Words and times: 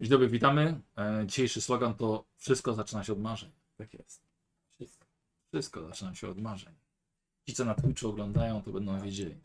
Dzień 0.00 0.10
dobry, 0.10 0.28
witamy. 0.28 0.80
E, 0.98 1.24
dzisiejszy 1.26 1.60
slogan 1.60 1.94
to 1.94 2.24
wszystko 2.36 2.74
zaczyna 2.74 3.04
się 3.04 3.12
od 3.12 3.20
marzeń. 3.20 3.50
Tak 3.76 3.94
jest. 3.94 4.22
Wszystko. 4.76 5.06
Wszystko 5.48 5.88
zaczyna 5.88 6.14
się 6.14 6.28
od 6.28 6.40
marzeń. 6.40 6.74
Ci, 7.46 7.54
co 7.54 7.64
na 7.64 7.74
Twitchu 7.74 8.08
oglądają, 8.08 8.62
to 8.62 8.72
będą 8.72 9.00
wiedzieli. 9.00 9.40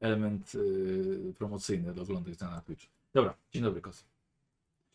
Element 0.00 0.54
y, 0.54 1.34
promocyjny 1.38 1.94
do 1.94 2.02
oglądania 2.02 2.50
na 2.50 2.60
Twitch. 2.60 2.86
Dobra, 3.12 3.34
dzień 3.52 3.62
dobry, 3.62 3.80
Kos. 3.80 4.04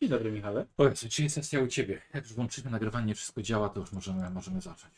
Dzień 0.00 0.10
dobry, 0.10 0.32
Michale. 0.32 0.66
Jezu, 0.78 1.08
dzisiaj 1.08 1.24
jest 1.24 1.34
sesja 1.34 1.60
u 1.60 1.66
Ciebie. 1.66 2.02
Jak 2.14 2.24
już 2.24 2.32
włączymy 2.32 2.70
nagrywanie, 2.70 3.14
wszystko 3.14 3.42
działa, 3.42 3.68
to 3.68 3.80
już 3.80 3.92
możemy, 3.92 4.30
możemy 4.30 4.60
zacząć. 4.60 4.94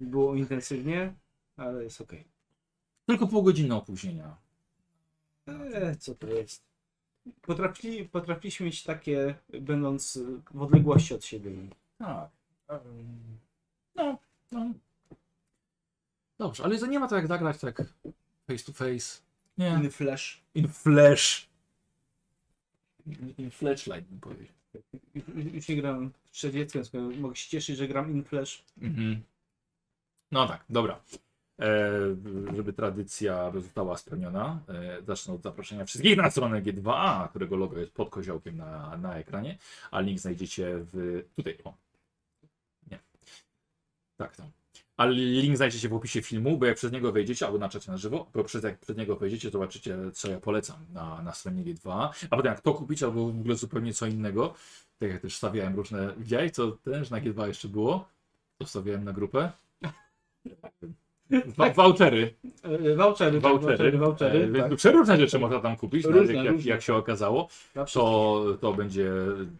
Było 0.00 0.34
intensywnie, 0.34 1.14
ale 1.56 1.84
jest 1.84 2.00
ok. 2.00 2.12
Tylko 3.06 3.26
pół 3.26 3.42
godziny 3.42 3.74
opóźnienia. 3.74 4.36
Eee, 5.46 5.96
co 5.96 6.14
to 6.14 6.26
jest? 6.26 6.69
Potrafili, 7.42 8.08
potrafiliśmy 8.08 8.66
mieć 8.66 8.82
takie, 8.82 9.34
będąc 9.60 10.18
w 10.54 10.62
odległości 10.62 11.14
od 11.14 11.24
siebie. 11.24 11.50
Tak. 11.98 12.30
No, 13.94 14.18
no. 14.52 14.72
Dobrze, 16.38 16.64
ale 16.64 16.78
to 16.78 16.86
nie 16.86 16.98
ma 16.98 17.08
tak 17.08 17.16
jak 17.16 17.26
zagrać 17.26 17.58
tak 17.58 17.82
face 18.46 18.64
to 18.64 18.72
face. 18.72 19.20
Nie. 19.58 19.68
Inny 19.68 19.90
flash. 19.90 20.40
In 20.54 20.68
flash. 20.68 21.48
In, 23.06 23.34
in 23.38 23.50
flashlight 23.50 24.08
bym 24.08 24.20
powiedział. 24.20 24.54
Już, 25.14 25.24
już 25.54 25.68
nie 25.68 25.76
gram 25.76 26.10
w 26.30 26.36
strzeleckiem, 26.36 26.84
skoro 26.84 27.10
mogę 27.10 27.36
się 27.36 27.50
cieszyć, 27.50 27.76
że 27.76 27.88
gram 27.88 28.10
in 28.10 28.24
flash. 28.24 28.64
Mhm. 28.82 29.22
No 30.32 30.48
tak, 30.48 30.64
dobra. 30.70 31.00
E, 31.60 32.56
żeby 32.56 32.72
tradycja 32.72 33.52
została 33.54 33.96
spełniona, 33.96 34.60
e, 34.68 35.02
zacznę 35.02 35.34
od 35.34 35.42
zaproszenia 35.42 35.84
wszystkich 35.84 36.16
na 36.16 36.30
stronę 36.30 36.62
G2A, 36.62 37.28
którego 37.28 37.56
logo 37.56 37.78
jest 37.78 37.92
pod 37.92 38.10
koziołkiem 38.10 38.56
na, 38.56 38.96
na 38.96 39.18
ekranie, 39.18 39.58
a 39.90 40.00
link 40.00 40.18
znajdziecie 40.18 40.70
w... 40.92 41.24
tutaj, 41.36 41.58
o. 41.64 41.74
Nie. 42.90 42.98
Tak, 44.16 44.36
tam. 44.36 44.46
Ale 44.96 45.12
link 45.12 45.56
znajdziecie 45.56 45.88
w 45.88 45.94
opisie 45.94 46.22
filmu, 46.22 46.58
bo 46.58 46.66
jak 46.66 46.76
przez 46.76 46.92
niego 46.92 47.12
wejdziecie, 47.12 47.46
albo 47.46 47.58
na 47.58 47.68
czacie 47.68 47.90
na 47.90 47.96
żywo, 47.96 48.30
bo 48.34 48.44
przez, 48.44 48.64
jak 48.64 48.78
przez 48.78 48.96
niego 48.96 49.16
wejdziecie, 49.16 49.50
zobaczycie, 49.50 49.96
co 50.12 50.30
ja 50.30 50.40
polecam 50.40 50.76
na, 50.92 51.22
na 51.22 51.32
stronie 51.32 51.64
G2A, 51.64 52.08
a 52.30 52.36
potem 52.36 52.52
jak 52.52 52.60
to 52.60 52.74
kupić, 52.74 53.02
albo 53.02 53.26
w 53.26 53.40
ogóle 53.40 53.54
zupełnie 53.54 53.94
co 53.94 54.06
innego, 54.06 54.54
tak 54.98 55.10
jak 55.10 55.22
też 55.22 55.36
stawiałem 55.36 55.76
różne, 55.76 56.14
widziałeś, 56.16 56.52
co 56.52 56.70
też 56.70 57.10
na 57.10 57.20
G2 57.20 57.46
jeszcze 57.46 57.68
było? 57.68 58.08
To 58.58 58.66
stawiałem 58.66 59.04
na 59.04 59.12
grupę. 59.12 59.52
Wa- 61.56 61.70
Vouchery. 61.72 62.34
E, 62.62 62.96
Vouchery, 62.96 63.40
tak, 63.40 63.52
Vouchery. 63.52 63.98
vouchery, 63.98 64.38
E, 64.38 64.42
tak. 64.42 64.52
więc 64.52 64.74
Przeróżne 64.80 65.16
rzeczy 65.16 65.38
można 65.38 65.60
tam 65.60 65.76
kupić, 65.76 66.04
no, 66.04 66.10
Różne, 66.10 66.34
jak, 66.34 66.44
jak, 66.44 66.64
jak 66.64 66.82
się 66.82 66.94
okazało. 66.94 67.48
To, 67.92 68.44
to 68.60 68.72
będzie, 68.72 69.12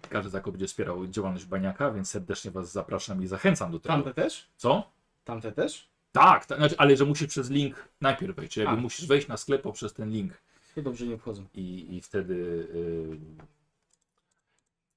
każdy 0.08 0.30
zakop 0.30 0.52
będzie 0.52 0.66
wspierał 0.66 1.06
działalność 1.06 1.44
Baniaka, 1.44 1.90
więc 1.92 2.10
serdecznie 2.10 2.50
Was 2.50 2.72
zapraszam 2.72 3.22
i 3.22 3.26
zachęcam 3.26 3.72
do 3.72 3.80
tego. 3.80 3.94
Tamte 3.94 4.14
też? 4.14 4.46
Co? 4.56 4.90
Tamte 5.24 5.52
też? 5.52 5.88
Tak, 6.12 6.46
ta, 6.46 6.56
znaczy, 6.56 6.74
ale 6.78 6.96
że 6.96 7.04
musisz 7.04 7.28
przez 7.28 7.50
link 7.50 7.88
najpierw 8.00 8.36
wejść, 8.36 8.52
czyli 8.52 8.66
jakby 8.66 8.80
musisz 8.82 9.06
wejść 9.06 9.28
na 9.28 9.36
sklep 9.36 9.62
poprzez 9.62 9.92
ten 9.92 10.10
link 10.10 10.32
To 10.74 10.82
dobrze 10.82 11.06
nie 11.06 11.18
wchodzą. 11.18 11.44
i, 11.54 11.96
i 11.96 12.00
wtedy... 12.00 12.34
y, 12.74 13.18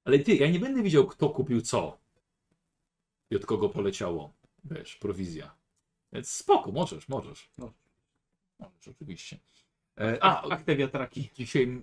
Ale 0.04 0.18
ty, 0.18 0.34
ja 0.34 0.50
nie 0.50 0.60
będę 0.60 0.82
wiedział 0.82 1.06
kto 1.06 1.28
kupił 1.30 1.60
co 1.60 1.98
i 3.30 3.36
od 3.36 3.46
kogo 3.46 3.68
poleciało, 3.68 4.32
wiesz, 4.64 4.96
prowizja. 4.96 5.54
Spoko, 6.22 6.72
możesz, 6.72 7.08
możesz. 7.08 7.48
No. 7.58 7.72
Możesz, 8.58 8.88
oczywiście. 8.88 9.38
E, 10.00 10.18
a, 10.24 10.42
Ach, 10.50 10.62
te 10.62 10.76
wiatraki. 10.76 11.30
Dzisiaj. 11.34 11.82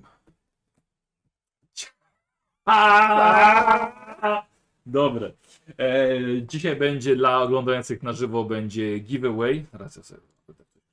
Aaaa! 2.66 4.46
Dobre. 4.86 5.32
E, 5.80 6.10
dzisiaj 6.48 6.76
będzie 6.76 7.16
dla 7.16 7.42
oglądających 7.42 8.04
na 8.04 8.14
żywo 8.14 8.44
będzie 8.44 9.00
giveaway. 9.00 9.66
Teraz 9.72 9.96
ja 9.96 10.04
sobie 10.04 10.22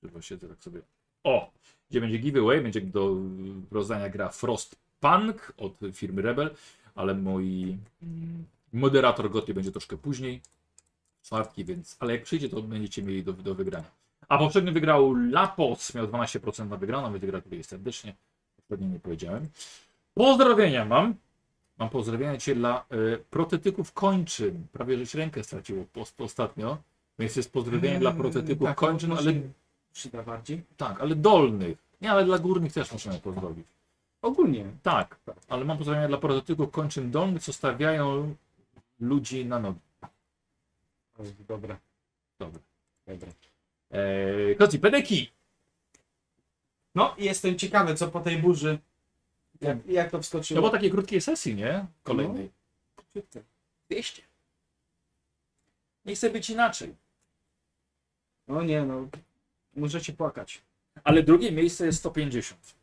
żywo 0.02 0.22
siedzę 0.22 0.48
tak 0.48 0.62
sobie. 0.62 0.80
O! 1.24 1.50
Gdzie 1.90 2.00
będzie 2.00 2.18
giveaway, 2.18 2.60
będzie 2.60 2.80
do 2.80 3.16
rozdania 3.70 4.08
gra 4.08 4.28
Frostpunk 4.28 5.52
od 5.56 5.72
firmy 5.92 6.22
Rebel, 6.22 6.54
ale 6.94 7.14
mój 7.14 7.76
moderator 8.72 9.30
Gotti 9.30 9.54
będzie 9.54 9.72
troszkę 9.72 9.96
później. 9.96 10.40
Czwartki, 11.22 11.64
więc. 11.64 11.96
Ale 12.00 12.12
jak 12.12 12.22
przyjdzie, 12.22 12.48
to 12.48 12.62
będziecie 12.62 13.02
mieli 13.02 13.22
do, 13.24 13.32
do 13.32 13.54
wygrania. 13.54 13.90
A 14.28 14.38
poprzednio 14.38 14.72
wygrał 14.72 15.14
Lapos, 15.14 15.94
miał 15.94 16.06
12% 16.06 16.68
na 16.68 16.76
wygraną, 16.76 17.12
więc 17.12 17.24
gratuluję 17.24 17.64
serdecznie. 17.64 18.14
Poprzednio 18.56 18.88
nie 18.92 19.00
powiedziałem. 19.00 19.48
Pozdrowienia 20.14 20.84
mam. 20.84 21.14
Mam 21.78 21.90
pozdrowienia 21.90 22.36
dzisiaj 22.36 22.54
dla 22.56 22.84
y, 22.92 23.24
protetyków 23.30 23.92
kończyn. 23.92 24.66
Prawie 24.72 24.98
żeś 24.98 25.14
rękę 25.14 25.44
straciło 25.44 25.84
post, 25.92 26.20
ostatnio. 26.20 26.78
Więc 27.18 27.36
jest 27.36 27.52
pozdrowienie 27.52 27.98
dla 27.98 28.12
protetyków 28.12 28.66
tak, 28.66 28.76
kończyn, 28.76 29.12
ale 29.12 29.32
Przyda 29.92 30.22
bardziej. 30.22 30.62
tak, 30.76 31.00
ale 31.00 31.14
dolnych. 31.14 31.78
Nie, 32.00 32.10
ale 32.12 32.24
dla 32.24 32.38
górnych 32.38 32.72
też 32.72 32.92
możemy 32.92 33.18
pozdrowić. 33.18 33.66
Ogólnie. 34.22 34.64
Tak, 34.82 35.18
ale 35.48 35.64
mam 35.64 35.78
pozdrowienia 35.78 36.08
dla 36.08 36.18
protetyków 36.18 36.70
kończyn 36.70 37.10
dolnych, 37.10 37.42
co 37.42 37.52
stawiają 37.52 38.34
ludzi 39.00 39.44
na 39.46 39.58
nogi. 39.58 39.80
Dobra, 41.18 41.78
Dobra. 42.38 42.60
dobra. 43.06 43.28
Eee, 43.90 44.56
Kozi, 44.56 44.78
pedeki! 44.78 45.32
No 46.94 47.14
i 47.18 47.24
jestem 47.24 47.58
ciekawy, 47.58 47.94
co 47.94 48.08
po 48.08 48.20
tej 48.20 48.38
burzy. 48.38 48.78
Jak, 49.60 49.86
jak 49.86 50.10
to 50.10 50.16
No 50.16 50.22
wskoczyło? 50.22 50.62
bo 50.62 50.70
takiej 50.70 50.90
krótkiej 50.90 51.20
sesji, 51.20 51.54
nie? 51.54 51.86
Kolejnej. 52.02 52.50
No. 53.14 53.22
200. 53.90 54.22
Nie 56.04 56.14
chcę 56.14 56.30
być 56.30 56.50
inaczej. 56.50 56.94
No 58.48 58.62
nie, 58.62 58.84
no. 58.84 59.08
Możecie 59.76 60.12
płakać. 60.12 60.62
Ale 61.04 61.22
drugie 61.22 61.52
miejsce 61.52 61.86
jest 61.86 61.98
150. 61.98 62.74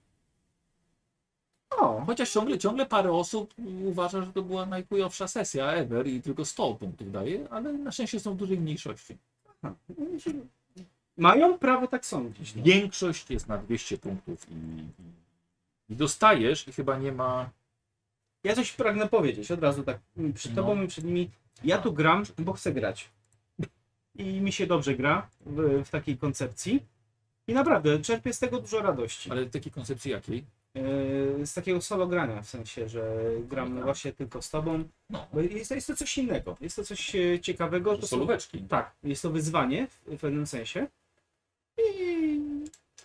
Chociaż 2.05 2.31
ciągle, 2.31 2.57
ciągle 2.57 2.85
parę 2.85 3.11
osób 3.11 3.53
uważa, 3.85 4.21
że 4.21 4.33
to 4.33 4.41
była 4.41 4.65
najchujowsza 4.65 5.27
sesja 5.27 5.71
ever 5.71 6.07
i 6.07 6.21
tylko 6.21 6.45
100 6.45 6.75
punktów 6.75 7.11
daje, 7.11 7.47
ale 7.51 7.73
na 7.73 7.91
szczęście 7.91 8.19
są 8.19 8.33
w 8.33 8.37
dużej 8.37 8.59
mniejszości. 8.59 9.17
mają 11.17 11.57
prawo 11.57 11.87
tak 11.87 12.05
sądzić. 12.05 12.55
No. 12.55 12.63
Większość 12.63 13.29
jest 13.29 13.47
na 13.47 13.57
200 13.57 13.97
punktów 13.97 14.45
i, 14.49 14.53
i, 14.53 15.93
i 15.93 15.95
dostajesz 15.95 16.67
i 16.67 16.73
chyba 16.73 16.97
nie 16.97 17.11
ma... 17.11 17.49
Ja 18.43 18.55
coś 18.55 18.71
pragnę 18.71 19.07
powiedzieć 19.07 19.51
od 19.51 19.59
razu 19.59 19.83
tak 19.83 19.99
mm, 20.17 20.33
przed 20.33 20.55
No. 20.55 20.61
tobą 20.61 20.81
i 20.81 20.87
przed 20.87 21.03
nimi. 21.05 21.29
Ja 21.63 21.77
tu 21.77 21.93
gram, 21.93 22.23
bo 22.37 22.53
chcę 22.53 22.71
grać. 22.73 23.09
I 24.15 24.23
mi 24.41 24.51
się 24.51 24.67
dobrze 24.67 24.95
gra 24.95 25.27
w, 25.45 25.83
w 25.85 25.89
takiej 25.89 26.17
koncepcji. 26.17 26.83
I 27.47 27.53
naprawdę 27.53 27.99
czerpię 27.99 28.33
z 28.33 28.39
tego 28.39 28.61
dużo 28.61 28.81
radości. 28.81 29.31
Ale 29.31 29.45
takiej 29.45 29.71
koncepcji 29.71 30.11
jakiej? 30.11 30.43
Yy, 30.75 31.45
z 31.45 31.53
takiego 31.53 31.81
solo 31.81 32.07
grania, 32.07 32.41
w 32.41 32.49
sensie, 32.49 32.89
że 32.89 33.21
gram 33.49 33.69
No 33.69 33.75
tak. 33.75 33.85
właśnie 33.85 34.13
tylko 34.13 34.41
z 34.41 34.49
tobą. 34.49 34.83
No, 35.09 35.27
Bo 35.33 35.41
jest, 35.41 35.71
jest 35.71 35.87
to 35.87 35.95
coś 35.95 36.17
innego. 36.17 36.57
Jest 36.61 36.75
to 36.75 36.83
coś 36.83 37.15
e, 37.15 37.39
ciekawego. 37.39 37.97
To 37.97 38.07
solóweczki. 38.07 38.59
tak, 38.61 38.91
jest 39.03 39.21
to 39.21 39.29
wyzwanie 39.29 39.87
w, 39.87 40.15
w 40.15 40.19
pewnym 40.19 40.47
sensie. 40.47 40.87
I 41.77 42.41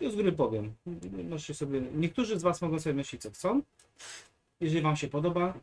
już 0.00 0.12
z 0.12 0.16
góry 0.16 0.32
powiem. 0.32 0.74
Możecie 1.28 1.54
sobie, 1.54 1.80
niektórzy 1.94 2.38
z 2.38 2.42
Was 2.42 2.62
mogą 2.62 2.80
sobie 2.80 2.94
myśleć, 2.94 3.22
co 3.22 3.30
chcą. 3.30 3.62
Jeżeli 4.60 4.82
Wam 4.82 4.96
się 4.96 5.08
podoba, 5.08 5.54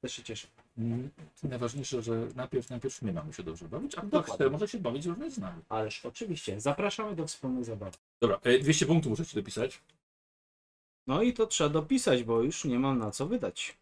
też 0.00 0.12
się 0.12 0.22
cieszę. 0.22 0.48
Mm, 0.78 1.10
Najważniejsze, 1.42 2.02
że 2.02 2.26
najpierw, 2.36 2.70
najpierw 2.70 3.02
my 3.02 3.12
mamy 3.12 3.32
się 3.32 3.42
dobrze 3.42 3.68
bawić, 3.68 3.94
a 3.98 4.00
kto 4.02 4.22
chce, 4.22 4.50
może 4.50 4.68
się 4.68 4.78
bawić 4.78 5.06
również 5.06 5.32
z 5.32 5.38
nami. 5.38 5.62
Ależ 5.68 6.06
oczywiście, 6.06 6.60
zapraszamy 6.60 7.16
do 7.16 7.26
wspólnej 7.26 7.64
zabawy. 7.64 7.96
Dobra, 8.20 8.40
e, 8.44 8.58
200 8.58 8.86
punktów 8.86 9.10
muszę 9.10 9.26
ci 9.26 9.36
dopisać. 9.36 9.80
No 11.10 11.22
i 11.22 11.32
to 11.34 11.46
trzeba 11.46 11.70
dopisać, 11.70 12.22
bo 12.22 12.42
już 12.42 12.64
nie 12.64 12.78
mam 12.78 12.98
na 12.98 13.10
co 13.10 13.26
wydać. 13.26 13.76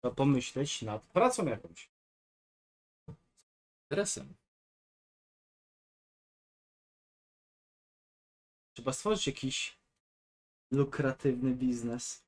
Trzeba 0.00 0.14
pomyśleć 0.14 0.82
nad 0.82 1.02
pracą 1.02 1.46
jakąś. 1.46 1.90
Stresem. 3.86 4.34
Trzeba 8.74 8.92
stworzyć 8.92 9.26
jakiś 9.26 9.78
lukratywny 10.70 11.54
biznes. 11.54 12.24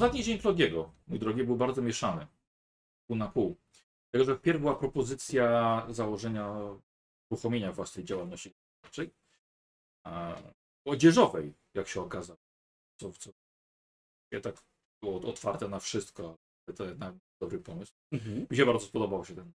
Ostatni 0.00 0.24
dzień 0.24 0.38
Klogiego, 0.38 0.94
mój 1.06 1.18
drogi, 1.18 1.44
był 1.44 1.56
bardzo 1.56 1.82
mieszany. 1.82 2.26
Pół 3.06 3.16
na 3.16 3.28
pół. 3.28 3.56
Dlatego, 4.12 4.32
że 4.32 4.38
wpierw 4.38 4.60
była 4.60 4.74
propozycja 4.74 5.86
założenia, 5.90 6.56
uruchomienia 7.30 7.72
własnej 7.72 8.04
działalności 8.04 8.50
gospodarczej, 8.50 9.10
odzieżowej, 10.86 11.54
jak 11.74 11.88
się 11.88 12.00
okazało. 12.00 12.38
Co, 13.00 13.12
co, 13.12 13.30
ja 14.32 14.40
tak 14.40 14.62
było 15.02 15.20
otwarte 15.20 15.68
na 15.68 15.78
wszystko, 15.78 16.38
ale 16.66 16.76
to 16.76 16.84
jednak 16.84 17.14
dobry 17.40 17.58
pomysł. 17.58 17.92
Mhm. 18.12 18.46
Mi 18.50 18.56
się 18.56 18.66
bardzo 18.66 18.86
spodobał 18.86 19.24
się 19.24 19.34
ten. 19.34 19.52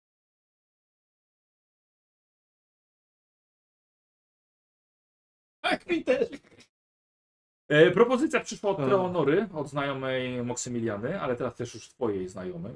Tak, 5.61 5.87
mi 5.87 6.03
też. 6.03 6.29
E, 7.69 7.91
propozycja 7.91 8.39
przyszła 8.39 8.69
od 8.71 8.79
A. 8.79 8.85
Leonory, 8.85 9.47
od 9.53 9.69
znajomej 9.69 10.43
Moksymiliany, 10.43 11.21
ale 11.21 11.35
teraz 11.35 11.55
też 11.55 11.73
już 11.73 11.89
twojej 11.89 12.27
znajomej. 12.29 12.75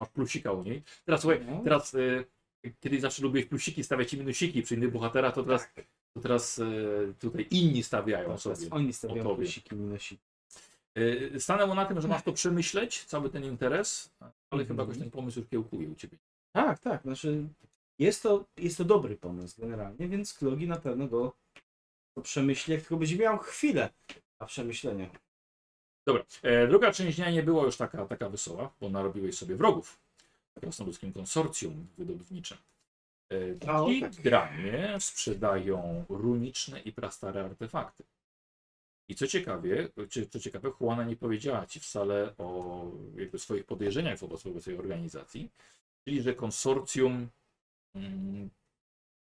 Masz 0.00 0.10
plusika 0.10 0.52
u 0.52 0.62
niej. 0.62 0.82
Teraz 1.04 1.20
słuchaj, 1.20 1.46
No. 1.46 1.60
teraz 1.64 1.94
e, 1.94 2.24
kiedy 2.80 3.00
zawsze 3.00 3.22
lubię 3.22 3.46
plusiki, 3.46 3.84
stawiać 3.84 4.14
i 4.14 4.18
minusiki 4.18 4.62
przy 4.62 4.74
innych 4.74 4.92
bohaterach, 4.92 5.34
to 5.34 5.42
teraz, 5.42 5.68
to 6.14 6.20
teraz 6.20 6.58
e, 6.58 6.64
tutaj 7.18 7.46
inni 7.50 7.82
stawiają 7.82 8.24
Teraz 8.26 8.42
sobie. 8.42 8.70
Oni 8.70 8.92
stawiają 8.92 9.34
plusiki, 9.36 9.76
minusiki. 9.76 10.22
E, 11.34 11.40
stanęło 11.40 11.74
na 11.74 11.84
tym, 11.84 12.00
że 12.00 12.08
masz 12.08 12.22
to 12.22 12.32
przemyśleć, 12.32 13.04
cały 13.04 13.30
ten 13.30 13.44
interes, 13.44 14.10
ale 14.20 14.32
Mhm. 14.62 14.66
chyba 14.68 14.82
jakoś 14.82 14.98
ten 14.98 15.10
pomysł 15.10 15.40
już 15.40 15.48
kiełkuje 15.48 15.88
u 15.88 15.94
ciebie. 15.94 16.18
Tak, 16.52 16.78
tak. 16.78 17.02
Znaczy, 17.02 17.44
jest 17.98 18.22
to, 18.22 18.44
jest 18.56 18.78
to 18.78 18.84
dobry 18.84 19.16
pomysł 19.16 19.60
generalnie, 19.60 20.08
więc 20.08 20.34
Klogi 20.34 20.68
na 20.68 20.76
pewno 20.76 21.06
go 21.06 21.32
to 22.14 22.22
przemyśli, 22.22 22.72
jak 22.74 22.80
tylko 22.82 22.96
będzie 22.96 23.16
miał 23.16 23.38
chwilę 23.38 23.90
na 24.40 24.46
przemyślenie. 24.46 25.10
Dobra, 26.06 26.24
e, 26.42 26.66
druga 26.66 26.92
część 26.92 27.16
dnia 27.16 27.30
nie 27.30 27.42
była 27.42 27.64
już 27.64 27.76
taka, 27.76 28.06
taka 28.06 28.28
wesoła, 28.28 28.72
bo 28.80 28.88
narobiłeś 28.88 29.38
sobie 29.38 29.56
wrogów 29.56 29.98
w 30.56 30.60
krasnoludzkim 30.60 31.12
konsorcjum 31.12 31.86
wydobywniczym. 31.98 32.58
E, 33.32 33.86
Ci 33.86 34.00
tak. 34.00 34.12
granie 34.12 34.96
sprzedają 35.00 36.04
runiczne 36.08 36.80
i 36.80 36.92
prastare 36.92 37.44
artefakty. 37.44 38.04
I 39.08 39.14
co 39.14 39.26
ciekawie, 39.26 39.88
czy, 40.08 40.26
co 40.26 40.40
ciekawe, 40.40 40.72
Juana 40.80 41.04
nie 41.04 41.16
powiedziała 41.16 41.66
ci 41.66 41.80
wcale 41.80 42.34
o 42.38 42.84
jakby 43.16 43.38
swoich 43.38 43.64
podejrzeniach 43.64 44.18
wobec, 44.18 44.42
wobec 44.42 44.64
tej 44.64 44.78
organizacji, 44.78 45.50
czyli 46.04 46.22
że 46.22 46.34
konsorcjum 46.34 47.28
mm, 47.94 48.50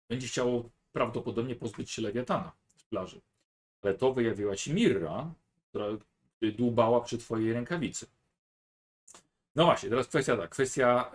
będzie 0.09 0.27
chciało 0.27 0.69
prawdopodobnie 0.91 1.55
pozbyć 1.55 1.91
się 1.91 2.01
Lewiatana 2.01 2.51
z 2.77 2.83
plaży. 2.83 3.21
Ale 3.81 3.93
to 3.93 4.13
wyjawiła 4.13 4.55
ci 4.55 4.73
Mirra, 4.73 5.33
która 5.69 5.85
dłubała 6.41 7.01
przy 7.01 7.17
twojej 7.17 7.53
rękawicy. 7.53 8.05
No 9.55 9.65
właśnie, 9.65 9.89
teraz 9.89 10.07
kwestia 10.07 10.37
tak, 10.37 10.49
kwestia 10.49 11.11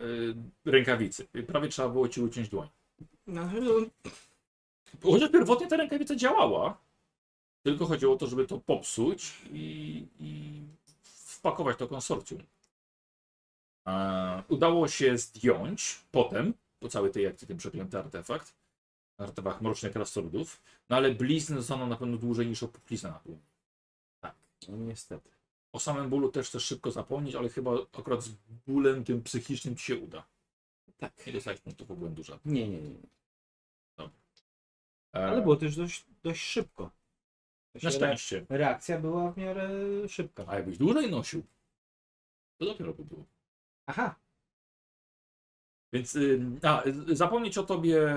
y, 0.67 0.71
rękawicy. 0.71 1.27
Prawie 1.47 1.69
trzeba 1.69 1.89
było 1.89 2.09
ci 2.09 2.21
uciąć 2.21 2.49
dłoń. 2.49 2.69
No, 3.27 3.49
Chociaż 5.03 5.31
pierwotnie 5.31 5.67
ta 5.67 5.77
rękawica 5.77 6.17
działała, 6.17 6.79
tylko 7.63 7.87
chodziło 7.87 8.15
o 8.15 8.17
to, 8.17 8.27
żeby 8.27 8.47
to 8.47 8.59
popsuć 8.59 9.33
i, 9.53 10.07
i 10.21 10.61
wpakować 11.05 11.77
to 11.77 11.89
konsorcjum. 11.89 12.43
E, 13.87 14.43
udało 14.49 14.89
się 14.89 15.19
zdjąć 15.19 16.01
potem, 16.11 16.55
po 16.81 16.89
całej 16.89 17.13
tej 17.13 17.27
akcji, 17.27 17.49
ten 17.49 17.57
przeklęty 17.57 17.99
artefakt, 17.99 18.55
artefakt 19.19 19.61
mrocznych 19.61 19.93
krasnoludów, 19.93 20.63
no 20.89 20.97
ale 20.97 21.15
blizny 21.15 21.57
zostaną 21.57 21.87
na 21.87 21.97
pewno 21.97 22.17
dłużej 22.17 22.47
niż 22.47 22.63
opuchlizna 22.63 23.11
na 23.11 23.21
dłoni. 23.25 23.43
no 24.69 24.77
niestety. 24.77 25.31
O 25.73 25.81
samym 25.81 26.11
bólu 26.11 26.29
też 26.29 26.49
chcesz 26.49 26.65
szybko 26.65 26.91
zapomnieć, 26.91 27.35
ale 27.35 27.49
chyba 27.49 27.73
akurat 27.99 28.23
z 28.23 28.29
bólem 28.67 29.05
tym 29.05 29.23
psychicznym 29.23 29.77
ci 29.77 29.85
się 29.85 29.97
uda. 29.97 30.27
Tak. 30.97 31.27
Nie 31.27 31.33
dostałeś 31.33 31.61
punktów 31.61 31.91
obłędu 31.91 32.25
żadnych. 32.25 32.55
Nie, 32.55 32.69
nie, 32.69 32.81
nie. 32.81 32.99
E, 35.15 35.27
Ale 35.27 35.43
było 35.43 35.57
też 35.57 35.77
dość, 35.77 36.05
dość 36.23 36.43
szybko. 36.43 36.91
Na 37.83 37.91
szczęście. 37.91 38.47
Reakcja 38.49 39.01
była 39.01 39.33
w 39.33 39.37
miarę 39.37 39.69
szybka. 40.09 40.45
A 40.47 40.55
jakbyś 40.55 40.79
dłużej 40.79 41.11
nosił, 41.11 41.43
to 42.59 42.65
dopiero 42.65 42.95
by 42.95 43.05
było. 43.05 43.25
Aha, 43.87 44.15
Więc 45.95 46.17
y, 46.17 46.41
a, 46.63 46.85
y, 46.87 47.17
zapomnieć 47.17 47.59
o 47.59 47.63
tobie 47.63 48.17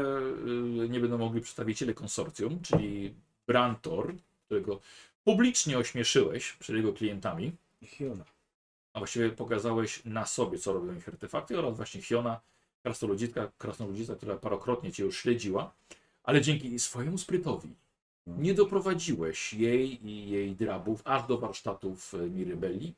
y, 0.83 0.89
nie 0.89 0.99
będą 0.99 1.17
mogli 1.17 1.41
przedstawiciele 1.41 1.93
konsorcjum, 1.93 2.61
czyli 2.61 3.13
Brantor, 3.47 4.13
którego 4.45 4.79
publicznie 5.23 5.77
ośmieszyłeś 5.77 6.53
przed 6.53 6.75
jego 6.75 6.93
klientami, 6.93 7.51
Hiona. 7.83 8.25
a 8.93 8.99
właściwie 8.99 9.29
pokazałeś 9.29 10.05
na 10.05 10.25
sobie, 10.25 10.57
co 10.57 10.73
robią 10.73 10.95
ich 10.95 11.09
artefakty, 11.09 11.59
oraz 11.59 11.75
właśnie 11.75 12.01
Hiona, 12.01 12.39
krasnoludzika, 12.83 13.51
krasnoludzica, 13.57 14.15
która 14.15 14.35
parokrotnie 14.35 14.91
cię 14.91 15.03
już 15.03 15.17
śledziła, 15.17 15.73
ale 16.23 16.41
dzięki 16.41 16.79
swojemu 16.79 17.17
sprytowi 17.17 17.69
nie 18.27 18.53
doprowadziłeś 18.53 19.53
jej 19.53 20.07
i 20.07 20.29
jej 20.29 20.55
drabów 20.55 21.01
aż 21.05 21.27
do 21.27 21.37
warsztatów 21.37 22.13
Mirybelli, 22.29 22.93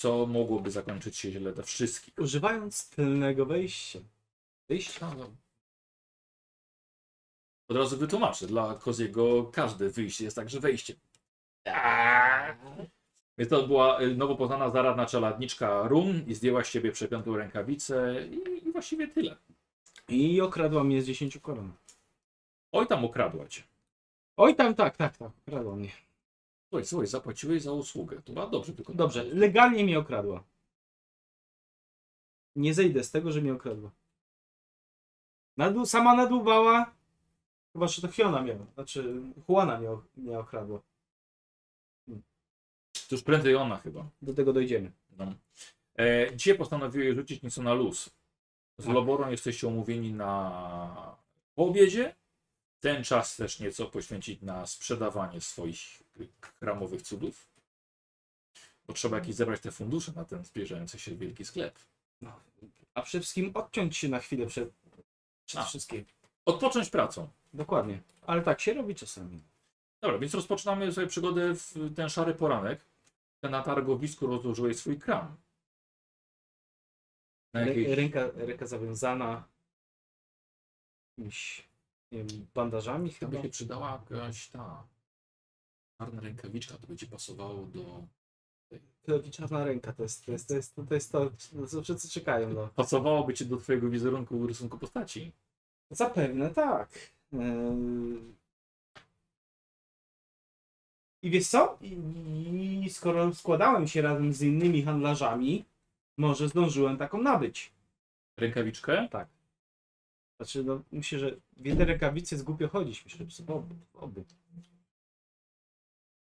co 0.00 0.26
mogłoby 0.26 0.70
zakończyć 0.70 1.16
się 1.16 1.30
źle 1.30 1.52
dla 1.52 1.64
wszystkich. 1.64 2.14
Używając 2.18 2.88
tylnego 2.88 3.46
wejścia. 3.46 3.98
Wyjścia? 4.68 5.14
No, 5.18 5.30
Od 7.68 7.76
razu 7.76 7.96
wytłumaczę, 7.96 8.46
dla 8.46 8.74
Koziego 8.74 9.44
każde 9.44 9.90
wyjście 9.90 10.24
jest 10.24 10.36
także 10.36 10.60
wejściem. 10.60 10.96
Więc 13.38 13.50
to 13.50 13.66
była 13.66 14.00
y, 14.00 14.16
nowo 14.16 14.36
poznana 14.36 14.70
zaradna 14.70 15.06
czeladniczka 15.06 15.88
Run 15.88 16.24
i 16.26 16.34
zdjęła 16.34 16.64
z 16.64 16.68
siebie 16.68 16.92
przepiętą 16.92 17.36
rękawicę 17.36 18.26
i, 18.30 18.68
i 18.68 18.72
właściwie 18.72 19.08
tyle. 19.08 19.36
I 20.08 20.40
okradła 20.40 20.84
mnie 20.84 21.02
z 21.02 21.06
10 21.06 21.38
koron. 21.38 21.72
Oj 22.72 22.86
tam 22.86 23.04
ukradła 23.04 23.48
cię. 23.48 23.62
Oj 24.36 24.54
tam, 24.56 24.74
tak, 24.74 24.96
tak, 24.96 25.16
tak, 25.16 25.30
okradła 25.46 25.76
mnie. 25.76 25.90
Słuchaj, 26.70 26.86
słuchaj, 26.86 27.06
zapłaciłeś 27.06 27.62
za 27.62 27.72
usługę. 27.72 28.22
To 28.22 28.32
była 28.32 28.46
dobrze 28.46 28.72
tylko. 28.72 28.94
Dobrze, 28.94 29.24
legalnie 29.24 29.84
mnie 29.84 29.98
okradła. 29.98 30.44
Nie 32.56 32.74
zejdę 32.74 33.04
z 33.04 33.10
tego, 33.10 33.32
że 33.32 33.40
mnie 33.40 33.52
okradła. 33.52 33.90
Nadł, 35.56 35.86
sama 35.86 36.16
nadłubała. 36.16 36.94
Chyba, 37.72 37.88
że 37.88 38.02
to 38.02 38.08
Fiona 38.08 38.42
miała. 38.42 38.66
Znaczy, 38.74 39.22
Juana 39.48 39.78
mnie, 39.78 39.88
mnie 40.16 40.38
okradła. 40.38 40.80
To 42.92 43.14
już 43.14 43.22
prędzej 43.22 43.56
ona 43.56 43.76
chyba. 43.76 44.08
Do 44.22 44.34
tego 44.34 44.52
dojdziemy. 44.52 44.92
No. 45.18 45.34
E, 45.98 46.36
dzisiaj 46.36 46.58
postanowiłeś 46.58 47.16
rzucić 47.16 47.42
nieco 47.42 47.62
na 47.62 47.74
luz. 47.74 48.10
Z 48.78 48.84
Tak. 48.84 48.94
Loborą 48.94 49.30
jesteście 49.30 49.66
umówieni 49.66 50.12
na 50.12 51.16
po 51.54 51.66
obiedzie. 51.66 52.14
Ten 52.80 53.04
czas 53.04 53.36
też 53.36 53.60
nieco 53.60 53.86
poświęcić 53.86 54.42
na 54.42 54.66
sprzedawanie 54.66 55.40
swoich 55.40 56.02
kramowych 56.60 57.02
cudów. 57.02 57.48
Bo 58.86 58.92
trzeba 58.92 59.18
jakieś 59.18 59.34
zebrać 59.34 59.60
te 59.60 59.70
fundusze 59.70 60.12
na 60.16 60.24
ten 60.24 60.44
zbliżający 60.44 60.98
się 60.98 61.16
wielki 61.16 61.44
sklep. 61.44 61.78
No. 62.20 62.40
A 62.94 63.02
przede 63.02 63.22
wszystkim 63.22 63.50
odciąć 63.54 63.96
się 63.96 64.08
na 64.08 64.18
chwilę 64.18 64.46
przed, 64.46 64.70
przed 65.46 65.64
wszystkim. 65.64 66.04
Odpocząć 66.44 66.90
pracą. 66.90 67.28
Dokładnie. 67.54 68.00
Ale 68.26 68.42
tak 68.42 68.60
się 68.60 68.74
robi 68.74 68.94
czasami. 68.94 69.40
Dobra, 70.00 70.18
więc 70.18 70.34
rozpoczynamy 70.34 70.92
sobie 70.92 71.06
przygodę 71.06 71.54
w 71.54 71.94
ten 71.96 72.08
szary 72.08 72.34
poranek. 72.34 72.80
Na 73.42 73.62
targowisku 73.62 74.26
rozłożyłeś 74.26 74.76
swój 74.76 74.98
kram. 74.98 75.36
Na 77.52 77.64
ręka, 77.64 78.30
ręka 78.34 78.66
zawiązana. 78.66 79.44
Jakimiś, 81.18 81.69
nie 82.12 82.24
wiem, 82.24 82.46
bandażami 82.54 83.10
To 83.10 83.16
chyba. 83.18 83.32
by 83.36 83.42
się 83.42 83.48
przydała 83.48 84.02
jakaś 84.10 84.48
ta 84.48 84.84
czarna 85.98 86.20
rękawiczka, 86.20 86.78
to 86.78 86.86
by 86.86 86.96
ci 86.96 87.06
pasowało 87.06 87.66
do... 87.66 88.02
To 89.02 89.30
czarna 89.30 89.64
ręka 89.64 89.92
to 89.92 90.02
jest 90.02 90.26
to, 90.26 90.32
jest, 90.32 90.48
to, 90.48 90.54
jest, 90.54 90.74
to, 90.74 90.86
jest 90.90 91.12
to 91.12 91.30
co 91.68 91.82
wszyscy 91.82 92.08
czekają. 92.08 92.50
No. 92.52 92.68
Pasowałoby 92.76 93.34
ci 93.34 93.46
do 93.46 93.56
twojego 93.56 93.90
wizerunku 93.90 94.46
rysunku 94.46 94.78
postaci. 94.78 95.32
Zapewne 95.90 96.50
tak. 96.50 96.88
Eee... 97.32 98.40
I 101.22 101.30
wiesz 101.30 101.48
co? 101.48 101.78
I, 101.80 102.82
I 102.84 102.90
skoro 102.90 103.34
składałem 103.34 103.88
się 103.88 104.02
razem 104.02 104.32
z 104.32 104.42
innymi 104.42 104.82
handlarzami, 104.82 105.64
może 106.16 106.48
zdążyłem 106.48 106.96
taką 106.98 107.22
nabyć. 107.22 107.72
Rękawiczkę? 108.36 109.08
Znaczy, 110.40 110.64
no, 110.64 110.82
myślę, 110.92 111.18
że 111.18 111.36
w 111.56 111.66
jednej 111.66 111.86
rękawicy 111.86 112.34
jest 112.34 112.44
głupio 112.44 112.68
chodzić. 112.68 113.04
Myślę, 113.04 113.30
że 113.30 113.44
w 113.44 113.50
obu. 113.50 113.74
w 113.92 113.96
obu. 113.96 114.24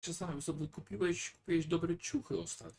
Czasami 0.00 0.42
sobie 0.42 0.68
kupiłeś, 0.68 1.30
kupiłeś 1.30 1.66
dobre 1.66 1.98
ciuchy 1.98 2.38
ostatnio. 2.38 2.78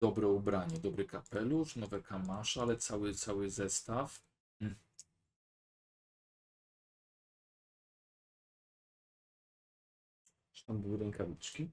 Dobre 0.00 0.28
ubranie, 0.28 0.78
dobry 0.78 1.04
kapelusz, 1.04 1.76
nowe 1.76 2.02
kamasze, 2.02 2.62
ale 2.62 2.76
cały, 2.76 3.14
cały 3.14 3.50
zestaw. 3.50 4.22
Czy 10.52 10.64
tam 10.66 10.82
były 10.82 10.98
rękawiczki? 10.98 11.68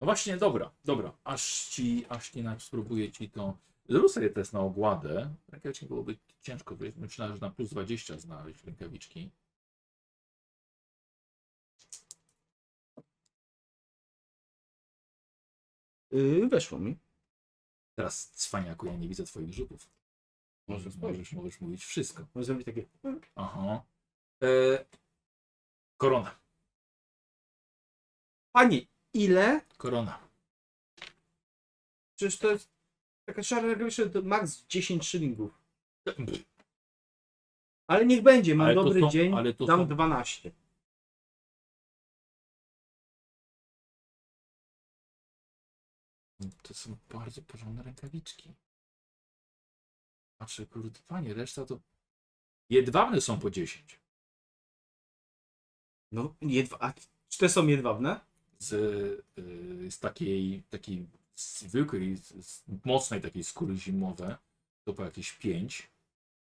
No 0.00 0.04
właśnie, 0.04 0.36
dobra, 0.36 0.70
dobra. 0.84 1.12
Aż 1.24 1.68
ci, 1.68 2.06
aż 2.08 2.30
ci 2.30 2.44
spróbuję 2.58 3.12
ci 3.12 3.30
to. 3.30 3.56
Zrób 3.90 4.10
sobie 4.10 4.30
test 4.30 4.52
na 4.52 4.60
ogładę. 4.60 5.34
Rękawiczki 5.48 5.86
byłoby 5.86 6.18
ciężko, 6.40 6.76
myślałem, 6.96 7.34
że 7.34 7.40
na 7.40 7.50
plus 7.50 7.70
20 7.70 8.18
znaleźć 8.18 8.64
rękawiczki. 8.64 9.30
Yy, 16.10 16.48
weszło 16.48 16.78
mi. 16.78 16.98
Teraz, 17.96 18.30
cwaniaku, 18.30 18.86
ja 18.86 18.96
nie 18.96 19.08
widzę 19.08 19.24
twoich 19.24 19.52
rzutów. 19.54 19.90
Może 20.68 20.84
Możesz, 20.84 20.96
możesz, 20.96 21.32
możesz 21.32 21.60
mówić 21.60 21.84
wszystko. 21.84 22.26
Może 22.34 22.44
zrobić 22.46 22.66
takie. 22.66 22.86
Aha. 23.34 23.82
E, 24.42 24.48
korona. 25.96 26.40
Panie, 28.52 28.86
ile? 29.14 29.60
Korona. 29.76 30.28
Przecież 32.16 32.38
to 32.38 32.50
jest 32.50 32.79
taka 33.30 33.42
szara 33.42 33.66
rękawiczka, 33.68 34.08
to 34.08 34.22
max 34.22 34.66
10 34.68 35.06
szylingów. 35.08 35.58
Ale 37.86 38.06
niech 38.06 38.22
będzie, 38.22 38.54
mam 38.54 38.66
Ale 38.66 38.74
to 38.74 38.84
dobry 38.84 39.00
są- 39.00 39.10
dzień, 39.10 39.32
ale 39.34 39.54
to 39.54 39.66
dam 39.66 39.80
są- 39.80 39.88
12. 39.88 40.50
To 46.62 46.74
są 46.74 46.96
bardzo 47.08 47.42
porządne 47.42 47.82
rękawiczki. 47.82 48.54
Patrzę, 50.38 50.66
kurde, 50.66 51.00
panie, 51.06 51.34
reszta 51.34 51.66
to... 51.66 51.80
Jedwabne 52.70 53.20
są 53.20 53.38
po 53.40 53.50
10. 53.50 54.00
No, 56.12 56.34
jedwa... 56.42 56.78
A 56.80 56.92
czy 57.28 57.38
te 57.38 57.48
są 57.48 57.66
jedwabne? 57.66 58.20
Z, 58.58 58.72
y, 59.38 59.90
z 59.90 59.98
takiej, 59.98 60.62
takiej 60.70 61.06
zwykłej, 61.40 62.16
mocnej 62.84 63.20
takiej 63.20 63.44
skóry 63.44 63.76
zimowe, 63.76 64.36
to 64.84 64.92
po 64.94 65.04
jakieś 65.04 65.32
5. 65.32 65.88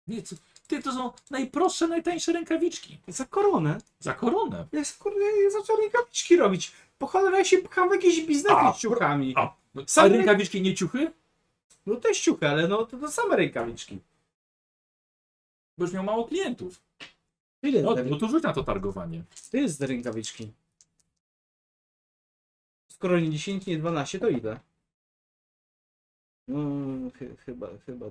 Nie, 0.08 0.22
to, 0.22 0.36
ty, 0.68 0.82
to 0.84 0.92
są 0.92 1.12
najprostsze, 1.30 1.88
najtańsze 1.88 2.34
rękawiczki. 2.34 2.98
Za 3.08 3.26
koronę? 3.26 3.82
Za 4.00 4.14
koronę. 4.14 4.68
Ja 4.72 4.82
kurde, 5.00 5.20
ja 5.44 5.50
zacząłem 5.50 5.82
rękawiczki 5.82 6.36
robić. 6.38 6.72
Po 6.98 7.08
cholerę 7.08 7.38
ja 7.38 7.46
się 7.46 7.58
pcham 7.58 7.90
w 7.90 7.92
jakieś 7.94 8.20
A, 8.24 8.28
biznesy 8.28 8.78
z 8.78 8.82
ciuchami. 8.82 9.34
A, 9.38 9.42
a 9.42 9.80
Same- 9.86 10.18
rękawiczki 10.18 10.62
nie 10.62 10.76
ciuchy? 10.76 11.12
No 11.86 11.96
też 11.96 12.20
ciuchy, 12.22 12.48
ale 12.50 12.68
no 12.68 12.86
to, 12.86 12.98
to 12.98 13.12
same 13.12 13.36
rękawiczki. 13.36 14.00
Bo 15.78 15.84
już 15.86 15.94
miał 15.94 16.04
mało 16.04 16.26
klientów. 16.28 16.82
Ile 17.64 17.82
No, 17.82 17.94
te- 17.96 18.04
no 18.04 18.18
to 18.18 18.28
rzuć 18.28 18.44
na 18.44 18.54
to 18.54 18.64
targowanie. 18.64 19.24
to 19.52 19.58
jest 19.58 19.82
rękawiczki? 19.82 20.52
Skoro 22.88 23.20
nie 23.20 23.30
10, 23.32 23.66
nie 23.66 23.78
12, 23.78 24.20
to 24.20 24.30
ile? 24.30 24.60
No, 26.48 27.12
chy, 27.12 27.36
chyba, 27.38 27.68
chyba. 27.86 28.06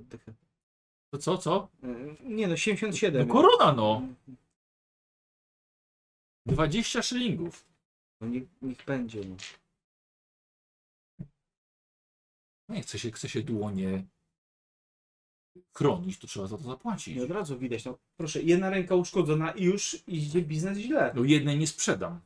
To 1.13 1.19
co, 1.19 1.39
co? 1.39 1.69
Yy, 1.83 2.17
Nie 2.23 2.49
no, 2.49 2.57
77. 2.57 3.29
No 3.29 3.35
korona 3.35 3.73
no. 3.73 4.03
20 6.47 7.03
szylingów. 7.03 7.65
No 8.21 8.29
niech, 8.29 8.49
niech 8.63 8.85
będzie, 8.85 9.21
no. 9.25 9.37
No 12.69 12.75
nie 12.75 12.83
chce 12.83 12.99
się, 12.99 13.11
chce 13.11 13.29
się 13.29 13.43
dłonie 13.43 14.05
chronić, 15.77 16.19
to 16.19 16.27
trzeba 16.27 16.47
za 16.47 16.57
to 16.57 16.63
zapłacić. 16.63 17.17
I 17.17 17.21
od 17.21 17.31
razu 17.31 17.59
widać, 17.59 17.85
no 17.85 17.99
proszę, 18.17 18.43
jedna 18.43 18.71
ręka 18.71 18.95
uszkodzona 18.95 19.51
i 19.53 19.65
już 19.65 20.03
idzie 20.07 20.43
biznes 20.43 20.79
źle. 20.79 21.13
No 21.17 21.25
jednej 21.25 21.59
nie 21.59 21.67
sprzedam. 21.67 22.21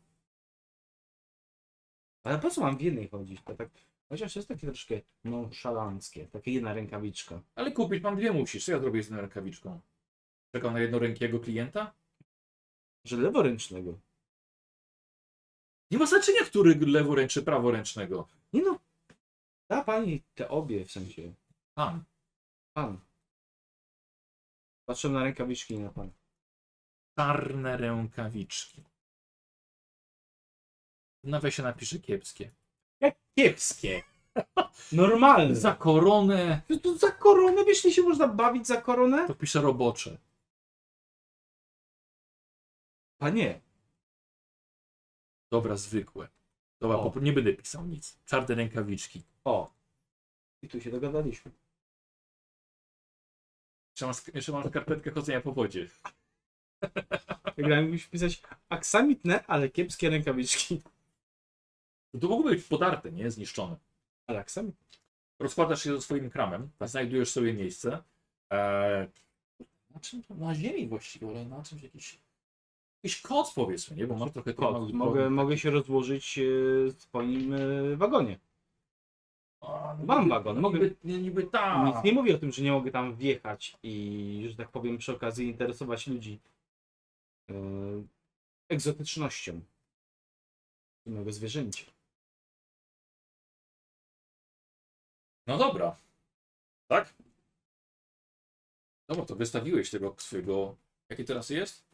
Ale 2.25 2.39
po 2.39 2.51
co 2.51 2.61
mam 2.61 2.79
w 2.79 2.81
jednej 2.81 3.09
chodzić? 3.09 3.41
To 3.45 3.55
tak, 3.55 3.71
chociaż 4.09 4.37
jest 4.37 4.49
takie 4.49 4.67
troszkę 4.67 5.01
nonszalanckie, 5.25 6.27
takie 6.27 6.53
jedna 6.53 6.73
rękawiczka. 6.75 7.43
Ale 7.55 7.73
kupić 7.73 8.03
mam 8.03 8.17
dwie 8.17 8.33
musisz. 8.33 8.65
Co 8.65 8.73
ja 8.73 8.79
zrobię 8.79 9.03
z 9.03 9.07
jedną 9.07 9.21
rękawiczką? 9.21 9.81
Czekam 10.53 10.73
na 10.73 10.81
jednorękiego 10.81 11.41
klienta? 11.41 11.95
Że 13.05 13.17
leworęcznego. 13.17 14.01
Nie 15.91 15.99
ma 15.99 16.07
znaczenia, 16.07 16.45
który 16.45 16.75
leworęczny, 16.75 17.43
praworęcznego. 17.43 18.29
Nie 18.53 18.63
no, 18.63 18.81
da 19.69 19.85
pani 19.85 20.23
te 20.35 20.49
obie 20.49 20.85
w 20.85 20.93
sensie. 20.93 21.35
Pan. 21.75 22.05
Pan. 22.77 23.01
Patrzę 24.87 25.09
na 25.09 25.25
rękawiczki 25.25 25.75
i 25.75 25.79
na 25.79 25.91
pan. 25.91 26.13
Czarne 27.19 27.77
rękawiczki. 27.77 28.85
Na 31.25 31.51
się 31.51 31.63
napisze 31.63 31.99
kiepskie. 31.99 32.51
Jak 33.05 33.17
kiepskie. 33.39 34.03
Normalne. 34.93 35.55
Za 35.57 35.75
koronę 35.75 36.63
To, 36.69 36.77
to 36.79 36.97
za 36.99 37.11
koronę, 37.11 37.65
wiesz, 37.65 37.85
nie 37.85 37.93
się 37.93 38.03
można 38.03 38.29
bawić 38.29 38.67
za 38.67 38.81
koronę? 38.83 39.27
to 39.27 39.35
pisze 39.35 39.61
robocze. 39.61 40.19
Panie, 43.19 43.61
Dobra, 45.53 45.77
zwykłe. 45.77 46.29
Dobra, 46.81 46.97
O. 46.99 47.13
nie 47.21 47.33
będę 47.33 47.53
pisał 47.55 47.87
nic. 47.87 48.19
Czarne 48.25 48.55
rękawiczki. 48.55 49.23
o. 49.45 49.75
I 50.63 50.69
tu 50.69 50.81
się 50.81 50.91
dogadaliśmy. 50.91 51.53
Jeszcze 53.93 54.07
mam, 54.07 54.15
jeszcze 54.35 54.53
mam 54.53 54.69
skarpetkę 54.69 55.11
chodzenia 55.11 55.41
po 55.41 55.53
wodzie. 55.53 55.89
Wygrałem 57.57 57.91
musisz 57.91 58.09
pisać 58.09 58.43
aksamitne, 58.69 59.45
ale 59.47 59.69
kiepskie 59.69 60.11
rękawiczki. 60.11 60.83
To 62.21 62.29
mogło 62.29 62.45
być 62.51 62.65
podarte, 62.65 63.13
nie? 63.13 63.31
Zniszczone. 63.31 63.77
Ale 64.27 64.39
aksamit. 64.39 64.75
Rozkładasz 65.39 65.83
się 65.83 65.97
ze 65.97 66.03
swoim 66.03 66.31
kramem, 66.31 66.71
znajdujesz 66.81 67.31
sobie 67.31 67.55
miejsce. 67.55 68.03
Eee, 68.51 69.09
na 69.95 70.01
czym 70.01 70.23
to? 70.23 70.35
Na 70.35 70.55
ziemi 70.55 70.87
właściwie, 70.89 71.29
ale 71.29 71.45
na 71.45 71.63
czymś 71.63 71.83
jakiś. 71.83 72.19
Jakiś 73.03 73.21
koc 73.23 73.55
powiedzmy, 73.55 73.97
nie? 73.97 74.07
Bo 74.07 74.15
masz 74.17 74.33
trochę 74.33 74.51
tych 74.51 74.57
Kot. 74.57 74.73
małych 74.73 74.95
Mogę, 74.95 75.31
mogę 75.31 75.59
się 75.59 75.71
rozłożyć 75.71 76.39
e, 76.39 76.43
w 76.91 76.95
swoim 77.03 77.55
e, 77.55 77.97
wagonie. 77.97 78.39
A, 79.61 79.97
no 79.99 80.05
Mam 80.07 80.29
wagon, 80.29 80.55
no 80.57 80.61
mogę- 80.63 80.79
Niby, 81.05 81.23
niby 81.23 81.43
tak. 81.45 81.87
Nic 81.87 82.05
nie 82.05 82.13
mówię 82.13 82.35
o 82.35 82.39
tym, 82.39 82.53
że 82.53 82.63
nie 82.63 82.73
mogę 82.73 82.91
tam 82.91 83.17
wjechać 83.17 83.77
i, 83.83 84.47
że 84.51 84.57
tak 84.57 84.69
powiem, 84.69 84.99
przy 84.99 85.13
okazji 85.13 85.47
interesować 85.47 86.07
ludzi 86.07 86.39
e, 87.51 87.55
egzotycznością 88.69 89.61
mojego 91.07 91.33
zwierzęcia. 91.33 91.85
No 95.47 95.59
dobra. 95.59 95.97
Tak? 96.89 97.15
Dobra, 99.09 99.25
to 99.25 99.37
wystawiłeś 99.37 99.91
tego 99.91 100.15
swojego. 100.19 100.77
Jaki 101.09 101.25
teraz 101.25 101.51
jest? 101.51 101.85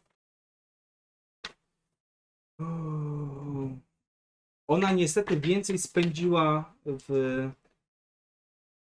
Ona 4.67 4.91
niestety 4.91 5.39
więcej 5.39 5.77
spędziła 5.77 6.73
w. 6.85 7.49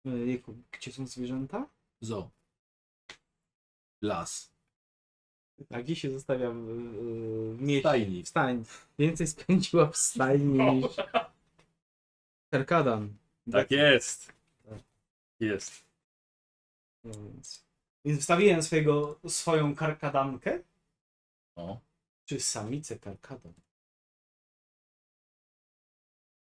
Jejku, 0.05 0.55
gdzie 0.73 0.93
są 0.93 1.07
zwierzęta? 1.07 1.69
Zo. 2.01 2.31
Las. 4.03 4.55
A 5.71 5.83
gdzie 5.83 5.97
się 5.97 6.11
zostawia 6.11 6.51
w, 6.51 6.57
mieście? 7.61 7.81
Stajni. 7.81 8.23
W 8.23 8.29
stajni. 8.29 8.65
Więcej 8.99 9.27
spędziła 9.27 9.87
w 9.87 9.97
stajni 9.97 10.59
niż 10.75 10.97
Karkadan. 12.51 13.17
Tak 13.53 13.71
jest. 13.71 14.33
Jest. 15.45 15.85
No 17.05 17.13
więc. 17.13 17.65
Więc 18.05 18.21
wstawiłem 18.21 18.63
swojego, 18.63 19.21
swoją 19.29 19.75
karkadankę. 19.75 20.63
No. 21.57 21.81
Czy 22.25 22.41
samicę 22.41 22.99
karkadan? 22.99 23.53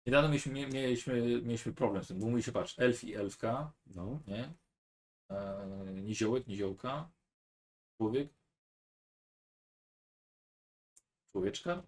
Niedawno 0.06 0.30
mieliśmy, 0.30 0.54
mie- 0.54 0.68
mieliśmy, 0.68 1.22
mieliśmy 1.42 1.74
problem 1.74 2.04
z 2.04 2.08
tym, 2.08 2.20
bo 2.20 2.26
mówi 2.30 2.44
się, 2.44 2.52
patrz, 2.52 2.80
elf 2.80 3.04
i 3.04 3.16
elfka, 3.16 3.72
No. 3.86 4.20
nie? 4.28 4.54
Eee, 5.30 6.04
niziołek, 6.04 6.48
niziołka, 6.48 7.12
człowiek, 7.98 8.30
człowieczka. 11.32 11.84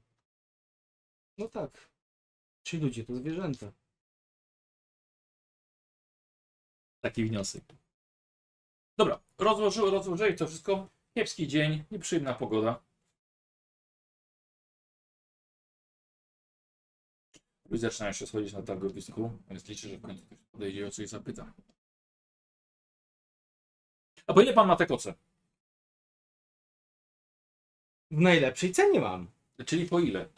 No 1.37 1.47
tak. 1.47 1.89
Ci 2.63 2.77
ludzie 2.77 3.05
to 3.05 3.15
zwierzęta. 3.15 3.71
Taki 7.01 7.25
wniosek. 7.25 7.63
Dobra, 8.97 9.19
rozłoży, 9.37 9.81
rozłożyłeś 9.81 10.37
to 10.37 10.47
wszystko. 10.47 10.89
Kiepski 11.13 11.47
dzień, 11.47 11.83
nieprzyjemna 11.91 12.33
pogoda. 12.33 12.83
Ludzie 17.69 17.81
zaczynają 17.81 18.13
się 18.13 18.27
schodzić 18.27 18.53
na 18.53 18.61
targowisku, 18.61 19.39
więc 19.49 19.67
liczę, 19.67 19.89
że 19.89 19.97
w 19.97 20.01
końcu 20.01 20.25
ktoś 20.25 20.39
podejdzie 20.51 20.79
i 20.79 20.83
o 20.83 20.91
coś 20.91 21.09
zapyta. 21.09 21.53
A 24.27 24.33
po 24.33 24.41
ile 24.41 24.53
pan 24.53 24.67
ma 24.67 24.75
te 24.75 24.85
koce? 24.85 25.13
W 28.11 28.19
najlepszej 28.19 28.71
cenie 28.71 28.99
mam. 28.99 29.31
Czyli 29.65 29.85
po 29.85 29.99
ile? 29.99 30.29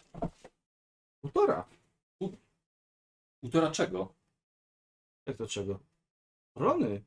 Półtora. 1.22 1.70
Półtora 3.42 3.72
czego? 3.72 4.14
Jak 5.26 5.38
to 5.38 5.48
czego? 5.48 5.80
Rony. 6.56 7.04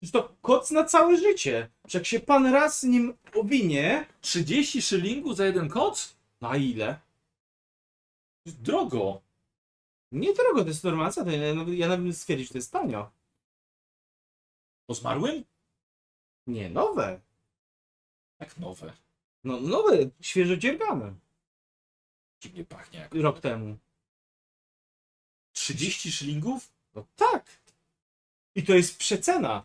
Przecież 0.00 0.12
to 0.12 0.36
koc 0.42 0.70
na 0.70 0.84
całe 0.84 1.16
życie. 1.16 1.70
Że 1.88 1.98
jak 1.98 2.06
się 2.06 2.20
pan 2.20 2.46
raz 2.46 2.82
nim 2.82 3.18
owinie, 3.34 4.06
30 4.20 4.82
szylingów 4.82 5.36
za 5.36 5.46
jeden 5.46 5.68
koc? 5.68 6.16
na 6.40 6.56
ile? 6.56 7.00
Drogo. 8.46 9.22
Nie 10.12 10.34
drogo, 10.34 10.62
to 10.62 10.68
jest 10.68 10.82
cena. 10.82 11.32
Ja, 11.32 11.54
nawet- 11.54 11.74
ja 11.74 11.88
nawet 11.88 12.04
bym 12.04 12.12
stwierdził, 12.12 12.46
że 12.46 12.52
to 12.52 12.58
jest 12.58 12.72
tanio. 12.72 13.10
Po 14.86 14.94
zmarłym? 14.94 15.44
Nie, 16.46 16.70
nowe. 16.70 17.20
Jak 18.40 18.58
nowe. 18.58 18.92
No 19.44 19.60
nowe, 19.60 19.98
świeżo 20.20 20.56
dziergane. 20.56 21.14
Dziwnie 22.40 22.64
pachnie 22.64 22.98
jak. 22.98 23.14
Rok 23.14 23.40
temu. 23.40 23.78
30 25.52 26.12
szylingów? 26.12 26.72
No 26.94 27.06
tak. 27.16 27.46
I 28.54 28.62
to 28.62 28.74
jest 28.74 28.98
przecena. 28.98 29.64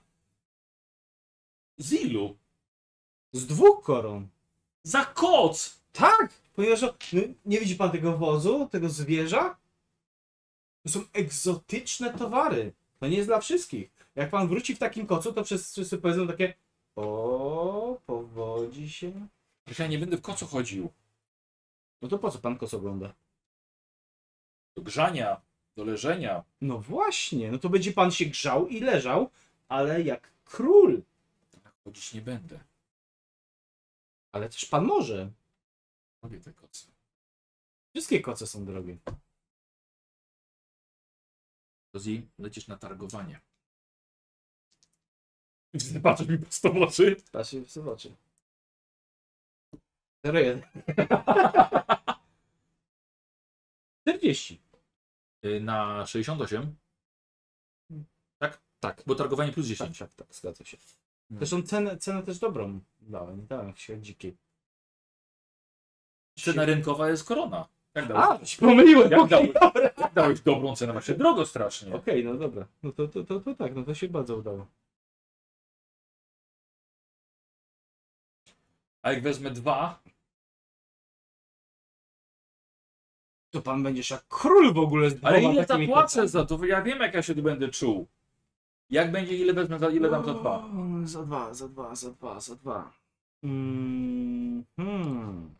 Z 1.77 1.93
ilu? 1.93 2.37
Z 3.31 3.45
dwóch 3.47 3.83
koron. 3.83 4.27
Za 4.83 5.05
koc! 5.05 5.79
Tak! 5.91 6.33
Ponieważ 6.55 6.81
no, 6.81 6.93
nie 7.45 7.59
widzi 7.59 7.75
pan 7.75 7.91
tego 7.91 8.17
wozu, 8.17 8.67
tego 8.71 8.89
zwierza? 8.89 9.57
To 10.83 10.89
są 10.89 10.99
egzotyczne 11.13 12.13
towary. 12.13 12.73
To 12.99 13.07
nie 13.07 13.17
jest 13.17 13.29
dla 13.29 13.39
wszystkich. 13.39 13.91
Jak 14.15 14.29
pan 14.29 14.47
wróci 14.47 14.75
w 14.75 14.79
takim 14.79 15.07
kocu, 15.07 15.33
to 15.33 15.43
wszyscy 15.43 15.97
powiedzą 15.97 16.27
takie 16.27 16.53
o, 16.95 18.01
powodzi 18.05 18.89
się. 18.89 19.27
Ja 19.79 19.87
nie 19.87 19.99
będę 19.99 20.17
w 20.17 20.21
kocu 20.21 20.47
chodził. 20.47 20.89
No 22.01 22.07
to 22.07 22.19
po 22.19 22.31
co 22.31 22.39
pan 22.39 22.57
koc 22.57 22.73
ogląda? 22.73 23.13
Do 24.75 24.81
grzania, 24.81 25.41
do 25.79 25.85
leżenia. 25.85 26.43
No 26.61 26.79
właśnie, 26.79 27.51
no 27.51 27.57
to 27.59 27.69
będzie 27.69 27.93
pan 27.93 28.11
się 28.11 28.25
grzał 28.25 28.67
i 28.67 28.79
leżał, 28.79 29.29
ale 29.67 30.01
jak 30.01 30.31
król. 30.45 31.01
Chodzić 31.83 32.13
nie 32.13 32.21
będę. 32.21 32.59
Ale 34.31 34.49
też 34.49 34.65
pan 34.65 34.85
może. 34.85 35.31
Robię 36.21 36.39
te 36.39 36.53
koce. 36.53 36.87
Wszystkie 37.93 38.21
koce 38.21 38.47
są 38.47 38.65
drogie. 38.65 38.97
Rozi, 41.93 42.27
lecisz 42.39 42.67
na 42.67 42.77
targowanie. 42.77 43.39
Patrzysz 46.03 46.27
mi 46.27 46.37
prosto 46.37 46.73
w 46.73 46.77
oczy. 46.77 47.15
Patrz 47.31 47.51
się 47.51 47.81
w 47.81 47.87
oczy. 47.87 48.15
01. 50.23 50.61
40. 54.03 54.61
Y, 55.45 55.59
Na 55.61 56.05
68. 56.05 56.75
Tak? 58.37 58.61
Tak. 58.79 59.03
Bo 59.07 59.15
targowanie 59.15 59.51
plus 59.51 59.65
Tak, 59.67 59.69
10. 59.77 59.97
tak, 59.99 60.13
tak, 60.13 60.35
zgadza 60.35 60.65
się. 60.65 60.77
Hmm. 60.77 61.37
Zresztą 61.47 61.67
cenę, 61.67 61.97
cenę 61.97 62.23
też 62.23 62.39
dobrą 62.39 62.79
dałem, 63.01 63.37
nie 63.37 63.43
dałem 63.47 63.75
się 63.75 64.01
dzikiej. 64.01 64.37
Cena 66.39 66.65
rynkowa 66.65 67.09
jest 67.09 67.23
korona. 67.27 67.67
Jak 67.95 68.07
dałeś, 68.07 68.41
A, 68.41 68.45
się 68.45 68.57
pomyliłem. 68.59 69.11
Jak 69.11 69.19
okej, 69.21 69.29
dałeś? 69.29 69.53
dobra. 69.73 69.89
jak 69.97 70.13
dałeś 70.13 70.41
dobrą 70.41 70.75
cenę? 70.75 70.93
Właśnie 70.93 71.15
drogo 71.15 71.45
strasznie. 71.45 71.95
Okej, 71.95 72.25
no 72.25 72.33
dobra. 72.35 72.67
No 72.83 72.91
to, 72.91 73.07
to, 73.07 73.23
to, 73.23 73.39
to 73.39 73.55
tak, 73.55 73.75
no 73.75 73.83
to 73.83 73.93
się 73.93 74.07
bardzo 74.09 74.37
udało. 74.37 74.67
A 79.01 79.11
jak 79.11 79.23
wezmę 79.23 79.51
dwa, 79.51 80.01
To 83.51 83.61
pan 83.61 83.83
będziesz 83.83 84.09
jak 84.09 84.27
król 84.27 84.73
w 84.73 84.77
ogóle 84.77 85.09
z 85.09 85.23
ale 85.23 85.41
ile 85.43 85.65
zapłacę 85.65 86.27
za 86.27 86.45
to? 86.45 86.65
Ja 86.65 86.81
wiem 86.81 86.99
jak 86.99 87.13
ja 87.13 87.21
się 87.21 87.35
tu 87.35 87.41
będę 87.43 87.69
czuł. 87.69 88.07
Jak 88.89 89.11
będzie, 89.11 89.37
ile 89.37 89.53
wezmę, 89.53 89.79
za, 89.79 89.89
ile 89.89 90.09
dam 90.09 90.25
za 90.25 90.33
dwa? 90.33 90.65
O, 90.65 90.71
Za 91.07 91.23
dwa, 91.23 91.53
za 91.53 91.67
dwa, 91.69 91.95
za 91.95 92.11
dwa, 92.11 92.39
za 92.39 92.55
dwa. 92.55 92.93
Mm, 93.43 94.65
hmm. 94.79 95.55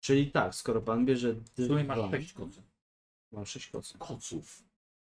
Czyli 0.00 0.30
tak, 0.30 0.54
skoro 0.54 0.80
pan 0.82 1.04
bierze 1.06 1.32
W 1.34 1.66
sumie 1.66 1.84
dwa, 1.84 1.96
masz 1.96 2.10
sześć 2.10 2.32
kocy. 2.32 2.62
mam 3.32 3.46
sześć 3.46 3.68
koców. 3.70 3.98
Koców. 3.98 4.62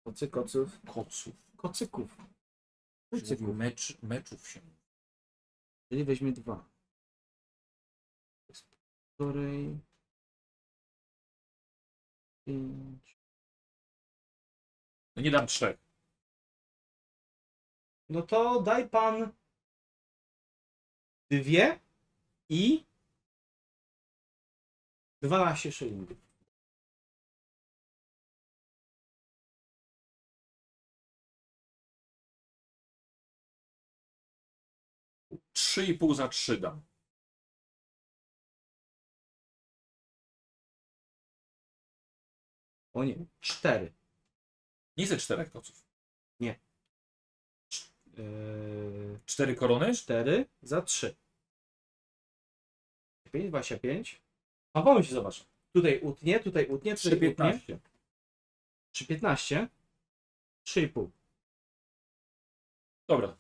Kocy, 0.05 0.29
koców, 0.29 0.81
Koców. 0.87 1.35
kocyków. 1.57 2.17
Kocyków. 3.11 3.57
Mecz, 3.57 4.03
meczów 4.03 4.49
się. 4.49 4.61
Czyli 5.89 6.05
weźmie 6.05 6.33
dwa. 6.33 6.65
Z 8.53 8.65
Półtorej. 9.17 9.79
Pięć. 12.45 13.17
No 15.17 15.23
nie 15.23 15.31
dam 15.31 15.47
trzech. 15.47 15.79
No 18.09 18.23
to 18.23 18.63
daj 18.63 18.89
pan 18.89 19.33
dwie 21.31 21.81
i 22.49 22.85
12 25.23 25.73
szylingów. 25.73 26.19
Trzy 35.53 35.87
i 35.87 35.95
pół 35.95 36.15
za 36.15 36.29
trzy 36.29 36.59
dam. 36.59 36.90
O 42.95 43.05
nie, 43.05 43.15
cztery. 43.41 43.93
Nie 44.97 45.07
chcę 45.07 45.17
czterech 45.17 45.51
koców. 45.53 45.85
Yy, 48.17 49.21
Cztery 49.27 49.55
korony? 49.55 49.95
cztery 49.95 50.47
za 50.63 50.83
trzy. 50.83 51.17
5, 53.33 53.49
25. 53.49 54.23
A 54.75 54.83
pomyśl, 54.83 55.15
zobacz. 55.15 55.47
Tutaj 55.73 56.01
utnie, 56.01 56.41
tutaj 56.41 56.67
utnie, 56.67 56.95
Trzy 56.95 57.11
tutaj 57.11 57.17
utnie. 57.17 57.29
piętnaście. 57.29 57.79
3, 58.93 59.07
15. 59.07 59.69
3,5. 60.67 61.11
Dobra. 63.09 63.37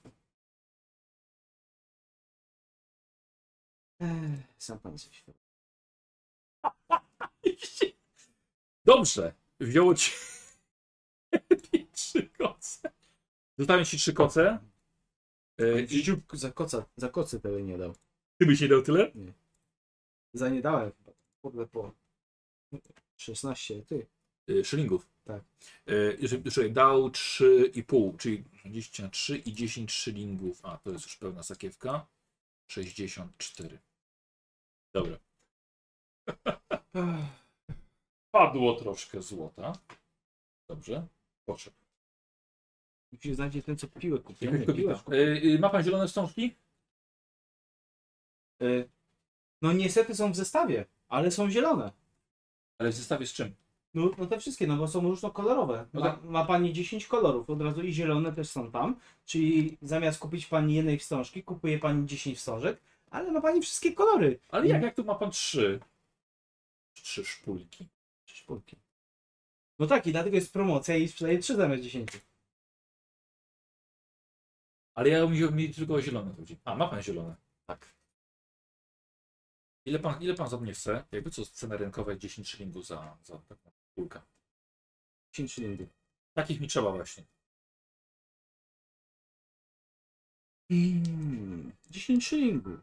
Ech, 4.01 4.55
Sam 4.59 4.79
pan 4.79 4.99
sobie 4.99 5.15
świat. 5.15 5.37
Dobrze. 8.85 9.35
Wzięło 9.61 9.95
ci 10.01 10.11
trzy 11.93 12.29
koce. 12.29 12.93
Zostawiam 13.59 13.85
ci 13.85 13.97
trzy 13.97 14.13
koce. 14.13 14.59
E, 15.59 15.81
I 15.83 16.05
Za 16.33 16.53
koca, 16.53 16.85
za 16.97 17.09
kocy 17.09 17.41
tego 17.41 17.61
nie 17.61 17.79
dał. 17.79 17.95
ty 18.39 18.47
byś 18.47 18.61
nie 18.61 18.69
dał 18.69 18.83
tyle? 18.83 19.13
Za 20.33 20.49
nie 20.49 20.63
dałem 20.63 20.93
chyba. 20.93 21.13
Kurde 21.43 21.67
po 21.67 21.93
16, 23.17 23.83
ty. 23.83 24.07
E, 24.49 24.65
Szylingów. 24.65 25.09
Tak. 25.25 25.43
E, 25.87 26.69
dał 26.71 27.09
3,5, 27.09 28.17
czyli 28.17 28.45
23 28.65 29.37
i 29.37 29.53
10 29.53 29.93
szylingów. 29.93 30.65
A, 30.65 30.79
to 30.79 30.91
jest 30.91 31.05
już 31.05 31.17
pełna 31.17 31.43
sakiewka. 31.43 32.07
64. 32.67 33.79
Dobra. 34.93 35.19
Padło 38.31 38.75
troszkę 38.75 39.23
złota. 39.23 39.73
Dobrze. 40.69 41.07
Poszedł. 41.47 41.77
Musisz 43.13 43.37
znaleźć 43.37 43.65
ten, 43.67 43.77
co 43.77 43.89
piłę 43.89 44.19
kupił. 44.19 44.75
Piłę. 44.75 44.99
E, 45.13 45.55
e, 45.55 45.59
Ma 45.59 45.71
pan 45.71 45.83
zielone 45.83 46.09
wstążki? 46.09 46.57
Y, 48.63 48.89
No 49.63 49.73
niestety 49.73 50.15
są 50.15 50.33
w 50.33 50.37
zestawie, 50.37 50.85
ale 51.09 51.31
są 51.31 51.51
zielone. 51.51 51.93
Ale 52.79 52.91
w 52.91 52.95
zestawie 52.95 53.27
z 53.27 53.33
czym? 53.33 53.55
No, 53.95 54.11
no 54.19 54.27
te 54.27 54.39
wszystkie, 54.41 54.67
no 54.67 54.77
bo 54.77 54.89
są 54.89 55.01
różnokolorowe. 55.01 55.87
No 55.93 56.01
Ma, 56.01 56.11
tak. 56.11 56.25
ma 56.25 56.45
pani 56.45 56.73
10 56.73 57.07
kolorów, 57.07 57.51
od 57.51 57.63
razu 57.63 57.83
i 57.83 57.93
zielone 57.93 58.33
też 58.33 58.51
są 58.51 58.71
tam. 58.71 58.97
Czyli 59.25 59.79
zamiast 59.83 60.19
kupić 60.19 60.47
pani 60.47 60.75
jednej 60.75 60.99
wstążki, 60.99 61.43
kupuje 61.43 61.79
pani 61.79 62.07
10 62.07 62.39
wstążek, 62.39 62.81
ale 63.11 63.33
ma 63.33 63.41
pani 63.41 63.63
wszystkie 63.63 63.93
kolory. 63.93 64.41
Ale 64.49 64.69
jak, 64.69 64.83
jak 64.83 64.95
tu 64.95 65.05
ma 65.05 65.15
pan 65.15 65.31
trzy? 65.31 65.81
Trzy 66.95 67.25
szpulki. 67.25 67.89
Szpulki. 68.51 68.77
No 69.79 69.87
tak, 69.87 70.07
i 70.07 70.13
dlatego 70.13 70.37
jest 70.37 70.53
promocja 70.53 70.97
i 70.97 71.09
sprzedaje 71.09 71.39
3 71.39 71.57
zamiast 71.57 71.83
10. 71.83 72.11
Ale 74.95 75.09
ja 75.09 75.27
mi, 75.27 75.41
mi 75.41 75.75
tylko 75.75 76.03
zielone 76.03 76.35
chodzi. 76.35 76.57
A, 76.65 76.75
ma 76.77 76.89
pan 76.89 77.03
zielone. 77.03 77.37
Tak. 77.67 77.95
Ile 79.85 79.99
pan, 79.99 80.23
ile 80.23 80.35
pan 80.35 80.49
za 80.49 80.57
mnie 80.57 80.73
chce? 80.73 81.05
Jakby 81.13 81.31
co, 81.31 81.47
cena 81.47 81.77
rynkowa 81.77 82.11
jest 82.11 82.23
10 82.23 82.49
szylingów 82.49 82.87
za, 82.87 83.19
za 83.23 83.39
taką 83.39 83.71
szpulkę. 83.93 84.21
10 85.33 85.53
szylingów. 85.53 85.89
Takich 86.35 86.61
mi 86.61 86.69
trzeba 86.69 86.91
właśnie. 86.91 87.25
Mm, 90.71 91.73
10 91.91 92.27
szylingów. 92.27 92.81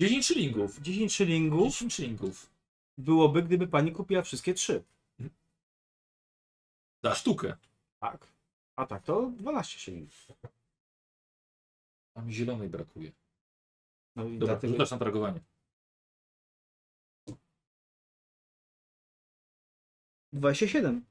10 0.00 0.26
szylingów. 0.26 0.80
10 0.80 1.14
szylingów 1.14 1.72
10 1.72 1.94
szylingów. 1.94 2.55
Byłoby, 2.98 3.42
gdyby 3.42 3.66
pani 3.68 3.92
kupiła 3.92 4.22
wszystkie 4.22 4.54
trzy. 4.54 4.84
Za 7.02 7.14
sztukę. 7.14 7.56
Tak. 8.00 8.26
A 8.76 8.86
tak, 8.86 9.02
to 9.02 9.30
12 9.30 9.78
silnik. 9.78 10.10
A 12.14 12.22
mi 12.22 12.32
zielonej 12.32 12.68
brakuje. 12.68 13.12
No 14.16 14.24
i 14.24 14.38
Dobra, 14.38 14.54
dlatego... 14.54 14.72
rzucasz 14.72 14.90
na 14.90 14.98
targowanie. 14.98 15.40
27. 20.32 21.04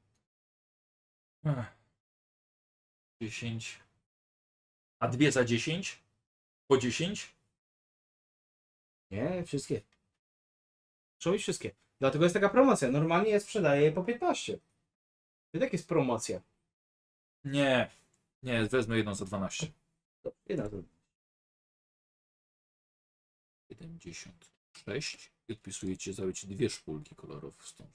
Ech. 1.46 1.66
10. 3.22 3.80
A 5.00 5.08
dwie 5.08 5.32
za 5.32 5.46
10? 5.46 6.00
Po 6.68 6.78
10? 6.78 7.36
Nie, 9.12 9.44
wszystkie. 9.44 9.82
Muszą 11.20 11.32
być 11.32 11.42
wszystkie. 11.42 11.76
Dlatego 12.00 12.26
jest 12.26 12.34
taka 12.34 12.50
promocja. 12.50 12.92
Normalnie 12.92 13.32
ja 13.32 13.40
sprzedaję 13.40 13.82
je 13.82 13.92
po 13.92 14.04
15. 14.04 14.60
I 15.54 15.60
tak 15.60 15.74
jest 15.74 15.88
promocja. 15.88 16.42
Nie. 17.44 17.92
Nie, 18.44 18.66
wezmę 18.66 18.98
jedną 18.98 19.16
za 19.16 19.26
12. 19.26 19.68
Dobra, 20.24 20.40
Jedna 20.46 20.70
to. 20.70 20.78
76. 23.70 25.32
I 25.48 25.54
odpisuję 25.54 25.98
ci 25.98 26.14
za 26.14 26.34
ci 26.34 26.48
dwie 26.48 26.70
szpulki 26.70 27.16
kolorowe 27.16 27.58
wstąż. 27.58 27.90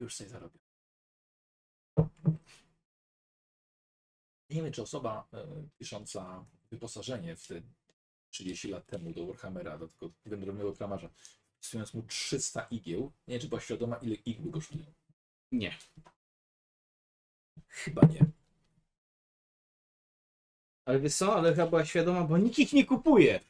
Już 0.00 0.16
sobie 0.16 0.30
zarobię. 0.30 0.58
Nie 4.50 4.62
wiem, 4.62 4.72
czy 4.72 4.82
osoba 4.82 5.28
e, 5.32 5.46
pisząca 5.78 6.44
wyposażenie 6.70 7.36
w 7.36 7.46
te 7.46 7.62
30 8.30 8.68
lat 8.68 8.86
temu 8.86 9.12
do 9.12 9.26
Warhammera, 9.26 9.78
do 9.78 9.88
tego 9.88 10.12
wędrownego 10.26 10.72
kramarza, 10.72 11.08
wpisując 11.56 11.94
mu 11.94 12.02
300 12.02 12.66
igieł, 12.70 13.12
nie 13.28 13.34
wiem, 13.34 13.40
czy 13.40 13.48
była 13.48 13.60
świadoma, 13.60 13.96
ile 13.96 14.14
igły 14.14 14.52
kosztują. 14.52 14.84
Nie. 15.52 15.78
Chyba 17.68 18.02
nie. 18.06 18.26
Ale 20.84 21.00
wiesz 21.00 21.14
co, 21.14 21.34
ale 21.36 21.50
chyba 21.54 21.66
była 21.66 21.84
świadoma, 21.84 22.24
bo 22.24 22.38
nikt 22.38 22.58
ich 22.58 22.72
nie 22.72 22.86
kupuje. 22.86 23.40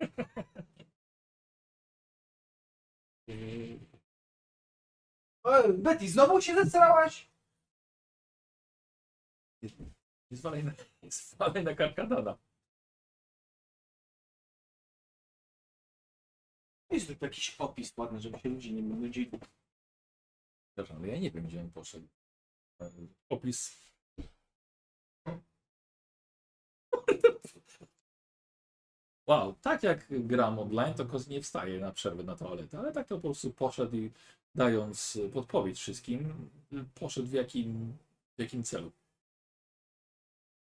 O, 5.44 5.68
Betty, 5.72 6.08
znowu 6.08 6.40
się 6.40 6.54
zesrałaś? 6.54 7.28
Nie 10.30 10.36
zwalaj 10.36 10.64
na, 10.64 10.72
nie 11.02 11.10
zwalaj 11.10 11.64
na 11.64 11.74
karkadana. 11.74 12.38
Jest 16.94 17.06
tu 17.06 17.14
jakiś 17.20 17.56
opis 17.58 17.96
ładny, 17.96 18.20
żeby 18.20 18.38
się 18.38 18.48
ludzie 18.48 18.72
nie 18.72 18.82
nudzili. 18.82 19.30
Przepraszam, 20.66 20.96
ale 20.96 21.08
ja 21.08 21.18
nie 21.18 21.30
wiem, 21.30 21.46
gdzie 21.46 21.60
on 21.60 21.70
poszedł. 21.70 22.08
Opis. 23.28 23.84
Wow, 29.26 29.54
tak 29.62 29.82
jak 29.82 30.26
gram 30.26 30.58
online, 30.58 30.94
to 30.94 31.06
Koz 31.06 31.28
nie 31.28 31.42
wstaje 31.42 31.80
na 31.80 31.92
przerwę 31.92 32.22
na 32.22 32.36
toaletę, 32.36 32.78
ale 32.78 32.92
tak 32.92 33.08
to 33.08 33.16
po 33.16 33.22
prostu 33.22 33.52
poszedł 33.52 33.96
i 33.96 34.10
dając 34.54 35.18
podpowiedź 35.32 35.78
wszystkim, 35.78 36.50
poszedł 36.94 37.28
w 37.28 37.32
jakim, 37.32 37.96
w 38.36 38.40
jakim 38.40 38.62
celu. 38.62 38.92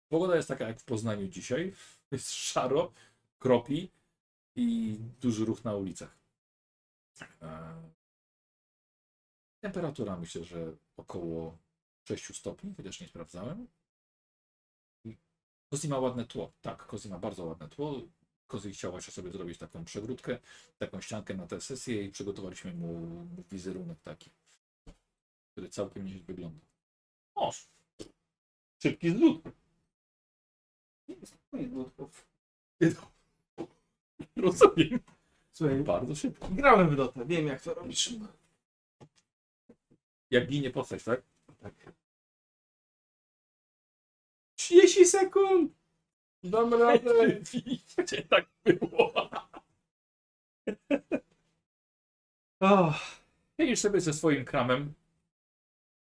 Pogoda 0.09 0.37
jest 0.37 0.49
taka 0.49 0.69
jak 0.69 0.81
w 0.81 0.85
Poznaniu 0.85 1.29
dzisiaj. 1.29 1.75
Jest 2.13 2.31
szaro, 2.31 2.93
kropi 3.39 3.91
i 4.57 4.97
duży 5.21 5.45
ruch 5.45 5.65
na 5.65 5.75
ulicach. 5.75 6.19
E, 7.43 7.91
Temperatura 9.61 10.17
myślę, 10.17 10.45
że 10.45 10.77
około 10.97 11.59
6 12.05 12.37
stopni, 12.37 12.75
chociaż 12.77 13.01
nie 13.01 13.09
sprawdzałem. 13.09 13.67
Kozi 15.71 15.89
ma 15.89 15.99
ładne 15.99 16.27
tło. 16.27 16.53
Tak, 16.63 16.87
Kozi 16.87 17.09
ma 17.09 17.19
bardzo 17.19 17.45
ładne 17.45 17.69
tło. 17.69 18.03
Kozi 18.47 18.71
chciała 18.71 19.01
się 19.01 19.13
sobie 19.13 19.31
zrobić 19.31 19.59
taką 19.59 19.85
przegródkę, 19.85 20.39
taką 20.79 21.01
ściankę 21.01 21.35
na 21.35 21.47
tę 21.47 21.61
sesję 21.61 22.03
i 22.03 22.11
przygotowaliśmy 22.11 22.75
mu 22.75 23.27
wizerunek 23.51 24.01
taki, 24.03 24.31
który 25.53 25.69
całkiem 25.69 26.05
nieźle 26.07 26.23
wygląda. 26.23 26.67
O! 27.35 27.53
Szybki 28.83 29.11
zlód. 29.11 29.43
Rozumiem. 34.37 35.01
Słuchaj, 35.53 35.85
Bardzo 35.85 36.15
szybko. 36.15 36.49
grałem 36.51 36.91
w 36.91 36.97
Dotę, 36.97 37.25
wiem 37.27 37.47
jak 37.47 37.63
to 37.63 37.75
robisz. 37.75 38.15
Jak 40.31 40.49
ginie 40.49 40.71
postać, 40.71 41.05
tak? 41.05 41.23
Tak. 41.61 41.75
30 44.57 45.05
sekund! 45.07 45.73
Dam 46.45 46.75
radę! 46.75 47.41
Gdzie 47.99 48.23
tak 48.23 48.47
było? 48.65 49.31
Oh, 52.61 53.01
Jedziesz 53.59 53.81
sobie 53.81 54.01
ze 54.01 54.13
swoim 54.13 54.45
kramem. 54.45 54.95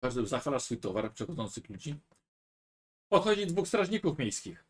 Każdy 0.02 0.26
zachwala 0.26 0.60
swój 0.60 0.78
towar 0.78 1.14
przechodzących 1.14 1.70
ludzi. 1.70 1.96
Podchodzi 3.10 3.48
dwóch 3.48 3.68
strażników 3.68 4.18
miejskich. 4.18 4.69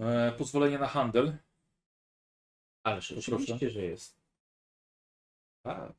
E, 0.00 0.32
pozwolenie 0.38 0.78
na 0.78 0.86
handel. 0.86 1.36
ale 2.84 3.00
rzeczywiście, 3.00 3.70
że 3.70 3.82
jest. 3.82 4.20
A, 5.64 5.92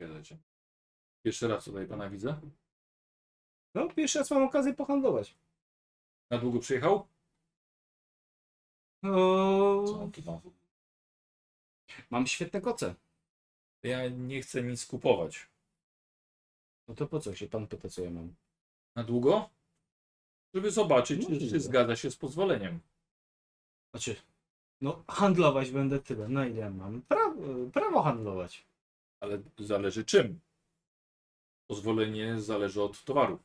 Zgadzacie. 0.00 0.38
Jeszcze 1.24 1.48
raz 1.48 1.64
tutaj 1.64 1.86
pana 1.86 2.10
widzę. 2.10 2.40
no, 3.74 3.88
pierwszy 3.88 4.18
raz 4.18 4.30
mam 4.30 4.42
okazję 4.42 4.74
pohandlować. 4.74 5.34
Na 6.30 6.38
długo 6.38 6.58
przyjechał? 6.60 7.06
Co 9.02 9.08
O, 9.10 10.00
on 10.02 10.12
tu 10.12 10.22
ma? 10.22 10.40
mam 12.10 12.26
świetne 12.26 12.60
koce. 12.60 12.94
Ja 13.82 14.08
nie 14.08 14.42
chcę 14.42 14.62
nic 14.62 14.86
kupować. 14.86 15.46
No 16.88 16.94
to 16.94 17.06
po 17.06 17.20
co 17.20 17.34
się 17.34 17.48
pan 17.48 17.66
pyta, 17.66 17.88
co 17.88 18.02
ja 18.02 18.10
mam? 18.10 18.34
Na 18.96 19.04
długo? 19.04 19.50
Żeby 20.54 20.70
zobaczyć, 20.70 21.22
czy, 21.22 21.30
Możliwe. 21.30 21.52
czy 21.52 21.60
zgadza 21.60 21.96
się 21.96 22.10
z 22.10 22.16
pozwoleniem. 22.16 22.80
Znaczy, 23.94 24.16
no 24.80 25.04
handlować 25.08 25.70
będę 25.70 26.00
tyle, 26.00 26.28
na 26.28 26.46
ile 26.46 26.70
mam. 26.70 27.02
Prawo, 27.02 27.42
prawo 27.72 28.02
handlować. 28.02 28.66
Ale 29.20 29.42
zależy 29.58 30.04
czym. 30.04 30.40
Pozwolenie 31.66 32.40
zależy 32.40 32.82
od 32.82 33.04
towaru. 33.04 33.38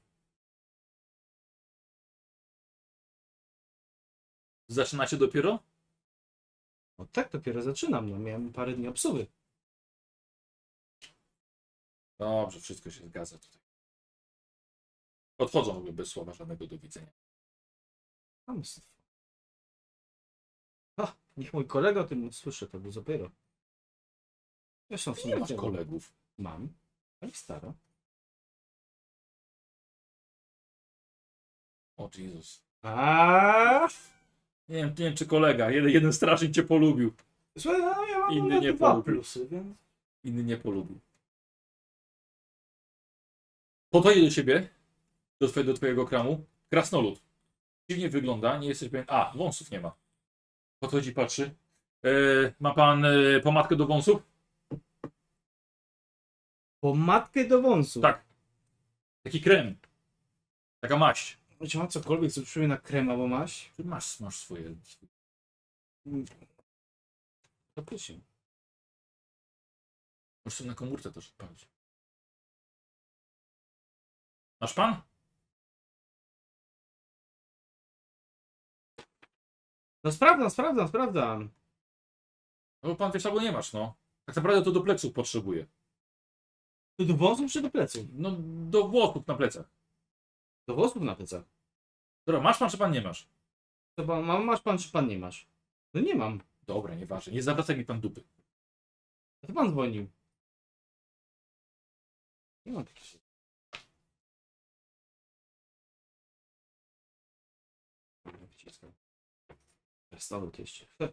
Zaczynacie 4.67 5.17
dopiero? 5.17 5.59
No 6.97 7.05
tak 7.11 7.31
dopiero 7.31 7.61
zaczynam, 7.61 8.09
no 8.09 8.19
miałem 8.19 8.53
parę 8.53 8.73
dni 8.73 8.87
obsuwy. 8.87 9.27
Dobrze, 12.19 12.59
wszystko 12.59 12.91
się 12.91 13.05
zgadza 13.07 13.37
tutaj. 13.37 13.59
Odchodzą 15.37 15.73
w 15.73 15.77
ogóle 15.77 15.93
bez 15.93 16.07
słowa 16.09 16.33
żadnego 16.33 16.67
do 16.67 16.77
widzenia. 16.77 17.11
Hamstwo. 18.45 18.81
A, 20.97 21.13
niech 21.37 21.53
mój 21.53 21.67
kolega 21.67 22.01
o 22.01 22.03
tym 22.03 22.27
usłyszy, 22.27 22.67
to 22.67 22.79
by 22.79 22.91
dopiero. 22.91 23.31
Zresztą 24.89 25.13
w 25.13 25.17
Nie 25.17 25.21
sumie 25.23 25.35
masz 25.35 25.45
chciałbym. 25.47 25.71
kolegów. 25.71 26.13
Mam, 26.37 26.73
ale 27.21 27.31
stara. 27.31 27.73
O 31.97 32.09
Jezus. 32.17 32.61
A, 32.81 33.87
Nie 34.69 34.75
wiem, 34.75 34.89
nie 34.89 34.95
wiem 34.95 35.15
czy 35.15 35.25
kolega. 35.25 35.71
Jeden, 35.71 35.89
jeden 35.91 36.13
strażnik 36.13 36.51
cię 36.55 36.63
polubił. 36.63 37.13
Słuchaj, 37.57 37.81
no 37.81 38.05
ja 38.07 38.19
mam 38.19 38.31
Inny 38.33 38.47
Inny 38.47 38.59
nie 38.61 38.73
dwa 38.73 38.91
polubił. 38.91 39.13
plusy, 39.13 39.47
więc... 39.47 39.77
Inny 40.23 40.43
nie 40.43 40.57
polubił. 40.57 40.99
Podchodzi 43.89 44.21
do 44.21 44.29
ciebie, 44.29 44.69
do, 45.41 45.47
twoje, 45.47 45.65
do 45.65 45.73
twojego 45.73 46.05
kramu. 46.05 46.45
Krasnolud. 46.69 47.21
Dziwnie 47.89 48.09
wygląda, 48.09 48.57
nie 48.57 48.67
jesteś 48.67 48.89
pewien. 48.89 49.05
A, 49.09 49.33
wąsów 49.37 49.71
nie 49.71 49.79
ma. 49.79 49.95
Podchodzi, 50.79 51.13
patrzy. 51.13 51.55
E, 52.05 52.09
ma 52.59 52.73
pan 52.73 53.05
e, 53.05 53.39
pomadkę 53.39 53.75
do 53.75 53.87
wąsów? 53.87 54.21
Pomadkę 56.79 57.47
do 57.47 57.61
wąsów. 57.61 58.01
Tak. 58.01 58.25
Taki 59.23 59.41
krem. 59.41 59.77
Taka 60.79 60.97
maść. 60.97 61.37
Czy 61.69 61.77
ma 61.77 61.87
cokolwiek, 61.87 62.31
co 62.31 62.41
przypomina 62.41 62.77
krem 62.77 63.09
albo 63.09 63.27
maść? 63.27 63.71
Ty 63.77 63.83
masz, 63.83 64.19
masz 64.19 64.35
swoje. 64.35 64.75
To 67.73 67.83
pysznie. 67.83 68.19
Możesz 70.45 70.57
sobie 70.57 70.69
na 70.69 70.75
komórce 70.75 71.11
też 71.11 71.27
odpalić. 71.27 71.67
Masz 74.61 74.73
pan? 74.73 75.01
No 80.03 80.11
sprawdzam, 80.11 80.49
sprawdzam, 80.49 80.87
sprawdzam. 80.87 81.49
No 82.83 82.89
bo 82.89 82.95
pan 82.95 83.11
wiesz, 83.11 83.25
albo 83.25 83.41
nie 83.41 83.51
masz, 83.51 83.73
no. 83.73 83.95
Tak 84.25 84.35
naprawdę 84.35 84.63
to 84.65 84.71
do 84.71 84.81
pleców 84.81 85.13
potrzebuje. 85.13 85.67
To 86.99 87.05
do 87.05 87.13
włosów 87.13 87.51
czy 87.51 87.61
do 87.61 87.69
pleców? 87.69 88.05
No, 88.13 88.31
do 88.69 88.87
włosów 88.87 89.27
na 89.27 89.35
plecach. 89.35 89.69
Do 90.67 90.75
włosów 90.75 91.01
na 91.03 91.15
plecach. 91.15 91.43
Dobra, 92.25 92.41
masz 92.41 92.57
pan 92.57 92.69
czy 92.69 92.77
pan 92.77 92.91
nie 92.91 93.01
masz? 93.01 93.27
To 93.95 94.03
pan, 94.03 94.23
ma- 94.23 94.39
masz 94.39 94.61
pan 94.61 94.77
czy 94.77 94.91
pan 94.91 95.07
nie 95.07 95.19
masz? 95.19 95.47
No 95.93 96.01
nie 96.01 96.15
mam. 96.15 96.39
Dobra, 96.63 96.95
nieważne. 96.95 97.33
Nie 97.33 97.43
zawracaj 97.43 97.77
mi 97.77 97.85
pan 97.85 98.01
dupy. 98.01 98.23
A 99.43 99.47
to 99.47 99.53
pan 99.53 99.69
dzwonił. 99.71 100.07
Nie 102.65 102.71
mam 102.71 102.85
takich 102.85 103.05
Stały 110.19 110.51
jeszcze. 110.57 110.85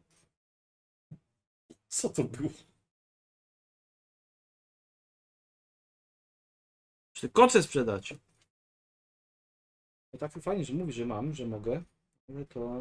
Co 1.89 2.09
to 2.09 2.25
było? 2.25 2.51
Czy 7.13 7.29
koce 7.29 7.63
sprzedać? 7.63 8.15
No 10.13 10.19
tak 10.19 10.33
fajnie, 10.33 10.65
że 10.65 10.75
mówisz, 10.75 10.97
że 10.97 11.07
mam, 11.07 11.35
że 11.35 11.47
mogę. 11.47 11.83
Ale 12.29 12.45
to... 12.47 12.81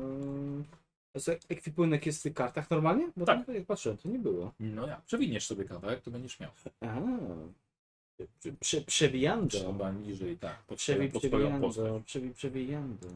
A 1.16 1.20
co, 1.20 1.32
ekwipunek 1.32 2.06
jest 2.06 2.20
w 2.20 2.24
tych 2.24 2.34
kartach 2.34 2.70
normalnie? 2.70 3.12
Bo 3.18 3.26
Tak. 3.26 3.46
tam, 3.46 3.56
jak 3.56 3.66
patrzyłem, 3.66 3.98
to 3.98 4.10
nie 4.10 4.20
było. 4.20 4.54
No 4.60 4.88
ja, 4.88 5.02
przewiniesz 5.06 5.46
sobie 5.46 5.66
kawałek, 5.66 6.02
to 6.02 6.12
będziesz 6.12 6.40
miał. 6.40 6.52
A, 6.82 7.02
prze, 8.40 8.52
prze, 8.60 8.82
przewijando. 8.82 9.58
Trzeba 9.58 9.92
niżej, 9.92 10.38
tak. 10.38 10.64
Pod 10.64 10.78
Przewi, 10.78 11.10
pod 11.10 11.22
przewijando. 11.22 12.02
Przewi, 12.06 12.34
przewijando. 12.34 13.08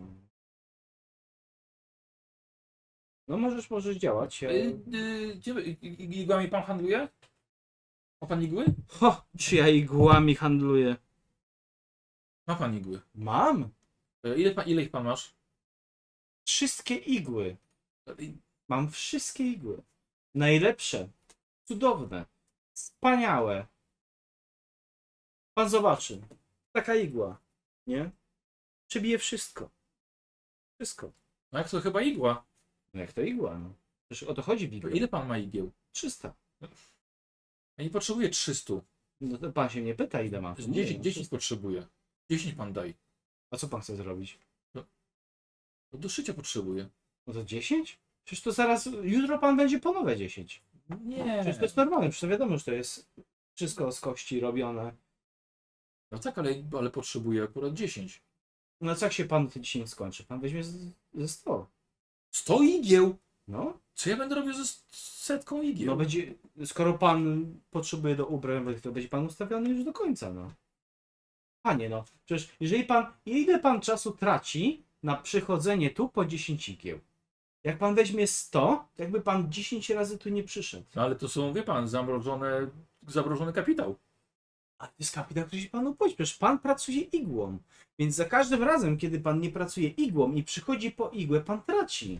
No 3.30 3.38
możesz, 3.38 3.70
możesz 3.70 3.98
działać. 3.98 4.44
Y, 4.44 4.48
y, 4.94 5.36
gdzie 5.36 5.54
wy- 5.54 5.64
i- 5.64 5.88
i- 5.88 6.20
Igłami 6.22 6.48
pan 6.48 6.64
handluje? 6.64 7.08
Ma 8.22 8.28
pan 8.28 8.44
igły? 8.44 8.66
Ho, 8.88 9.26
czy 9.38 9.56
ja 9.56 9.68
igłami 9.68 10.36
handluję? 10.36 10.96
Ma 12.48 12.56
pan 12.56 12.76
igły. 12.78 13.02
Mam. 13.16 13.70
Y, 14.26 14.36
Ile, 14.38 14.52
pan, 14.52 14.68
ile 14.68 14.82
ich 14.82 14.92
pan 14.92 15.04
masz? 15.06 15.34
Wszystkie 16.46 16.96
igły. 16.96 17.58
Y, 18.20 18.34
Mam 18.68 18.92
wszystkie 18.92 19.44
igły. 19.44 19.82
Najlepsze. 20.36 21.10
Cudowne. 21.66 22.26
Wspaniałe. 22.74 23.68
Pan 25.54 25.70
zobaczy. 25.70 26.22
Taka 26.72 26.96
igła. 26.96 27.40
Nie? 27.88 28.12
Przebije 28.88 29.18
wszystko. 29.18 29.70
Wszystko. 30.78 31.12
No 31.52 31.60
jak 31.60 31.70
to 31.70 31.82
chyba 31.82 32.02
igła. 32.02 32.46
No 32.94 33.02
jak 33.02 33.14
to 33.14 33.22
igła, 33.22 33.60
no. 33.60 33.74
Przecież 34.10 34.30
o 34.30 34.34
to 34.34 34.42
chodzi 34.42 34.68
w 34.68 34.74
igłę. 34.74 34.92
ile 34.92 35.08
pan 35.08 35.28
ma 35.28 35.38
igieł? 35.38 35.72
300. 35.92 36.34
Ja 37.78 37.84
nie 37.84 37.90
potrzebuję 37.90 38.30
300. 38.30 38.74
No 39.22 39.38
to 39.38 39.52
pan 39.52 39.70
się 39.70 39.82
mnie 39.82 39.96
pyta, 39.96 40.22
ile 40.22 40.42
mówię, 40.42 40.56
10, 40.74 40.98
no 40.98 41.04
10 41.04 41.16
300. 41.28 41.30
potrzebuję. 41.36 41.88
10 42.32 42.56
pan 42.56 42.74
daj. 42.74 42.94
A 43.52 43.58
co 43.58 43.68
pan 43.68 43.82
chce 43.82 43.96
zrobić? 43.96 44.40
No 45.94 46.00
do 46.00 46.10
szycia 46.10 46.34
potrzebuję. 46.34 46.90
No 47.28 47.34
to 47.34 47.44
10? 47.44 48.00
Przecież 48.26 48.44
to 48.44 48.52
zaraz, 48.52 48.90
jutro 49.04 49.40
pan 49.40 49.58
będzie 49.58 49.80
po 49.80 49.92
nowe 49.92 50.18
10. 50.18 50.64
Nie. 51.06 51.38
Przecież 51.42 51.58
to 51.58 51.64
jest 51.64 51.78
normalne, 51.78 52.10
przecież 52.10 52.22
to 52.22 52.28
wiadomo, 52.28 52.58
że 52.58 52.64
to 52.66 52.72
jest 52.72 53.10
wszystko 53.56 53.92
z 53.92 54.00
kości 54.00 54.40
robione. 54.40 54.94
No 56.12 56.20
tak, 56.20 56.38
ale, 56.38 56.64
ale 56.78 56.90
potrzebuję 56.90 57.44
akurat 57.44 57.74
10. 57.74 58.22
No 58.82 58.96
co 58.96 59.06
jak 59.06 59.14
się 59.14 59.26
panu 59.26 59.50
te 59.50 59.60
10 59.62 59.90
skończy? 59.90 60.24
Pan 60.24 60.40
weźmie 60.40 60.64
z- 60.64 60.92
ze 61.14 61.28
100. 61.28 61.69
100 62.32 62.62
igieł! 62.64 63.16
No, 63.48 63.78
Co 63.94 64.10
ja 64.10 64.18
będę 64.18 64.36
robił 64.36 64.54
ze 64.54 64.66
setką 64.92 65.62
igieł? 65.62 65.88
no 65.88 65.96
będzie, 65.96 66.34
skoro 66.66 66.94
pan 66.94 67.46
potrzebuje 67.72 68.16
do 68.16 68.26
ubrań, 68.26 68.76
to 68.82 68.92
będzie 68.92 69.10
pan 69.10 69.26
ustawiony 69.26 69.70
już 69.70 69.84
do 69.84 69.94
końca, 69.94 70.34
no. 70.34 70.52
Panie, 71.62 71.90
no, 71.90 72.04
przecież 72.26 72.50
jeżeli 72.60 72.84
pan, 72.84 73.06
ile 73.26 73.60
pan 73.60 73.82
czasu 73.82 74.12
traci 74.12 74.84
na 75.04 75.16
przychodzenie 75.16 75.90
tu 75.90 76.10
po 76.10 76.26
10 76.26 76.70
igieł? 76.70 77.00
Jak 77.64 77.78
pan 77.78 77.96
weźmie 77.96 78.28
100, 78.28 78.88
to 78.96 79.04
jakby 79.04 79.22
pan 79.22 79.52
10 79.52 79.90
razy 79.90 80.18
tu 80.18 80.30
nie 80.30 80.44
przyszedł. 80.44 80.86
No 80.96 81.02
ale 81.02 81.16
to 81.16 81.30
są, 81.30 81.54
wie 81.54 81.64
pan, 81.64 81.88
zamrożone, 81.88 82.68
zamrożony 83.08 83.54
kapitał. 83.54 83.96
A 84.80 84.88
to 84.88 84.94
jest 85.00 85.16
kapitał, 85.16 85.46
który 85.46 85.62
się 85.62 85.70
panu 85.70 85.96
płaci. 85.96 86.16
Przecież 86.16 86.36
pan 86.38 86.60
pracuje 86.60 87.02
igłą. 87.02 87.58
Więc 88.00 88.16
za 88.16 88.26
każdym 88.26 88.64
razem, 88.64 88.98
kiedy 88.98 89.20
pan 89.20 89.40
nie 89.40 89.50
pracuje 89.50 89.88
igłą 89.88 90.34
i 90.34 90.44
przychodzi 90.44 90.92
po 90.92 91.10
igłę, 91.10 91.42
pan 91.42 91.62
traci. 91.62 92.20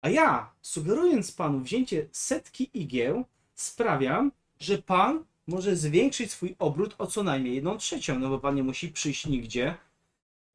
A 0.00 0.08
ja, 0.08 0.52
sugerując 0.62 1.32
panu 1.32 1.60
wzięcie 1.60 2.08
setki 2.12 2.70
igieł, 2.74 3.24
sprawiam, 3.54 4.32
że 4.60 4.78
pan 4.78 5.24
może 5.46 5.76
zwiększyć 5.76 6.30
swój 6.30 6.56
obrót 6.58 6.94
o 6.98 7.06
co 7.06 7.22
najmniej 7.22 7.54
jedną 7.54 7.78
trzecią, 7.78 8.18
no 8.18 8.28
bo 8.28 8.38
pan 8.38 8.54
nie 8.54 8.62
musi 8.62 8.88
przyjść 8.88 9.26
nigdzie, 9.26 9.74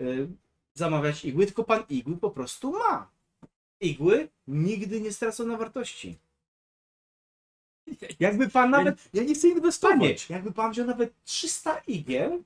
y, 0.02 0.28
zamawiać 0.74 1.26
igły, 1.26 1.46
tylko 1.46 1.64
pan 1.64 1.84
igły 1.90 2.18
po 2.18 2.32
prostu 2.32 2.72
ma. 2.72 3.10
Igły 3.82 4.30
nigdy 4.48 5.02
nie 5.02 5.14
stracą 5.14 5.46
na 5.46 5.58
wartości. 5.58 6.18
Jakby 8.20 8.50
pan 8.50 8.70
nawet 8.70 9.10
Ja 9.14 9.24
nie 9.24 9.36
chcę 9.36 9.48
Panie, 9.48 9.58
inwestować. 9.58 10.30
jakby 10.30 10.52
pan 10.52 10.72
wziął 10.72 10.88
nawet 10.88 11.24
300 11.24 11.78
igieł, 11.88 12.44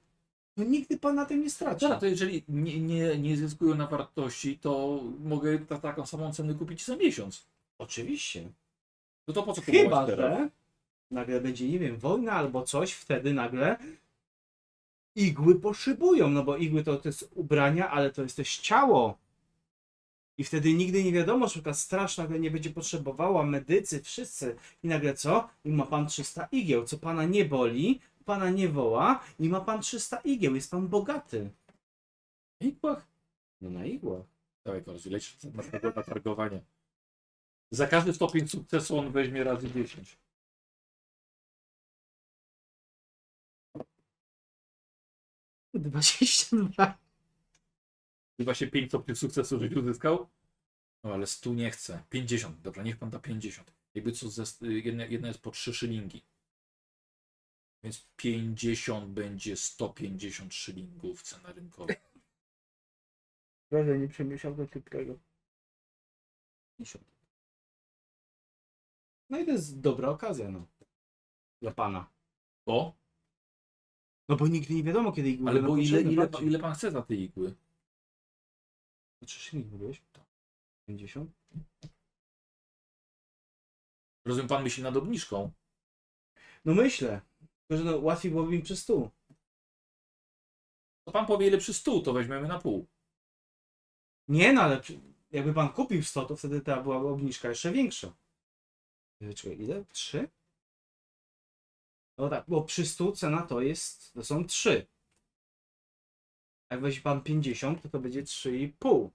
to 0.56 0.64
nigdy 0.64 0.98
pan 0.98 1.16
na 1.16 1.26
tym 1.26 1.42
nie 1.42 1.50
straci. 1.50 1.86
To 2.00 2.06
jeżeli 2.06 2.44
nie, 2.50 2.80
nie, 2.80 3.18
nie 3.18 3.38
zyskują 3.38 3.76
na 3.76 3.88
wartości, 3.88 4.58
to 4.58 5.00
mogę 5.24 5.60
za 5.70 5.78
taką 5.78 6.06
samą 6.06 6.34
cenę 6.34 6.54
kupić 6.54 6.86
za 6.86 6.96
miesiąc. 6.96 7.46
Oczywiście. 7.78 8.44
No 9.28 9.34
to 9.34 9.44
po 9.44 9.54
co 9.54 9.62
Chyba, 9.62 10.08
że 10.08 10.50
nagle 11.12 11.42
będzie, 11.42 11.70
nie 11.70 11.80
wiem, 11.80 11.98
wojna 11.98 12.32
albo 12.32 12.64
coś, 12.64 12.94
wtedy 12.94 13.34
nagle 13.34 13.78
igły 15.16 15.60
poszybują, 15.60 16.30
no 16.30 16.44
bo 16.44 16.58
igły 16.58 16.84
to, 16.84 16.98
to 16.98 17.10
jest 17.10 17.32
ubrania, 17.36 17.90
ale 17.90 18.12
to 18.12 18.24
jest 18.24 18.38
też 18.38 18.58
ciało. 18.58 19.18
I 20.38 20.44
wtedy 20.44 20.74
nigdy 20.74 21.04
nie 21.04 21.12
wiadomo, 21.12 21.48
że 21.48 21.56
taka 21.56 21.74
straż 21.74 22.18
nagle 22.18 22.40
nie 22.40 22.52
będzie 22.52 22.70
potrzebowała, 22.70 23.44
medycy, 23.44 24.04
wszyscy. 24.04 24.56
I 24.84 24.88
nagle 24.88 25.14
co? 25.14 25.50
I 25.66 25.72
ma 25.72 25.86
pan 25.86 26.08
300 26.08 26.48
igieł, 26.52 26.86
co 26.86 26.98
pana 26.98 27.26
nie 27.26 27.46
boli, 27.46 28.00
pana 28.26 28.50
nie 28.50 28.70
woła 28.70 29.24
i 29.40 29.50
ma 29.50 29.62
pan 29.62 29.82
300 29.82 30.18
igieł, 30.18 30.56
jest 30.56 30.72
pan 30.72 30.88
bogaty. 30.88 31.50
W 32.62 32.66
igłach? 32.66 33.08
No 33.62 33.70
na 33.70 33.86
igłach. 33.86 34.26
Dawaj 34.66 34.84
koleś, 34.84 35.06
leć 35.06 35.38
na, 35.44 35.80
na, 35.80 35.96
na 35.96 36.04
targowanie. 36.04 36.62
Za 37.72 37.88
każdy 37.88 38.14
stopień 38.14 38.48
sukcesu 38.48 39.00
on 39.00 39.12
weźmie 39.12 39.44
razy 39.44 39.72
10. 39.72 40.18
Dwadzieścia 45.74 46.58
dwa. 46.58 46.98
Chyba 48.38 48.54
się 48.54 48.68
5 48.68 48.90
stopni 48.90 49.16
sukcesu 49.16 49.60
życiu 49.60 49.80
uzyskał? 49.80 50.30
No 51.04 51.14
ale 51.14 51.28
100 51.28 51.54
nie 51.54 51.72
chce. 51.72 52.04
50. 52.10 52.62
Dobra, 52.62 52.84
niech 52.84 52.98
pan 52.98 53.10
da 53.10 53.20
50. 53.20 53.74
Jakby 53.94 54.12
co, 54.12 54.30
ze, 54.30 54.44
jedna, 54.68 55.06
jedna 55.06 55.28
jest 55.28 55.42
po 55.42 55.52
3 55.52 55.74
szylingi. 55.74 56.22
Więc 57.84 58.08
50 58.16 59.10
będzie 59.12 59.58
150 59.58 60.54
szylingów 60.54 61.22
cena 61.22 61.54
rynkowa. 61.54 61.94
Proszę, 63.70 64.00
nie 64.00 64.08
przemieszał 64.08 64.56
do 64.56 64.68
szybkiego. 64.68 65.20
No 69.30 69.40
i 69.40 69.46
to 69.46 69.52
jest 69.52 69.80
dobra 69.80 70.10
okazja, 70.10 70.52
no. 70.52 70.68
Dla 71.62 71.72
pana. 71.72 72.10
Bo? 72.66 72.96
No 74.30 74.36
bo 74.36 74.48
nigdy 74.48 74.74
nie 74.74 74.84
wiadomo, 74.84 75.12
kiedy 75.12 75.30
igły 75.30 75.50
Ale 75.50 75.60
będą 75.60 75.76
bo 75.76 75.82
ile, 75.82 76.04
potrzebne, 76.04 76.40
ile, 76.42 76.48
ile 76.48 76.60
pan 76.60 76.74
chce 76.74 76.92
za 76.92 77.02
te 77.02 77.16
igły? 77.16 77.56
Znaczy 79.22 79.40
szylik 79.40 79.72
mówiłeś? 79.72 80.02
50? 80.88 81.32
Rozumiem, 84.26 84.48
pan 84.48 84.64
myśli 84.64 84.84
nad 84.84 84.98
obniżką. 84.98 85.52
No 86.66 86.74
myślę. 86.74 87.22
Tylko, 87.68 87.84
że 87.84 87.92
no, 87.92 87.98
łatwiej 87.98 88.32
byłoby 88.32 88.52
mi 88.52 88.62
przez 88.62 88.82
stół. 88.82 89.10
To 91.06 91.12
pan 91.12 91.26
powie 91.26 91.48
ile 91.48 91.58
przy 91.58 91.74
stół, 91.74 92.02
to 92.02 92.14
weźmiemy 92.14 92.48
na 92.48 92.60
pół. 92.60 92.88
Nie 94.28 94.54
no, 94.54 94.62
ale 94.62 94.82
przy- 94.82 95.00
jakby 95.32 95.54
pan 95.54 95.70
kupił 95.74 96.04
100, 96.04 96.26
to 96.26 96.36
wtedy 96.36 96.62
ta 96.62 96.82
byłaby 96.82 97.08
obniżka 97.08 97.50
jeszcze 97.50 97.72
większa. 97.72 98.14
Yy, 99.22 99.34
Czekaj, 99.34 99.60
ile? 99.62 99.86
3? 99.86 100.30
No 102.18 102.30
tak, 102.30 102.46
bo 102.48 102.64
przy 102.64 102.86
100 102.86 103.12
cena 103.12 103.42
to 103.42 103.62
jest, 103.62 104.14
to 104.14 104.24
są 104.24 104.46
3. 104.46 104.88
Jak 106.72 106.82
weźmie 106.82 107.02
pan 107.02 107.22
50, 107.22 107.82
to 107.82 107.90
to 107.90 108.00
będzie 108.00 108.24
3,5. 108.24 109.10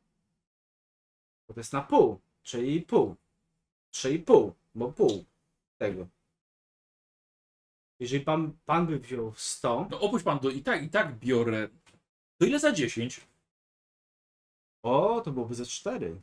Bo 1.49 1.55
to 1.55 1.61
jest 1.61 1.73
na 1.73 1.83
pół, 1.83 2.21
3,5. 2.45 3.15
3,5, 3.93 4.53
bo 4.75 4.93
pół 4.93 5.25
tego. 5.79 6.09
Jeżeli 8.01 8.25
pan, 8.25 8.53
pan 8.67 8.87
by 8.87 8.99
wziął 8.99 9.35
100, 9.37 9.89
No 9.91 10.01
opuść 10.01 10.25
pan 10.25 10.39
do 10.39 10.51
i 10.51 10.63
tak, 10.63 10.83
i 10.83 10.89
tak 10.89 11.19
biorę. 11.19 11.69
To 12.39 12.47
ile 12.47 12.59
za 12.59 12.73
10? 12.73 13.21
o, 14.83 15.21
to 15.21 15.33
byłoby 15.33 15.55
ze 15.55 15.67
4. 15.67 16.23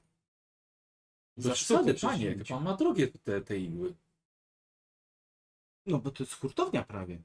Za 1.37 1.49
Za 1.49 1.55
przesady, 1.55 1.97
sztukę 1.97 2.07
panie, 2.11 2.25
jak 2.25 2.37
60. 2.37 2.47
pan 2.47 2.71
ma 2.71 2.77
drogie 2.77 3.07
te, 3.07 3.41
te 3.41 3.57
igły. 3.57 3.95
No 5.85 5.99
bo 5.99 6.11
to 6.11 6.23
jest 6.23 6.33
hurtownia 6.33 6.83
prawie. 6.83 7.21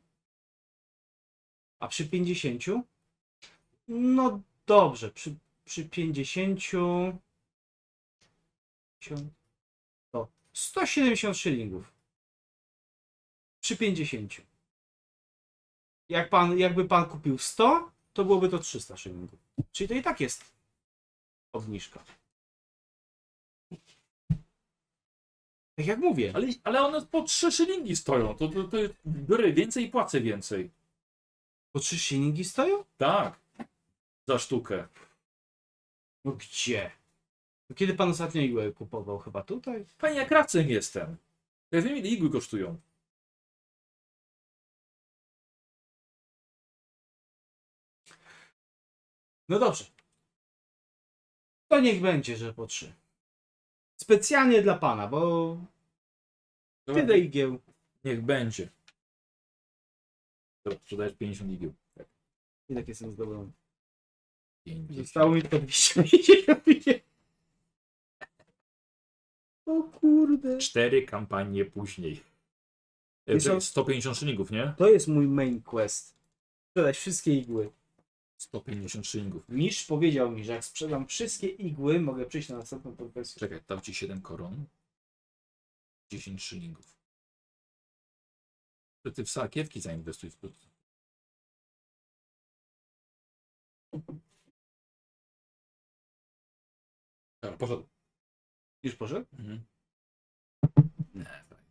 A 1.81 1.89
przy 1.89 2.09
50? 2.09 2.65
No 3.89 4.41
dobrze, 4.67 5.11
przy, 5.11 5.35
przy 5.65 5.85
50 5.85 6.61
to 10.13 10.29
170 10.53 11.37
szylingów. 11.37 11.93
Przy 13.61 13.77
50. 13.77 14.35
Jak 16.09 16.31
pan, 16.31 16.59
jakby 16.59 16.85
pan 16.85 17.07
kupił 17.07 17.39
100, 17.39 17.91
to 18.13 18.25
byłoby 18.25 18.49
to 18.49 18.59
300 18.59 18.97
szylingów. 18.97 19.39
Czyli 19.73 19.89
to 19.89 19.95
i 19.95 20.03
tak 20.03 20.21
jest 20.21 20.45
obniżka. 21.53 22.05
Tak 25.77 25.87
jak 25.87 25.99
mówię. 25.99 26.33
Ale, 26.35 26.47
ale 26.65 26.83
one 26.83 27.07
po 27.07 27.23
trzy 27.23 27.53
szylingi 27.53 27.97
stoją. 27.97 28.35
To, 28.35 28.49
to, 28.49 28.65
to 28.65 28.77
biorę 29.07 29.53
więcej 29.53 29.85
i 29.85 29.89
płacę 29.89 30.21
więcej. 30.21 30.71
Po 31.73 31.81
3 31.81 31.99
szylingi 31.99 32.45
stoją? 32.45 32.85
Tak. 32.97 33.41
Za 34.29 34.39
sztukę. 34.39 34.89
No 36.25 36.33
gdzie? 36.33 36.91
No 37.71 37.77
kiedy 37.77 37.95
pan 37.95 38.11
ostatnio 38.11 38.41
igłę 38.41 38.73
kupował? 38.73 39.19
Chyba 39.19 39.43
tutaj? 39.43 39.87
Panie, 39.99 40.17
jak 40.17 40.29
krawcem 40.29 40.69
jestem. 40.69 41.17
Ja 41.71 41.83
wiem, 41.83 41.97
ile 41.97 42.09
igły 42.09 42.31
kosztują. 42.31 42.81
No 49.49 49.59
dobrze. 49.59 49.85
To 51.69 51.81
niech 51.81 52.01
będzie, 52.01 52.37
że 52.37 52.55
po 52.55 52.67
trzy. 52.67 52.93
Specjalnie 53.97 54.63
dla 54.63 54.79
pana, 54.79 55.09
bo 55.09 55.57
tyle 56.85 57.19
igieł. 57.19 57.61
Niech 58.05 58.23
będzie. 58.23 58.69
Dobra, 60.65 60.79
sprzedajesz 60.81 61.17
50 61.17 61.51
igieł. 61.51 61.75
Tak. 61.95 62.07
I 62.69 62.75
tak 62.75 62.89
jestem 62.89 63.11
zadowolony. 63.11 63.53
50. 64.69 65.07
Zostało 65.07 65.35
mi 65.35 65.43
250 65.43 66.69
igieł. 66.69 66.99
O 69.67 69.83
kurde. 69.83 70.59
Cztery 70.59 71.03
kampanie 71.03 71.65
później. 71.65 72.21
E, 73.27 73.35
Wiesz 73.35 73.45
co? 73.45 73.61
150 73.61 74.17
szylingów, 74.17 74.51
nie? 74.51 74.75
To 74.79 74.89
jest 74.89 75.09
mój 75.09 75.27
main 75.27 75.63
quest. 75.63 76.17
Sprzedać 76.71 76.97
wszystkie 76.97 77.35
igły. 77.35 77.71
150 78.39 79.07
szylingów. 79.07 79.49
Mistrz 79.49 79.87
powiedział 79.87 80.31
mi, 80.31 80.45
że 80.45 80.53
jak 80.53 80.65
sprzedam 80.65 81.07
wszystkie 81.07 81.47
igły, 81.47 82.01
mogę 82.01 82.27
przyjść 82.27 82.49
na 82.49 82.57
następną 82.57 82.97
profesję. 82.97 83.41
Czekaj, 83.41 83.61
dam 83.69 83.81
ci 83.81 83.95
7 83.95 84.23
koron. 84.23 84.65
10 86.11 86.43
szylingów. 86.43 86.99
To 89.03 89.11
ty 89.11 89.25
w 89.25 89.31
sakiewki 89.31 89.81
zainwestuj 89.81 90.31
w 90.31 90.37
Dobra, 97.43 97.59
poszedł. 97.59 97.89
Już 98.83 98.97
poszedł? 98.97 99.27
Mhm. 99.39 99.65
Nie, 101.15 101.25
tak. 101.25 101.65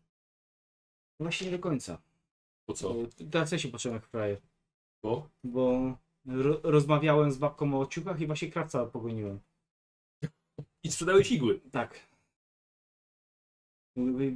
Właśnie 1.19 1.45
nie 1.51 1.57
do 1.57 1.63
końca. 1.63 2.01
Po 2.65 2.73
co? 2.73 2.95
Teraz 3.31 3.51
ja 3.51 3.59
się 3.59 3.69
poczułem 3.69 3.95
jak 3.95 4.05
frajer. 4.05 4.41
Bo? 5.03 5.29
bo 5.43 5.97
ro 6.25 6.59
rozmawiałem 6.63 7.31
z 7.31 7.37
babką 7.37 7.79
o 7.79 7.87
ciuchach 7.87 8.21
i 8.21 8.27
właśnie 8.27 8.51
krawca 8.51 8.85
pogoniłem. 8.85 9.39
I 10.83 10.91
sprzedałeś 10.91 11.31
igły. 11.31 11.59
Tak. 11.71 12.07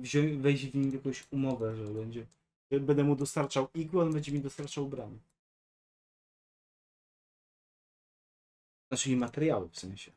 Wziąć, 0.02 0.38
wejść 0.38 0.65
w 0.65 0.76
nim 0.76 0.94
jakąś 0.94 1.28
umowę, 1.32 1.76
że 1.76 1.94
będzie. 1.94 2.28
Będę 2.72 3.04
mu 3.04 3.15
dostarczał 3.15 3.67
igły, 3.74 4.02
on 4.02 4.13
będzie 4.13 4.32
mi 4.32 4.39
dostarczał 4.39 4.86
ubrania. 4.86 5.20
Znaczy 8.91 9.12
i 9.12 9.15
materiały 9.15 9.70
w 9.70 9.80
sensie. 9.80 10.12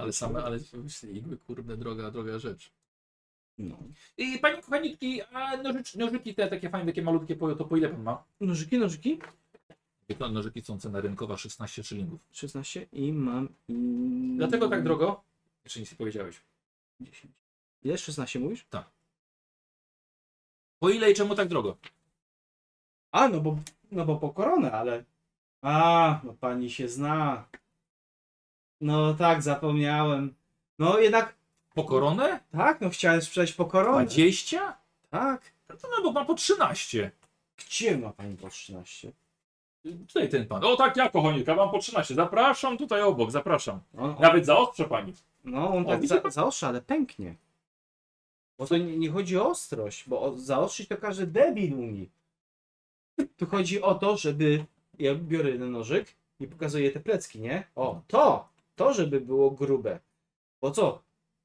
Ale 0.00 0.12
same, 0.12 0.44
ale 0.44 0.58
igły, 1.12 1.36
kurde, 1.38 1.76
droga, 1.76 2.10
droga 2.10 2.38
rzecz. 2.38 2.70
No. 3.58 3.78
I 4.18 4.38
pani 4.38 4.62
kochanitki, 4.62 5.22
a 5.22 5.56
nożyki 5.96 6.34
te 6.34 6.48
takie 6.48 6.70
fajne, 6.70 6.86
takie 6.92 7.02
malutkie, 7.02 7.36
po- 7.36 7.54
to 7.54 7.64
po 7.64 7.76
ile 7.76 7.88
pan 7.88 8.02
ma? 8.02 8.24
Nożyki, 8.40 8.78
nożyki. 8.78 9.18
No, 10.20 10.28
Nożyki 10.28 10.62
są 10.62 10.80
cena 10.80 11.00
rynkowa 11.00 11.36
16 11.36 11.84
szylingów. 11.84 12.20
16 12.32 12.86
i 12.92 13.12
mam 13.12 13.48
i... 13.68 13.74
Dlatego 14.36 14.68
tak 14.68 14.82
drogo? 14.84 15.22
Jeszcze 15.64 15.80
nic 15.80 15.90
nie 15.92 15.96
powiedziałeś. 15.98 16.40
10. 17.00 17.32
Ile? 17.84 17.98
16 17.98 18.38
mówisz? 18.40 18.66
Po 20.78 20.90
ile 20.90 21.10
i 21.10 21.14
czemu 21.14 21.34
tak 21.34 21.48
drogo? 21.48 21.76
A, 23.12 23.28
no 23.28 23.40
bo, 23.40 23.58
no 23.92 24.04
bo 24.04 24.16
po 24.16 24.30
koronę, 24.30 24.72
ale... 24.72 25.04
A, 25.62 26.20
no 26.24 26.32
pani 26.34 26.70
się 26.70 26.88
zna. 26.88 27.44
No 28.80 29.14
tak, 29.14 29.42
zapomniałem. 29.42 30.34
No 30.78 30.98
jednak, 30.98 31.34
Po 31.74 31.84
koronę? 31.84 32.40
tak, 32.52 32.80
no 32.80 32.90
chciałem 32.90 33.22
sprzedać 33.22 33.52
po 33.52 33.64
koronę. 33.66 34.06
20? 34.06 34.78
Tak. 35.10 35.52
No 35.68 35.76
to 35.76 35.88
no 35.96 36.02
bo 36.02 36.12
ma 36.12 36.24
po 36.24 36.34
13. 36.34 37.10
Gdzie 37.56 37.98
ma 37.98 38.12
pani 38.12 38.36
po 38.36 38.48
13? 38.48 39.12
Tutaj 40.08 40.28
ten 40.28 40.46
pan. 40.46 40.64
O 40.64 40.76
tak, 40.76 40.96
ja 40.96 41.08
kochanika, 41.10 41.54
mam 41.54 41.70
po 41.70 41.78
13. 41.78 42.14
Zapraszam 42.14 42.78
tutaj 42.78 43.02
obok, 43.02 43.30
zapraszam. 43.30 43.80
On, 43.98 44.10
on, 44.10 44.16
Nawet 44.22 44.46
zaostrze 44.46 44.84
pani. 44.84 45.12
no 45.44 45.74
on 45.74 45.86
O, 45.86 45.88
tak 45.88 46.06
za, 46.06 46.20
zaostrza, 46.30 46.68
ale 46.68 46.82
pęknie. 46.82 47.34
Bo 48.58 48.66
to 48.66 48.76
nie, 48.76 48.96
nie 48.96 49.10
chodzi 49.10 49.38
o 49.38 49.48
ostrość, 49.50 50.08
bo 50.08 50.22
o, 50.22 50.38
zaostrzyć 50.38 50.88
to 50.88 50.96
każdy 50.96 51.26
debil 51.26 51.74
umie. 51.74 52.06
Tu 53.36 53.46
chodzi 53.46 53.82
o 53.82 53.94
to, 53.94 54.16
żeby... 54.16 54.64
Ja 54.98 55.14
biorę 55.14 55.50
jeden 55.50 55.72
nożyk 55.72 56.14
i 56.40 56.46
pokazuję 56.46 56.90
te 56.90 57.00
plecki, 57.00 57.40
nie? 57.40 57.64
O, 57.76 58.00
to! 58.08 58.48
To, 58.80 58.94
żeby 58.94 59.20
było 59.20 59.50
grube. 59.50 59.98
Bo 60.60 60.70
co? 60.70 61.02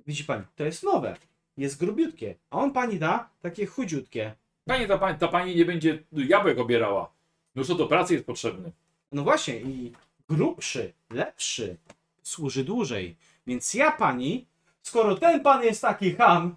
Widzi 0.08 0.24
pani, 0.24 0.44
to 0.56 0.64
jest 0.64 0.84
nowe. 0.84 1.16
Jest 1.58 1.80
grubiutkie. 1.80 2.36
A 2.50 2.58
on 2.58 2.72
pani 2.72 3.00
da 3.00 3.30
takie 3.42 3.66
chudziutkie. 3.66 4.36
Pani 4.66 4.88
ta, 4.88 4.98
pani, 4.98 5.20
ta 5.20 5.28
pani 5.28 5.56
nie 5.56 5.66
będzie 5.66 6.04
jabłek 6.12 6.60
obierała. 6.60 7.12
No 7.56 7.64
co 7.64 7.76
do 7.76 7.88
pracy 7.88 8.14
jest 8.14 8.26
potrzebny. 8.26 8.72
No 9.12 9.24
właśnie, 9.24 9.62
i 9.62 9.94
grubszy, 10.30 10.94
lepszy, 11.10 11.78
służy 12.24 12.64
dłużej. 12.64 13.16
Więc 13.48 13.74
ja 13.74 13.92
pani, 13.92 14.46
skoro 14.82 15.16
ten 15.16 15.44
pan 15.44 15.64
jest 15.64 15.82
taki 15.82 16.16
ham, 16.16 16.56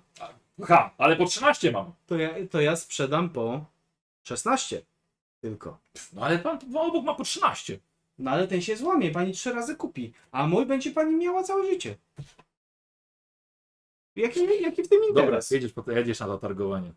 Ha, 0.63 0.95
ale 0.99 1.17
po 1.17 1.25
13 1.25 1.73
mam. 1.73 1.93
to 2.07 2.17
ja, 2.17 2.31
to 2.51 2.61
ja 2.61 2.77
sprzedam 2.77 3.31
po 3.31 3.65
16 4.23 4.83
tylko. 5.41 5.79
No 6.13 6.23
ale 6.23 6.39
pan 6.39 6.59
obok 6.75 7.05
ma 7.05 7.15
po 7.15 7.25
13. 7.25 7.79
No 8.19 8.31
ale 8.31 8.49
ten 8.49 8.63
się 8.63 8.77
złamie, 8.77 9.11
pani 9.11 9.33
trzy 9.33 9.53
razy 9.53 9.77
kupi, 9.77 10.13
a 10.31 10.47
mój 10.47 10.67
będzie 10.67 10.91
pani 10.91 11.17
miała 11.17 11.43
całe 11.43 11.67
życie. 11.67 11.97
Jaki, 14.17 14.63
jaki 14.63 14.83
w 14.83 14.89
tym 14.89 15.01
Dobra, 15.01 15.23
interes? 15.23 15.51
jedziesz, 15.51 15.73
po 15.73 15.83
to, 15.83 15.93
jedziesz 15.93 16.21
na 16.21 16.29
zatargowanie. 16.29 16.93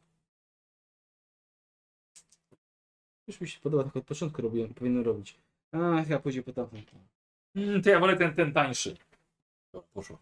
Już 3.27 3.41
mi 3.41 3.47
się 3.47 3.59
podoba, 3.59 3.83
tak 3.83 3.95
od 3.95 4.05
początku 4.05 4.41
robiłem, 4.41 4.73
powinno 4.73 5.03
robić. 5.03 5.39
A, 5.71 5.77
ja 6.09 6.19
później 6.19 6.43
po 6.43 6.53
tamtym. 6.53 6.83
Mm, 7.55 7.81
to 7.81 7.89
ja 7.89 7.99
wolę 7.99 8.17
ten, 8.17 8.35
ten 8.35 8.53
tańszy. 8.53 8.97
Dobra, 9.73 9.89
poszło. 9.93 10.17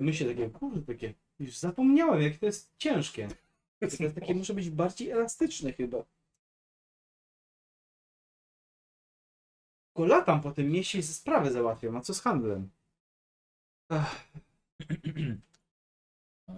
Myślę 0.00 0.28
takie, 0.28 0.50
kurde, 0.50 0.82
takie, 0.82 1.14
już 1.40 1.56
zapomniałem, 1.58 2.22
jak 2.22 2.36
to 2.36 2.46
jest 2.46 2.70
ciężkie. 2.78 3.28
To 3.80 3.86
jest 3.86 4.14
takie 4.14 4.34
muszę 4.34 4.54
być 4.54 4.70
bardziej 4.70 5.10
elastyczne 5.10 5.72
chyba. 5.72 6.04
Tylko 9.94 10.06
latam 10.06 10.40
po 10.42 10.50
tym 10.50 10.70
mieście 10.70 10.98
i 10.98 11.02
ze 11.02 11.12
sprawy 11.12 11.52
załatwiam, 11.52 11.96
a 11.96 12.00
co 12.00 12.14
z 12.14 12.20
handlem? 12.20 12.70
Ach, 13.88 14.32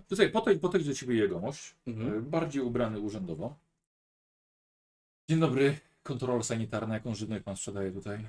Tutaj 0.08 0.30
podejdź, 0.36 0.60
podejdź 0.60 0.86
do 0.86 0.94
ciebie 0.94 1.14
jegomość. 1.16 1.76
Mhm. 1.86 2.18
E, 2.18 2.20
Bardziej 2.20 2.62
ubrany 2.62 3.00
urzędowo. 3.00 3.58
Dzień 5.30 5.40
dobry. 5.40 5.78
Kontrola 6.02 6.42
sanitarna. 6.42 6.94
Jaką 6.94 7.14
żywność 7.14 7.44
pan 7.44 7.56
sprzedaje 7.56 7.92
tutaj? 7.92 8.28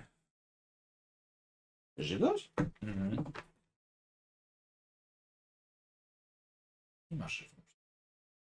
żywność? 1.98 2.52
Mhm. 2.82 3.24
Nie 7.12 7.18
masz 7.18 7.38
żywności. 7.38 7.62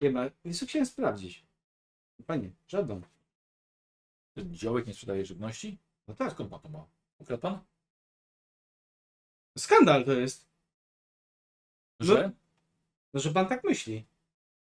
Nie 0.01 0.09
ma, 0.09 0.21
więc 0.45 0.63
chciałem 0.63 0.85
sprawdzić. 0.85 1.45
Panie, 2.27 2.51
żadną. 2.67 3.01
Działek 4.37 4.87
nie 4.87 4.93
sprzedaje 4.93 5.25
żywności? 5.25 5.77
No 6.07 6.15
tak, 6.15 6.31
skąd 6.31 6.49
pan 6.49 6.59
to 6.59 6.69
ma? 6.69 6.87
Ukradł 7.19 7.41
pan? 7.41 7.59
skandal 9.57 10.05
to 10.05 10.13
jest. 10.13 10.49
Że? 11.99 12.31
No, 13.13 13.19
że 13.19 13.31
pan 13.31 13.47
tak 13.47 13.63
myśli. 13.63 14.05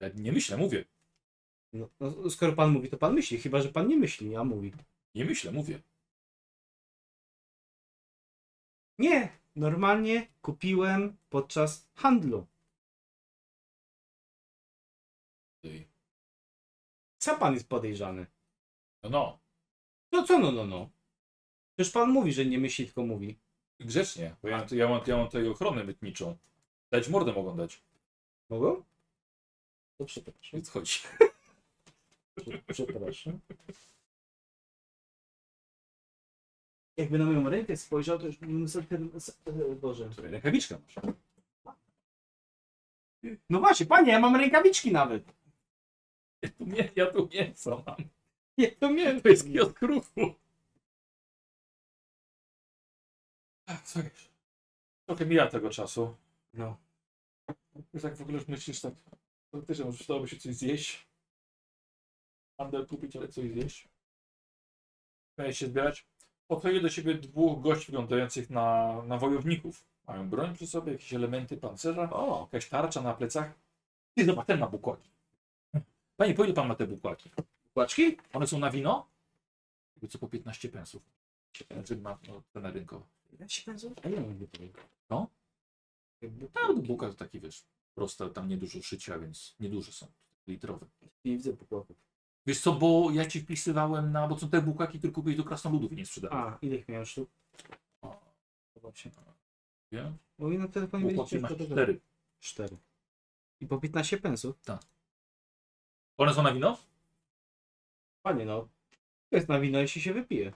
Ja 0.00 0.08
nie 0.14 0.32
myślę, 0.32 0.56
mówię. 0.56 0.84
No, 1.72 1.88
no, 2.00 2.30
skoro 2.30 2.52
pan 2.52 2.70
mówi, 2.70 2.88
to 2.88 2.98
pan 2.98 3.14
myśli, 3.14 3.38
chyba 3.38 3.62
że 3.62 3.68
pan 3.68 3.88
nie 3.88 3.96
myśli, 3.96 4.36
a 4.36 4.44
mówi. 4.44 4.72
Nie 5.14 5.24
myślę, 5.24 5.52
mówię. 5.52 5.82
Nie, 8.98 9.38
normalnie 9.56 10.28
kupiłem 10.42 11.16
podczas 11.28 11.88
handlu. 11.94 12.46
Ej. 15.64 15.88
Sam 17.22 17.38
pan 17.38 17.54
jest 17.54 17.68
podejrzany. 17.68 18.26
No, 19.02 19.10
no. 19.10 19.38
No 20.12 20.22
co 20.22 20.38
no, 20.38 20.52
no, 20.52 20.66
no. 20.66 20.90
Przecież 21.78 21.92
pan 21.92 22.10
mówi, 22.10 22.32
że 22.32 22.46
nie 22.46 22.58
myśli, 22.58 22.86
tylko 22.86 23.02
mówi. 23.02 23.38
Grzecznie, 23.80 24.36
bo 24.42 24.48
ja, 24.48 24.66
ja, 24.70 24.88
mam, 24.88 25.00
ja 25.06 25.16
mam 25.16 25.26
tutaj 25.26 25.48
ochronę 25.48 25.84
mytniczą. 25.84 26.36
Dać 26.90 27.08
mordę 27.08 27.32
mogą 27.32 27.56
dać. 27.56 27.82
Mogą? 28.50 28.82
To 29.98 30.04
przepraszam. 30.04 30.50
Więc 30.52 30.70
chodzi. 30.70 30.98
Przepraszam. 32.72 33.40
Jakby 36.96 37.18
na 37.18 37.24
moją 37.24 37.48
rękę 37.50 37.76
spojrzał, 37.76 38.18
to 38.18 38.26
już 38.26 38.36
bym 38.36 38.68
sobie 38.68 38.86
ten... 38.86 39.10
s- 39.14 39.38
e, 39.46 39.74
Boże. 39.74 40.10
Słuchaj, 40.12 40.30
rękawiczkę 40.32 40.78
masz. 40.78 41.14
No 43.50 43.60
właśnie, 43.60 43.86
panie, 43.86 44.12
ja 44.12 44.20
mam 44.20 44.36
rękawiczki 44.36 44.92
nawet. 44.92 45.34
Ja 46.42 46.48
tu, 46.50 46.64
nie, 46.64 46.90
ja 46.96 47.06
tu 47.06 47.28
mięso 47.34 47.82
mam. 47.86 47.96
Ja 48.56 48.68
to 48.80 48.90
miałem. 48.90 49.20
To 49.20 49.28
jest 49.28 49.52
kiosk 49.52 49.82
ruchu. 49.82 50.34
Ach, 53.68 53.82
co? 53.82 54.00
Trochę 55.06 55.26
mija 55.26 55.46
tego 55.46 55.70
czasu. 55.70 56.16
No. 56.54 56.76
Już 57.94 58.02
tak 58.02 58.16
w 58.16 58.20
ogóle 58.20 58.38
już 58.38 58.48
myślisz 58.48 58.80
tak, 58.80 58.94
faktycznie 59.52 59.84
może 59.84 59.98
przydałoby 59.98 60.28
się 60.28 60.36
coś 60.36 60.54
zjeść. 60.54 61.08
Handel 62.60 62.86
kupić, 62.86 63.16
ale 63.16 63.28
coś 63.28 63.50
zjeść. 63.50 63.88
Miałeś 65.38 65.58
się 65.58 65.66
zbierać. 65.66 66.06
Podchodzi 66.46 66.80
do 66.80 66.90
siebie 66.90 67.14
dwóch 67.14 67.62
gości 67.62 67.86
wyglądających 67.86 68.50
na, 68.50 69.02
na 69.02 69.18
wojowników. 69.18 69.84
Mają 70.06 70.30
broń 70.30 70.54
przy 70.54 70.66
sobie, 70.66 70.92
jakieś 70.92 71.14
elementy 71.14 71.56
pancerza, 71.56 72.10
O, 72.10 72.40
jakaś 72.40 72.68
tarcza 72.68 73.02
na 73.02 73.14
plecach. 73.14 73.52
Ty 74.14 74.24
zobacz, 74.24 74.46
ten 74.46 74.60
ma 74.60 74.66
bukłaki. 74.66 75.10
Panie, 76.16 76.34
po 76.34 76.44
ile 76.44 76.54
pan 76.54 76.68
ma 76.68 76.74
te 76.74 76.86
bukłaki? 76.86 77.30
płaczki? 77.74 78.16
One 78.32 78.46
są 78.46 78.58
na 78.58 78.70
wino? 78.70 79.08
Jakby 79.96 80.08
co 80.08 80.18
po 80.18 80.28
15 80.28 80.68
pensów. 80.68 81.02
Znaczy 81.70 81.96
ma 81.96 82.18
no, 82.28 82.42
cena 82.52 82.70
rynkowa. 82.70 83.17
Ja 83.40 83.48
się 83.48 83.62
pędzę? 83.64 83.90
A 84.02 84.08
ja 84.08 84.20
mam 84.20 84.38
tutaj. 84.38 84.72
No? 85.10 85.30
Jakby 86.20 86.48
Tam 86.48 86.76
do 86.76 86.82
bułka 86.82 87.08
to 87.08 87.14
taki 87.14 87.40
wiesz, 87.40 87.64
proste, 87.94 88.30
tam 88.30 88.48
niedużo 88.48 88.82
szycia, 88.82 89.18
więc 89.18 89.56
nieduże 89.60 89.92
są, 89.92 90.06
litrowe. 90.46 90.86
Nie 91.24 91.36
widzę 91.36 91.56
pokłaków. 91.56 91.96
Wiesz 92.46 92.60
co, 92.60 92.72
bo 92.72 93.10
ja 93.12 93.26
ci 93.26 93.40
wpisywałem 93.40 94.12
na, 94.12 94.28
bo 94.28 94.38
są 94.38 94.50
te 94.50 94.62
bułkaki, 94.62 94.98
które 94.98 95.12
kupiłeś 95.12 95.36
do 95.36 95.44
krasnoludów 95.44 95.92
i 95.92 95.96
nie 95.96 96.06
sprzedałem. 96.06 96.38
A, 96.38 96.58
ile 96.62 96.76
ich 96.76 96.88
miałem 96.88 97.06
sztuk? 97.06 97.30
O, 98.02 98.20
Podoba 98.74 98.96
się. 98.96 99.10
Nie? 99.92 100.12
Bo 100.38 100.48
mi 100.48 100.58
na 100.58 100.68
telefonie 100.68 101.04
będzie 101.14 101.40
masz 101.40 101.52
cztery. 101.52 102.00
Cztery. 102.40 102.76
I 103.60 103.66
po 103.66 103.78
15 103.78 104.18
pensów? 104.18 104.56
One 106.16 106.34
są 106.34 106.42
na 106.42 106.54
wino? 106.54 106.78
Panie 108.22 108.44
no. 108.44 108.68
To 109.30 109.36
jest 109.36 109.48
na 109.48 109.60
wino, 109.60 109.78
jeśli 109.78 110.02
się 110.02 110.12
wypije. 110.12 110.52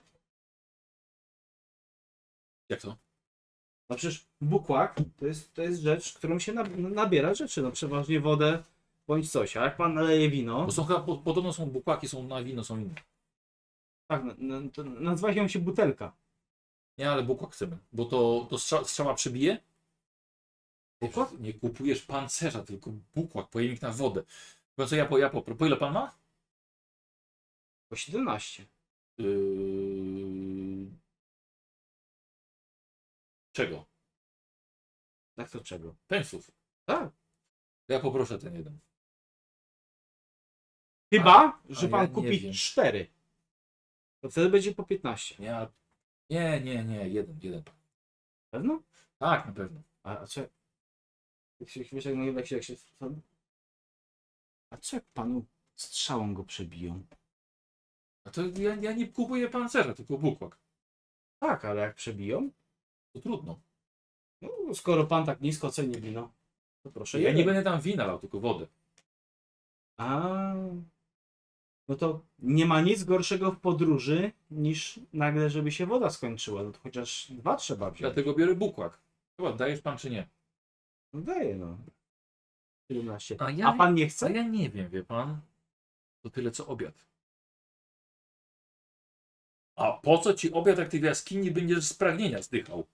Jak 2.73 2.81
to? 2.81 2.97
No 3.89 3.95
przecież 3.95 4.25
bukłak 4.41 4.95
to 5.17 5.25
jest, 5.25 5.53
to 5.53 5.61
jest 5.61 5.81
rzecz, 5.81 6.13
którą 6.13 6.39
się 6.39 6.53
nab- 6.53 6.77
nabiera 6.93 7.33
rzeczy. 7.33 7.61
No 7.61 7.71
przeważnie 7.71 8.19
wodę 8.19 8.63
bądź 9.07 9.31
coś. 9.31 9.57
A 9.57 9.63
jak 9.63 9.77
pan 9.77 9.93
naleje 9.93 10.29
wino, 10.29 10.65
Bo 10.65 10.71
są 10.71 10.83
chyba, 10.83 10.99
bo, 10.99 11.17
podobno 11.17 11.53
są 11.53 11.65
bukłaki, 11.65 12.07
są 12.07 12.23
na 12.23 12.43
wino, 12.43 12.63
są 12.63 12.79
inne. 12.79 12.95
tak, 14.07 14.23
na- 14.23 14.35
na- 14.59 14.69
to 14.69 14.83
nazywa 14.83 15.47
się 15.47 15.59
butelka. 15.59 16.13
Nie, 16.97 17.11
ale 17.11 17.23
bukłak 17.23 17.51
chcemy, 17.51 17.77
bo 17.93 18.05
to, 18.05 18.47
to 18.49 18.57
strzała, 18.57 18.83
strzała 18.83 19.13
przebije. 19.13 19.57
Bukłak? 21.01 21.29
Nie 21.39 21.53
kupujesz 21.53 22.01
pancerza, 22.01 22.63
tylko 22.63 22.91
bukłak, 23.15 23.49
pojemnik 23.49 23.81
na 23.81 23.91
wodę. 23.91 24.23
Bo 24.77 24.85
co 24.87 24.95
ja 24.95 25.05
po, 25.05 25.17
ja 25.17 25.29
po, 25.29 25.41
po 25.41 25.65
ile 25.65 25.77
pan 25.77 25.93
ma? 25.93 26.15
Po 27.89 27.95
17. 27.95 28.65
Yy... 29.17 30.62
Czego? 33.53 33.85
Jak 35.37 35.49
to 35.49 35.61
czego? 35.61 35.95
Pensów. 36.07 36.51
Tak. 36.85 37.11
Ja 37.87 37.99
poproszę 37.99 38.39
ten 38.39 38.55
jeden. 38.55 38.79
Chyba, 41.13 41.33
a 41.33 41.61
że 41.69 41.85
ja 41.85 41.91
pan 41.91 42.07
nie 42.07 42.13
kupi 42.13 42.39
wiem. 42.39 42.53
4. 42.53 43.07
To 44.21 44.29
wtedy 44.29 44.49
będzie 44.49 44.75
po 44.75 44.83
15. 44.83 45.35
Nie, 45.39 45.67
nie, 46.29 46.61
nie, 46.61 46.83
nie, 46.83 47.09
jeden, 47.09 47.39
jeden. 47.43 47.63
Pewno? 48.49 48.83
Tak, 49.19 49.45
na 49.45 49.51
pewno. 49.51 49.81
A, 50.03 50.19
a 50.19 50.27
co? 50.27 50.41
Jak 51.59 51.69
się, 51.69 51.83
wiesz, 51.83 52.05
jak, 52.05 52.15
jak 52.35 52.47
się, 52.47 52.55
jak 52.55 52.63
się. 52.63 52.75
A 54.69 54.77
co 54.77 54.95
jak 54.95 55.05
panu 55.05 55.45
strzałą 55.75 56.33
go 56.33 56.43
przebiją? 56.43 57.05
A 58.23 58.29
to 58.29 58.41
ja, 58.41 58.75
ja 58.75 58.91
nie 58.93 59.07
kupuję 59.07 59.49
pancerza, 59.49 59.93
tylko 59.93 60.17
bukłak. 60.17 60.57
Tak, 61.39 61.65
ale 61.65 61.81
jak 61.81 61.95
przebiją? 61.95 62.51
To 63.13 63.19
trudno. 63.21 63.59
No, 64.41 64.49
skoro 64.73 65.05
pan 65.05 65.25
tak 65.25 65.41
nisko 65.41 65.69
ceni 65.71 65.97
wino, 66.01 66.31
to 66.83 66.91
proszę. 66.91 67.21
Ja 67.21 67.31
nie 67.31 67.37
jeden. 67.39 67.45
będę 67.55 67.71
tam 67.71 67.81
wina 67.81 68.05
lał, 68.05 68.19
tylko 68.19 68.39
wodę. 68.39 68.67
A. 69.97 70.53
No 71.87 71.95
to 71.95 72.21
nie 72.39 72.65
ma 72.65 72.81
nic 72.81 73.03
gorszego 73.03 73.51
w 73.51 73.59
podróży 73.59 74.31
niż 74.51 74.99
nagle, 75.13 75.49
żeby 75.49 75.71
się 75.71 75.85
woda 75.85 76.09
skończyła. 76.09 76.63
No 76.63 76.71
to 76.71 76.79
chociaż 76.79 77.31
dwa 77.31 77.55
trzeba 77.55 77.85
wziąć. 77.91 77.99
Dlatego 78.01 78.33
biorę 78.33 78.55
bukłak. 78.55 78.99
Chyba 79.37 79.53
dajesz 79.53 79.81
pan 79.81 79.97
czy 79.97 80.09
nie? 80.09 80.27
No 81.13 81.21
daję 81.21 81.55
no. 81.55 81.77
17. 82.91 83.35
A 83.39 83.45
A, 83.45 83.51
ja- 83.51 83.73
pan 83.73 83.95
nie 83.95 84.05
A 84.05 84.07
chce? 84.07 84.31
ja 84.33 84.43
nie 84.43 84.69
wiem, 84.69 84.89
wie 84.89 85.03
pan. 85.03 85.39
To 86.23 86.29
tyle 86.29 86.51
co 86.51 86.67
obiad. 86.67 87.05
A 89.75 89.91
po 89.91 90.17
co 90.17 90.33
ci 90.33 90.53
obiad, 90.53 90.77
jak 90.77 90.89
ty 90.89 90.99
w 90.99 91.03
jaskini 91.03 91.51
będziesz 91.51 91.83
z 91.85 91.93
pragnienia 91.93 92.41
zdychał? 92.41 92.85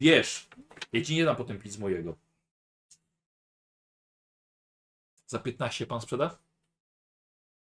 Wiesz, 0.00 0.48
ja 0.92 1.02
ci 1.02 1.14
nie 1.14 1.24
dam 1.24 1.36
potem 1.36 1.58
pić 1.58 1.72
z 1.72 1.78
mojego. 1.78 2.16
Za 5.26 5.38
15 5.38 5.86
pan 5.86 6.00
sprzeda? 6.00 6.38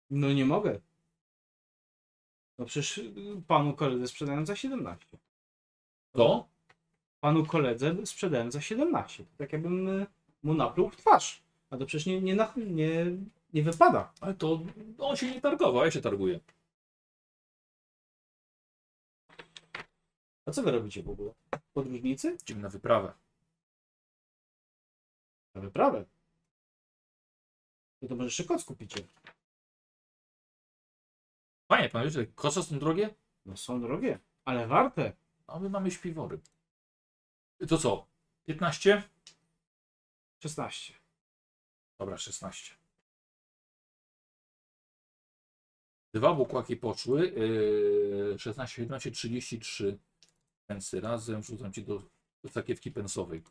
No 0.10 0.34
nie 0.34 0.46
mogę. 0.46 0.80
No 2.58 2.66
przecież 2.66 2.98
y, 2.98 3.14
panu 3.48 3.74
koledze 3.74 4.08
sprzedałem 4.08 4.46
za 4.46 4.56
17. 4.56 5.18
To? 6.12 6.48
Panu 7.20 7.46
koledze 7.46 8.06
sprzedałem 8.06 8.52
za 8.52 8.62
17. 8.62 9.24
To 9.24 9.30
tak 9.38 9.54
jakbym 9.54 9.88
y, 9.88 10.08
mu 10.44 10.54
napluł 10.54 10.90
w 10.90 10.96
twarz. 10.96 11.42
A 11.70 11.78
to 11.78 11.86
przecież 11.86 12.06
nie, 12.06 12.22
nie, 12.22 12.48
nie, 12.56 13.06
nie 13.54 13.64
wypada. 13.64 14.14
Ale 14.22 14.34
to 14.34 14.60
on 14.98 15.16
się 15.16 15.32
nie 15.32 15.42
targował, 15.42 15.86
ja 15.86 15.92
się 15.92 16.02
targuję. 16.02 16.40
A 20.50 20.52
co 20.52 20.64
wy 20.64 20.72
robicie 20.72 21.04
w 21.04 21.10
ogóle? 21.10 21.34
Podróżnicy? 21.74 22.38
Idziemy 22.42 22.62
na 22.62 22.70
wyprawę. 22.70 23.14
Na 25.56 25.62
wyprawę. 25.62 26.06
No 28.02 28.08
to 28.08 28.16
może 28.16 28.26
jeszcze 28.26 28.44
koc 28.44 28.64
kupicie. 28.64 29.08
Panie, 31.68 31.90
pan 31.90 32.04
wiesz, 32.04 32.14
że 32.14 32.26
koce 32.26 32.64
są 32.64 32.80
drogie? 32.80 33.16
No 33.46 33.58
są 33.58 33.82
drogie, 33.82 34.20
ale 34.46 34.68
warte. 34.68 35.14
A 35.48 35.60
my 35.60 35.70
mamy 35.70 35.92
śpiwory. 35.92 36.40
To 37.68 37.78
co? 37.78 38.08
15? 38.46 39.04
16. 40.44 40.94
Dobra, 42.00 42.18
16. 42.18 42.76
Dwa 46.14 46.34
bukłaki 46.34 46.78
poszły. 46.78 47.28
Yy, 47.28 48.40
16, 48.40 48.76
17, 48.76 49.12
33 49.12 50.00
pensy 50.70 51.02
razem. 51.02 51.44
Rzucam 51.44 51.74
ci 51.74 51.84
do, 51.84 52.02
do 52.44 52.50
sakiewki 52.50 52.92
pensowej. 52.92 53.42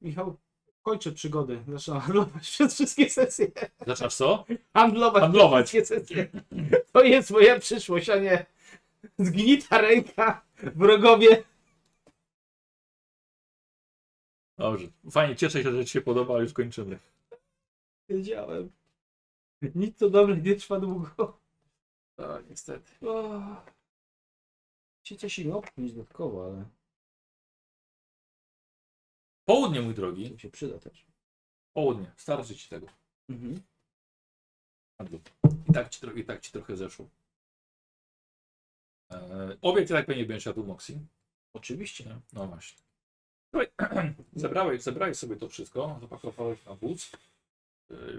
Michał, 0.00 0.36
kończę 0.82 1.12
przygody. 1.12 1.64
Zaczynam 1.68 2.00
handlować 2.00 2.42
przez 2.50 2.74
wszystkie 2.74 3.10
sesje. 3.10 3.50
Zaczynasz 3.86 4.14
co? 4.16 4.44
Handlować, 4.74 5.20
Handlować. 5.22 5.66
przez 5.66 5.90
wszystkie 5.90 6.14
sesje. 6.14 6.42
To 6.92 7.02
jest 7.02 7.30
moja 7.30 7.58
przyszłość, 7.60 8.08
a 8.10 8.18
nie 8.18 8.46
zgnita 9.18 9.78
ręka, 9.80 10.44
wrogowie. 10.56 11.44
Dobrze. 14.58 14.86
Fajnie, 15.10 15.36
cieszę 15.36 15.62
się, 15.62 15.72
że 15.72 15.84
Ci 15.84 15.90
się 15.92 16.00
podoba, 16.00 16.40
już 16.40 16.52
kończymy. 16.52 16.98
Wiedziałem. 18.08 18.70
Nic 19.74 19.98
co 19.98 20.10
dobre 20.10 20.36
nie 20.36 20.56
trwa 20.56 20.80
długo. 20.80 21.38
Tak, 22.16 22.48
niestety. 22.50 23.06
O. 23.06 23.40
Się 25.04 25.44
nie 25.44 25.54
opchnąć 25.54 25.92
dodatkowo, 25.92 26.46
ale 26.46 26.64
Południe, 29.48 29.80
mój 29.82 29.94
drogi. 29.94 30.30
to 30.30 30.38
się 30.38 30.50
przyda 30.50 30.78
też. 30.78 31.06
Południe. 31.76 32.12
Starczy 32.16 32.56
Ci 32.56 32.68
tego. 32.68 32.86
Mhm. 33.30 33.62
I 35.68 35.72
tak 35.72 35.88
Ci, 35.88 36.00
tro- 36.00 36.18
i 36.18 36.24
tak 36.24 36.40
ci 36.40 36.52
trochę 36.52 36.76
zeszło. 36.76 37.08
Eee, 39.10 39.58
obiad 39.62 39.84
i 39.84 39.88
tak 39.88 40.06
pewnie 40.06 40.24
będziesz 40.26 40.46
jadł 40.46 40.64
Moxie. 40.64 41.06
Oczywiście. 41.54 42.20
No 42.32 42.46
właśnie. 42.46 42.82
Słuchaj, 43.50 43.70
zebrałeś, 44.32 44.82
zebrałeś 44.82 45.18
sobie 45.18 45.36
to 45.36 45.48
wszystko, 45.48 45.98
zapakowałeś 46.00 46.64
na 46.64 46.74
wóz, 46.74 47.10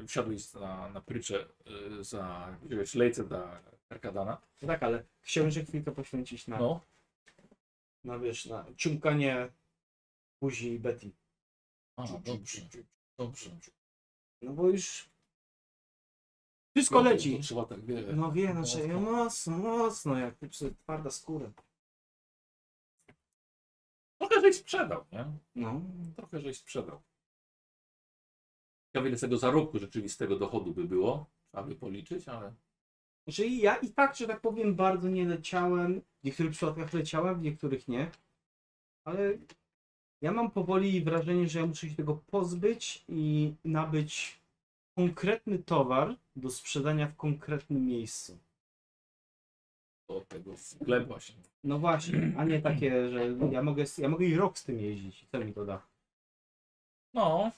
wsiadłeś 0.07 0.53
na, 0.53 0.89
na 0.89 1.01
pryczę 1.01 1.45
yy, 1.66 2.03
za, 2.03 2.55
wziąłeś 2.63 2.95
lejce 2.95 3.24
dla 3.24 3.61
Arkadana. 3.89 4.41
No 4.61 4.68
tak, 4.68 4.84
ale 4.84 5.03
chciałbym 5.22 5.47
jeszcze 5.47 5.66
chwilkę 5.66 5.91
poświęcić 5.91 6.47
na, 6.47 6.57
No, 6.59 6.82
na 8.03 8.20
wiesz, 8.20 8.45
na 8.45 8.66
ciumkanie 8.78 9.51
buzi 10.41 10.80
Betty. 10.80 11.11
a, 11.95 12.07
dobrze, 12.07 12.61
dobrze. 13.18 13.49
No 14.41 14.53
bo 14.53 14.70
już 14.70 15.09
wszystko 16.76 17.03
No, 17.03 17.09
leci. 17.09 17.39
Trzeba 17.39 17.66
tak, 17.66 17.86
wie, 17.86 18.01
No 18.01 18.32
wie, 18.32 18.51
znaczy 18.51 18.88
mocno. 18.88 18.99
mocno, 19.11 19.57
mocno, 19.57 20.18
jak 20.18 20.36
twarda 20.84 21.11
skóra. 21.11 21.51
Trochę 24.18 24.41
żeś 24.41 24.55
sprzedał, 24.55 25.05
nie? 25.11 25.26
No, 25.55 25.82
Trochę 26.16 26.39
żeś 26.39 26.57
sprzedał. 26.57 27.01
Ciekawe 28.96 29.10
ile 29.10 29.18
z 29.18 29.22
tego 29.22 29.38
zarobku 29.38 29.80
rzeczywistego 29.80 30.39
dochodu 30.39 30.74
by 30.74 30.84
było. 30.84 31.26
Trzeba 31.52 31.64
by 31.68 31.76
policzyć, 31.76 32.28
ale... 32.28 32.54
Znaczy 33.28 33.48
ja 33.48 33.76
i 33.76 33.89
tak, 33.89 34.16
że 34.16 34.28
tak 34.28 34.41
powiem, 34.41 34.76
bardzo 34.76 35.10
nie 35.10 35.26
leciałem. 35.26 36.02
W 36.02 36.24
niektórych 36.24 36.52
przypadkach 36.52 36.93
leciałem, 36.93 37.39
w 37.39 37.41
niektórych 37.43 37.88
nie. 37.88 38.12
Ale 39.04 39.38
ja 40.22 40.32
mam 40.32 40.52
powoli 40.52 41.04
wrażenie, 41.04 41.50
że 41.50 41.60
ja 41.60 41.66
muszę 41.66 41.89
się 41.89 41.96
tego 41.96 42.16
pozbyć 42.28 43.06
i 43.10 43.54
nabyć 43.66 44.39
konkretny 44.98 45.60
towar 45.60 46.16
do 46.36 46.50
sprzedania 46.50 47.08
w 47.08 47.16
konkretnym 47.16 47.86
miejscu. 47.86 48.38
do 50.10 50.22
tego 50.22 50.58
sklep 50.58 51.08
właśnie. 51.08 51.36
No 51.64 51.80
właśnie, 51.80 52.34
a 52.38 52.46
nie 52.46 52.62
takie, 52.62 53.10
że 53.10 53.36
ja 53.52 53.64
mogę, 53.64 53.84
ja 53.98 54.10
mogę 54.10 54.26
i 54.26 54.36
rok 54.36 54.58
z 54.58 54.64
tym 54.64 54.80
jeździć. 54.80 55.24
i 55.24 55.28
Co 55.28 55.39
mi 55.39 55.54
to 55.54 55.66
da? 55.66 55.82
No, 57.14 57.52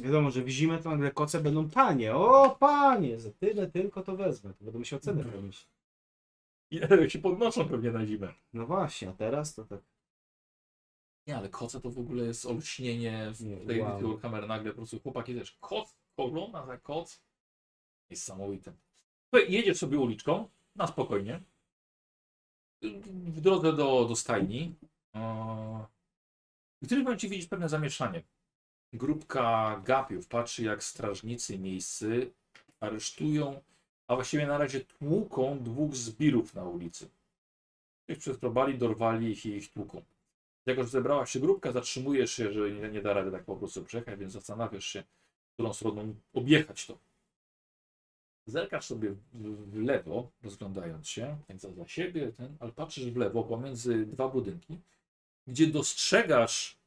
Wiadomo, 0.00 0.30
że 0.30 0.42
w 0.42 0.48
zimę 0.48 0.78
to 0.78 0.90
nagle 0.90 1.10
koce 1.10 1.40
będą 1.40 1.70
tanie. 1.70 2.14
O 2.14 2.56
panie, 2.60 3.20
za 3.20 3.30
tyle 3.30 3.70
tylko 3.70 4.02
to 4.02 4.16
wezmę. 4.16 4.54
To 4.54 4.64
będę 4.64 4.78
musiał 4.78 4.98
cenę 5.00 5.20
Mhm. 5.20 5.36
pomyśleć. 5.40 5.68
i 6.70 7.10
się 7.10 7.18
podnoszą 7.18 7.68
pewnie 7.68 7.90
na 7.90 8.06
zimę. 8.06 8.34
No 8.52 8.66
właśnie, 8.66 9.08
a 9.08 9.12
teraz 9.12 9.54
to 9.54 9.64
tak. 9.64 9.80
Nie, 11.26 11.36
ale 11.36 11.48
koce 11.48 11.80
to 11.80 11.90
w 11.90 11.98
ogóle 11.98 12.24
jest 12.24 12.46
olśnienie 12.46 13.32
w 13.34 13.40
Nie, 13.40 13.56
tej 13.56 13.80
wow. 13.80 13.98
edycji 13.98 14.18
kamer 14.22 14.48
nagle 14.48 14.70
po 14.70 14.76
prostu 14.76 15.00
chłopaki 15.00 15.34
też 15.34 15.52
koc, 15.60 15.96
korona 16.16 16.66
za 16.66 16.78
koc. 16.78 17.22
Niesamowite. 18.10 18.72
Słuchaj, 19.30 19.52
Jedziesz 19.52 19.78
sobie 19.78 19.98
uliczką, 19.98 20.48
na 20.76 20.86
spokojnie. 20.86 21.40
W 22.82 23.40
drodze 23.40 23.72
do, 23.72 24.04
do 24.04 24.16
stajni. 24.16 24.74
Eee, 25.14 25.84
I 26.82 26.84
w 26.84 26.86
którymś 26.86 27.04
momencie 27.04 27.28
widzisz 27.28 27.46
pewne 27.48 27.68
zamieszanie. 27.68 28.22
Grupka 28.92 29.80
gapiów 29.84 30.26
patrzy 30.26 30.62
jak 30.62 30.82
strażnicy 30.82 31.58
miejscy 31.58 32.30
aresztują, 32.80 33.60
a 34.08 34.14
właściwie 34.14 34.46
na 34.46 34.58
razie 34.58 34.80
tłuką 34.80 35.58
dwóch 35.58 35.96
zbirów 35.96 36.54
na 36.54 36.64
ulicy. 36.64 37.08
Ich 38.08 38.18
przetrobali, 38.18 38.78
dorwali 38.78 39.30
ich 39.30 39.46
i 39.46 39.48
ich 39.48 39.72
tłuką. 39.72 40.02
Jako, 40.66 40.82
że 40.82 40.88
zebrała 40.88 41.26
się 41.26 41.40
grupka, 41.40 41.72
zatrzymujesz 41.72 42.32
się, 42.32 42.52
że 42.52 42.70
nie, 42.70 42.88
nie 42.88 43.02
da 43.02 43.12
rady 43.12 43.30
tak 43.30 43.44
po 43.44 43.56
prostu 43.56 43.84
przejechać, 43.84 44.20
więc 44.20 44.32
zastanawiasz 44.32 44.84
się, 44.84 45.04
którą 45.54 45.72
stroną 45.72 46.14
objechać 46.34 46.86
to. 46.86 46.98
Zerkasz 48.46 48.86
sobie 48.86 49.10
w, 49.10 49.18
w 49.70 49.82
lewo, 49.82 50.30
rozglądając 50.42 51.08
się, 51.08 51.36
więc 51.48 51.62
za 51.62 51.88
siebie, 51.88 52.32
ten, 52.32 52.56
ale 52.60 52.72
patrzysz 52.72 53.10
w 53.10 53.16
lewo 53.16 53.44
pomiędzy 53.44 54.06
dwa 54.06 54.28
budynki, 54.28 54.78
gdzie 55.46 55.66
dostrzegasz 55.66 56.79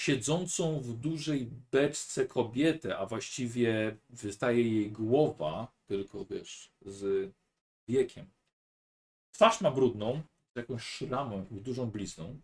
siedzącą 0.00 0.80
w 0.80 0.92
dużej 0.92 1.46
beczce 1.72 2.26
kobietę, 2.26 2.98
a 2.98 3.06
właściwie 3.06 3.96
wystaje 4.10 4.62
jej 4.62 4.92
głowa, 4.92 5.72
tylko 5.86 6.24
wiesz, 6.24 6.72
z 6.86 7.32
wiekiem. 7.88 8.30
Twarz 9.32 9.60
ma 9.60 9.70
brudną, 9.70 10.22
jakąś 10.54 10.82
szramą, 10.82 11.46
dużą 11.50 11.90
blizną. 11.90 12.40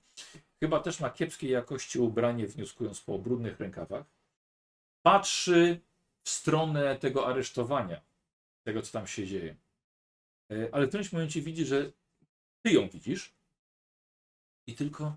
Chyba 0.61 0.81
też 0.81 1.01
ma 1.01 1.11
kiepskiej 1.11 1.51
jakości 1.51 1.99
ubranie, 1.99 2.47
wnioskując 2.47 3.01
po 3.01 3.19
brudnych 3.19 3.61
rękawach. 3.61 4.07
Patrzy 5.03 5.81
w 6.25 6.31
stronę 6.31 6.97
tego 6.97 7.27
aresztowania, 7.27 8.01
tego 8.67 8.83
co 8.83 8.93
tam 8.93 9.07
się 9.07 9.27
dzieje. 9.27 9.57
E, 10.53 10.75
Ale 10.75 10.87
w 10.87 10.89
którymś 10.89 11.13
momencie 11.13 11.43
widzi, 11.43 11.65
że 11.65 11.93
ty 12.63 12.73
ją 12.73 12.89
widzisz 12.89 13.35
i 14.67 14.75
tylko 14.75 15.17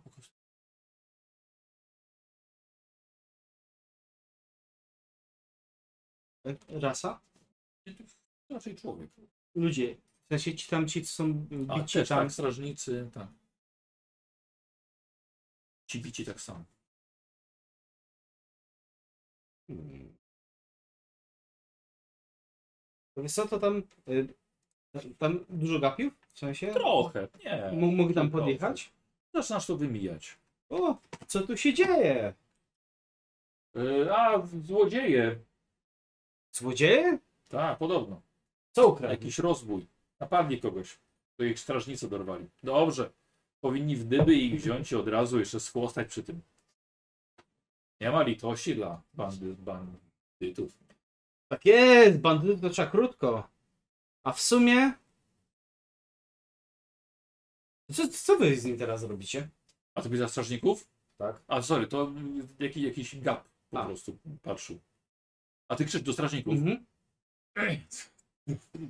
Rasa? 6.70 7.20
raczej 8.50 8.76
człowiek. 8.76 9.10
Ludzie. 9.56 9.96
W 10.26 10.28
sensie 10.30 10.56
ci 10.56 10.68
tam 10.70 10.88
ci, 10.88 11.02
co 11.06 11.12
są 11.14 11.46
A 11.70 11.76
bici 11.80 11.94
też 11.94 12.10
tam. 12.10 12.20
tak, 12.20 12.32
strażnicy, 12.32 13.10
tak. 13.14 13.28
Ci 15.88 16.02
bici 16.02 16.26
tak 16.26 16.42
samo. 16.42 16.64
Hmm. 19.68 20.18
To 23.16 23.22
Wiesz 23.22 23.34
co, 23.34 23.48
to 23.48 23.60
tam, 23.60 23.84
y, 24.08 24.28
tam 25.18 25.46
dużo 25.50 25.80
gapiów? 25.80 26.14
W 26.34 26.40
sensie? 26.40 26.68
Trochę, 26.74 27.28
nie. 27.46 27.52
M- 27.66 27.96
mogli 27.96 28.16
tam 28.16 28.30
trochę. 28.30 28.44
podjechać? 28.44 28.92
Zaczynasz 29.34 29.66
to 29.68 29.78
wymijać. 29.78 30.38
O, 30.70 30.98
co 31.28 31.42
tu 31.48 31.58
się 31.58 31.74
dzieje? 31.74 32.34
Yy, 33.76 34.16
a, 34.18 34.48
złodzieje. 34.64 35.40
Złodzieje? 36.52 37.20
Tak, 37.48 37.78
podobno. 37.78 38.22
Co 38.72 38.88
ukradli? 38.88 39.18
Jakiś 39.18 39.40
rozbój. 39.40 39.88
Napadli 40.20 40.62
kogoś. 40.62 41.00
To 41.38 41.44
ich 41.44 41.60
strażnicy 41.60 42.10
dorwali. 42.10 42.50
Dobrze. 42.64 43.12
Powinni 43.62 43.96
w 43.96 44.04
dyby 44.06 44.36
ich 44.36 44.62
wziąć 44.62 44.92
i 44.92 44.96
od 44.96 45.08
razu 45.08 45.40
jeszcze 45.40 45.60
schłostać 45.60 46.08
przy 46.08 46.24
tym. 46.24 46.42
Nie 48.02 48.12
ma 48.12 48.24
litości 48.24 48.76
dla 48.76 49.02
bandy, 49.14 49.56
bandytów. 49.56 50.78
Tak 51.48 51.66
jest, 51.66 52.20
bandyty 52.20 52.62
to 52.62 52.70
trzeba 52.70 52.92
krótko. 52.92 53.48
A 54.24 54.34
w 54.34 54.42
sumie... 54.42 54.94
Co, 57.92 58.08
co 58.08 58.38
wy 58.38 58.56
z 58.56 58.66
nim 58.66 58.78
teraz 58.78 59.04
robicie? 59.04 59.50
A 59.96 60.02
to 60.02 60.10
by 60.10 60.18
za 60.18 60.28
strażników? 60.28 60.88
Tak. 61.18 61.42
A 61.48 61.62
sorry, 61.62 61.88
to 61.88 62.12
jakiś, 62.60 62.84
jakiś 62.84 63.20
gap 63.20 63.48
po 63.70 63.80
A. 63.82 63.86
prostu 63.86 64.18
patrzył. 64.44 64.80
A 65.70 65.76
ty 65.76 65.86
krzyż 65.86 66.02
do 66.02 66.14
strażników. 66.14 66.54
Mhm. 66.54 66.86
Ej, 67.56 67.88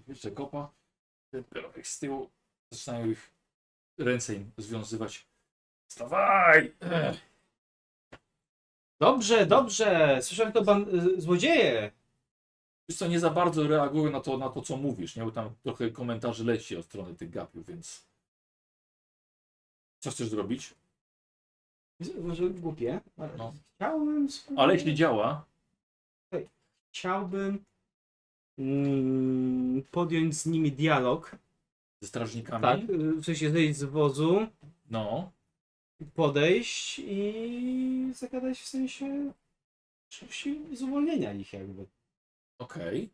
Jeszcze 0.08 0.32
kopa. 0.32 0.72
Ten 1.32 1.44
pieronek 1.44 1.88
z 1.88 2.00
tyłu. 2.00 2.30
Zaczynają 2.72 3.10
ich 3.10 3.32
ręce 3.98 4.36
im 4.36 4.52
związywać. 4.58 5.28
Wstawaj! 5.90 6.74
Ech. 6.82 7.18
Dobrze, 9.02 9.46
dobrze. 9.46 10.20
Słyszałem 10.22 10.54
to 10.54 10.62
ban... 10.64 10.86
y, 10.96 11.22
złodzieje. 11.22 11.92
Wiesz 12.90 12.98
co, 12.98 13.08
nie 13.08 13.20
za 13.20 13.30
bardzo 13.30 13.68
reagują 13.68 14.12
na 14.12 14.20
to, 14.22 14.38
na 14.38 14.50
to, 14.50 14.62
co 14.62 14.78
mówisz, 14.78 15.16
nie? 15.16 15.24
Bo 15.24 15.32
tam 15.32 15.56
trochę 15.64 15.92
komentarzy 15.92 16.44
leci 16.46 16.78
od 16.78 16.86
strony 16.86 17.16
tych 17.16 17.30
gapiów, 17.30 17.66
więc... 17.66 18.08
Co 20.00 20.12
chcesz 20.12 20.30
zrobić? 20.30 20.74
Może 22.22 22.50
głupie, 22.50 23.02
ale 23.18 23.38
No. 23.38 23.54
chciałbym... 23.76 24.28
Ale 24.58 24.74
jeśli 24.74 24.96
działa, 24.96 25.46
Chciałbym 26.94 27.66
mm, 28.58 29.84
podjąć 29.92 30.36
z 30.36 30.46
nimi 30.46 30.72
dialog. 30.72 31.36
ze 32.02 32.08
strażnikami, 32.08 32.62
Tak, 32.62 32.80
y, 32.90 33.12
w 33.14 33.26
sensie 33.26 33.50
zejść 33.52 33.80
z 33.80 33.84
wozu, 33.84 34.48
no, 34.90 35.32
podejść 36.16 37.00
i 37.00 38.12
zagadać 38.16 38.60
w 38.60 38.68
sensie 38.68 39.32
oczywiście 40.12 40.56
z 40.74 40.82
uwolnienia 40.82 41.34
ich 41.34 41.54
jakby. 41.54 41.86
okej. 42.60 43.10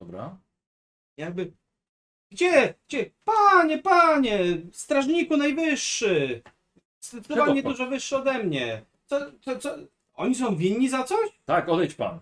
Dobra. 0.00 0.38
Jakby 1.16 1.52
gdzie? 2.32 2.74
Gdzie? 2.88 3.10
Panie, 3.24 3.78
panie! 3.78 4.38
Strażniku 4.72 5.36
najwyższy! 5.36 6.42
Zdecydowanie 7.00 7.62
pan? 7.62 7.72
dużo 7.72 7.86
wyższy 7.86 8.16
ode 8.16 8.44
mnie. 8.44 8.84
Co, 9.06 9.20
co, 9.40 9.58
co? 9.58 9.76
Oni 10.14 10.34
są 10.34 10.56
winni 10.56 10.88
za 10.88 11.04
coś? 11.04 11.30
Tak, 11.44 11.68
odejdź 11.68 11.94
pan. 11.94 12.20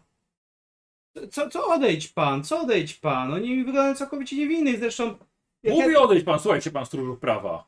Co, 1.30 1.50
co 1.50 1.66
odejdź 1.66 2.08
pan? 2.08 2.44
Co 2.44 2.60
odejdź 2.60 2.94
pan? 2.94 3.32
Oni 3.32 3.56
wyglądają 3.56 3.94
całkowicie 3.94 4.36
niewinnych, 4.36 4.78
zresztą... 4.78 5.04
jak 5.62 5.76
ja- 5.76 5.84
Mówi 5.84 5.96
odejdź 5.96 6.24
pan, 6.24 6.38
słuchajcie 6.40 6.70
pan 6.70 6.86
stróżów 6.86 7.18
prawa. 7.18 7.64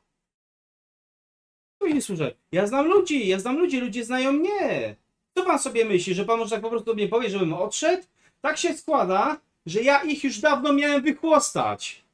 Chuj 1.82 1.94
nie 1.94 2.02
służę. 2.02 2.34
Ja 2.52 2.66
znam 2.66 2.86
ludzi, 2.86 3.28
ja 3.28 3.38
znam 3.38 3.58
ludzi, 3.58 3.80
ludzie 3.80 4.04
znają 4.04 4.32
mnie. 4.32 4.96
Co 5.36 5.44
pan 5.44 5.58
sobie 5.58 5.84
myśli, 5.84 6.14
że 6.14 6.24
pan 6.24 6.38
może 6.38 6.50
tak 6.50 6.60
po 6.60 6.70
prostu 6.70 6.86
do 6.86 6.94
mnie 6.94 7.08
powie, 7.08 7.30
żebym 7.30 7.52
odszedł? 7.52 8.02
Tak 8.40 8.56
się 8.58 8.74
składa, 8.74 9.40
że 9.66 9.82
ja 9.82 10.02
ich 10.02 10.24
już 10.24 10.38
dawno 10.40 10.72
miałem 10.72 11.02
wychłostać. 11.02 12.04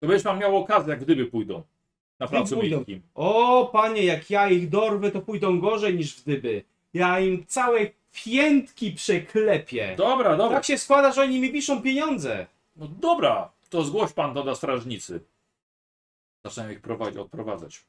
To 0.00 0.06
będziesz 0.08 0.24
pan 0.24 0.38
miał 0.38 0.56
okazję, 0.56 0.90
jak 0.90 1.00
gdyby 1.04 1.26
pójdą. 1.26 1.62
Na 2.20 2.26
placu 2.28 2.56
miejskim. 2.62 3.02
O, 3.14 3.70
panie, 3.72 4.04
jak 4.04 4.30
ja 4.30 4.50
ich 4.50 4.68
dorwę, 4.68 5.10
to 5.10 5.20
pójdą 5.20 5.60
gorzej 5.60 5.94
niż 5.94 6.16
w 6.16 6.24
dyby. 6.24 6.62
Ja 6.94 7.20
im 7.20 7.46
całe 7.46 7.80
piętki 8.12 8.92
przeklepię. 8.92 9.94
Dobra, 9.96 10.36
dobra. 10.36 10.56
Tak 10.56 10.64
się 10.64 10.78
składa, 10.78 11.12
że 11.12 11.22
oni 11.22 11.40
mi 11.40 11.52
wiszą 11.52 11.82
pieniądze. 11.82 12.46
No 12.76 12.88
dobra, 12.88 13.52
to 13.70 13.84
zgłoś 13.84 14.12
pan 14.12 14.34
to 14.34 14.44
do 14.44 14.54
strażnicy. 14.56 15.20
Zaczynają 16.44 16.70
ich 16.72 16.80
prowadzić, 16.80 17.16
odprowadzać. 17.18 17.84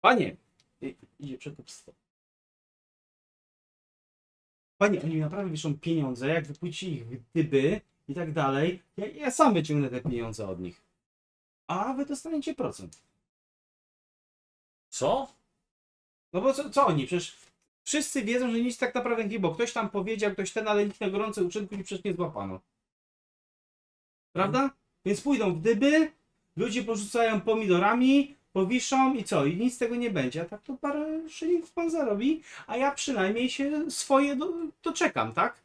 Panie, 0.00 0.36
i- 0.80 0.96
idzie 1.20 1.38
przekupstwo. 1.38 1.92
Panie, 4.78 5.02
oni 5.02 5.14
mi 5.14 5.20
naprawdę 5.20 5.50
wiszą 5.50 5.78
pieniądze, 5.78 6.28
jak 6.28 6.46
wypłacicie 6.46 6.88
ich 6.90 7.04
w 7.06 7.22
dyby 7.34 7.80
i 8.08 8.14
tak 8.14 8.32
dalej, 8.32 8.82
ja, 8.96 9.06
ja 9.06 9.30
sam 9.30 9.54
wyciągnę 9.54 9.88
te 9.90 10.00
pieniądze 10.10 10.48
od 10.48 10.60
nich. 10.60 10.82
A 11.66 11.92
wy 11.94 12.06
dostaniecie 12.06 12.54
procent. 12.54 13.02
Co? 14.88 15.28
No 16.32 16.40
bo 16.40 16.52
co, 16.52 16.70
co 16.70 16.86
oni? 16.86 17.06
Przecież 17.06 17.36
wszyscy 17.84 18.22
wiedzą, 18.22 18.50
że 18.52 18.60
nic 18.60 18.78
tak 18.78 18.94
naprawdę 18.94 19.24
nie, 19.24 19.38
bo 19.38 19.54
ktoś 19.54 19.72
tam 19.72 19.90
powiedział, 19.90 20.32
ktoś 20.32 20.52
ten, 20.52 20.68
ale 20.68 20.86
nikt 20.86 21.00
na 21.00 21.10
gorący 21.10 21.44
uczynku 21.44 21.74
i 21.74 21.84
przecież 21.84 22.04
nie 22.04 22.14
złapano. 22.14 22.60
Prawda? 24.32 24.70
Więc 25.04 25.20
pójdą 25.20 25.54
w 25.54 25.60
dyby, 25.60 26.12
ludzie 26.56 26.84
porzucają 26.84 27.40
pomidorami, 27.40 28.36
powiszą 28.52 29.14
i 29.14 29.24
co? 29.24 29.46
I 29.46 29.56
nic 29.56 29.74
z 29.74 29.78
tego 29.78 29.96
nie 29.96 30.10
będzie. 30.10 30.42
A 30.42 30.44
tak 30.44 30.62
to 30.62 30.74
parę 30.76 31.28
szylinów 31.28 31.72
pan 31.72 31.90
zarobi, 31.90 32.42
a 32.66 32.76
ja 32.76 32.90
przynajmniej 32.90 33.50
się 33.50 33.90
swoje 33.90 34.36
do, 34.36 34.52
doczekam, 34.82 35.32
tak? 35.32 35.64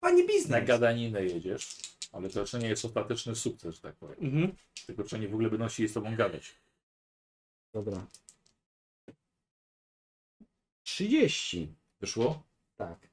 Panie 0.00 0.22
Na 0.22 0.28
biznes. 0.28 0.66
gadaninę 0.66 1.24
jedziesz, 1.24 1.76
ale 2.12 2.30
to 2.30 2.40
jeszcze 2.40 2.58
nie 2.58 2.68
jest 2.68 2.84
ostateczny 2.84 3.36
sukces, 3.36 3.80
tak 3.80 3.94
powiem. 3.94 4.16
Mhm. 4.20 4.52
Tylko 4.86 5.04
czy 5.04 5.16
oni 5.16 5.28
w 5.28 5.34
ogóle 5.34 5.50
będą 5.50 5.68
się 5.68 5.88
z 5.88 5.92
tobą 5.92 6.16
gadać. 6.16 6.54
Dobra. 7.72 8.06
30. 10.90 11.74
Wyszło? 12.00 12.42
Tak. 12.76 13.10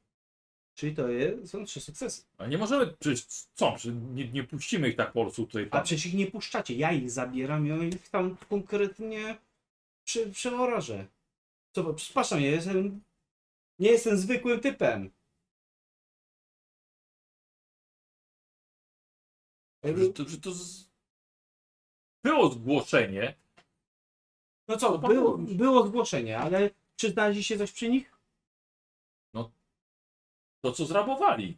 Czyli 0.75 0.95
to 0.95 1.07
jest, 1.07 1.51
są 1.51 1.65
trzy 1.65 1.81
sukcesy. 1.81 2.23
A 2.37 2.45
nie 2.47 2.57
możemy, 2.57 2.87
przecież 2.99 3.25
co, 3.53 3.71
przecież 3.71 3.97
nie, 4.13 4.31
nie 4.31 4.43
puścimy 4.43 4.89
ich 4.89 4.95
tak 4.95 5.13
po 5.13 5.21
prostu 5.21 5.45
tutaj. 5.45 5.67
A 5.71 5.81
przecież 5.81 6.05
ich 6.05 6.13
nie 6.13 6.31
puszczacie. 6.31 6.73
Ja 6.75 6.91
ich 6.91 7.11
zabieram 7.11 7.65
i 7.65 7.69
ja 7.69 7.83
ich 7.83 8.09
tam 8.09 8.37
konkretnie 8.49 9.37
przy, 10.03 10.31
przeworażę. 10.31 11.07
Co, 11.75 11.93
przepraszam, 11.93 12.41
ja 12.41 12.49
jestem, 12.49 13.01
nie 13.79 13.89
jestem 13.89 14.17
zwykłym 14.17 14.59
typem. 14.59 15.11
Że 19.83 20.09
to, 20.13 20.29
że 20.29 20.37
to 20.37 20.51
z... 20.51 20.89
Było 22.23 22.49
zgłoszenie. 22.49 23.35
No 24.67 24.77
co, 24.77 24.97
było, 24.97 25.37
było 25.37 25.87
zgłoszenie, 25.87 26.39
ale 26.39 26.69
czy 26.97 27.09
znaleźliście 27.09 27.57
coś 27.57 27.71
przy 27.71 27.89
nich? 27.89 28.17
To 30.61 30.71
co 30.71 30.85
zrabowali. 30.85 31.57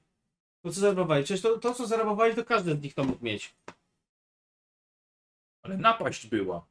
To 0.61 0.71
co 0.71 0.79
zarabowali? 0.79 1.23
Przecież 1.23 1.41
to, 1.41 1.57
to 1.57 1.73
co 1.73 1.87
zarabowali, 1.87 2.35
to 2.35 2.45
każdy 2.45 2.75
z 2.75 2.81
nich 2.81 2.93
to 2.93 3.03
mógł 3.03 3.25
mieć. 3.25 3.55
Ale 5.61 5.77
napaść 5.77 6.27
była. 6.27 6.65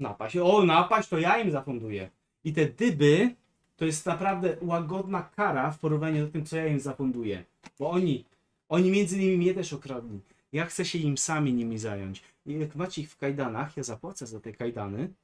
Napaść. 0.00 0.36
O, 0.36 0.62
napaść 0.64 1.08
to 1.08 1.18
ja 1.18 1.38
im 1.38 1.50
zafunduję. 1.50 2.10
I 2.44 2.52
te 2.52 2.66
dyby 2.66 3.34
to 3.76 3.84
jest 3.84 4.06
naprawdę 4.06 4.56
łagodna 4.60 5.22
kara 5.22 5.70
w 5.70 5.78
porównaniu 5.78 6.26
do 6.26 6.32
tym, 6.32 6.46
co 6.46 6.56
ja 6.56 6.66
im 6.66 6.80
zafunduję. 6.80 7.44
Bo 7.78 7.90
oni, 7.90 8.24
oni 8.68 8.90
między 8.90 9.16
innymi 9.16 9.36
mnie 9.36 9.54
też 9.54 9.72
okradli. 9.72 10.20
Ja 10.52 10.66
chcę 10.66 10.84
się 10.84 10.98
im 10.98 11.18
sami 11.18 11.52
nimi 11.52 11.78
zająć. 11.78 12.22
I 12.46 12.58
jak 12.58 12.74
macie 12.74 13.02
ich 13.02 13.10
w 13.10 13.16
kajdanach, 13.16 13.76
ja 13.76 13.82
zapłacę 13.82 14.26
za 14.26 14.40
te 14.40 14.52
kajdany. 14.52 15.14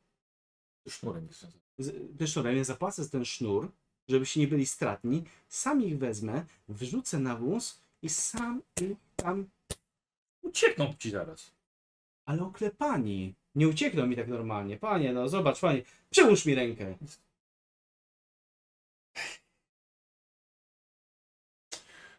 Sznurem 0.88 1.26
jest 1.26 1.61
sznurem, 2.26 2.56
ja 2.56 2.64
zapłacę 2.64 3.04
za 3.04 3.10
ten 3.10 3.24
sznur, 3.24 3.72
żebyście 4.08 4.40
nie 4.40 4.48
byli 4.48 4.66
stratni. 4.66 5.24
Sam 5.48 5.82
ich 5.82 5.98
wezmę, 5.98 6.44
wrzucę 6.68 7.18
na 7.18 7.36
wóz 7.36 7.80
i 8.02 8.08
sam 8.08 8.62
ich 8.80 8.96
tam... 9.16 9.50
Uciekną 10.42 10.94
ci 10.98 11.10
zaraz. 11.10 11.52
Ale 12.24 12.42
oklepani. 12.42 13.34
Nie 13.54 13.68
uciekną 13.68 14.06
mi 14.06 14.16
tak 14.16 14.28
normalnie. 14.28 14.76
Panie, 14.76 15.12
no 15.12 15.28
zobacz, 15.28 15.60
panie. 15.60 15.82
Przyłóż 16.10 16.46
mi 16.46 16.54
rękę. 16.54 16.96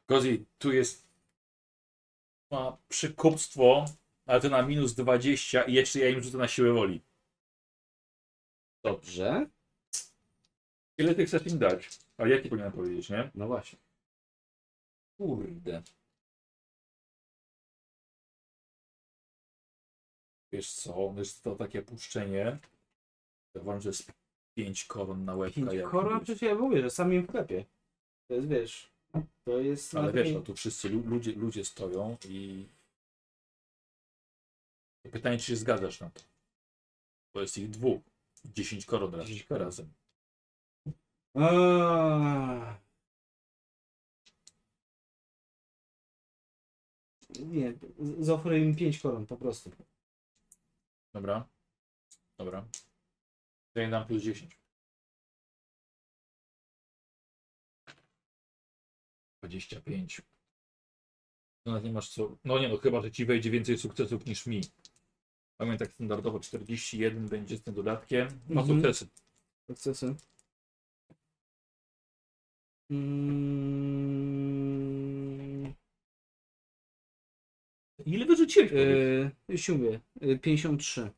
Kozi, 0.06 0.45
tu 0.58 0.72
jest 0.72 1.08
ma 2.51 2.78
przekupstwo, 2.89 3.86
ale 4.26 4.41
to 4.41 4.49
na 4.49 4.62
minus 4.62 4.93
20 4.93 5.64
i 5.64 5.74
jeszcze 5.74 5.99
ja 5.99 6.10
im 6.10 6.24
rzucę 6.24 6.38
na 6.38 6.47
siłę 6.47 6.74
woli. 6.74 7.01
Dobrze. 8.84 9.47
Ile 10.97 11.15
ty 11.15 11.25
chcesz 11.25 11.47
im 11.47 11.59
dać? 11.59 11.99
Ale 12.17 12.29
jaki 12.29 12.49
powinienem 12.49 12.73
powiedzieć, 12.73 13.09
nie? 13.09 13.31
No 13.36 13.47
właśnie. 13.47 13.79
Kurde. 15.17 15.84
Wiesz 20.53 20.73
co, 20.73 21.13
jest 21.17 21.43
to 21.43 21.55
takie 21.55 21.81
puszczenie. 21.81 22.59
Ja 23.55 23.61
uważam, 23.61 23.81
że 23.81 23.89
jest 23.89 24.11
5 24.57 24.86
koron 24.86 25.25
na 25.25 25.36
łebka. 25.36 25.55
Pięć 25.61 25.73
jak 25.73 25.89
koron, 25.91 26.13
mówisz. 26.13 26.23
przecież 26.23 26.41
ja 26.41 26.55
mówię, 26.55 26.81
że 26.81 26.89
sam 26.89 27.13
im 27.13 27.27
wklepie. 27.27 27.65
To 28.27 28.34
jest, 28.34 28.47
wiesz, 28.47 28.91
to 29.45 29.59
jest... 29.59 29.95
Ale 29.95 30.13
wiesz, 30.13 30.34
no 30.34 30.41
tu 30.41 30.55
wszyscy 30.55 30.89
lu- 30.89 31.03
ludzie, 31.05 31.31
ludzie 31.31 31.65
stoją 31.65 32.17
i 32.29 32.67
pytanie, 35.11 35.38
czy 35.38 35.45
się 35.45 35.55
zgadzasz 35.55 35.99
na 36.01 36.09
to? 36.09 36.21
Bo 37.34 37.41
jest 37.41 37.57
ich 37.57 37.69
dwóch. 37.69 38.12
10 38.45 38.85
koron 38.85 39.13
raz, 39.15 39.27
10 39.27 39.43
koron. 39.47 39.63
razem. 39.65 39.93
Aaaa. 41.35 42.79
Nie, 47.39 47.73
z- 47.99 48.25
zaoferuję 48.25 48.61
im 48.65 48.75
5 48.75 48.99
koron 48.99 49.25
po 49.27 49.37
prostu. 49.37 49.71
Dobra. 51.13 51.47
Dobra. 52.39 52.65
Im 53.75 53.91
dam 53.91 54.07
plus 54.07 54.23
10. 54.23 54.57
25. 59.43 60.21
No 61.65 61.79
nie 61.79 61.91
masz 61.91 62.09
co. 62.09 62.37
No 62.45 62.59
nie 62.59 62.69
no, 62.69 62.77
chyba, 62.77 63.01
że 63.01 63.11
ci 63.11 63.25
wejdzie 63.25 63.51
więcej 63.51 63.77
sukcesów 63.77 64.25
niż 64.25 64.45
mi. 64.45 64.61
Pamiętam 65.58 65.88
tak 65.88 65.93
standardowo 65.95 66.39
41 66.39 67.28
będzie 67.28 67.58
z 67.58 67.64
tym 67.64 67.74
dodatkiem. 67.74 68.28
Ma 68.49 68.62
Mhm. 68.62 68.68
sukcesy. 68.82 69.08
Sukcesy. 69.68 70.16
Mm, 74.04 75.74
Ile 78.06 78.26
wyrzuciłeś? 78.26 78.72
yy, 78.72 79.32
już 79.47 79.70
mówię, 79.70 79.99
yy, 80.22 80.39
53. 80.39 81.12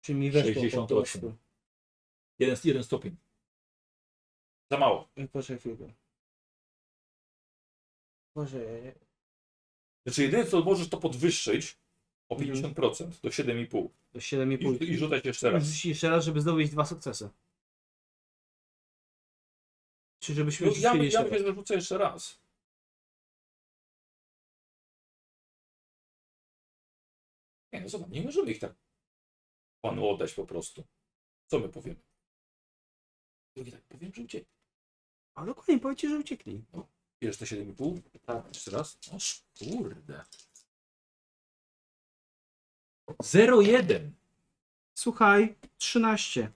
Czy 0.00 0.14
mi 0.14 0.30
weszło 0.30 0.54
po 0.54 0.60
68. 0.60 1.20
prostu. 1.20 1.36
Jeden, 2.38 2.56
jeden 2.64 2.84
stopień. 2.84 3.16
Za 4.70 4.78
mało. 4.78 5.08
Yy, 5.16 5.28
Poczekaj 5.28 5.58
chwilkę. 5.58 5.92
Boże, 8.34 8.58
Znaczy 10.06 10.22
jedyne 10.22 10.44
co 10.46 10.60
możesz 10.64 10.88
to 10.88 10.96
podwyższyć 10.98 11.76
o 12.28 12.34
Mhm. 12.36 12.74
50% 12.74 13.20
do 13.22 13.28
7,5 13.30 13.88
to 14.12 14.18
7,5. 14.18 14.82
i, 14.82 14.90
i 14.90 14.98
rzucać 14.98 15.24
jeszcze 15.24 15.50
raz. 15.50 15.84
Jeszcze 15.84 16.10
raz, 16.10 16.24
żeby 16.24 16.40
zdobyć 16.40 16.70
dwa 16.70 16.84
sukcesy. 16.84 17.30
Czy 20.20 20.34
żebyśmy 20.34 20.66
No, 20.66 20.72
ja 20.76 20.94
ja 20.94 21.02
jeszcze 21.02 21.28
raz? 21.28 21.42
że 21.42 21.54
rzucę 21.54 21.74
jeszcze 21.74 21.98
raz. 21.98 22.40
Nie, 27.72 27.80
no 27.80 27.88
zobacz, 27.88 28.10
nie 28.10 28.22
możemy 28.22 28.50
ich 28.52 28.58
tak 28.58 28.74
panu 29.80 30.08
oddać 30.08 30.34
po 30.34 30.46
prostu. 30.46 30.84
Co 31.46 31.58
my 31.58 31.68
powiemy? 31.68 32.00
Drugi 33.56 33.72
tak, 33.72 33.82
powiem, 33.82 34.12
że 34.14 34.22
uciekł. 34.22 34.46
A 35.34 35.44
dokładnie, 35.46 35.78
powiedzcie, 35.80 36.08
że 36.08 36.18
uciekli. 36.18 36.64
Bierzesz 37.20 37.38
te 37.38 37.44
7,5? 37.56 38.00
Tak. 38.26 38.46
Jeszcze 38.48 38.70
raz? 38.70 38.98
O 39.12 39.18
kurde. 39.58 40.24
0,1. 43.10 44.10
Słuchaj, 44.94 45.54
13. 45.78 46.52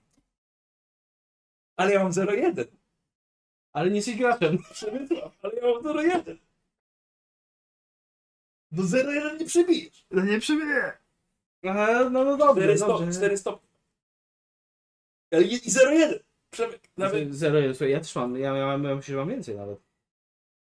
Ale 1.77 1.93
ja 1.93 2.03
mam 2.03 2.11
0,1. 2.11 2.65
Ale 3.73 3.89
nie 3.89 3.95
jesteś 3.95 4.15
graczem. 4.17 4.57
Przemysław, 4.73 5.37
ale 5.45 5.55
ja 5.55 5.61
mam 5.61 5.83
0,1. 5.83 6.37
Do 8.71 8.83
0,1 8.83 9.39
nie 9.39 9.45
przebijesz. 9.45 10.05
No 10.11 10.25
nie 10.25 10.39
przybyję. 10.39 10.97
Aha, 11.67 12.09
no, 12.09 12.23
no 12.23 12.37
dobrze, 12.37 12.61
4 12.63 12.77
stopnie. 12.77 13.05
dobrze. 13.05 13.19
4 13.19 13.37
stopnie. 13.37 13.69
Ale 15.31 15.43
i 15.43 15.59
0,1. 15.59 16.19
Przemek, 16.51 16.89
nawet. 16.97 17.35
Zero, 17.35 17.59
jest, 17.59 17.77
słuchaj, 17.77 17.91
ja 17.91 17.99
też 17.99 18.15
mam, 18.15 18.37
ja, 18.37 18.57
ja, 18.57 18.65
mam- 18.65 18.83
ja 18.83 18.95
myślę, 18.95 19.11
że 19.11 19.17
mam 19.17 19.29
więcej 19.29 19.55
nawet. 19.55 19.79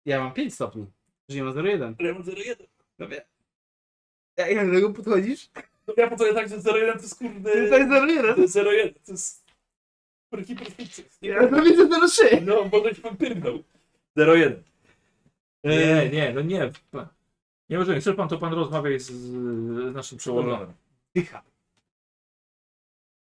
Ja 0.04 0.20
mam 0.20 0.32
5 0.34 0.54
stopni, 0.54 0.86
że 1.28 1.36
nie 1.36 1.44
ma 1.44 1.50
0,1. 1.50 1.94
Ale 1.98 2.08
ja 2.08 2.14
mam 2.14 2.22
0,1. 2.22 2.66
No. 2.98 3.06
Jak 4.36 4.50
jak 4.50 4.66
do 4.68 4.74
tego 4.74 4.90
podchodzisz? 4.92 5.50
No 5.86 5.94
ja 5.96 6.08
podchodzę 6.08 6.34
tak, 6.34 6.48
że 6.48 6.58
0,1 6.58 6.96
to 6.96 7.02
jest 7.02 7.18
kurde... 7.18 7.52
To 7.52 7.78
jest 7.78 7.90
0,1. 7.90 8.34
To 8.34 8.40
jest 8.40 8.56
0,1, 8.56 8.94
to 9.06 9.12
jest... 9.12 9.42
Prki, 10.30 10.56
prki, 10.56 10.86
Ja 11.22 11.48
to 11.48 11.62
widzę 11.62 11.84
0,3. 11.84 12.42
No, 12.42 12.68
może 12.72 12.94
ci 12.94 13.02
pan 13.02 13.16
pyrnął. 13.16 13.62
0,1. 14.18 14.54
Nie, 15.64 16.10
nie, 16.10 16.32
no 16.34 16.40
nie. 16.40 16.72
Nie 17.68 17.78
możemy. 17.78 18.00
Chce 18.00 18.14
pan, 18.14 18.28
to 18.28 18.38
pan 18.38 18.52
rozmawiaj 18.52 19.00
z, 19.00 19.10
z 19.10 19.94
naszym 19.94 20.18
przełożonym. 20.18 20.72
Dycha. 21.14 21.42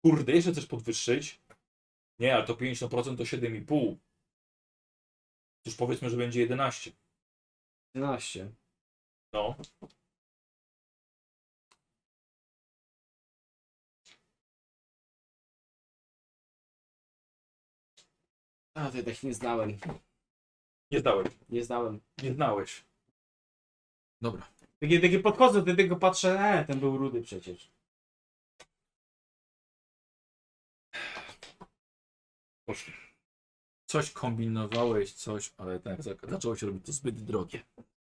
Kurde, 0.05 0.31
jeszcze 0.31 0.51
chcesz 0.51 0.65
podwyższyć? 0.65 1.41
Nie, 2.19 2.35
ale 2.35 2.45
to 2.45 2.53
50% 2.53 2.89
to 2.89 3.23
7,5. 3.23 3.95
Już 5.65 5.75
powiedzmy, 5.75 6.09
że 6.09 6.17
będzie 6.17 6.41
11. 6.41 6.91
11. 7.95 8.51
No. 9.33 9.55
A, 18.75 18.89
to 18.91 19.03
tak 19.03 19.23
nie 19.23 19.33
znałem. 19.33 19.77
Nie 20.91 20.99
zdałeś. 20.99 21.27
Nie 21.49 21.63
znałem. 21.63 21.99
Nie 22.23 22.33
znałeś. 22.33 22.85
Dobra. 24.21 24.47
Takie, 24.79 24.99
takie 25.01 25.19
podchodzę 25.19 25.61
do 25.61 25.75
tego, 25.75 25.95
patrzę, 25.95 26.39
e, 26.39 26.65
ten 26.65 26.79
był 26.79 26.97
rudy 26.97 27.21
przecież. 27.21 27.71
Poszli. 32.65 32.93
Coś 33.89 34.11
kombinowałeś, 34.11 35.13
coś, 35.13 35.53
ale 35.57 35.79
tak 35.79 36.03
za- 36.03 36.15
zaczęło 36.27 36.55
się 36.55 36.67
robić 36.67 36.85
to 36.85 36.91
zbyt 36.91 37.23
drogie. 37.23 37.63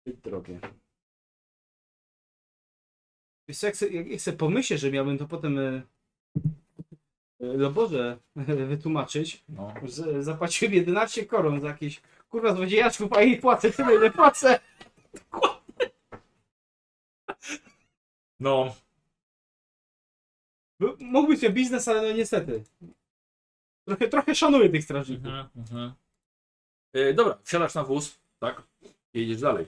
Zbyt 0.05 0.19
drogie. 0.19 0.59
Wiesz 3.47 3.57
co, 3.57 3.65
jak, 3.67 3.75
se, 3.75 3.87
jak, 3.87 4.37
pomyślę, 4.37 4.77
że 4.77 4.91
miałbym 4.91 5.17
to 5.17 5.27
potem 5.27 5.59
e, 5.59 5.81
Loborze 7.53 8.17
wytłumaczyć, 8.67 9.43
No. 9.49 9.73
że 9.83 10.23
zapłaciłem 10.23 10.73
11 10.73 11.25
koron 11.25 11.61
za 11.61 11.67
jakieś 11.67 12.01
kurwa 12.29 12.55
złodziejaszków, 12.55 13.13
a 13.13 13.21
jej 13.21 13.37
płacę 13.39 13.71
tyle, 13.71 13.95
ile 13.95 14.11
płacę. 14.11 14.59
No. 18.39 18.75
Bo 20.79 20.95
Mógłby 20.99 21.37
być 21.37 21.49
biznes, 21.53 21.87
ale 21.87 22.01
no 22.01 22.17
niestety. 22.17 22.63
Trochę, 23.85 24.07
trochę 24.07 24.35
szanuję 24.35 24.69
tych 24.69 24.83
strażników. 24.83 25.25
Mhm, 25.25 25.47
mhm. 25.57 25.93
E, 26.93 27.13
dobra, 27.13 27.37
wsiadasz 27.43 27.75
na 27.75 27.83
wóz, 27.83 28.19
tak? 28.39 28.63
I 29.13 29.19
jedziesz 29.19 29.41
dalej. 29.41 29.65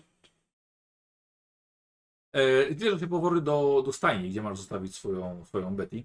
E, 2.34 2.74
Zbierzesz 2.74 3.00
się 3.00 3.08
powory 3.08 3.42
do, 3.42 3.84
do 3.86 3.94
stajni, 3.94 4.30
gdzie 4.30 4.42
masz 4.42 4.58
zostawić 4.58 4.96
swoją, 4.96 5.46
swoją 5.46 5.76
Betty. 5.76 6.04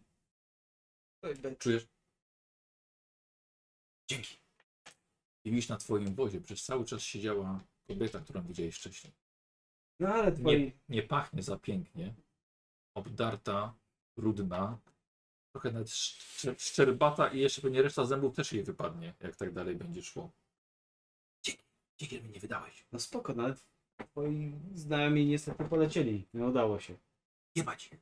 Czujesz? 1.59 1.87
Dzięki. 4.11 4.39
I 5.45 5.51
widzisz 5.51 5.69
na 5.69 5.77
twoim 5.77 6.15
wozie, 6.15 6.41
przez 6.41 6.65
cały 6.65 6.85
czas 6.85 7.03
siedziała 7.03 7.65
kobieta, 7.89 8.21
którą 8.21 8.43
widziałeś 8.43 8.77
wcześniej. 8.77 9.13
No 10.01 10.09
ale 10.09 10.33
twoi... 10.33 10.59
Nie, 10.65 10.73
nie 10.89 11.03
pachnie 11.03 11.43
za 11.43 11.59
pięknie. 11.59 12.15
Obdarta, 12.97 13.75
brudna, 14.17 14.79
trochę 15.53 15.73
nawet 15.73 15.89
szczer- 15.89 16.59
szczerbata 16.59 17.29
i 17.29 17.41
jeszcze 17.41 17.63
pewnie 17.63 17.83
reszta 17.83 18.05
zębów 18.05 18.37
też 18.37 18.53
jej 18.53 18.65
wypadnie, 18.65 19.15
jak 19.21 19.37
tak 19.37 19.53
dalej 19.53 19.77
będzie 19.77 20.03
szło. 20.03 20.31
Dzięki, 21.45 21.63
dzięki, 21.99 22.23
mi 22.23 22.31
nie 22.31 22.41
wydałeś. 22.41 22.87
No 22.93 22.99
spoko, 22.99 23.35
nawet 23.35 23.65
twoi 24.11 24.53
znajomi 24.75 25.27
niestety 25.27 25.65
polecieli. 25.65 26.29
Nie 26.35 26.45
udało 26.45 26.81
się. 26.81 26.97
Jebać 27.57 27.87
ich. 27.87 28.01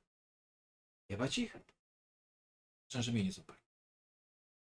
Jebać 1.09 1.39
ich? 1.39 1.57
Żal, 2.91 3.03
że 3.03 3.13
mnie 3.13 3.25
nie 3.25 3.33
złapali. 3.33 3.61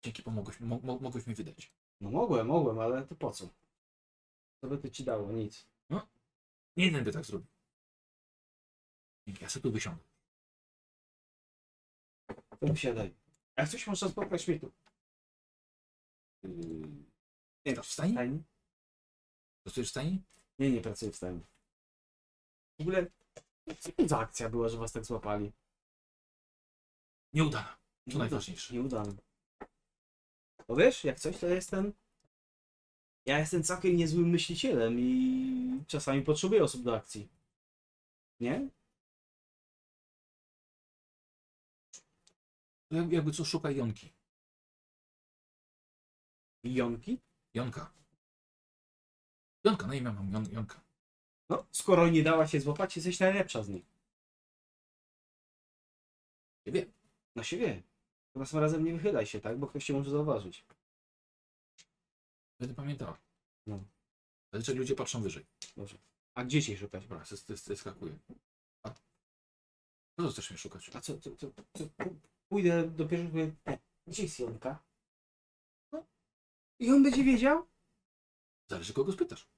Dzięki, 0.03 0.23
pomogłeś, 0.23 0.59
mo, 0.59 0.79
mo, 0.79 0.99
mogłeś 0.99 1.27
mi 1.27 1.35
wydać. 1.35 1.71
No 2.01 2.11
mogłem, 2.11 2.47
mogłem, 2.47 2.79
ale 2.79 3.07
to 3.07 3.15
po 3.15 3.31
co? 3.31 3.49
Co 4.61 4.67
by 4.67 4.77
to 4.77 4.89
ci 4.89 5.03
dało? 5.03 5.31
Nic. 5.31 5.67
Nie 6.77 6.85
jeden 6.85 7.03
by 7.03 7.11
tak 7.11 7.25
zrobił. 7.25 7.47
Dzięki, 9.27 9.43
ja 9.43 9.49
sobie 9.49 9.63
tu 9.63 9.71
wysiądę. 9.71 10.03
To 12.59 12.73
wsiadaj. 12.73 13.15
Jak 13.57 13.69
coś 13.69 13.87
można 13.87 14.09
spotkać 14.09 14.47
mnie 14.47 14.59
tu. 14.59 14.71
Yy, 16.43 16.49
Nie, 17.65 17.75
w 17.81 17.85
stajni? 17.85 18.13
stajni? 18.13 18.43
Pracujesz 19.63 19.87
w 19.87 19.91
stajni? 19.91 20.23
Nie, 20.59 20.71
nie 20.71 20.81
pracuję 20.81 21.11
w 21.11 21.15
stajni. 21.15 21.41
W 22.79 22.81
ogóle, 22.81 23.07
co 23.79 23.91
to 23.91 24.07
za 24.07 24.19
akcja 24.19 24.49
była, 24.49 24.69
że 24.69 24.77
was 24.77 24.91
tak 24.91 25.05
złapali? 25.05 25.53
Nieudana. 27.33 27.77
To 28.11 28.17
najważniejsze. 28.17 28.73
Nieudane. 28.73 29.13
Bo 30.67 30.75
wiesz, 30.75 31.03
jak 31.03 31.19
coś, 31.19 31.37
to 31.39 31.47
jestem... 31.47 31.93
Ja 33.25 33.39
jestem 33.39 33.63
całkiem 33.63 33.97
niezłym 33.97 34.29
myślicielem 34.29 34.99
i 34.99 35.83
czasami 35.87 36.21
potrzebuję 36.21 36.63
osób 36.63 36.83
do 36.83 36.95
akcji. 36.95 37.29
Nie? 38.39 38.69
Jak- 42.91 43.11
Jakby 43.11 43.31
co, 43.31 43.45
szukaj 43.45 43.75
Jonki. 43.75 44.13
Jonki? 46.63 47.19
Jonka. 47.53 47.93
Jonka, 49.63 49.87
na 49.87 49.95
imię 49.95 50.11
mam 50.11 50.31
Jon, 50.33 50.51
Jonka. 50.51 50.81
No, 51.49 51.65
skoro 51.71 52.09
nie 52.09 52.23
dała 52.23 52.47
się 52.47 52.59
złapać, 52.61 52.95
jesteś 52.95 53.19
najlepsza 53.19 53.63
z 53.63 53.69
nich. 53.69 53.85
Nie 56.65 56.71
wiem. 56.71 56.91
No 57.35 57.43
się 57.43 57.57
wie. 57.57 57.83
Następnym 58.37 58.63
razem 58.63 58.85
nie 58.85 58.93
wychylaj 58.93 59.25
się, 59.25 59.41
tak? 59.41 59.59
Bo 59.59 59.67
ktoś 59.67 59.85
cię 59.85 59.93
może 59.93 60.11
zauważyć. 60.11 60.65
Będę 62.59 62.75
pamiętała. 62.75 63.17
No. 63.67 63.83
Zazwyczaj 64.53 64.75
ludzie 64.75 64.95
patrzą 64.95 65.21
wyżej. 65.21 65.45
Dobrze. 65.77 65.97
A 66.35 66.43
gdzie 66.43 66.63
cię 66.63 66.77
szukać? 66.77 67.07
Dobra, 67.07 67.25
skakuje. 67.75 68.19
A 68.83 68.89
co 68.89 70.23
to 70.23 70.29
chcesz 70.29 70.49
mnie 70.49 70.57
szukać? 70.57 70.89
A 70.95 71.01
co, 71.01 71.19
co, 71.19 71.35
co, 71.35 71.51
co 71.77 71.89
pójdę 72.49 72.89
do 72.89 73.07
pierwszego 73.07 73.39
e, 73.39 73.77
gdzie 74.07 74.23
jest 74.23 74.39
Jonka? 74.39 74.83
No. 75.91 76.05
I 76.79 76.91
on 76.91 77.03
będzie 77.03 77.23
wiedział? 77.23 77.67
Zależy 78.69 78.93
kogo 78.93 79.11
spytasz. 79.11 79.49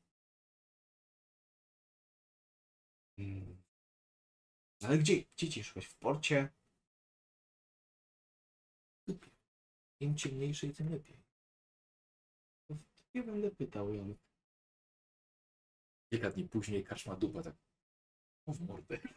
Hmm. 3.18 3.62
Ale 4.84 4.98
gdzie, 4.98 5.24
gdzie 5.38 5.50
cię 5.50 5.64
szukać? 5.64 5.86
W 5.86 5.96
porcie? 5.96 6.50
Im 10.00 10.16
ciemniejszej, 10.16 10.74
tym 10.74 10.90
lepiej. 10.92 11.18
Nie 13.16 13.24
będę 13.24 13.52
pytał 13.52 13.94
ją. 13.94 14.16
Kilka 16.10 16.30
dni 16.30 16.44
później 16.50 16.84
karczma 16.84 17.16
dupa 17.16 17.44
tak. 17.44 17.56
O 18.46 18.54
w 18.54 18.62
mordę. 18.62 18.98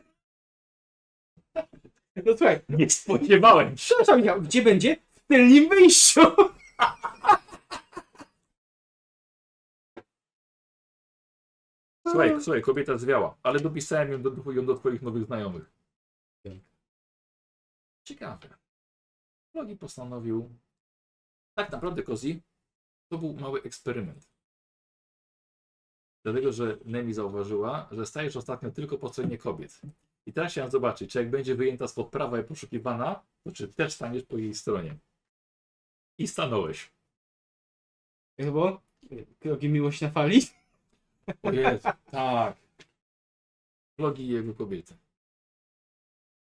No 2.26 2.36
słuchaj, 2.36 2.60
Nie 2.68 2.90
spodziewałem 2.90 3.68
się. 3.70 3.76
przepraszam, 3.76 4.24
ja, 4.24 4.38
gdzie 4.38 4.62
będzie? 4.62 4.96
W 5.12 5.20
tylnym 5.26 5.68
wyjściu! 5.68 6.20
Słuchaj, 12.08 12.42
słuchaj, 12.42 12.62
kobieta 12.62 12.98
zwiała, 12.98 13.36
ale 13.42 13.60
dopisałem 13.60 14.12
ją 14.12 14.22
do, 14.22 14.52
ją 14.52 14.66
do 14.66 14.74
twoich 14.74 15.02
nowych 15.02 15.24
znajomych. 15.24 15.72
Ciekawe. 18.04 18.48
Logi 19.54 19.76
postanowił. 19.76 20.58
Tak 21.54 21.72
naprawdę, 21.72 22.02
Kozi, 22.02 22.40
to 23.08 23.18
był 23.18 23.34
mały 23.34 23.62
eksperyment. 23.62 24.28
Dlatego, 26.24 26.52
że 26.52 26.78
Nemi 26.84 27.14
zauważyła, 27.14 27.88
że 27.90 28.06
stajesz 28.06 28.36
ostatnio 28.36 28.70
tylko 28.70 28.98
po 28.98 29.08
stronie 29.08 29.38
kobiet. 29.38 29.80
I 30.26 30.32
teraz 30.32 30.52
chciałem 30.52 30.70
zobaczyć, 30.70 31.12
czy 31.12 31.18
jak 31.18 31.30
będzie 31.30 31.54
wyjęta 31.54 31.88
spod 31.88 32.10
prawa 32.10 32.40
i 32.40 32.44
poszukiwana, 32.44 33.22
to 33.44 33.52
czy 33.52 33.68
też 33.68 33.92
staniesz 33.92 34.22
po 34.22 34.38
jej 34.38 34.54
stronie. 34.54 34.96
I 36.18 36.28
stanąłeś. 36.28 36.92
Chyba? 38.40 38.80
Kroki 39.40 39.68
miłość 39.68 40.00
na 40.00 40.10
fali? 40.10 40.40
O 41.42 41.52
Jezu, 41.52 41.88
tak. 42.10 42.56
Vlogi 43.98 44.28
jego 44.28 44.54
kobiety. 44.54 44.94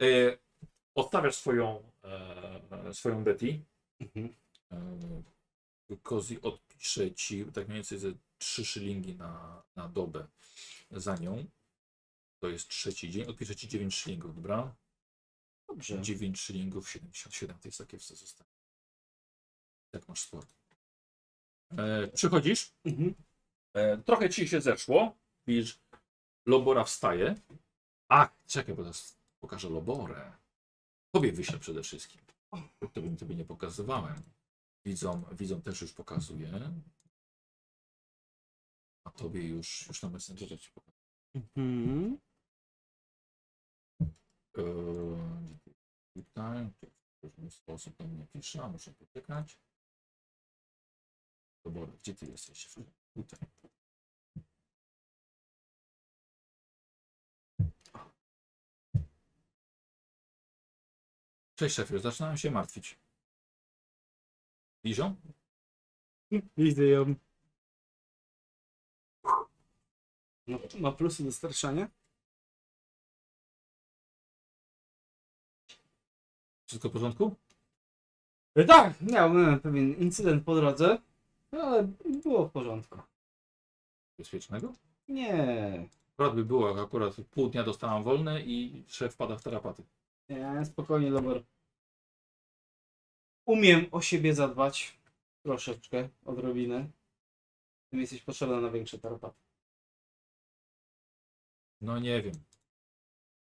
E, 0.01 0.37
odstawiasz 0.95 1.35
swoją, 1.35 1.83
e, 2.03 2.93
swoją 2.93 3.23
Betty. 3.23 3.59
Mhm. 3.99 4.35
Kozi 6.03 6.41
odpisze 6.41 7.11
ci 7.11 7.45
tak 7.45 7.67
mniej 7.67 7.75
więcej 7.75 7.97
ze 7.99 8.13
3 8.37 8.65
szylingi 8.65 9.15
na, 9.15 9.63
na 9.75 9.89
dobę 9.89 10.27
za 10.91 11.15
nią. 11.15 11.45
To 12.39 12.49
jest 12.49 12.67
trzeci 12.67 13.09
dzień. 13.09 13.25
Odpiszę 13.25 13.55
ci 13.55 13.67
9 13.67 13.95
szylingów, 13.95 14.35
dobra? 14.35 14.75
Dobrze. 15.67 16.01
9 16.01 16.39
szylingów, 16.39 16.89
77 16.89 17.59
to 17.59 17.67
jest 17.67 17.77
takie 17.77 17.99
w 17.99 18.03
co 18.03 18.15
zostanie. 18.15 18.49
Jak 19.93 20.07
masz 20.07 20.19
sport. 20.19 20.53
E, 21.77 22.07
przychodzisz? 22.07 22.73
Mhm. 22.85 23.15
E, 23.73 23.97
trochę 23.97 24.29
ci 24.29 24.47
się 24.47 24.61
zeszło. 24.61 25.17
Widzisz, 25.47 25.79
Lobora 26.45 26.83
wstaje, 26.83 27.35
A, 28.09 28.29
czekaj, 28.47 28.75
bo 28.75 28.83
teraz 28.83 29.17
pokażę 29.39 29.69
Loborę. 29.69 30.31
Tobie 31.11 31.31
wyślę 31.31 31.59
przede 31.59 31.83
wszystkim. 31.83 32.21
To 32.93 33.01
bym 33.01 33.17
tobie 33.17 33.35
nie 33.35 33.45
pokazywałem. 33.45 34.23
Widzom, 34.85 35.25
widzom 35.31 35.61
też 35.61 35.81
już 35.81 35.93
pokazuję. 35.93 36.73
A 39.03 39.11
tobie 39.11 39.47
już, 39.47 39.87
już 39.87 40.01
na 40.01 40.09
Messengerze 40.09 40.57
ci 40.57 40.71
pokażę. 40.71 40.97
Mhm. 41.35 42.17
Eee, 44.57 45.43
Tutaj, 46.13 46.73
w 47.21 47.23
różny 47.23 47.51
sposób 47.51 47.97
do 47.97 48.07
mnie 48.07 48.27
pisze, 48.27 48.63
a 48.63 48.69
muszę 48.69 48.93
poczekać. 48.93 49.59
Dobra, 51.65 51.87
gdzie 51.87 52.15
ty 52.15 52.25
jesteś? 52.25 52.73
Tutaj. 53.13 53.39
Cześć 61.55 61.75
szefie, 61.75 61.99
zaczynałem 61.99 62.37
się 62.37 62.51
martwić. 62.51 62.99
Lizią? 64.83 65.15
Widzę 66.57 66.85
ją. 66.85 67.15
No, 70.47 70.59
ma 70.79 70.91
plusy 70.91 71.23
do 71.23 71.31
starszania? 71.31 71.87
Wszystko 76.65 76.89
w 76.89 76.91
porządku? 76.91 77.35
E, 78.55 78.65
Tak, 78.65 79.01
miałem 79.01 79.59
pewien 79.59 79.93
incydent 79.93 80.43
po 80.45 80.55
drodze, 80.55 80.97
ale 81.51 81.83
było 82.23 82.47
w 82.47 82.51
porządku. 82.51 82.99
Bezpiecznego? 84.17 84.73
Nie, 85.07 85.87
Akurat 86.13 86.35
by 86.35 86.45
było, 86.45 86.69
jak 86.69 86.77
akurat 86.77 87.15
pół 87.31 87.49
dnia 87.49 87.63
dostałam 87.63 88.03
wolne 88.03 88.41
i 88.41 88.83
szef 88.87 89.15
pada 89.15 89.37
w 89.37 89.43
tarapaty. 89.43 89.83
nie, 90.29 90.65
spokojnie, 90.65 91.09
Lober. 91.09 91.43
Umiem 93.45 93.85
o 93.91 94.01
siebie 94.01 94.33
zadbać. 94.35 94.97
Troszeczkę, 95.43 96.09
odrobinę. 96.25 96.89
Ty 97.89 97.95
mi 97.97 98.01
jesteś 98.01 98.21
potrzebna 98.21 98.61
na 98.61 98.69
większe 98.71 98.99
tarapaty. 98.99 99.39
No 101.81 101.99
nie 101.99 102.21
wiem. 102.21 102.33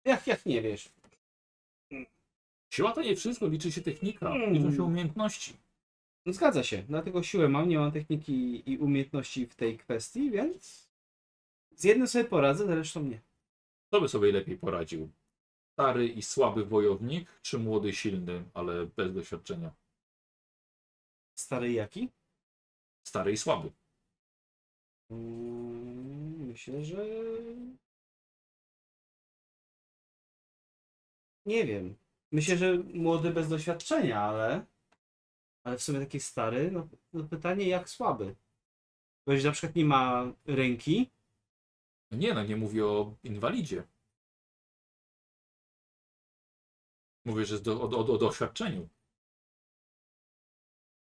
Jak, 0.04 0.26
jak 0.26 0.46
nie 0.46 0.62
wiesz? 0.62 0.88
Siła 2.74 2.92
to 2.92 3.02
nie 3.02 3.16
wszystko, 3.16 3.46
liczy 3.48 3.72
się 3.72 3.80
technika, 3.80 4.30
Mm. 4.34 4.52
liczą 4.54 4.72
się 4.76 4.82
umiejętności. 4.82 5.56
No 6.26 6.32
zgadza 6.32 6.62
się, 6.62 6.82
dlatego 6.82 7.22
siłę 7.22 7.48
mam, 7.48 7.68
nie 7.68 7.78
mam 7.78 7.92
techniki 7.92 8.70
i 8.72 8.78
umiejętności 8.78 9.46
w 9.46 9.54
tej 9.54 9.78
kwestii, 9.78 10.30
więc 10.30 10.88
z 11.74 11.84
jednym 11.84 12.08
sobie 12.08 12.24
poradzę, 12.24 12.66
z 12.66 12.70
resztą 12.70 13.02
nie. 13.04 13.20
Kto 13.88 14.00
by 14.00 14.08
sobie 14.08 14.32
lepiej 14.32 14.58
poradził? 14.58 15.10
Stary 15.72 16.08
i 16.08 16.22
słaby 16.22 16.64
wojownik, 16.64 17.40
czy 17.42 17.58
młody, 17.58 17.92
silny, 17.92 18.44
ale 18.54 18.86
bez 18.86 19.14
doświadczenia? 19.14 19.70
Stary 21.38 21.72
jaki? 21.72 22.08
Stary 23.04 23.32
i 23.32 23.36
słaby. 23.36 23.72
Mm, 25.10 26.46
Myślę, 26.46 26.84
że. 26.84 27.04
Nie 31.46 31.66
wiem. 31.66 31.96
Myślę, 32.32 32.56
że 32.56 32.78
młody 32.78 33.30
bez 33.30 33.48
doświadczenia, 33.48 34.20
ale. 34.20 34.66
Ale 35.64 35.78
w 35.78 35.82
sumie 35.82 36.00
taki 36.00 36.20
stary. 36.20 36.70
No, 36.70 36.88
no 37.12 37.24
pytanie, 37.24 37.68
jak 37.68 37.88
słaby. 37.90 38.36
Bo 39.26 39.32
jeśli 39.32 39.46
na 39.46 39.52
przykład 39.52 39.76
nie 39.76 39.84
ma 39.84 40.32
ręki, 40.46 41.10
No 42.10 42.18
nie 42.18 42.34
no, 42.34 42.44
nie 42.44 42.56
mówię 42.56 42.86
o 42.86 43.14
inwalidzie. 43.24 43.84
Mówię, 47.24 47.44
że 47.44 47.60
do, 47.60 47.80
o, 47.82 47.90
o, 47.90 48.14
o 48.14 48.18
doświadczeniu. 48.18 48.88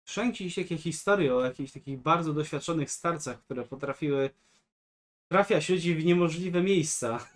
Wszędzie 0.05 0.51
się 0.51 0.61
jakieś 0.61 0.81
historie 0.81 1.35
o 1.35 1.45
jakichś 1.45 1.71
takich 1.71 1.99
bardzo 1.99 2.33
doświadczonych 2.33 2.91
starcach, 2.91 3.43
które 3.43 3.65
potrafiły 3.65 4.29
trafiać 5.27 5.69
ludzi 5.69 5.95
w 5.95 6.05
niemożliwe 6.05 6.61
miejsca. 6.61 7.27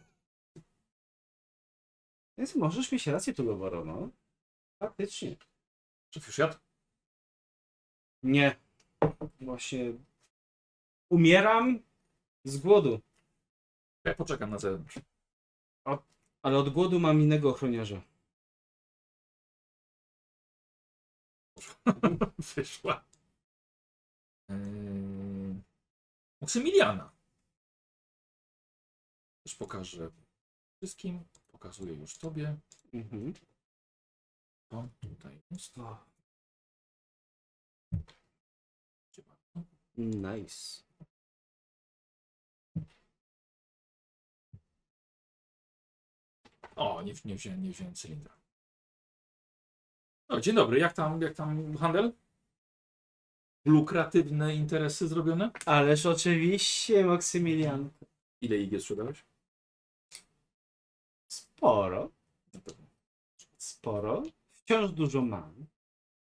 Więc 2.37 2.55
możesz 2.55 2.91
mieć 2.91 3.07
rację 3.07 3.33
tu, 3.33 3.43
Loworo, 3.43 3.85
no. 3.85 4.09
Faktycznie. 4.79 5.35
Czy 6.09 6.19
już 6.27 6.37
jadł? 6.37 6.55
Nie. 8.23 8.55
Właśnie 9.41 9.93
umieram 11.09 11.79
z 12.43 12.57
głodu, 12.57 12.99
Ja 14.03 14.13
poczekam 14.15 14.49
na 14.49 14.57
zewnątrz. 14.59 14.99
ale 16.41 16.57
od 16.57 16.69
głodu 16.69 16.99
mam 16.99 17.21
innego 17.21 17.49
ochroniarza. 17.49 18.01
Wyszła. 22.55 23.05
Yy... 24.49 25.61
Maksymiliana. 26.41 27.11
Też 29.43 29.55
pokażę 29.55 30.11
wszystkim. 30.77 31.23
Pokazuję 31.47 31.93
już 31.93 32.17
tobie. 32.17 32.57
Mhm. 32.93 33.33
O, 34.69 34.87
tutaj 35.01 35.41
jest. 35.51 35.75
Nice. 39.97 40.83
O, 46.75 47.01
nie, 47.01 47.13
nie, 47.25 47.35
wziąłem, 47.35 47.63
nie 47.63 47.71
wziąłem 47.71 47.95
cylindra. 47.95 48.36
O, 50.27 50.39
dzień 50.39 50.55
dobry, 50.55 50.79
jak 50.79 50.93
tam, 50.93 51.21
jak 51.21 51.33
tam 51.35 51.77
handel? 51.77 52.13
Lukratywne 53.65 54.55
interesy 54.55 55.07
zrobione? 55.07 55.51
Ależ 55.65 56.05
oczywiście, 56.05 57.05
Maksymilian. 57.05 57.89
Ile 58.41 58.57
IG 58.57 58.81
sprzedałeś? 58.81 59.25
Sporo, 61.27 62.09
sporo. 63.57 64.23
Wciąż 64.53 64.91
dużo 64.91 65.21
mam. 65.21 65.65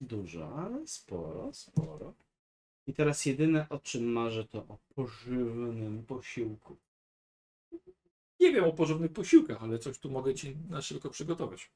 Dużo, 0.00 0.56
ale 0.58 0.86
sporo, 0.86 1.54
sporo. 1.54 2.14
I 2.86 2.94
teraz 2.94 3.26
jedyne 3.26 3.68
o 3.68 3.78
czym 3.78 4.04
marzę 4.04 4.44
to 4.44 4.58
o 4.58 4.78
pożywnym 4.94 6.04
posiłku. 6.06 6.76
Nie 8.40 8.52
wiem 8.52 8.64
o 8.64 8.72
porządnych 8.72 9.12
posiłkach, 9.12 9.62
ale 9.62 9.78
coś 9.78 9.98
tu 9.98 10.10
mogę 10.10 10.34
ci 10.34 10.56
na 10.68 10.82
szybko 10.82 11.10
przygotować. 11.10 11.70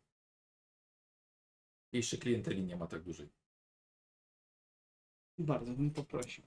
Jeszcze 1.93 2.17
klienteli 2.17 2.63
nie 2.63 2.77
ma 2.77 2.87
tak 2.87 3.03
dużej. 3.03 3.29
Bardzo 5.39 5.73
bym 5.73 5.91
poprosił. 5.91 6.45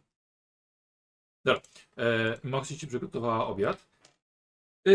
E, 1.97 2.39
Moxie 2.43 2.77
ci 2.77 2.87
przygotowała 2.87 3.47
obiad. 3.47 3.87
E, 4.87 4.91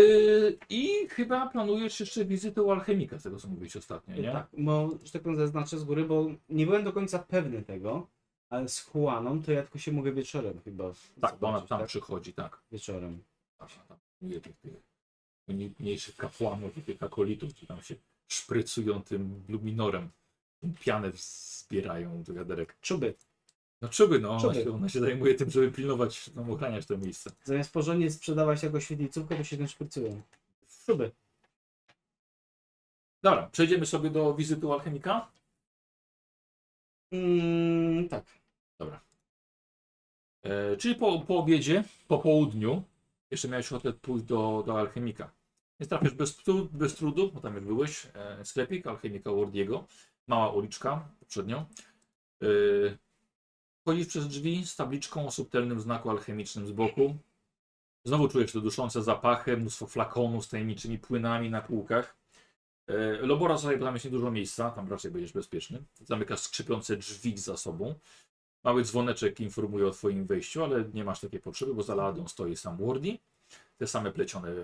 I 0.69 1.09
chyba 1.09 1.49
planujesz 1.49 2.01
jeszcze 2.01 2.25
wizytę 2.25 2.63
u 2.63 2.71
alchemika, 2.71 3.19
z 3.19 3.23
tego 3.23 3.39
co 3.39 3.49
mówiłeś 3.49 3.77
ostatnio, 3.77 4.17
nie? 4.17 4.33
Tak, 4.33 4.49
bo, 4.59 4.91
że 5.05 5.13
tak 5.13 5.23
powiem, 5.23 5.39
zaznaczę 5.39 5.79
z 5.79 5.85
góry, 5.85 6.05
bo 6.05 6.27
nie 6.49 6.67
byłem 6.67 6.85
do 6.85 6.93
końca 6.93 7.19
pewny 7.19 7.63
tego, 7.63 8.07
ale 8.49 8.69
z 8.69 8.91
Juaną 8.95 9.43
to 9.43 9.53
ja 9.53 9.63
tylko 9.63 9.79
się 9.79 9.93
mogę 9.93 10.13
wieczorem 10.13 10.61
chyba 10.61 10.93
Tak, 11.21 11.39
bo 11.39 11.49
ona 11.49 11.61
tam 11.61 11.79
tak? 11.79 11.89
przychodzi, 11.89 12.33
tak. 12.33 12.63
Wieczorem. 12.73 13.23
Tam 13.59 13.69
pilnuje 14.21 14.41
tych, 14.41 14.57
tych 15.47 15.79
mniejszych 15.81 16.17
kapłanów 16.17 16.79
i 16.79 16.83
tych 16.83 17.03
akolitów, 17.03 17.51
którzy 17.51 17.67
tam 17.67 17.83
się 17.83 17.95
szprycują 18.29 19.03
tym 19.03 19.43
luminorem. 19.49 20.11
Pianę 20.81 21.13
zbierają 21.15 22.23
do 22.23 22.35
wiaderek. 22.35 22.77
Czuby. 22.81 23.15
No 23.83 23.89
czuby, 23.89 24.19
no. 24.19 24.31
Ona 24.31 24.41
Czuby. 24.41 24.55
się, 24.55 24.75
ona 24.75 24.89
się 24.89 25.01
zajmuje 25.01 25.35
tym, 25.35 25.51
żeby 25.51 25.73
pilnować, 25.73 26.31
no, 26.35 26.53
ochraniać 26.53 26.87
to 26.87 26.99
miejsce. 26.99 27.31
Zamiast 27.45 27.73
porządnie 27.73 28.11
sprzedawać 28.11 28.63
jako 28.63 28.81
świetlicówkę, 28.81 29.37
to 29.37 29.45
się 29.45 29.57
tym 29.57 29.69
szprycują. 29.69 30.23
Czuby. 30.87 31.11
Dobra, 33.23 33.49
przejdziemy 33.53 33.87
sobie 33.87 34.11
do 34.11 34.35
wizyty 34.35 34.67
u 34.67 34.73
alchemika. 34.73 35.29
Mm, 37.13 38.09
tak. 38.09 38.25
E, 40.47 40.77
czyli 40.77 40.95
po, 40.95 41.21
po 41.21 41.39
obiedzie, 41.39 41.85
po 42.09 42.19
południu, 42.19 42.83
jeszcze 43.31 43.49
miałeś 43.49 43.73
ochotę 43.73 43.93
pójść 43.93 44.25
do, 44.25 44.63
do 44.67 44.79
alchemika. 44.79 45.31
Więc 45.81 45.89
trafisz 45.89 46.15
bez, 46.15 46.43
bez 46.73 46.95
trudu, 46.95 47.33
bo 47.33 47.41
tam 47.41 47.55
już 47.55 47.65
byłeś, 47.65 48.07
e, 48.15 48.45
sklepik 48.45 48.87
alchemika 48.87 49.33
Wardiego, 49.33 49.85
mała 50.27 50.51
uliczka 50.53 51.09
przed 51.29 51.47
nią. 51.47 51.65
E, 52.43 52.47
wchodzisz 53.81 54.07
przez 54.07 54.29
drzwi 54.29 54.67
z 54.67 54.77
tabliczką 54.77 55.27
o 55.27 55.31
subtelnym 55.31 55.81
znaku 55.81 56.11
alchemicznym 56.11 56.67
z 56.67 56.73
boku. 56.73 57.17
Znowu 58.05 58.29
czujesz 58.29 58.53
te 58.53 58.61
duszące 58.61 59.03
zapachy, 59.03 59.57
mnóstwo 59.57 59.87
flakonów 59.87 60.45
z 60.45 60.49
tajemniczymi 60.49 60.99
płynami 60.99 61.51
na 61.51 61.61
półkach. 61.63 62.17
E, 62.87 62.95
Lobora 63.27 63.59
sobie 63.59 63.79
tam 63.79 63.95
jest 63.95 64.05
niedużo 64.05 64.31
miejsca, 64.31 64.71
tam 64.71 64.89
raczej 64.91 65.11
będziesz 65.11 65.33
bezpieczny. 65.33 65.83
Zamykasz 66.05 66.41
skrzypiące 66.41 66.97
drzwi 66.97 67.39
za 67.39 67.57
sobą. 67.57 67.95
Mały 68.65 68.85
dzwoneczek 68.85 69.41
informuje 69.41 69.87
o 69.87 69.91
twoim 69.91 70.27
wejściu, 70.27 70.65
ale 70.65 70.85
nie 70.95 71.05
masz 71.05 71.21
takiej 71.21 71.41
potrzeby, 71.41 71.75
bo 71.75 71.83
za 71.83 71.95
ladą 71.95 72.29
stoi 72.29 72.57
sam 72.57 72.77
Wardi. 72.77 73.21
te 73.77 73.87
same 73.87 74.13
plecione 74.13 74.49
e, 74.49 74.55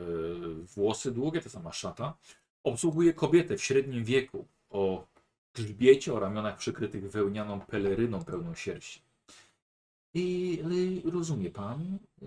włosy 0.75 1.13
długie, 1.13 1.41
ta 1.41 1.51
sama 1.51 1.73
szata. 1.73 2.17
Obsługuje 2.65 3.15
kobietę 3.15 3.57
w 3.57 3.65
średnim 3.65 4.05
wieku 4.05 4.47
o 4.71 5.07
grzbiecie, 5.55 6.15
o 6.15 6.21
ramionach 6.21 6.59
przykrytych 6.59 7.11
wełnianą 7.11 7.61
peleryną 7.61 8.25
pełną 8.25 8.55
sierści. 8.55 9.03
I 10.15 10.59
ale 10.65 11.11
rozumie 11.13 11.51
pan, 11.51 11.99
y, 12.23 12.27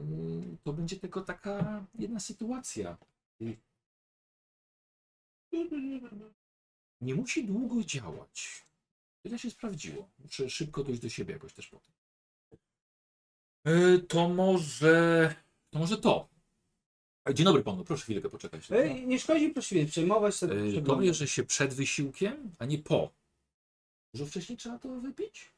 to 0.63 0.73
będzie 0.73 0.95
tylko 0.95 1.21
taka 1.21 1.86
jedna 1.99 2.19
sytuacja. 2.19 2.97
Y, 3.41 3.57
Nie 7.01 7.15
musi 7.15 7.45
długo 7.45 7.84
działać. 7.84 8.65
Tyle 9.23 9.39
się 9.39 9.49
sprawdziło. 9.51 10.09
Muszę 10.19 10.49
szybko 10.49 10.84
dojść 10.84 11.01
do 11.01 11.09
siebie 11.09 11.34
jakoś 11.34 11.53
też 11.53 11.67
potem. 11.67 11.93
Y, 13.67 13.99
To 13.99 14.30
może. 14.30 15.36
To 15.69 15.80
może 15.80 15.97
to. 15.97 16.34
E, 17.30 17.34
Dzień 17.34 17.45
dobry 17.45 17.63
panu, 17.63 17.84
proszę 17.84 18.03
chwilkę 18.03 18.30
poczekać. 18.30 18.71
Ej, 18.71 19.07
nie 19.07 19.19
szkodzi 19.19 19.49
proszę 19.49 19.86
przejmować 19.86 20.36
sobie. 20.36 20.55
Y, 20.55 20.82
To 20.82 20.95
bierze 20.95 21.28
się 21.28 21.43
przed 21.43 21.73
wysiłkiem, 21.73 22.51
a 22.59 22.65
nie 22.65 22.78
po. 22.78 23.11
Może 24.13 24.26
wcześniej 24.26 24.57
trzeba 24.57 24.80
to 24.80 24.99
wypić? 24.99 25.51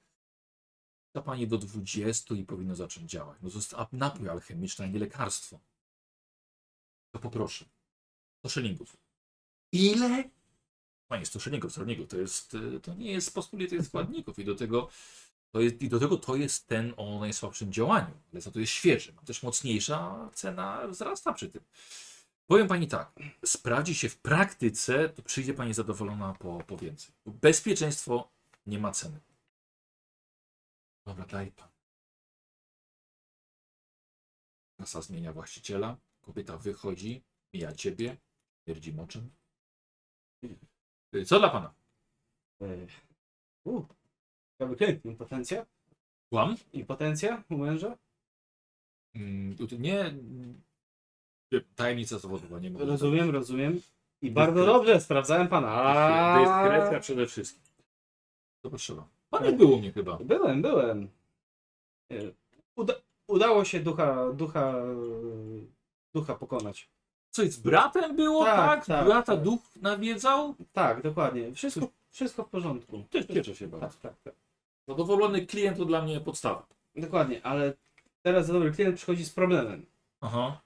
Ta 1.12 1.22
pani 1.22 1.48
do 1.48 1.58
20 1.58 2.36
i 2.36 2.44
powinno 2.44 2.76
zacząć 2.76 3.12
działać. 3.12 3.38
No 3.42 3.50
to 3.50 3.56
jest 3.58 3.76
napój 3.92 4.30
alchemiczny, 4.30 4.86
a 4.86 4.88
nie 4.88 5.00
lekarstwo. 5.00 5.60
To 7.12 7.20
poproszę. 7.20 7.66
100 8.40 8.50
szylingów. 8.50 8.98
Ile? 9.72 10.30
Panie, 11.08 11.26
100 11.26 11.40
szylingów, 11.40 11.72
100 11.72 11.82
szylingów. 11.82 12.08
To, 12.10 12.18
jest, 12.18 12.58
to 12.82 12.96
nie 12.96 13.12
jest 13.12 13.34
pospolitych 13.34 13.86
składników 13.86 14.40
i 14.40 14.46
do 14.46 14.56
tego 14.56 14.90
to 15.58 15.62
jest, 15.62 15.82
i 15.82 15.90
do 15.90 16.00
tego 16.00 16.18
to 16.18 16.36
jest 16.36 16.68
ten 16.68 16.94
o 16.98 17.20
najsłabszym 17.20 17.74
działaniu, 17.74 18.14
ale 18.32 18.42
za 18.42 18.52
to 18.52 18.60
jest 18.60 18.72
świeży. 18.72 19.14
Też 19.26 19.44
mocniejsza 19.44 20.30
cena 20.34 20.88
wzrasta 20.88 21.34
przy 21.34 21.50
tym. 21.50 21.64
Powiem 22.48 22.68
pani 22.68 22.88
tak, 22.88 23.12
sprawdzi 23.46 23.96
się 23.96 24.10
w 24.10 24.18
praktyce, 24.18 25.10
to 25.10 25.22
przyjdzie 25.22 25.54
pani 25.54 25.74
zadowolona 25.74 26.34
po, 26.34 26.64
po 26.68 26.78
więcej. 26.78 27.16
Bezpieczeństwo 27.26 28.32
nie 28.66 28.80
ma 28.80 28.92
ceny. 28.92 29.20
Dobra, 31.06 31.26
daj 31.26 31.52
pan. 31.52 31.70
Kasa 34.80 35.02
zmienia 35.02 35.34
właściciela, 35.34 35.98
kobieta 36.22 36.58
wychodzi, 36.58 37.24
mija 37.54 37.72
ciebie, 37.72 38.18
twierdzi 38.64 38.94
moczem. 38.94 39.30
Co 41.26 41.40
dla 41.40 41.50
pana? 41.50 41.74
U. 43.64 43.97
Ciekawy 44.58 44.76
klient. 44.76 45.06
Impotencja? 45.06 45.66
Kłam? 46.30 46.56
Impotencja 46.74 47.44
u 47.50 47.58
męża? 47.58 47.98
Mm, 49.16 49.56
Nie. 49.80 50.14
Tajemnica 51.76 52.20
zawodowa, 52.20 52.60
nie 52.60 52.70
mogę. 52.70 52.86
Rozumiem, 52.86 53.30
rozumiem. 53.30 53.82
I 54.22 54.32
bardzo 54.32 54.66
dobrze, 54.66 55.02
sprawdzałem 55.02 55.48
pana. 55.48 55.68
A... 55.72 56.40
Dyskrecja 56.40 57.00
przede 57.00 57.28
wszystkim. 57.28 57.62
To 58.62 58.70
potrzeba. 58.70 59.08
Pan 59.30 59.44
nie 59.44 59.52
był 59.52 59.74
u 59.74 59.80
mnie 59.80 59.92
chyba. 59.92 60.18
Byłem, 60.18 60.62
byłem. 60.62 61.10
Uda 62.76 62.94
udało 63.28 63.66
się 63.66 63.80
ducha, 63.80 64.34
ducha, 64.34 64.74
ducha 66.16 66.36
pokonać. 66.36 66.90
Coś 67.32 67.52
z 67.52 67.60
bratem 67.60 68.16
było, 68.16 68.46
Tak, 68.46 68.56
tak? 68.58 68.86
tak, 68.86 69.06
Brata 69.06 69.36
tak. 69.36 69.44
duch 69.44 69.60
nawiedzał? 69.82 70.56
Tak, 70.74 71.02
dokładnie. 71.02 71.54
Wszystko, 71.54 71.88
wszystko 72.12 72.44
w 72.44 72.50
porządku. 72.50 73.04
Cieszę 73.34 73.56
się 73.56 73.68
bardzo. 73.68 73.88
Tak, 73.88 73.98
tak, 74.02 74.22
tak. 74.24 74.47
Zadowolony 74.88 75.46
klient 75.46 75.78
to 75.78 75.86
dla 75.86 76.02
mnie 76.02 76.20
podstawa. 76.20 76.68
Dokładnie, 76.96 77.46
ale 77.46 77.74
teraz 78.22 78.48
dobry 78.48 78.72
klient 78.72 78.96
przychodzi 78.96 79.26
z 79.26 79.34
problemem. 79.34 79.86
Aha. 80.22 80.62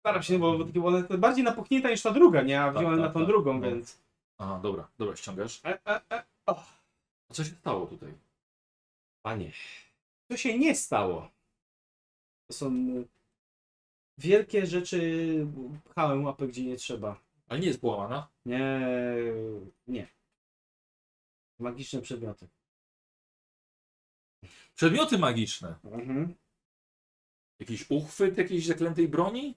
Staram 0.00 0.22
się, 0.22 0.38
bo 0.38 0.58
była 0.58 0.90
nawet 0.90 1.16
bardziej 1.16 1.44
napuchnięta 1.44 1.90
niż 1.90 2.02
ta 2.02 2.10
druga, 2.10 2.42
nie? 2.42 2.60
A 2.62 2.72
wziąłem 2.72 2.96
tak, 2.96 3.06
na 3.06 3.08
tą 3.12 3.20
tak. 3.20 3.28
drugą, 3.28 3.54
No. 3.54 3.60
więc. 3.60 3.98
Aha, 4.38 4.60
dobra, 4.62 4.88
dobra, 4.98 5.16
ściągasz. 5.16 5.60
E, 5.64 5.78
e, 5.86 6.00
e. 6.10 6.22
A 6.46 6.54
co 7.32 7.44
się 7.44 7.50
stało 7.50 7.86
tutaj? 7.86 8.14
panie. 9.22 9.52
To 10.28 10.36
się 10.36 10.58
nie 10.58 10.74
stało. 10.74 11.30
To 12.46 12.52
są 12.52 12.66
y, 12.66 13.04
wielkie 14.18 14.66
rzeczy. 14.66 15.00
Pchałem 15.90 16.24
łapę 16.24 16.48
gdzie 16.48 16.64
nie 16.64 16.76
trzeba. 16.76 17.20
Ale 17.48 17.60
nie 17.60 17.66
jest 17.66 17.80
połamana? 17.80 18.28
Nie, 18.46 18.80
nie. 19.88 20.06
Magiczne 21.58 22.02
przedmioty. 22.02 22.48
Przedmioty 24.74 25.18
magiczne. 25.18 25.78
Mhm. 25.84 26.34
Jakiś 27.60 27.90
uchwyt 27.90 28.38
jakiejś 28.38 28.66
zaklętej 28.66 29.08
broni? 29.08 29.54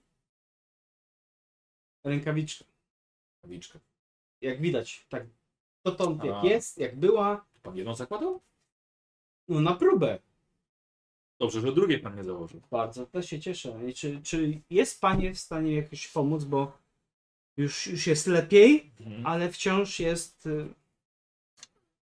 Rękawiczka. 2.04 2.64
Magiczka. 3.44 3.78
Jak 4.40 4.60
widać, 4.60 5.06
tak. 5.08 5.26
Dotąd 5.84 6.24
jak 6.24 6.34
A. 6.44 6.46
jest, 6.46 6.78
jak 6.78 6.96
była, 6.98 7.46
Pan 7.62 7.76
jedną 7.76 7.94
zakładał? 7.94 8.40
no 9.48 9.60
na 9.60 9.74
próbę. 9.74 10.18
Dobrze, 11.40 11.60
że 11.60 11.72
drugie 11.72 11.98
pan 11.98 12.16
nie 12.16 12.24
założył. 12.24 12.60
Bardzo, 12.70 13.06
też 13.06 13.26
się 13.30 13.40
cieszę. 13.40 13.88
I 13.90 13.94
czy, 13.94 14.22
czy 14.22 14.62
jest 14.70 15.00
Panie 15.00 15.34
w 15.34 15.38
stanie 15.38 15.76
jakoś 15.76 16.08
pomóc, 16.08 16.44
bo 16.44 16.78
już, 17.56 17.86
już 17.86 18.06
jest 18.06 18.26
lepiej, 18.26 18.92
Mhm. 19.00 19.26
ale 19.26 19.50
wciąż 19.52 20.00
jest, 20.00 20.46
y, 20.46 20.74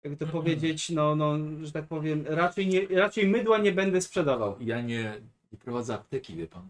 jak 0.03 0.19
to 0.19 0.27
powiedzieć, 0.27 0.89
no, 0.89 1.15
no, 1.15 1.37
że 1.65 1.71
tak 1.71 1.87
powiem, 1.87 2.25
raczej, 2.27 2.67
nie, 2.67 2.87
raczej 2.87 3.27
mydła 3.27 3.57
nie 3.57 3.71
będę 3.71 4.01
sprzedawał. 4.01 4.61
Ja 4.61 4.81
nie, 4.81 5.21
nie 5.51 5.57
prowadzę 5.57 5.93
apteki, 5.93 6.35
wie 6.35 6.47
pan. 6.47 6.69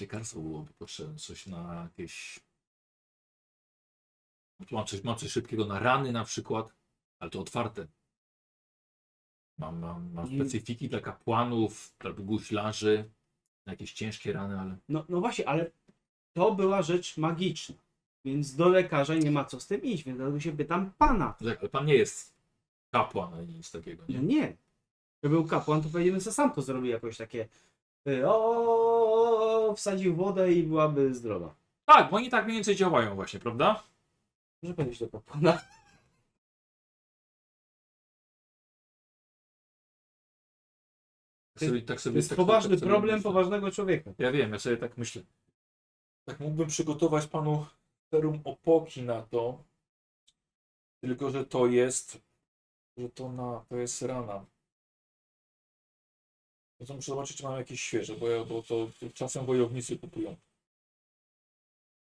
Lekarstwo 0.00 0.40
byłoby 0.40 0.72
potrzebne, 0.72 1.16
coś 1.16 1.46
na 1.46 1.74
jakieś... 1.82 2.40
Mam 4.70 4.86
coś, 4.86 5.04
mam 5.04 5.16
coś 5.16 5.30
szybkiego 5.30 5.66
na 5.66 5.78
rany 5.78 6.12
na 6.12 6.24
przykład, 6.24 6.74
ale 7.18 7.30
to 7.30 7.40
otwarte. 7.40 7.86
Mam, 9.58 9.78
mam, 9.78 10.12
mam 10.12 10.26
specyfiki 10.26 10.88
dla 10.88 11.00
kapłanów, 11.00 11.94
albo 11.98 12.22
guślarzy, 12.22 13.10
na 13.66 13.72
jakieś 13.72 13.92
ciężkie 13.92 14.32
rany, 14.32 14.60
ale... 14.60 14.76
No, 14.88 15.04
no 15.08 15.20
właśnie, 15.20 15.48
ale 15.48 15.70
to 16.32 16.54
była 16.54 16.82
rzecz 16.82 17.16
magiczna, 17.16 17.81
więc 18.24 18.56
do 18.56 18.68
lekarza 18.68 19.14
nie 19.14 19.30
ma 19.30 19.44
co 19.44 19.60
z 19.60 19.66
tym 19.66 19.82
iść, 19.82 20.04
więc 20.04 20.18
dlatego 20.18 20.40
się 20.40 20.56
pytam 20.56 20.90
Pana. 20.98 21.32
Tak, 21.44 21.60
ale 21.60 21.68
pan 21.68 21.86
nie 21.86 21.94
jest 21.94 22.34
kapłan 22.90 23.34
ani 23.34 23.54
nic 23.54 23.70
takiego, 23.70 24.04
No 24.08 24.14
nie? 24.14 24.22
nie. 24.22 24.56
Gdyby 25.20 25.34
był 25.36 25.46
kapłan, 25.46 25.82
to 25.82 25.88
powiedzmy, 25.92 26.20
że 26.20 26.32
sam 26.32 26.52
to 26.52 26.62
zrobił 26.62 26.90
jakoś 26.90 27.16
takie 27.16 27.48
y, 28.08 28.28
o, 28.28 29.74
wsadził 29.76 30.16
wodę 30.16 30.52
i 30.52 30.62
byłaby 30.62 31.14
zdrowa. 31.14 31.54
Tak, 31.84 32.10
bo 32.10 32.16
oni 32.16 32.30
tak 32.30 32.44
mniej 32.44 32.54
więcej 32.56 32.76
działają 32.76 33.14
właśnie, 33.14 33.40
prawda? 33.40 33.82
Może 34.62 34.74
powiedzieć 34.74 34.98
do 35.00 35.08
kapłana. 35.08 35.60
Tak 41.54 41.68
sobie, 41.68 41.82
tak 41.82 42.00
sobie, 42.00 42.12
To 42.14 42.18
jest 42.18 42.28
tak, 42.28 42.36
poważny 42.36 42.70
tak 42.70 42.78
sobie 42.80 42.90
problem 42.90 43.14
myślę. 43.16 43.30
poważnego 43.32 43.70
człowieka. 43.70 44.10
Ja 44.18 44.32
wiem, 44.32 44.52
ja 44.52 44.58
sobie 44.58 44.76
tak 44.76 44.98
myślę. 44.98 45.22
Tak 46.24 46.40
mógłbym 46.40 46.68
przygotować 46.68 47.26
panu 47.26 47.66
serum 48.12 48.40
opoki 48.44 49.02
na 49.02 49.22
to. 49.22 49.64
Tylko, 51.00 51.30
że 51.30 51.46
to 51.46 51.66
jest. 51.66 52.22
Że 52.96 53.08
to 53.08 53.32
na. 53.32 53.64
To 53.68 53.76
jest 53.76 54.02
rana. 54.02 54.46
No 56.80 56.86
to 56.86 56.94
muszę 56.94 57.12
zobaczyć, 57.12 57.36
czy 57.36 57.42
mam 57.42 57.58
jakieś 57.58 57.82
świeże, 57.82 58.16
bo, 58.16 58.28
ja, 58.28 58.44
bo 58.44 58.62
to, 58.62 58.90
to 59.00 59.10
czasem 59.14 59.46
wojownicy 59.46 59.98
kupują. 59.98 60.36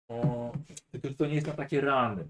O, 0.09 0.53
tylko, 0.93 1.09
że 1.09 1.15
to 1.15 1.27
nie 1.27 1.35
jest 1.35 1.47
na 1.47 1.53
takie 1.53 1.81
rany. 1.81 2.29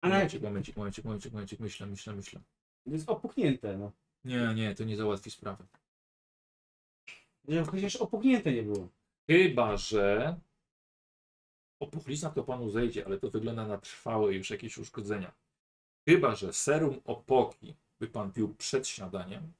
Ale 0.00 0.14
Momencik, 0.14 0.42
momencik, 0.42 0.76
momencik, 0.76 1.04
momencik, 1.04 1.32
momencik, 1.32 1.60
myślę, 1.60 1.86
myślę, 1.86 2.12
myślę. 2.12 2.40
jest 2.86 3.08
opuchnięte, 3.08 3.78
no. 3.78 3.92
Nie, 4.24 4.54
nie, 4.54 4.74
to 4.74 4.84
nie 4.84 4.96
załatwi 4.96 5.30
sprawy. 5.30 5.64
Że 7.48 7.64
chociaż 7.64 7.96
opuchnięte 7.96 8.52
nie 8.52 8.62
było. 8.62 8.88
Chyba, 9.32 9.76
że 9.76 10.36
opuchlizna 11.80 12.30
to 12.30 12.44
panu 12.44 12.70
zejdzie, 12.70 13.06
ale 13.06 13.18
to 13.18 13.30
wygląda 13.30 13.66
na 13.66 13.78
trwałe 13.78 14.34
już 14.34 14.50
jakieś 14.50 14.78
uszkodzenia. 14.78 15.32
Chyba, 16.08 16.34
że 16.34 16.52
serum 16.52 17.00
opoki 17.04 17.74
by 18.00 18.08
pan 18.08 18.32
pił 18.32 18.54
przed 18.54 18.88
śniadaniem, 18.88 19.52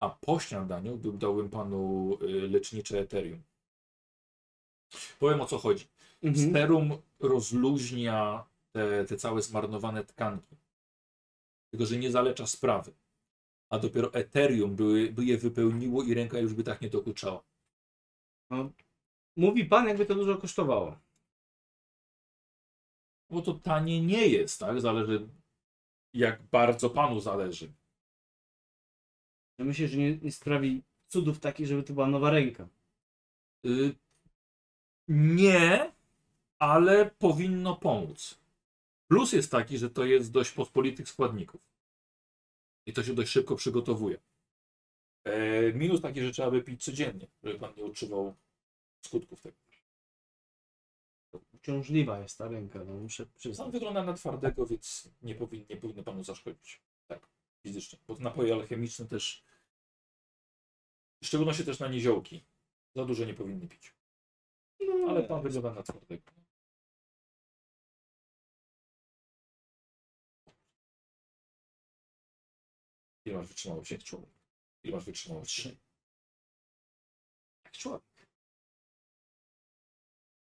a 0.00 0.10
po 0.10 0.40
śniadaniu 0.40 0.96
by 0.96 1.12
dałbym 1.12 1.50
panu 1.50 2.18
y, 2.22 2.48
lecznicze 2.48 2.98
eterium. 2.98 3.42
Powiem 5.18 5.40
o 5.40 5.46
co 5.46 5.58
chodzi. 5.58 5.86
Mhm. 6.22 6.52
Serum 6.52 7.02
rozluźnia 7.20 8.44
te, 8.72 9.04
te 9.04 9.16
całe 9.16 9.42
zmarnowane 9.42 10.04
tkanki. 10.04 10.56
Tylko, 11.70 11.86
że 11.86 11.96
nie 11.96 12.10
zalecza 12.10 12.46
sprawy. 12.46 12.92
A 13.70 13.78
dopiero 13.78 14.14
eterium 14.14 14.76
by, 14.76 15.12
by 15.12 15.24
je 15.24 15.38
wypełniło 15.38 16.02
i 16.02 16.14
ręka 16.14 16.38
już 16.38 16.54
by 16.54 16.64
tak 16.64 16.80
nie 16.80 16.88
dokuczała. 16.88 17.47
No, 18.50 18.72
mówi 19.36 19.64
pan, 19.64 19.88
jakby 19.88 20.06
to 20.06 20.14
dużo 20.14 20.36
kosztowało. 20.36 20.98
Bo 23.30 23.42
to 23.42 23.54
tanie 23.54 24.02
nie 24.02 24.26
jest, 24.26 24.60
tak? 24.60 24.80
Zależy 24.80 25.28
jak 26.14 26.42
bardzo 26.42 26.90
panu 26.90 27.20
zależy. 27.20 27.72
Że 29.58 29.64
myślę, 29.64 29.88
że 29.88 29.98
nie, 29.98 30.16
nie 30.16 30.32
sprawi 30.32 30.82
cudów 31.08 31.40
takich, 31.40 31.66
żeby 31.66 31.82
to 31.82 31.92
była 31.92 32.06
nowa 32.06 32.30
ręka. 32.30 32.68
Y, 33.66 33.94
nie, 35.08 35.92
ale 36.58 37.10
powinno 37.10 37.76
pomóc. 37.76 38.38
Plus 39.08 39.32
jest 39.32 39.50
taki, 39.50 39.78
że 39.78 39.90
to 39.90 40.04
jest 40.04 40.32
dość 40.32 40.50
pospolitych 40.52 41.08
składników. 41.08 41.60
I 42.86 42.92
to 42.92 43.02
się 43.02 43.14
dość 43.14 43.32
szybko 43.32 43.56
przygotowuje. 43.56 44.18
E, 45.28 45.72
minus 45.72 46.00
taki, 46.00 46.20
że 46.22 46.30
trzeba 46.30 46.50
by 46.50 46.62
pić 46.62 46.84
codziennie, 46.84 47.26
żeby 47.42 47.58
pan 47.58 47.74
nie 47.76 47.84
odczuwał 47.84 48.34
skutków 49.00 49.40
tego. 49.42 49.56
Uciążliwa 51.54 52.18
jest 52.18 52.38
ta 52.38 52.48
ręka, 52.48 52.84
no 52.84 52.94
muszę 52.94 53.24
Sam 53.24 53.32
przyznać. 53.34 53.72
wygląda 53.72 54.02
na 54.04 54.12
twardego, 54.14 54.66
więc 54.66 55.10
nie, 55.22 55.34
powin, 55.34 55.66
nie 55.70 55.76
powinno 55.76 56.02
panu 56.02 56.24
zaszkodzić. 56.24 56.80
Tak, 57.06 57.26
fizycznie. 57.62 57.98
Bo 58.08 58.14
napoje 58.18 58.54
alchemiczne 58.54 59.06
też, 59.06 59.44
w 61.22 61.26
szczególności 61.26 61.64
też 61.64 61.78
na 61.80 61.88
niziołki, 61.88 62.44
za 62.94 63.04
dużo 63.04 63.24
nie 63.24 63.34
powinny 63.34 63.68
pić. 63.68 63.94
No, 64.80 65.10
Ale 65.10 65.22
pan 65.24 65.42
wygląda 65.42 65.74
na 65.74 65.82
twardego. 65.82 66.22
Ile 73.24 73.36
masz 73.36 73.46
wytrzymałości? 73.48 73.94
Jak 73.94 74.02
człowiek. 74.04 74.37
Ile 74.88 74.96
masz 74.96 75.04
wytrzymałości? 75.04 75.62
Trzy. 75.62 75.76
Jak 77.64 77.72
człowiek. 77.72 78.28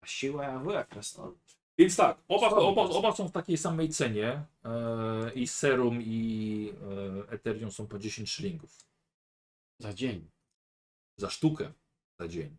A 0.01 0.07
siła 0.07 0.45
jak 0.45 0.65
jak 0.67 0.89
krasnolud. 0.89 1.57
Więc 1.79 1.97
tak, 1.97 2.19
oba, 2.29 2.49
oba, 2.49 2.83
oba 2.83 3.13
są 3.13 3.29
w 3.29 3.33
takiej 3.33 3.59
samej 3.59 3.89
cenie. 3.89 4.45
E, 4.65 5.33
I 5.35 5.47
serum, 5.47 6.03
i 6.03 6.73
e, 7.29 7.33
Ethereum 7.33 7.73
są 7.73 7.87
po 7.87 7.99
10 7.99 8.31
szylingów. 8.31 8.79
Za 9.79 9.95
dzień. 9.95 10.31
Za 11.17 11.31
sztukę 11.31 11.73
za 12.19 12.29
dzień. 12.29 12.57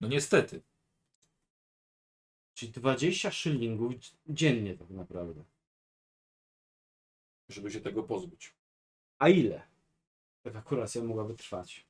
No 0.00 0.08
niestety. 0.08 0.62
Czyli 2.54 2.72
20 2.72 3.30
szylingów 3.30 3.94
dziennie 4.26 4.76
tak 4.78 4.90
naprawdę. 4.90 5.44
żeby 7.48 7.70
się 7.70 7.80
tego 7.80 8.02
pozbyć. 8.02 8.54
A 9.22 9.28
ile? 9.28 9.62
Taka 10.42 10.62
kuracja 10.62 11.04
mogłaby 11.04 11.34
trwać. 11.34 11.86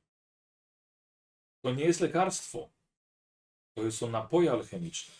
To 1.61 1.73
nie 1.73 1.83
jest 1.83 2.01
lekarstwo. 2.01 2.69
To 3.75 3.91
są 3.91 4.09
napoje 4.09 4.51
alchemiczne. 4.51 5.13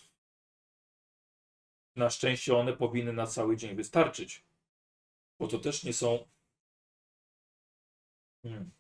Na 1.95 2.09
szczęście 2.09 2.57
one 2.57 2.73
powinny 2.73 3.13
na 3.13 3.27
cały 3.27 3.57
dzień 3.57 3.75
wystarczyć. 3.75 4.45
Bo 5.39 5.47
to 5.47 5.59
też 5.59 5.83
nie 5.83 5.93
są. 5.93 6.27
Hmm. 8.43 8.71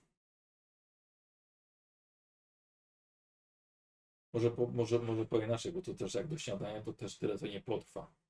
Może, 4.33 4.51
po, 4.51 4.67
może, 4.67 4.99
może 4.99 5.25
po 5.25 5.39
inaczej, 5.39 5.71
bo 5.71 5.81
to 5.81 5.93
też 5.93 6.13
jak 6.13 6.27
do 6.27 6.37
śniadania, 6.37 6.81
to 6.81 6.93
też 6.93 7.17
tyle 7.17 7.37
to 7.37 7.47
nie 7.47 7.61
potrwa. 7.61 8.22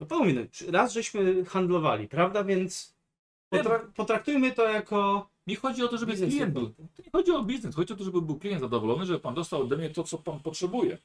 No. 0.00 0.06
Raz 0.70 0.92
żeśmy 0.92 1.44
handlowali, 1.44 2.08
prawda? 2.08 2.44
Więc 2.44 2.96
potra- 3.54 3.92
potraktujmy 3.92 4.52
to 4.52 4.68
jako. 4.68 5.28
Nie 5.46 5.56
chodzi 5.56 5.82
o 5.82 5.88
to, 5.88 5.98
żeby 5.98 6.12
Biznes 6.12 6.30
klient 6.30 6.52
był. 6.52 6.70
To 6.70 7.02
nie 7.04 7.10
chodzi 7.12 7.30
o 7.30 7.42
biznes, 7.42 7.74
chodzi 7.74 7.92
o 7.92 7.96
to, 7.96 8.04
żeby 8.04 8.22
był 8.22 8.38
klient 8.38 8.60
zadowolony, 8.60 9.06
żeby 9.06 9.20
pan 9.20 9.34
dostał 9.34 9.62
ode 9.62 9.76
mnie 9.76 9.90
to, 9.90 10.04
co 10.04 10.18
pan 10.18 10.40
potrzebuje. 10.40 10.98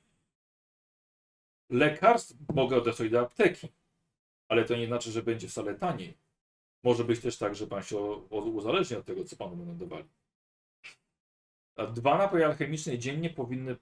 Lekarstw 1.70 2.36
mogę 2.56 2.78
odesłać 2.78 3.10
do 3.10 3.22
apteki, 3.22 3.68
ale 4.48 4.66
to 4.66 4.76
nie 4.76 4.88
znaczy, 4.88 5.12
że 5.12 5.24
będzie 5.24 5.48
wcale 5.48 5.76
taniej. 5.76 6.18
Może 6.84 7.04
być 7.04 7.20
też 7.20 7.38
tak, 7.38 7.56
że 7.56 7.68
pan 7.68 7.84
się 7.84 7.98
uzależni 8.30 8.98
od 8.98 9.06
tego, 9.06 9.24
co 9.24 9.36
panu 9.36 9.56
będą 9.56 9.78
dawali. 9.78 10.10
A 11.76 11.86
dwa 11.86 12.18
napoje 12.18 12.46
alchemiczne 12.46 12.98
dziennie 13.00 13.30
powinny. 13.30 13.76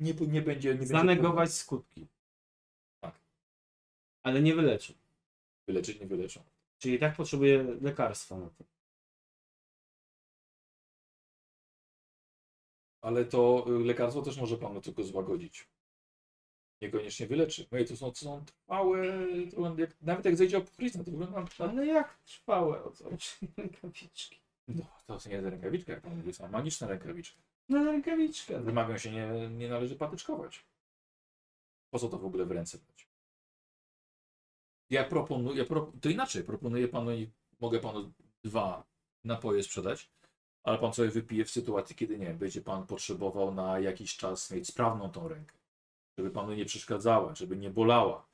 Nie, 0.00 0.12
nie 0.14 0.42
będzie. 0.42 0.68
Nie 0.68 0.74
będzie 0.74 0.86
zanegować 0.86 1.54
skutki. 1.54 2.06
Ale 4.28 4.42
nie 4.42 4.54
wyleczy. 4.54 4.94
Wyleczyć 5.66 6.00
nie 6.00 6.06
wyleczą. 6.06 6.40
Czyli 6.78 6.94
i 6.94 6.98
tak 6.98 7.16
potrzebuje 7.16 7.62
lekarstwa 7.62 8.38
na 8.38 8.50
to. 8.50 8.64
Ale 13.00 13.24
to 13.24 13.64
y, 13.68 13.84
lekarstwo 13.84 14.22
też 14.22 14.36
może 14.36 14.56
panu 14.56 14.80
tylko 14.80 15.04
złagodzić. 15.04 15.68
Niekoniecznie 16.82 17.26
wyleczy. 17.26 17.66
Mówię, 17.72 17.84
to 17.84 17.96
są, 17.96 18.10
to 18.10 18.18
są 18.18 18.44
trwałe, 18.44 19.26
to 19.50 19.74
jak, 19.78 20.02
nawet 20.02 20.24
jak 20.24 20.36
zejdzie 20.36 20.58
opryzna, 20.58 21.04
to 21.04 21.10
wygląda 21.10 21.40
na, 21.40 21.70
Ale 21.70 21.86
jak 21.86 22.18
trwałe 22.24 22.84
o 22.84 22.90
co? 22.90 23.04
Rękawiczki. 23.56 24.40
no, 24.68 24.84
to 25.06 25.18
nie 25.28 25.34
jest 25.34 25.46
rękawiczka, 25.46 25.92
jak 25.92 26.02
pan 26.02 26.16
mówi, 26.16 26.32
są 26.32 26.48
magiczne 26.48 26.88
rękawiczki. 26.88 27.42
No 27.68 27.84
rękawiczka. 27.84 28.58
Wymagają 28.58 28.98
się, 28.98 29.12
nie, 29.12 29.48
nie 29.50 29.68
należy 29.68 29.96
patyczkować. 29.96 30.64
Po 31.90 31.98
co 31.98 32.08
to 32.08 32.18
w 32.18 32.24
ogóle 32.24 32.44
w 32.44 32.50
ręce 32.50 32.78
brać? 32.78 33.07
Ja 34.90 35.04
proponuję, 35.04 35.64
pro, 35.64 35.92
to 36.00 36.08
inaczej, 36.08 36.44
proponuję 36.44 36.88
panu, 36.88 37.10
mogę 37.60 37.80
panu 37.80 38.12
dwa 38.44 38.84
napoje 39.24 39.62
sprzedać, 39.62 40.10
ale 40.62 40.78
pan 40.78 40.94
sobie 40.94 41.08
wypije 41.10 41.44
w 41.44 41.50
sytuacji, 41.50 41.96
kiedy 41.96 42.18
nie, 42.18 42.34
będzie 42.34 42.60
pan 42.60 42.86
potrzebował 42.86 43.54
na 43.54 43.80
jakiś 43.80 44.16
czas 44.16 44.50
mieć 44.50 44.68
sprawną 44.68 45.10
tą 45.10 45.28
rękę, 45.28 45.56
żeby 46.18 46.30
panu 46.30 46.54
nie 46.54 46.64
przeszkadzała, 46.64 47.34
żeby 47.34 47.56
nie 47.56 47.70
bolała. 47.70 48.26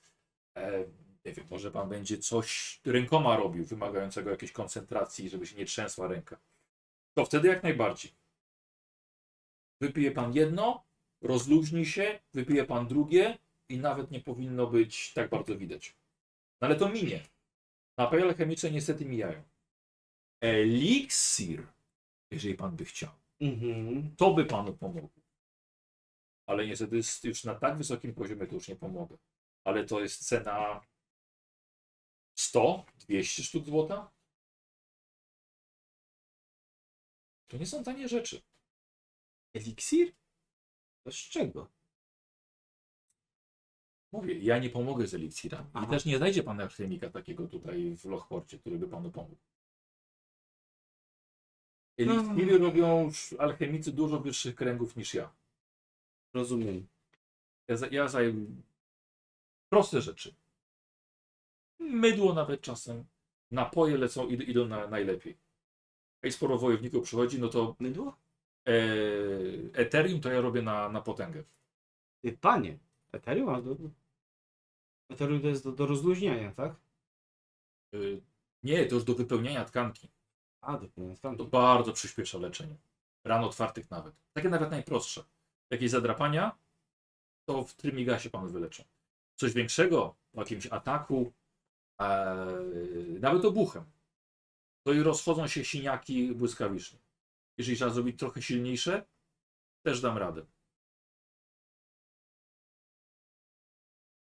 E, 0.56 0.84
nie 1.24 1.32
wiem, 1.32 1.46
może 1.50 1.70
pan 1.70 1.88
będzie 1.88 2.18
coś 2.18 2.80
rękoma 2.84 3.36
robił, 3.36 3.64
wymagającego 3.64 4.30
jakiejś 4.30 4.52
koncentracji, 4.52 5.28
żeby 5.28 5.46
się 5.46 5.56
nie 5.56 5.66
trzęsła 5.66 6.08
ręka. 6.08 6.38
To 7.14 7.24
wtedy 7.24 7.48
jak 7.48 7.62
najbardziej. 7.62 8.12
Wypije 9.80 10.10
pan 10.10 10.34
jedno, 10.34 10.84
rozluźni 11.20 11.86
się, 11.86 12.20
wypije 12.32 12.64
pan 12.64 12.86
drugie 12.86 13.38
i 13.68 13.78
nawet 13.78 14.10
nie 14.10 14.20
powinno 14.20 14.66
być 14.66 15.12
tak 15.12 15.30
bardzo 15.30 15.56
widać. 15.56 15.96
Ale 16.64 16.76
to 16.76 16.88
minie. 16.88 17.20
Napoje 17.98 18.22
alchemiczne 18.24 18.70
niestety 18.70 19.04
mijają. 19.04 19.42
Eliksir, 20.40 21.66
jeżeli 22.30 22.54
pan 22.54 22.76
by 22.76 22.84
chciał, 22.84 23.10
Mhm. 23.40 24.16
to 24.16 24.34
by 24.34 24.44
panu 24.44 24.76
pomogło. 24.76 25.22
Ale 26.46 26.66
niestety 26.66 26.96
już 27.24 27.44
na 27.44 27.54
tak 27.54 27.78
wysokim 27.78 28.14
poziomie 28.14 28.46
to 28.46 28.54
już 28.54 28.68
nie 28.68 28.76
pomogę. 28.76 29.16
Ale 29.64 29.84
to 29.84 30.00
jest 30.00 30.28
cena 30.28 30.80
100, 32.38 32.86
200 32.98 33.42
sztuk 33.42 33.64
złota. 33.64 34.10
To 37.48 37.56
nie 37.56 37.66
są 37.66 37.84
tanie 37.84 38.08
rzeczy. 38.08 38.42
Eliksir? 39.54 40.14
To 41.04 41.12
z 41.12 41.16
czego? 41.16 41.70
Mówię, 44.14 44.38
ja 44.38 44.58
nie 44.58 44.70
pomogę 44.70 45.06
z 45.06 45.14
eliksirami. 45.14 45.70
I 45.84 45.86
też 45.86 46.04
nie 46.04 46.16
znajdzie 46.16 46.42
pan 46.42 46.60
alchemika 46.60 47.10
takiego 47.10 47.46
tutaj 47.46 47.96
w 47.96 48.04
Lochporcie, 48.04 48.58
który 48.58 48.78
by 48.78 48.88
panu 48.88 49.10
pomógł. 49.10 49.36
Eliksiry 51.98 52.58
robią 52.58 53.04
już 53.04 53.34
alchemicy 53.38 53.92
dużo 53.92 54.20
wyższych 54.20 54.54
kręgów 54.54 54.96
niż 54.96 55.14
ja. 55.14 55.32
Rozumiem. 56.34 56.86
Ja, 57.68 57.76
ja 57.90 58.08
zaj... 58.08 58.34
Proste 59.68 60.00
rzeczy. 60.00 60.34
Mydło 61.78 62.34
nawet 62.34 62.60
czasem. 62.60 63.04
Napoje 63.50 63.98
lecą, 63.98 64.28
id 64.28 64.40
idą 64.48 64.66
na, 64.66 64.86
najlepiej. 64.86 65.36
Jak 66.22 66.32
sporo 66.32 66.58
wojowników 66.58 67.04
przychodzi, 67.04 67.40
no 67.40 67.48
to 67.48 67.76
Mydło? 67.80 68.16
e, 68.66 68.72
Ethereum 69.72 70.20
to 70.20 70.30
ja 70.30 70.40
robię 70.40 70.62
na, 70.62 70.88
na 70.88 71.00
potęgę. 71.00 71.44
Panie. 72.40 72.78
Ethereum? 73.12 73.94
Ethereum 75.14 75.40
to 75.40 75.48
jest 75.48 75.64
do, 75.64 75.72
do 75.72 75.86
rozluźniania, 75.86 76.52
tak? 76.52 76.72
E, 77.94 77.98
nie, 78.62 78.86
to 78.86 78.94
już 78.94 79.04
do 79.04 79.14
wypełniania 79.14 79.64
tkanki. 79.64 80.08
A, 80.60 80.78
do 80.78 80.88
tam. 81.22 81.36
To 81.36 81.44
bardzo 81.44 81.92
przyspiesza 81.92 82.38
leczenie. 82.38 82.76
Ran 83.24 83.44
otwartych 83.44 83.90
nawet. 83.90 84.14
Takie 84.32 84.48
nawet 84.48 84.70
najprostsze. 84.70 85.24
Jakieś 85.70 85.90
zadrapania, 85.90 86.58
to 87.48 87.64
w 87.64 87.74
trymigasie 87.74 88.30
panu 88.30 88.48
wyleczą. 88.48 88.84
Coś 89.36 89.52
większego, 89.52 90.16
po 90.32 90.40
jakimś 90.40 90.66
ataku, 90.66 91.32
e, 92.00 92.46
nawet 93.20 93.44
obuchem, 93.44 93.84
to 94.86 94.92
i 94.92 95.02
rozchodzą 95.02 95.46
się 95.46 95.64
siniaki 95.64 96.34
błyskawicznie. 96.34 96.98
Jeżeli 97.58 97.76
trzeba 97.76 97.90
zrobić 97.90 98.18
trochę 98.18 98.42
silniejsze, 98.42 99.06
też 99.82 100.00
dam 100.00 100.18
radę. 100.18 100.46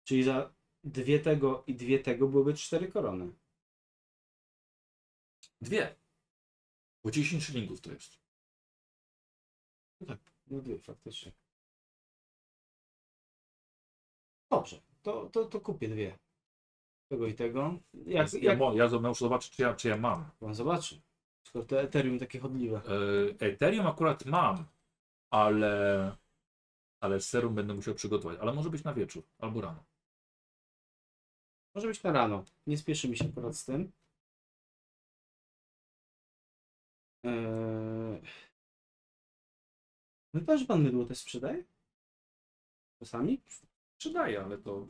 Czyli 0.03 0.23
za 0.23 0.54
dwie 0.85 1.19
tego 1.19 1.63
i 1.67 1.75
dwie 1.75 1.99
tego 1.99 2.27
byłyby 2.27 2.53
cztery 2.53 2.87
korony. 2.87 3.31
Dwie. 5.61 5.95
Bo 7.03 7.11
10 7.11 7.43
szylingów 7.43 7.81
to 7.81 7.91
jest. 7.91 8.19
No 10.47 10.61
dwie, 10.61 10.79
faktycznie. 10.79 11.31
Dobrze, 14.49 14.81
to, 15.01 15.29
to, 15.29 15.45
to 15.45 15.61
kupię 15.61 15.89
dwie. 15.89 16.17
tego 17.07 17.27
i 17.27 17.33
tego. 17.33 17.79
Jak, 17.93 18.33
Ja, 18.33 18.39
jak 18.41 18.59
ja 18.75 18.99
muszę 18.99 19.19
zobaczyć, 19.25 19.51
czy 19.51 19.61
ja, 19.61 19.73
czy 19.73 19.87
ja 19.87 19.97
mam. 19.97 20.29
pan 20.39 20.55
zobaczy. 20.55 21.01
Skoro 21.43 21.65
te 21.65 21.81
Ethereum 21.81 22.19
takie 22.19 22.39
chodliwe. 22.39 22.81
E, 23.39 23.45
Ethereum 23.47 23.87
akurat 23.87 24.25
mam, 24.25 24.65
ale, 25.29 26.15
ale 26.99 27.21
serum 27.21 27.55
będę 27.55 27.73
musiał 27.73 27.95
przygotować. 27.95 28.39
Ale 28.39 28.53
może 28.53 28.69
być 28.69 28.83
na 28.83 28.93
wieczór 28.93 29.23
albo 29.39 29.61
rano. 29.61 29.83
Może 31.75 31.87
być 31.87 32.03
na 32.03 32.11
rano. 32.11 32.45
Nie 32.67 32.77
spieszy 32.77 33.09
mi 33.09 33.17
się 33.17 33.25
akurat 33.25 33.57
z 33.57 33.65
tym. 33.65 33.91
Eee... 37.23 38.21
Chyba, 40.35 40.57
że 40.57 40.65
pan 40.65 40.83
mydło 40.83 41.05
też 41.05 41.17
sprzedaje? 41.17 41.63
Czasami? 42.99 43.41
Przydaje, 43.97 44.43
ale 44.43 44.57
to 44.57 44.87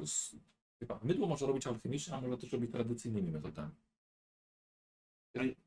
chyba 0.79 0.99
mydło 1.03 1.27
można 1.27 1.47
robić 1.47 1.67
alchemicznie, 1.67 2.13
a 2.13 2.21
można 2.21 2.37
też 2.37 2.51
robić 2.51 2.71
tradycyjnymi 2.71 3.31
metodami. 3.31 3.71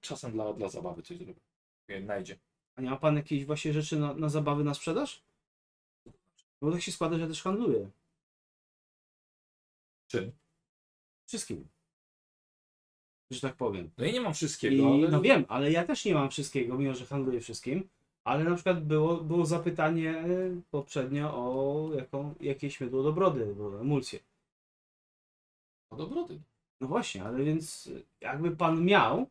Czasem 0.01 0.33
dla, 0.33 0.53
dla 0.53 0.69
zabawy 0.69 1.03
coś 1.03 1.19
zrobię. 1.19 1.41
Jak 1.89 2.05
Najdzie. 2.05 2.39
A 2.77 2.83
nie 2.83 2.91
ma 2.91 2.97
pan 2.97 3.17
jakiejś 3.17 3.45
właśnie 3.45 3.73
rzeczy 3.73 3.99
na, 3.99 4.15
na 4.15 4.29
zabawy, 4.29 4.65
na 4.65 4.75
sprzedaż? 4.75 5.23
Bo 6.61 6.73
tak 6.73 6.83
się 6.83 6.93
składa, 6.93 7.17
że 7.17 7.23
ja 7.23 7.29
też 7.29 7.43
handluję. 7.43 7.91
Czym? 10.07 10.33
Wszystkim. 11.29 11.69
Że 13.31 13.41
tak 13.41 13.57
powiem. 13.57 13.91
No 13.99 14.05
ja 14.05 14.13
nie 14.13 14.21
mam 14.21 14.35
wszystkiego, 14.35 14.95
I, 14.95 15.03
ale 15.03 15.09
no 15.09 15.21
wiem, 15.21 15.45
ale 15.49 15.73
ja 15.73 15.85
też 15.85 16.05
nie 16.05 16.15
mam 16.15 16.31
wszystkiego, 16.31 16.79
mimo 16.79 16.95
że 16.95 17.07
handluję 17.07 17.41
wszystkim. 17.41 17.89
Ale 18.25 18.45
na 18.45 18.55
przykład 18.55 18.85
było, 18.85 19.17
było 19.17 19.47
zapytanie 19.47 20.19
e, 20.19 20.61
poprzednio 20.71 21.35
o 21.35 21.91
jaką, 21.95 22.35
jakieś 22.41 22.81
mydło 22.81 23.03
do 23.03 23.13
brody, 23.13 23.55
emulsję. 23.81 24.19
no 25.91 25.97
dobrody. 25.97 26.41
No 26.81 26.89
właśnie, 26.89 27.25
ale 27.25 27.45
więc 27.45 27.87
e, 27.87 28.01
jakby 28.21 28.57
pan 28.57 28.85
miał 28.85 29.27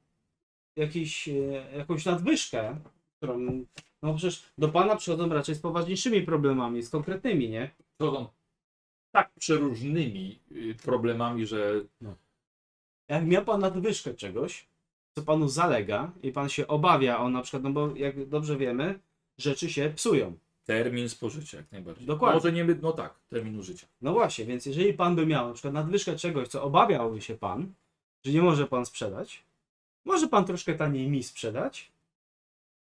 jakiś, 0.76 1.30
e, 1.30 1.34
jakąś 1.78 2.06
nadwyżkę, 2.06 2.80
którą. 3.18 3.66
No 4.02 4.14
przecież 4.14 4.44
do 4.58 4.70
pana 4.70 4.96
przychodzą 4.96 5.30
raczej 5.30 5.56
z 5.56 5.60
poważniejszymi 5.60 6.22
problemami, 6.22 6.84
z 6.84 6.90
konkretnymi, 6.90 7.50
nie? 7.50 7.72
Chodzą 8.02 8.37
tak 9.18 9.32
przeróżnymi 9.40 10.40
y, 10.52 10.76
problemami, 10.84 11.46
że 11.46 11.82
Jak 13.08 13.26
miał 13.26 13.46
pan 13.46 13.60
nadwyżkę 13.62 14.14
czegoś, 14.14 14.68
co 15.16 15.22
panu 15.24 15.48
zalega 15.50 16.12
i 16.24 16.32
pan 16.32 16.50
się 16.50 16.68
obawia 16.68 17.20
o 17.20 17.30
na 17.30 17.42
przykład, 17.42 17.64
no 17.64 17.70
bo 17.70 17.96
jak 17.96 18.26
dobrze 18.30 18.58
wiemy, 18.58 19.00
rzeczy 19.38 19.70
się 19.70 19.94
psują. 19.96 20.38
termin 20.66 21.10
spożycia 21.10 21.58
jak 21.58 21.72
najbardziej. 21.72 22.08
Dokładnie. 22.08 22.36
Może 22.36 22.52
nie, 22.52 22.64
my- 22.66 22.80
no 22.82 22.92
tak, 22.92 23.14
termin 23.30 23.60
użycia. 23.60 23.88
No 24.02 24.14
właśnie, 24.14 24.46
więc 24.46 24.66
jeżeli 24.66 24.94
pan 24.94 25.16
by 25.16 25.26
miał 25.26 25.48
na 25.48 25.54
przykład 25.54 25.74
nadwyżkę 25.74 26.16
czegoś, 26.16 26.48
co 26.48 26.64
obawiałby 26.64 27.22
się 27.22 27.36
pan, 27.38 27.74
że 28.26 28.32
nie 28.32 28.42
może 28.42 28.68
pan 28.68 28.86
sprzedać, 28.86 29.44
może 30.06 30.28
pan 30.28 30.46
troszkę 30.46 30.76
taniej 30.76 31.08
mi 31.08 31.24
sprzedać, 31.24 31.92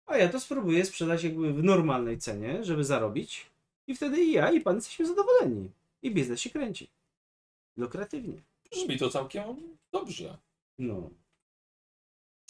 a 0.06 0.16
ja 0.16 0.28
to 0.28 0.40
spróbuję 0.40 0.84
sprzedać 0.84 1.24
jakby 1.24 1.52
w 1.52 1.62
normalnej 1.64 2.18
cenie, 2.18 2.64
żeby 2.64 2.84
zarobić 2.84 3.46
i 3.86 3.94
wtedy 3.94 4.24
i 4.24 4.32
ja 4.32 4.50
i 4.52 4.60
pan 4.60 4.74
jesteśmy 4.74 5.06
zadowoleni. 5.06 5.70
I 6.04 6.10
biznes 6.10 6.40
się 6.40 6.50
kręci. 6.50 6.90
Lukratywnie. 7.76 8.42
Brzmi 8.72 8.98
to 8.98 9.10
całkiem 9.10 9.44
dobrze. 9.92 10.38
No. 10.78 11.10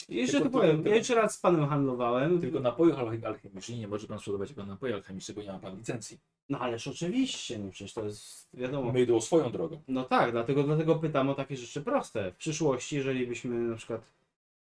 I 0.08 0.14
jeszcze 0.16 0.32
Tylko- 0.32 0.48
tu 0.48 0.52
powiem, 0.52 0.76
tylko- 0.76 0.88
ja 0.88 0.96
jeszcze 0.96 1.14
raz 1.14 1.34
z 1.34 1.38
panem 1.38 1.66
handlowałem. 1.66 2.40
Tylko 2.40 2.58
alchy- 2.58 3.26
alchemicznych 3.26 3.78
nie 3.78 3.88
może 3.88 4.06
pan 4.06 4.18
sprzedawać 4.18 4.48
jako 4.50 4.66
napoje 4.66 4.94
alchemiczne, 4.94 5.34
bo 5.34 5.42
nie 5.42 5.52
ma 5.52 5.58
pan 5.58 5.76
licencji. 5.76 6.18
No 6.48 6.58
ależ 6.58 6.88
oczywiście, 6.88 7.58
no 7.58 7.70
przecież 7.70 7.92
to 7.94 8.04
jest 8.04 8.48
wiadomo. 8.54 8.92
Mydło 8.92 9.20
swoją 9.20 9.52
drogą. 9.52 9.82
No 9.88 10.04
tak, 10.04 10.32
dlatego, 10.32 10.62
dlatego 10.62 10.94
pytam 10.96 11.28
o 11.28 11.34
takie 11.34 11.56
rzeczy 11.56 11.82
proste. 11.82 12.32
W 12.32 12.36
przyszłości, 12.36 12.96
jeżeli 12.96 13.26
byśmy 13.26 13.54
na 13.54 13.76
przykład 13.76 14.00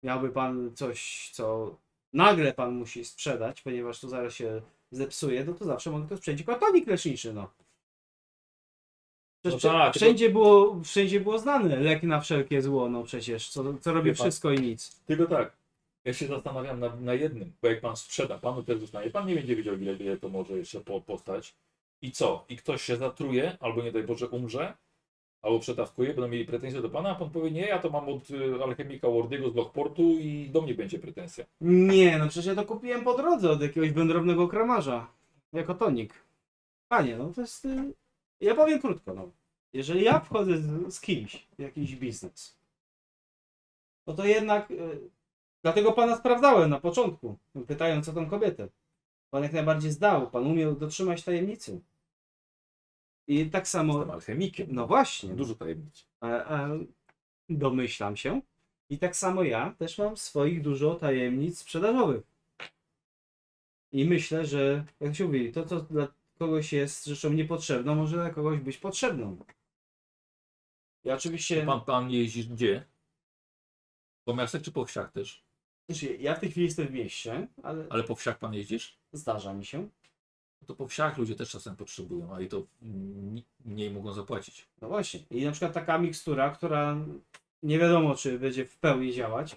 miałby 0.02 0.31
pan 0.31 0.70
coś, 0.74 1.31
co 1.32 1.77
nagle 2.12 2.52
pan 2.55 2.74
musi 2.74 3.05
sprzedać, 3.05 3.62
ponieważ 3.62 4.01
to 4.01 4.09
zaraz 4.09 4.35
się 4.35 4.62
zepsuje, 4.90 5.44
no 5.44 5.55
to 5.55 5.65
zawsze 5.65 5.90
mogę 5.90 6.09
to 6.09 6.16
sprzedać 6.16 6.40
jako 6.40 6.55
tonik 6.55 6.86
leczniczy, 6.86 7.32
no. 7.32 7.51
Przecież 9.43 9.65
No 9.65 9.71
tak, 9.71 9.95
wszędzie, 9.95 10.31
było, 10.31 10.81
wszędzie 10.85 11.21
było 11.21 11.39
znane 11.39 11.77
lek 11.77 12.03
na 12.03 12.21
wszelkie 12.21 12.62
zło, 12.62 12.89
no 12.89 13.03
przecież, 13.03 13.49
co, 13.49 13.75
co 13.81 13.93
robi 13.93 14.11
Wie 14.11 14.17
pan- 14.17 14.25
wszystko 14.25 14.53
i 14.53 14.61
nic. 14.61 15.01
Tylko 15.07 15.27
tak. 15.27 15.57
Ja 16.05 16.12
się 16.12 16.27
zastanawiam 16.27 16.81
na, 16.81 16.97
na 16.97 17.15
jednym, 17.15 17.53
bo 17.62 17.69
jak 17.69 17.81
pan 17.81 17.97
sprzeda, 17.97 18.39
panu 18.39 18.62
też 18.62 18.81
zostanie, 18.81 19.11
pan 19.11 19.27
nie 19.27 19.35
będzie 19.35 19.57
wiedział 19.57 19.75
ile, 19.77 19.93
ile 19.93 20.17
to 20.17 20.29
może 20.29 20.59
jeszcze 20.59 20.81
po, 20.81 21.01
postać. 21.01 21.55
I 22.03 22.12
co? 22.12 22.45
I 22.49 22.57
ktoś 22.57 22.83
się 22.83 22.97
zatruje, 22.97 23.57
albo 23.61 23.83
nie 23.83 23.93
daj 23.93 24.03
Boże 24.03 24.29
umrze, 24.29 24.75
albo 25.43 25.59
przetawkuje, 25.59 26.09
będą 26.09 26.29
mieli 26.29 26.45
pretensje 26.45 26.83
do 26.83 26.91
pana, 26.91 27.11
a 27.11 27.15
pan 27.15 27.31
powie, 27.31 27.51
nie, 27.51 27.67
ja 27.67 27.79
to 27.79 27.91
mam 27.91 28.09
od 28.09 28.31
y, 28.31 28.62
alchemika 28.65 29.09
Wardiego 29.11 29.51
z 29.51 29.55
Lockportu 29.55 30.03
i 30.03 30.51
do 30.53 30.62
mnie 30.62 30.75
będzie 30.75 30.99
pretensja. 30.99 31.45
Nie, 31.61 32.19
no 32.19 32.29
przecież 32.29 32.47
ja 32.47 32.55
to 32.55 32.65
kupiłem 32.65 33.05
po 33.05 33.17
drodze 33.17 33.51
od 33.51 33.62
jakiegoś 33.62 33.91
wędrownego 33.93 34.49
kramarza. 34.49 35.07
Jako 35.53 35.75
tonik. 35.75 36.15
Panie, 36.89 37.17
no 37.17 37.33
to 37.35 37.41
jest... 37.41 37.69
Ja 38.41 38.55
powiem 38.55 38.81
krótko, 38.81 39.15
no. 39.15 39.31
Jeżeli 39.73 40.05
ja 40.05 40.21
wchodzę 40.21 40.59
z, 40.59 40.95
z 40.95 41.01
kimś 41.01 41.47
w 41.59 41.62
jakiś 41.62 41.97
biznes, 41.97 42.59
no 44.07 44.15
to 44.15 44.25
jednak... 44.25 44.71
y, 44.71 45.11
Dlatego 45.62 45.93
pana 45.93 46.17
sprawdzałem 46.17 46.71
na 46.71 46.81
początku, 46.81 47.39
pytając 47.67 48.09
o 48.09 48.12
tą 48.12 48.31
kobietę. 48.31 48.69
Pan 49.31 49.43
jak 49.43 49.53
najbardziej 49.53 49.91
zdał, 49.93 50.31
pan 50.31 50.47
umiał 50.47 50.77
dotrzymać 50.77 51.23
tajemnicy. 51.25 51.81
I 53.27 53.51
tak 53.51 53.69
samo... 53.69 53.95
Jestem 53.95 54.11
alchemikiem. 54.11 54.67
No 54.71 54.87
właśnie. 54.87 55.35
Dużo 55.35 55.55
tajemnic. 55.55 56.07
Domyślam 57.49 58.17
się. 58.17 58.41
I 58.91 58.99
tak 58.99 59.17
samo 59.17 59.43
ja 59.43 59.75
też 59.79 59.99
mam 59.99 60.17
swoich 60.17 60.62
dużo 60.62 60.95
tajemnic 60.95 61.59
sprzedażowych. 61.59 62.23
I 63.93 64.05
myślę, 64.05 64.47
że 64.47 64.85
jak 65.01 65.15
się 65.17 65.25
mówi, 65.25 65.53
to 65.53 65.67
co 65.67 65.81
dla 65.81 66.09
kogoś 66.41 66.73
jest 66.73 67.05
rzeczą 67.05 67.33
niepotrzebną, 67.33 67.95
może 67.95 68.17
dla 68.17 68.31
kogoś 68.31 68.61
być 68.61 68.79
potrzebną. 68.79 69.37
Ja 71.05 71.15
oczywiście. 71.15 71.67
Pan, 71.67 71.81
pan 71.81 72.11
jeździsz 72.11 72.47
gdzie? 72.49 72.85
Po 74.25 74.35
miastach 74.35 74.62
czy 74.62 74.73
po 74.73 74.85
wsiach 74.85 75.12
też? 75.12 75.45
Znaczy, 75.89 76.17
ja 76.17 76.35
w 76.35 76.41
tej 76.41 76.51
chwili 76.51 76.67
jestem 76.67 76.87
w 76.87 76.93
mieście, 76.93 77.49
ale 77.62 77.87
Ale 77.91 78.05
po 78.05 78.15
wsiach 78.15 78.39
pan 78.39 78.55
jeździsz? 78.55 78.99
zdarza 79.12 79.55
mi 79.55 79.65
się. 79.65 79.89
No 80.61 80.67
to 80.67 80.75
po 80.75 80.89
wsiach 80.89 81.19
ludzie 81.19 81.35
też 81.35 81.51
czasem 81.51 81.77
potrzebują, 81.77 82.35
a 82.35 82.41
i 82.41 82.49
to 82.49 82.67
mniej 83.65 83.91
mogą 83.91 84.12
zapłacić. 84.12 84.69
No 84.81 84.89
właśnie. 84.89 85.21
I 85.31 85.45
na 85.45 85.51
przykład 85.53 85.73
taka 85.73 85.99
mikstura, 85.99 86.51
która 86.51 86.97
nie 87.62 87.79
wiadomo, 87.79 88.15
czy 88.15 88.39
będzie 88.39 88.65
w 88.65 88.79
pełni 88.79 89.12
działać, 89.12 89.57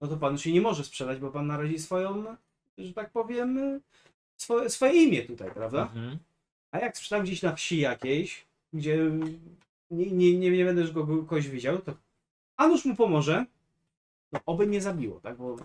no 0.00 0.08
to 0.08 0.16
pan 0.16 0.32
już 0.32 0.46
jej 0.46 0.54
nie 0.54 0.60
może 0.60 0.84
sprzedać, 0.84 1.18
bo 1.18 1.30
pan 1.30 1.46
narazi 1.46 1.78
swoją, 1.78 2.36
że 2.78 2.92
tak 2.92 3.10
powiem, 3.12 3.80
swoje, 4.36 4.70
swoje 4.70 5.02
imię 5.02 5.22
tutaj, 5.22 5.50
prawda? 5.54 5.82
Mhm. 5.82 6.18
A 6.70 6.78
jak 6.78 6.96
sprzedam 6.96 7.24
gdzieś 7.24 7.42
na 7.42 7.54
wsi 7.56 7.78
jakiejś, 7.78 8.46
gdzie 8.72 8.98
nie, 9.90 10.10
nie, 10.10 10.38
nie, 10.38 10.50
nie 10.50 10.64
będę 10.64 10.82
już 10.82 10.92
go 10.92 11.06
kogoś 11.06 11.48
widział, 11.48 11.78
to 11.78 11.94
a 12.56 12.68
nuż 12.68 12.84
mu 12.84 12.96
pomoże, 12.96 13.44
no 14.32 14.40
oby 14.46 14.66
nie 14.66 14.80
zabiło, 14.80 15.20
tak? 15.20 15.36
Bo, 15.36 15.56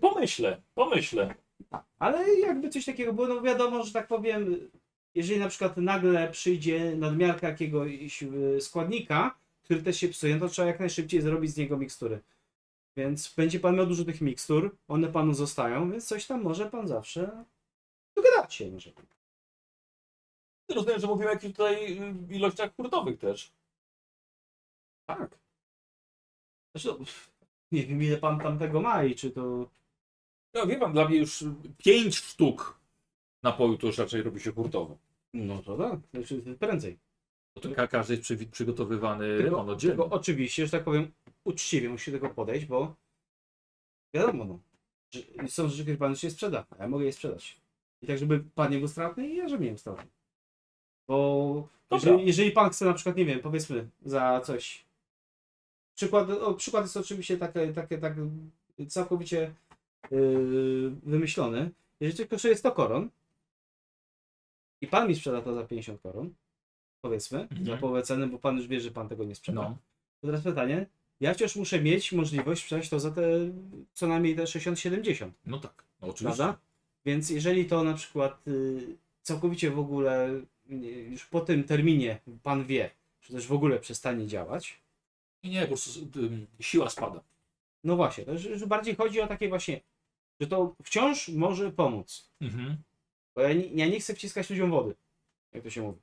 Pomyślę, 0.00 0.62
pomyślę. 0.74 1.34
ale 1.98 2.34
jakby 2.34 2.68
coś 2.68 2.84
takiego 2.84 3.12
było, 3.12 3.28
no 3.28 3.40
wiadomo, 3.40 3.84
że 3.84 3.92
tak 3.92 4.06
powiem, 4.06 4.70
jeżeli 5.14 5.40
na 5.40 5.48
przykład 5.48 5.76
nagle 5.76 6.28
przyjdzie 6.30 6.96
nadmiarka 6.96 7.48
jakiegoś 7.48 8.22
y, 8.22 8.60
składnika, 8.60 9.34
który 9.62 9.82
też 9.82 9.96
się 9.96 10.08
psuje, 10.08 10.34
no 10.34 10.40
to 10.40 10.48
trzeba 10.48 10.68
jak 10.68 10.80
najszybciej 10.80 11.20
zrobić 11.20 11.50
z 11.50 11.56
niego 11.56 11.76
mikstury. 11.76 12.20
Więc 12.96 13.34
będzie 13.34 13.60
pan 13.60 13.76
miał 13.76 13.86
dużo 13.86 14.04
tych 14.04 14.20
mikstur, 14.20 14.76
one 14.88 15.08
panu 15.08 15.34
zostają, 15.34 15.90
więc 15.90 16.06
coś 16.06 16.26
tam 16.26 16.42
może 16.42 16.66
pan 16.70 16.88
zawsze 16.88 17.44
dogadać 18.16 18.54
się 18.54 18.70
może. 18.70 18.92
Rozumiem, 20.68 21.00
że 21.00 21.06
mówimy 21.06 21.30
o 21.30 21.32
jakichś 21.32 21.54
tutaj 21.54 21.98
y, 21.98 22.34
ilościach 22.34 22.76
hurtowych 22.76 23.18
też. 23.18 23.52
Tak. 25.06 25.38
Zresztą, 26.74 27.04
nie 27.72 27.86
wiem 27.86 28.02
ile 28.02 28.18
pan 28.18 28.40
tam 28.40 28.58
tego 28.58 28.80
ma 28.80 29.04
i 29.04 29.14
czy 29.14 29.30
to... 29.30 29.70
No 30.54 30.66
wie 30.66 30.78
pan, 30.78 30.92
dla 30.92 31.08
mnie 31.08 31.18
już 31.18 31.44
pięć 31.78 32.16
sztuk 32.16 32.80
napoju 33.42 33.78
to 33.78 33.86
już 33.86 33.98
raczej 33.98 34.22
robi 34.22 34.40
się 34.40 34.52
hurtowo. 34.52 34.98
No 35.34 35.62
to 35.62 35.76
tak, 35.76 36.00
znaczy 36.10 36.56
prędzej. 36.58 36.98
Bo 37.54 37.60
to 37.60 37.74
ka- 37.74 37.88
każdy 37.88 38.14
jest 38.14 38.22
przy, 38.22 38.36
przygotowywany 38.36 39.38
Tylko, 39.38 39.58
on 39.58 39.78
tylko 39.78 40.04
oczywiście, 40.04 40.66
że 40.66 40.72
tak 40.72 40.84
powiem, 40.84 41.12
uczciwie 41.44 41.88
musi 41.88 42.12
do 42.12 42.18
tego 42.18 42.34
podejść, 42.34 42.66
bo 42.66 42.94
wiadomo, 44.14 44.44
no, 44.44 44.58
że 45.14 45.48
są 45.48 45.68
rzeczy, 45.68 45.82
które 45.82 45.96
pan 45.96 46.14
nie 46.22 46.30
sprzeda, 46.30 46.66
a 46.70 46.82
ja 46.82 46.88
mogę 46.88 47.04
je 47.04 47.12
sprzedać. 47.12 47.61
I 48.02 48.06
tak, 48.06 48.18
żeby 48.18 48.44
pan 48.54 48.72
nie 48.72 48.78
był 48.78 48.88
stratny 48.88 49.28
i 49.28 49.36
ja, 49.36 49.48
żeby 49.48 49.64
nie 49.64 49.70
był 49.70 49.78
stratny. 49.78 50.06
Bo 51.08 51.68
jeżeli, 51.90 52.26
jeżeli 52.26 52.50
pan 52.50 52.70
chce 52.70 52.84
na 52.84 52.94
przykład, 52.94 53.16
nie 53.16 53.24
wiem, 53.24 53.40
powiedzmy 53.40 53.88
za 54.04 54.40
coś. 54.44 54.84
Przykład, 55.94 56.30
o, 56.30 56.54
przykład 56.54 56.84
jest 56.84 56.96
oczywiście 56.96 57.36
takie, 57.36 57.72
takie 57.72 57.98
tak 57.98 58.14
całkowicie 58.88 59.54
yy, 60.10 60.90
wymyślony. 61.02 61.70
Jeżeli 62.00 62.16
coś 62.18 62.26
kosztuje 62.28 62.56
100 62.56 62.72
koron 62.72 63.10
i 64.80 64.86
pan 64.86 65.08
mi 65.08 65.14
sprzeda 65.16 65.42
to 65.42 65.54
za 65.54 65.64
50 65.64 66.00
koron, 66.00 66.34
powiedzmy, 67.00 67.40
Mhm. 67.40 67.66
za 67.66 67.76
połowę 67.76 68.02
ceny, 68.02 68.26
bo 68.26 68.38
pan 68.38 68.56
już 68.56 68.66
wie, 68.66 68.80
że 68.80 68.90
pan 68.90 69.08
tego 69.08 69.24
nie 69.24 69.34
sprzeda. 69.34 69.62
No. 69.62 69.76
To 70.20 70.26
teraz 70.26 70.42
pytanie. 70.42 70.86
Ja 71.20 71.34
wciąż 71.34 71.56
muszę 71.56 71.82
mieć 71.82 72.12
możliwość 72.12 72.62
sprzedać 72.62 72.88
to 72.88 73.00
za 73.00 73.10
te 73.10 73.22
co 73.92 74.06
najmniej 74.06 74.36
te 74.36 74.42
60-70, 74.46 75.30
No 75.46 75.58
tak, 75.58 75.84
no 76.00 76.08
oczywiście. 76.08 76.36
prawda? 76.36 76.58
Więc 77.04 77.30
jeżeli 77.30 77.64
to 77.66 77.84
na 77.84 77.94
przykład 77.94 78.48
y, 78.48 78.96
całkowicie 79.22 79.70
w 79.70 79.78
ogóle 79.78 80.28
y, 80.70 80.74
już 81.10 81.26
po 81.26 81.40
tym 81.40 81.64
terminie 81.64 82.20
pan 82.42 82.64
wie, 82.64 82.90
że 83.22 83.34
też 83.34 83.46
w 83.46 83.52
ogóle 83.52 83.78
przestanie 83.78 84.26
działać, 84.26 84.80
Nie, 85.44 85.50
nie, 85.50 85.62
po 85.62 85.68
prostu 85.68 86.00
ym, 86.16 86.46
siła 86.60 86.90
spada. 86.90 87.20
no 87.84 87.96
właśnie, 87.96 88.24
to 88.24 88.32
już, 88.32 88.44
już 88.44 88.64
bardziej 88.64 88.96
chodzi 88.96 89.20
o 89.20 89.26
takie 89.26 89.48
właśnie, 89.48 89.80
że 90.40 90.46
to 90.46 90.74
wciąż 90.84 91.28
może 91.28 91.70
pomóc. 91.72 92.30
Mhm. 92.40 92.76
Bo 93.34 93.40
ja 93.42 93.52
nie, 93.52 93.66
ja 93.66 93.86
nie 93.86 94.00
chcę 94.00 94.14
wciskać 94.14 94.50
ludziom 94.50 94.70
wody, 94.70 94.94
jak 95.52 95.62
to 95.62 95.70
się 95.70 95.82
mówi. 95.82 95.98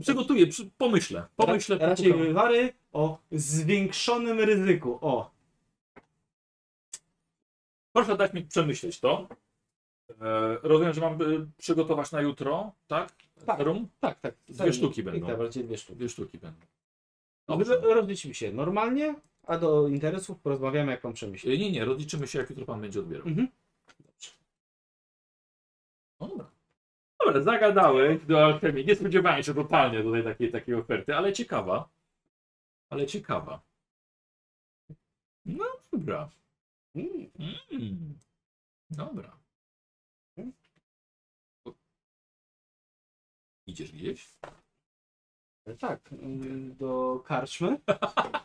Przygotuję, 0.00 0.46
przy, 0.46 0.70
pomyślę. 0.78 1.26
Pomyślę. 1.36 1.78
Ra- 1.78 1.86
Raczej 1.86 2.12
wywary 2.12 2.72
o 2.92 3.18
zwiększonym 3.32 4.40
ryzyku. 4.40 4.98
O, 5.00 5.30
Proszę 7.92 8.16
dać 8.16 8.32
mi 8.32 8.42
przemyśleć 8.44 9.00
to. 9.00 9.28
E, 10.20 10.56
rozumiem, 10.62 10.94
że 10.94 11.00
mam 11.00 11.22
y, 11.22 11.46
przygotować 11.58 12.12
na 12.12 12.20
jutro, 12.20 12.72
tak? 12.86 13.12
Tak. 13.46 13.56
Serum? 13.58 13.88
tak, 14.00 14.20
tak. 14.20 14.34
Dwie 14.48 14.72
sztuki 14.72 15.02
będą. 15.02 15.26
Tak, 15.26 15.38
bardziej 15.38 15.64
dwie 15.64 15.78
sztuki. 15.78 15.98
Dwie 15.98 16.08
sztuki 16.08 16.38
będą. 16.38 16.60
Dobrze. 17.48 17.80
Rozliczymy 17.80 18.34
się 18.34 18.52
normalnie, 18.52 19.14
a 19.46 19.58
do 19.58 19.88
interesów 19.88 20.40
porozmawiamy, 20.40 20.92
jak 20.92 21.04
mam 21.04 21.12
przemyśleć. 21.12 21.54
E, 21.54 21.58
Nie, 21.58 21.72
nie, 21.72 21.84
rozliczymy 21.84 22.26
się, 22.26 22.38
jak 22.38 22.50
jutro 22.50 22.66
pan 22.66 22.80
będzie 22.80 23.00
odbierał. 23.00 23.26
Mhm. 23.26 23.48
No 26.20 26.28
dobra. 26.28 26.50
Dobra, 27.24 27.40
zagadałeś 27.40 28.24
do 28.24 28.44
alchemii. 28.44 28.86
Nie 28.86 28.96
spodziewałem 28.96 29.42
się 29.42 29.54
totalnie 29.54 30.02
tutaj 30.02 30.24
takiej, 30.24 30.52
takiej 30.52 30.74
oferty, 30.74 31.16
ale 31.16 31.32
ciekawa. 31.32 31.88
Ale 32.90 33.06
ciekawa. 33.06 33.60
No 35.46 35.64
dobra. 35.92 36.28
Mm. 36.94 37.30
Mm. 37.70 38.18
Dobra. 38.90 39.38
Idziesz 43.66 43.92
gdzieś? 43.92 44.28
Tak, 45.78 46.12
mm, 46.12 46.76
do 46.76 47.22
karczmy. 47.26 47.80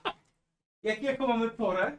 jak, 0.84 1.04
jaką 1.04 1.28
mamy 1.28 1.50
porę? 1.50 1.98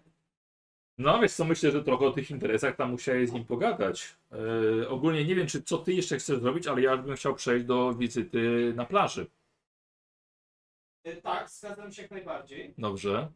No 0.98 1.20
wiesz 1.20 1.32
co, 1.32 1.44
myślę, 1.44 1.70
że 1.70 1.84
trochę 1.84 2.06
o 2.06 2.10
tych 2.12 2.30
interesach 2.30 2.76
tam 2.76 2.90
musiałeś 2.90 3.28
z 3.28 3.32
nim 3.32 3.44
pogadać. 3.44 4.16
E, 4.82 4.88
ogólnie 4.88 5.24
nie 5.24 5.34
wiem, 5.34 5.46
czy 5.46 5.62
co 5.62 5.78
ty 5.78 5.92
jeszcze 5.92 6.16
chcesz 6.18 6.38
zrobić, 6.40 6.66
ale 6.66 6.82
ja 6.82 6.96
bym 6.96 7.16
chciał 7.16 7.34
przejść 7.34 7.66
do 7.66 7.94
wizyty 7.94 8.72
na 8.76 8.84
plaży. 8.84 9.26
E, 11.04 11.16
Tak, 11.16 11.50
zgadzam 11.50 11.92
się 11.92 12.02
jak 12.02 12.10
najbardziej. 12.10 12.74
Dobrze. 12.78 13.32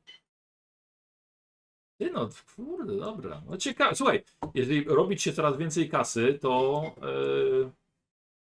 Ty 2.03 2.11
no, 2.11 2.29
kurde, 2.57 2.97
dobra. 2.97 3.43
No 3.49 3.57
ciekawe. 3.57 3.97
Słuchaj, 3.97 4.25
jeżeli 4.55 4.85
robić 4.85 5.23
się 5.23 5.33
coraz 5.33 5.57
więcej 5.57 5.89
kasy, 5.89 6.39
to 6.41 6.83
e, 7.03 7.71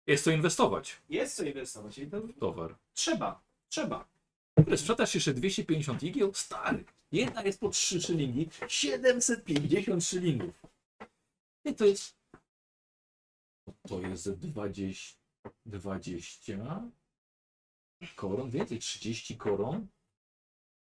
jest 0.06 0.24
to 0.24 0.30
inwestować 0.30 0.96
Jest 1.08 1.36
co 1.36 1.44
inwestować 1.44 1.98
i 1.98 2.06
to 2.06 2.20
w 2.20 2.38
towar. 2.38 2.76
trzeba, 2.94 3.42
trzeba. 3.68 4.08
Kurde, 4.54 4.76
Sprzedasz 4.76 5.14
jeszcze 5.14 5.34
250 5.34 6.02
igieł? 6.02 6.34
Stary. 6.34 6.84
Jedna 7.12 7.42
jest 7.42 7.60
po 7.60 7.68
3 7.68 8.00
szylingi. 8.00 8.48
750 8.68 10.04
szylingów. 10.04 10.62
I 11.64 11.74
to 11.74 11.84
jest... 11.84 12.14
To 13.88 14.00
jest 14.00 14.22
ze 14.22 14.36
20... 14.36 15.18
20 15.66 16.80
koron? 18.16 18.50
Więcej, 18.50 18.78
30 18.78 19.36
koron? 19.36 19.86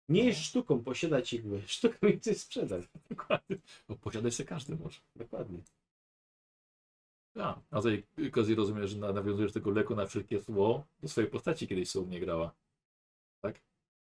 Nie 0.10 0.26
jest 0.26 0.40
sztuką 0.40 0.84
posiadać 0.84 1.34
igły, 1.34 1.62
sztuką 1.68 1.98
jest 2.08 2.24
coś 2.24 2.38
sprzedać. 2.38 2.86
Dokładnie. 3.10 3.58
Bo 3.90 3.96
posiadać 3.96 4.36
się 4.36 4.46
każdy 4.46 4.76
może. 4.76 5.00
Dokładnie. 5.16 5.60
A, 7.36 7.60
a 7.72 7.76
tutaj 7.78 8.04
okazji 8.28 8.56
rozumiem, 8.56 8.88
że 8.88 8.98
na- 8.98 9.14
nawiązujesz 9.14 9.52
do 9.52 9.60
tego 9.60 9.72
leku 9.72 9.96
na 9.96 10.06
wszelkie 10.06 10.40
zło 10.40 10.86
do 11.02 11.08
swojej 11.08 11.30
postaci 11.30 11.68
kiedyś 11.68 11.96
u 11.96 12.06
mnie 12.06 12.20
grała. 12.20 12.54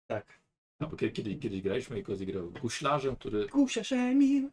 Tak. 0.07 0.41
A, 0.79 0.85
bo 0.87 0.97
kiedy, 0.97 1.11
kiedy, 1.11 1.35
kiedyś 1.35 1.61
graliśmy 1.61 1.99
i 1.99 2.03
Kozi 2.03 2.25
grał 2.25 2.51
guślarzem, 2.51 3.15
który, 3.15 3.47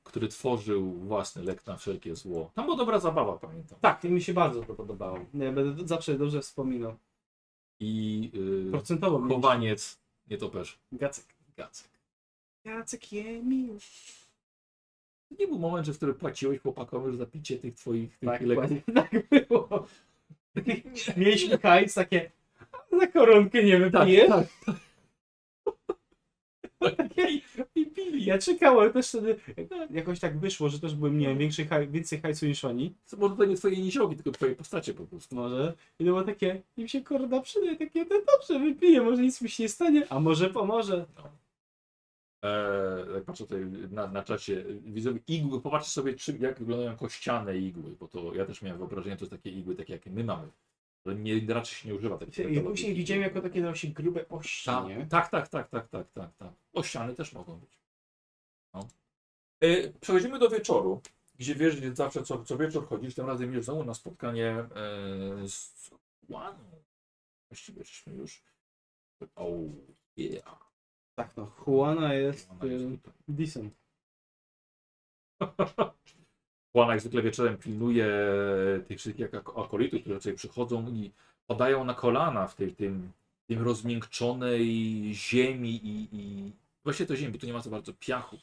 który 0.05 0.29
tworzył 0.29 0.93
własny 0.93 1.43
lek 1.43 1.67
na 1.67 1.77
wszelkie 1.77 2.17
zło. 2.17 2.51
Tam 2.55 2.65
była 2.65 2.77
dobra 2.77 2.99
zabawa, 3.01 3.39
pamiętam. 3.39 3.79
Tak, 3.81 4.05
mi 4.05 4.23
się 4.23 4.35
bardzo 4.35 4.63
to 4.63 4.75
podobało. 4.75 5.19
Ja 5.35 5.53
będę 5.53 5.89
zawsze 5.89 6.19
dobrze 6.19 6.41
wspominał. 6.41 6.97
I 7.81 8.31
yy, 8.65 8.71
Procentowo 8.71 9.19
mi 9.19 9.29
chowaniec, 9.35 10.01
nie 10.27 10.39
topesz, 10.39 10.79
Gacek. 10.93 11.38
Gacek. 11.59 11.89
Gacek 12.65 13.13
je 13.13 13.43
miły. 13.43 13.79
To 15.29 15.35
nie 15.39 15.47
był 15.47 15.59
moment, 15.59 15.87
że 15.87 15.93
w 15.93 15.97
którym 15.97 16.15
płaciłeś 16.15 16.61
chłopakowi 16.61 17.17
za 17.17 17.27
picie 17.27 17.59
tych 17.59 17.75
twoich 17.75 18.19
tych 18.19 18.29
Tak, 18.29 18.41
leków. 18.43 18.71
tak 18.95 19.11
było. 19.29 19.87
Mieliśmy 21.17 21.59
hajs, 21.59 21.95
takie 21.95 22.31
za 22.99 23.07
koronkę 23.07 23.65
nie 23.65 23.79
wypijesz? 23.79 24.29
tak, 26.79 27.19
I, 27.31 27.43
I 27.75 27.87
pili. 27.87 28.25
Ja 28.25 28.39
czekałem 28.39 28.93
też 28.93 29.09
wtedy, 29.09 29.37
jakoś 29.91 30.21
tak 30.21 30.39
wyszło, 30.39 30.69
że 30.69 30.81
też 30.81 30.95
byłem, 30.95 31.19
nie 31.19 31.27
wiem, 31.29 31.39
większy 31.39 31.67
haj, 31.67 31.89
więcej 31.89 32.21
hajsu 32.21 32.47
niż 32.47 32.65
oni. 32.65 32.95
To 33.11 33.17
może 33.17 33.37
to 33.37 33.45
nie 33.45 33.57
twoje 33.57 33.77
niziołki, 33.77 34.17
tylko 34.17 34.31
twoje 34.31 34.57
postacie 34.57 34.95
po 34.95 35.05
prostu. 35.05 35.37
Może. 35.37 35.75
I 35.99 36.05
to 36.05 36.05
było 36.05 36.23
takie, 36.23 36.63
im 36.77 36.89
się 36.89 37.03
korda 37.03 37.41
przydaje, 37.41 37.77
takie, 37.77 38.05
no 38.05 38.17
dobrze, 38.33 38.59
wypiję, 38.59 39.03
może 39.03 39.23
nic 39.23 39.43
mi 39.43 39.49
się 39.51 39.63
nie 39.63 39.69
stanie, 39.69 40.07
a 40.11 40.21
może 40.21 40.51
pomoże. 40.51 41.07
Eee, 42.43 43.15
jak 43.15 43.25
patrzę 43.25 43.45
tutaj 43.45 43.67
na, 43.91 44.07
na 44.07 44.23
czacie, 44.23 44.65
widzę 44.85 45.15
igły, 45.27 45.61
popatrzcie 45.61 45.91
sobie 45.93 46.15
czym, 46.15 46.43
jak 46.43 46.59
wyglądają 46.59 46.97
kościane 46.97 47.59
igły, 47.59 47.97
bo 48.01 48.09
to 48.09 48.35
ja 48.35 48.47
też 48.47 48.63
miałem 48.63 48.79
wyobrażenie, 48.79 49.17
to 49.17 49.25
jest 49.25 49.33
takie 49.33 49.51
igły, 49.51 49.75
takie 49.75 49.93
jakie 49.93 50.11
my 50.11 50.25
mamy. 50.25 50.49
Ale 51.05 51.15
nie, 51.15 51.55
raczej 51.55 51.75
się 51.75 51.89
nie 51.89 51.95
używa 51.95 52.19
takich 52.19 52.51
I 52.51 52.61
później 52.61 52.95
widziałem 52.95 53.23
jako 53.23 53.41
takie 53.41 53.63
właśnie 53.63 53.91
grube 53.91 54.29
ości, 54.29 54.67
Tak, 54.67 54.87
nie? 54.87 55.07
tak, 55.07 55.29
tak, 55.29 55.49
tak, 55.49 55.69
tak, 55.69 55.89
tak, 55.89 56.13
tak, 56.13 56.37
tak. 56.37 56.53
Ościany 56.73 57.15
też 57.15 57.33
mogą 57.33 57.57
być. 57.57 57.79
No. 58.75 58.89
E, 59.61 59.93
przechodzimy 60.01 60.39
do 60.39 60.49
wieczoru, 60.49 61.03
gdzie 61.39 61.55
wiesz, 61.55 61.77
gdzie 61.77 61.95
zawsze 61.95 62.23
co, 62.23 62.45
co 62.45 62.57
wieczór 62.57 62.89
chodzisz, 62.89 63.15
tym 63.15 63.27
razem 63.27 63.53
już 63.53 63.65
znowu 63.65 63.85
na 63.85 63.95
spotkanie 63.95 64.49
e, 64.49 64.69
z 65.49 65.91
Juaną. 66.29 66.65
Właściwie 67.51 67.85
żeśmy 67.85 68.15
już... 68.15 68.43
O, 69.37 69.49
yeah. 70.17 70.68
Tak, 71.19 71.37
no. 71.37 71.51
Juana 71.67 72.15
jest, 72.15 72.49
Juana 72.49 72.73
jest 72.73 72.85
y, 72.85 72.99
tutaj. 72.99 73.13
decent. 73.29 73.75
Juana 76.75 76.93
jak 76.93 77.01
zwykle 77.01 77.23
wieczorem 77.23 77.57
pilnuje 77.59 78.07
tych 78.89 78.99
wszystkich 78.99 79.35
ak- 79.35 79.59
akolitów, 79.59 80.01
które 80.01 80.17
tutaj 80.17 80.35
przychodzą 80.35 80.89
i 80.89 81.13
padają 81.47 81.85
na 81.85 81.95
kolana 81.95 82.47
w 82.47 82.55
tej, 82.55 82.75
tym, 82.75 83.13
tym 83.49 83.63
rozmiękczonej 83.63 84.65
ziemi 85.15 85.87
i, 85.87 86.09
i 86.13 86.53
właśnie 86.85 87.07
to 87.07 87.17
ziemi, 87.17 87.33
bo 87.33 87.39
tu 87.39 87.47
nie 87.47 87.53
ma 87.53 87.61
za 87.61 87.71
bardzo 87.71 87.93
piachu. 87.95 88.37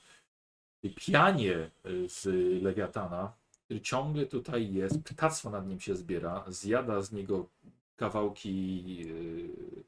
Pianie 0.96 1.72
y, 1.86 2.10
z 2.10 2.26
lewiatana, 2.64 3.34
który 3.66 3.82
ciągle 3.82 4.26
tutaj 4.26 4.74
jest, 4.74 5.04
ptactwo 5.04 5.50
nad 5.50 5.68
nim 5.68 5.80
się 5.80 5.96
zbiera, 5.96 6.44
zjada 6.48 7.02
z 7.02 7.12
niego 7.12 7.50
kawałki 7.96 8.98
y, 9.10 9.84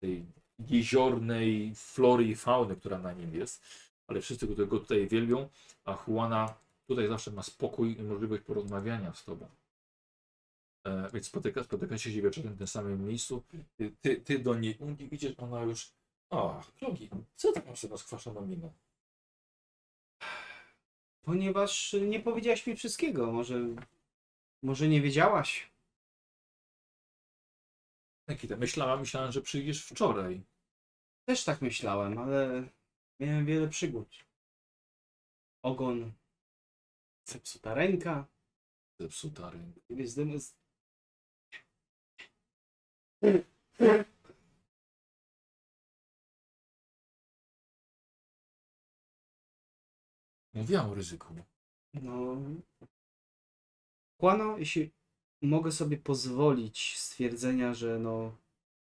tej 0.00 0.24
jeziornej 0.58 1.74
flory 1.74 2.24
i 2.24 2.34
fauny, 2.34 2.76
która 2.76 2.98
na 2.98 3.12
nim 3.12 3.34
jest, 3.34 3.62
ale 4.06 4.20
wszyscy 4.20 4.46
go, 4.46 4.78
tutaj 4.78 5.08
wielbią, 5.08 5.48
a 5.84 6.04
Juana 6.08 6.54
tutaj 6.86 7.08
zawsze 7.08 7.30
ma 7.30 7.42
spokój 7.42 8.00
i 8.00 8.02
możliwość 8.02 8.42
porozmawiania 8.42 9.14
z 9.14 9.24
tobą. 9.24 9.46
E, 10.84 11.10
więc 11.12 11.26
spotyka, 11.26 11.64
spotykacie 11.64 12.12
się 12.12 12.22
wieczorem 12.22 12.54
w 12.54 12.58
tym 12.58 12.66
samym 12.66 13.06
miejscu. 13.06 13.42
Ty, 13.76 13.92
ty, 14.00 14.16
ty 14.16 14.38
do 14.38 14.54
niej 14.54 14.76
u 14.80 14.90
niej 14.90 15.14
idziesz, 15.14 15.34
ona 15.38 15.62
już. 15.62 15.92
O, 16.30 16.62
Klogi, 16.78 17.10
co 17.36 17.52
tak 17.52 17.66
masz 17.66 17.82
na 17.82 17.96
skwaszoną 17.96 18.46
minę? 18.46 18.72
Ponieważ 21.22 21.96
nie 22.08 22.20
powiedziałaś 22.20 22.66
mi 22.66 22.76
wszystkiego, 22.76 23.32
może, 23.32 23.60
może 24.62 24.88
nie 24.88 25.00
wiedziałaś. 25.00 25.71
Nikita, 28.32 28.56
myślałem, 28.56 29.00
myślałem, 29.00 29.32
że 29.32 29.42
przyjdziesz 29.42 29.84
wczoraj. 29.86 30.42
Też 31.24 31.44
tak 31.44 31.62
myślałem, 31.62 32.18
ale 32.18 32.68
miałem 33.20 33.46
wiele 33.46 33.68
przygód. 33.68 34.08
Ogon, 35.62 36.12
zepsuta 37.24 37.74
ręka, 37.74 38.26
Zepsuta 39.00 39.50
ręka. 39.50 39.80
dym 40.16 40.40
z... 40.40 40.54
Mówiłam 50.54 50.90
o 50.90 50.94
ryzyku. 50.94 51.34
No. 51.94 52.36
Kłano, 54.20 54.58
jeśli 54.58 54.90
mogę 55.42 55.72
sobie 55.72 55.96
pozwolić 55.96 56.98
stwierdzenia, 56.98 57.74
że 57.74 57.98
no 57.98 58.36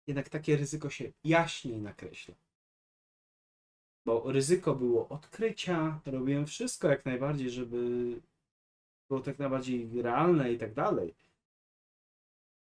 jednak 0.08 0.30
takie 0.30 0.58
ryzyko 0.58 0.90
się 0.90 1.12
jaśniej 1.24 1.82
nakreśla. 1.82 2.36
Bo 4.06 4.32
ryzyko 4.32 4.76
było 4.76 5.10
odkrycia, 5.10 6.00
robiłem 6.06 6.46
wszystko 6.46 6.88
jak 6.88 7.06
najbardziej, 7.06 7.50
żeby 7.50 8.12
było 9.10 9.20
tak 9.22 9.40
najbardziej 9.40 10.02
realne 10.02 10.54
i 10.54 10.58
tak 10.58 10.74
dalej. 10.74 11.14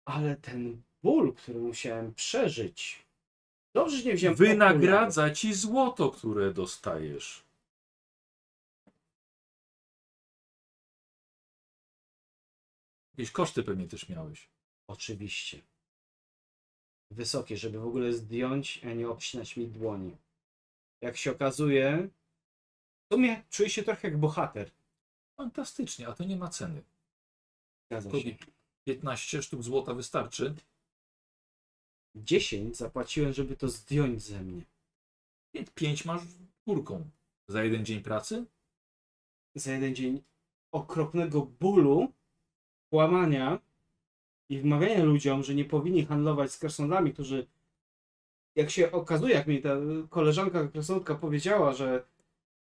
Ale 0.05 0.35
ten 0.35 0.81
ból, 1.03 1.33
który 1.33 1.59
musiałem 1.59 2.13
przeżyć, 2.13 3.05
dobrze, 3.73 3.97
że 3.97 4.03
nie 4.03 4.15
wziąłem 4.15 4.33
okularów. 4.35 4.57
Wynagradza 4.57 5.29
ci 5.29 5.53
złoto, 5.53 6.11
które 6.11 6.53
dostajesz. 6.53 7.48
Jakieś 13.19 13.31
koszty 13.31 13.63
pewnie 13.63 13.87
też 13.87 14.09
miałeś. 14.09 14.49
Oczywiście. 14.87 15.61
Wysokie, 17.11 17.57
żeby 17.57 17.79
w 17.79 17.85
ogóle 17.85 18.13
zdjąć, 18.13 18.85
a 18.85 18.93
nie 18.93 19.09
obcinać 19.09 19.57
mi 19.57 19.67
dłoni. 19.67 20.17
Jak 21.01 21.17
się 21.17 21.31
okazuje, 21.31 22.09
w 23.05 23.13
sumie 23.13 23.43
czuję 23.49 23.69
się 23.69 23.83
trochę 23.83 24.07
jak 24.07 24.17
bohater. 24.17 24.71
Fantastycznie, 25.37 26.07
a 26.07 26.13
to 26.13 26.23
nie 26.23 26.37
ma 26.37 26.49
ceny. 26.49 26.83
Zgadza 27.91 28.09
To 28.09 28.19
się. 28.19 28.35
15 28.87 29.41
sztuk 29.41 29.63
złota 29.63 29.93
wystarczy. 29.93 30.55
10 32.15 32.77
zapłaciłem, 32.77 33.33
żeby 33.33 33.55
to 33.55 33.69
zdjąć 33.69 34.21
ze 34.21 34.41
mnie. 34.41 34.65
5 35.75 36.05
masz 36.05 36.21
górką. 36.67 37.09
Za 37.49 37.63
jeden 37.63 37.85
dzień 37.85 38.03
pracy? 38.03 38.45
Za 39.55 39.71
jeden 39.73 39.95
dzień 39.95 40.23
okropnego 40.71 41.41
bólu, 41.41 42.18
kłamania 42.89 43.59
i 44.49 44.59
wmawiania 44.59 45.03
ludziom, 45.03 45.43
że 45.43 45.55
nie 45.55 45.65
powinni 45.65 46.05
handlować 46.05 46.51
z 46.51 46.57
krasnoludami, 46.57 47.13
którzy 47.13 47.47
jak 48.55 48.69
się 48.69 48.91
okazuje, 48.91 49.33
jak 49.35 49.47
mi 49.47 49.61
ta 49.61 49.69
koleżanka 50.09 50.67
krasnoludka 50.67 51.15
powiedziała, 51.15 51.73
że 51.73 52.03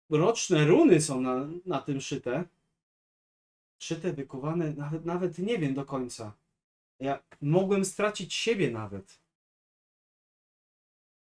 roczne 0.09 0.65
runy 0.65 1.01
są 1.01 1.21
na, 1.21 1.47
na 1.65 1.81
tym 1.81 2.01
szyte, 2.01 2.43
szyte, 3.79 4.13
wykuwane, 4.13 4.73
nawet, 4.73 5.05
nawet 5.05 5.37
nie 5.37 5.57
wiem 5.59 5.73
do 5.73 5.85
końca. 5.85 6.33
Ja 6.99 7.23
mogłem 7.41 7.85
stracić 7.85 8.33
siebie 8.33 8.71
nawet. 8.71 9.19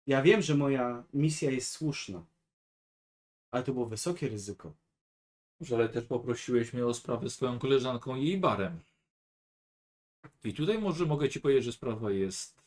Ja 0.07 0.21
wiem, 0.21 0.41
że 0.41 0.55
moja 0.55 1.03
misja 1.13 1.51
jest 1.51 1.71
słuszna, 1.71 2.25
ale 3.51 3.63
to 3.63 3.73
było 3.73 3.85
wysokie 3.85 4.29
ryzyko. 4.29 4.73
Może, 5.59 5.75
ale 5.75 5.89
też 5.89 6.05
poprosiłeś 6.05 6.73
mnie 6.73 6.85
o 6.85 6.93
sprawę 6.93 7.29
z 7.29 7.35
twoją 7.35 7.59
koleżanką 7.59 8.15
i 8.15 8.25
jej 8.25 8.37
barem. 8.37 8.79
I 10.43 10.53
tutaj 10.53 10.79
może 10.79 11.05
mogę 11.05 11.29
ci 11.29 11.39
powiedzieć, 11.39 11.63
że 11.63 11.71
sprawa 11.71 12.11
jest 12.11 12.61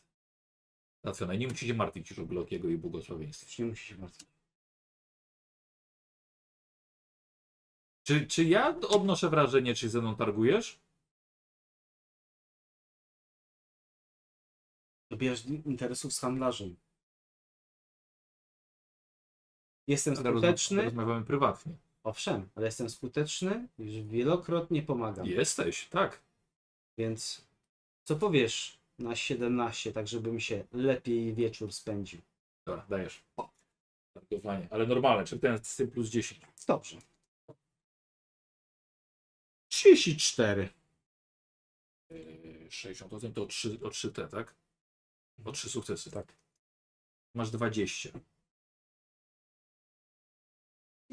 załatwiona. 1.03 1.35
Nie 1.35 1.47
musicie 1.47 1.73
martwić 1.73 2.09
już 2.09 2.19
o 2.19 2.25
Blokiego 2.25 2.69
i 2.69 2.77
błogosławieństwie. 2.77 3.63
Nie 3.63 3.69
musi 3.69 3.85
się 3.85 3.97
martwić. 3.97 4.29
Czy, 8.03 8.27
czy 8.27 8.43
ja 8.43 8.77
odnoszę 8.89 9.29
wrażenie, 9.29 9.75
czy 9.75 9.89
ze 9.89 10.01
mną 10.01 10.15
targujesz? 10.15 10.79
Dobierasz 15.11 15.45
interesów 15.45 16.13
z 16.13 16.19
handlarzem. 16.19 16.75
Jestem 19.87 20.13
Ale 20.17 20.23
rozma- 20.23 20.37
skuteczny. 20.37 20.83
Rozmawiamy 20.83 21.25
prywatnie. 21.25 21.73
Owszem, 22.03 22.49
ale 22.55 22.65
jestem 22.65 22.89
skuteczny, 22.89 23.67
już 23.79 23.91
wielokrotnie 23.91 24.83
pomagam. 24.83 25.25
Jesteś, 25.25 25.87
tak. 25.87 26.21
Więc 26.97 27.47
co 28.03 28.15
powiesz 28.15 28.77
na 28.99 29.15
17, 29.15 29.91
tak 29.91 30.07
żeby 30.07 30.31
mi 30.31 30.41
się 30.41 30.65
lepiej 30.71 31.33
wieczór 31.33 31.73
spędził? 31.73 32.21
Dobra, 32.65 32.85
dajesz. 32.89 33.23
Targowanie. 34.13 34.67
Ale 34.71 34.87
normalne, 34.87 35.25
czy 35.25 35.39
ten 35.39 35.63
z 35.63 35.75
tym 35.75 35.91
plus 35.91 36.09
10. 36.09 36.41
Dobrze. 36.67 36.97
34. 39.69 40.69
Yy, 42.09 42.67
60% 42.69 43.33
to 43.33 43.43
o 43.43 43.45
3, 43.45 43.79
o 43.83 43.89
3T, 43.89 44.27
tak? 44.27 44.55
O 45.45 45.51
3 45.51 45.69
sukcesy. 45.69 46.11
Tak. 46.11 46.33
Masz 47.35 47.51
20. 47.51 48.09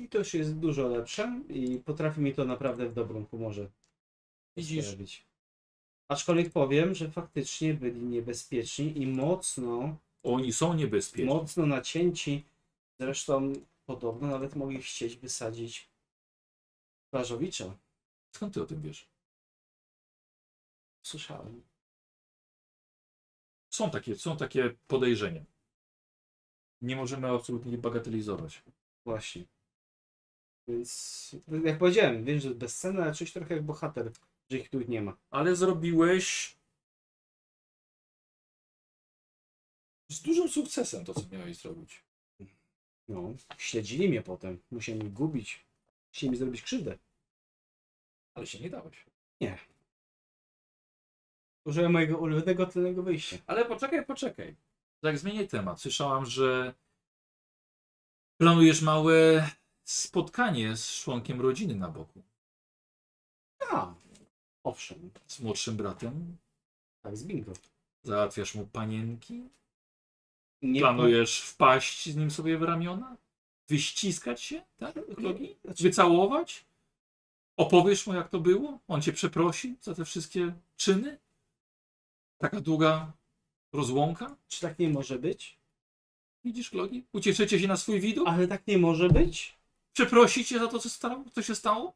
I 0.00 0.08
to 0.08 0.18
już 0.18 0.34
jest 0.34 0.56
dużo 0.58 0.88
lepsze 0.88 1.42
i 1.48 1.78
potrafi 1.84 2.20
mi 2.20 2.34
to 2.34 2.44
naprawdę 2.44 2.88
w 2.88 2.94
dobrym 2.94 3.26
humorze 3.26 3.70
Widzisz? 4.56 4.86
sprawić. 4.86 5.24
Aczkolwiek 6.08 6.52
powiem, 6.52 6.94
że 6.94 7.10
faktycznie 7.10 7.74
byli 7.74 8.00
niebezpieczni 8.02 9.02
i 9.02 9.06
mocno 9.06 9.96
Oni 10.22 10.52
są 10.52 10.74
niebezpieczni. 10.74 11.34
mocno 11.34 11.66
nacięci. 11.66 12.44
Zresztą 13.00 13.52
podobno 13.86 14.28
nawet 14.28 14.56
mogli 14.56 14.82
chcieć 14.82 15.16
wysadzić 15.16 15.88
plażowicza. 17.10 17.76
Skąd 18.36 18.54
ty 18.54 18.62
o 18.62 18.66
tym 18.66 18.82
wiesz? 18.82 19.08
Słyszałem. 21.02 21.62
Są 23.70 23.90
takie, 23.90 24.16
są 24.16 24.36
takie 24.36 24.74
podejrzenia. 24.86 25.44
Nie 26.82 26.96
możemy 26.96 27.28
absolutnie 27.30 27.78
bagatelizować. 27.78 28.62
Właśnie. 29.04 29.44
Więc 30.70 31.36
jak 31.64 31.78
powiedziałem, 31.78 32.24
wiem, 32.24 32.40
że 32.40 32.48
jest 32.48 32.60
bezcenne, 32.60 33.02
ale 33.02 33.14
czuć 33.14 33.32
trochę 33.32 33.54
jak 33.54 33.64
bohater, 33.64 34.12
że 34.50 34.58
ich 34.58 34.70
tu 34.70 34.80
nie 34.80 35.02
ma. 35.02 35.16
Ale 35.30 35.56
zrobiłeś 35.56 36.56
z 40.08 40.22
dużym 40.22 40.48
sukcesem 40.48 41.04
to, 41.04 41.14
co 41.14 41.22
miałeś 41.32 41.56
zrobić. 41.56 42.02
No, 43.08 43.34
śledzili 43.58 44.08
mnie 44.08 44.22
potem. 44.22 44.58
Musieli 44.70 44.98
mnie 44.98 45.10
gubić. 45.10 45.64
Chcieli 46.12 46.30
mi 46.30 46.36
zrobić 46.36 46.62
krzywdę. 46.62 46.98
Ale 48.34 48.46
się 48.46 48.60
nie 48.60 48.70
dałeś. 48.70 49.06
Użyłem 51.64 51.92
mojego 51.92 52.18
ulubionego 52.18 52.66
tylnego 52.66 53.02
wyjścia. 53.02 53.36
Ale 53.46 53.64
poczekaj, 53.64 54.06
poczekaj. 54.06 54.56
Tak, 55.00 55.18
zmienię 55.18 55.46
temat. 55.46 55.80
Słyszałam, 55.80 56.26
że 56.26 56.74
planujesz 58.38 58.82
małe 58.82 59.50
spotkanie 59.90 60.76
z 60.76 61.00
członkiem 61.00 61.40
rodziny 61.40 61.74
na 61.74 61.88
boku. 61.88 62.22
A, 63.70 63.94
owszem, 64.64 65.10
Z 65.26 65.40
młodszym 65.40 65.76
bratem. 65.76 66.36
tak 67.02 67.16
z 67.16 67.24
bingo. 67.24 67.52
Załatwiasz 68.02 68.54
mu 68.54 68.66
panienki. 68.66 69.42
Nie 70.62 70.80
Planujesz 70.80 71.40
wpaść 71.40 72.08
z 72.08 72.16
nim 72.16 72.30
sobie 72.30 72.58
w 72.58 72.62
ramiona? 72.62 73.16
Wyściskać 73.68 74.42
się? 74.42 74.62
Tak? 74.78 74.94
Klogi? 75.16 75.56
Znaczy- 75.64 75.82
Wycałować? 75.82 76.64
Opowiesz 77.56 78.06
mu, 78.06 78.14
jak 78.14 78.28
to 78.28 78.40
było? 78.40 78.78
On 78.88 79.02
cię 79.02 79.12
przeprosi 79.12 79.76
za 79.80 79.94
te 79.94 80.04
wszystkie 80.04 80.54
czyny? 80.76 81.18
Taka 82.38 82.60
długa 82.60 83.12
rozłąka? 83.72 84.36
Czy 84.48 84.60
tak 84.60 84.78
nie 84.78 84.88
może 84.88 85.18
być? 85.18 85.56
Widzisz, 86.44 86.70
Klogi? 86.70 87.04
Ucieszycie 87.12 87.60
się 87.60 87.68
na 87.68 87.76
swój 87.76 88.00
widok? 88.00 88.28
Ale 88.28 88.48
tak 88.48 88.66
nie 88.66 88.78
może 88.78 89.08
być? 89.08 89.59
Przeprosi 90.00 90.44
cię 90.44 90.58
za 90.58 90.68
to, 90.68 90.78
co, 90.78 90.88
stało, 90.88 91.24
co 91.32 91.42
się 91.42 91.54
stało? 91.54 91.94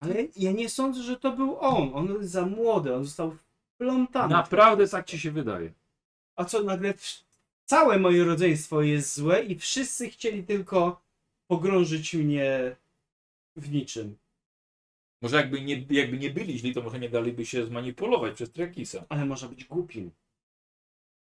Ale 0.00 0.14
ja 0.36 0.52
nie 0.52 0.68
sądzę, 0.68 1.02
że 1.02 1.16
to 1.16 1.32
był 1.32 1.60
on. 1.60 1.90
On 1.94 2.08
jest 2.08 2.30
za 2.30 2.46
młody, 2.46 2.94
on 2.94 3.04
został 3.04 3.36
wplątany. 3.74 4.34
Naprawdę 4.34 4.88
tak 4.88 5.06
ci 5.06 5.18
się 5.18 5.30
wydaje. 5.30 5.72
A 6.36 6.44
co 6.44 6.62
nagle 6.62 6.94
całe 7.64 7.98
moje 7.98 8.24
rodzeństwo 8.24 8.82
jest 8.82 9.14
złe 9.14 9.44
i 9.44 9.58
wszyscy 9.58 10.10
chcieli 10.10 10.44
tylko 10.44 11.00
pogrążyć 11.46 12.14
mnie 12.14 12.76
w 13.56 13.70
niczym. 13.70 14.16
Może 15.22 15.36
jakby 15.36 15.60
nie, 15.60 15.86
jakby 15.90 16.18
nie 16.18 16.30
byli 16.30 16.58
źli, 16.58 16.74
to 16.74 16.82
może 16.82 16.98
nie 16.98 17.08
daliby 17.08 17.46
się 17.46 17.66
zmanipulować 17.66 18.34
przez 18.34 18.52
Trakisa. 18.52 19.04
Ale 19.08 19.24
można 19.24 19.48
być 19.48 19.64
głupim. 19.64 20.10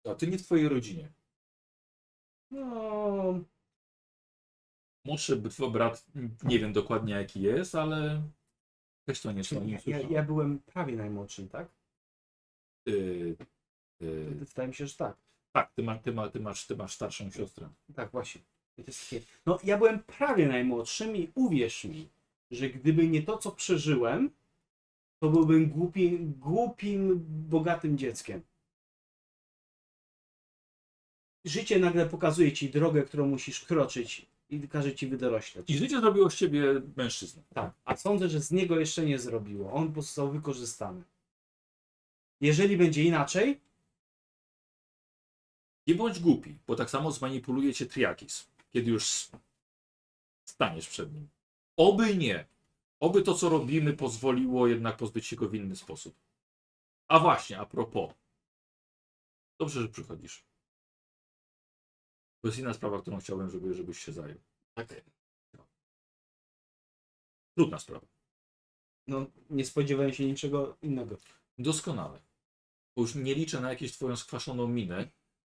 A 0.10 0.16
ty 0.16 0.28
nie 0.28 0.38
w 0.38 0.44
twojej 0.44 0.70
rodzinie. 0.70 1.10
No, 2.52 3.40
Młodszy 5.08 5.42
twój 5.50 5.72
brat, 5.72 6.06
nie 6.44 6.60
wiem 6.60 6.74
dokładnie 6.74 7.14
jaki 7.14 7.42
jest, 7.42 7.76
ale 7.76 8.22
też 9.06 9.22
to 9.22 9.32
nie 9.32 9.44
są 9.44 9.68
ja, 9.68 9.80
ja, 9.86 10.00
ja 10.00 10.24
byłem 10.24 10.60
prawie 10.60 10.96
najmłodszym, 10.96 11.50
tak? 11.50 11.68
Yy, 12.86 13.36
yy, 14.00 14.26
Wydaje 14.26 14.68
mi 14.68 14.76
się, 14.76 14.88
że 14.88 14.96
tak. 14.96 15.18
tak, 15.52 15.74
ty, 15.74 15.84
ma, 15.84 15.98
ty, 15.98 16.12
ma, 16.12 16.30
ty, 16.30 16.40
masz, 16.40 16.68
ty 16.68 16.76
masz 16.76 16.94
starszą 16.94 17.32
siostrę. 17.32 17.70
Tak, 17.96 18.12
właśnie. 18.12 18.42
No, 19.46 19.60
ja 19.64 19.78
byłem 19.78 20.04
prawie 20.04 20.48
najmłodszym 20.48 21.16
i 21.16 21.32
uwierz 21.36 21.84
mi, 21.86 22.10
że 22.52 22.70
gdyby 22.70 23.08
nie 23.08 23.24
to, 23.24 23.38
co 23.38 23.52
przeżyłem, 23.52 24.32
to 25.20 25.30
byłbym 25.30 25.70
głupim, 25.70 26.34
głupim, 26.34 27.26
bogatym 27.50 27.98
dzieckiem. 27.98 28.42
Życie 31.46 31.80
nagle 31.80 32.10
pokazuje 32.10 32.52
ci 32.52 32.70
drogę, 32.70 33.04
którą 33.04 33.28
musisz 33.28 33.66
kroczyć 33.66 34.26
i 34.50 34.68
każe 34.68 34.96
ci 34.96 35.08
wydorośleć. 35.08 35.70
I 35.70 35.78
życie 35.78 36.00
zrobiło 36.00 36.30
z 36.30 36.36
ciebie 36.36 36.82
mężczyznę. 36.96 37.42
Tak, 37.54 37.72
a 37.86 37.96
sądzę, 37.96 38.30
że 38.30 38.42
z 38.42 38.52
niego 38.52 38.80
jeszcze 38.80 39.06
nie 39.06 39.20
zrobiło. 39.20 39.74
On 39.74 39.94
został 39.96 40.32
wykorzystany. 40.32 41.04
Jeżeli 42.42 42.78
będzie 42.78 43.04
inaczej, 43.04 43.60
Nie 45.88 45.96
bądź 45.96 46.20
głupi, 46.20 46.58
bo 46.68 46.76
tak 46.76 46.90
samo 46.90 47.12
zmanipuluje 47.12 47.74
cię 47.74 47.86
Triakis, 47.86 48.48
kiedy 48.74 48.92
już 48.92 49.30
staniesz 50.46 50.90
przed 50.90 51.14
nim. 51.14 51.28
Oby 51.78 52.18
nie. 52.18 52.46
Oby 53.00 53.22
to, 53.22 53.34
co 53.34 53.50
robimy, 53.50 53.94
pozwoliło 53.94 54.68
jednak 54.68 54.98
pozbyć 54.98 55.26
się 55.26 55.36
go 55.36 55.50
w 55.50 55.56
inny 55.56 55.76
sposób. 55.76 56.16
A 57.08 57.20
właśnie, 57.20 57.60
a 57.60 57.66
propos. 57.66 58.14
Dobrze, 59.60 59.82
że 59.82 59.88
przychodzisz. 59.88 60.47
To 62.48 62.50
jest 62.50 62.60
inna 62.60 62.74
sprawa, 62.74 63.02
którą 63.02 63.20
chciałbym, 63.20 63.50
żeby, 63.50 63.74
żebyś 63.74 64.00
się 64.00 64.14
zajął. 64.14 64.38
Tak. 64.74 64.88
Trudna 67.58 67.80
sprawa. 67.80 68.08
No, 69.08 69.26
nie 69.50 69.66
spodziewałem 69.66 70.14
się 70.14 70.26
niczego 70.26 70.78
innego. 70.82 71.18
Doskonale. 71.58 72.22
Bo 72.96 73.02
już 73.02 73.16
nie 73.16 73.36
liczę 73.36 73.62
na 73.62 73.70
jakąś 73.70 73.92
twoją 73.92 74.16
skwaszoną 74.16 74.68
minę, 74.68 75.12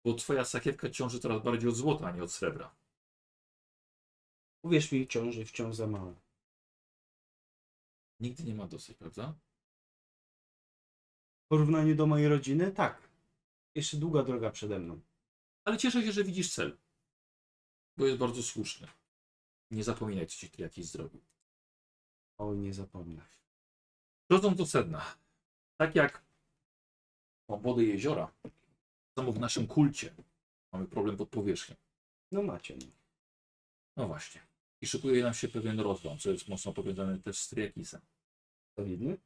bo 0.05 0.15
twoja 0.15 0.45
sakiewka 0.45 0.91
ciąży 0.91 1.21
coraz 1.21 1.43
bardziej 1.43 1.69
od 1.69 1.77
złota, 1.77 2.07
a 2.07 2.11
nie 2.11 2.23
od 2.23 2.33
srebra. 2.33 2.75
Uwierz 4.63 4.93
mi, 4.93 5.09
ciąży 5.09 5.45
wciąż 5.45 5.77
za 5.77 5.87
mało. 5.87 6.15
Nigdy 8.21 8.45
nie 8.45 8.55
ma 8.55 8.67
dosyć, 8.67 8.97
prawda? 8.97 9.35
W 11.45 11.49
porównaniu 11.49 11.95
do 11.95 12.07
mojej 12.07 12.29
rodziny, 12.29 12.73
tak. 12.73 13.09
Jeszcze 13.75 13.97
długa 13.97 14.23
droga 14.23 14.51
przede 14.51 14.79
mną. 14.79 15.01
Ale 15.71 15.79
cieszę 15.79 16.03
się, 16.03 16.13
że 16.13 16.25
widzisz 16.25 16.55
cel. 16.55 16.77
Bo 17.97 18.07
jest 18.07 18.19
bardzo 18.19 18.43
słuszny. 18.43 18.89
Nie 19.71 19.85
zapominaj, 19.85 20.27
co 20.27 20.37
ci 20.37 20.51
jakiś 20.59 20.87
zrobił. 20.87 21.21
Oj, 22.39 22.59
nie 22.59 22.75
zapomnę. 22.75 23.23
Przechodząc 24.29 24.59
do 24.59 24.67
sedna. 24.67 25.17
Tak 25.77 25.95
jak 25.95 26.25
wody 27.49 27.85
jeziora, 27.85 28.33
samo 29.19 29.33
w 29.33 29.41
naszym 29.41 29.67
kulcie 29.67 30.15
mamy 30.73 30.87
problem 30.87 31.17
pod 31.17 31.29
powierzchnią. 31.29 31.77
No 32.33 32.43
macie. 32.43 32.77
No. 32.77 32.87
No 33.97 34.07
właśnie. 34.07 34.41
I 34.81 34.87
szykuje 34.87 35.23
nam 35.23 35.35
się 35.35 35.49
pewien 35.49 35.81
rozłam, 35.81 36.19
co 36.19 36.31
jest 36.31 36.49
mocno 36.49 36.73
powiązane 36.73 37.19
też 37.19 37.39
z 37.39 37.49
Triakisem. 37.49 38.01
Solidny? 38.77 39.19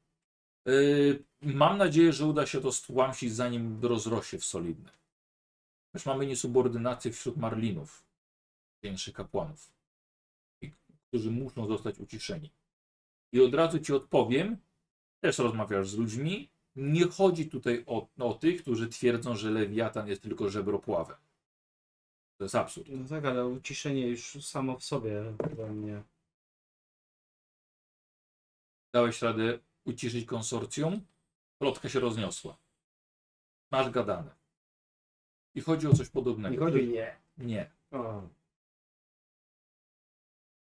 Yy, 0.67 1.25
mam 1.43 1.79
nadzieję, 1.79 2.13
że 2.13 2.27
uda 2.27 2.47
się 2.47 2.61
to 2.61 2.73
stłamsić, 2.73 3.33
zanim 3.35 3.81
rozrośnie 3.83 4.39
w 4.39 4.45
solidny. 4.45 5.04
Też 5.95 6.07
mamy 6.07 6.27
niesubordynację 6.27 7.13
wśród 7.13 7.37
marlinów, 7.37 8.05
większych 8.83 9.15
kapłanów, 9.15 9.73
którzy 11.09 11.31
muszą 11.31 11.67
zostać 11.67 11.99
uciszeni. 11.99 12.51
I 13.33 13.41
od 13.41 13.55
razu 13.55 13.79
ci 13.79 13.93
odpowiem, 13.93 14.57
też 15.21 15.39
rozmawiasz 15.39 15.89
z 15.89 15.97
ludźmi, 15.97 16.51
nie 16.77 17.05
chodzi 17.07 17.51
tutaj 17.51 17.85
o, 17.87 18.09
o 18.19 18.35
tych, 18.35 18.63
którzy 18.63 18.89
twierdzą, 18.89 19.37
że 19.37 19.51
lewiatan 19.51 20.09
jest 20.09 20.23
tylko 20.23 20.51
żebropławem. 20.51 21.17
To 22.39 22.45
jest 22.45 22.55
absurd. 22.55 22.89
No 22.91 23.09
tak, 23.09 23.25
ale 23.25 23.47
uciszenie 23.47 24.09
już 24.09 24.47
samo 24.47 24.79
w 24.79 24.85
sobie 24.85 25.23
dla 25.57 25.67
mnie. 25.67 26.03
Dałeś 28.93 29.23
radę 29.23 29.59
uciszyć 29.85 30.27
konsorcjum, 30.27 31.07
plotka 31.59 31.89
się 31.89 32.01
rozniosła. 32.01 32.57
Masz 33.71 33.91
gadane. 33.91 34.44
I 35.55 35.61
chodzi 35.61 35.87
o 35.87 35.95
coś 35.95 36.09
podobnego. 36.09 36.55
Nie 36.55 36.59
chodzi 36.61 36.89
nie. 36.89 37.17
Nie. 37.39 37.71
O, 37.91 38.23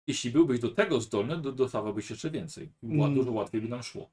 Jeśli 0.07 0.31
byłbyś 0.31 0.61
do 0.61 0.71
tego 0.71 1.01
zdolny, 1.01 1.39
do, 1.39 1.53
dostawałbyś 1.53 2.11
jeszcze 2.11 2.31
więcej. 2.31 2.73
Było 2.83 3.05
Mm. 3.05 3.15
Dużo 3.19 3.33
łatwiej 3.33 3.61
by 3.61 3.69
nam 3.69 3.83
szło. 3.83 4.11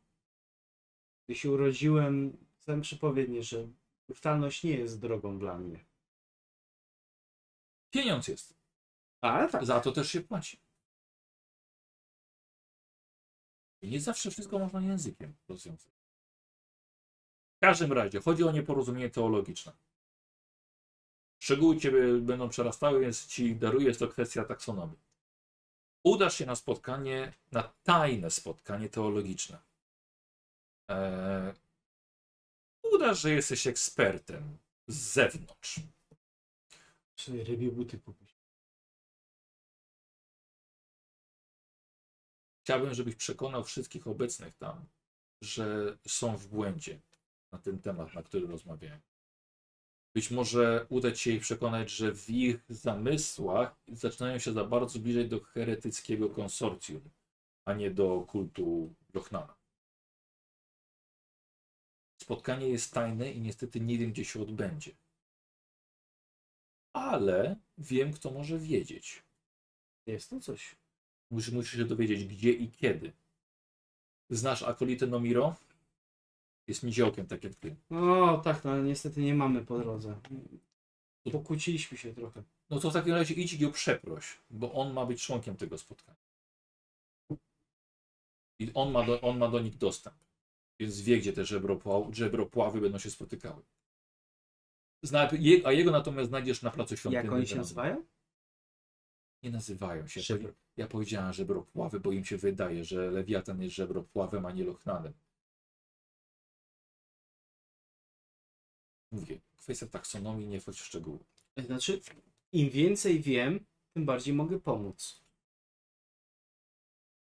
gdy 1.26 1.36
się 1.36 1.52
urodziłem, 1.52 2.38
chcę 2.62 2.82
przypowiednie, 2.82 3.44
że 3.44 3.68
brutalność 4.08 4.64
nie 4.64 4.78
jest 4.78 5.00
drogą 5.00 5.40
dla 5.40 5.58
mnie. 5.58 5.86
Pieniądz 7.92 8.28
jest. 8.28 8.56
Ale 9.22 9.50
tak. 9.50 9.66
Za 9.66 9.80
to 9.80 9.92
też 9.92 10.12
się 10.12 10.22
płaci. 10.22 10.60
I 13.82 13.90
nie 13.90 14.00
zawsze 14.02 14.32
wszystko 14.32 14.60
można 14.60 14.82
językiem 14.82 15.34
rozwiązać. 15.48 15.94
W 17.58 17.60
każdym 17.60 17.94
razie 17.94 18.20
chodzi 18.22 18.44
o 18.44 18.52
nieporozumienie 18.52 19.10
teologiczne. 19.10 19.74
Szczegóły 21.40 21.78
ciebie 21.78 22.14
będą 22.22 22.50
przerastały, 22.50 23.00
więc 23.00 23.28
ci 23.28 23.56
daruję, 23.56 23.88
jest 23.88 24.00
to 24.00 24.08
kwestia 24.08 24.44
taksonomii. 24.44 25.00
Udasz 26.04 26.38
się 26.38 26.46
na 26.46 26.56
spotkanie, 26.56 27.34
na 27.52 27.64
tajne 27.84 28.32
spotkanie 28.32 28.90
teologiczne. 28.90 29.60
Eee, 30.88 31.54
udasz, 32.94 33.22
że 33.22 33.32
jesteś 33.32 33.68
ekspertem 33.68 34.58
z 34.88 34.96
zewnątrz. 35.14 35.80
Sobie 37.16 37.44
rybie 37.44 37.72
buty 37.72 38.00
kupić. 38.00 38.36
Chciałbym, 42.64 42.94
żebyś 42.94 43.16
przekonał 43.16 43.64
wszystkich 43.64 44.08
obecnych 44.08 44.58
tam, 44.58 44.86
że 45.42 45.98
są 46.08 46.38
w 46.38 46.48
błędzie 46.48 47.02
na 47.52 47.60
ten 47.60 47.82
temat, 47.82 48.14
na 48.14 48.24
który 48.24 48.48
rozmawiałem. 48.48 49.02
Być 50.16 50.32
może 50.32 50.86
uda 50.90 51.12
ci 51.12 51.24
się 51.24 51.32
ich 51.32 51.42
przekonać, 51.42 51.90
że 51.90 52.14
w 52.14 52.30
ich 52.30 52.66
zamysłach 52.70 53.76
zaczynają 53.88 54.40
się 54.40 54.54
za 54.54 54.64
bardzo 54.64 55.00
zbliżać 55.00 55.28
do 55.28 55.40
heretyckiego 55.40 56.30
konsorcjum, 56.30 57.10
a 57.66 57.74
nie 57.74 57.92
do 57.92 58.26
kultu 58.28 58.94
Jochnana. 59.14 59.56
Spotkanie 62.22 62.70
jest 62.70 62.94
tajne 62.94 63.32
i 63.32 63.42
niestety 63.42 63.80
nie 63.80 63.98
wiem, 63.98 64.12
gdzie 64.12 64.26
się 64.26 64.42
odbędzie. 64.42 64.92
Ale 66.94 67.56
wiem, 67.78 68.14
kto 68.14 68.32
może 68.32 68.60
wiedzieć. 68.60 69.24
Jest 70.06 70.30
to 70.30 70.40
coś. 70.40 70.76
Musisz, 71.32 71.54
musisz 71.54 71.80
się 71.80 71.86
dowiedzieć, 71.86 72.26
gdzie 72.26 72.52
i 72.52 72.72
kiedy. 72.72 73.12
Znasz 74.30 74.64
akolitę 74.64 75.08
Nomiro? 75.08 75.56
Jest 76.68 76.84
niziołkiem, 76.84 77.28
tak 77.28 77.44
jak 77.44 77.56
ty. 77.56 77.76
No 77.90 78.38
tak, 78.38 78.64
no 78.64 78.72
ale 78.72 78.84
niestety 78.84 79.22
nie 79.22 79.36
mamy 79.36 79.66
po 79.66 79.80
drodze. 79.80 80.20
Pokłóciliśmy 81.32 81.98
się 81.98 82.14
trochę. 82.14 82.44
No 82.70 82.80
to 82.80 82.90
w 82.90 82.94
takim 82.94 83.14
razie 83.14 83.34
idź 83.34 83.54
i 83.54 83.60
go 83.60 83.72
przeproś, 83.72 84.38
bo 84.50 84.74
on 84.74 84.94
ma 84.94 85.06
być 85.06 85.24
członkiem 85.24 85.56
tego 85.58 85.78
spotkania. 85.78 86.18
I 88.60 88.72
on 88.74 88.92
ma 88.92 89.06
do, 89.06 89.22
on 89.22 89.38
ma 89.38 89.48
do 89.48 89.60
nich 89.60 89.78
dostęp. 89.78 90.16
Więc 90.80 91.02
wie, 91.02 91.18
gdzie 91.18 91.34
te 91.34 91.46
żebropław, 91.46 92.16
żebropławy 92.16 92.82
będą 92.82 92.98
się 93.00 93.12
spotykały. 93.12 93.64
Zna, 95.04 95.30
je, 95.40 95.68
a 95.68 95.72
jego 95.72 95.92
natomiast 95.92 96.30
znajdziesz 96.30 96.62
na 96.62 96.72
placu 96.72 96.98
świątynnym. 96.98 97.26
Jak 97.26 97.34
oni 97.34 97.48
się 97.48 97.56
nazywają? 97.56 98.06
Nie 99.44 99.52
nazywają 99.52 100.08
się. 100.08 100.22
Żebro- 100.22 100.54
Ja 100.78 100.88
powiedziałem 100.88 101.34
żebropławy, 101.34 102.00
bo 102.00 102.12
im 102.12 102.26
się 102.26 102.38
wydaje, 102.38 102.84
że 102.84 103.12
lewiatan 103.12 103.62
jest 103.62 103.76
żebropławem, 103.76 104.46
a 104.46 104.52
nie 104.52 104.64
lochnanem. 104.64 105.14
Mówię, 109.16 109.40
kwestia 109.58 109.88
taksonomii, 109.88 110.48
nie 110.48 110.62
wchodź 110.62 110.80
w 110.80 110.86
szczegóły. 110.86 111.20
Znaczy, 111.58 112.02
im 112.52 112.70
więcej 112.70 113.22
wiem, 113.22 113.66
tym 113.94 114.06
bardziej 114.06 114.34
mogę 114.34 114.60
pomóc. 114.60 115.22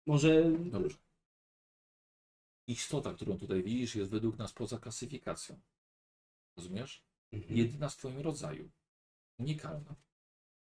Może. 0.05 0.51
Dobrze. 0.51 0.97
Istota, 2.67 3.13
którą 3.13 3.37
tutaj 3.37 3.63
widzisz, 3.63 3.95
jest 3.95 4.11
według 4.11 4.37
nas 4.37 4.53
poza 4.53 4.77
klasyfikacją. 4.79 5.59
Rozumiesz? 6.57 7.03
Mhm. 7.31 7.57
Jedyna 7.57 7.89
w 7.89 7.93
swoim 7.93 8.19
rodzaju. 8.19 8.69
Unikalna. 9.39 9.95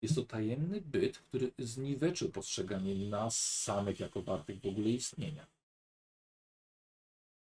Jest 0.02 0.16
to 0.16 0.24
tajemny 0.24 0.82
byt, 0.82 1.18
który 1.18 1.52
zniweczył 1.60 2.32
postrzeganie 2.32 3.10
nas 3.10 3.38
samych 3.38 4.00
jako 4.00 4.22
wartych 4.22 4.62
w 4.62 4.66
ogóle 4.66 4.90
istnienia. 4.90 5.48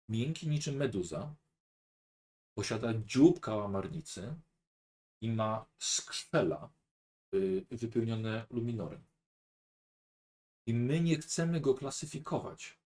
Miękki 0.09 0.47
niczym 0.47 0.75
meduza, 0.75 1.35
posiada 2.57 2.93
dziób 2.93 3.39
kałamarnicy 3.39 4.35
i 5.21 5.31
ma 5.31 5.65
skrzela 5.79 6.69
y, 7.33 7.65
wypełnione 7.71 8.45
luminorem. 8.49 9.03
I 10.65 10.73
my 10.73 11.01
nie 11.01 11.17
chcemy 11.17 11.61
go 11.61 11.73
klasyfikować. 11.73 12.79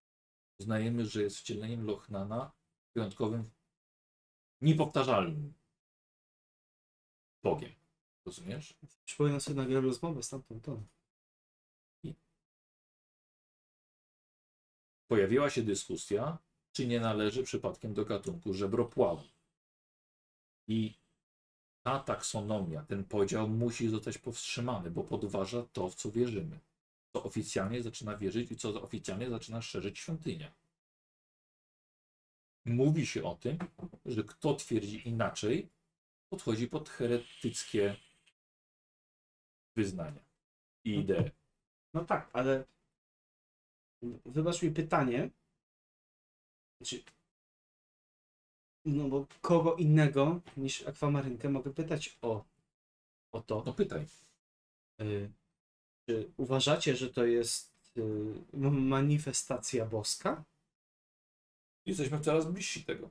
Uznajemy, 0.60 1.06
że 1.06 1.22
jest 1.22 1.38
wcieleniem 1.38 1.84
Lochnana 1.84 2.52
wyjątkowym, 2.94 3.50
niepowtarzalnym 4.60 5.54
Bogiem. 7.42 7.72
Rozumiesz? 8.26 8.74
Przypominam 9.04 9.40
sobie 9.40 9.56
nagle 9.56 9.80
rozmowę 9.80 10.22
z 10.22 10.28
tamtą 10.28 10.60
toną. 10.60 10.86
Pojawiła 15.08 15.50
się 15.50 15.62
dyskusja, 15.62 16.38
czy 16.72 16.86
nie 16.86 17.00
należy 17.00 17.42
przypadkiem 17.42 17.94
do 17.94 18.04
gatunku 18.04 18.54
żebropławu. 18.54 19.31
I 20.68 20.94
ta 21.82 21.98
taksonomia, 21.98 22.82
ten 22.82 23.04
podział 23.04 23.48
musi 23.48 23.88
zostać 23.88 24.18
powstrzymany, 24.18 24.90
bo 24.90 25.04
podważa 25.04 25.62
to, 25.62 25.88
w 25.88 25.94
co 25.94 26.10
wierzymy. 26.10 26.58
Co 27.12 27.22
oficjalnie 27.22 27.82
zaczyna 27.82 28.16
wierzyć 28.16 28.50
i 28.50 28.56
co 28.56 28.82
oficjalnie 28.82 29.30
zaczyna 29.30 29.62
szerzyć 29.62 29.98
świątynia. 29.98 30.52
Mówi 32.64 33.06
się 33.06 33.24
o 33.24 33.34
tym, 33.34 33.58
że 34.06 34.24
kto 34.24 34.54
twierdzi 34.54 35.08
inaczej, 35.08 35.68
podchodzi 36.28 36.68
pod 36.68 36.88
heretyckie 36.88 37.96
wyznania 39.76 40.24
i 40.84 40.90
idee. 40.94 41.30
No 41.94 42.04
tak, 42.04 42.30
ale 42.32 42.64
wybacz 44.24 44.62
mi 44.62 44.70
pytanie. 44.70 45.30
Znaczy, 46.80 47.02
no 48.84 49.08
bo 49.08 49.26
kogo 49.40 49.76
innego 49.76 50.40
niż 50.56 50.86
akwamarynkę 50.86 51.48
mogę 51.48 51.70
pytać 51.70 52.18
o, 52.22 52.44
o 53.32 53.40
to. 53.40 53.62
No 53.66 53.72
pytaj. 53.72 54.06
Y, 55.00 55.32
czy 56.08 56.32
uważacie, 56.36 56.96
że 56.96 57.10
to 57.10 57.24
jest 57.24 57.92
y, 57.96 58.02
manifestacja 58.72 59.86
boska? 59.86 60.44
Jesteśmy 61.86 62.20
coraz 62.20 62.46
bliżsi 62.46 62.84
tego. 62.84 63.10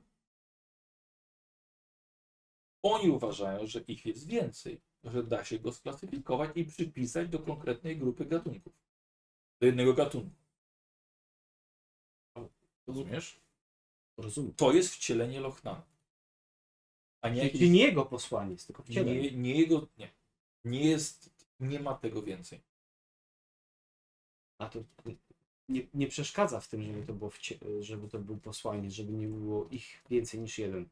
Oni 2.82 3.10
uważają, 3.10 3.66
że 3.66 3.80
ich 3.80 4.06
jest 4.06 4.26
więcej, 4.26 4.80
że 5.04 5.22
da 5.22 5.44
się 5.44 5.58
go 5.58 5.72
sklasyfikować 5.72 6.50
i 6.54 6.64
przypisać 6.64 7.28
do 7.28 7.38
konkretnej 7.38 7.98
grupy 7.98 8.24
gatunków. 8.24 8.72
Do 9.60 9.66
jednego 9.66 9.94
gatunku. 9.94 10.36
Rozumiesz? 12.86 13.40
Rozumiem. 14.16 14.54
To 14.54 14.72
jest 14.72 14.94
wcielenie 14.94 15.40
Lochnana. 15.40 15.82
A 17.22 17.28
nie, 17.28 17.50
Czyli 17.50 17.70
nie 17.70 17.82
jego 17.82 18.04
posłaniec, 18.04 18.66
tylko 18.66 18.82
wcielenie. 18.82 19.20
nie, 19.20 19.30
nie 19.38 19.54
jego. 19.58 19.88
Nie. 19.98 20.10
Nie 20.64 20.90
jest. 20.90 21.30
Nie 21.60 21.80
ma 21.80 21.94
tego 21.94 22.22
więcej. 22.22 22.60
A 24.58 24.68
to 24.68 24.84
nie, 25.68 25.86
nie 25.94 26.06
przeszkadza 26.06 26.60
w 26.60 26.68
tym, 26.68 26.82
żeby 26.82 27.06
to, 27.06 27.12
było 27.14 27.30
wcie- 27.30 27.82
żeby 27.82 28.08
to 28.08 28.18
był 28.18 28.36
posłaniec, 28.36 28.92
żeby 28.92 29.12
nie 29.12 29.26
było 29.28 29.68
ich 29.68 30.04
więcej 30.10 30.40
niż 30.40 30.58
jeden. 30.58 30.88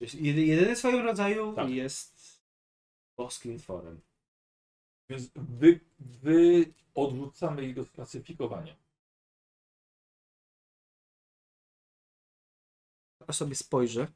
Jest 0.00 0.14
jedyny 0.14 0.74
w 0.74 0.78
swoim 0.78 1.04
rodzaju 1.04 1.54
Tak. 1.54 1.70
jest 1.70 2.42
boskim 3.16 3.58
tworem. 3.58 4.00
Więc 5.10 5.30
wy, 5.34 5.80
wy 5.98 6.72
odrzucamy 6.94 7.66
jego 7.66 7.84
sklasyfikowanie. 7.84 8.76
A 13.26 13.32
sobie 13.32 13.54
spojrzę. 13.54 14.12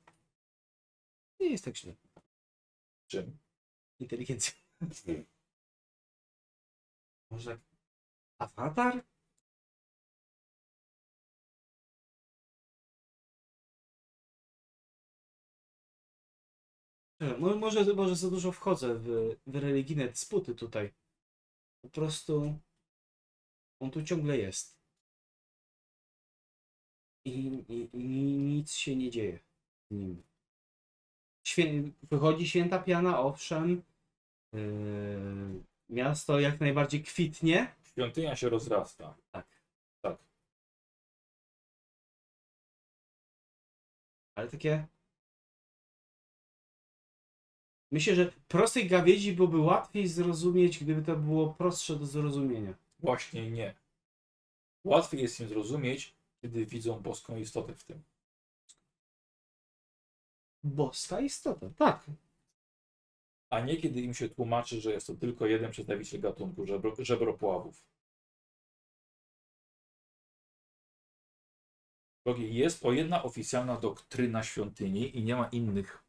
Nie 1.41 1.51
jest 1.51 1.65
tak 1.65 1.77
źle. 1.77 1.95
Czym? 3.07 3.39
Inteligencja. 3.99 4.53
Może 7.31 7.51
tak. 7.59 7.61
Awatar? 8.39 9.05
Mo- 17.39 17.57
Może, 17.57 17.95
może 17.95 18.17
za 18.17 18.31
dużo 18.31 18.53
wchodzę 18.53 18.95
w, 18.95 19.37
w 19.47 19.57
religijne 19.57 20.09
dysputy 20.09 20.55
tutaj. 20.55 20.93
Po 21.83 21.89
prostu 21.91 22.59
on 23.81 23.91
tu 23.91 24.03
ciągle 24.03 24.39
jest. 24.39 24.80
I, 27.25 27.31
i, 27.69 27.89
i 27.93 28.05
nic 28.39 28.73
się 28.73 28.97
nie 28.97 29.11
dzieje 29.11 29.39
z 29.91 29.95
nim. 29.95 30.23
Świę... 31.47 31.83
Wychodzi 32.03 32.49
święta 32.49 32.79
piana, 32.79 33.21
owszem. 33.21 33.83
Yy, 34.53 35.65
miasto 35.89 36.41
jak 36.41 36.61
najbardziej 36.61 37.03
kwitnie. 37.03 37.75
Świątynia 37.83 38.37
się 38.37 38.49
rozrasta. 38.49 39.17
Tak. 39.31 39.47
Tak. 40.03 40.19
Ale 44.35 44.49
takie. 44.49 44.87
Myślę, 47.93 48.15
że 48.15 48.33
prostej 48.49 48.89
gawiedzi 48.89 49.33
byłoby 49.33 49.59
łatwiej 49.59 50.09
zrozumieć, 50.09 50.85
gdyby 50.85 51.03
to 51.03 51.17
było 51.17 51.55
prostsze 51.55 51.97
do 51.97 52.07
zrozumienia. 52.07 52.75
Właśnie 52.99 53.51
nie. 53.51 53.75
Łatwiej 54.85 55.23
jest 55.23 55.41
im 55.41 55.49
zrozumieć, 55.49 56.15
kiedy 56.43 56.67
widzą 56.67 57.01
boską 57.01 57.37
istotę 57.37 57.75
w 57.75 57.85
tym. 57.85 58.03
Boska 60.63 61.21
istota, 61.21 61.71
tak. 61.71 62.11
A 63.51 63.61
nie 63.61 63.77
kiedy 63.77 64.01
im 64.01 64.15
się 64.15 64.29
tłumaczy, 64.29 64.81
że 64.81 64.93
jest 64.93 65.07
to 65.07 65.15
tylko 65.15 65.47
jeden 65.47 65.71
przedstawiciel 65.71 66.21
gatunku 66.21 66.67
żebro, 66.67 66.95
żebropławów. 66.99 67.85
Drogi, 72.27 72.55
Jest 72.55 72.81
to 72.83 72.93
jedna 72.93 73.23
oficjalna 73.23 73.77
doktryna 73.77 74.43
świątyni 74.43 75.19
i 75.19 75.25
nie 75.25 75.37
ma 75.37 75.49
innych. 75.49 76.05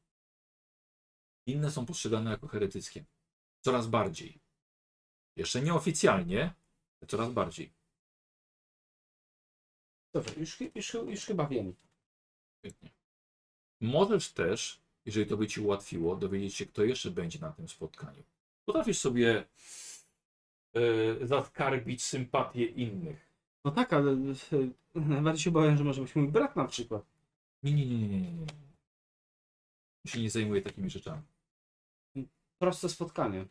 Inne 1.46 1.72
są 1.72 1.86
postrzegane 1.86 2.32
jako 2.32 2.48
heretyckie. 2.48 3.06
Coraz 3.62 3.88
bardziej. 3.88 4.40
Jeszcze 5.36 5.62
nieoficjalnie, 5.62 6.54
ale 7.02 7.08
coraz 7.08 7.32
bardziej. 7.32 7.81
Dobrze, 10.14 10.34
już, 10.40 10.62
już, 10.76 10.94
już 10.94 11.26
chyba 11.26 11.48
wiem. 11.48 11.76
Świetnie. 12.60 12.90
Możesz 13.82 14.32
też, 14.34 14.82
jeżeli 15.06 15.26
to 15.26 15.38
by 15.38 15.48
ci 15.48 15.62
ułatwiło, 15.62 16.16
dowiedzieć 16.16 16.56
się, 16.56 16.66
kto 16.66 16.84
jeszcze 16.84 17.12
będzie 17.12 17.40
na 17.40 17.52
tym 17.52 17.70
spotkaniu. 17.70 18.24
Potrafisz 18.66 18.98
sobie 18.98 19.44
e, 20.74 21.28
zaskarbić 21.28 22.04
sympatię 22.04 22.66
innych. 22.66 23.32
No 23.66 23.72
tak, 23.72 23.94
ale 23.94 24.12
y, 24.12 24.72
najbardziej 24.96 25.44
się 25.44 25.50
obawiam, 25.50 25.78
że 25.78 25.84
może 25.84 26.02
być 26.02 26.16
mój 26.16 26.28
brat 26.28 26.56
na 26.56 26.66
przykład. 26.66 27.06
Nie, 27.64 27.74
nie, 27.74 27.86
nie, 27.86 27.98
nie, 27.98 28.08
nie. 28.08 28.32
nie. 28.32 28.46
Ja 30.06 30.12
się 30.12 30.22
nie 30.22 30.30
zajmuję 30.30 30.62
takimi 30.62 30.90
rzeczami. 30.90 31.22
Proste 32.60 32.90
spotkanie. 32.90 33.46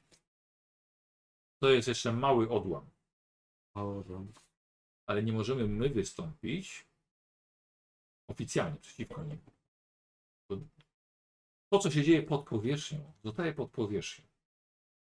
To 1.59 1.71
jest 1.71 1.89
jeszcze 1.89 2.13
mały 2.13 2.49
odłam, 2.49 2.87
Mało 3.75 4.05
ale 5.11 5.23
nie 5.23 5.33
możemy 5.33 5.69
my 5.69 5.89
wystąpić 5.89 6.87
oficjalnie 8.29 8.79
przeciwko 8.79 9.25
nim. 9.25 9.39
To, 11.69 11.79
co 11.79 11.91
się 11.91 12.05
dzieje 12.05 12.23
pod 12.23 12.49
powierzchnią, 12.49 13.13
zostaje 13.25 13.53
pod 13.55 13.71
powierzchnią, 13.71 14.25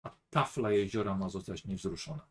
a 0.02 0.16
tafla 0.30 0.70
jeziora 0.70 1.16
ma 1.16 1.28
zostać 1.28 1.64
niewzruszona. 1.64 2.28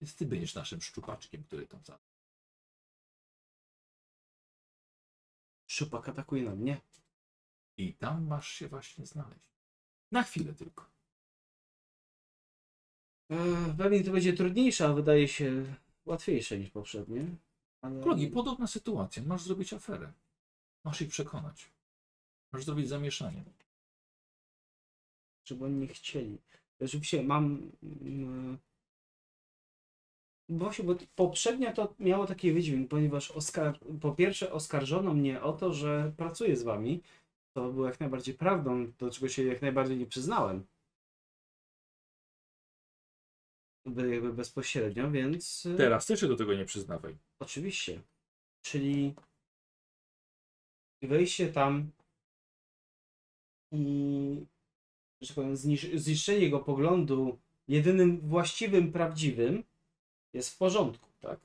Więc 0.00 0.16
ty 0.16 0.26
będziesz 0.26 0.54
naszym 0.54 0.82
szczupaczkiem, 0.82 1.44
który 1.44 1.66
tam 1.66 1.84
za. 1.84 1.98
Szupak 5.66 6.08
atakuje 6.08 6.42
na 6.42 6.54
mnie. 6.54 6.80
I 7.76 7.94
tam 7.94 8.26
masz 8.26 8.48
się 8.48 8.68
właśnie 8.68 9.06
znaleźć. 9.06 9.50
Na 10.10 10.22
chwilę 10.22 10.54
tylko. 10.54 10.95
E, 13.30 13.36
Pewnie 13.78 14.04
to 14.04 14.12
będzie 14.12 14.32
trudniejsze, 14.32 14.86
a 14.86 14.92
wydaje 14.92 15.28
się 15.28 15.64
łatwiejsze 16.06 16.58
niż 16.58 16.70
poprzednie. 16.70 17.26
Ale... 17.82 18.02
Podobna 18.34 18.66
sytuacja. 18.66 19.22
Masz 19.22 19.42
zrobić 19.42 19.72
aferę. 19.72 20.12
Masz 20.84 21.00
ich 21.02 21.08
przekonać. 21.08 21.70
Masz 22.52 22.64
zrobić 22.64 22.88
zamieszanie. 22.88 23.44
żeby 25.44 25.64
oni 25.64 25.74
nie 25.74 25.86
chcieli. 25.86 26.38
Rzeczywiście 26.80 27.22
mam. 27.22 27.70
mm, 28.02 28.58
Właśnie, 30.48 30.84
bo 30.84 30.94
poprzednio 31.16 31.72
to 31.72 31.94
miało 31.98 32.26
taki 32.26 32.52
wydźwięk, 32.52 32.88
ponieważ 32.90 33.30
oskar... 33.30 33.78
po 34.00 34.12
pierwsze 34.12 34.52
oskarżono 34.52 35.14
mnie 35.14 35.42
o 35.42 35.52
to, 35.52 35.72
że 35.72 36.12
pracuję 36.16 36.56
z 36.56 36.62
wami. 36.62 37.02
To 37.54 37.72
było 37.72 37.86
jak 37.86 38.00
najbardziej 38.00 38.34
prawdą, 38.34 38.92
do 38.98 39.10
czego 39.10 39.28
się 39.28 39.44
jak 39.44 39.62
najbardziej 39.62 39.96
nie 39.98 40.06
przyznałem. 40.06 40.66
Jakby 43.86 44.32
bezpośrednio, 44.32 45.10
więc. 45.10 45.66
y, 45.66 45.76
Teraz 45.76 46.06
też 46.06 46.20
się 46.20 46.28
do 46.28 46.36
tego 46.36 46.54
nie 46.54 46.64
przyznawaj. 46.64 47.16
Oczywiście. 47.38 48.00
Czyli 48.62 49.14
wejście 51.02 51.52
tam 51.52 51.90
i 53.72 54.46
że 55.20 55.28
tak 55.28 55.34
powiem, 55.34 55.54
znisz- 55.54 55.98
zniszczenie 55.98 56.38
jego 56.38 56.60
poglądu 56.60 57.38
jedynym 57.68 58.20
właściwym, 58.20 58.92
prawdziwym 58.92 59.64
jest 60.34 60.54
w 60.54 60.58
porządku, 60.58 61.08
tak? 61.20 61.40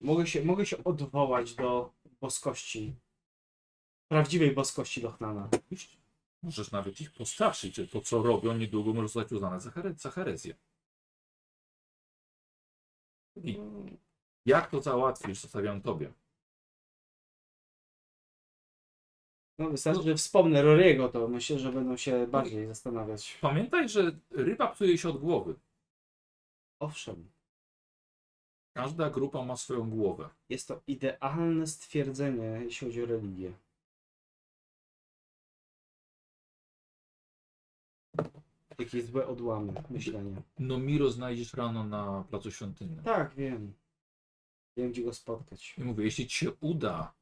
Mogę 0.00 0.26
się, 0.26 0.44
mogę 0.44 0.66
się 0.66 0.84
odwołać 0.84 1.54
do 1.54 1.92
boskości, 2.20 2.94
prawdziwej 4.08 4.54
boskości 4.54 5.00
Lochnana. 5.00 5.48
Możesz 6.42 6.70
nawet 6.70 7.00
ich 7.00 7.12
postraszyć, 7.12 7.76
że 7.76 7.88
to 7.88 8.00
co 8.00 8.22
robią 8.22 8.54
niedługo 8.56 8.92
może 8.92 9.08
zostać 9.08 9.32
uznane 9.32 9.60
za, 9.60 9.70
here 9.70 9.94
za 9.94 10.10
herezję. 10.10 10.54
I 13.36 13.60
jak 14.46 14.70
to 14.70 14.82
załatwisz, 14.82 15.40
zostawiam 15.40 15.82
tobie. 15.82 16.12
No 19.58 19.70
wystarczy, 19.70 20.02
że 20.02 20.14
wspomnę 20.14 20.62
Roriego, 20.62 21.08
to 21.08 21.28
myślę, 21.28 21.58
że 21.58 21.72
będą 21.72 21.96
się 21.96 22.26
bardziej 22.26 22.66
zastanawiać. 22.66 23.38
Pamiętaj, 23.40 23.88
że 23.88 24.18
ryba 24.30 24.68
psuje 24.68 24.98
się 24.98 25.08
od 25.08 25.20
głowy. 25.20 25.54
Owszem. 26.80 27.30
Każda 28.76 29.10
grupa 29.10 29.44
ma 29.44 29.56
swoją 29.56 29.90
głowę. 29.90 30.28
Jest 30.48 30.68
to 30.68 30.82
idealne 30.86 31.66
stwierdzenie, 31.66 32.60
jeśli 32.64 32.86
chodzi 32.86 33.02
o 33.02 33.06
religię. 33.06 33.52
Jakieś 38.78 39.04
złe 39.04 39.26
odłamy 39.26 39.72
myślenia. 39.90 40.42
No 40.58 40.78
Miro 40.78 41.10
znajdziesz 41.10 41.54
rano 41.54 41.84
na 41.84 42.24
placu 42.30 42.50
świątynnym. 42.50 43.04
Tak, 43.04 43.34
wiem. 43.34 43.74
Wiem, 44.76 44.92
gdzie 44.92 45.04
go 45.04 45.14
spotkać. 45.14 45.74
I 45.78 45.84
mówię, 45.84 46.04
jeśli 46.04 46.26
ci 46.26 46.38
się 46.38 46.52
uda 46.52 47.14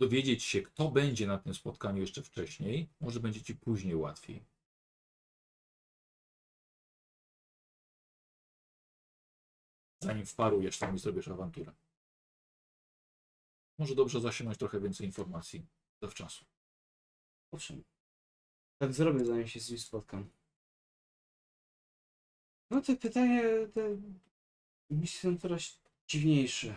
dowiedzieć 0.00 0.44
się, 0.44 0.62
kto 0.62 0.90
będzie 0.90 1.26
na 1.26 1.38
tym 1.38 1.54
spotkaniu 1.54 2.00
jeszcze 2.00 2.22
wcześniej, 2.22 2.88
może 3.00 3.20
będzie 3.20 3.42
ci 3.42 3.54
później 3.54 3.96
łatwiej. 3.96 4.44
Zanim 10.00 10.26
wparujesz 10.26 10.78
tam 10.78 10.94
i 10.94 10.98
zrobisz 10.98 11.28
awanturę. 11.28 11.72
Może 13.78 13.94
dobrze 13.94 14.20
zasięgnąć 14.20 14.58
trochę 14.58 14.80
więcej 14.80 15.06
informacji 15.06 15.66
zawczasu. 16.00 16.44
Owszem. 17.52 17.84
Tak 18.82 18.92
zrobię, 18.92 19.24
zanim 19.24 19.48
się 19.48 19.60
z 19.60 19.70
nim 19.70 19.78
spotkam. 19.78 20.30
No 22.70 22.80
te 22.80 22.96
pytania 22.96 23.42
te 23.74 23.96
są 25.06 25.38
coraz 25.38 25.80
dziwniejsze. 26.06 26.74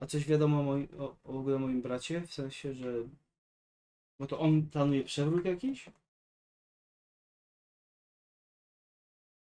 A 0.00 0.06
coś 0.06 0.24
wiadomo 0.24 0.60
o, 0.60 0.62
moim, 0.62 0.88
o, 0.98 1.16
o 1.24 1.58
moim 1.58 1.82
bracie? 1.82 2.20
W 2.20 2.34
sensie, 2.34 2.74
że... 2.74 2.92
Bo 4.18 4.26
to 4.26 4.38
on 4.38 4.66
planuje 4.66 5.04
przewrót 5.04 5.44
jakiś? 5.44 5.90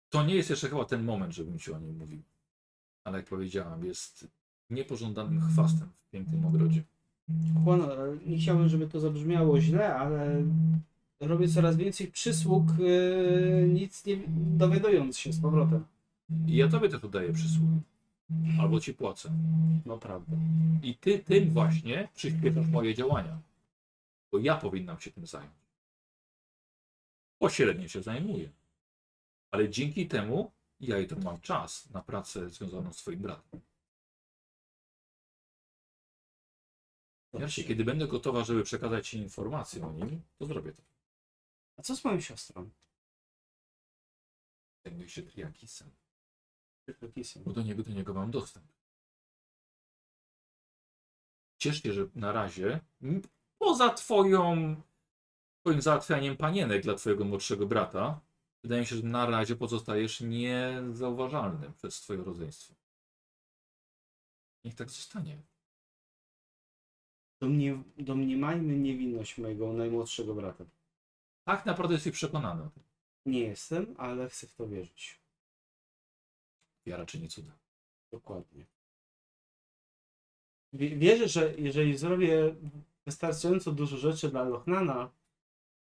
To 0.09 0.23
nie 0.23 0.35
jest 0.35 0.49
jeszcze 0.49 0.69
chyba 0.69 0.85
ten 0.85 1.03
moment, 1.03 1.33
żebym 1.33 1.59
ci 1.59 1.71
o 1.71 1.79
nim 1.79 1.97
mówił. 1.97 2.21
Ale 3.03 3.17
jak 3.17 3.27
powiedziałam, 3.27 3.85
jest 3.85 4.27
niepożądanym 4.69 5.41
chwastem 5.41 5.89
w 6.07 6.09
pięknym 6.09 6.45
ogrodzie. 6.45 6.83
Juan, 7.65 7.81
ale 7.81 8.17
nie 8.25 8.37
chciałbym, 8.37 8.69
żeby 8.69 8.87
to 8.87 8.99
zabrzmiało 8.99 9.59
źle, 9.59 9.95
ale 9.95 10.43
robię 11.19 11.47
coraz 11.47 11.77
więcej 11.77 12.07
przysług, 12.07 12.65
yy, 12.79 13.69
nic 13.73 14.05
nie 14.05 14.17
dowiadując 14.57 15.17
się 15.17 15.33
z 15.33 15.39
powrotem. 15.39 15.85
I 16.47 16.55
ja 16.55 16.67
tobie 16.67 16.89
też 16.89 17.03
udaję 17.03 17.33
przysługi. 17.33 17.79
Albo 18.59 18.79
ci 18.79 18.93
płacę. 18.93 19.31
No 19.85 19.97
prawda. 19.97 20.37
I 20.83 20.95
ty 20.95 21.19
tym 21.19 21.49
właśnie 21.49 22.07
przyspieszasz 22.15 22.67
moje 22.67 22.95
działania. 22.95 23.39
Bo 24.31 24.39
ja 24.39 24.55
powinnam 24.57 24.99
się 24.99 25.11
tym 25.11 25.27
zająć. 25.27 25.53
Pośrednio 27.39 27.87
się 27.87 28.01
zajmuję. 28.01 28.49
Ale 29.51 29.69
dzięki 29.69 30.07
temu 30.07 30.51
ja 30.79 30.99
i 30.99 31.07
to 31.07 31.15
mam 31.15 31.41
czas 31.41 31.89
na 31.89 32.01
pracę 32.01 32.49
związaną 32.49 32.93
z 32.93 32.97
twoim 32.97 33.19
bratem. 33.19 33.59
Jaśnie, 37.39 37.63
kiedy 37.63 37.85
będę 37.85 38.07
gotowa, 38.07 38.43
żeby 38.43 38.63
przekazać 38.63 39.09
ci 39.09 39.17
informacje 39.17 39.85
o 39.85 39.91
nim, 39.91 40.21
to 40.37 40.45
zrobię 40.45 40.73
to. 40.73 40.81
A 41.77 41.81
co 41.81 41.95
z 41.95 42.03
moją 42.03 42.19
siostrą? 42.19 42.69
Zajmuję 44.85 45.09
się 45.09 45.23
triakisem, 45.23 45.91
Kisem. 47.13 47.43
bo 47.43 47.53
do 47.53 47.61
niego, 47.61 47.83
do 47.83 47.91
niego 47.91 48.13
mam 48.13 48.31
dostęp. 48.31 48.65
Ciesz 51.57 51.83
się, 51.83 51.93
że 51.93 52.07
na 52.15 52.31
razie, 52.31 52.79
m, 53.01 53.21
poza 53.57 53.89
twoją, 53.89 54.75
twoim 55.61 55.81
załatwianiem 55.81 56.37
panienek 56.37 56.83
dla 56.83 56.93
twojego 56.95 57.25
młodszego 57.25 57.67
brata, 57.67 58.21
wydaje 58.63 58.81
mi 58.81 58.87
się, 58.87 58.95
że 58.95 59.03
na 59.03 59.25
razie 59.25 59.55
pozostajesz 59.55 60.21
niezauważalny 60.21 61.71
przez 61.77 62.01
twoje 62.01 62.23
rodzeństwo. 62.23 62.75
Niech 64.63 64.75
tak 64.75 64.89
zostanie. 64.89 65.41
Domnie, 67.39 67.83
domniemajmy 67.97 68.75
niewinność 68.77 69.37
mojego 69.37 69.73
najmłodszego 69.73 70.35
brata. 70.35 70.65
Tak 71.47 71.65
naprawdę 71.65 71.93
jesteś 71.93 72.13
przekonany 72.13 72.63
o 72.63 72.69
tym. 72.69 72.83
Nie 73.25 73.39
jestem, 73.39 73.95
ale 73.97 74.29
chcę 74.29 74.47
w 74.47 74.53
to 74.53 74.67
wierzyć. 74.67 75.19
Wiara 76.85 77.05
czyni 77.05 77.29
cuda. 77.29 77.51
Dokładnie. 78.11 78.65
Wie- 80.73 80.97
Wierzę, 80.97 81.27
że 81.27 81.55
jeżeli 81.57 81.97
zrobię 81.97 82.55
wystarczająco 83.05 83.71
dużo 83.71 83.97
rzeczy 83.97 84.29
dla 84.29 84.43
Lochnana, 84.43 85.11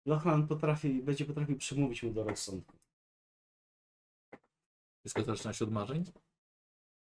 Lochnan 0.07 0.49
potrafi, 0.49 0.89
będzie 1.03 1.25
potrafił 1.25 1.59
przemówić 1.59 2.03
mu 2.03 2.13
do 2.13 2.25
rozsądku. 2.25 2.77
Wszystko 5.01 5.23
zaczyna 5.25 5.53
się 5.53 5.65
od 5.65 5.71
marzeń? 5.73 6.05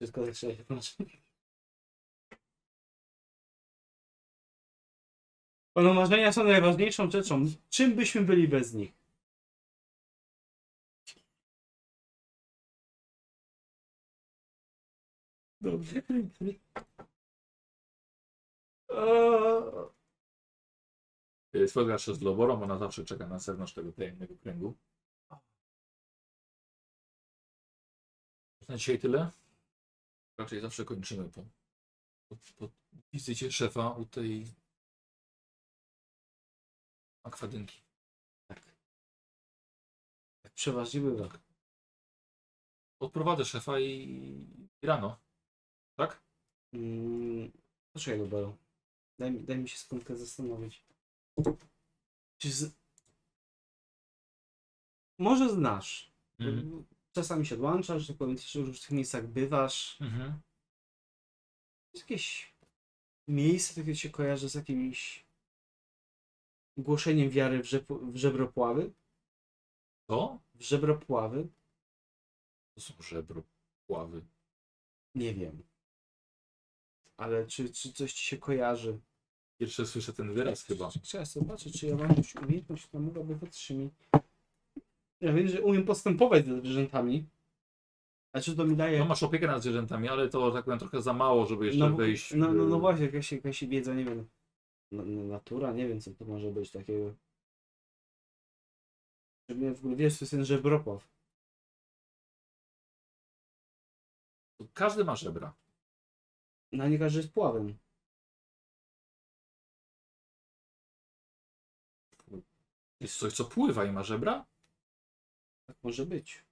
Wszystko 0.00 0.26
zaczyna 0.26 0.54
się 0.56 0.62
znaczy. 0.64 0.94
Panu 0.96 1.31
marzenia 5.76 6.32
są 6.32 6.44
najważniejszą 6.44 7.10
rzeczą. 7.10 7.46
Czym 7.70 7.94
byśmy 7.94 8.20
byli 8.20 8.48
bez 8.48 8.74
nich? 8.74 8.92
Dobrze. 15.60 16.02
Spotkasz 21.66 22.04
się 22.04 22.14
z 22.14 22.22
Loborą, 22.22 22.62
ona 22.62 22.78
zawsze 22.78 23.04
czeka 23.04 23.26
na 23.26 23.38
zewnątrz 23.38 23.74
tego 23.74 23.92
tajemnego 23.92 24.36
kręgu. 24.36 24.74
Na 28.68 28.76
dzisiaj 28.76 28.98
tyle. 28.98 29.30
Raczej 30.38 30.60
zawsze 30.60 30.84
kończymy 30.84 31.28
po, 31.28 31.42
po, 32.28 32.36
po 32.58 32.68
wizycie 33.12 33.52
szefa 33.52 33.90
u 33.90 34.04
tej 34.06 34.46
akwadynki. 37.22 37.82
Tak 40.42 40.52
przeważnie 40.54 41.00
bywa. 41.00 41.28
Odprowadzę 43.00 43.44
szefa 43.44 43.80
i, 43.80 43.86
i 44.82 44.86
rano. 44.86 45.18
Tak? 45.96 46.22
Mm, 46.72 47.52
Poczekaj, 47.92 48.18
Lubero. 48.18 48.56
Daj 49.18 49.32
mi, 49.32 49.44
daj 49.44 49.58
mi 49.58 49.68
się 49.68 49.78
sekundkę 49.78 50.16
zastanowić. 50.16 50.84
Czy 52.38 52.50
z... 52.50 52.74
Może 55.18 55.50
znasz. 55.50 56.12
Mhm. 56.38 56.84
Czasami 57.12 57.46
się 57.46 57.54
odłączasz, 57.54 58.02
że 58.02 58.08
tak 58.08 58.16
powiem, 58.16 58.36
też 58.36 58.56
w 58.56 58.66
różnych 58.66 58.90
miejscach 58.90 59.26
bywasz. 59.26 60.00
Mhm. 60.00 60.40
Jest 61.94 62.10
jakieś 62.10 62.54
miejsce, 63.28 63.80
takie 63.80 63.96
się 63.96 64.10
kojarzy 64.10 64.48
z 64.48 64.54
jakimś 64.54 65.24
głoszeniem 66.76 67.30
wiary 67.30 67.62
w, 67.62 67.66
żep- 67.66 68.12
w 68.12 68.16
żebropławy? 68.16 68.92
To? 70.06 70.40
W 70.54 70.62
żebropławy? 70.62 71.48
To 72.74 72.80
są 72.80 72.94
żebro, 73.00 73.42
pławy. 73.86 74.22
Nie 75.14 75.34
wiem. 75.34 75.62
Ale 77.16 77.46
czy, 77.46 77.70
czy 77.70 77.92
coś 77.92 78.12
ci 78.12 78.24
się 78.24 78.36
kojarzy? 78.36 79.00
Pierwsze 79.60 79.86
słyszę 79.86 80.12
ten 80.12 80.34
wyraz 80.34 80.62
chyba. 80.62 80.90
Trzeba 81.02 81.24
zobaczyć, 81.24 81.80
czy 81.80 81.86
ja 81.86 81.96
mam 81.96 82.08
jakąś 82.08 82.34
umiejętność, 82.34 82.86
która 82.86 83.02
mogłaby 83.02 83.34
wytrzymić. 83.36 83.92
Ja 85.20 85.32
wiem, 85.32 85.48
że 85.48 85.62
umiem 85.62 85.84
postępować 85.84 86.46
ze 86.46 86.60
zwierzętami. 86.60 87.26
A 88.32 88.40
czy 88.40 88.56
to 88.56 88.64
mi 88.64 88.76
daje... 88.76 88.98
No 88.98 89.04
masz 89.04 89.22
opiekę 89.22 89.46
nad 89.46 89.62
zwierzętami, 89.62 90.08
ale 90.08 90.28
to 90.28 90.50
tak 90.50 90.64
powiem 90.64 90.78
trochę 90.78 91.02
za 91.02 91.12
mało, 91.12 91.46
żeby 91.46 91.66
jeszcze 91.66 91.90
no, 91.90 91.96
wejść. 91.96 92.34
No, 92.34 92.52
no, 92.52 92.64
no 92.64 92.80
właśnie, 92.80 93.06
jakaś, 93.06 93.32
jakaś 93.32 93.64
wiedza, 93.64 93.94
nie 93.94 94.04
wiem. 94.04 94.28
Na- 94.92 95.04
na- 95.04 95.22
Natura, 95.22 95.72
nie 95.72 95.88
wiem 95.88 96.00
co 96.00 96.10
to 96.14 96.24
może 96.24 96.50
być 96.50 96.70
takiego. 96.70 97.14
Żeby 99.48 99.74
w 99.74 99.78
ogóle 99.78 99.96
wiesz, 99.96 100.18
to 100.18 100.24
jest 100.24 100.30
ten 100.30 100.44
żebropław. 100.44 101.08
Każdy 104.74 105.04
ma 105.04 105.16
żebra. 105.16 105.54
Na 106.72 106.88
nie 106.88 106.98
każdy 106.98 107.18
jest 107.20 107.32
pławem. 107.32 107.78
Jest 113.00 113.18
coś, 113.18 113.32
co 113.32 113.44
pływa 113.44 113.84
i 113.84 113.92
ma 113.92 114.02
żebra? 114.02 114.46
Tak 115.66 115.76
może 115.82 116.06
być. 116.06 116.44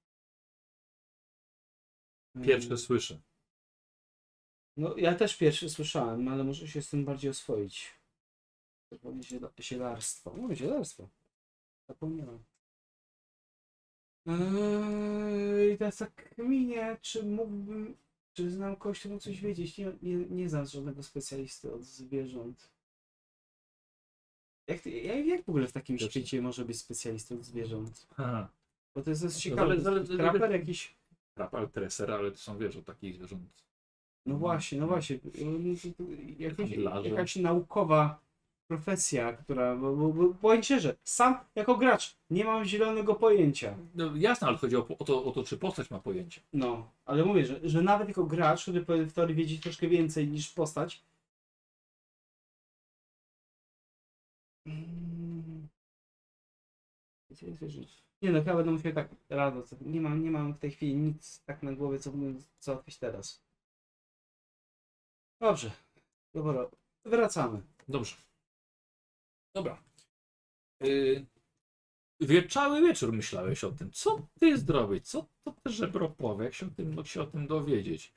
Pierwsze 2.44 2.66
Mm, 2.66 2.78
słyszę. 2.78 3.20
No 4.76 4.96
ja 4.96 5.14
też 5.14 5.36
pierwszy 5.36 5.70
słyszałem, 5.70 6.28
ale 6.28 6.44
muszę 6.44 6.68
się 6.68 6.82
z 6.82 6.90
tym 6.90 7.04
bardziej 7.04 7.30
oswoić. 7.30 7.99
To 8.90 8.98
powiem 8.98 9.20
ziela- 9.20 9.50
Zielarstwo. 9.60 10.34
No, 10.36 10.54
zielarstwo. 10.54 11.08
Zapomniałem. 11.88 12.38
Eee, 14.26 15.74
I 15.74 15.78
teraz 15.78 15.96
tak 15.96 16.34
minie, 16.38 16.96
czy 17.02 17.22
mógłbym, 17.26 17.96
czy 18.34 18.50
znam 18.50 18.76
kogoś, 18.76 19.00
kto 19.00 19.08
mógł 19.08 19.20
coś 19.20 19.40
wiedzieć. 19.40 19.78
Nie, 19.78 19.92
nie, 20.02 20.16
nie 20.16 20.48
znam 20.48 20.66
żadnego 20.66 21.02
specjalisty 21.02 21.72
od 21.72 21.84
zwierząt. 21.84 22.70
Jak, 24.66 24.80
ty- 24.80 24.90
jak, 24.90 25.26
jak 25.26 25.44
w 25.44 25.48
ogóle 25.48 25.66
w 25.66 25.72
takim 25.72 25.98
świecie 25.98 26.42
może 26.42 26.64
być 26.64 26.78
specjalistą 26.78 27.34
od 27.34 27.44
zwierząt? 27.44 28.06
Haha. 28.14 28.48
Bo 28.94 29.02
to 29.02 29.10
jest 29.10 29.22
dość 29.22 29.34
No, 29.34 29.40
ciekawe. 29.40 30.04
Traper 30.16 30.50
jakiś... 30.52 30.94
Rapal 31.36 31.70
treser, 31.70 32.10
ale 32.10 32.30
to 32.30 32.36
są, 32.38 32.58
wiesz, 32.58 32.76
od 32.76 32.84
takich 32.84 33.14
zwierząt. 33.14 33.64
No 34.26 34.36
właśnie, 34.36 34.80
no 34.80 34.86
właśnie. 34.86 35.18
Jakaś, 36.38 36.70
Handlarze. 36.70 37.08
jakaś 37.08 37.36
naukowa 37.36 38.20
profesja, 38.70 39.32
która. 39.32 39.76
Bo, 39.76 39.97
bo, 39.97 40.09
bo 40.12 40.34
powiem 40.34 40.62
szczerze, 40.62 40.97
sam 41.05 41.38
jako 41.55 41.76
gracz 41.76 42.16
nie 42.30 42.44
mam 42.44 42.64
zielonego 42.64 43.14
pojęcia. 43.14 43.76
No 43.94 44.16
jasne, 44.16 44.48
ale 44.48 44.56
chodzi 44.56 44.76
o, 44.76 44.88
o, 44.98 45.05
to, 45.05 45.24
o 45.24 45.32
to, 45.32 45.44
czy 45.44 45.59
postać 45.59 45.90
ma 45.90 45.98
pojęcie. 45.98 46.40
No, 46.52 46.90
ale 47.05 47.24
mówię, 47.24 47.44
że, 47.47 47.60
że 47.62 47.82
nawet 47.82 48.09
jako 48.09 48.24
gracz, 48.24 48.62
który 48.62 49.06
w 49.06 49.12
teorii 49.12 49.34
wiedzieć 49.36 49.62
troszkę 49.62 49.88
więcej 49.88 50.28
niż 50.28 50.51
postać. 50.51 51.02
Nie 58.22 58.30
no, 58.32 58.38
chyba 58.44 58.56
będę 58.56 58.72
musiał 58.72 58.92
tak 58.92 59.09
rado. 59.28 59.62
Nie 59.80 60.01
mam, 60.01 60.22
nie 60.24 60.30
mam 60.30 60.55
w 60.55 60.59
tej 60.59 60.70
chwili 60.70 60.94
nic 60.94 61.42
tak 61.44 61.62
na 61.62 61.72
głowie, 61.72 61.98
co 61.98 62.12
załatwić 62.60 62.98
teraz. 62.98 63.42
Dobrze. 65.40 65.70
Dobra, 66.34 66.70
wracamy. 67.05 67.62
Dobrze. 67.88 68.30
Dobra. 69.55 69.82
Yy, 70.81 71.27
wie, 72.20 72.48
cały 72.48 72.81
wieczór 72.81 73.12
myślałeś 73.12 73.64
o 73.64 73.72
tym, 73.72 73.90
co 73.93 74.27
ty 74.40 74.59
zrobić, 74.59 75.09
co 75.09 75.27
to 75.44 75.52
te 75.52 75.70
żebro 75.70 76.09
powie, 76.09 76.44
jak 76.44 76.55
się 76.55 76.66
o 76.66 76.70
tym, 76.70 77.05
się 77.05 77.22
o 77.22 77.27
tym 77.27 77.47
dowiedzieć. 77.47 78.12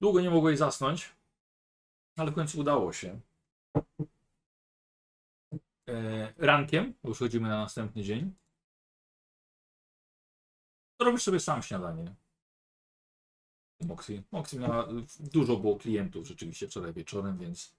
Długo 0.00 0.20
nie 0.20 0.30
mogłeś 0.30 0.58
zasnąć, 0.58 1.12
ale 2.16 2.30
w 2.30 2.34
końcu 2.34 2.60
udało 2.60 2.92
się. 2.92 3.20
E, 5.88 6.32
rankiem, 6.38 6.94
bo 7.02 7.08
już 7.08 7.18
chodzimy 7.18 7.48
na 7.48 7.58
następny 7.58 8.02
dzień, 8.02 8.34
robisz 11.00 11.22
sobie 11.22 11.40
sam 11.40 11.62
śniadanie. 11.62 12.14
Moxie. 13.80 14.22
Moxie 14.32 14.58
miała, 14.58 14.88
dużo 15.20 15.56
było 15.56 15.76
klientów 15.76 16.26
rzeczywiście 16.26 16.68
wczoraj 16.68 16.92
wieczorem, 16.92 17.38
więc 17.38 17.74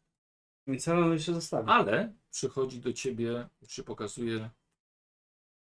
Więc 0.67 0.83
salon 0.83 1.13
jeszcze 1.13 1.33
zostawię. 1.33 1.69
ale 1.69 2.13
przychodzi 2.31 2.79
do 2.79 2.93
ciebie, 2.93 3.49
się 3.67 3.83
pokazuje 3.83 4.49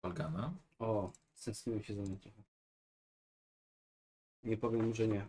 Walgana. 0.03 0.55
O, 0.79 1.13
stęskniłem 1.35 1.83
się 1.83 1.95
za 1.95 2.03
nim 2.03 2.19
trochę. 2.19 2.43
Nie 4.45 4.57
powiem, 4.57 4.95
że 4.95 5.09
nie. 5.09 5.27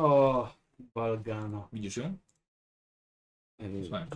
O, 0.00 0.54
Balgano. 0.78 1.68
Widzisz 1.72 1.96
ją? 1.96 2.18
Nie 3.58 3.68
wiem. 3.68 3.82
Słuchaj. 3.84 4.06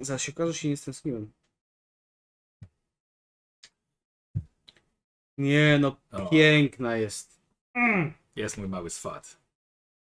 Zaraz 0.00 0.22
się 0.22 0.32
okaże, 0.32 0.52
że 0.52 0.58
się 0.58 0.68
nie 0.68 0.76
stęskniłem. 0.76 1.32
Nie 5.38 5.78
no, 5.80 5.96
O, 6.12 6.28
piękna 6.28 6.96
jest. 6.96 7.40
Mm. 7.74 8.12
jest 8.36 8.58
mój 8.58 8.68
mały 8.68 8.90
swat. 8.90 9.36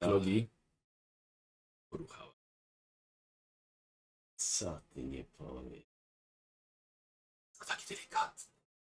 Logi. 0.01 0.47
Poruchała. 1.89 2.33
Co 4.35 4.81
ty 4.89 5.03
nie 5.03 5.23
powiesz. 5.23 5.83
Taki 7.67 7.87
delikatny. 7.95 8.49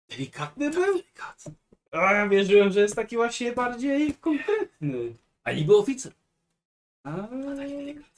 Delikatny 0.10 0.66
Tak 0.72 0.74
był? 0.80 0.94
delikatny. 0.94 1.54
A 1.92 2.14
ja 2.14 2.30
wierzyłem, 2.30 2.72
że 2.72 2.80
jest 2.80 2.96
taki 2.96 3.16
właśnie 3.16 3.54
bardziej 3.54 4.14
konkretny. 4.14 5.18
A 5.44 5.52
niby 5.52 5.78
oficer. 5.78 6.14
A, 7.04 7.28
Taki 7.58 7.72
delikatny. 7.76 8.10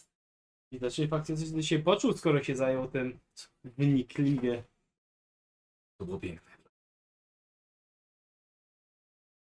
Widocznie 0.72 1.08
faktycznie 1.08 1.64
się 1.64 1.80
poczuł, 1.80 2.18
skoro 2.18 2.44
się 2.44 2.56
zajął 2.56 2.88
tym 2.88 3.20
wnikliwie. 3.64 4.64
To 5.98 6.06
było 6.06 6.20
piękne. 6.20 6.52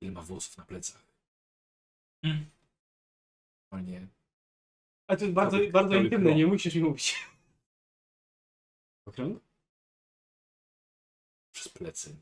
Ile 0.02 0.12
ma 0.12 0.22
włosów 0.22 0.58
na 0.58 0.66
plecach. 0.66 1.02
Mm. 2.24 2.46
O 3.72 3.80
nie. 3.80 4.08
A 5.14 5.18
to 5.18 5.24
jest 5.24 5.34
bardzo, 5.36 5.58
Cały- 5.58 5.72
bardzo 5.72 5.92
cały 5.92 6.04
intymne, 6.04 6.36
nie 6.36 6.48
musisz 6.48 6.76
mi 6.76 6.82
mówić. 6.82 7.16
Okrąg? 9.08 9.44
Przez 11.56 11.70
plecy. 11.70 12.16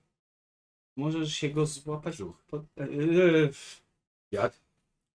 Możesz 0.98 1.34
się 1.34 1.50
go 1.50 1.66
złapać 1.66 2.16
Brzuch. 2.16 2.44
pod, 2.44 2.62
e, 2.78 2.84
e, 2.84 3.50
Jak? 4.32 4.54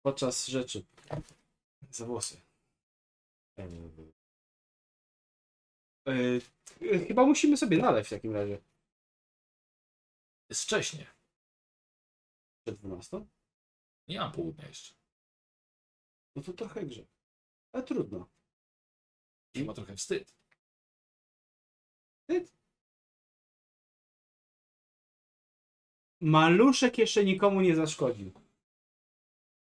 podczas 0.02 0.46
rzeczy. 0.46 0.84
Za 1.90 2.06
włosy. 2.06 2.40
E, 3.58 3.64
e, 6.06 6.98
chyba 7.08 7.26
musimy 7.26 7.56
sobie 7.56 7.78
naleć 7.78 8.06
w 8.06 8.10
takim 8.10 8.34
razie. 8.34 8.58
Jest 10.50 10.62
wcześnie. 10.62 11.06
Przed 12.66 12.76
12? 12.80 13.26
Nie 14.08 14.18
mam 14.18 14.32
południa 14.32 14.68
jeszcze. 14.68 14.94
No 16.36 16.42
to 16.42 16.52
trochę 16.52 16.86
grze. 16.86 17.06
Ale 17.74 17.82
trudno. 17.82 18.28
I 19.54 19.64
ma 19.64 19.74
trochę 19.74 19.96
wstyd. 19.96 20.34
Maluszek 26.20 26.98
jeszcze 26.98 27.24
nikomu 27.24 27.60
nie 27.60 27.76
zaszkodził. 27.76 28.32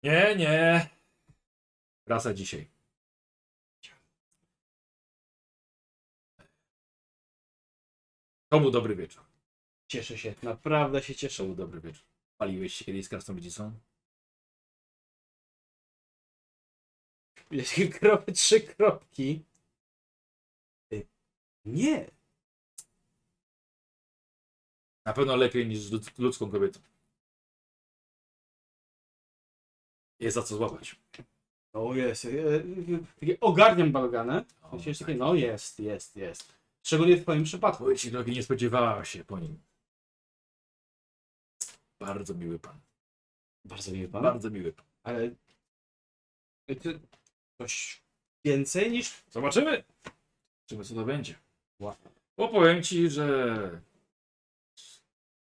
Nie, 0.04 0.36
nie. 0.36 0.90
Rasa 2.08 2.34
dzisiaj. 2.34 2.68
To 8.50 8.60
był 8.60 8.72
dobry 8.72 8.96
wieczór. 8.96 9.24
Cieszę 9.88 10.18
się, 10.18 10.36
naprawdę 10.44 11.04
się 11.04 11.14
To 11.14 11.20
cieszę. 11.20 11.44
był 11.44 11.56
dobry 11.56 11.82
wieczór. 11.82 12.04
Paliłeś 12.38 12.74
się 12.74 12.86
kiedyś 12.86 13.06
z 13.06 13.10
krasnoludzicą? 13.10 13.80
Jeśli 17.52 17.90
kropy, 17.90 18.32
trzy 18.32 18.62
kropki. 18.62 19.44
Y, 20.94 21.08
Nie. 21.66 22.12
Na 25.06 25.14
pewno 25.14 25.36
lepiej 25.36 25.68
niż 25.68 25.80
z 25.80 26.20
ludzką 26.20 26.52
kobietą. 26.52 26.80
Jest 30.20 30.36
za 30.36 30.44
co 30.44 30.56
złapać. 30.58 30.96
O 31.74 31.96
jest. 31.96 32.26
e, 32.26 32.30
Takie 33.20 33.40
ogarniam 33.40 33.92
balganę. 33.92 34.46
Tak. 34.46 35.18
no 35.18 35.34
jest, 35.36 35.80
jest, 35.80 36.16
jest. 36.16 36.54
Szczególnie 36.84 37.18
w 37.18 37.22
twoim 37.22 37.44
przypadku. 37.44 37.86
Drogi 38.12 38.32
nie 38.32 38.44
spodziewała 38.44 39.06
się 39.06 39.24
po 39.24 39.40
nim. 39.40 39.60
Bardzo 42.00 42.34
miły 42.34 42.60
pan. 42.60 42.80
Bardzo 43.66 43.92
miły 43.92 44.08
pan. 44.08 44.24
Bardzo 44.24 44.50
miły 44.50 44.74
pan. 44.74 44.86
Ale 45.04 45.32
coś 47.64 48.02
więcej 48.46 48.92
niż 48.92 49.24
Zobaczymy. 49.30 49.84
Zobaczymy 50.68 50.86
co 50.86 50.96
to 50.96 51.06
będzie. 51.06 51.36
Wow. 51.80 51.96
Bo 52.38 52.48
powiem 52.48 52.84
ci, 52.84 53.10
że 53.10 53.26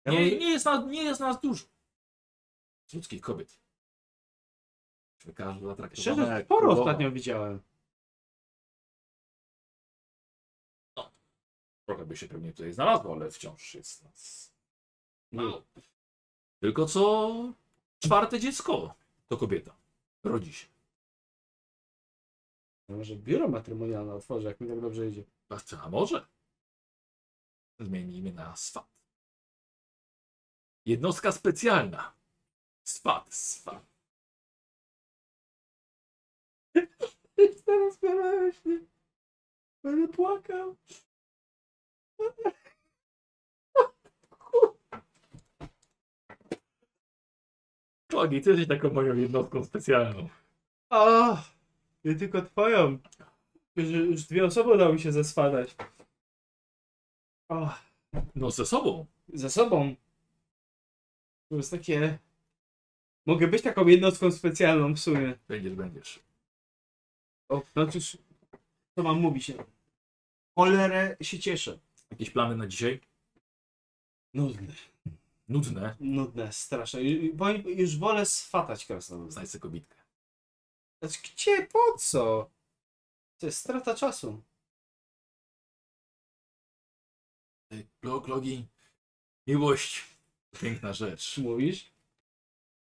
Ja 0.04 0.12
nie, 0.12 0.18
mam- 0.20 0.28
nie, 0.38 0.50
jest 0.50 0.64
nas, 0.64 0.86
nie 0.86 1.02
jest 1.02 1.20
nas 1.20 1.40
dużo. 1.40 1.64
Z 2.86 2.94
ludzkich 2.94 3.20
kobiet. 3.20 3.58
Każda 5.34 5.66
zatraktowana 5.66 5.94
Szczerze, 6.02 6.22
jak 6.32 6.44
sporo 6.44 6.72
ostatnio 6.80 7.10
widziałem. 7.10 7.60
Trochę 11.86 12.04
by 12.06 12.16
się 12.16 12.28
pewnie 12.28 12.52
tutaj 12.52 12.72
znalazło, 12.72 13.12
ale 13.12 13.30
wciąż 13.30 13.74
jest 13.74 14.04
nas 14.04 14.52
No. 15.32 15.42
mało. 15.42 15.62
Tylko 16.60 16.86
co 16.86 17.32
czwarte 17.98 18.40
dziecko 18.40 18.94
to 19.28 19.36
kobieta. 19.36 19.76
Rodzi 20.24 20.52
się. 20.52 20.66
Może 22.88 23.16
biuro 23.16 23.48
matrymonialne 23.48 24.14
otworzę, 24.14 24.48
jak 24.48 24.60
mi 24.60 24.68
tak 24.68 24.80
dobrze 24.80 25.06
idzie. 25.08 25.24
A 25.48 25.56
co, 25.56 25.82
A 25.82 25.88
może? 25.88 26.26
Zmienimy 27.80 28.32
na 28.32 28.56
SWAT. 28.56 28.86
Jednostka 30.86 31.32
specjalna. 31.32 32.12
SWAT, 32.84 33.34
SWAT. 33.34 33.86
Teraz 38.00 38.54
się. 38.64 38.80
Będę 39.82 40.08
płakał. 40.08 40.76
Klogi, 48.10 48.40
ty 48.40 48.50
jesteś 48.50 48.68
taką 48.68 48.90
moją 48.94 49.16
jednostką 49.16 49.64
specjalną. 49.64 50.28
O, 50.90 51.36
nie 52.06 52.14
tylko 52.14 52.42
twoją. 52.42 52.98
Już, 53.76 53.88
już 53.88 54.22
dwie 54.24 54.44
osoby 54.44 54.72
udało 54.74 54.92
mi 54.92 55.00
się 55.00 55.12
zeswadać. 55.12 55.76
O, 57.48 57.74
No 58.34 58.50
ze 58.50 58.66
sobą. 58.66 59.06
ze 59.28 59.50
sobą. 59.50 59.94
To 61.48 61.56
jest 61.56 61.70
takie... 61.70 62.18
Mogę 63.26 63.48
być 63.48 63.62
taką 63.62 63.86
jednostką 63.86 64.32
specjalną 64.32 64.94
w 64.94 64.98
sumie. 64.98 65.34
Będziesz, 65.48 65.74
będziesz. 65.74 66.20
O, 67.48 67.62
no 67.76 67.86
cóż, 67.86 68.18
co 68.94 69.02
mam 69.02 69.20
mówić? 69.20 69.52
cholerę 70.58 71.16
się 71.20 71.38
cieszę. 71.38 71.78
Jakieś 72.10 72.30
plany 72.30 72.56
na 72.56 72.66
dzisiaj? 72.66 73.00
Nudne. 74.34 74.72
Nudne. 75.48 75.96
Nudne, 76.00 76.52
straszne. 76.52 77.00
Ju- 77.00 77.34
Bo 77.34 77.48
już 77.50 77.98
wolę 77.98 78.26
swatać 78.26 78.86
krasnolud. 78.86 79.32
Znajdź 79.32 79.50
sobie 79.50 79.62
kobitkę. 79.62 79.96
Znaczy, 81.02 81.18
gdzie? 81.22 81.66
Po 81.66 81.98
co? 81.98 82.50
To 83.38 83.46
jest 83.46 83.58
strata 83.58 83.94
czasu. 83.94 84.42
Ej, 87.70 87.86
Klog, 88.00 88.28
logi. 88.28 88.66
Miłość. 89.46 90.04
Piękna 90.60 90.92
rzecz. 90.92 91.38
Mówisz? 91.38 91.90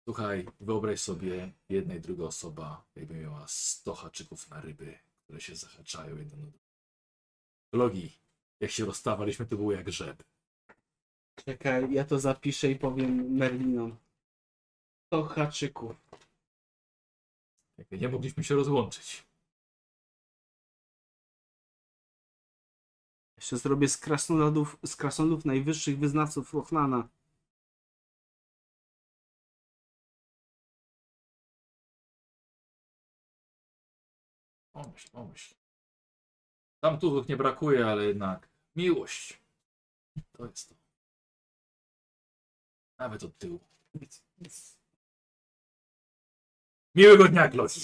Słuchaj, 0.03 0.47
wyobraź 0.59 1.01
sobie, 1.01 1.51
jedna 1.69 1.95
i 1.95 1.99
druga 1.99 2.25
osoba 2.25 2.85
jakby 2.95 3.13
miała 3.15 3.47
100 3.47 3.95
haczyków 3.95 4.49
na 4.49 4.61
ryby, 4.61 4.99
które 5.23 5.41
się 5.41 5.55
zahaczają 5.55 6.17
jedno 6.17 6.37
na 6.37 6.43
drugie. 6.43 6.59
Logi, 7.73 8.11
jak 8.59 8.71
się 8.71 8.85
rozstawaliśmy, 8.85 9.45
to 9.45 9.55
było 9.55 9.71
jak 9.71 9.91
rzep. 9.91 10.23
Czekaj, 11.45 11.93
ja 11.93 12.05
to 12.05 12.19
zapiszę 12.19 12.71
i 12.71 12.75
powiem 12.75 13.37
Merlinom. 13.37 13.97
To 15.09 15.23
haczyków. 15.23 16.10
Jakby 17.81 17.97
nie 17.97 18.09
mogliśmy 18.09 18.43
się 18.43 18.55
rozłączyć. 18.55 19.27
Jeszcze 23.37 23.57
zrobię 23.57 23.87
z 23.89 23.97
krasnoludów, 23.97 24.77
z 24.85 24.95
krasnoludów 24.95 25.45
najwyższych 25.45 25.99
wyznawców 25.99 26.53
Lochlana. 26.53 27.09
Pomyśl, 34.73 35.11
pomyśl. 35.11 35.55
Tam 36.79 36.99
tu 36.99 37.25
nie 37.29 37.37
brakuje, 37.37 37.87
ale 37.87 38.03
jednak 38.05 38.49
miłość. 38.75 39.41
To 40.31 40.45
jest 40.45 40.69
to. 40.69 40.75
Nawet 42.97 43.23
od 43.23 43.37
tyłu. 43.37 43.59
Miłego 46.95 47.27
dnia, 47.27 47.47
Klogi. 47.47 47.79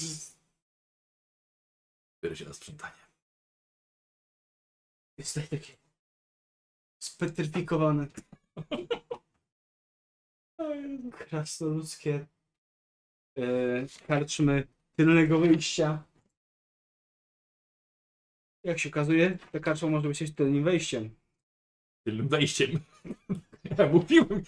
Biorę 2.24 2.36
się 2.36 2.46
na 2.46 2.54
sprzątanie. 2.54 3.08
Jest 5.18 5.34
tutaj 5.34 5.60
takie 5.60 5.74
spetryfikowane. 7.00 8.08
Krasnoludzkie 11.12 12.26
e, 13.38 13.44
karczmy 14.08 14.68
tylnego 14.96 15.40
wyjścia. 15.40 16.04
Jak 18.64 18.80
się 18.80 18.90
okazuje, 18.90 19.38
ta 19.52 19.60
karczma 19.60 19.90
może 19.90 20.08
być 20.08 20.36
tylnym 20.36 20.64
wejściem. 20.64 21.16
Tylnym 22.04 22.28
wejściem. 22.28 22.72
Ja 23.78 23.88
mówiłem, 23.88 24.44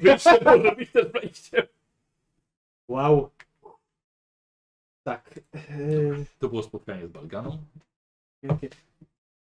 wejście 0.00 0.40
może 0.44 0.76
być 0.76 0.90
też 0.90 1.12
wejściem. 1.12 1.66
Wow. 2.88 3.30
Tak. 5.04 5.40
E, 5.54 5.58
To 6.38 6.48
było 6.48 6.62
spotkanie 6.62 7.06
z 7.06 7.10
Balganą. 7.10 7.64
takie, 8.48 8.68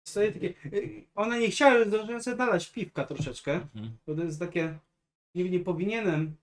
stoję 0.08 0.32
takie, 0.32 0.50
e, 0.50 0.80
one 1.16 1.40
nie 1.40 1.50
chciały, 1.50 1.86
zdążyłem 1.86 2.24
sobie 2.24 2.38
piwka 2.74 3.06
troszeczkę. 3.06 3.54
Mhm. 3.54 3.98
Bo 4.08 4.16
to 4.16 4.24
jest 4.24 4.40
takie, 4.40 4.80
nie, 5.36 5.50
nie 5.50 5.60
powinienem, 5.60 6.36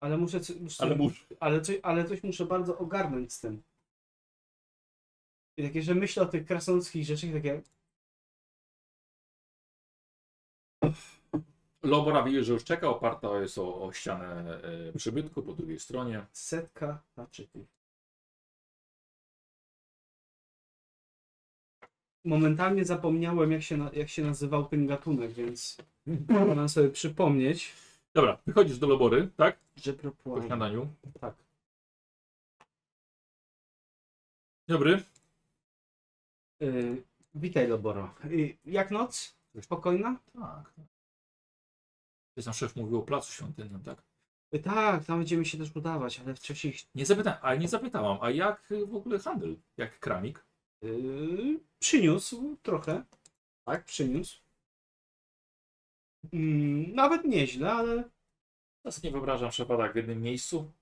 ale 0.00 0.16
muszę, 0.18 0.40
co- 0.40 0.54
muszę 0.60 0.82
Ale 0.84 0.96
mów. 0.96 1.12
ale, 1.40 1.60
coś, 1.60 1.76
ale 1.82 2.04
coś 2.04 2.22
muszę 2.22 2.46
bardzo 2.46 2.78
ogarnąć 2.78 3.32
z 3.32 3.40
tym. 3.40 3.62
I 5.58 5.62
takie, 5.62 5.82
że 5.82 5.94
myślę 5.94 6.22
o 6.22 6.26
tych 6.26 6.46
krasnoludzkich 6.46 7.04
rzeczach, 7.04 7.30
i 7.30 7.32
takie, 7.32 7.62
Lobora 11.82 12.22
widzi, 12.22 12.44
że 12.44 12.52
już 12.52 12.64
czeka, 12.64 12.88
oparta 12.88 13.40
jest 13.40 13.58
o, 13.58 13.82
o 13.84 13.92
ścianę 13.92 14.60
e, 14.62 14.92
przybytku 14.92 15.42
po 15.42 15.52
drugiej 15.52 15.80
stronie. 15.80 16.26
setka 16.32 17.02
haczyków. 17.16 17.66
Momentalnie 22.24 22.84
zapomniałem, 22.84 23.52
jak 23.52 23.62
się, 23.62 23.76
na, 23.76 23.90
jak 23.92 24.08
się 24.08 24.22
nazywał 24.22 24.64
ten 24.64 24.86
gatunek, 24.86 25.32
więc 25.32 25.76
mam 26.28 26.68
sobie 26.68 26.90
przypomnieć, 26.90 27.74
Dobra, 28.14 28.38
wychodzisz 28.46 28.78
do 28.78 28.86
Lobory, 28.86 29.28
tak? 29.36 29.58
że 29.76 29.92
Po 29.92 30.42
śniadaniu. 30.42 30.88
Tak. 31.20 31.34
Dobry. 34.68 35.02
Y, 36.62 37.02
witaj, 37.34 37.68
Loboro. 37.68 38.14
Y, 38.24 38.56
jak 38.64 38.90
noc? 38.90 39.36
Spokojna? 39.60 40.20
Tak. 40.32 40.72
Jest 42.36 42.46
nam 42.46 42.54
szef 42.54 42.76
mówił 42.76 42.98
o 42.98 43.02
placu 43.02 43.32
świątynnym, 43.32 43.82
tak? 43.82 44.02
Y, 44.54 44.58
tak, 44.58 45.04
tam 45.04 45.18
będziemy 45.18 45.44
się 45.44 45.58
też 45.58 45.76
udawać, 45.76 46.20
ale 46.20 46.34
wcześniej 46.34 46.74
Nie 46.94 47.06
zapytałem, 47.06 47.38
ale 47.42 47.58
nie 47.58 47.68
zapytałam, 47.68 48.18
a 48.20 48.30
jak 48.30 48.72
y, 48.72 48.86
w 48.86 48.94
ogóle 48.94 49.18
handel? 49.18 49.56
Jak 49.76 49.98
kramik? 49.98 50.44
Yy, 50.84 51.60
przyniósł 51.78 52.56
trochę. 52.62 53.04
Tak, 53.64 53.84
przyniósł. 53.84 54.42
Mm, 56.32 56.94
nawet 56.94 57.24
nieźle, 57.24 57.72
ale 57.72 58.10
Ja 58.84 58.90
sobie 58.90 59.08
nie 59.08 59.12
wyobrażam 59.12 59.50
tak 59.68 59.92
w 59.92 59.96
jednym 59.96 60.22
miejscu. 60.22 60.72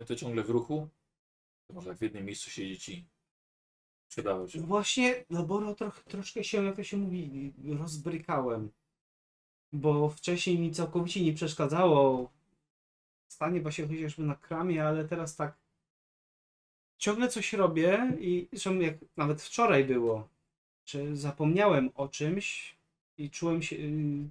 Ja 0.00 0.06
to 0.06 0.16
ciągle 0.16 0.42
w 0.42 0.50
ruchu. 0.50 0.88
To 1.66 1.74
może 1.74 1.90
tak 1.90 1.98
w 1.98 2.02
jednym 2.02 2.24
miejscu 2.24 2.50
siedzieć 2.50 2.88
i 2.88 3.06
sprzedawać. 4.08 4.58
właśnie 4.58 5.24
Laboro 5.30 5.74
troch, 5.74 6.02
troszkę 6.02 6.44
się, 6.44 6.64
jak 6.64 6.76
to 6.76 6.84
się 6.84 6.96
mówi, 6.96 7.52
rozbrykałem. 7.78 8.70
Bo 9.72 10.08
wcześniej 10.08 10.58
mi 10.58 10.72
całkowicie 10.72 11.24
nie 11.24 11.32
przeszkadzało 11.32 12.30
stanie 13.34 13.60
właśnie 13.60 13.86
chociażby 13.86 14.22
na 14.22 14.34
kramie, 14.34 14.86
ale 14.86 15.04
teraz 15.04 15.36
tak 15.36 15.63
ciągle 17.04 17.28
coś 17.28 17.52
robię 17.52 18.16
i 18.20 18.48
zresztą 18.52 18.80
jak 18.80 18.94
nawet 19.16 19.42
wczoraj 19.42 19.84
było, 19.84 20.28
że 20.86 21.16
zapomniałem 21.16 21.90
o 21.94 22.08
czymś 22.08 22.76
i 23.18 23.30
czułem 23.30 23.62
się, 23.62 23.76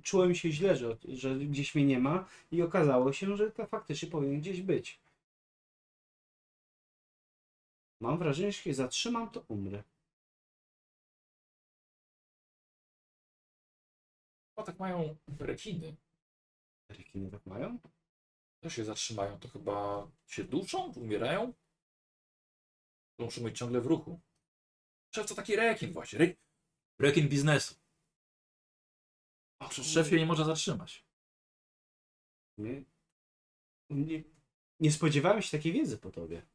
czułem 0.04 0.36
się 0.36 0.52
źle, 0.52 0.76
że, 0.76 0.98
że 1.08 1.36
gdzieś 1.36 1.76
mnie 1.76 1.86
nie 1.86 2.00
ma 2.00 2.26
i 2.52 2.62
okazało 2.62 3.14
się, 3.14 3.38
że 3.38 3.52
to 3.52 3.66
faktycznie 3.68 4.10
powinien 4.10 4.42
gdzieś 4.42 4.62
być. 4.62 5.00
Mam 8.00 8.18
wrażenie, 8.18 8.52
że 8.52 8.58
jeśli 8.58 8.74
zatrzymam, 8.74 9.30
to 9.30 9.44
umrę. 9.48 9.84
O, 14.56 14.64
tak 14.64 14.80
mają 14.80 15.16
rekiny. 15.40 15.96
Rekiny 16.90 17.32
tak 17.32 17.46
mają? 17.46 17.80
To 18.62 18.70
się 18.70 18.86
zatrzymają, 18.86 19.40
to 19.40 19.48
chyba 19.48 20.08
się 20.28 20.44
duszą, 20.44 20.92
umierają. 20.94 21.54
To 23.18 23.24
muszą 23.26 23.44
być 23.44 23.58
ciągle 23.58 23.82
w 23.82 23.86
ruchu. 23.86 24.20
Szef 25.16 25.28
to 25.28 25.36
taki 25.36 25.56
rekin 25.56 25.94
właśnie. 25.94 26.20
Re... 26.20 26.36
Rekin 27.00 27.30
biznesu. 27.30 27.76
O, 29.60 29.70
Szef 29.70 30.08
się 30.10 30.18
nie 30.18 30.26
może 30.26 30.46
zatrzymać. 30.46 31.06
Nie, 32.58 32.84
nie, 33.90 34.24
nie 34.80 34.92
spodziewałem 34.92 35.42
się 35.42 35.58
takiej 35.58 35.74
wiedzy 35.74 35.98
po 35.98 36.12
tobie. 36.12 36.46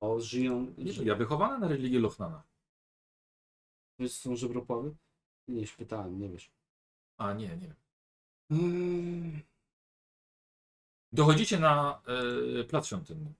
O, 0.00 0.20
żyją. 0.20 0.74
Nie, 0.78 0.92
ja 0.92 1.14
wychowany 1.14 1.58
na 1.58 1.68
religii 1.68 1.98
Lochnana. 1.98 2.42
że 3.98 4.08
są 4.08 4.36
żebropławy? 4.36 4.96
Nie, 5.48 5.60
już 5.60 5.72
pytałem, 5.76 6.20
nie 6.20 6.28
wiesz. 6.28 6.50
A 7.16 7.32
nie, 7.32 7.56
nie. 7.56 7.74
Mm, 8.50 9.42
Dochodzicie 11.12 11.58
na 11.58 12.02
e, 12.60 12.64
plac 12.64 12.86
świątynny. 12.86 13.32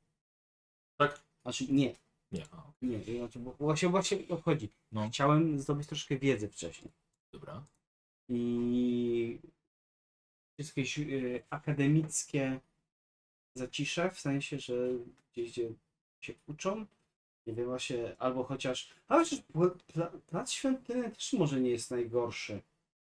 Znaczy, 1.42 1.72
nie, 1.72 1.94
Nie, 2.32 2.44
a, 2.52 2.72
nie. 2.82 3.18
Znaczy, 3.18 3.38
bo 3.38 3.52
właśnie, 3.52 3.88
właśnie 3.88 4.18
obchodzi. 4.28 4.68
No. 4.92 5.08
Chciałem 5.08 5.60
zdobyć 5.60 5.86
troszkę 5.86 6.18
wiedzy 6.18 6.48
wcześniej. 6.48 6.92
dobra. 7.32 7.64
I 8.28 9.38
jakieś 10.58 10.98
y, 10.98 11.42
akademickie 11.50 12.60
zacisze, 13.54 14.10
w 14.10 14.20
sensie, 14.20 14.58
że 14.58 14.88
gdzieś 15.32 15.50
gdzie 15.50 15.68
się 16.20 16.34
uczą, 16.46 16.86
nie 17.46 17.54
wiem 17.54 17.66
właśnie, 17.66 18.16
albo 18.18 18.44
chociaż, 18.44 18.94
a 19.08 19.18
chociaż 19.18 19.40
pla, 19.40 19.70
pla, 19.86 20.10
plac 20.26 20.52
świątynny 20.52 21.10
też 21.10 21.32
może 21.32 21.60
nie 21.60 21.70
jest 21.70 21.90
najgorszy. 21.90 22.62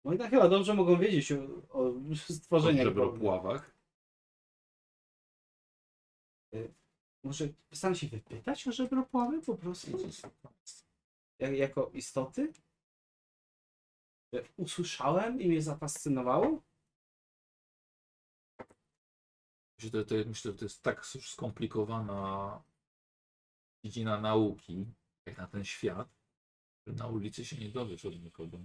No 0.05 0.13
i 0.13 0.17
tak 0.17 0.29
chyba 0.29 0.49
dobrze 0.49 0.73
mogą 0.73 0.97
wiedzieć 0.97 1.31
o, 1.31 1.37
o 1.69 1.93
stworzeniach. 2.15 2.85
Żeby 2.85 3.01
o 3.01 3.05
wodnych. 3.05 3.21
pławach. 3.21 3.70
Może 7.23 7.47
postaram 7.69 7.95
się 7.95 8.07
wypytać 8.07 8.67
o 8.67 8.71
żebropławy 8.71 9.41
po 9.41 9.55
prostu? 9.55 9.97
Jak, 11.39 11.53
jako 11.53 11.89
istoty? 11.93 12.53
Że 14.33 14.43
usłyszałem 14.57 15.41
i 15.41 15.47
mnie 15.47 15.61
zafascynowało? 15.61 16.61
Myślę, 19.77 19.91
to, 19.91 20.05
to, 20.05 20.15
myślę, 20.29 20.51
że 20.51 20.57
to 20.57 20.65
jest 20.65 20.83
tak 20.83 21.05
skomplikowana 21.05 22.63
dziedzina 23.83 24.21
nauki, 24.21 24.85
jak 25.25 25.37
na 25.37 25.47
ten 25.47 25.65
świat, 25.65 26.09
Na 26.87 27.07
ulicy 27.07 27.45
się 27.45 27.57
nie 27.57 27.69
dowiesz 27.69 28.05
od 28.05 28.23
nikogo. 28.23 28.57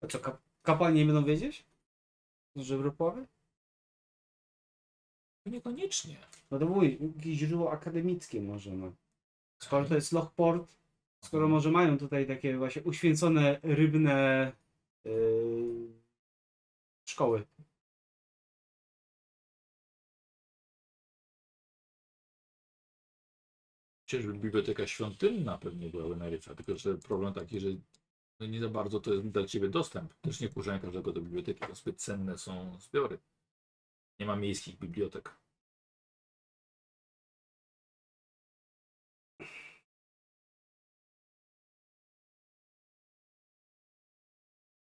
A 0.00 0.06
co, 0.06 0.18
kap 0.18 0.42
kapłani 0.62 0.98
nie 0.98 1.06
będą 1.06 1.24
wiedzieć? 1.24 1.64
Że 2.56 2.74
Europłowie? 2.74 3.26
Niekoniecznie. 5.46 6.16
No 6.50 6.58
to 6.58 6.66
było 6.66 6.82
jakieś 6.82 7.38
źródło 7.38 7.72
akademickie 7.72 8.40
może, 8.40 8.70
no. 8.70 8.92
Skoro 9.58 9.84
to 9.84 9.94
jest 9.94 10.12
Lochport, 10.12 10.76
skoro 11.24 11.48
może 11.48 11.70
mają 11.70 11.98
tutaj 11.98 12.26
takie 12.26 12.56
właśnie 12.56 12.82
uświęcone 12.82 13.60
rybne 13.62 14.52
yy, 15.04 15.92
szkoły. 17.04 17.46
Czyżby 24.06 24.32
biblioteka 24.32 24.86
świątynna 24.86 25.58
pewnie 25.58 25.90
była 25.90 26.08
Weneryca, 26.08 26.54
tylko 26.54 26.76
że 26.76 26.98
problem 26.98 27.34
taki, 27.34 27.60
że 27.60 27.68
no 28.40 28.46
nie 28.46 28.60
za 28.60 28.68
bardzo 28.68 29.00
to 29.00 29.14
jest 29.14 29.28
dla 29.28 29.46
ciebie 29.46 29.68
dostęp. 29.68 30.14
Też 30.14 30.40
nie 30.40 30.48
wkurzają 30.48 30.80
każdego 30.80 31.12
do 31.12 31.20
biblioteki, 31.20 31.60
bo 31.68 31.74
zbyt 31.74 31.96
cenne 31.96 32.38
są 32.38 32.78
zbiory. 32.80 33.18
Nie 34.20 34.26
ma 34.26 34.36
miejskich 34.36 34.78
bibliotek. 34.78 35.36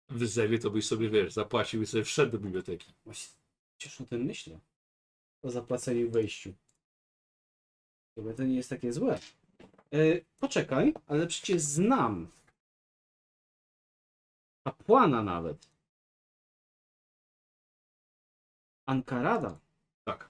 W 0.10 0.26
Zewie 0.26 0.60
to 0.60 0.70
byś 0.70 0.88
sobie, 0.88 1.10
wiesz, 1.10 1.34
zapłacił 1.34 1.82
i 1.82 1.88
sobie 1.88 2.04
wszedł 2.04 2.32
do 2.32 2.40
biblioteki. 2.40 2.94
Właśnie 3.06 3.36
przecież 3.78 4.02
o 4.02 4.06
tym 4.06 4.24
myślę. 4.24 4.60
O 5.44 5.50
zapłaceniu 5.50 6.12
wejściu. 6.12 6.54
Chyba 8.16 8.34
to 8.34 8.44
nie 8.44 8.56
jest 8.56 8.70
takie 8.70 8.94
złe. 8.94 9.20
E, 9.94 10.22
poczekaj, 10.40 10.94
ale 11.08 11.28
przecież 11.28 11.62
znam. 11.62 12.28
Kapłana 14.68 15.24
nawet. 15.24 15.73
Ankarada. 18.86 19.60
Tak. 20.06 20.30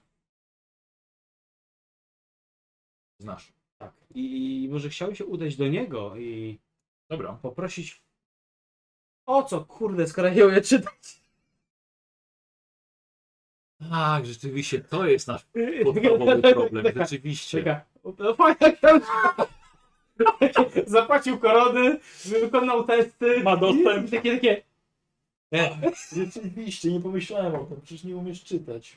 Znasz. 3.20 3.52
Tak. 3.78 3.92
I 4.14 4.68
może 4.72 4.88
chciałbym 4.88 5.16
się 5.16 5.24
udać 5.24 5.56
do 5.56 5.68
niego 5.68 6.16
i 6.16 6.58
Dobra. 7.08 7.32
poprosić. 7.42 8.02
O 9.26 9.42
co 9.42 9.64
kurde, 9.64 10.06
skoro 10.06 10.28
ja 10.28 10.44
je 10.54 10.60
czytać? 10.62 11.24
Tak, 13.90 14.26
rzeczywiście, 14.26 14.80
to 14.80 15.06
jest 15.06 15.26
nasz 15.26 15.44
podstawowy 15.84 16.42
problem. 16.42 16.84
taka- 16.84 17.00
Rzeczywiście. 17.04 17.58
Taka, 17.64 17.84
no 18.18 18.34
fajna 18.34 18.72
książka. 18.72 19.46
Takie, 20.40 20.84
Zapłacił 20.86 21.38
korony, 21.38 21.98
wykonał 22.24 22.84
testy. 22.84 23.42
Ma 23.42 23.56
dostęp. 23.56 24.08
I 24.08 24.10
takie, 24.10 24.34
takie. 24.34 24.62
Rzeczywiście, 26.16 26.92
nie 26.92 27.00
pomyślałem 27.00 27.54
o 27.54 27.64
tym, 27.64 27.80
przecież 27.80 28.04
nie 28.04 28.16
umiesz 28.16 28.44
czytać. 28.44 28.96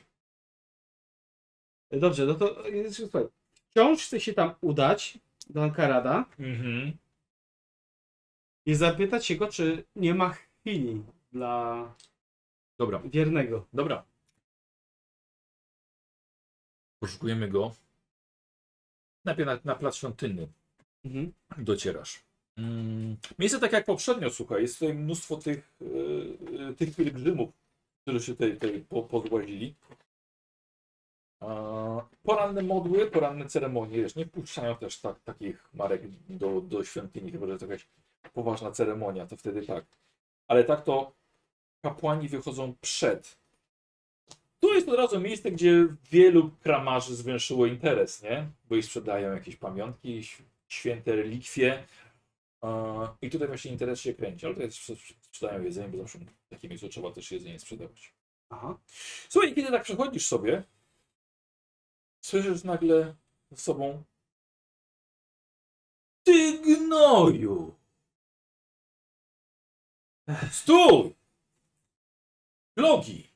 Dobrze, 1.90 2.26
no 2.26 2.34
to 2.34 2.68
e, 2.68 2.92
słuchaj. 2.92 3.24
Wciąż 3.70 4.02
chce 4.06 4.20
się 4.20 4.32
tam 4.32 4.54
udać 4.60 5.18
do 5.50 5.62
Ankarada 5.62 6.24
Mhm. 6.38 6.96
i 8.66 8.74
zapytać 8.74 9.26
się 9.26 9.36
go, 9.36 9.48
czy 9.48 9.84
nie 9.96 10.14
ma 10.14 10.30
chwili 10.30 11.04
dla 11.32 11.94
Dobra, 12.78 12.98
wiernego. 13.04 13.66
dobra. 13.72 14.04
Poszukujemy 17.00 17.48
go. 17.48 17.74
Najpierw 19.24 19.46
na, 19.46 19.58
na 19.72 19.74
plac 19.78 19.96
świątynny 19.96 20.48
Mhm. 21.04 21.32
docierasz. 21.58 22.22
Mm. 22.58 23.16
Miejsce 23.38 23.60
tak 23.60 23.72
jak 23.72 23.84
poprzednio, 23.84 24.30
słuchaj, 24.30 24.62
jest 24.62 24.78
tutaj 24.78 24.94
mnóstwo 24.94 25.36
tych, 25.36 25.74
yy, 25.80 26.74
tych 26.74 26.96
pielgrzymów, 26.96 27.50
którzy 28.02 28.20
się 28.26 28.32
tutaj, 28.32 28.54
tutaj 28.54 28.84
po, 28.88 29.02
Poranne 32.22 32.62
modły, 32.62 33.10
poranne 33.10 33.46
ceremonie, 33.46 33.96
wiesz, 33.96 34.16
nie 34.16 34.26
wpuszczają 34.26 34.76
też 34.76 35.00
tak, 35.00 35.20
takich 35.20 35.68
marek 35.74 36.02
do, 36.28 36.60
do 36.60 36.84
świątyni, 36.84 37.32
chyba 37.32 37.46
że 37.46 37.58
to 37.58 37.66
jakaś 37.66 37.86
poważna 38.32 38.70
ceremonia, 38.70 39.26
to 39.26 39.36
wtedy 39.36 39.66
tak. 39.66 39.84
Ale 40.48 40.64
tak 40.64 40.84
to 40.84 41.12
kapłani 41.82 42.28
wychodzą 42.28 42.74
przed. 42.80 43.38
Tu 44.60 44.74
jest 44.74 44.88
od 44.88 44.94
razu 44.94 45.20
miejsce, 45.20 45.50
gdzie 45.50 45.86
wielu 46.10 46.50
kramarzy 46.62 47.16
zwęszyło 47.16 47.66
interes, 47.66 48.22
nie? 48.22 48.46
Bo 48.68 48.76
i 48.76 48.82
sprzedają 48.82 49.32
jakieś 49.32 49.56
pamiątki, 49.56 50.22
święte 50.68 51.16
relikwie. 51.16 51.84
I 53.22 53.30
tutaj 53.30 53.48
właśnie 53.48 53.70
interes 53.70 54.00
się 54.00 54.14
kręci, 54.14 54.46
ale 54.46 54.54
tutaj 54.54 54.70
sprze- 54.70 55.14
sprzedają 55.22 55.62
jedzenie, 55.62 55.88
bo 55.88 55.98
zawsze 55.98 56.18
w 56.18 56.48
takim 56.48 56.70
miejscu 56.70 56.88
trzeba 56.88 57.12
też 57.12 57.30
jedzenie 57.30 57.58
sprzedawać. 57.58 58.14
Aha. 58.50 58.78
Słuchaj, 59.28 59.54
kiedy 59.54 59.70
tak 59.70 59.82
przechodzisz 59.82 60.26
sobie, 60.26 60.64
słyszysz 62.24 62.64
nagle 62.64 63.16
z 63.54 63.62
sobą 63.62 64.04
Ty 66.22 66.58
gnoju! 66.58 67.74
Stój! 70.52 71.14
Logi! 72.76 73.30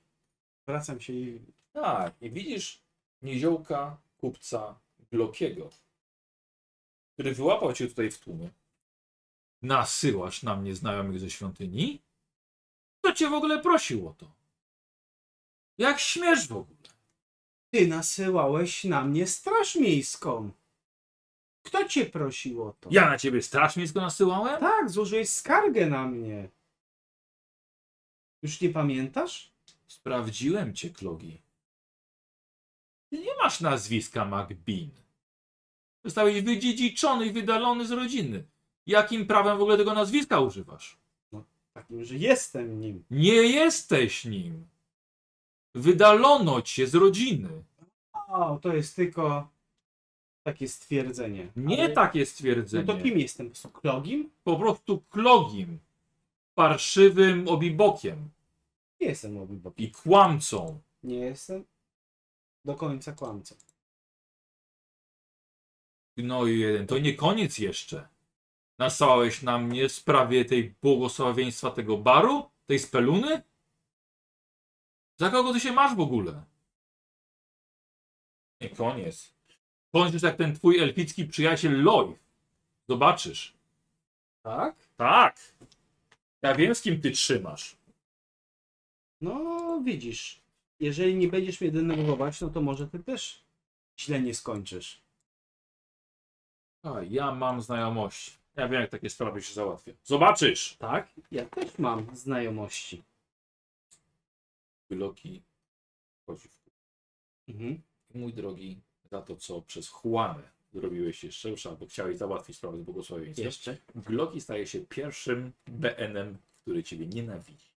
Wracam 0.67 1.01
się 1.01 1.13
i. 1.13 1.53
Tak, 1.73 2.23
i 2.23 2.31
widzisz 2.31 2.83
niziołka 3.23 4.03
kupca 4.17 4.81
Glokiego, 5.11 5.71
który 7.15 7.35
wyłapał 7.35 7.73
cię 7.73 7.89
tutaj 7.89 8.11
w 8.11 8.19
tłumie. 8.19 8.51
Nasyłasz 9.63 10.43
na 10.43 10.57
mnie 10.57 10.75
znajomych 10.75 11.21
ze 11.21 11.31
świątyni? 11.31 12.03
Kto 12.99 13.13
cię 13.13 13.29
w 13.31 13.35
ogóle 13.35 13.63
prosił 13.63 14.09
o 14.09 14.15
to? 14.15 14.33
Jak 15.79 16.01
śmiesz 16.01 16.49
w 16.49 16.53
ogóle? 16.53 16.89
Ty 17.71 17.89
nasyłałeś 17.89 18.85
na 18.85 19.05
mnie 19.05 19.27
straż 19.27 19.75
miejską. 19.75 20.51
Kto 21.63 21.89
cię 21.89 22.07
prosił 22.07 22.63
o 22.63 22.73
to? 22.81 22.89
Ja 22.93 23.09
na 23.09 23.19
ciebie 23.19 23.43
straż 23.43 23.77
miejską 23.77 24.01
nasyłałem? 24.01 24.61
Tak, 24.61 24.91
złożyłeś 24.91 25.29
skargę 25.29 25.87
na 25.87 26.07
mnie. 26.07 26.49
Już 28.43 28.61
nie 28.61 28.69
pamiętasz? 28.71 29.53
Sprawdziłem 29.87 30.75
cię, 30.75 30.91
Klogi. 30.91 31.43
Ty 33.11 33.19
nie 33.19 33.37
masz 33.43 33.61
nazwiska 33.61 34.25
McBean. 34.25 34.91
Zostałeś 36.05 36.43
wydziedziczony 36.43 37.27
i 37.27 37.33
wydalony 37.33 37.87
z 37.87 37.91
rodziny. 37.91 38.45
Jakim 38.87 39.27
prawem 39.27 39.59
w 39.59 39.61
ogóle 39.63 39.77
tego 39.77 39.95
nazwiska 39.95 40.41
używasz? 40.41 40.97
Takim, 41.75 42.05
że 42.05 42.15
jestem 42.17 42.81
nim. 42.81 43.05
Nie 43.11 43.35
jesteś 43.35 44.25
nim. 44.25 44.67
Wydalono 45.75 46.63
cię 46.63 46.87
z 46.87 46.95
rodziny. 46.95 47.49
O, 48.29 48.59
to 48.63 48.75
jest 48.75 48.97
tylko 48.97 49.49
takie 50.43 50.69
stwierdzenie. 50.69 51.53
Nie 51.57 51.85
Ale- 51.85 51.93
takie 51.95 52.21
No 52.21 52.27
stwierdzenie. 52.27 52.85
to 52.87 52.97
kim 52.99 53.19
jestem? 53.19 53.47
Po 53.47 53.51
prostu 53.53 53.71
klogim? 53.71 54.31
Po 54.45 54.57
prostu 54.57 55.01
klogim. 55.11 55.79
Parszywym 56.55 57.49
obibokiem. 57.49 58.31
Nie 59.01 59.07
jestem 59.09 59.39
obibokiem. 59.39 59.87
I 59.87 59.91
kłamcą. 59.91 60.81
Nie 61.03 61.17
jestem 61.19 61.65
do 62.65 62.75
końca 62.75 63.13
kłamcą. 63.13 63.55
No 66.17 66.47
i 66.47 66.59
jeden. 66.59 66.87
To 66.87 66.99
nie 66.99 67.15
koniec 67.15 67.59
jeszcze. 67.59 68.09
Nasłałeś 68.83 69.43
na 69.43 69.59
mnie 69.59 69.89
w 69.89 69.93
sprawie 69.93 70.45
tej 70.45 70.75
błogosławieństwa 70.83 71.71
tego 71.71 71.99
baru? 71.99 72.51
Tej 72.67 72.79
speluny? 72.79 73.43
Za 75.17 75.31
kogo 75.31 75.53
ty 75.53 75.61
się 75.61 75.73
masz 75.73 75.97
w 75.97 76.01
ogóle? 76.01 76.43
Nie 78.61 78.69
koniec. 78.69 79.35
Kończysz 79.93 80.23
jak 80.23 80.37
ten 80.37 80.55
twój 80.55 80.79
elficki 80.79 81.25
przyjaciel 81.25 81.83
Loj. 81.83 82.19
Zobaczysz. 82.89 83.55
Tak? 84.43 84.77
Tak. 84.97 85.37
Ja 86.43 86.55
wiem 86.55 86.75
z 86.75 86.83
kim 86.83 87.01
ty 87.01 87.11
trzymasz. 87.11 87.77
No 89.21 89.81
widzisz. 89.85 90.41
Jeżeli 90.81 91.15
nie 91.15 91.29
będziesz 91.29 91.61
mnie 91.61 91.71
denerwować, 91.71 92.41
no 92.41 92.51
to 92.51 92.61
może 92.61 92.89
ty 92.89 92.99
też 92.99 93.45
źle 93.99 94.21
nie 94.21 94.35
skończysz. 94.35 95.01
A, 96.83 97.03
ja 97.11 97.33
mam 97.33 97.63
znajomości. 97.63 98.42
Ja 98.57 98.69
wiem 98.69 98.81
jak 98.81 98.91
takie 98.91 99.11
sprawy 99.11 99.43
się 99.43 99.55
załatwia. 99.55 99.93
Zobaczysz. 100.05 100.77
Tak? 100.77 101.13
Ja 101.31 101.47
też 101.47 101.79
mam 101.79 102.17
znajomości. 102.17 103.03
Loki 104.91 105.43
chodzi 106.27 106.49
w 106.49 106.63
Mhm. 107.49 107.83
Mój 108.15 108.35
drogi, 108.35 108.81
za 109.11 109.23
to 109.23 109.37
co 109.37 109.63
przez 109.63 109.93
Juanę 110.05 110.51
zrobiłeś 110.73 111.25
jeszcze, 111.25 111.55
albo 111.71 111.87
chciałeś 111.87 112.17
załatwić 112.17 112.57
sprawę 112.57 112.79
z 112.79 112.83
błogosławieństwem. 112.83 113.45
Jeszcze? 113.45 113.77
Gloki 113.95 114.41
staje 114.41 114.67
się 114.67 114.81
pierwszym 114.87 115.53
BN-em, 115.67 116.39
który 116.63 116.83
ciebie 116.83 117.07
nienawidzi. 117.07 117.73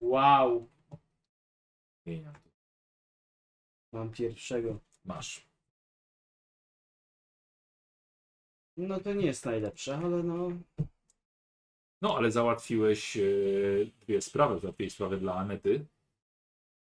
Wow. 0.00 0.68
Zmieniam 2.04 2.34
to. 2.34 2.50
Mam 3.92 4.12
pierwszego 4.12 4.78
Masz. 5.04 5.45
No 8.76 9.00
to 9.00 9.12
nie 9.12 9.26
jest 9.26 9.44
najlepsze, 9.44 9.96
ale 9.96 10.22
no. 10.22 10.48
No, 12.02 12.16
ale 12.16 12.30
załatwiłeś 12.30 13.16
e, 13.16 13.22
dwie 14.00 14.20
sprawy. 14.20 14.60
Załatwiłeś 14.60 14.92
sprawę 14.92 15.18
dla 15.18 15.34
Anety 15.34 15.86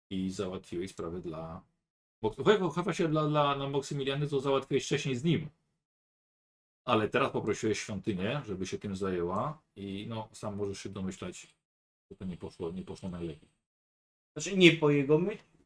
i 0.09 0.29
załatwiłeś 0.29 0.91
sprawę 0.91 1.21
dla... 1.21 1.61
Chyba, 2.75 2.93
się 2.93 3.07
dla, 3.07 3.27
dla 3.27 3.55
na 3.55 3.69
Moksymiliany 3.69 4.27
to 4.27 4.39
załatwiłeś 4.39 4.85
wcześniej 4.85 5.15
z 5.15 5.23
nim. 5.23 5.49
Ale 6.85 7.09
teraz 7.09 7.31
poprosiłeś 7.31 7.79
świątynię, 7.79 8.41
żeby 8.45 8.67
się 8.67 8.79
tym 8.79 8.95
zajęła 8.95 9.61
i 9.75 10.05
no, 10.09 10.29
sam 10.31 10.55
możesz 10.55 10.79
się 10.79 10.89
domyślać, 10.89 11.55
że 12.11 12.15
to 12.15 12.25
nie 12.25 12.37
poszło, 12.37 12.71
nie 12.71 12.83
poszło 12.83 13.09
najlepiej. 13.09 13.49
Znaczy 14.33 14.57
nie 14.57 14.71
po 14.71 14.89
jego 14.89 15.17
myśli. 15.17 15.65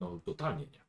No, 0.00 0.20
totalnie 0.24 0.66
nie. 0.66 0.83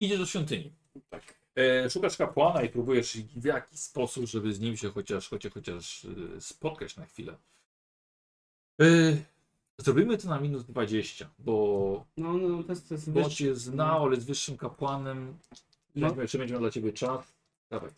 Idziesz 0.00 0.18
do 0.18 0.26
świątyni. 0.26 0.72
Tak. 1.08 1.34
E, 1.56 1.90
szukasz 1.90 2.16
kapłana 2.16 2.62
i 2.62 2.68
próbujesz 2.68 3.16
w 3.16 3.44
jakiś 3.44 3.80
sposób, 3.80 4.26
żeby 4.26 4.52
z 4.52 4.60
nim 4.60 4.76
się 4.76 4.90
chociaż, 4.90 5.28
chociaż, 5.28 5.52
chociaż 5.52 6.04
e, 6.04 6.40
spotkać 6.40 6.96
na 6.96 7.06
chwilę. 7.06 7.36
E, 8.80 9.16
zrobimy 9.78 10.18
to 10.18 10.28
na 10.28 10.40
minus 10.40 10.64
20, 10.64 11.30
bo 11.38 12.04
No, 12.16 12.32
no 12.32 12.62
to 12.62 12.72
jest, 12.72 12.88
to 12.88 12.94
jest 12.94 13.10
bo 13.10 13.30
cię 13.30 13.54
znał, 13.54 14.04
ale 14.04 14.14
jest 14.14 14.26
wyższym 14.26 14.56
kapłanem. 14.56 15.38
No. 15.94 16.14
No. 16.14 16.26
Czy 16.26 16.38
będzie 16.38 16.54
miał 16.54 16.60
dla 16.60 16.70
ciebie 16.70 16.92
czas? 16.92 17.34
Dawaj. 17.70 17.90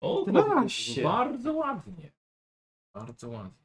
O, 0.00 0.24
12. 0.28 1.02
bardzo 1.02 1.52
ładnie. 1.52 2.12
Bardzo 2.94 3.28
ładnie. 3.28 3.64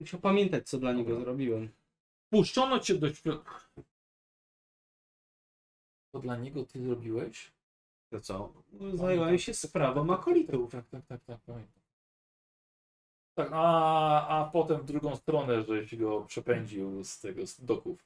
Musiał 0.00 0.20
pamiętać, 0.20 0.68
co 0.68 0.78
dla 0.78 0.92
niego 0.92 1.10
Dobra. 1.10 1.24
zrobiłem. 1.24 1.68
Puszczono 2.30 2.78
cię 2.78 2.94
do 2.94 3.14
świątyni. 3.14 3.56
To 6.16 6.20
dla 6.22 6.36
niego 6.36 6.64
ty 6.64 6.80
zrobiłeś? 6.82 7.52
To 8.10 8.20
co? 8.20 8.52
Zająłem 8.94 9.38
się 9.38 9.54
sprawą 9.54 10.12
akolitów. 10.14 10.72
Tak, 10.72 10.84
tak, 10.88 11.06
tak, 11.06 11.24
tak, 11.24 11.40
pamiętam. 11.46 11.82
Tak, 13.34 13.48
a, 13.52 14.28
a 14.28 14.44
potem 14.50 14.80
w 14.80 14.84
drugą 14.84 15.16
stronę, 15.16 15.62
żeś 15.62 15.96
go 15.96 16.20
przepędził 16.20 17.04
z 17.04 17.20
tego, 17.20 17.46
z 17.46 17.64
doków. 17.64 17.98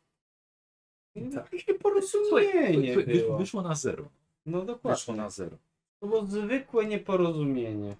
Tak. 1.15 1.45
Jakieś 1.45 1.67
nieporozumienie 1.67 2.97
było. 2.97 3.39
Wyszło 3.39 3.63
na 3.63 3.75
zero. 3.75 4.09
No 4.47 4.61
Wyszło 4.61 4.75
dokładnie. 4.75 5.15
na 5.17 5.31
zero. 5.31 5.57
To 6.01 6.07
było 6.07 6.27
zwykłe 6.27 6.87
nieporozumienie. 6.87 7.97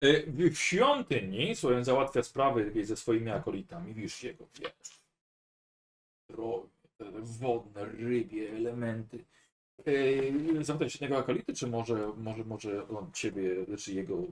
E, 0.00 0.22
W 0.32 0.54
świątyni, 0.56 1.56
słuchaj, 1.56 1.84
załatwia 1.84 2.22
sprawy 2.22 2.70
wiesz, 2.70 2.86
ze 2.86 2.96
swoimi 2.96 3.30
akolitami, 3.30 3.94
widzisz 3.94 4.22
jego, 4.22 4.44
wiesz, 4.60 5.00
drogie, 6.30 6.68
te 6.98 7.04
wodne, 7.22 7.84
rybie, 7.84 8.50
elementy. 8.56 9.24
E, 9.86 10.64
Zapytać 10.64 10.94
jednego 10.94 11.18
akolity, 11.18 11.54
czy 11.54 11.66
może, 11.66 12.12
może, 12.16 12.44
może 12.44 12.88
on 12.88 13.12
ciebie, 13.12 13.76
czy 13.76 13.94
jego, 13.94 14.22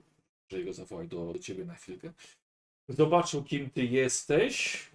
że 0.48 0.59
jego 0.59 0.73
zawołać 0.73 1.09
do, 1.09 1.32
do 1.32 1.39
ciebie 1.39 1.64
na 1.64 1.74
chwilkę. 1.74 2.12
Zobaczył, 2.89 3.44
kim 3.44 3.70
ty 3.70 3.85
jesteś. 3.85 4.86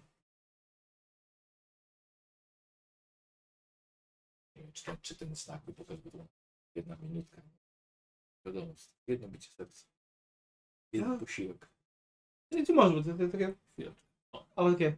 Nie 4.55 4.63
wiem, 4.63 4.71
czy 4.73 4.83
ten, 4.83 4.97
czy 5.01 5.15
ten 5.15 5.35
znak 5.35 5.61
by 5.65 5.73
pokazał, 5.73 6.11
to 6.11 6.27
jedna 6.75 6.95
minutka. 6.95 7.41
Wiadomo, 8.45 8.73
jedno 9.07 9.27
bicie 9.27 9.49
serca. 9.49 9.85
Jeden 10.93 11.11
A. 11.11 11.17
posiłek. 11.17 11.69
Nie, 12.51 12.65
Czy 12.65 12.73
może, 12.73 12.95
bo 12.95 13.03
to, 13.03 13.17
to 13.17 13.29
takie... 13.29 13.53
Chwileczkę. 13.73 14.01
Ale 14.55 14.71
takie... 14.71 14.97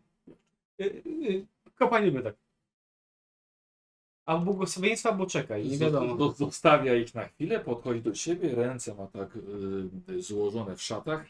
y, 0.80 1.04
y, 1.06 1.48
Kopaniemy 1.76 2.24
tak. 2.24 2.36
A 4.26 4.38
błogosławieństwa, 4.38 5.12
bo 5.12 5.26
czekaj, 5.26 5.68
nie 5.68 5.78
wiadomo. 5.78 6.16
Zo- 6.16 6.34
Zostawia 6.36 6.96
ich 6.96 7.16
na 7.16 7.28
chwilę, 7.28 7.60
podchodzi 7.60 8.02
do 8.02 8.12
ciebie, 8.12 8.56
ręce 8.56 8.96
ma 8.96 9.08
tak 9.08 9.36
y, 10.10 10.22
złożone 10.22 10.76
w 10.76 10.82
szatach. 10.82 11.26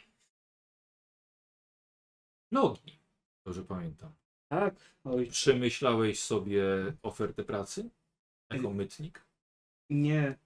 Nogi, 2.51 2.99
dobrze 3.45 3.63
pamiętam. 3.63 4.11
Tak? 4.49 4.75
Oj, 5.03 5.27
Przemyślałeś 5.27 6.19
sobie 6.19 6.63
ofertę 7.03 7.43
pracy 7.43 7.89
jako 8.51 8.67
Y- 8.67 8.73
mytnik? 8.73 9.21
nie. 9.89 10.37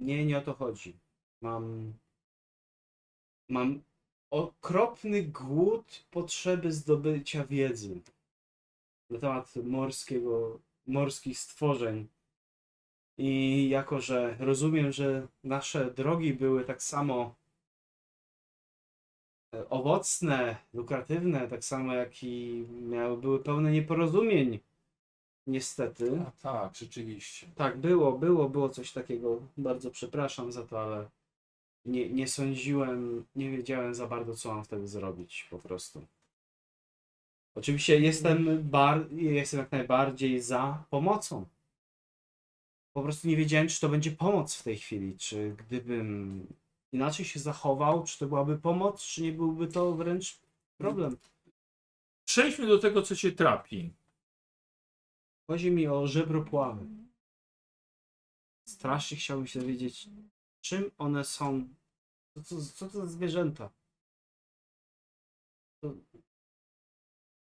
Nie, 0.00 0.26
nie 0.26 0.38
o 0.38 0.40
to 0.42 0.54
chodzi. 0.54 0.96
Mam... 1.42 1.92
Mam 3.48 3.82
okropny 4.30 5.22
głód 5.22 6.04
potrzeby 6.10 6.72
zdobycia 6.72 7.44
wiedzy 7.44 8.00
na 9.10 9.18
temat 9.18 9.56
morskiego, 9.56 10.60
morskich 10.86 11.38
stworzeń. 11.38 12.08
I 13.18 13.68
jako, 13.68 14.00
że 14.00 14.36
rozumiem, 14.38 14.92
że 14.92 15.26
nasze 15.44 15.90
drogi 15.90 16.34
były 16.34 16.64
tak 16.64 16.82
samo 16.82 17.34
e, 19.54 19.68
owocne, 19.68 20.56
lukratywne, 20.74 21.48
tak 21.48 21.64
samo 21.64 21.94
jak 21.94 22.22
i 22.22 22.66
miały, 22.82 23.16
były 23.16 23.42
pełne 23.42 23.72
nieporozumień. 23.72 24.60
Niestety. 25.46 26.20
A, 26.26 26.30
tak, 26.30 26.76
rzeczywiście. 26.76 27.46
Tak, 27.56 27.78
było, 27.78 28.12
było, 28.12 28.48
było 28.48 28.68
coś 28.68 28.92
takiego. 28.92 29.42
Bardzo 29.56 29.90
przepraszam 29.90 30.52
za 30.52 30.66
to, 30.66 30.80
ale 30.80 31.10
nie, 31.84 32.08
nie 32.10 32.28
sądziłem, 32.28 33.24
nie 33.36 33.50
wiedziałem 33.50 33.94
za 33.94 34.06
bardzo, 34.06 34.34
co 34.36 34.54
mam 34.54 34.64
wtedy 34.64 34.88
zrobić 34.88 35.46
po 35.50 35.58
prostu. 35.58 36.02
Oczywiście 37.54 38.00
jestem, 38.00 38.68
bar, 38.70 39.12
jestem 39.12 39.60
jak 39.60 39.72
najbardziej 39.72 40.40
za 40.40 40.84
pomocą. 40.90 41.46
Po 42.92 43.02
prostu 43.02 43.28
nie 43.28 43.36
wiedziałem, 43.36 43.68
czy 43.68 43.80
to 43.80 43.88
będzie 43.88 44.12
pomoc 44.12 44.54
w 44.54 44.62
tej 44.62 44.78
chwili, 44.78 45.18
czy 45.18 45.56
gdybym 45.58 46.46
inaczej 46.92 47.24
się 47.24 47.40
zachował, 47.40 48.04
czy 48.04 48.18
to 48.18 48.26
byłaby 48.26 48.58
pomoc, 48.58 49.02
czy 49.02 49.22
nie 49.22 49.32
byłby 49.32 49.68
to 49.68 49.94
wręcz 49.94 50.40
problem. 50.78 51.16
Przejdźmy 52.24 52.66
do 52.66 52.78
tego, 52.78 53.02
co 53.02 53.16
cię 53.16 53.32
trapi. 53.32 53.92
Chodzi 55.46 55.70
mi 55.70 55.86
o 55.86 56.06
żebropławy. 56.06 56.86
Strasznie 58.68 59.16
chciałbym 59.16 59.46
się 59.46 59.60
dowiedzieć, 59.60 60.08
czym 60.60 60.90
one 60.98 61.24
są. 61.24 61.68
Co 62.34 62.56
to, 62.56 62.62
co 62.62 62.88
to 62.88 63.00
za 63.00 63.06
zwierzęta? 63.06 63.70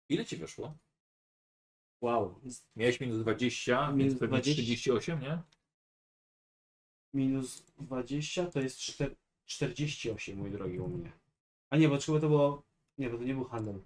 Ile 0.09 0.25
ci 0.25 0.37
wyszło? 0.37 0.77
Wow. 2.01 2.39
Miałeś 2.75 2.99
minus 2.99 3.17
20, 3.19 3.91
Minus 3.91 3.99
więc 4.07 4.19
pewnie 4.19 4.37
20. 4.41 4.61
38, 4.61 5.21
nie? 5.21 5.41
Minus 7.13 7.63
20 7.79 8.45
to 8.45 8.59
jest 8.61 8.77
czter- 8.77 9.15
48, 9.45 10.37
mój 10.37 10.51
drogi, 10.51 10.79
u 10.79 10.87
mnie. 10.87 11.11
A 11.69 11.77
nie, 11.77 11.89
bo 11.89 11.97
chyba 11.99 12.19
to 12.19 12.29
było. 12.29 12.63
Nie, 12.97 13.09
bo 13.09 13.17
to 13.17 13.23
nie 13.23 13.33
był 13.33 13.43
handel. 13.45 13.81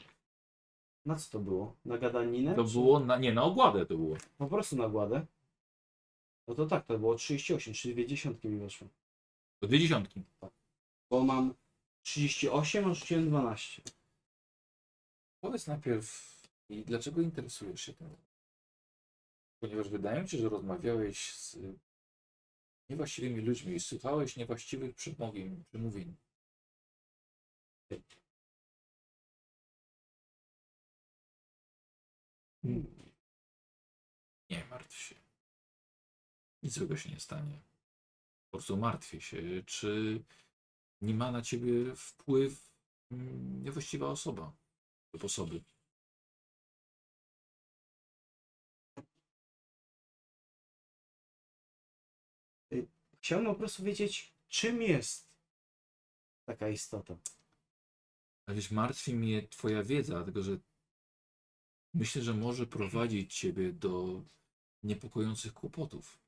Na 1.06 1.16
co 1.16 1.32
to 1.32 1.40
było? 1.40 1.76
Na 1.86 1.98
gadaninę? 1.98 2.56
To 2.56 2.66
czy- 2.66 2.72
było, 2.74 3.00
na, 3.00 3.18
nie, 3.18 3.34
na 3.34 3.44
ogładę 3.44 3.86
to 3.86 3.98
było. 3.98 4.18
Po 4.38 4.48
prostu 4.48 4.76
na 4.76 4.90
gładę. 4.90 5.26
No 6.48 6.56
to 6.56 6.66
tak, 6.66 6.86
to 6.86 7.00
było 7.00 7.16
38, 7.16 7.74
czyli 7.74 7.94
dwie 7.94 8.08
dziesiątki 8.08 8.48
mi 8.48 8.60
weszło. 8.60 8.88
To 9.60 9.68
dwie 9.68 9.80
dziesiątki. 9.80 10.22
Bo 11.10 11.24
mam 11.24 11.54
38, 12.04 12.86
a 12.86 12.94
rzuciłem 12.94 13.28
12. 13.30 13.82
Powiedz 15.44 15.68
najpierw, 15.68 16.07
i 16.70 16.86
dlaczego 16.86 17.22
interesujesz 17.22 17.82
się 17.82 17.94
tym? 17.94 18.15
Ponieważ 19.60 19.90
wydaje 19.90 20.22
mi 20.22 20.30
się, 20.30 20.38
że 20.38 20.49
rozmawiałeś 20.49 21.34
z 21.34 21.57
niewłaściwymi 22.90 23.41
ludźmi 23.41 23.76
i 23.76 23.80
słuchałeś 23.80 24.38
niewłaściwych 24.38 24.95
przemówień. 24.95 25.64
przemówień. 25.70 26.15
Nie 34.49 34.65
martw 34.70 34.95
się. 34.95 35.15
Nic 36.64 36.74
złego 36.74 36.98
się 36.98 37.10
nie 37.10 37.20
stanie. 37.20 37.60
Po 38.45 38.57
prostu 38.57 38.78
martwię 38.78 39.22
się, 39.22 39.64
czy 39.65 40.24
nie 41.02 41.14
ma 41.14 41.32
na 41.32 41.41
ciebie 41.41 41.95
wpływ 41.95 42.72
mm, 43.11 43.64
niewłaściwa 43.64 44.07
osoba 44.07 44.62
lub 45.14 45.23
osoby. 45.23 45.64
Chciałem 53.23 53.45
po 53.45 53.56
prostu 53.56 53.84
wiedzieć, 53.84 54.34
czym 54.48 54.81
jest 54.81 55.38
taka 56.45 56.69
istota. 56.69 57.18
Ale 58.45 58.56
wiesz, 58.56 58.72
martwi 58.72 59.15
mnie 59.15 59.48
twoja 59.48 59.84
wiedza, 59.84 60.14
dlatego 60.14 60.44
że 60.44 60.57
myślę, 61.94 62.22
że 62.22 62.34
może 62.34 62.68
prowadzić 62.68 63.40
ciebie 63.40 63.73
do 63.73 64.23
niepokojących 64.84 65.53
kłopotów. 65.53 66.19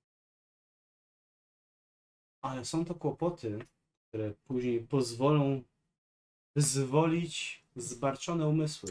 Ale 2.41 2.65
są 2.65 2.85
to 2.85 2.95
kłopoty, 2.95 3.59
które 4.09 4.33
później 4.33 4.87
pozwolą 4.87 5.63
zwolić 6.55 7.63
zbarczone 7.75 8.47
umysły. 8.47 8.89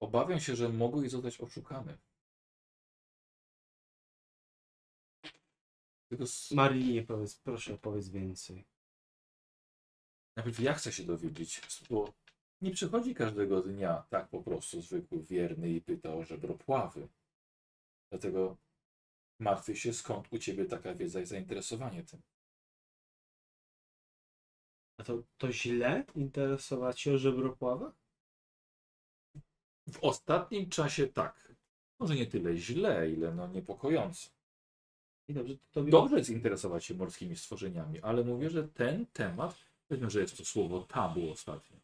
Obawiam 0.00 0.40
się, 0.40 0.56
że 0.56 0.68
mogły 0.68 1.08
zostać 1.08 1.40
oszukane. 1.40 1.98
Tylko 6.08 6.24
s- 6.24 6.50
Marinie, 6.50 7.02
powiedz, 7.02 7.34
proszę, 7.36 7.78
powiedz 7.78 8.08
więcej. 8.08 8.64
najpierw 10.36 10.60
ja 10.60 10.74
chcę 10.74 10.92
się 10.92 11.04
dowiedzieć, 11.04 11.60
bo 11.90 12.12
nie 12.60 12.70
przychodzi 12.70 13.14
każdego 13.14 13.62
dnia 13.62 14.04
tak 14.10 14.28
po 14.28 14.42
prostu 14.42 14.82
zwykły 14.82 15.22
wierny 15.22 15.70
i 15.70 15.80
pyta 15.80 16.14
o 16.14 16.24
żebropławy. 16.24 17.08
Dlatego 18.10 18.56
martwię 19.40 19.76
się, 19.76 19.92
skąd 19.92 20.32
u 20.32 20.38
ciebie 20.38 20.64
taka 20.64 20.94
wiedza 20.94 21.20
i 21.20 21.26
zainteresowanie 21.26 22.02
tym. 22.02 22.22
A 24.96 25.04
to, 25.04 25.22
to 25.38 25.52
źle 25.52 26.04
interesować 26.14 27.00
się 27.00 27.18
o? 27.18 27.92
W 29.92 29.98
ostatnim 30.04 30.70
czasie 30.70 31.06
tak. 31.06 31.54
Może 31.98 32.14
nie 32.14 32.26
tyle 32.26 32.56
źle, 32.56 33.10
ile 33.10 33.34
no 33.34 33.46
niepokojąco. 33.48 34.30
I 35.28 35.34
dobrze, 35.34 35.56
to 35.56 35.62
tobie... 35.72 35.90
Dobrze 35.90 36.18
jest 36.18 36.30
interesować 36.30 36.84
się 36.84 36.94
morskimi 36.94 37.36
stworzeniami, 37.36 38.00
ale 38.00 38.24
mówię, 38.24 38.50
że 38.50 38.68
ten 38.68 39.06
temat, 39.06 39.56
powiedzmy, 39.88 40.10
że 40.10 40.20
jest 40.20 40.36
to 40.36 40.44
słowo 40.44 40.80
tabu 40.80 41.30
ostatnio. 41.30 41.76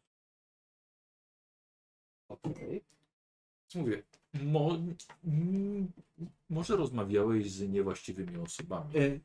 Okej. 2.29 2.85
Więc 3.75 3.75
mówię, 3.75 4.03
mo, 4.35 4.79
może 6.51 6.77
rozmawiałeś 6.77 7.51
z 7.51 7.69
niewłaściwymi 7.69 8.37
osobami. 8.37 8.97
Y, 8.97 9.21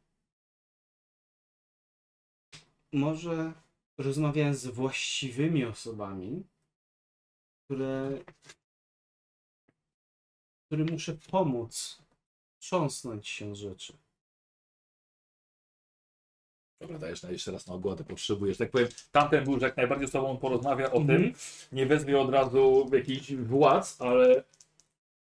może 2.93 3.53
rozmawiałem 3.97 4.53
z 4.53 4.67
właściwymi 4.67 5.65
osobami, 5.65 6.43
które, 7.65 8.19
którym 10.65 10.87
muszę 10.91 11.13
pomóc 11.31 12.01
trząsnąć 12.59 13.27
się 13.27 13.55
z 13.55 13.57
rzeczy. 13.57 13.97
Dobra, 16.81 16.99
dajesz 16.99 17.23
na 17.23 17.31
jeszcze 17.31 17.51
raz 17.51 17.67
na 17.67 17.73
ogładę, 17.73 18.03
potrzebujesz. 18.03 18.57
Tak 18.57 18.71
powiem, 18.71 18.87
tamten 19.11 19.43
był, 19.43 19.59
że 19.59 19.65
jak 19.65 19.77
najbardziej 19.77 20.07
z 20.07 20.11
tobą 20.11 20.37
porozmawia 20.37 20.91
o 20.91 20.97
Mhm. 20.97 21.07
tym. 21.21 21.33
Nie 21.71 21.85
wezmie 21.85 22.19
od 22.19 22.29
razu 22.29 22.89
jakichś 22.93 23.33
władz, 23.33 24.01
ale 24.01 24.43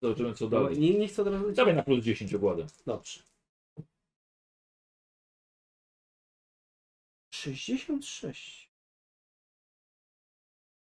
zobaczymy 0.02 0.34
co 0.34 0.48
dalej. 0.48 0.78
Nie, 0.78 0.98
nie 0.98 1.08
chcę 1.08 1.22
od 1.22 1.28
razu... 1.28 1.52
Dawaj 1.52 1.74
na 1.76 1.82
plus 1.82 2.04
10 2.04 2.34
ogładę. 2.34 2.66
Dobrze. 2.86 3.20
66. 7.38 8.70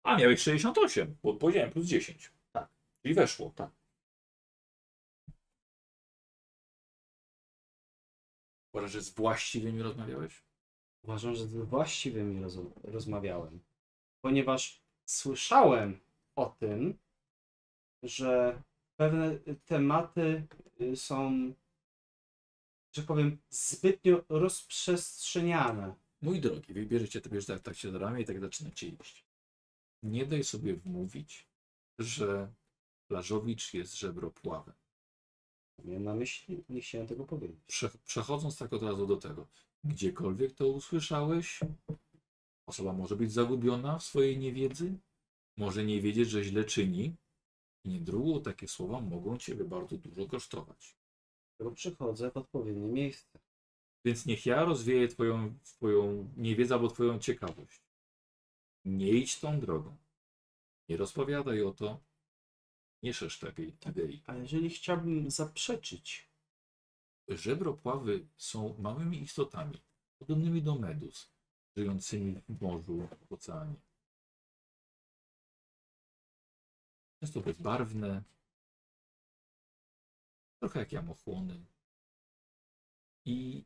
A, 0.03 0.17
miałeś 0.17 0.43
68, 0.43 1.17
bo 1.23 1.35
powiedziałem 1.35 1.71
plus 1.71 1.87
10. 1.87 2.33
Tak. 2.53 2.71
Czyli 3.03 3.15
weszło. 3.15 3.53
Tak. 3.57 3.71
Uważasz, 8.73 8.93
że 8.93 9.03
z 9.03 9.11
właściwymi 9.11 9.83
rozmawiałeś? 9.83 10.43
Uważam, 11.05 11.35
że 11.35 11.47
z 11.47 11.57
właściwymi 11.57 12.43
roz, 12.43 12.59
rozmawiałem, 12.83 13.61
ponieważ 14.21 14.83
słyszałem 15.05 16.01
o 16.37 16.47
tym, 16.47 16.99
że 18.03 18.63
pewne 18.97 19.39
tematy 19.65 20.47
y, 20.81 20.97
są, 20.97 21.53
że 22.93 23.03
powiem, 23.03 23.39
zbytnio 23.51 24.25
rozprzestrzeniane. 24.29 25.95
Mój 26.23 26.41
drogi, 26.41 26.73
wybierzecie 26.73 27.21
to 27.21 27.31
bierzecie 27.31 27.53
tak, 27.53 27.63
tak 27.63 27.77
się 27.77 27.93
do 27.93 27.99
ramię 27.99 28.23
i 28.23 28.25
tak 28.25 28.41
zaczynacie 28.41 28.89
iść. 28.89 29.25
Nie 30.03 30.27
daj 30.27 30.45
sobie 30.45 30.77
wmówić, 30.77 31.49
że 31.99 32.53
Plażowicz 33.09 33.75
jest 33.75 33.95
żebropławem. 33.95 34.75
Miałem 35.85 36.05
na 36.05 36.15
myśli, 36.15 36.65
nie 36.69 36.81
chciałem 36.81 37.07
tego 37.07 37.25
powiedzieć. 37.25 37.61
Prze 37.67 37.91
przechodząc 38.05 38.57
tak 38.57 38.73
od 38.73 38.83
razu 38.83 39.07
do 39.07 39.17
tego, 39.17 39.49
gdziekolwiek 39.85 40.53
to 40.55 40.69
usłyszałeś, 40.69 41.61
osoba 42.67 42.93
może 42.93 43.17
być 43.17 43.33
zagubiona 43.33 43.99
w 43.99 44.05
swojej 44.05 44.39
niewiedzy, 44.39 44.99
może 45.57 45.85
nie 45.85 46.01
wiedzieć, 46.01 46.29
że 46.29 46.45
źle 46.45 46.65
czyni 46.65 47.17
i 47.85 47.89
niedługo 47.89 48.41
takie 48.41 48.69
słowa 48.69 49.01
mogą 49.01 49.39
ciebie 49.39 49.65
bardzo 49.65 49.99
dużo 49.99 50.27
kosztować. 50.27 50.97
Dlatego 51.59 51.75
przychodzę 51.75 52.31
w 52.31 52.37
odpowiednie 52.37 52.89
miejsce. 52.89 53.39
Więc 54.05 54.27
niech 54.27 54.47
ja 54.47 54.65
rozwieję 54.65 55.09
twoją, 55.09 55.59
twoją 55.65 56.33
niewiedzę 56.37 56.75
albo 56.75 56.89
twoją 56.89 57.19
ciekawość. 57.19 57.83
Nie 58.85 59.11
idź 59.11 59.41
tą 59.41 59.61
drogą. 59.61 59.97
Nie 60.89 60.97
rozpowiadaj 60.97 61.63
o 61.63 61.73
to. 61.73 62.01
Nie 63.03 63.15
szerz 63.15 63.39
takiej 63.39 63.77
idei. 63.87 64.23
A 64.27 64.35
jeżeli 64.35 64.71
chciałbym 64.71 65.31
zaprzeczyć, 65.31 66.29
Żebropławy 67.29 68.27
są 68.37 68.79
małymi 68.79 69.23
istotami, 69.23 69.83
podobnymi 70.19 70.63
do 70.63 70.75
medus, 70.75 71.31
żyjącymi 71.77 72.41
w 72.49 72.63
morzu, 72.63 73.09
w 73.29 73.33
oceanie. 73.33 73.77
Często 77.21 77.41
bezbarwne, 77.41 78.23
trochę 80.61 80.79
jak 80.79 80.93
jamochłony. 80.93 81.67
I 83.25 83.65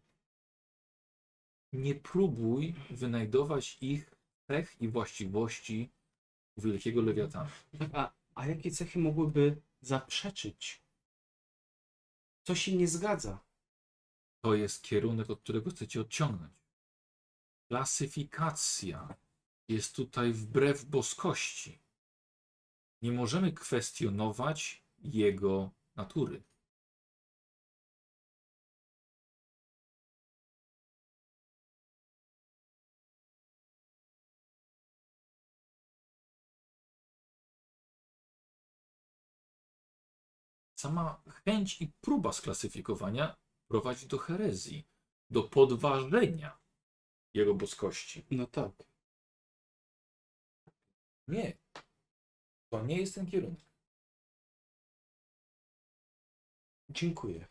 nie 1.73 1.95
próbuj 1.95 2.75
wynajdować 2.91 3.79
ich 3.81 4.15
cech 4.47 4.81
i 4.81 4.89
właściwości 4.89 5.91
u 6.57 6.63
wielkiego 6.63 7.03
lewiatana. 7.03 7.51
tak, 7.79 7.91
a, 7.95 8.13
a 8.35 8.47
jakie 8.47 8.71
cechy 8.71 8.99
mogłyby 8.99 9.61
zaprzeczyć? 9.81 10.83
Co 12.43 12.55
się 12.55 12.77
nie 12.77 12.89
zgadza? 12.89 13.39
To 14.45 14.55
jest 14.55 14.83
kierunek, 14.83 15.31
od 15.31 15.41
którego 15.41 15.71
chcecie 15.71 16.01
odciągnąć. 16.01 16.53
Klasyfikacja 17.69 19.15
jest 19.69 19.97
tutaj 19.97 20.33
wbrew 20.33 20.85
boskości. 20.85 21.79
Nie 23.03 23.13
możemy 23.13 23.53
kwestionować 23.53 24.83
jego 24.99 25.71
natury. 25.97 26.43
Sama 40.83 41.23
chęć 41.45 41.81
i 41.83 41.93
próba 42.01 42.33
sklasyfikowania 42.33 43.37
prowadzi 43.69 44.07
do 44.09 44.19
herezji, 44.19 44.89
do 45.31 45.43
podważenia 45.43 46.59
jego 47.35 47.55
boskości. 47.55 48.27
No 48.31 48.47
tak. 48.47 48.73
Nie. 51.29 51.59
To 52.71 52.83
nie 52.83 52.97
jest 52.97 53.15
ten 53.15 53.27
kierunek. 53.27 53.65
Dziękuję. 56.91 57.47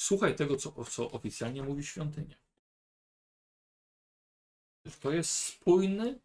Słuchaj 0.00 0.36
tego, 0.36 0.56
co, 0.56 0.84
co 0.84 1.10
oficjalnie 1.10 1.62
mówi 1.62 1.84
świątynia. 1.84 2.36
To 5.00 5.12
jest 5.12 5.30
spójny, 5.30 6.20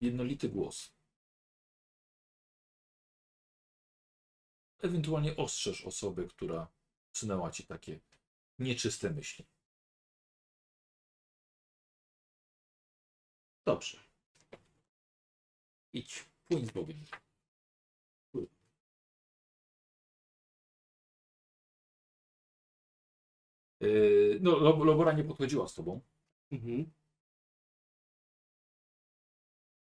jednolity 0.00 0.48
głos. 0.48 1.01
Ewentualnie 4.82 5.36
ostrzeż 5.36 5.84
osobę, 5.84 6.24
która 6.26 6.68
wsunęła 7.12 7.50
ci 7.50 7.66
takie 7.66 8.00
nieczyste 8.58 9.10
myśli. 9.10 9.44
Dobrze. 13.64 13.98
Idź, 15.92 16.24
płyń 16.48 16.66
z 16.66 16.70
Bogiem. 16.70 16.98
Yy, 23.80 24.38
no, 24.42 24.50
Lo- 24.58 24.84
Lobora 24.84 25.12
nie 25.12 25.24
podchodziła 25.24 25.68
z 25.68 25.74
tobą. 25.74 26.00
Mhm. 26.52 26.90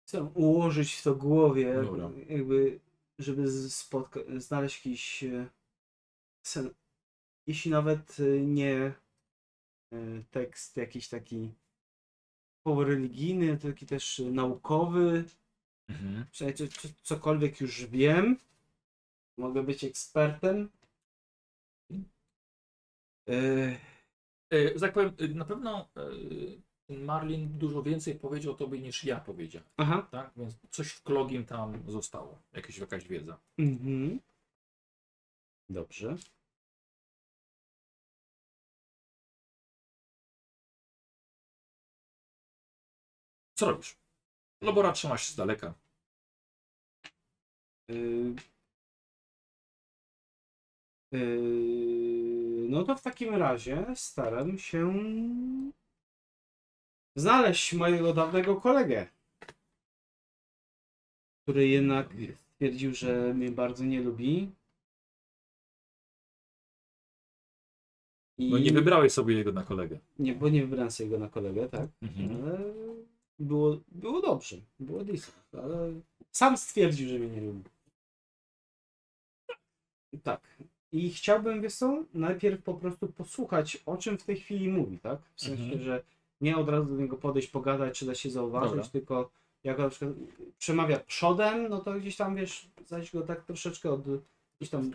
Chcę 0.07 0.23
ułożyć 0.25 1.03
to 1.03 1.15
w 1.15 1.19
głowie, 1.19 1.83
Dobra. 1.83 2.11
jakby, 2.29 2.81
żeby 3.19 3.47
spotka- 3.71 4.41
znaleźć 4.41 4.77
jakiś 4.87 5.25
e, 5.25 5.49
sen. 6.47 6.75
Jeśli 7.47 7.71
nawet 7.71 8.17
e, 8.21 8.41
nie 8.41 8.75
e, 9.93 10.23
tekst 10.31 10.77
jakiś 10.77 11.09
taki 11.09 11.55
religijny, 12.67 13.59
taki 13.59 13.87
też 13.87 14.19
naukowy, 14.19 15.25
Mhm. 15.89 16.27
co- 16.33 16.69
co- 16.69 16.89
cokolwiek 17.03 17.61
już 17.61 17.85
wiem, 17.87 18.37
mogę 19.39 19.63
być 19.63 19.85
ekspertem. 19.85 20.71
E, 23.29 23.79
że 24.75 24.81
tak 24.81 24.93
powiem, 24.93 25.13
na 25.35 25.45
pewno 25.45 25.89
e, 25.97 26.01
Marlin 26.89 27.59
dużo 27.59 27.83
więcej 27.83 28.15
powiedział 28.15 28.55
tobie 28.55 28.79
niż 28.81 29.05
ja 29.05 29.21
powiedziałem, 29.21 29.69
Aha. 29.77 30.09
tak? 30.11 30.31
Więc 30.37 30.55
coś 30.71 30.89
w 30.93 31.03
Klogim 31.03 31.45
tam 31.45 31.83
zostało, 31.91 32.39
jakieś, 32.53 32.79
jakaś 32.79 33.09
wiedza. 33.09 33.39
Mhm. 33.59 34.21
Dobrze. 35.69 36.17
Co 43.55 43.71
robisz? 43.71 43.97
Lobora 44.61 44.93
trzyma 44.93 45.19
się 45.19 45.33
z 45.33 45.37
daleka. 45.37 45.75
Yy... 47.89 48.35
Yy... 51.13 52.69
No 52.69 52.85
to 52.85 52.97
w 52.97 53.03
takim 53.03 53.35
razie 53.35 53.87
staram 53.95 54.59
się 54.59 54.95
znaleźć 57.17 57.73
mojego 57.73 58.13
dawnego 58.13 58.61
kolegę, 58.61 59.07
który 61.43 61.69
jednak 61.69 62.09
stwierdził, 62.55 62.95
że 62.95 63.35
mnie 63.35 63.51
bardzo 63.51 63.85
nie 63.85 64.01
lubi. 64.01 64.51
I... 68.39 68.51
No 68.51 68.59
nie 68.59 68.73
wybrałeś 68.73 69.13
sobie 69.13 69.35
jego 69.35 69.53
na 69.53 69.63
kolegę. 69.63 69.99
Nie, 70.19 70.35
bo 70.35 70.49
nie 70.49 70.61
wybrałem 70.63 70.91
sobie 70.91 71.11
go 71.11 71.19
na 71.19 71.29
kolegę, 71.29 71.69
tak? 71.69 71.89
Mhm. 72.03 72.45
Ale 72.45 72.59
było, 73.39 73.81
było 73.89 74.21
dobrze, 74.23 74.57
było 74.81 75.05
decent, 75.05 75.47
ale 75.53 76.01
sam 76.31 76.57
stwierdził, 76.57 77.09
że 77.09 77.19
mnie 77.19 77.29
nie 77.29 77.41
lubi. 77.41 77.71
Tak. 80.23 80.41
I 80.93 81.11
chciałbym, 81.11 81.63
wiesz 81.63 81.75
co, 81.75 82.05
najpierw 82.15 82.63
po 82.63 82.75
prostu 82.75 83.09
posłuchać, 83.09 83.83
o 83.87 83.97
czym 83.97 84.19
w 84.19 84.25
tej 84.25 84.37
chwili 84.37 84.69
mówi, 84.69 84.99
tak? 84.99 85.21
W 85.35 85.41
sensie, 85.41 85.63
Mhm. 85.63 85.83
że 85.83 86.05
nie 86.41 86.57
od 86.57 86.69
razu 86.69 86.87
do 86.87 86.97
niego 86.97 87.17
podejść, 87.17 87.49
pogadać, 87.49 87.99
czy 87.99 88.07
da 88.07 88.15
się 88.15 88.31
zauważyć, 88.31 88.71
Dobra. 88.71 88.89
tylko 88.89 89.31
jak 89.65 89.79
na 89.79 89.89
przykład 89.89 90.13
przemawia 90.59 90.99
przodem, 90.99 91.69
no 91.69 91.79
to 91.79 91.95
gdzieś 91.95 92.17
tam, 92.17 92.37
wiesz, 92.37 92.69
zaś 92.87 93.13
go 93.13 93.23
tak 93.23 93.45
troszeczkę 93.45 93.91
od, 93.91 94.03
gdzieś 94.59 94.71
tam 94.71 94.91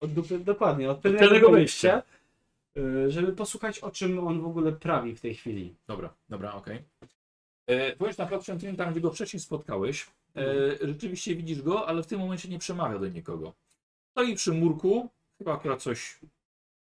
od 0.00 0.12
dupy, 0.12 0.38
dokładnie, 0.38 0.90
od 0.90 1.02
tylnego 1.02 1.50
wyjścia. 1.50 2.02
y, 2.76 3.10
żeby 3.10 3.32
posłuchać, 3.32 3.78
o 3.78 3.90
czym 3.90 4.26
on 4.26 4.40
w 4.40 4.46
ogóle 4.46 4.72
prawi 4.72 5.16
w 5.16 5.20
tej 5.20 5.34
chwili. 5.34 5.74
Dobra, 5.86 6.14
dobra, 6.28 6.54
okej. 6.54 6.82
Okay. 7.66 7.96
Powiedz 7.98 8.18
na 8.18 8.26
przykład, 8.26 8.60
tym 8.60 8.76
tam, 8.76 8.90
gdzie 8.92 9.00
go 9.00 9.12
wcześniej 9.12 9.40
spotkałeś, 9.40 10.06
e, 10.36 10.86
rzeczywiście 10.88 11.36
widzisz 11.36 11.62
go, 11.62 11.88
ale 11.88 12.02
w 12.02 12.06
tym 12.06 12.20
momencie 12.20 12.48
nie 12.48 12.58
przemawia 12.58 12.98
do 12.98 13.08
nikogo. 13.08 13.52
Stoi 14.10 14.34
przy 14.34 14.52
murku, 14.52 15.08
chyba 15.38 15.54
akurat 15.54 15.82
coś 15.82 16.18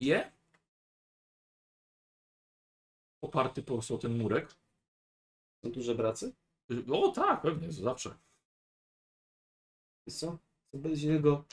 je. 0.01 0.31
Oparty 3.27 3.63
po 3.63 3.73
prostu 3.73 3.95
o 3.95 3.99
ten 3.99 4.19
murek. 4.19 4.55
Są 5.65 5.73
duże 5.73 5.95
bracy? 5.95 6.33
O 6.93 7.13
tak, 7.13 7.43
pewnie, 7.43 7.73
zawsze. 7.73 8.19
Wiesz 10.07 10.17
co? 10.17 10.39
Co 10.73 10.79
będzie 10.79 11.09
niego 11.09 11.45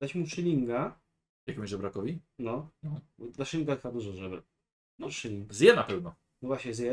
dać 0.00 0.14
mu 0.14 0.26
szylinga, 0.26 1.00
Jakiemuś 1.46 1.70
żebrakowi? 1.70 2.20
no. 2.38 2.70
No. 2.82 3.00
Dla 3.18 3.44
szylingach 3.44 3.82
chyba 3.82 3.92
dużo 3.94 4.12
żeber. 4.12 4.42
No 4.98 5.10
szyling. 5.10 5.54
Zje 5.54 5.74
na 5.74 5.84
pewno. 5.84 6.14
No 6.42 6.46
właśnie 6.48 6.74
zje. 6.74 6.92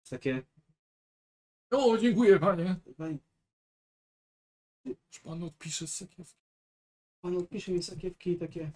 Jest 0.00 0.10
takie... 0.10 0.42
O, 1.70 1.98
dziękuję 1.98 2.38
panie. 2.38 2.76
Pan, 2.96 3.18
Już 4.84 5.20
pan 5.24 5.42
odpisze 5.42 5.86
z 5.86 5.94
sakiewki. 5.96 6.40
pan 7.20 7.36
odpisze 7.36 7.72
mi 7.72 7.82
sakiewki 7.82 8.30
i 8.30 8.36
takie... 8.38 8.72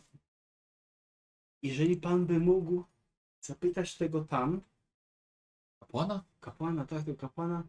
Jeżeli 1.62 1.97
pan 1.97 2.27
by 2.27 2.39
mógł 2.39 2.85
zapytać 3.47 3.97
tego 3.97 4.24
tam, 4.24 4.60
Kapłana? 5.81 6.24
kapłana, 6.40 6.86
tak, 6.86 7.05
tego 7.05 7.16
kapłana, 7.16 7.62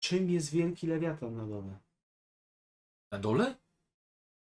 czym 0.00 0.30
jest 0.30 0.50
wielki 0.50 0.86
lewiatan 0.86 1.36
na 1.36 1.46
dole? 1.46 1.78
Na 3.12 3.18
dole? 3.18 3.56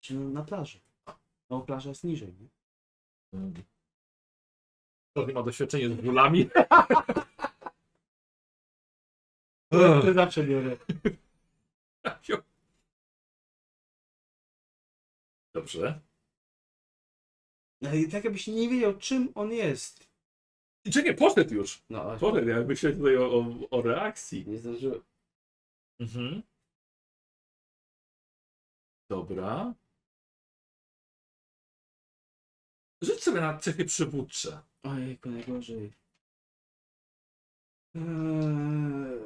Czy 0.00 0.14
na, 0.14 0.28
na 0.28 0.42
plaży? 0.44 0.80
No 1.50 1.60
plaża 1.60 1.88
jest 1.88 2.04
niżej, 2.04 2.34
nie? 2.40 2.48
To 5.16 5.26
nie 5.26 5.32
ma 5.34 5.42
doświadczenia 5.42 5.88
z 5.88 6.00
bólami. 6.00 6.48
To 9.72 10.12
zawsze 10.14 10.44
biorę. 10.44 10.76
Dobrze. 15.54 16.00
No 17.80 17.94
i 17.94 18.08
tak 18.08 18.24
jakbyś 18.24 18.46
nie 18.46 18.68
wiedział, 18.68 18.98
czym 18.98 19.32
on 19.34 19.52
jest. 19.52 20.11
I 20.84 20.90
czekaj, 20.90 21.16
poszedł 21.16 21.54
już. 21.54 21.82
No, 21.90 22.18
Poszedł, 22.18 22.48
ja 22.48 22.60
myślę 22.64 22.92
tutaj 22.92 23.16
o, 23.16 23.24
o, 23.38 23.68
o 23.70 23.82
reakcji. 23.82 24.48
nie 24.48 24.58
zdążyłem. 24.58 25.02
Mhm. 26.00 26.42
Dobra. 29.10 29.74
Rzuć 33.02 33.22
sobie 33.22 33.40
na 33.40 33.58
cechy 33.58 33.84
przywódcze. 33.84 34.62
Ojejku, 34.82 35.30
najgorzej. 35.30 35.92
Eee... 37.94 39.22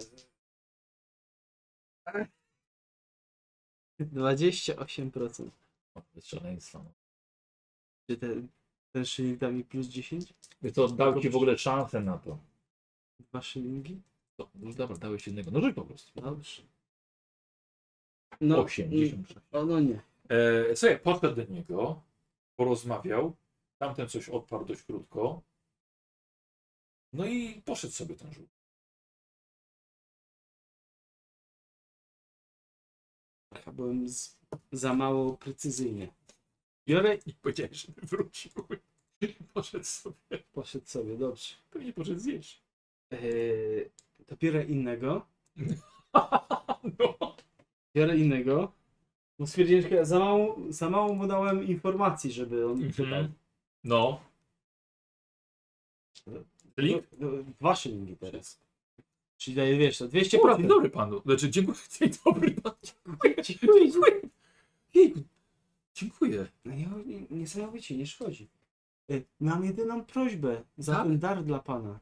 28%. 4.01 5.51
O, 5.95 6.03
bez 6.15 6.27
szaleństwa. 6.27 6.79
no. 6.79 6.93
Czy 8.11 8.17
ten, 8.17 8.49
ten 8.97 9.05
szyling 9.05 9.39
da 9.39 9.51
mi 9.51 9.65
plus 9.65 9.87
10? 9.87 10.35
Więc 10.63 10.77
to 10.77 10.89
dał 10.89 11.21
ci 11.21 11.31
w 11.31 11.37
ogóle 11.37 11.59
szansę 11.59 12.01
na 12.01 12.19
to. 12.19 12.39
Dwa 13.21 13.43
szylingi? 13.43 14.03
to 14.37 14.51
no 14.55 14.73
dobra, 14.73 14.97
dałeś 14.97 15.27
jednego. 15.27 15.51
No 15.51 15.61
rzuć 15.61 15.75
po 15.75 15.85
prostu. 15.85 16.21
Dobrze. 16.21 16.63
No, 18.41 18.59
86. 18.59 19.35
O, 19.53 19.65
no 19.65 19.81
nie. 19.81 20.01
E, 20.29 20.77
słuchaj, 20.77 21.01
podszedł 21.01 21.37
do 21.37 21.45
niego, 21.45 22.03
porozmawiał. 22.57 23.37
Tamten 23.79 24.09
coś 24.09 24.29
odparł 24.29 24.65
dość 24.65 24.83
krótko. 24.83 25.43
No 27.13 27.27
i 27.27 27.63
poszedł 27.65 27.93
sobie 27.93 28.15
ten 28.15 28.33
rzut. 28.33 28.49
Ja 33.67 33.73
byłem 33.73 34.09
z, 34.09 34.39
za 34.73 34.95
mało 34.95 35.37
precyzyjnie. 35.37 36.09
Biorę 36.87 37.19
i 37.27 37.35
powiedziałeś, 37.35 37.87
żeby 37.87 38.01
wrócił. 38.07 38.51
Poszedł 39.55 39.85
sobie. 39.85 40.17
poszedł 40.53 40.87
sobie, 40.87 41.17
dobrze. 41.17 41.55
Pewnie 41.71 41.93
poszedł 41.93 42.21
zjeść. 42.21 42.63
Eee, 43.11 43.91
to 44.27 44.37
biorę 44.37 44.65
innego. 44.65 45.27
No. 46.99 47.37
Biorę 47.95 48.17
innego. 48.19 48.73
Bo 49.39 49.47
stwierdziłem, 49.47 49.83
że 49.83 50.07
za 50.07 50.19
mało, 50.19 50.57
za 50.69 50.91
mało 50.91 51.15
mu 51.15 51.27
dałem 51.27 51.67
informacji, 51.67 52.33
żeby 52.33 52.67
on 52.67 52.73
Mhm. 52.73 52.93
czytał. 52.93 53.25
No. 53.85 54.21
Czyli? 56.77 56.97
No, 57.19 57.29
Dwa 57.61 57.77
szylingi 57.77 58.17
teraz. 58.17 58.61
Czyli 59.37 59.57
daję, 59.57 59.79
wiesz, 59.79 59.99
to 59.99 60.05
O, 60.05 60.09
200%. 60.09 60.57
dzień 60.59 60.69
dobry 60.69 60.91
panu. 60.91 61.21
Znaczy, 61.27 61.51
dziękuję. 61.51 61.79
Dzień 62.01 62.11
dobry 62.25 62.51
panu. 62.51 62.77
Dziękuję, 63.43 63.93
dziękuję. 63.93 64.21
Jejku. 64.95 65.21
Dziękuję. 65.97 66.47
No 66.65 66.75
nie, 66.75 66.87
nie, 66.87 67.27
niesamowicie, 67.31 67.97
nie 67.97 68.07
szkodzi. 68.07 68.49
E, 69.11 69.15
Mam 69.41 69.65
jedyną 69.65 70.05
prośbę 70.05 70.65
za 70.79 70.93
Tak? 70.95 71.03
ten 71.05 71.19
dar 71.19 71.45
dla 71.45 71.59
pana. 71.59 72.01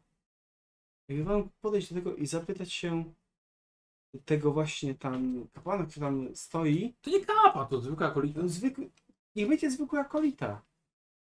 Jakby 1.09 1.25
wam 1.25 1.51
podejść 1.61 1.89
do 1.89 1.95
tego 1.95 2.17
i 2.17 2.27
zapytać 2.27 2.73
się 2.73 3.15
tego 4.25 4.53
właśnie 4.53 4.95
tam 4.95 5.49
kapłana, 5.53 5.87
który 5.87 6.01
tam 6.07 6.37
stoi, 6.37 6.95
To 7.03 7.11
nie 7.11 7.21
kapa, 7.27 7.65
to 7.67 7.81
zwykła 7.81 8.11
kolita. 8.11 8.41
no 8.43 8.49
zwykły, 8.49 8.91
niech 9.37 9.49
będzie 9.49 9.71
zwykła 9.71 10.05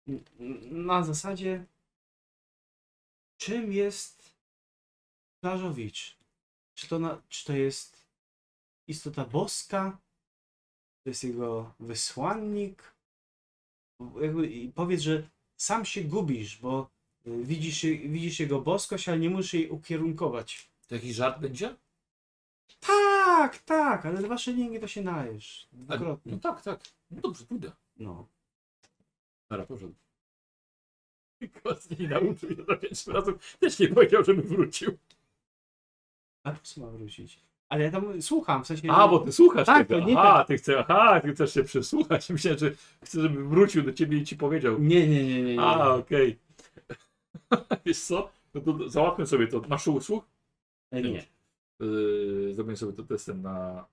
n- 0.07 0.85
Na 0.85 1.03
zasadzie 1.03 1.65
czym 3.38 3.73
jest 3.73 4.34
Plażowicz? 5.41 6.18
Czy 6.76 6.88
to, 6.88 6.99
na, 6.99 7.22
czy 7.30 7.45
to 7.45 7.53
jest 7.53 8.07
istota 8.88 9.26
boska? 9.26 9.98
To 11.04 11.10
jest 11.10 11.24
jego 11.24 11.74
wysłannik? 11.80 12.94
Jakby, 14.22 14.72
powiedz, 14.76 15.02
że 15.02 15.30
sam 15.58 15.86
się 15.86 16.04
gubisz, 16.04 16.58
bo 16.58 16.90
y, 17.28 17.44
widzisz, 17.44 17.82
widzisz 17.86 18.40
jego 18.40 18.62
boskość, 18.62 19.10
ale 19.10 19.20
nie 19.20 19.30
musisz 19.30 19.54
jej 19.54 19.70
ukierunkować. 19.70 20.70
To 20.88 20.96
jakiś 20.96 21.16
żart 21.16 21.40
będzie? 21.40 21.76
Tak, 22.80 23.58
tak, 23.58 24.06
ale 24.06 24.22
dwa 24.22 24.38
szylingi 24.38 24.80
to 24.80 24.88
się 24.88 25.02
najesz. 25.02 25.68
A, 25.74 25.76
Dwukrotnie. 25.98 26.32
no 26.32 26.38
tak, 26.40 26.62
tak. 26.62 26.80
No 27.12 27.22
dobrze, 27.22 27.46
pójdę. 27.46 27.72
No. 27.98 28.28
Dobra, 29.50 29.66
poszedł. 29.66 29.94
Kos 31.64 31.90
nie 31.90 32.08
nauczył 32.08 32.50
się 32.56 32.64
za 32.68 32.76
pięć 32.78 33.08
razów. 33.08 33.58
Też 33.60 33.80
nie 33.80 33.88
powiedział, 33.88 34.24
żeby 34.24 34.42
wrócił. 34.42 34.98
A 36.44 36.52
po 36.52 36.60
co 36.64 36.82
ma 36.82 36.88
wrócić? 36.88 37.40
Ale 37.74 37.84
ja 37.84 37.91
tam 37.91 38.22
słucham, 38.22 38.64
w 38.64 38.68
sensie... 38.68 38.91
A, 38.91 39.08
bo 39.08 39.20
ty 39.20 39.32
słuchasz 39.32 39.66
Tak, 39.66 39.88
tego. 39.88 40.06
nie 40.06 40.18
Aha, 40.20 40.34
tak. 40.38 40.48
ty 40.48 40.58
chcesz, 40.58 40.76
aha, 40.88 41.22
ty 41.22 41.34
chcesz 41.34 41.54
się 41.54 41.64
przysłuchać. 41.64 42.30
Myślałem, 42.30 42.60
że 42.60 42.72
chcesz, 43.04 43.22
żeby 43.22 43.44
wrócił 43.44 43.84
do 43.84 43.94
ciebie 43.94 44.18
i 44.18 44.26
ci 44.26 44.38
powiedział. 44.38 44.80
Nie, 44.80 45.08
nie, 45.08 45.24
nie, 45.24 45.44
nie. 45.44 45.56
nie. 45.56 45.62
A, 45.62 45.95
okej. 45.95 46.40
Wiesz 47.86 48.02
co? 48.02 48.30
No 48.54 48.62
to 48.62 48.90
załatwmy 48.90 49.28
sobie 49.28 49.48
to. 49.48 49.62
Masz 49.70 49.88
usług? 49.88 50.26
E, 50.91 51.02
Nie. 51.02 51.26
Yy, 51.80 52.54
zrobię 52.54 52.78
sobie 52.78 52.94
to 52.94 53.04
testem 53.04 53.41
na... 53.41 53.86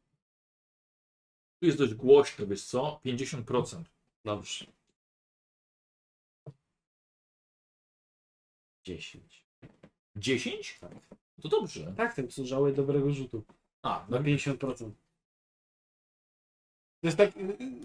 Tu 1.60 1.66
jest 1.66 1.78
dość 1.78 1.94
głośno, 1.94 2.46
wiesz 2.46 2.64
co? 2.64 3.00
50%. 3.04 3.82
Dobrze. 4.24 4.66
10. 8.84 9.44
10? 10.16 10.78
Tak. 10.80 10.92
To 11.42 11.48
dobrze. 11.48 11.94
Tak, 11.96 12.14
ten 12.14 12.30
służały 12.30 12.72
dobrego 12.72 13.12
rzutu. 13.12 13.44
A, 13.82 14.06
Na 14.08 14.18
no, 14.18 14.24
50%. 14.24 14.90
To 17.00 17.06
jest 17.06 17.16
tak, 17.16 17.30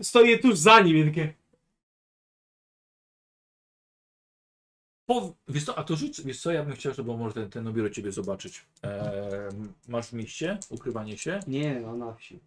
stoję 0.02 0.40
tuż 0.40 0.58
za 0.58 0.80
nim 0.80 0.98
i 0.98 1.06
takie... 1.06 1.34
po, 5.06 5.34
wiesz 5.48 5.66
co, 5.66 5.78
a 5.78 5.84
to 5.84 5.96
rzuć, 5.96 6.22
wiesz 6.22 6.42
co, 6.42 6.52
ja 6.52 6.64
bym 6.64 6.76
chciał, 6.76 6.94
żeby 6.94 7.18
może 7.18 7.34
ten, 7.34 7.50
ten 7.50 7.68
obiero 7.68 7.90
ciebie 7.90 8.12
zobaczyć. 8.12 8.66
Eee, 8.84 9.52
masz 9.88 10.08
w 10.08 10.14
mieście 10.14 10.60
ukrywanie 10.70 11.18
się? 11.18 11.40
Nie, 11.48 11.80
no 11.80 11.98
na 11.98 12.14
wsi. 12.14 12.40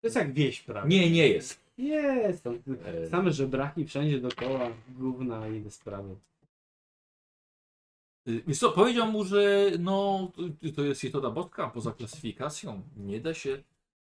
To 0.00 0.06
jest 0.06 0.16
jak 0.16 0.32
wieś 0.32 0.60
prawie. 0.60 0.88
Nie, 0.88 1.10
nie 1.10 1.28
jest. 1.28 1.60
Jest 1.78 2.44
tam. 2.44 2.62
Same 3.10 3.32
żebraki 3.32 3.84
wszędzie 3.84 4.20
dookoła, 4.20 4.70
gówna 4.88 5.48
i 5.48 5.70
sprawy. 5.70 6.16
Y, 8.28 8.42
Wiesz 8.46 8.58
co, 8.58 8.72
powiedział 8.72 9.12
mu, 9.12 9.24
że 9.24 9.70
no, 9.78 10.28
to- 10.36 10.72
to 10.76 10.82
jest 10.82 11.04
metoda 11.04 11.30
boska, 11.30 11.68
poza 11.70 11.92
klasyfikacją 11.92 12.82
nie 12.96 13.20
da 13.20 13.34
się 13.34 13.62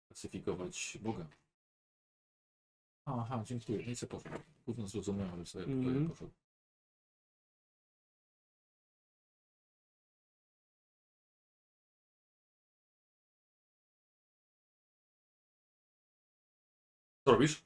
klasyfikować 0.09 0.99
Boga. 1.03 1.27
Aha, 3.07 3.43
dziękuję. 3.47 3.87
Nie 3.87 3.95
chcę 3.95 4.07
poszedł. 4.07 4.35
Gówno 4.66 4.87
zrozumiałem, 4.87 5.32
ale 5.35 5.47
sobie 5.47 5.65
Mhm. 5.65 6.09
poszedł. 6.09 6.31
Co 17.24 17.32
robisz? 17.32 17.65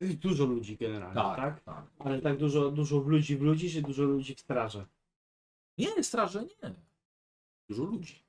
Dużo 0.00 0.44
ludzi 0.44 0.76
generalnie, 0.76 1.14
tak? 1.14 1.36
tak. 1.36 1.60
tak. 1.64 1.86
Ale 1.98 2.22
tak 2.22 2.36
dużo, 2.38 2.70
dużo 2.70 2.98
ludzi 2.98 3.36
w 3.36 3.42
ludzi, 3.42 3.70
czy 3.70 3.82
dużo 3.82 4.02
ludzi 4.02 4.34
w 4.34 4.40
straży? 4.40 4.86
Nie, 5.78 6.04
straże 6.04 6.42
nie. 6.44 6.74
Dużo 7.68 7.84
ludzi. 7.84 8.22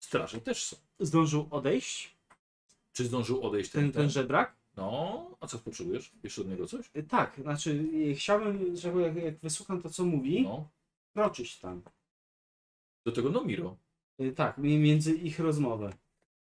Straże 0.00 0.40
też 0.40 0.64
są. 0.64 0.76
Zdążył 1.00 1.48
odejść 1.50 2.16
Czy 2.92 3.04
zdążył 3.04 3.42
odejść 3.46 3.70
ten, 3.70 3.82
ten, 3.84 3.92
ten 3.92 4.10
żebrak? 4.10 4.56
No, 4.76 5.30
a 5.40 5.46
co 5.46 5.58
potrzebujesz? 5.58 6.12
Jeszcze 6.22 6.40
od 6.40 6.48
niego 6.48 6.66
coś? 6.66 6.90
Y, 6.96 7.02
Tak, 7.02 7.36
znaczy 7.42 7.70
y, 8.10 8.14
chciałbym, 8.14 8.76
żeby 8.76 9.02
jak, 9.02 9.16
jak 9.16 9.38
wysłucham 9.38 9.82
to, 9.82 9.90
co 9.90 10.04
mówi, 10.04 10.42
No. 10.42 10.68
kroczyć 11.14 11.58
tam. 11.58 11.82
Do 13.06 13.12
tego 13.12 13.30
Nomiro. 13.30 13.76
Y, 14.20 14.32
Tak, 14.32 14.58
mi- 14.58 14.78
między 14.78 15.14
ich 15.14 15.38
rozmowę. 15.38 15.92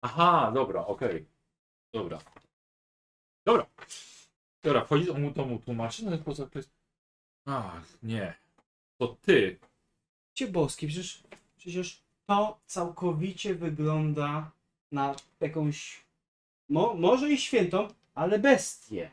Aha, 0.02 0.50
dobra, 0.54 0.86
okej. 0.86 1.26
Dobra. 1.92 2.18
Dobra. 3.46 3.66
Dobra, 4.62 4.84
wchodzi, 4.84 5.06
to 5.06 5.14
mu, 5.14 5.32
to 5.32 5.44
mu 5.44 5.58
tłumaczy, 5.58 6.04
no 6.04 6.10
jest 6.10 6.24
poza 6.24 6.46
kwestią. 6.46 6.72
Ach, 7.44 7.86
nie. 8.02 8.34
To 8.98 9.08
ty. 9.22 9.58
Cię 10.34 10.48
boski, 10.48 10.86
przecież, 10.86 11.22
przecież 11.56 12.02
to 12.26 12.60
całkowicie 12.66 13.54
wygląda 13.54 14.50
na 14.92 15.16
jakąś, 15.40 16.04
mo, 16.68 16.94
może 16.94 17.32
i 17.32 17.38
świętą, 17.38 17.88
ale 18.14 18.38
bestię. 18.38 19.10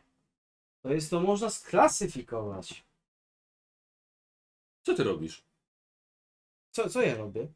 To 0.82 0.94
jest 0.94 1.10
to 1.10 1.20
można 1.20 1.50
sklasyfikować. 1.50 2.84
Co 4.84 4.94
ty 4.96 5.04
robisz? 5.04 5.44
Co, 6.72 6.90
co 6.90 7.02
ja 7.02 7.16
robię? 7.16 7.48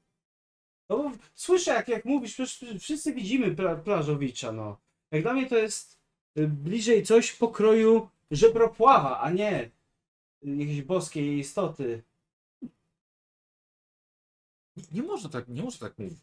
No 0.90 0.98
bo 0.98 1.12
słyszę, 1.34 1.72
jak, 1.72 1.88
jak 1.88 2.06
mówisz, 2.06 2.34
przecież 2.34 2.82
wszyscy 2.82 3.14
widzimy 3.14 3.56
pla, 3.56 3.76
plażowicza, 3.76 4.52
no. 4.52 4.78
Jak 5.12 5.22
dla 5.22 5.34
mnie 5.34 5.50
to 5.50 5.58
jest 5.58 6.00
y, 6.38 6.48
bliżej 6.48 7.04
coś 7.04 7.32
pokroju 7.32 8.10
żebropława, 8.32 9.20
a 9.20 9.30
nie 9.30 9.72
jakiejś 10.42 10.82
boskiej 10.82 11.38
istoty. 11.38 12.04
Nie, 14.78 14.84
nie 14.92 15.04
można 15.04 15.30
tak, 15.30 15.48
nie 15.48 15.64
można 15.64 15.88
tak 15.90 16.00
mówić. 16.00 16.20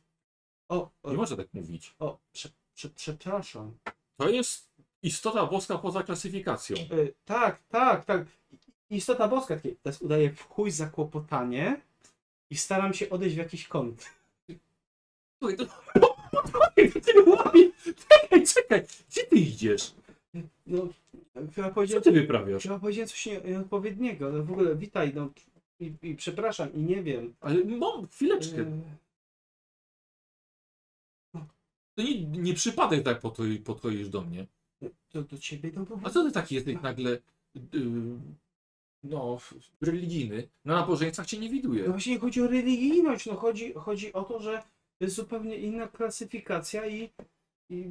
O, 0.68 0.90
o, 1.02 1.10
Nie 1.10 1.16
można 1.16 1.36
tak 1.36 1.48
mówić. 1.54 1.94
o 1.98 2.18
prze, 2.32 2.48
prze, 2.74 2.88
przepraszam. 2.88 3.78
To 4.16 4.28
jest 4.28 4.70
istota 5.02 5.46
boska 5.46 5.78
poza 5.78 6.02
klasyfikacją. 6.02 6.76
Y, 6.76 7.14
tak, 7.24 7.62
tak, 7.68 8.04
tak. 8.04 8.26
Istota 8.90 9.28
boska, 9.28 9.56
takie, 9.56 9.76
teraz 9.76 10.02
udaję 10.02 10.30
w 10.32 10.42
chuj 10.48 10.70
zakłopotanie 10.70 11.80
i 12.50 12.56
staram 12.56 12.94
się 12.94 13.10
odejść 13.10 13.34
w 13.34 13.38
jakiś 13.38 13.68
kąt. 13.68 14.04
Słuchaj, 15.38 15.56
to... 15.56 15.66
Ty 17.04 17.22
łapie. 17.30 17.70
Czekaj, 18.08 18.46
czekaj. 18.46 18.82
Gdzie 19.10 19.24
ty 19.24 19.36
idziesz? 19.36 19.94
No, 20.66 20.88
chyba 21.54 21.68
Co 21.68 21.74
powiedziałem, 21.74 22.02
ty 22.02 22.12
wyprawiasz? 22.12 22.62
chyba 22.62 22.78
powiedziałem 22.78 23.08
coś 23.08 23.26
nie- 23.26 23.40
nieodpowiedniego. 23.40 24.30
No 24.32 24.42
w 24.44 24.52
ogóle 24.52 24.76
witaj, 24.76 25.12
no 25.14 25.28
i, 25.82 25.92
i 26.02 26.14
przepraszam, 26.16 26.72
i 26.74 26.78
nie 26.82 27.02
wiem. 27.02 27.34
Ale 27.40 27.64
mam 27.64 28.06
chwileczkę. 28.06 28.60
Y, 28.60 28.66
To 31.94 32.02
nie, 32.02 32.24
nie 32.24 32.54
przypadek 32.54 33.02
tak 33.04 33.20
podchodzi- 33.20 33.58
podchodzisz 33.62 34.08
do 34.08 34.22
mnie. 34.22 34.46
To 35.10 35.22
do 35.22 35.38
ciebie, 35.38 35.70
no 35.74 35.84
bo... 35.84 36.00
A 36.04 36.10
co 36.10 36.24
ty 36.24 36.32
taki 36.32 36.54
jesteś 36.54 36.76
nagle 36.82 37.10
yy, 37.54 37.82
no, 39.04 39.38
religijny? 39.80 40.48
Na 40.64 40.74
nabożeńcach 40.74 41.26
cię 41.26 41.38
nie 41.38 41.46
No 41.48 41.52
widuje. 41.52 41.88
właśnie 41.88 42.12
nie 42.12 42.18
chodzi 42.18 42.42
o 42.42 42.46
religijność, 42.46 43.26
no 43.26 43.34
chodzi, 43.36 43.72
chodzi 43.72 44.12
o 44.12 44.22
to, 44.24 44.40
że 44.40 44.62
to 44.98 45.04
jest 45.04 45.16
zupełnie 45.16 45.56
inna 45.56 45.88
klasyfikacja 45.88 46.86
i, 46.86 47.10
i 47.70 47.84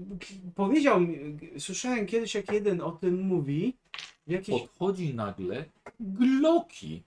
powiedział 0.56 1.00
mi, 1.02 1.18
słyszałem 1.60 2.06
kiedyś 2.06 2.36
jak 2.36 2.52
jeden 2.52 2.82
o 2.82 2.92
tym 2.92 3.22
mówi, 3.22 3.74
w 4.28 4.32
jakiejś... 4.32 4.62
Podchodzi 4.62 5.14
nagle 5.14 5.66
Gloki. 6.00 7.04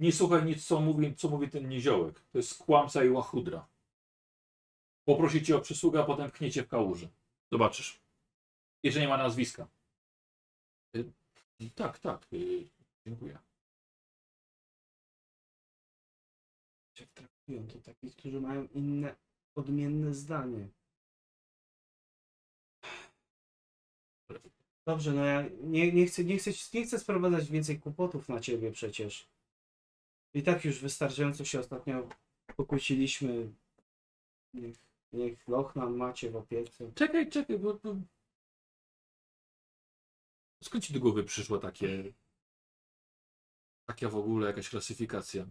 Nie 0.00 0.12
słuchaj 0.12 0.44
nic, 0.44 0.66
co 0.66 0.80
mówi, 0.80 1.16
co 1.16 1.28
mówi 1.28 1.48
ten 1.50 1.68
niziołek. 1.68 2.20
To 2.20 2.38
jest 2.38 2.58
kłamca 2.58 3.04
i 3.04 3.08
łachudra. 3.08 3.68
Poprosi 5.04 5.42
cię 5.42 5.56
o 5.56 5.60
przysługę, 5.60 6.00
a 6.00 6.04
potem 6.04 6.30
pchniecie 6.30 6.62
w 6.62 6.68
kałuży. 6.68 7.08
Zobaczysz. 7.52 8.00
Jeszcze 8.82 9.00
nie 9.00 9.08
ma 9.08 9.16
nazwiska. 9.16 9.68
Y, 10.96 11.12
tak, 11.74 11.98
tak. 11.98 12.26
Y, 12.32 12.68
dziękuję. 13.06 13.38
Jak 17.00 17.10
traktują 17.10 17.66
to 17.66 17.78
takich, 17.78 18.16
którzy 18.16 18.40
mają 18.40 18.68
inne, 18.74 19.16
odmienne 19.54 20.14
zdanie. 20.14 20.68
Dobrze, 24.86 25.12
no 25.12 25.24
ja 25.24 25.44
nie, 25.60 25.92
nie, 25.92 26.06
chcę, 26.06 26.24
nie, 26.24 26.38
chcę, 26.38 26.50
nie 26.74 26.84
chcę 26.84 26.98
sprowadzać 26.98 27.50
więcej 27.50 27.80
kłopotów 27.80 28.28
na 28.28 28.40
ciebie 28.40 28.72
przecież. 28.72 29.28
I 30.34 30.42
tak 30.42 30.64
już 30.64 30.80
wystarczająco 30.80 31.44
się 31.44 31.60
ostatnio 31.60 32.08
pokłóciliśmy. 32.56 33.52
Niech, 34.54 34.76
niech 35.12 35.48
loch 35.48 35.76
nam 35.76 35.96
macie 35.96 36.30
w 36.30 36.36
opiece. 36.36 36.92
Czekaj, 36.94 37.30
czekaj, 37.30 37.58
bo... 37.58 37.74
bo... 37.74 37.96
Skąd 40.62 40.84
ci 40.84 40.92
do 40.92 41.00
głowy 41.00 41.24
przyszło 41.24 41.58
takie... 41.58 42.12
Taka 43.86 44.08
w 44.08 44.16
ogóle 44.16 44.46
jakaś 44.46 44.68
klasyfikacja? 44.68 45.46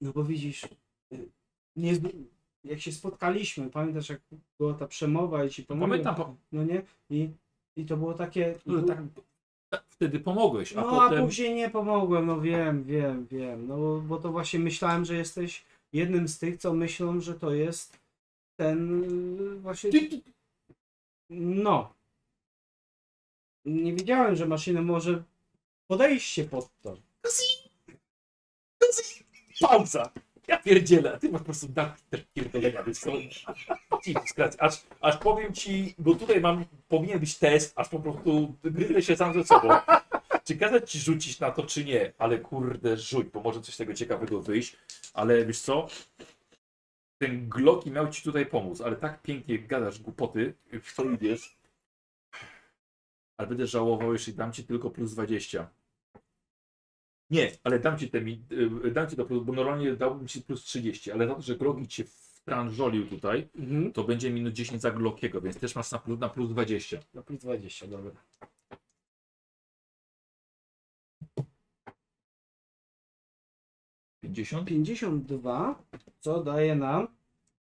No 0.00 0.12
bo 0.12 0.24
widzisz, 0.24 0.64
y, 1.12 1.30
nie, 1.76 1.92
jak 2.64 2.80
się 2.80 2.92
spotkaliśmy, 2.92 3.70
pamiętasz 3.70 4.08
jak 4.08 4.20
była 4.58 4.74
ta 4.74 4.86
przemowa 4.86 5.44
i 5.44 5.50
ci 5.50 5.62
pomogłem, 5.62 5.90
Pamiętam, 5.90 6.14
po... 6.14 6.36
no 6.52 6.64
nie? 6.64 6.82
I, 7.10 7.30
i 7.76 7.86
to 7.86 7.96
było 7.96 8.14
takie... 8.14 8.58
No, 8.66 8.82
tak, 8.82 8.98
wtedy 9.88 10.20
pomogłeś, 10.20 10.72
a 10.72 10.80
no 10.80 10.90
potem... 10.90 11.22
a 11.22 11.26
później 11.26 11.54
nie 11.54 11.70
pomogłem, 11.70 12.26
no 12.26 12.40
wiem, 12.40 12.84
wiem, 12.84 13.26
wiem. 13.26 13.68
No 13.68 13.76
bo- 13.76 14.00
bo 14.00 14.18
to 14.18 14.32
właśnie 14.32 14.58
myślałem, 14.58 15.04
że 15.04 15.14
jesteś 15.14 15.64
jednym 15.92 16.28
z 16.28 16.38
tych, 16.38 16.58
co 16.58 16.72
myślą, 16.72 17.20
że 17.20 17.34
to 17.34 17.52
jest 17.52 17.98
ten 18.56 19.04
y, 19.40 19.60
właśnie... 19.60 19.90
No. 21.30 21.94
Nie 23.64 23.92
wiedziałem, 23.92 24.36
że 24.36 24.46
maszyna 24.46 24.82
może 24.82 25.22
podejście 25.86 26.44
pod 26.44 26.68
to. 26.82 26.96
Pauza! 29.60 30.12
Ja 30.48 30.58
pierdzielę, 30.58 31.14
a 31.14 31.18
ty 31.18 31.28
masz 31.28 31.40
po 31.40 31.44
prostu 31.44 31.68
dach 31.68 31.96
pierdolenia, 32.34 32.82
wiesz 32.82 32.98
co? 32.98 33.12
Aż, 34.58 34.82
aż 35.00 35.16
powiem 35.16 35.52
ci, 35.54 35.94
bo 35.98 36.14
tutaj 36.14 36.40
mam, 36.40 36.64
powinien 36.88 37.18
być 37.18 37.38
test, 37.38 37.72
aż 37.76 37.88
po 37.88 38.00
prostu 38.00 38.54
gryzę 38.64 39.02
się 39.02 39.16
sam 39.16 39.34
ze 39.34 39.44
sobą. 39.44 39.68
Czy 40.44 40.56
kazać 40.56 40.90
ci 40.90 40.98
rzucić 40.98 41.40
na 41.40 41.50
to, 41.50 41.62
czy 41.62 41.84
nie? 41.84 42.12
Ale 42.18 42.38
kurde, 42.38 42.96
rzuć, 42.96 43.28
bo 43.28 43.40
może 43.40 43.60
coś 43.60 43.76
tego 43.76 43.94
ciekawego 43.94 44.42
wyjść. 44.42 44.76
Ale 45.14 45.46
wiesz 45.46 45.60
co? 45.60 45.86
Ten 47.18 47.48
Glocki 47.48 47.90
miał 47.90 48.08
ci 48.08 48.22
tutaj 48.22 48.46
pomóc, 48.46 48.80
ale 48.80 48.96
tak 48.96 49.22
pięknie 49.22 49.58
gadasz 49.58 50.00
głupoty, 50.00 50.54
w 50.82 50.92
co 50.92 51.10
idziesz. 51.10 51.56
Ale 53.36 53.48
będę 53.48 53.66
żałował, 53.66 54.12
jeśli 54.12 54.34
dam 54.34 54.52
ci 54.52 54.64
tylko 54.64 54.90
plus 54.90 55.12
20. 55.12 55.70
Nie, 57.30 57.52
ale 57.64 57.78
dam 57.78 57.98
ci 57.98 58.10
te 58.10 58.20
mi, 58.20 58.42
y, 58.84 58.90
dam 58.90 59.10
ci 59.10 59.16
to 59.16 59.24
bo 59.24 59.52
normalnie 59.52 59.96
dałbym 59.96 60.28
ci 60.28 60.42
plus 60.42 60.64
30, 60.64 61.12
ale 61.12 61.28
za 61.28 61.34
to, 61.34 61.42
że 61.42 61.56
Grogi 61.56 61.88
cię 61.88 62.04
wtranżolił 62.04 63.06
tutaj, 63.06 63.48
Mhm. 63.56 63.92
to 63.92 64.04
będzie 64.04 64.30
minus 64.30 64.52
10 64.52 64.82
za 64.82 64.90
Glockiego, 64.90 65.40
więc 65.40 65.58
też 65.58 65.74
masz 65.74 65.90
na 65.90 65.98
plus, 65.98 66.20
na 66.20 66.28
plus 66.28 66.50
20. 66.50 66.98
Na 67.14 67.22
plus 67.22 67.40
20, 67.40 67.86
dobra. 67.86 68.12
50? 74.22 74.64
52, 74.68 75.82
co 76.20 76.42
daje 76.42 76.74
nam 76.74 77.08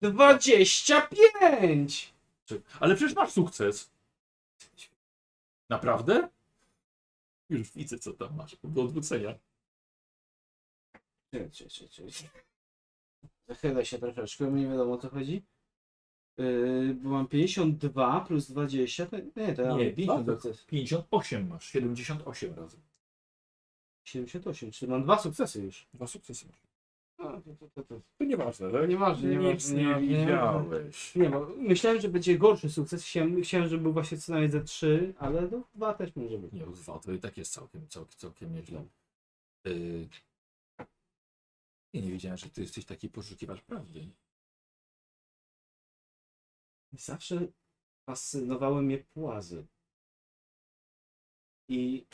25! 0.02 2.12
Czy- 2.44 2.62
Ale 2.80 2.94
przecież 2.96 3.16
masz 3.16 3.30
sukces. 3.32 3.90
Naprawdę? 5.68 6.28
Już 7.50 7.72
widzę, 7.72 7.98
co 7.98 8.12
tam 8.12 8.36
masz. 8.36 8.56
Do 8.64 8.82
odwrócenia. 8.82 9.34
Czekaj, 11.32 11.50
czekaj, 11.50 11.88
czekaj. 11.88 12.30
Zachylę 13.48 13.84
się 13.84 13.98
troszeczkę, 13.98 14.50
bo 14.50 14.56
nie 14.56 14.68
wiadomo 14.68 14.92
o 14.92 14.98
co 14.98 15.08
chodzi. 15.08 15.42
Yy, 16.38 16.94
bo 16.94 17.10
mam 17.10 17.28
52 17.28 18.20
plus 18.20 18.50
20, 18.50 19.06
to, 19.06 19.16
nie, 19.36 19.54
to 19.54 19.62
ja 19.62 19.76
Nie, 19.76 19.84
mam 19.84 19.94
50, 19.94 20.24
dwa 20.24 20.34
sukcesy. 20.34 20.66
58 20.66 21.48
masz, 21.48 21.66
78 21.66 22.54
razy. 22.54 22.76
78, 24.04 24.70
czyli 24.70 24.90
mam 24.90 25.02
dwa 25.02 25.18
sukcesy 25.18 25.62
już. 25.62 25.86
Dwa 25.94 26.06
sukcesy 26.06 26.46
masz. 26.46 26.62
A, 27.18 27.40
to, 27.40 27.54
to, 27.54 27.68
to, 27.74 27.82
to. 27.82 28.00
To 28.18 28.24
nieważne, 28.24 28.70
tak? 28.72 28.88
Nieważne, 28.88 29.28
Nic 29.28 29.38
nieważne, 29.38 29.76
nie 29.76 30.08
nieważne, 30.08 30.68
widziałeś. 30.70 31.14
Nie, 31.14 31.30
bo 31.30 31.46
myślałem, 31.56 32.00
że 32.00 32.08
będzie 32.08 32.38
gorszy 32.38 32.70
sukces. 32.70 33.04
Chciałem, 33.04 33.42
chciałem 33.42 33.68
żeby 33.68 33.82
był 33.82 33.92
właśnie 33.92 34.18
co 34.18 34.32
najmniej 34.32 34.50
ze 34.50 34.64
3, 34.64 35.14
ale 35.18 35.48
no, 35.50 35.62
dwa 35.74 35.94
też 35.94 36.16
może 36.16 36.38
być. 36.38 36.52
Nie, 36.52 36.66
dwa 36.66 36.98
to 36.98 37.12
i 37.12 37.18
tak 37.18 37.36
jest 37.36 37.52
całkiem, 37.52 37.88
całkiem, 37.88 38.18
całkiem 38.18 38.54
nieźle. 38.54 38.84
Yy... 39.64 40.08
Ja 41.92 42.00
nie 42.00 42.10
wiedziałem, 42.10 42.38
że 42.38 42.50
ty 42.50 42.60
jesteś 42.60 42.84
taki 42.84 43.08
poszukiwacz 43.08 43.62
prawdy. 43.62 44.10
Zawsze 46.92 47.48
fascynowały 48.06 48.82
mnie 48.82 48.98
płazy. 48.98 49.66
I 51.68 52.06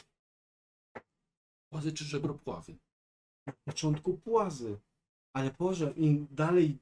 Płazy 1.72 1.92
czy 1.92 2.04
żebropławy? 2.04 2.78
na 3.46 3.52
początku 3.52 4.18
płazy. 4.18 4.78
Ale 5.32 5.50
Boże, 5.50 5.92
im 5.96 6.26
dalej 6.30 6.78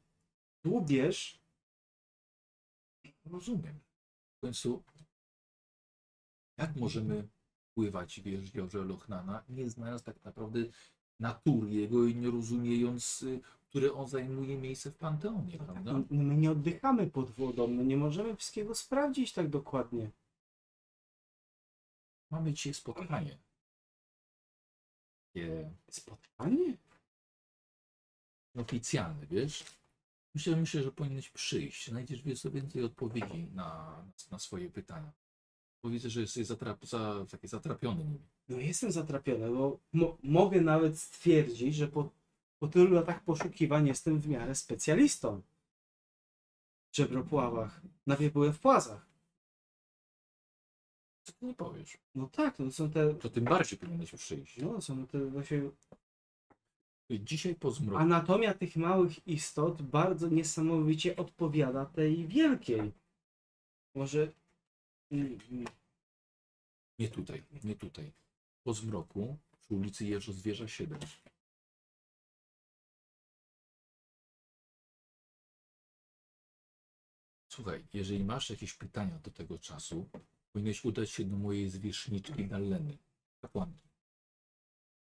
dłubiesz, 0.65 1.47
Rozumiem. 3.25 3.81
W 4.37 4.41
końcu, 4.41 4.83
jak 6.59 6.77
możemy 6.77 7.29
pływać 7.75 8.21
w 8.21 8.27
jeziorze 8.27 8.85
Lochnana, 8.85 9.45
nie 9.49 9.71
znając 9.71 10.03
tak 10.03 10.25
naprawdę 10.25 10.61
natury 11.21 11.71
jego 11.71 12.05
i 12.07 12.17
nie 12.17 12.31
rozumiejąc, 12.31 13.23
y, 13.23 13.41
które 13.69 13.93
on 13.93 14.09
zajmuje 14.09 14.59
miejsce 14.59 14.91
w 14.91 14.97
Panteonie, 14.97 15.59
prawda? 15.59 15.91
m- 15.91 16.07
my 16.11 16.37
nie 16.37 16.51
oddychamy 16.51 17.11
pod 17.11 17.31
wodą, 17.31 17.67
my 17.67 17.85
nie 17.85 17.97
możemy 17.97 18.37
wszystkiego 18.37 18.75
sprawdzić 18.75 19.33
tak 19.33 19.49
dokładnie. 19.49 20.11
Mamy 22.31 22.53
dzisiaj 22.53 22.75
spotkanie. 22.75 23.39
Takie 25.35 25.71
Spotkanie? 25.91 26.77
oficjalne, 28.55 29.27
wiesz? 29.27 29.65
Myślę, 30.35 30.57
myślę, 30.57 30.83
że 30.83 30.93
powinieneś 30.93 31.31
przyjść. 31.31 31.89
Znajdziesz 31.89 32.23
wiesz, 32.23 32.47
więcej 32.47 32.85
odpowiedzi 32.85 33.49
na, 33.55 34.05
na 34.31 34.39
swoje 34.39 34.71
pytania. 34.71 35.13
Bo 35.83 35.91
widzę, 35.91 36.11
że 36.11 36.21
jesteś 36.21 36.47
zatrap, 36.47 36.85
za, 36.85 37.27
taki 37.31 37.49
zatrapiony 37.49 38.05
nimi. 38.05 38.29
No 38.49 38.59
jestem 38.59 38.93
zatrapiony, 38.93 39.51
bo 39.51 39.79
mo 39.93 40.19
mogę 40.23 40.61
nawet 40.61 40.99
stwierdzić, 40.99 41.75
że 41.75 41.89
po, 41.89 42.11
po 42.59 42.69
tylu 42.69 42.95
latach 42.95 43.25
poszukiwań 43.25 43.87
jestem 43.87 44.21
w 44.21 44.29
miarę 44.29 44.55
specjalistą. 44.55 45.43
W 46.93 46.97
żebropławach. 46.97 47.81
Nawet 48.07 48.33
byłem 48.33 48.53
w 48.53 48.61
płazach. 48.61 49.07
Co 51.23 51.33
ty 51.33 51.47
nie 51.47 51.55
powiesz? 51.55 51.99
No 52.15 52.29
tak, 52.29 52.59
no 52.59 52.73
są 52.73 52.91
te, 52.91 53.15
To 53.15 53.31
tym 53.31 53.45
bardziej 53.45 53.79
powinieneś 53.79 54.11
przyjść. 54.11 54.57
no 54.57 54.81
są 54.81 55.07
te 55.07 55.27
właśnie 55.27 55.71
Dzisiaj 57.11 57.55
po 57.55 57.71
zmroku. 57.71 58.03
Anatomia 58.03 58.55
tych 58.55 58.77
małych 58.77 59.29
istot 59.29 59.83
bardzo 59.83 60.29
niesamowicie 60.29 61.17
odpowiada 61.17 61.87
tej 61.87 62.27
wielkiej. 62.27 62.93
Może. 63.95 64.33
Nie 66.99 67.09
tutaj, 67.09 67.43
nie 67.65 67.77
tutaj. 67.77 68.13
Po 68.67 68.75
zmroku 68.75 69.39
przy 69.61 69.75
ulicy 69.75 70.05
Jeżo 70.05 70.33
Zwierza 70.33 70.69
7. 70.69 70.99
Słuchaj, 77.49 77.87
jeżeli 77.93 78.25
masz 78.25 78.51
jakieś 78.51 78.75
pytania 78.75 79.19
do 79.19 79.31
tego 79.31 79.59
czasu, 79.59 80.09
powinieneś 80.53 80.85
udać 80.85 81.11
się 81.11 81.25
do 81.25 81.37
mojej 81.37 81.71
zwierzchniczki 81.71 82.47
Dalleny. 82.47 82.99
Kapłanki. 83.41 83.89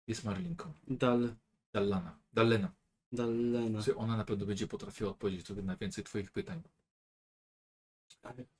Jest 0.07 0.23
Marlinką. 0.23 0.73
Dal. 0.87 1.35
Dallana. 1.73 2.19
Dallena. 2.33 2.75
Dalena. 3.11 3.81
Słuchaj, 3.81 4.03
Ona 4.03 4.17
na 4.17 4.25
pewno 4.25 4.45
będzie 4.45 4.67
potrafiła 4.67 5.09
odpowiedzieć 5.09 5.47
sobie 5.47 5.61
na 5.61 5.75
więcej 5.75 6.03
twoich 6.03 6.31
pytań. 6.31 6.61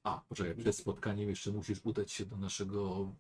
A, 0.04 0.22
poczekaj, 0.30 0.56
przed 0.56 0.76
spotkaniem 0.76 1.30
jeszcze 1.30 1.52
musisz 1.52 1.86
udać 1.86 2.12
się 2.12 2.26
do 2.26 2.38
naszego, 2.38 3.12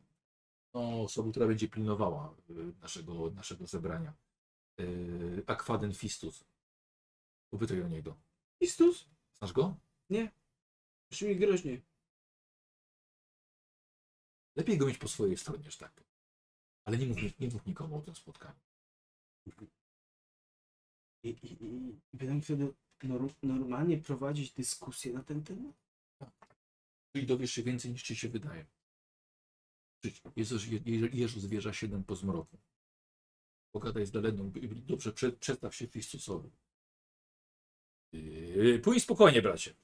no, 0.73 1.01
osoby, 1.03 1.31
która 1.31 1.47
będzie 1.47 1.69
pilnowała 1.69 2.35
y, 2.49 2.53
naszego, 2.81 3.31
naszego 3.31 3.67
zebrania. 3.67 4.13
Yy, 4.77 5.43
Aquaden 5.47 5.93
Fistus. 5.93 6.43
Upytaj 7.51 7.81
o 7.81 7.87
niego. 7.87 8.15
Istus? 8.59 9.09
Znasz 9.37 9.53
go? 9.53 9.75
Brzmi 11.11 11.29
mi 11.29 11.35
groźnie. 11.35 11.81
Lepiej 14.55 14.77
go 14.77 14.85
mieć 14.85 14.97
po 14.97 15.07
swojej 15.07 15.37
stronie, 15.37 15.71
że 15.71 15.77
tak. 15.77 16.03
Ale 16.85 16.97
nie 16.97 17.05
mów, 17.05 17.17
nie 17.39 17.47
mów 17.47 17.65
nikomu 17.65 17.97
o 17.97 18.01
tym 18.01 18.15
spotkaniu. 18.15 18.59
I, 19.45 21.29
i, 21.29 21.29
i, 21.47 21.99
i 22.13 22.17
będę 22.17 22.41
wtedy 22.41 22.73
nor, 23.03 23.33
normalnie 23.43 23.97
prowadzić 23.97 24.51
dyskusję 24.53 25.13
na 25.13 25.23
ten 25.23 25.43
temat. 25.43 25.75
Czyli 27.11 27.25
dowiesz 27.27 27.51
się 27.51 27.63
więcej 27.63 27.91
niż 27.91 28.03
ci 28.03 28.15
się 28.15 28.29
wydaje. 28.29 28.65
Jezus, 30.35 30.65
Je- 30.67 30.81
Je- 30.85 31.09
Jezus 31.13 31.43
zwierza 31.43 31.73
7 31.73 32.03
po 32.03 32.15
zmroku. 32.15 32.57
Pogadaj 33.71 34.05
z 34.05 34.11
Daleną. 34.11 34.51
Dobrze, 34.85 35.13
prze, 35.13 35.31
przedstaw 35.31 35.75
się 35.75 35.87
Fistusowi. 35.87 36.51
Yy, 38.13 38.79
Pójdź 38.79 39.03
spokojnie, 39.03 39.41
bracie. 39.41 39.75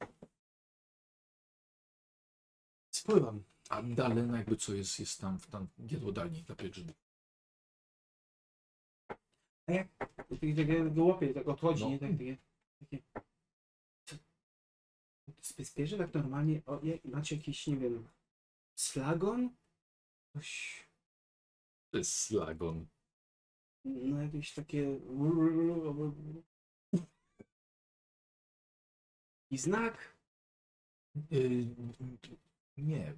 Spływam. 2.92 3.44
A 3.70 3.82
Dalena 3.84 4.38
jakby 4.38 4.58
co 4.58 4.74
jest, 4.74 5.00
jest 5.00 5.22
tam, 5.22 5.40
w 5.40 5.48
tam 5.48 5.68
jadłodalni 5.78 6.44
dla 6.44 6.56
pielgrzymów. 6.56 6.96
Tak, 9.66 9.88
tak 9.98 10.94
go 10.94 11.06
łapię, 11.06 11.34
tak 11.34 11.48
odchodzi, 11.48 11.84
No. 11.84 11.90
nie? 11.90 12.00
Tak, 12.00 12.10
takie, 12.12 12.38
takie. 12.80 13.04
Bezpiecznie, 15.58 15.98
tak 15.98 16.14
normalnie. 16.14 16.62
O, 16.66 16.80
jak, 16.84 17.06
macie 17.06 17.36
jakiś, 17.36 17.68
nie 17.68 17.78
wiem, 17.78 18.08
slagon? 18.76 19.56
Coś. 20.36 20.84
To 21.92 21.98
jest 21.98 22.14
slagon. 22.16 22.88
No 23.86 24.22
jakieś 24.22 24.54
takie. 24.54 25.00
I 29.52 29.58
znak. 29.58 30.16
Yy, 31.32 31.68
nie, 32.78 33.14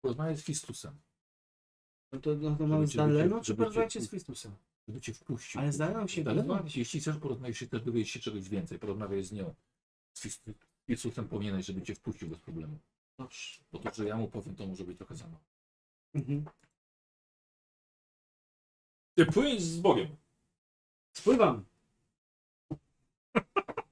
porozmawiaj 0.00 0.36
z 0.36 0.44
Fistusem, 0.44 0.96
No 2.12 2.20
to, 2.20 2.34
no 2.34 2.56
to 2.56 2.66
mamy 2.66 2.86
z 2.86 2.94
Daleną, 2.96 3.40
czy 3.40 3.54
porozmawiacie 3.56 4.00
z 4.00 4.08
Chrystusem? 4.10 4.52
żeby 4.88 5.00
cię 5.00 5.14
wpuścił. 5.14 5.60
Ale 5.60 5.72
z 5.72 5.76
Daleną 5.78 6.06
się 6.06 6.24
porozmawiać. 6.24 6.76
jeśli 6.76 7.00
chcesz 7.00 7.16
porozmawiać 7.16 7.56
się 7.58 7.66
też 7.66 7.82
dowiedzieć 7.82 8.10
się 8.10 8.20
czegoś 8.20 8.48
więcej, 8.48 8.78
porozmawiaj 8.78 9.24
z 9.24 9.32
nią. 9.32 9.54
Z 10.14 10.26
Fis- 10.26 10.52
Fistusem 10.86 11.28
powinieneś, 11.28 11.66
żeby 11.66 11.82
cię 11.82 11.94
wpuścił 11.94 12.28
bez 12.28 12.38
problemu. 12.40 12.78
Dobrze. 13.18 13.64
Bo 13.72 13.78
to, 13.78 13.94
że 13.94 14.04
ja 14.04 14.16
mu 14.16 14.28
powiem, 14.28 14.56
to 14.56 14.66
może 14.66 14.84
być 14.84 14.98
trochę 14.98 15.16
za 15.16 15.26
mało. 15.26 15.44
Mhm. 16.14 16.44
Ty 19.14 19.26
płyń 19.26 19.60
z 19.60 19.80
Bogiem. 19.80 20.16
Spływam. 21.12 21.64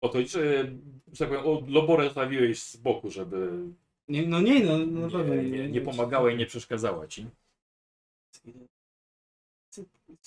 Oto 0.00 0.20
i 0.20 0.28
że 0.28 0.72
tak 1.18 1.28
powiem, 1.28 1.46
o, 1.46 1.62
loborę 1.68 2.04
zostawiłeś 2.04 2.62
z 2.62 2.76
boku, 2.76 3.10
żeby 3.10 3.68
Nie, 4.08 4.26
no 4.26 4.40
nie, 4.40 4.64
no, 4.64 4.78
no 4.78 5.24
nie, 5.24 5.50
nie, 5.50 5.68
nie 5.68 5.80
pomagała 5.80 6.30
i 6.30 6.36
nie 6.36 6.46
przeszkadzała 6.46 7.06
ci. 7.08 7.26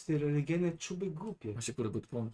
Religijne 0.08 0.78
czuby 0.78 1.06
głupie. 1.12 1.54
Właśnie 1.54 1.74
by 1.74 2.02
twą... 2.02 2.32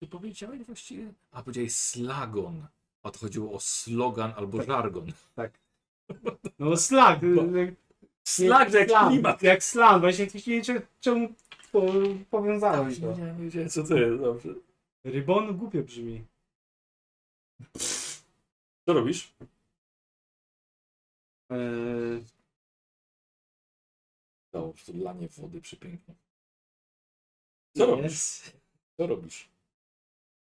Ty 0.00 0.06
powiedziałeś 0.06 0.62
właściwie? 0.62 1.12
A 1.30 1.42
powiedziałeś 1.42 1.72
slagon. 1.72 2.66
A 3.02 3.10
to 3.10 3.18
chodziło 3.18 3.52
o 3.52 3.60
slogan 3.60 4.32
albo 4.36 4.58
Tak. 4.58 4.66
żargon. 4.66 5.06
No 6.58 6.76
slag. 6.76 7.20
Bo- 7.34 7.56
jak 7.58 7.74
Slug, 8.24 8.50
jak 8.72 8.88
slam, 8.88 9.08
klimat. 9.12 9.42
Jak 9.42 9.64
slam, 9.64 10.00
właśnie 10.00 10.24
nie 10.24 10.40
wiem, 10.46 10.62
cze- 10.64 10.86
czemu 11.00 11.34
po, 11.72 11.82
powiązałeś 12.30 13.00
to. 13.00 13.12
Nie, 13.16 13.22
nie 13.22 13.32
wiedziałem 13.44 13.68
co 13.68 13.84
to 13.84 13.96
jest, 13.98 14.20
dobrze. 14.22 14.48
Rybon 15.04 15.56
głupio 15.58 15.82
brzmi. 15.82 16.24
Co 18.86 18.92
robisz? 18.94 19.34
Eee, 21.50 22.24
Dało 24.52 24.74
lanie 24.94 25.28
wody 25.28 25.60
przepięknie. 25.60 26.14
Co 27.76 27.86
robisz? 27.86 28.04
jest. 28.04 28.56
Co 28.96 29.06
robisz? 29.06 29.48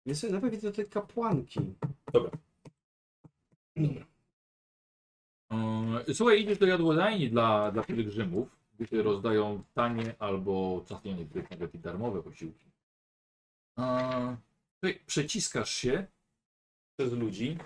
Jest 0.06 0.20
sobie 0.20 0.32
nawet 0.32 0.62
do 0.62 0.72
tej 0.72 0.89
kapłanki. 0.89 1.60
Dobra. 2.12 2.31
Yy, 3.76 4.05
Słuchaj, 6.14 6.42
idziesz 6.42 6.58
do 6.58 6.66
jadłodajni 6.66 7.31
dla, 7.31 7.72
dla 7.72 7.84
pielgrzymów, 7.84 8.56
gdzie 8.78 9.02
rozdają 9.02 9.64
tanie 9.74 10.14
albo 10.18 10.84
czasem 10.89 11.16
niektórych 11.16 11.50
nawet 11.50 11.74
i 11.74 11.78
darmowe 11.78 12.22
posiłki. 12.22 12.66
Yy, 13.78 13.84
Słuchaj, 14.81 15.00
przeciskasz 15.06 15.70
się 15.74 16.06
przez 16.97 17.12
ludzi 17.12 17.58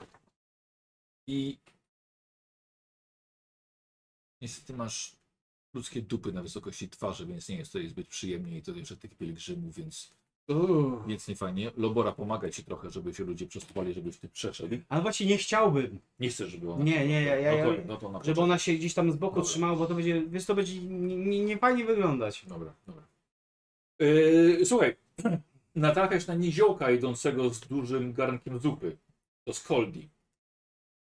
i 1.27 1.59
niestety 4.41 4.73
masz 4.73 5.17
ludzkie 5.75 6.03
dupy 6.03 6.33
na 6.33 6.43
wysokości 6.43 6.89
twarzy, 6.89 7.27
więc 7.27 7.49
nie 7.49 7.57
jest 7.57 7.73
to 7.73 7.79
zbyt 7.89 8.09
przyjemnie 8.09 8.59
i 8.59 8.63
to 8.63 8.73
jeszcze 8.73 8.97
tych 8.97 9.15
pielgrzymów, 9.15 9.75
więc, 9.75 10.13
Uuu. 10.49 11.03
więc 11.07 11.29
nie 11.29 11.37
fajnie. 11.37 11.71
Lobora 11.77 12.13
pomaga 12.13 12.51
ci 12.51 12.65
trochę, 12.65 12.91
żeby 12.91 13.15
się 13.15 13.25
ludzie 13.25 13.47
przesuwali, 13.47 13.95
żebyś 13.95 14.17
ty 14.19 14.29
przeszedł. 14.29 14.77
Ale 14.89 15.03
właśnie 15.03 15.27
nie 15.27 15.37
chciałbym, 15.37 15.99
Nie 16.21 16.29
chcesz, 16.29 16.51
żeby 16.51 16.71
ona. 16.73 16.85
Nie, 16.85 17.07
nie, 17.07 17.23
ja- 17.23 17.37
ja- 17.37 17.65
no 17.67 17.73
to, 17.77 17.83
no 17.87 17.97
to 17.97 18.09
na 18.13 18.25
żeby 18.25 18.41
ona 18.41 18.59
się 18.59 18.73
gdzieś 18.73 18.95
tam 18.95 19.13
z 19.13 19.17
boku 19.17 19.35
Dobra. 19.35 19.49
trzymała, 19.51 19.77
bo 19.77 19.87
to 19.87 19.95
będzie, 19.95 20.23
wiesz, 20.27 20.45
to 20.47 20.55
będzie 20.55 20.81
nie, 20.83 21.17
nie, 21.17 21.45
nie 21.45 21.59
fajnie 21.59 21.85
wyglądać. 21.85 22.45
Dobra, 22.49 22.75
dobra. 22.87 23.03
Yy, 23.99 24.67
słuchaj, 24.67 24.97
natrafiasz 25.75 26.27
na 26.27 26.35
niziołka 26.35 26.91
idącego 26.91 27.51
z 27.51 27.61
dużym 27.61 28.13
garnkiem 28.13 28.59
zupy. 28.59 28.97
To 29.45 29.53
Skoldi. 29.55 30.09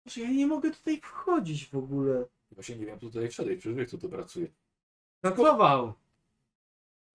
Boże, 0.04 0.20
ja 0.20 0.30
nie 0.30 0.46
mogę 0.46 0.70
tutaj 0.70 1.00
wchodzić 1.00 1.66
w 1.66 1.76
ogóle. 1.76 2.24
Właśnie 2.50 2.76
nie 2.76 2.86
wiem, 2.86 2.96
kto 2.98 3.06
tutaj 3.06 3.28
wszedł, 3.28 3.48
przecież 3.50 3.74
wie, 3.74 3.86
kto 3.86 3.98
tu 3.98 4.08
pracuje. 4.08 4.46
Pracował. 5.20 5.92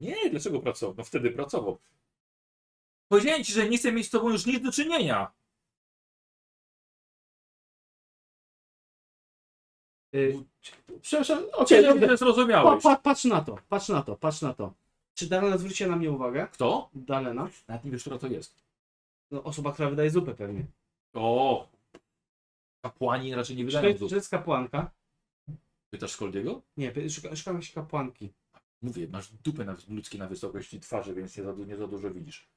Nie, 0.01 0.29
dlaczego 0.29 0.59
pracował? 0.59 0.95
No 0.97 1.03
wtedy 1.03 1.31
pracował. 1.31 1.77
Powiedziałem 3.07 3.43
ci, 3.43 3.53
że 3.53 3.69
nie 3.69 3.77
chcę 3.77 3.91
mieć 3.91 4.07
z 4.07 4.09
tobą 4.09 4.29
już 4.29 4.45
nic 4.45 4.63
do 4.63 4.71
czynienia. 4.71 5.31
Y, 10.15 10.43
Przepraszam, 11.01 11.43
okej, 11.53 11.89
okay, 11.89 12.07
Pa, 12.07 12.17
zrozumiałeś. 12.17 12.83
pa, 12.83 12.95
patrz 12.95 13.25
na 13.25 13.41
to, 13.41 13.57
patrz 13.69 13.89
na 13.89 14.01
to, 14.01 14.15
patrz 14.15 14.41
na 14.41 14.53
to. 14.53 14.73
Czy 15.13 15.27
Dalena 15.27 15.57
zwróciła 15.57 15.89
na 15.89 15.95
mnie 15.95 16.11
uwagę? 16.11 16.47
Kto? 16.51 16.89
Dalena? 16.93 17.49
Nawet 17.67 17.85
nie 17.85 17.91
wiesz, 17.91 18.01
która 18.01 18.17
to 18.17 18.27
jest. 18.27 18.55
No, 19.31 19.43
osoba, 19.43 19.73
która 19.73 19.89
wydaje 19.89 20.09
zupę 20.09 20.35
pewnie. 20.35 20.65
O! 21.13 21.67
Kapłani 22.81 23.35
raczej 23.35 23.55
nie 23.55 23.65
wydają 23.65 23.83
to 23.83 23.87
jest 23.87 23.99
zup. 23.99 24.09
czy 24.09 24.15
to 24.15 24.15
jest 24.15 24.29
kapłanka? 24.29 24.91
Pytasz 25.89 26.11
Skoldiego? 26.11 26.61
Nie, 26.77 26.91
szuka- 27.09 27.35
szukam 27.35 27.53
jakiejś 27.55 27.73
kapłanki. 27.73 28.33
Mówię, 28.81 29.07
masz 29.07 29.33
dupę 29.33 29.65
na, 29.65 29.75
ludzkie 29.89 30.17
na 30.17 30.27
wysokości 30.27 30.79
twarzy, 30.79 31.13
więc 31.13 31.37
nie 31.37 31.43
za, 31.43 31.53
nie 31.53 31.77
za 31.77 31.87
dużo 31.87 32.11
widzisz. 32.11 32.47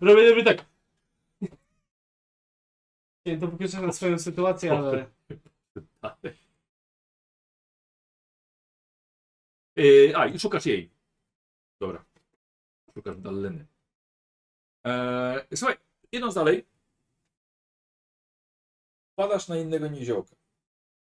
Robię, 0.00 0.30
robię 0.30 0.44
tak. 0.44 0.66
Nie, 3.26 3.38
to 3.38 3.48
pokażę 3.48 3.80
na 3.80 3.92
swoją 3.92 4.18
sytuację, 4.18 4.72
ale... 4.78 5.06
Yy, 9.76 10.12
a, 10.16 10.26
i 10.26 10.38
szukasz 10.38 10.66
jej. 10.66 10.90
Dobra. 11.80 12.04
Szukasz 12.94 13.16
Dalleny. 13.16 13.66
Eee, 14.84 15.46
słuchaj, 15.54 15.76
idąc 16.12 16.34
dalej. 16.34 16.66
Wpadasz 19.12 19.48
na 19.48 19.56
innego 19.56 19.88
niziołka. 19.88 20.36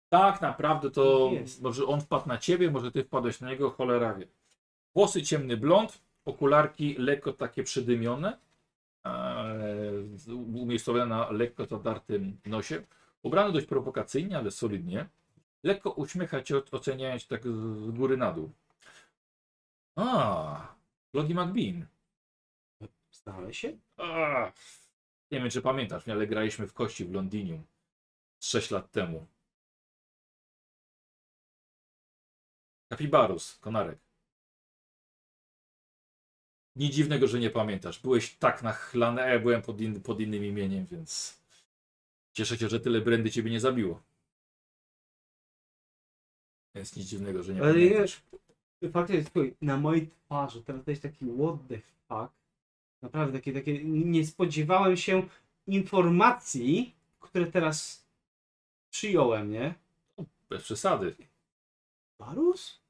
Tak 0.09 0.41
naprawdę 0.41 0.91
to 0.91 1.31
Jest. 1.33 1.62
może 1.62 1.86
on 1.86 2.01
wpadł 2.01 2.28
na 2.28 2.39
ciebie, 2.39 2.70
może 2.70 2.92
ty 2.92 3.05
wpadłeś 3.05 3.41
na 3.41 3.51
niego, 3.51 3.70
cholera 3.70 4.15
wie. 4.15 4.26
Włosy 4.94 5.23
ciemny 5.23 5.57
blond, 5.57 6.02
okularki 6.25 6.94
lekko 6.99 7.33
takie 7.33 7.62
przydymione, 7.65 8.39
z- 10.15 10.28
umiejscowione 10.28 11.07
na 11.07 11.31
lekko 11.31 11.67
zadartym 11.67 12.41
nosie. 12.47 12.83
Ubrany 13.23 13.52
dość 13.52 13.67
prowokacyjnie, 13.67 14.39
ale 14.39 14.51
solidnie. 14.51 15.09
Lekko 15.62 15.91
uśmiecha 15.91 16.42
cię, 16.42 16.55
oceniając 16.73 17.26
tak 17.26 17.42
z 17.47 17.91
góry 17.91 18.17
na 18.17 18.33
dół. 18.33 18.51
A, 19.97 20.75
Logi 21.15 21.34
McBean. 21.34 21.86
Znałeś 23.12 23.59
się? 23.59 23.76
A, 23.97 24.07
nie 25.31 25.41
wiem, 25.41 25.51
czy 25.51 25.62
pamiętasz, 25.62 26.09
ale 26.09 26.26
graliśmy 26.26 26.67
w 26.67 26.73
kości 26.75 27.05
w 27.05 27.12
Londynium 27.12 27.62
6 28.41 28.70
lat 28.70 28.91
temu. 28.91 29.26
Kapibarus, 32.89 33.59
konarek. 33.60 33.99
Nic 36.76 36.94
dziwnego, 36.94 37.26
że 37.26 37.39
nie 37.39 37.51
pamiętasz. 37.51 37.99
Byłeś 37.99 38.34
tak 38.34 38.62
nachlany, 38.62 39.23
a 39.23 39.26
ja 39.26 39.39
byłem 39.39 39.62
pod, 39.62 39.81
in, 39.81 40.02
pod 40.02 40.20
innym 40.20 40.44
imieniem, 40.44 40.86
więc 40.86 41.41
cieszę 42.33 42.59
się, 42.59 42.68
że 42.68 42.81
tyle 42.81 43.01
brandy 43.01 43.31
ciebie 43.31 43.51
nie 43.51 43.60
zabiło. 43.60 44.02
Więc 46.75 46.97
nic 46.97 47.07
dziwnego, 47.07 47.42
że 47.42 47.55
nie 47.55 47.62
Ale 47.62 47.73
pamiętasz. 47.73 48.23
Fakt 48.92 49.10
jest, 49.10 49.33
słuchaj, 49.33 49.57
na 49.60 49.76
mojej 49.76 50.09
twarzy 50.09 50.62
teraz 50.62 50.86
jest 50.86 51.02
taki 51.02 51.26
what 51.26 51.68
the 51.68 51.78
fuck. 51.78 52.33
Naprawdę, 53.02 53.39
takie, 53.39 53.52
takie, 53.52 53.84
nie 53.84 54.26
spodziewałem 54.26 54.97
się 54.97 55.28
informacji, 55.67 56.94
które 57.20 57.47
teraz 57.47 58.07
przyjąłem, 58.91 59.51
nie? 59.51 59.75
Bez 60.49 60.62
przesady. 60.62 61.17
Barus? 62.18 62.83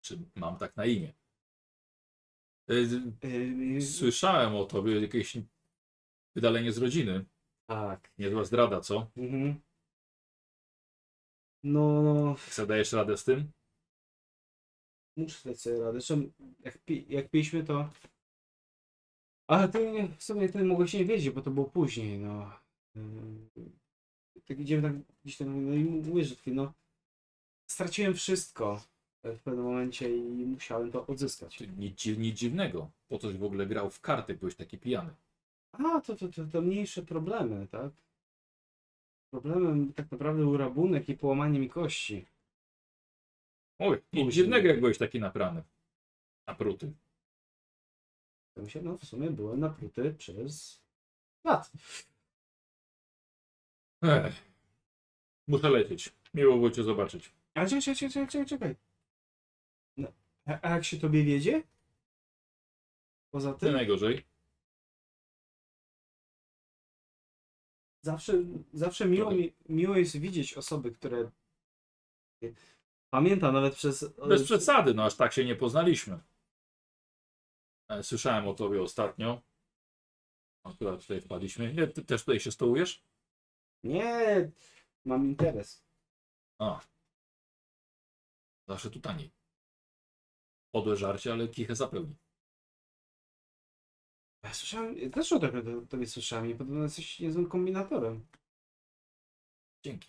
Czy 0.00 0.18
mam 0.36 0.56
tak 0.56 0.76
na 0.76 0.86
imię? 0.86 1.12
Y, 2.70 3.28
Yy, 3.28 3.82
Słyszałem 3.82 4.54
o 4.56 4.64
tobie 4.64 5.00
jakieś 5.00 5.36
wydalenie 6.36 6.72
z 6.72 6.78
rodziny. 6.78 7.24
tak. 7.66 8.10
Niezła 8.18 8.44
zdrada, 8.44 8.80
co? 8.80 9.10
Mhm. 9.16 9.60
No, 11.64 12.02
no, 12.02 12.36
Jak 12.58 12.66
dajesz 12.68 12.92
radę 12.92 13.16
z 13.16 13.24
tym? 13.24 13.52
muszę 15.16 15.48
dać 15.48 15.60
sobie 15.60 15.78
radę. 15.80 15.92
Zresztą, 16.00 16.30
jak, 16.60 16.78
pi 16.78 17.06
jak 17.08 17.30
piliśmy, 17.30 17.64
to... 17.64 17.90
Ale 19.48 19.68
nie- 19.92 20.08
w 20.08 20.22
sumie 20.22 20.48
to 20.48 20.64
mogłeś 20.64 20.94
nie 20.94 21.04
wiedzieć, 21.04 21.30
bo 21.30 21.42
to 21.42 21.50
było 21.50 21.66
później, 21.70 22.18
no. 22.18 22.52
Tak 24.46 24.58
idziemy 24.60 24.82
tak 24.82 25.16
gdzieś 25.24 25.36
tam, 25.36 25.66
no 25.70 25.74
i 25.74 25.84
mówię, 25.84 26.24
że 26.24 26.34
no... 26.46 26.72
Straciłem 27.70 28.14
wszystko 28.14 28.82
w 29.24 29.38
pewnym 29.42 29.64
momencie 29.64 30.16
i 30.16 30.22
musiałem 30.22 30.92
to 30.92 31.06
odzyskać. 31.06 31.60
Nic, 31.78 32.06
nic 32.06 32.38
dziwnego. 32.38 32.90
Po 33.08 33.18
coś 33.18 33.36
w 33.36 33.44
ogóle 33.44 33.66
grał 33.66 33.90
w 33.90 34.00
karty, 34.00 34.34
byłeś 34.34 34.54
taki 34.54 34.78
pijany. 34.78 35.10
A, 35.72 36.00
to, 36.00 36.16
to, 36.16 36.28
to, 36.28 36.44
to 36.52 36.62
mniejsze 36.62 37.02
problemy, 37.02 37.66
tak? 37.66 37.92
Problemem 39.30 39.92
tak 39.92 40.10
naprawdę 40.10 40.42
był 40.42 40.56
rabunek 40.56 41.08
i 41.08 41.16
połamanie 41.16 41.58
mi 41.58 41.68
kości. 41.68 42.26
Oj, 43.78 44.02
nic 44.12 44.34
dziwnego, 44.34 44.68
jak 44.68 44.80
byłeś 44.80 44.98
taki 44.98 45.20
naprany. 45.20 45.62
Napruty. 46.46 46.92
Mi 48.56 48.70
się, 48.70 48.82
no 48.82 48.98
w 48.98 49.04
sumie 49.04 49.30
byłem 49.30 49.60
napruty 49.60 50.14
przez 50.18 50.80
lat. 51.44 51.70
Ech. 54.02 54.34
Muszę 55.48 55.70
lecieć. 55.70 56.12
Miło 56.34 56.56
było 56.56 56.70
cię 56.70 56.82
zobaczyć. 56.82 57.32
Ale 57.54 57.68
czekaj, 57.68 57.96
czekaj, 57.96 58.10
czekaj, 58.10 58.46
czekaj, 58.46 58.76
a, 60.50 60.58
a 60.62 60.70
jak 60.70 60.84
się 60.84 60.98
tobie 60.98 61.24
wiedzie? 61.24 61.62
Poza 63.30 63.50
Nie 63.50 63.58
tym, 63.58 63.72
najgorzej. 63.72 64.24
zawsze, 68.02 68.32
zawsze 68.72 69.06
miło, 69.06 69.30
mi, 69.30 69.52
miło 69.68 69.96
jest 69.96 70.16
widzieć 70.16 70.54
osoby, 70.54 70.92
które 70.92 71.30
pamiętam 73.10 73.54
nawet 73.54 73.74
przez... 73.74 74.12
Bez 74.28 74.44
przesady, 74.44 74.94
no 74.94 75.04
aż 75.04 75.16
tak 75.16 75.32
się 75.32 75.44
nie 75.44 75.56
poznaliśmy. 75.56 76.20
E, 77.88 78.02
Słyszałem 78.02 78.48
o 78.48 78.54
tobie 78.54 78.82
ostatnio. 78.82 79.42
Akurat 80.64 81.00
tutaj 81.00 81.20
wpadliśmy. 81.20 81.72
Nie, 81.74 81.86
ty 81.86 82.04
też 82.04 82.20
tutaj 82.24 82.40
się 82.40 82.50
stołujesz? 82.52 83.04
Nie, 83.84 84.50
mam 85.04 85.26
interes. 85.26 85.84
A. 86.58 86.80
Zawsze 88.68 88.90
tu 88.90 89.00
taniej. 89.00 89.30
Podłe 90.72 90.96
żarcie, 90.96 91.32
ale 91.32 91.48
kichę 91.48 91.76
zapełni. 91.76 92.14
Ja 94.42 94.54
słyszałem, 94.54 94.98
ja 94.98 95.10
też 95.10 95.32
o 95.32 95.38
tobie, 95.40 95.62
to- 95.62 95.86
tobie 95.86 96.06
słyszałem 96.06 96.50
i 96.50 96.54
podobno 96.54 96.82
jesteś 96.82 97.20
niezłym 97.20 97.46
kombinatorem. 97.48 98.26
Dzięki. 99.84 100.08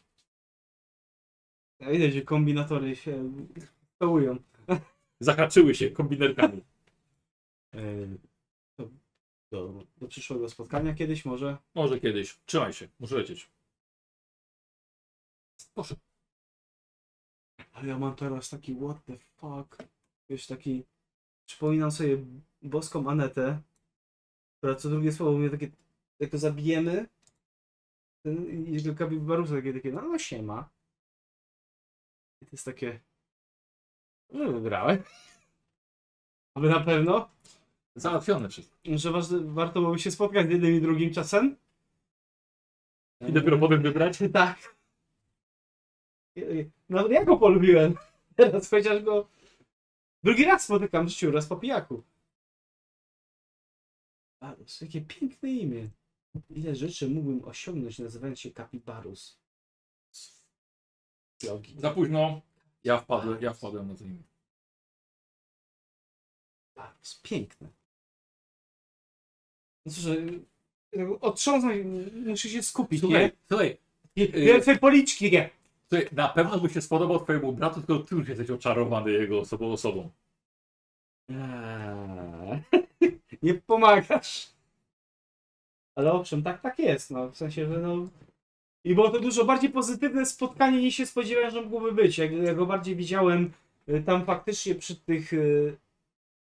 Ja 1.80 1.92
widać, 1.92 2.14
że 2.14 2.22
kombinatory 2.22 2.96
się 2.96 3.32
stołują. 3.96 4.38
Zahaczyły 5.20 5.76
się 5.76 5.92
kombinerkami. 5.92 6.62
Yy, 7.74 8.18
to 8.78 8.90
do, 9.52 9.84
do 9.98 10.08
przyszłego 10.08 10.50
spotkania 10.50 10.94
kiedyś 10.94 11.26
może. 11.26 11.58
Może 11.76 12.00
kiedyś. 12.00 12.40
Trzymaj 12.46 12.74
się, 12.74 12.88
muszę 13.00 13.16
lecieć. 13.16 13.50
Proszę. 15.74 15.96
Ale 17.72 17.88
ja 17.88 18.00
mam 18.00 18.16
teraz 18.16 18.50
taki 18.50 18.76
what 18.76 19.06
the 19.06 19.18
fuck. 19.18 19.91
Wiesz, 20.32 20.48
taki. 20.48 20.84
Przypominam 21.46 21.92
sobie 21.92 22.18
boską 22.62 23.10
Anetę, 23.10 23.62
która 24.58 24.76
co 24.76 24.90
drugie 24.90 25.12
słowo 25.12 25.38
mnie 25.38 25.50
takie. 25.50 25.72
Jak 26.20 26.32
to 26.32 26.38
zabijemy, 26.38 27.06
ten, 28.24 28.66
i 28.68 28.84
tylko 28.84 29.08
Barusa 29.08 29.56
takie, 29.56 29.74
takie, 29.74 29.92
no, 29.92 30.02
no 30.02 30.20
siema. 30.20 30.70
I 32.42 32.46
to 32.46 32.52
jest 32.52 32.66
takie. 32.66 33.00
No 34.34 34.52
wybrałem. 34.52 35.04
Aby 36.56 36.70
na 36.70 36.80
pewno, 36.80 37.30
Załatwione 37.96 38.50
wszystko. 38.50 38.78
że 38.86 39.12
waż, 39.12 39.26
warto 39.34 39.80
byłoby 39.82 40.00
się 40.00 40.12
spotkać 40.12 40.48
z 40.48 40.52
jednym 40.52 40.76
i 40.76 40.82
drugim 40.82 41.14
czasem. 41.14 41.56
I 43.28 43.34
dopiero 43.34 43.58
potem 43.58 43.82
wybrać? 43.82 44.20
Tak. 44.34 44.76
No 46.90 47.08
ja 47.08 47.26
go 47.26 47.38
polubiłem. 47.38 47.96
Teraz 48.36 48.70
chociaż 48.70 49.04
go 49.04 49.28
drugi 50.24 50.46
raz 50.46 50.64
spotykam 50.64 51.06
w 51.06 51.10
życiu, 51.10 51.32
raz 51.32 51.46
po 51.48 51.56
pijaku. 51.56 52.04
Barus, 54.42 54.82
jakie 54.82 55.02
piękne 55.02 55.50
imię. 55.50 55.90
Ile 56.50 56.76
rzeczy 56.76 57.10
mógłbym 57.10 57.46
osiągnąć 57.46 58.00
nazywając 58.00 58.40
się 58.40 58.52
Kapibarus. 58.52 59.38
Jogi. 61.44 61.80
Za 61.80 61.92
późno. 61.92 62.42
Ja 62.84 62.98
wpadłem, 62.98 63.42
ja 63.42 63.54
wpadłem 63.54 63.88
na 63.88 63.96
to 63.96 64.04
imię. 64.04 64.24
Barus, 66.76 67.20
piękne. 67.24 67.68
No 69.86 69.92
cóż, 69.92 70.06
e, 70.06 71.20
otrząsnąć, 71.22 71.86
muszę 72.26 72.50
się 72.50 72.64
skupić, 72.64 73.00
Słuchaj, 73.00 73.24
nie? 73.24 73.32
słuchaj, 73.48 73.78
Więcej 74.16 74.80
policzki, 74.80 75.32
nie? 75.32 75.50
Na 76.12 76.30
pewno 76.30 76.60
by 76.60 76.70
się 76.70 76.82
spodobał 76.82 77.20
twojemu 77.20 77.54
bratu, 77.54 77.82
tylko 77.82 78.04
ty 78.04 78.16
już 78.16 78.28
jesteś 78.30 78.50
oczarowany 78.50 79.12
jego 79.12 79.40
osobą. 79.40 79.72
osobą. 79.72 80.10
Eee, 81.30 82.62
nie 83.44 83.54
pomagasz. 83.54 84.48
Ale 85.96 86.12
owszem, 86.14 86.44
tak, 86.44 86.62
tak 86.62 86.80
jest. 86.80 87.12
No, 87.12 87.30
w 87.30 87.38
sensie, 87.38 87.68
że 87.68 87.78
no. 87.80 88.08
I 88.84 88.96
było 88.96 89.10
to 89.10 89.20
dużo 89.20 89.46
bardziej 89.46 89.70
pozytywne 89.70 90.26
spotkanie 90.26 90.82
niż 90.82 90.96
się 90.96 91.06
spodziewałem, 91.06 91.52
że 91.52 91.62
mogłoby 91.62 91.92
być. 91.92 92.18
Jak, 92.18 92.32
jak 92.32 92.56
go 92.56 92.66
bardziej 92.66 92.96
widziałem 92.96 93.52
y, 93.90 94.04
tam 94.04 94.26
faktycznie 94.26 94.76
przy 94.76 94.96
tych 94.96 95.34
y, 95.34 95.78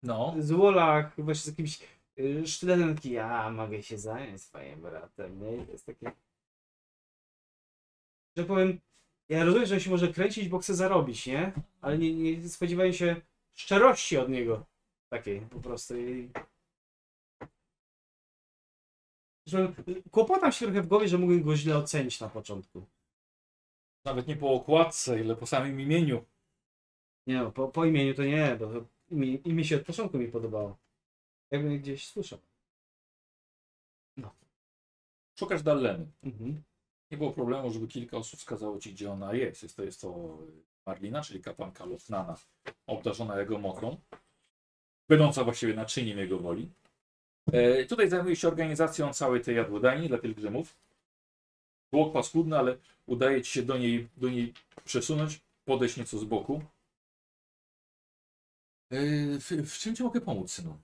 No. 0.03 0.35
złolach, 0.39 1.13
właśnie 1.19 1.43
z 1.43 1.47
jakimś 1.47 1.79
y, 2.19 2.47
sztyletem, 2.47 2.95
taki 2.95 3.11
ja 3.11 3.51
mogę 3.51 3.83
się 3.83 3.99
zająć 3.99 4.43
swoim 4.43 4.81
bratem. 4.81 5.41
Nie? 5.43 5.57
I 5.57 5.67
to 5.67 5.73
jest 5.73 5.87
takie. 5.87 6.13
Że 8.37 8.45
powiem, 8.45 8.81
ja 9.29 9.45
rozumiem, 9.45 9.67
że 9.67 9.75
on 9.75 9.81
się 9.81 9.91
może 9.91 10.13
kręcić, 10.13 10.49
bo 10.49 10.59
chce 10.59 10.75
zarobić, 10.75 11.27
nie? 11.27 11.53
Ale 11.81 11.99
nie, 11.99 12.15
nie 12.15 12.49
spodziewałem 12.49 12.93
się 12.93 13.17
szczerości 13.55 14.17
od 14.19 14.29
niego. 14.29 14.67
Takiej 15.09 15.41
po 15.41 15.61
prostu. 15.61 15.99
I... 15.99 16.31
Że 19.47 19.73
kłopotam 20.11 20.53
się 20.53 20.67
trochę 20.67 20.83
w 20.83 20.87
głowie, 20.87 21.09
że 21.09 21.19
mógłbym 21.19 21.43
go 21.43 21.57
źle 21.57 21.77
ocenić 21.77 22.21
na 22.21 22.29
początku. 22.29 22.87
Nawet 24.05 24.27
nie 24.27 24.37
po 24.37 24.53
okładce, 24.53 25.21
ile 25.21 25.37
po 25.37 25.47
samym 25.47 25.81
imieniu. 25.81 26.25
Nie 27.27 27.35
no, 27.35 27.53
po, 27.53 27.69
po 27.69 27.85
imieniu 27.85 28.15
to 28.15 28.25
nie, 28.25 28.57
bo 28.61 28.71
imię, 29.11 29.35
imię 29.35 29.65
się 29.65 29.77
od 29.77 29.87
początku 29.87 30.19
mi 30.19 30.29
podobało. 30.29 30.77
Jakbym 31.51 31.79
gdzieś 31.79 32.09
słyszał. 32.09 32.39
Szukasz 35.39 35.63
Dalleny. 35.63 36.07
Mhm. 36.23 36.63
Nie 37.11 37.19
było 37.19 37.33
problemu, 37.33 37.71
żeby 37.71 37.89
kilka 37.89 38.17
osób 38.17 38.41
wskazało 38.41 38.79
ci, 38.79 38.93
gdzie 38.93 39.11
ona 39.11 39.35
jest. 39.35 39.63
Jest 39.63 39.77
to, 39.77 39.83
jest 39.85 40.01
to 40.01 40.39
Marlina, 40.87 41.23
czyli 41.23 41.43
kapłanka 41.43 41.85
Lotnana, 41.85 42.37
obdarzona 42.87 43.41
jego 43.41 43.59
mokrą, 43.59 43.97
będąca 45.09 45.45
właściwie 45.45 45.75
naczyniem 45.75 46.19
jego 46.19 46.39
woli. 46.39 46.71
E, 47.53 47.85
tutaj 47.85 48.09
zajmuje 48.09 48.37
się 48.37 48.49
organizacją 48.49 49.13
całej 49.13 49.41
tej 49.41 49.57
jadłodajni 49.57 50.09
dla 50.09 50.19
pielgrzymów. 50.19 50.77
Było 51.93 52.11
paskudne, 52.11 52.59
ale 52.59 52.77
udaje 53.07 53.43
ci 53.43 53.53
się 53.53 53.63
do 53.63 53.79
niej, 53.79 54.09
do 54.17 54.29
niej 54.29 54.55
przesunąć, 54.85 55.41
podejść 55.65 55.97
nieco 55.97 56.19
z 56.19 56.25
boku. 56.25 56.63
E, 58.91 58.99
w, 59.39 59.51
w 59.71 59.79
czym 59.79 59.97
ci 59.97 60.03
mogę 60.03 60.21
pomóc, 60.21 60.53
synu? 60.53 60.79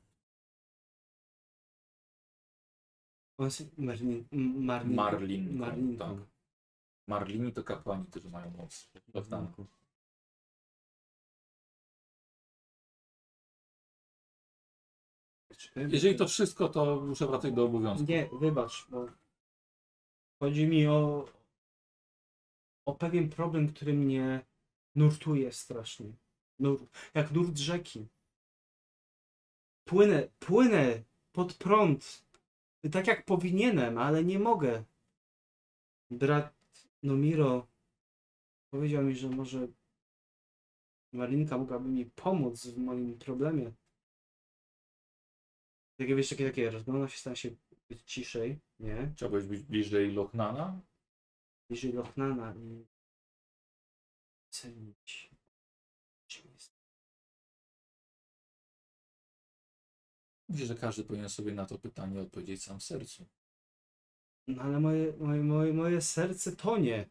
Marlin, 3.40 4.24
Marlin, 4.32 4.94
Marlinką, 4.94 5.58
Marlinką. 5.58 6.18
tak. 6.18 6.26
Marlini 7.06 7.52
to 7.52 7.64
kapłani, 7.64 8.04
którzy 8.06 8.30
mają 8.30 8.50
moc. 8.50 8.90
Lotnana. 9.14 9.52
Jeżeli 15.76 16.16
to 16.16 16.28
wszystko, 16.28 16.68
to 16.68 17.00
muszę 17.00 17.26
wracać 17.26 17.52
do 17.52 17.64
obowiązku. 17.64 18.06
Nie, 18.08 18.28
wybacz, 18.32 18.86
bo 18.90 19.06
chodzi 20.42 20.66
mi 20.66 20.86
o, 20.86 21.28
o 22.86 22.94
pewien 22.94 23.28
problem, 23.28 23.72
który 23.72 23.94
mnie 23.94 24.46
nurtuje 24.94 25.52
strasznie. 25.52 26.12
Nur, 26.58 26.86
jak 27.14 27.32
nurt 27.32 27.58
rzeki. 27.58 28.06
Płynę, 29.84 30.28
płynę 30.38 31.02
pod 31.32 31.54
prąd, 31.54 32.29
tak 32.88 33.06
jak 33.06 33.24
powinienem, 33.24 33.98
ale 33.98 34.24
nie 34.24 34.38
mogę. 34.38 34.84
Brat 36.10 36.54
Nomiro 37.02 37.66
powiedział 38.70 39.02
mi, 39.04 39.16
że 39.16 39.28
może 39.28 39.68
Marinka 41.12 41.58
mogłaby 41.58 41.88
mi 41.88 42.06
pomóc 42.06 42.66
w 42.66 42.78
moim 42.78 43.18
problemie. 43.18 43.72
Takie 45.96 46.14
wiesz, 46.14 46.28
takie, 46.28 46.46
takie 46.46 46.70
rozgląda 46.70 47.08
się, 47.08 47.18
stara 47.18 47.36
się 47.36 47.50
być 47.88 48.02
ciszej, 48.02 48.60
nie? 48.80 49.12
Chciałbyś 49.14 49.44
być 49.44 49.62
bliżej 49.62 50.12
Lochnana? 50.12 50.80
Bliżej 51.68 51.92
Lochnana 51.92 52.54
i 52.54 52.86
cenić. 54.50 55.29
Myślę, 60.50 60.66
że 60.66 60.74
każdy 60.74 61.04
powinien 61.04 61.28
sobie 61.28 61.52
na 61.52 61.66
to 61.66 61.78
pytanie 61.78 62.20
odpowiedzieć 62.20 62.62
sam 62.62 62.80
w 62.80 62.82
sercu. 62.82 63.26
No 64.46 64.62
ale 64.62 64.80
moje, 64.80 65.16
moje, 65.16 65.42
moje, 65.42 65.72
moje 65.72 66.00
serce 66.00 66.56
tonie. 66.56 67.08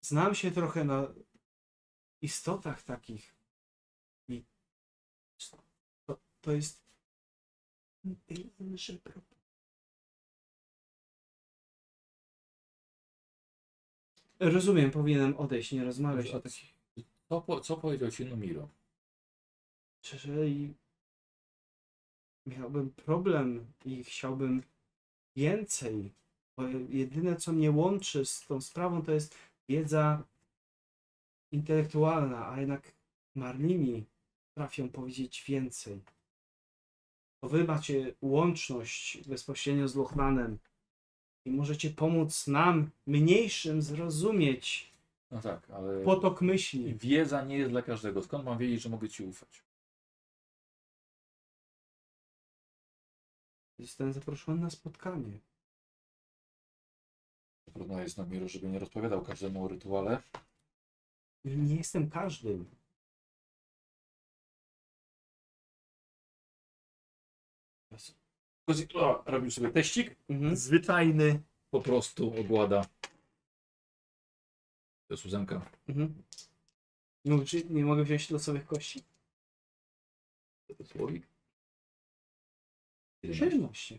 Znam 0.00 0.34
się 0.34 0.50
trochę 0.50 0.84
na 0.84 1.14
istotach 2.20 2.82
takich. 2.82 3.34
I 4.28 4.44
to, 6.06 6.20
to 6.40 6.52
jest 6.52 6.84
problem. 9.02 9.24
Rozumiem, 14.40 14.90
powinienem 14.90 15.36
odejść, 15.36 15.72
nie 15.72 15.84
rozmawiać 15.84 16.30
o 16.30 16.40
takich. 16.40 16.73
Co, 17.42 17.60
co 17.60 17.76
powiedział 17.76 18.10
ci 18.10 18.24
Nomiro? 18.24 18.68
Jeżeli 20.12 20.74
miałbym 22.46 22.90
problem 22.90 23.66
i 23.84 24.04
chciałbym 24.04 24.62
więcej, 25.36 26.12
bo 26.56 26.62
jedyne 26.88 27.36
co 27.36 27.52
mnie 27.52 27.70
łączy 27.70 28.24
z 28.24 28.46
tą 28.46 28.60
sprawą 28.60 29.02
to 29.02 29.12
jest 29.12 29.34
wiedza 29.68 30.22
intelektualna, 31.52 32.48
a 32.48 32.60
jednak 32.60 32.92
Marlini 33.34 34.04
trafią 34.54 34.88
powiedzieć 34.88 35.44
więcej. 35.48 36.00
To 37.40 37.48
wy 37.48 37.64
macie 37.64 38.14
łączność 38.22 39.28
bezpośrednio 39.28 39.88
z 39.88 39.96
Lochnanem 39.96 40.58
i 41.44 41.50
możecie 41.50 41.90
pomóc 41.90 42.46
nam, 42.46 42.90
mniejszym, 43.06 43.82
zrozumieć 43.82 44.93
no 45.34 45.40
tak, 45.40 45.70
ale 45.70 46.04
Potok 46.04 46.42
myśli. 46.42 46.94
wiedza 46.94 47.42
nie 47.44 47.58
jest 47.58 47.70
dla 47.70 47.82
każdego. 47.82 48.22
Skąd 48.22 48.44
mam 48.44 48.58
wiedzieć, 48.58 48.82
że 48.82 48.88
mogę 48.88 49.08
ci 49.08 49.24
ufać? 49.24 49.64
Zostałem 53.78 54.12
zaproszony 54.12 54.60
na 54.60 54.70
spotkanie. 54.70 55.38
Trudno 57.72 58.00
jest 58.00 58.18
na 58.18 58.26
miru, 58.26 58.48
żeby 58.48 58.68
nie 58.68 58.78
rozpowiadał 58.78 59.22
każdemu 59.24 59.64
o 59.64 59.68
rytuale. 59.68 60.22
Nie 61.44 61.76
jestem 61.76 62.10
każdym. 62.10 62.70
Kozik- 68.70 68.96
o, 68.96 69.22
Robił 69.26 69.50
sobie 69.50 69.70
teścik. 69.70 70.16
Mhm. 70.28 70.56
Zwyczajny 70.56 71.42
po 71.70 71.80
prostu 71.80 72.40
ogłada 72.40 72.86
to 75.08 75.14
jest 75.14 75.26
ósemka. 75.26 75.70
Mhm. 75.88 76.22
No, 77.24 77.44
czy 77.44 77.64
nie 77.64 77.84
mogę 77.84 78.04
wziąć 78.04 78.30
losowych 78.30 78.66
kości? 78.66 79.02
To 80.66 80.74
jest 80.78 80.92
słowik. 80.92 81.26
17. 83.32 83.98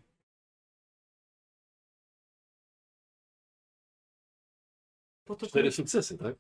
Po 5.25 5.35
to, 5.35 5.47
Cztery 5.47 5.71
sukcesy, 5.71 6.17
tak? 6.17 6.35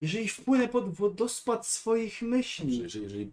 jeżeli 0.00 0.28
wpłynę 0.28 0.68
pod 0.68 0.94
wodospad 0.94 1.66
swoich 1.66 2.22
myśli. 2.22 2.78
Jeżeli, 2.78 3.04
jeżeli 3.04 3.32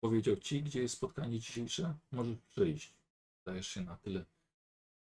powiedział 0.00 0.36
ci, 0.36 0.62
gdzie 0.62 0.82
jest 0.82 0.94
spotkanie 0.94 1.38
dzisiejsze, 1.38 1.98
możesz 2.12 2.38
przyjść. 2.38 2.94
Zdajesz 3.42 3.68
się 3.68 3.80
na 3.80 3.96
tyle 3.96 4.24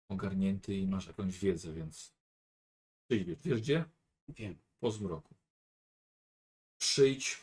ogarnięty 0.09 0.75
i 0.75 0.87
masz 0.87 1.07
jakąś 1.07 1.39
wiedzę, 1.39 1.73
więc 1.73 2.18
przyjdź. 3.09 3.39
Wiesz, 3.45 3.61
gdzie? 3.61 3.85
Wiem. 4.29 4.59
Po 4.81 4.91
zmroku. 4.91 5.35
Przyjdź. 6.79 7.39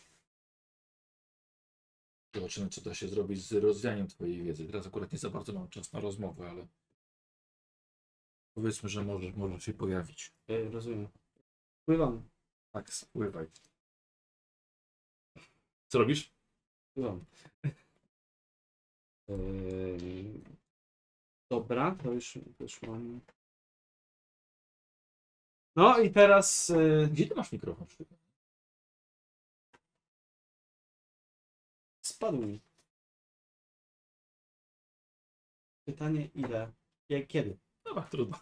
Zobaczymy, 2.35 2.69
co 2.69 2.82
da 2.82 2.94
się 2.94 3.08
zrobić 3.08 3.48
z 3.48 3.53
rozwianiem 3.53 4.08
twojej 4.08 4.44
wiedzy. 4.44 4.66
Teraz 4.66 4.88
akurat 4.88 5.11
nie 5.11 5.18
za 5.18 5.30
bardzo 5.30 5.53
mam 5.53 5.69
czas 5.69 5.94
na 5.94 6.00
rozmowę, 6.00 6.50
ale 6.50 6.68
powiedzmy, 8.53 8.90
że 8.90 9.03
możesz, 9.03 9.35
możesz 9.35 9.64
się 9.64 9.74
pojawić. 9.74 10.34
E, 10.48 10.69
rozumiem. 10.69 11.08
Pływam. 11.85 12.30
Tak, 12.72 12.94
spływaj. 12.94 13.48
Co 15.88 16.00
robisz? 16.00 16.32
Pływam. 16.94 17.26
Eee, 19.30 20.42
dobra, 21.50 21.95
to 22.03 22.11
już, 22.11 22.34
to 22.58 22.64
już 22.64 22.82
mam. 22.82 23.22
No 25.76 26.00
i 26.00 26.12
teraz. 26.12 26.70
E, 26.70 27.08
Gdzie 27.12 27.28
ty 27.28 27.36
masz 27.36 27.52
mikrofon? 27.52 27.88
spadł 32.02 32.38
mi. 32.48 32.62
Pytanie 35.86 36.30
ile? 36.36 36.72
Jak, 37.10 37.28
kiedy? 37.28 37.58
Dobra, 37.86 38.02
trudno. 38.04 38.40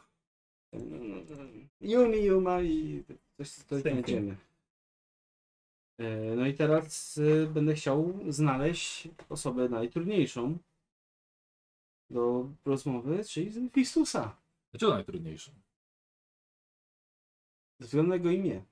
Yumi, 1.82 2.18
Yuma 2.26 2.62
i 2.62 3.04
coś 3.38 3.58
you. 3.58 3.80
znajdziemy. 3.82 4.38
E, 6.00 6.36
No 6.36 6.46
i 6.48 6.54
teraz 6.54 7.18
e, 7.18 7.48
będę 7.48 7.74
chciał 7.76 8.20
znaleźć 8.30 9.08
osobę 9.30 9.70
najtrudniejszą 9.70 10.58
do 12.10 12.50
rozmowy, 12.66 13.24
czyli 13.26 13.70
Fistusa. 13.70 14.36
Dlaczego 14.72 14.94
najtrudniejsze? 14.94 15.52
Ze 17.84 17.88
względu 17.88 18.10
na 18.10 18.16
jego 18.16 18.32
imię. 18.32 18.64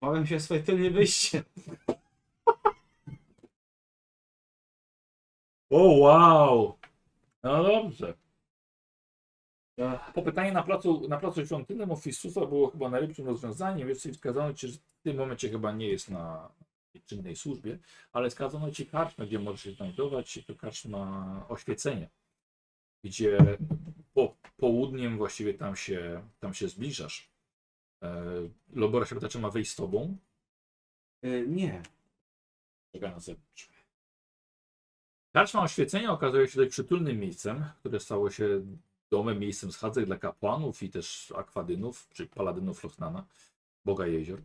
Bałem 0.00 0.26
się 0.26 0.36
o 0.36 0.40
swoje 0.40 0.62
tylnie 0.62 0.90
wyjście. 0.90 1.42
O, 5.70 5.98
wow! 5.98 6.78
No 7.42 7.62
dobrze. 7.62 8.14
Ach, 9.84 10.12
Po 10.12 10.22
pytaniu 10.22 10.52
na 10.52 10.62
placu, 10.62 11.08
na 11.08 11.18
placu 11.18 11.46
świątynnym 11.46 11.90
Ofistusa 11.90 12.46
było 12.46 12.70
chyba 12.70 12.90
najlepszym 12.90 13.26
rozwiązaniem, 13.26 13.88
więc 13.88 14.08
wskazano 14.12 14.54
ci, 14.54 14.68
że 14.68 14.78
w 14.78 15.02
tym 15.02 15.16
momencie 15.16 15.50
chyba 15.50 15.72
nie 15.72 15.88
jest 15.88 16.10
na 16.10 16.52
czynnej 17.06 17.36
służbie, 17.36 17.78
ale 18.12 18.30
wskazano 18.30 18.70
ci 18.70 18.86
karczmę, 18.86 19.26
gdzie 19.26 19.38
możesz 19.38 19.60
się 19.62 19.72
znajdować 19.72 20.36
i 20.36 20.44
to 20.44 20.54
karczma 20.54 21.46
oświecenia, 21.48 22.08
gdzie 23.04 23.38
po 24.14 24.34
południem 24.56 25.18
właściwie 25.18 25.54
tam 25.54 25.76
się, 25.76 26.28
tam 26.40 26.54
się 26.54 26.68
zbliżasz. 26.68 27.35
E, 28.02 28.24
Lobora 28.72 29.06
się 29.06 29.14
pyta, 29.14 29.28
czy 29.28 29.38
ma 29.38 29.50
wejść 29.50 29.70
z 29.70 29.76
tobą. 29.76 30.16
e, 31.22 31.40
nie. 31.46 31.82
Czeka 32.92 33.10
na 33.10 33.20
zewnątrz. 33.20 33.68
Karczma 35.32 35.62
oświecenia 35.62 36.12
okazuje 36.12 36.48
się 36.48 36.56
dość 36.56 36.70
przytulnym 36.70 37.18
miejscem, 37.18 37.64
które 37.80 38.00
stało 38.00 38.30
się 38.30 38.62
domem, 39.10 39.38
miejscem 39.38 39.72
schadzek 39.72 40.06
dla 40.06 40.18
kapłanów 40.18 40.82
i 40.82 40.90
też 40.90 41.32
akwadynów, 41.36 42.08
czy 42.12 42.26
paladynów 42.26 42.84
Lochnana, 42.84 43.26
boga 43.84 44.06
jezior. 44.06 44.40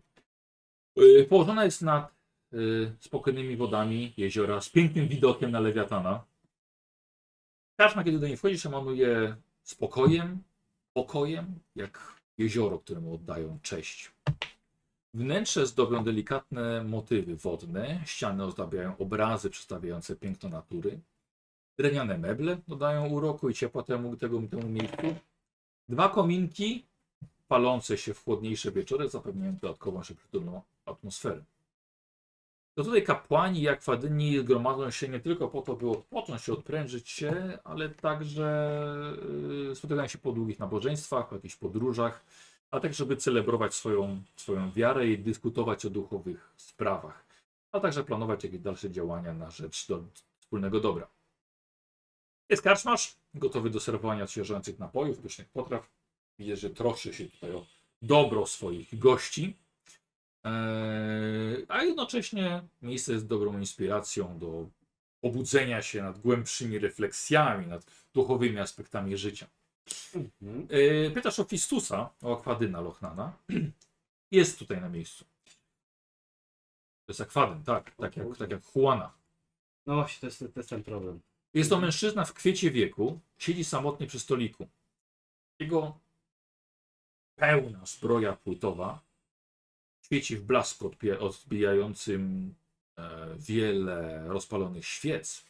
Yy, 0.95 1.25
Położona 1.25 1.65
jest 1.65 1.81
nad 1.81 2.15
yy, 2.51 2.95
spokojnymi 2.99 3.57
wodami 3.57 4.13
jeziora 4.17 4.61
z 4.61 4.69
pięknym 4.69 5.07
widokiem 5.07 5.51
na 5.51 5.59
Lewiatana. 5.59 6.23
Karczma, 7.77 8.03
kiedy 8.03 8.19
do 8.19 8.27
niej 8.27 8.37
wchodzisz, 8.37 8.65
emanuje 8.65 9.35
spokojem, 9.63 10.43
pokojem, 10.93 11.59
jak 11.75 12.20
jezioro, 12.43 12.79
któremu 12.79 13.13
oddają 13.13 13.59
cześć. 13.61 14.11
Wnętrze 15.13 15.65
zdobią 15.65 16.03
delikatne 16.03 16.83
motywy 16.83 17.35
wodne, 17.35 18.01
ściany 18.05 18.43
ozdabiają 18.43 18.97
obrazy 18.97 19.49
przedstawiające 19.49 20.15
piękno 20.15 20.49
natury. 20.49 20.99
Drewniane 21.77 22.17
meble 22.17 22.57
dodają 22.67 23.07
uroku 23.07 23.49
i 23.49 23.53
ciepła 23.53 23.83
temu, 23.83 24.17
tego, 24.17 24.41
temu 24.51 24.69
miejscu. 24.69 25.15
Dwa 25.89 26.09
kominki 26.09 26.85
palące 27.47 27.97
się 27.97 28.13
w 28.13 28.23
chłodniejsze 28.23 28.71
wieczory 28.71 29.09
zapewniają 29.09 29.57
dodatkową 29.61 30.01
przytulną 30.01 30.61
atmosferę. 30.85 31.43
To 32.75 32.83
tutaj 32.83 33.03
kapłani 33.03 33.61
i 33.61 33.69
akwadyni 33.69 34.43
gromadzą 34.43 34.91
się 34.91 35.09
nie 35.09 35.19
tylko 35.19 35.47
po 35.47 35.61
to, 35.61 35.75
by 35.75 35.89
odpocząć 35.89 36.41
się, 36.41 36.53
odprężyć 36.53 37.09
się, 37.09 37.59
ale 37.63 37.89
także 37.89 38.47
yy, 39.67 39.75
spotykają 39.75 40.07
się 40.07 40.17
po 40.17 40.31
długich 40.31 40.59
nabożeństwach, 40.59 41.29
po 41.29 41.35
jakichś 41.35 41.55
podróżach, 41.55 42.25
a 42.71 42.79
tak, 42.79 42.93
żeby 42.93 43.17
celebrować 43.17 43.73
swoją, 43.73 44.23
swoją 44.35 44.71
wiarę 44.71 45.07
i 45.07 45.17
dyskutować 45.17 45.85
o 45.85 45.89
duchowych 45.89 46.53
sprawach, 46.57 47.25
a 47.71 47.79
także 47.79 48.03
planować 48.03 48.43
jakieś 48.43 48.59
dalsze 48.59 48.91
działania 48.91 49.33
na 49.33 49.51
rzecz 49.51 49.87
do, 49.87 50.03
wspólnego 50.39 50.79
dobra. 50.79 51.07
Jest 52.49 52.63
karczmarz, 52.63 53.15
gotowy 53.33 53.69
do 53.69 53.79
serwowania 53.79 54.27
świeżających 54.27 54.79
napojów, 54.79 55.19
pysznych 55.19 55.49
potraw. 55.49 55.89
Widzę, 56.39 56.55
że 56.55 56.69
troszczy 56.69 57.13
się 57.13 57.25
tutaj 57.25 57.51
o 57.51 57.65
dobro 58.01 58.45
swoich 58.45 58.99
gości, 58.99 59.57
a 61.67 61.83
jednocześnie 61.83 62.61
miejsce 62.81 63.13
jest 63.13 63.27
dobrą 63.27 63.59
inspiracją 63.59 64.39
do 64.39 64.69
pobudzenia 65.21 65.81
się 65.81 66.03
nad 66.03 66.19
głębszymi 66.19 66.79
refleksjami, 66.79 67.67
nad 67.67 67.85
duchowymi 68.13 68.59
aspektami 68.59 69.17
życia. 69.17 69.47
Mhm. 70.15 70.67
Yy, 70.69 71.11
pytasz 71.13 71.39
o 71.39 71.43
Fistusa, 71.43 72.09
o 72.21 72.37
akwadyna 72.37 72.81
Lochnana. 72.81 73.33
Jest 74.31 74.59
tutaj 74.59 74.81
na 74.81 74.89
miejscu. 74.89 75.25
To 77.05 77.13
jest 77.13 77.21
akwadyn, 77.21 77.63
tak, 77.63 77.95
tak 77.95 78.17
jak, 78.17 78.37
tak 78.37 78.51
jak 78.51 78.61
Juana. 78.75 79.13
No 79.85 79.95
właśnie, 79.95 80.19
to 80.19 80.25
jest, 80.25 80.39
to 80.39 80.59
jest 80.59 80.69
ten 80.69 80.83
problem. 80.83 81.19
Jest 81.53 81.69
to 81.69 81.79
mężczyzna 81.79 82.25
w 82.25 82.33
kwiecie 82.33 82.71
wieku, 82.71 83.19
siedzi 83.37 83.63
samotnie 83.63 84.07
przy 84.07 84.19
stoliku. 84.19 84.67
Jego 85.59 85.99
pełna 87.35 87.85
zbroja 87.85 88.33
płytowa 88.33 88.99
świeci 90.11 90.37
w 90.37 90.43
blasku 90.43 90.89
odbija- 90.89 91.19
odbijającym 91.19 92.53
e, 92.97 93.35
wiele 93.39 94.27
rozpalonych 94.27 94.85
świec. 94.85 95.45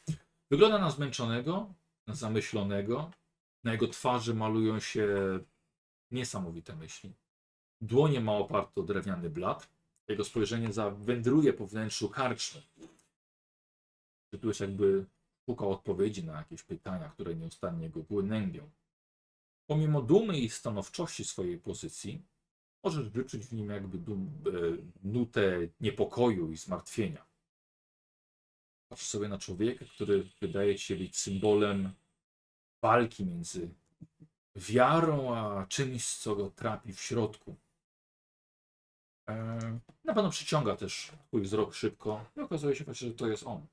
Wygląda 0.52 0.78
na 0.80 0.92
zmęczonego, 0.92 1.74
na 2.08 2.16
zamyślonego. 2.16 3.12
Na 3.64 3.72
jego 3.72 3.88
twarzy 3.88 4.34
malują 4.34 4.80
się 4.80 5.08
niesamowite 6.12 6.76
myśli. 6.76 7.14
Dłonie 7.82 8.22
ma 8.22 8.32
oparte 8.32 8.82
o 8.82 8.84
drewniany 8.84 9.30
blat. 9.30 9.70
Jego 10.08 10.24
spojrzenie 10.24 10.74
zawędruje 10.74 11.54
po 11.54 11.68
wnętrzu 11.68 12.10
karczmy. 12.10 12.62
Tytułeś 14.34 14.60
jakby 14.60 15.06
szukał 15.50 15.72
odpowiedzi 15.72 16.24
na 16.24 16.38
jakieś 16.38 16.64
pytania, 16.64 17.10
które 17.10 17.36
nieustannie 17.36 17.90
go 17.90 18.04
głębią. 18.04 18.70
Pomimo 19.70 20.02
dumy 20.02 20.40
i 20.40 20.50
stanowczości 20.50 21.26
swojej 21.26 21.58
pozycji, 21.58 22.22
możesz 22.84 23.10
wyczuć 23.10 23.46
w 23.46 23.54
nim 23.54 23.70
jakby 23.70 23.98
dum, 23.98 24.32
e, 24.46 24.52
nutę 25.04 25.68
niepokoju 25.82 26.52
i 26.52 26.58
zmartwienia. 26.58 27.26
Patrz 28.90 29.06
sobie 29.06 29.28
na 29.28 29.38
człowieka, 29.38 29.86
który 29.86 30.24
wydaje 30.42 30.78
się 30.78 30.96
być 30.96 31.18
symbolem 31.18 31.94
walki 32.82 33.26
między 33.26 33.70
wiarą 34.56 35.36
a 35.36 35.66
czymś, 35.66 36.08
co 36.08 36.36
go 36.36 36.50
trapi 36.50 36.94
w 36.94 37.02
środku. 37.02 37.56
E, 39.30 39.60
na 40.04 40.14
pewno 40.14 40.30
przyciąga 40.30 40.76
też 40.76 41.12
twój 41.28 41.42
wzrok 41.42 41.74
szybko 41.74 42.26
i 42.38 42.40
okazuje 42.40 42.76
się 42.76 42.94
że 42.94 43.12
to 43.12 43.28
jest 43.28 43.44
on. 43.44 43.68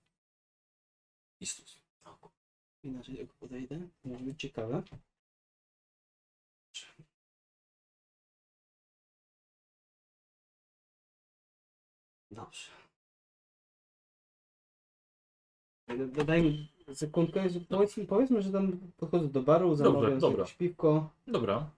Istus. 1.41 1.79
Inaczej 2.83 3.15
jak 3.15 3.33
podejdę, 3.33 3.89
może 4.05 4.25
być 4.25 4.41
ciekawe. 4.41 4.83
Dobrze. 12.31 12.71
D- 15.89 16.25
Daj 16.25 16.43
mi 16.43 16.73
sekundkę, 16.95 17.45
powiedzmy, 17.69 18.07
powiedzmy, 18.07 18.43
że 18.43 18.53
tam 18.53 18.93
podchodzę 18.97 19.29
do 19.29 19.43
baru, 19.43 19.75
zamawiam 19.75 20.19
dobra. 20.19 20.41
jakieś 20.41 20.57
piwko 20.57 21.11
Dobra. 21.27 21.71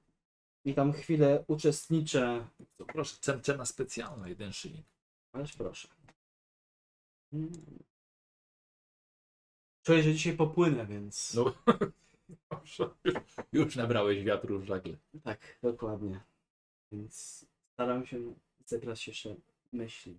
i 0.65 0.75
tam 0.75 0.93
chwilę 0.93 1.45
uczestniczę. 1.47 2.47
To 2.77 2.85
proszę, 2.85 3.17
cen, 3.20 3.43
cena 3.43 3.65
specjalna, 3.65 4.29
jeden 4.29 4.53
szylik. 4.53 4.87
Ależ 5.33 5.53
proszę. 5.53 5.89
Mm. 7.33 7.53
Czuję, 9.83 10.03
że 10.03 10.12
dzisiaj 10.12 10.37
popłynę, 10.37 10.87
więc... 10.87 11.35
No, 11.35 11.55
proszę, 12.49 12.91
już, 13.05 13.15
już 13.53 13.77
nabrałeś 13.77 14.25
wiatru 14.25 14.59
w 14.59 14.65
żagle. 14.65 14.97
Tak, 15.25 15.59
dokładnie. 15.62 16.20
Więc 16.93 17.47
staram 17.73 18.07
się 18.07 18.35
zebrać 18.67 19.09
jeszcze 19.09 19.37
myśli. 19.73 20.19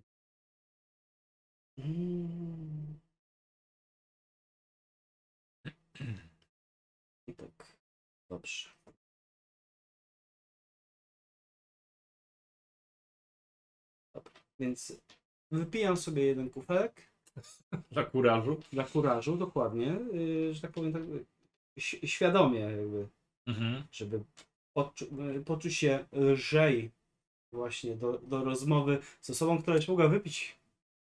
I 7.28 7.34
tak. 7.34 7.66
Dobrze. 8.30 8.68
Dobra, 14.14 14.32
więc 14.60 15.00
wypijam 15.50 15.96
sobie 15.96 16.22
jeden 16.24 16.50
kufelek 16.50 17.12
Dla 17.90 18.04
kurażu. 18.04 18.60
dla 18.72 18.84
kurażu, 18.84 19.36
dokładnie, 19.36 19.86
yy, 20.12 20.54
że 20.54 20.60
tak 20.60 20.70
powiem, 20.72 20.92
tak, 20.92 21.02
ś- 21.78 22.00
świadomie 22.04 22.60
jakby 22.60 23.08
Mhm. 23.46 23.84
żeby 23.92 24.24
poczu 24.76 25.04
y, 25.36 25.44
poczuć 25.44 25.74
się 25.74 26.04
lżej 26.12 26.90
właśnie 27.52 27.96
do, 27.96 28.18
do 28.18 28.44
rozmowy 28.44 28.98
z 29.20 29.30
osobą, 29.30 29.62
która 29.62 29.76
już 29.76 29.88
mogła 29.88 30.08
wypić 30.08 30.56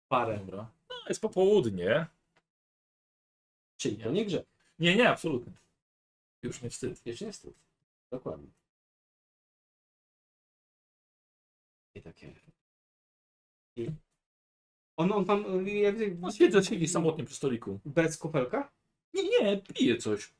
parę. 0.09 0.37
Dobra. 0.37 0.71
No, 0.89 0.95
jest 1.09 1.21
popołudnie. 1.21 2.07
Czyli 3.77 3.97
to 3.97 4.11
nie 4.11 4.25
grzech. 4.25 4.45
Nie, 4.79 4.95
nie, 4.95 5.09
absolutnie. 5.09 5.53
Już 6.43 6.61
nie 6.61 6.69
wstyd. 6.69 7.05
Jeszcze 7.05 7.25
nie 7.25 7.31
wstyd. 7.31 7.55
Dokładnie. 8.11 8.47
I 11.95 12.01
takie. 12.01 12.33
I 13.75 13.87
on, 14.97 15.11
on 15.11 15.25
tam, 15.25 15.67
y, 15.67 15.71
jak 15.71 15.95
No, 16.19 16.31
siedzę, 16.31 16.63
siedzi 16.63 16.87
samotnie 16.87 17.23
przy 17.23 17.35
stoliku. 17.35 17.79
bez 17.85 18.17
kufelka? 18.17 18.71
Nie, 19.13 19.23
nie, 19.23 19.57
pije 19.61 19.97
coś. 19.97 20.33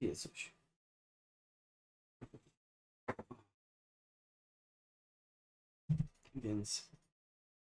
Pije 0.00 0.16
coś. 0.16 0.54
Więc 6.34 6.90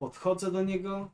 podchodzę 0.03 0.51
do 0.51 0.63
niego. 0.63 1.11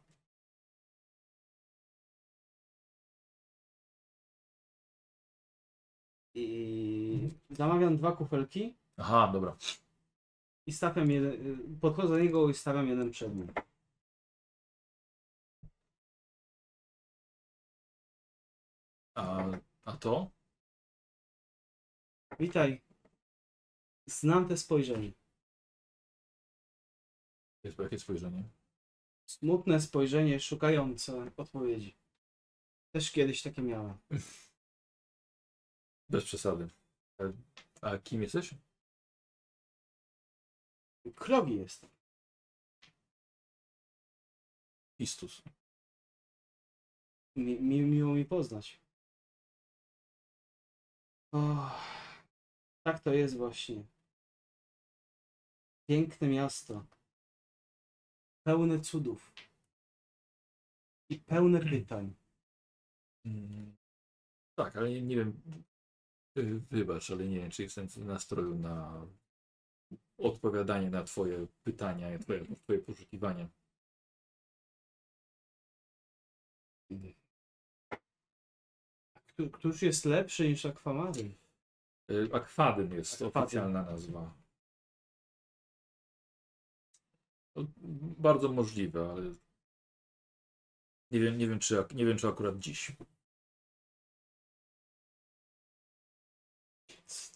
I 6.34 7.30
zamawiam 7.50 7.98
dwa 7.98 8.11
kufelki 8.11 8.76
Aha, 8.98 9.30
dobra. 9.34 9.58
i 10.66 10.74
stawiam 10.74 11.11
jeden, 11.11 11.80
podchodzę 11.82 12.09
do 12.09 12.19
niego 12.19 12.50
i 12.50 12.53
stawiam 12.53 12.88
jeden 12.88 13.11
przed 13.11 13.35
nim. 13.35 13.48
A, 19.16 19.45
a 19.85 19.98
to? 19.98 20.32
Witaj. 22.40 22.82
Znam 24.06 24.48
te 24.48 24.58
spojrzenie. 24.58 25.11
Jest 27.64 27.80
jakie 27.80 28.00
spojrzenie? 28.00 28.58
Smutne 29.30 29.82
spojrzenie 29.82 30.40
szukające 30.40 31.32
odpowiedzi. 31.38 31.95
Też 32.91 33.11
kiedyś 33.11 33.41
takie 33.41 33.61
miałem. 33.61 33.98
Bez 36.09 36.24
przesady. 36.24 36.69
A, 37.17 37.24
a 37.88 37.98
kim 37.98 38.22
jesteś? 38.22 38.53
Krowi 41.16 41.56
jestem. 41.56 41.90
Istus. 44.99 45.41
Mi, 47.35 47.61
mi, 47.61 47.82
miło 47.82 48.14
mi 48.14 48.25
poznać. 48.25 48.80
O, 51.32 51.40
tak 52.83 52.99
to 52.99 53.14
jest 53.14 53.38
właśnie. 53.38 53.83
Piękne 55.90 56.27
miasto. 56.27 56.98
Pełne 58.43 58.80
cudów. 58.80 59.34
I 61.09 61.19
pełne 61.19 61.59
pytań. 61.59 62.14
Mm, 63.26 63.76
tak, 64.56 64.76
ale 64.76 64.90
nie, 64.90 65.01
nie 65.01 65.16
wiem. 65.16 65.42
Wybacz, 66.72 67.11
ale 67.11 67.27
nie 67.27 67.40
wiem, 67.40 67.51
czy 67.51 67.64
jestem 67.64 67.88
w 67.90 67.98
nastroju 67.98 68.56
na 68.56 69.06
odpowiadanie 70.18 70.90
na 70.90 71.03
Twoje 71.03 71.48
pytania, 71.64 72.16
i 72.16 72.19
Twoje, 72.19 72.45
twoje 72.56 72.80
poszukiwania. 72.80 73.50
Któ- 79.27 79.50
Któż 79.50 79.82
jest 79.82 80.06
lepszy 80.06 80.50
niż 80.50 80.66
akwamaryn? 80.66 81.34
Y, 82.11 82.30
Akwadym 82.34 82.93
jest 82.93 83.22
oficjalna 83.22 83.84
nazwa. 83.84 84.39
Bardzo 88.17 88.51
możliwe, 88.51 89.11
ale 89.11 89.35
nie 91.11 91.19
wiem, 91.19 91.38
nie 91.38 91.47
wiem, 91.47 91.59
czy, 91.59 91.85
nie 91.93 92.05
wiem, 92.05 92.17
czy 92.17 92.27
akurat 92.27 92.59
dziś. 92.59 92.91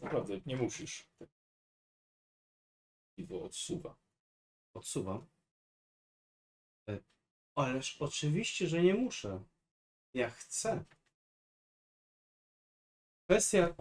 Naprawdę, 0.01 0.41
nie 0.45 0.55
musisz. 0.57 1.07
Piwo 3.15 3.43
odsuwa. 3.43 3.95
Odsuwam. 4.73 5.27
E, 6.89 6.99
Ależ 7.55 8.01
oczywiście, 8.01 8.67
że 8.67 8.83
nie 8.83 8.93
muszę. 8.93 9.43
Ja 10.13 10.29
chcę. 10.29 10.85
Kwestia, 13.25 13.75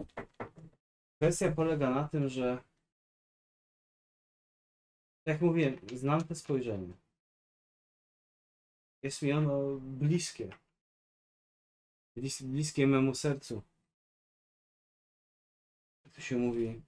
kwestia 1.17 1.51
polega 1.51 1.89
na 1.89 2.07
tym, 2.07 2.29
że 2.29 2.63
jak 5.25 5.41
mówiłem, 5.41 5.77
znam 5.93 6.23
te 6.23 6.35
spojrzenie. 6.35 6.93
Jest 9.03 9.21
mi 9.21 9.33
ono 9.33 9.79
bliskie. 9.79 10.49
Blis, 12.15 12.41
bliskie 12.41 12.87
memu 12.87 13.15
sercu. 13.15 13.61
Jak 16.05 16.13
to 16.13 16.21
się 16.21 16.37
mówi? 16.37 16.81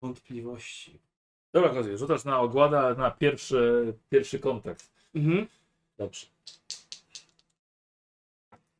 Wątpliwości. 0.00 0.98
Dobra, 1.52 1.70
Kozio, 1.70 1.98
rzucasz 1.98 2.24
na 2.24 2.40
ogłada 2.40 2.94
na 2.94 3.10
pierwszy, 3.10 3.94
pierwszy 4.10 4.38
kontakt. 4.38 4.90
Mhm. 5.14 5.46
Dobrze. 5.98 6.26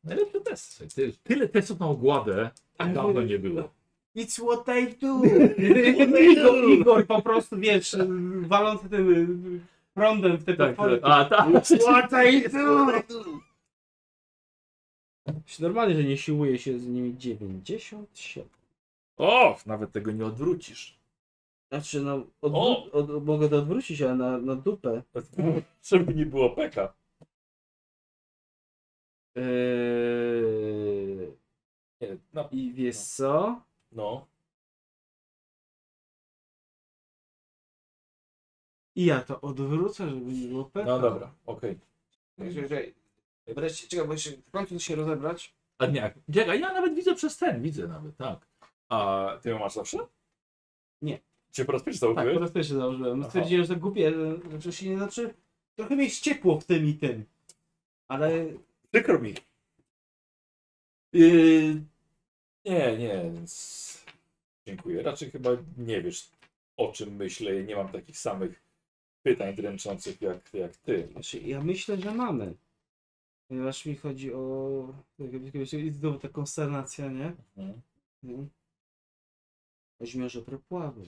Najlepszy 0.03 0.41
test. 0.41 0.95
Ty, 0.95 1.13
tyle 1.23 1.49
testów 1.49 1.79
na 1.79 1.87
ogładę 1.87 2.51
dawno 2.77 3.21
nie 3.21 3.39
było. 3.39 3.76
It's 4.17 4.39
what 4.39 4.77
I 4.77 4.95
do! 4.95 5.21
Igor, 6.31 6.69
Igor 6.69 7.07
po 7.07 7.21
prostu, 7.21 7.57
wiesz, 7.57 7.95
walący 8.41 8.89
tym 8.89 9.65
prądem 9.93 10.37
w 10.37 10.43
te 10.45 10.53
Tak, 10.53 10.69
potwory. 10.75 10.97
tak. 10.97 11.11
A, 11.11 11.25
tak. 11.25 11.49
It's 11.49 11.79
what 11.81 12.11
I 12.33 12.49
do! 12.49 12.85
Normalnie, 15.59 15.95
że 15.95 16.03
nie 16.03 16.17
siłuje 16.17 16.59
się 16.59 16.79
z 16.79 16.87
nimi 16.87 17.17
97. 17.17 18.49
O, 19.17 19.57
nawet 19.65 19.91
tego 19.91 20.11
nie 20.11 20.25
odwrócisz. 20.25 20.97
Znaczy, 21.71 22.01
no, 22.01 22.23
odwró- 22.41 22.91
od, 22.91 23.25
mogę 23.25 23.49
to 23.49 23.57
odwrócić, 23.57 24.01
ale 24.01 24.15
na, 24.15 24.37
na 24.37 24.55
dupę. 24.55 25.01
Żeby 25.89 26.15
nie 26.15 26.25
było 26.25 26.49
peka. 26.49 26.93
Yy... 29.35 31.37
Nie, 32.01 32.17
no, 32.33 32.49
I 32.51 32.71
wiesz 32.73 32.97
co? 32.97 33.61
No. 33.97 34.27
I 38.95 39.05
ja 39.05 39.21
to 39.21 39.41
odwrócę, 39.41 40.09
żeby 40.09 40.33
nie 40.33 40.47
było 40.47 40.65
pecha. 40.65 40.87
No 40.87 40.99
dobra, 40.99 41.33
okej. 41.45 41.79
Czekaj, 42.67 42.93
Wreszcie, 43.47 43.87
czekaj, 43.87 44.07
bo 44.07 44.13
jeszcze 44.13 44.31
w 44.31 44.51
końcu 44.51 44.79
się 44.79 44.95
rozebrać. 44.95 45.53
A 45.77 45.85
nie, 45.85 46.13
czekaj, 46.33 46.59
ja 46.59 46.73
nawet 46.73 46.95
widzę 46.95 47.15
przez 47.15 47.37
ten, 47.37 47.61
widzę 47.61 47.87
nawet, 47.87 48.17
tak. 48.17 48.47
A 48.89 49.29
ty 49.41 49.49
ją 49.49 49.59
masz 49.59 49.73
zawsze? 49.73 49.97
Nie. 51.01 51.19
Cię 51.51 51.65
po 51.65 51.71
raz 51.71 51.83
pierwszy 51.83 52.01
Tak, 52.01 52.07
założyłeś? 52.09 52.33
po 52.35 52.39
raz 52.41 52.51
pierwszy 52.51 52.73
założyłem. 52.73 53.19
Aha. 53.19 53.29
Stwierdziłem, 53.29 53.65
że 53.65 53.73
to 53.73 53.79
głupie, 53.79 54.11
że- 54.13 54.37
znaczy 54.49 54.71
się 54.71 54.89
nie 54.89 54.97
znaczy. 54.97 55.33
Trochę 55.75 55.95
mi 55.95 56.03
jest 56.03 56.21
ciepło 56.21 56.59
w 56.59 56.65
tym 56.65 56.85
i 56.85 56.93
tym. 56.93 57.25
Ale 58.07 58.45
Przykro 58.91 59.19
mi. 59.19 59.33
Yy, 61.13 61.81
nie, 62.65 62.97
nie. 62.97 63.31
więc 63.33 63.86
Dziękuję. 64.67 65.03
Raczej 65.03 65.31
chyba 65.31 65.49
nie 65.77 66.01
wiesz, 66.01 66.31
o 66.77 66.91
czym 66.91 67.15
myślę. 67.15 67.63
Nie 67.63 67.75
mam 67.75 67.89
takich 67.91 68.17
samych 68.17 68.63
pytań 69.23 69.55
dręczących 69.55 70.21
jak, 70.21 70.53
jak 70.53 70.77
ty. 70.77 71.07
znaczy, 71.11 71.39
ja 71.39 71.61
myślę, 71.61 71.97
że 72.01 72.13
mamy. 72.13 72.55
Ponieważ 73.47 73.85
mi 73.85 73.95
chodzi 73.95 74.33
o... 74.33 74.93
I 75.73 75.91
znowu 75.91 76.19
ta 76.19 76.29
konsternacja, 76.29 77.09
nie? 77.09 77.33
Mhm. 77.57 77.81
Mhm. 78.23 78.49
Oźmierze 79.99 80.41
propławy. 80.41 81.01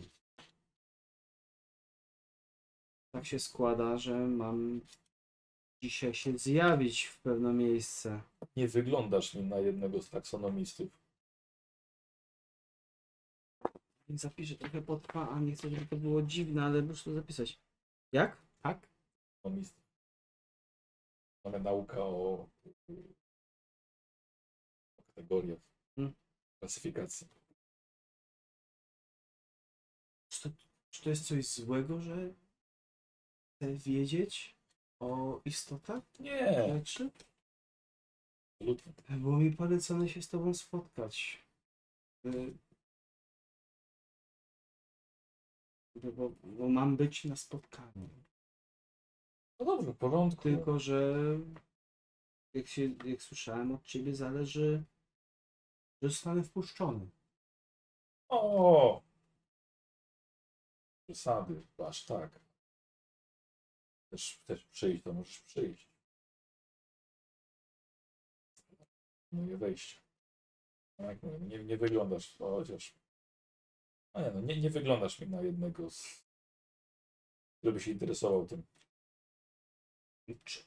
Tak 3.12 3.26
się 3.26 3.40
składa, 3.40 3.98
że 3.98 4.18
mam 4.28 4.82
dzisiaj 5.82 6.14
się 6.14 6.38
zjawić 6.38 7.04
w 7.04 7.22
pewne 7.22 7.54
miejsce. 7.54 8.22
Nie 8.56 8.68
wyglądasz 8.68 9.34
mi 9.34 9.44
na 9.44 9.60
jednego 9.60 10.02
z 10.02 10.10
taksonomistów. 10.10 10.99
Więc 14.10 14.22
zapiszę 14.22 14.56
trochę 14.56 14.82
potrwa, 14.82 15.30
a 15.30 15.40
nie 15.40 15.52
chcę, 15.56 15.70
żeby 15.70 15.86
to 15.86 15.96
było 15.96 16.22
dziwne, 16.22 16.64
ale 16.64 16.82
muszę 16.82 17.04
to 17.04 17.14
zapisać. 17.14 17.60
Jak? 18.12 18.38
Tak? 18.62 18.88
Taksonomistów. 19.34 19.84
Mamy 21.46 21.60
naukę 21.60 22.04
o, 22.04 22.48
o 24.98 25.04
kategoriach, 25.06 25.60
Hmm. 25.96 26.14
klasyfikacji. 26.60 27.28
Czy 30.30 30.42
to, 30.42 30.50
czy 30.90 31.04
to 31.04 31.10
jest 31.10 31.28
coś 31.28 31.48
złego, 31.48 32.00
że 32.02 32.34
chcę 33.56 33.74
wiedzieć 33.74 34.56
o 35.00 35.42
istotach 35.46 36.04
Nie, 36.20 36.54
rzeczy? 36.54 37.12
absolutnie. 38.60 38.94
Było 39.10 39.38
mi 39.38 39.52
polecone 39.52 40.10
się 40.10 40.22
z 40.22 40.30
tobą 40.30 40.54
spotkać. 40.54 41.44
Y, 42.26 42.54
Bo, 46.04 46.30
bo 46.44 46.70
mam 46.70 46.98
być 46.98 47.26
na 47.26 47.36
spotkaniu. 47.36 48.10
No 49.60 49.66
dobrze, 49.66 49.94
w 49.94 49.98
porządku. 49.98 50.44
Tylko, 50.44 50.80
że 50.80 51.16
jak, 52.54 52.68
się, 52.68 52.96
jak 53.06 53.22
słyszałem 53.22 53.72
od 53.72 53.84
ciebie, 53.84 54.16
zależy, 54.16 54.84
że 56.02 56.10
zostanę 56.10 56.44
wpuszczony. 56.44 57.10
O! 58.28 59.04
Przesady, 61.04 61.62
aż 61.78 62.06
tak. 62.06 62.40
Chcesz, 64.08 64.40
chcesz 64.44 64.66
przyjść, 64.66 65.04
to 65.04 65.14
możesz 65.14 65.40
przyjść. 65.40 65.90
Moje 69.32 69.58
wejście. 69.58 70.02
No 70.98 71.08
mówię, 71.24 71.40
nie, 71.40 71.64
nie 71.64 71.78
wyglądasz, 71.78 72.38
chociaż... 72.38 73.00
A 74.14 74.22
nie, 74.22 74.32
no, 74.32 74.42
nie, 74.42 74.62
nie 74.62 74.70
wyglądasz 74.70 75.20
mi 75.20 75.28
na 75.28 75.42
jednego 75.42 75.90
z... 75.90 76.24
Żeby 77.64 77.80
się 77.80 77.92
interesował 77.92 78.48
tym. 78.48 78.64
Czy- 80.44 80.64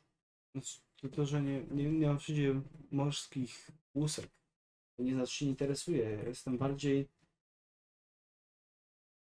znaczy, 0.53 0.81
Tylko, 0.97 1.27
że 1.27 1.43
nie, 1.43 1.65
nie, 1.65 1.91
nie 1.91 2.07
mam 2.07 2.19
wszędzie 2.19 2.61
morskich 2.91 3.71
łusek. 3.95 4.31
To 4.97 5.03
nie 5.03 5.13
znaczy, 5.15 5.31
że 5.33 5.37
się 5.37 5.45
nie 5.45 5.51
interesuje. 5.51 6.11
Ja 6.11 6.23
Jestem 6.29 6.59
bardziej 6.59 7.09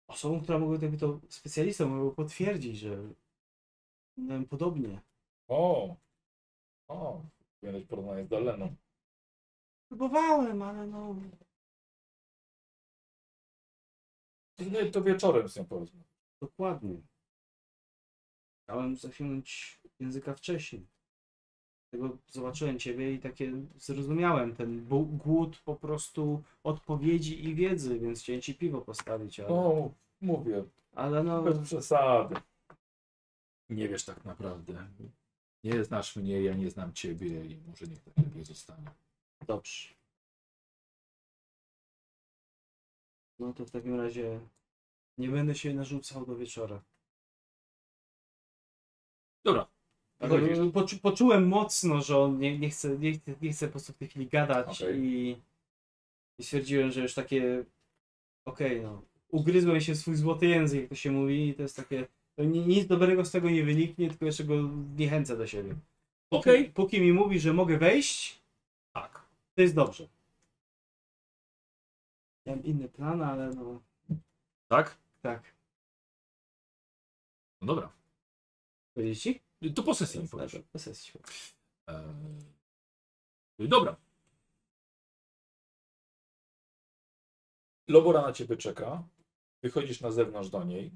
osobą, 0.06 0.42
która 0.42 0.58
mogłaby 0.58 0.98
to 0.98 1.20
specjalistą, 1.28 1.88
mogę 1.88 2.14
potwierdzić, 2.16 2.78
że 2.78 3.14
miałem 4.16 4.46
podobnie. 4.46 5.00
O! 5.48 5.96
O! 6.88 7.22
Powinieneś 7.60 7.86
porównanie 7.86 8.24
z 8.24 8.28
Daleną. 8.28 8.76
Próbowałem, 9.88 10.62
ale 10.62 10.86
no. 10.86 11.16
No, 14.58 14.90
to 14.92 15.02
wieczorem 15.02 15.48
z 15.48 15.56
nią 15.56 15.64
porozmawiam. 15.64 16.08
Dokładnie. 16.40 17.00
Chciałem 18.62 18.96
zasięgnąć 18.96 19.80
języka 20.00 20.34
wcześniej. 20.34 20.86
Dlatego 21.92 22.18
zobaczyłem 22.28 22.78
ciebie 22.78 23.12
i 23.12 23.18
takie 23.18 23.52
zrozumiałem 23.76 24.56
ten 24.56 24.86
głód 25.18 25.58
po 25.64 25.76
prostu 25.76 26.42
odpowiedzi 26.62 27.44
i 27.44 27.54
wiedzy, 27.54 27.98
więc 27.98 28.20
chciałem 28.20 28.42
ci 28.42 28.54
piwo 28.54 28.80
postawić, 28.80 29.40
ale, 29.40 29.48
O, 29.48 29.90
mówię, 30.20 30.64
ale 30.94 31.22
no. 31.22 31.42
Bez 31.42 31.58
przesady. 31.58 32.34
Nie 33.70 33.88
wiesz 33.88 34.04
tak 34.04 34.24
naprawdę. 34.24 34.86
Nie 35.64 35.84
znasz 35.84 36.16
mnie, 36.16 36.42
ja 36.42 36.54
nie 36.54 36.70
znam 36.70 36.92
ciebie 36.92 37.44
i 37.46 37.56
może 37.66 37.86
niech 37.86 38.02
tak 38.02 38.16
lepiej 38.16 38.44
zostanie. 38.44 38.90
Dobrze. 39.46 39.88
No 43.38 43.52
to 43.52 43.64
w 43.66 43.70
takim 43.70 44.00
razie 44.00 44.40
nie 45.18 45.28
będę 45.28 45.54
się 45.54 45.74
narzucał 45.74 46.26
do 46.26 46.36
wieczora. 46.36 46.82
Dobra. 49.44 49.66
Ale 50.18 50.38
Wychodzisz. 50.40 50.72
poczu, 50.72 50.98
poczułem 50.98 51.48
mocno, 51.48 52.02
że 52.02 52.18
on 52.18 52.38
nie, 52.38 52.58
nie, 52.58 52.70
chce, 52.70 52.98
nie, 52.98 53.12
chce- 53.12 53.34
nie 53.42 53.52
chce 53.52 53.66
po 53.66 53.72
prostu 53.72 53.92
w 53.92 53.96
tej 53.96 54.08
chwili 54.08 54.26
gadać 54.26 54.82
Okej. 54.82 55.00
i, 55.00 55.36
i 56.38 56.44
stwierdziłem, 56.44 56.90
że 56.92 57.00
już 57.00 57.14
takie 57.14 57.64
okej, 58.46 58.80
no, 58.82 59.02
ugryzłem 59.28 59.80
się 59.80 59.94
w 59.94 59.98
swój 59.98 60.16
złoty 60.16 60.46
język, 60.46 60.80
jak 60.80 60.88
to 60.88 60.94
się 60.94 61.10
mówi 61.10 61.48
i 61.48 61.54
to 61.54 61.62
jest 61.62 61.76
takie, 61.76 62.06
ni- 62.38 62.66
nic 62.66 62.86
dobrego 62.86 63.24
z 63.24 63.30
tego 63.30 63.50
nie 63.50 63.64
wyniknie, 63.64 64.08
tylko 64.08 64.24
jeszcze 64.26 64.44
go 64.44 64.54
niechęcę 64.96 65.36
do 65.36 65.46
siebie. 65.46 65.74
Póki, 66.28 66.40
Okej. 66.50 66.70
póki 66.70 67.00
mi 67.00 67.12
mówi, 67.12 67.40
że 67.40 67.52
mogę 67.52 67.78
wejść, 67.78 68.42
Tak. 68.92 69.22
to 69.54 69.62
jest 69.62 69.74
dobrze. 69.74 70.08
Miałem 72.46 72.64
inny 72.64 72.88
plan, 72.88 73.22
ale 73.22 73.50
no, 73.50 73.82
Tak? 74.68 74.98
tak. 75.22 75.54
No 77.60 77.66
dobra. 77.74 77.92
Powiedzieć 78.94 79.22
ci? 79.22 79.40
To 79.74 79.82
po 79.82 79.94
sesji 79.94 80.20
mi 80.20 80.28
powiesz. 80.28 80.56
Po 80.72 80.78
sesji. 80.78 81.12
Eee, 81.88 83.68
dobra. 83.68 83.96
Lobora 87.88 88.22
na 88.22 88.32
ciebie 88.32 88.56
czeka. 88.56 89.02
Wychodzisz 89.62 90.00
na 90.00 90.10
zewnątrz 90.10 90.50
do 90.50 90.64
niej. 90.64 90.90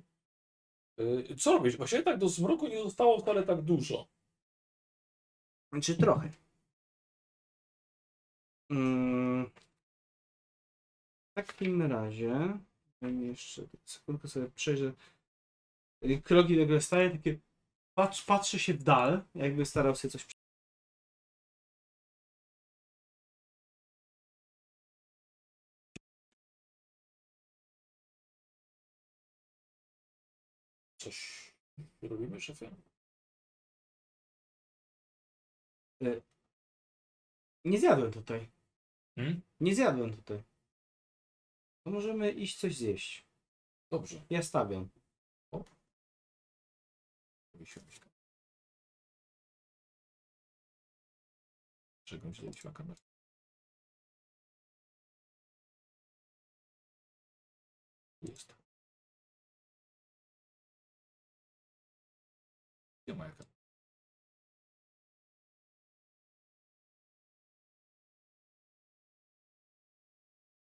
Eee, 0.99 1.37
Co 1.37 1.53
robisz? 1.53 1.77
Właściwie 1.77 2.03
tak 2.03 2.19
do 2.19 2.29
zmroku 2.29 2.69
nie 2.69 2.83
zostało 2.83 3.21
wcale 3.21 3.43
tak 3.43 3.63
dużo. 3.63 4.09
Czy 5.83 5.97
trochę? 5.97 6.33
Mm. 8.71 9.51
W 11.39 11.47
takim 11.47 11.83
razie, 11.83 12.59
jeszcze 13.03 13.63
sekundkę 13.85 14.29
sobie 14.29 14.51
przejrzę. 14.51 14.93
Y, 16.05 16.23
Kroki 16.23 16.57
nagle 16.57 16.81
staje, 16.81 17.11
takie 17.11 17.39
patrz, 17.95 18.25
patrzę 18.25 18.59
się 18.59 18.75
w 18.75 18.83
dal, 18.83 19.25
jakby 19.35 19.65
starał 19.67 19.95
się 19.97 20.09
coś. 20.09 20.27
Coś 30.99 31.53
robimy, 32.03 32.41
szefie? 32.41 32.71
Nie 37.65 37.79
zjadłem 37.81 38.13
tutaj. 38.13 38.49
Hmm? 39.17 39.41
Nie 39.61 39.75
zjadłem 39.75 40.17
tutaj. 40.17 40.43
To 41.89 41.93
możemy 41.93 42.31
iść 42.31 42.61
coś 42.61 42.77
zjeść. 42.77 43.27
Dobrze. 43.91 44.27
Ja 44.31 44.43
stawiam. 44.43 44.89
Wysiąść. 47.55 48.01
Czego 52.05 52.35
źle 52.35 52.51
na 52.65 52.73
kamerę? 52.73 53.01
Jest. 58.23 58.55
Gdzie 63.05 63.15
moja 63.15 63.31
kamera? 63.31 63.59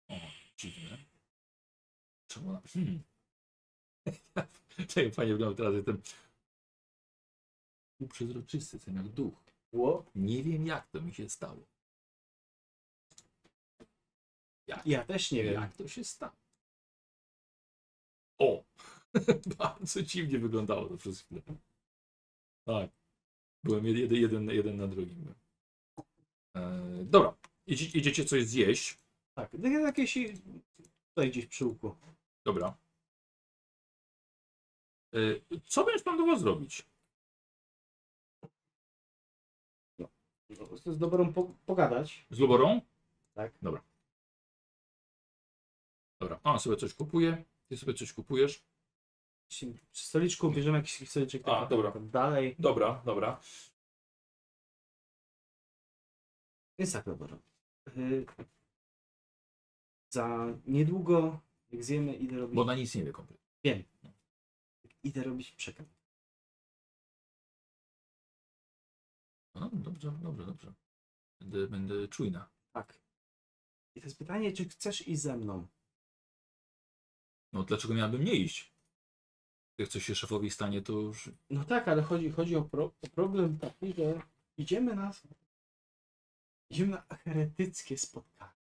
O, 0.08 0.14
dziwne. 0.56 0.87
Czemu 2.38 2.50
ona... 2.50 2.62
Hmm. 2.74 3.02
Czekaj, 4.88 5.12
fajnie 5.12 5.32
wygląda 5.32 5.56
teraz 5.56 5.84
ten 5.84 6.00
uprzezroczysty, 8.00 8.78
ten 8.78 8.96
jak 8.96 9.08
duch. 9.08 9.34
Ło? 9.72 10.04
Nie 10.14 10.42
wiem 10.42 10.66
jak 10.66 10.86
to 10.86 11.00
mi 11.00 11.14
się 11.14 11.28
stało. 11.28 11.66
Ja 14.84 15.04
też 15.04 15.32
nie 15.32 15.44
wiem. 15.44 15.54
Jak 15.54 15.76
to 15.76 15.88
się 15.88 16.04
stało? 16.04 16.32
O! 18.38 18.64
Bardzo 19.58 20.02
dziwnie 20.02 20.38
wyglądało 20.38 20.88
to 20.88 20.96
przez 20.96 21.20
chwilę. 21.20 21.42
Tak. 22.64 22.90
Byłem 23.64 23.86
jeden, 23.86 24.14
jeden, 24.14 24.50
jeden 24.50 24.76
na 24.76 24.86
drugim. 24.86 25.34
E, 26.56 26.82
dobra. 27.04 27.34
Idzie, 27.66 27.98
idziecie 27.98 28.24
coś 28.24 28.46
zjeść. 28.46 28.98
Tak, 29.34 29.50
tak 29.50 29.72
jakieś 29.72 30.18
tutaj 31.08 31.30
gdzieś 31.30 31.46
przy 31.46 31.64
łuku. 31.64 31.96
Dobra. 32.48 32.76
E, 35.14 35.18
co 35.66 35.84
będziesz 35.84 36.02
planował 36.02 36.38
zrobić? 36.38 36.86
No, 39.98 40.08
z 40.86 40.98
dobrą 40.98 41.32
po, 41.32 41.54
pogadać. 41.66 42.26
Z 42.30 42.38
Luborą? 42.38 42.80
Tak. 43.34 43.52
Dobra. 43.62 43.82
Dobra, 46.20 46.40
on 46.44 46.60
sobie 46.60 46.76
coś 46.76 46.94
kupuje, 46.94 47.44
ty 47.68 47.76
sobie 47.76 47.94
coś 47.94 48.12
kupujesz. 48.12 48.62
Przy 49.48 50.06
stoliczku 50.06 50.50
bierzemy 50.50 50.78
jakiś 50.78 51.10
stoliczek 51.10 51.42
A, 51.48 51.60
taki 51.60 51.70
dobra. 51.70 51.92
dalej. 52.00 52.56
Dobra, 52.58 53.02
dobra. 53.04 53.40
Więc 56.78 56.92
tak, 56.92 57.04
dobra. 57.04 57.38
Y, 57.96 58.26
Za 60.10 60.46
niedługo, 60.66 61.47
jak 61.70 61.84
zjemy, 61.84 62.16
idę 62.16 62.36
robić. 62.36 62.56
Bo 62.56 62.64
na 62.64 62.74
nic 62.74 62.94
nie 62.94 63.04
wie 63.04 63.12
kompletnie. 63.12 63.46
Wiem. 63.64 63.84
Idę 65.02 65.22
robić 65.22 65.52
przekaz. 65.52 65.86
No, 69.54 69.70
dobrze, 69.72 70.12
dobrze, 70.22 70.46
dobrze. 70.46 70.74
Będę, 71.40 71.66
będę 71.66 72.08
czujna. 72.08 72.50
Tak. 72.72 72.98
I 73.94 74.00
to 74.00 74.06
jest 74.06 74.18
pytanie, 74.18 74.52
czy 74.52 74.68
chcesz 74.68 75.08
iść 75.08 75.22
ze 75.22 75.36
mną? 75.36 75.66
No 77.52 77.62
dlaczego 77.62 77.94
miałabym 77.94 78.24
nie 78.24 78.34
iść? 78.34 78.72
Jak 79.78 79.88
coś 79.88 80.04
się 80.04 80.14
szefowi 80.14 80.50
stanie, 80.50 80.82
to 80.82 80.92
już... 80.92 81.30
No 81.50 81.64
tak, 81.64 81.88
ale 81.88 82.02
chodzi, 82.02 82.30
chodzi 82.30 82.56
o, 82.56 82.62
pro, 82.62 82.84
o 82.84 83.06
problem 83.06 83.58
taki, 83.58 83.92
że 83.92 84.22
idziemy 84.56 84.96
na. 84.96 85.12
Idziemy 86.70 86.90
na 86.90 87.16
heretyckie 87.16 87.98
spotkanie. 87.98 88.57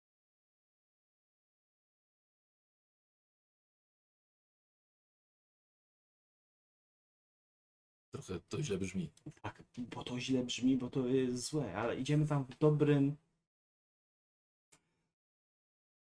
Trochę 8.16 8.40
to 8.40 8.64
źle 8.64 8.77
brzmi. 8.77 9.11
Tak, 9.42 9.64
bo 9.77 10.03
to 10.03 10.19
źle 10.19 10.44
brzmi, 10.44 10.77
bo 10.77 10.90
to 10.90 11.08
jest 11.08 11.44
złe, 11.44 11.77
ale 11.77 12.00
idziemy 12.00 12.27
tam 12.27 12.45
w 12.45 12.58
dobrym. 12.58 13.16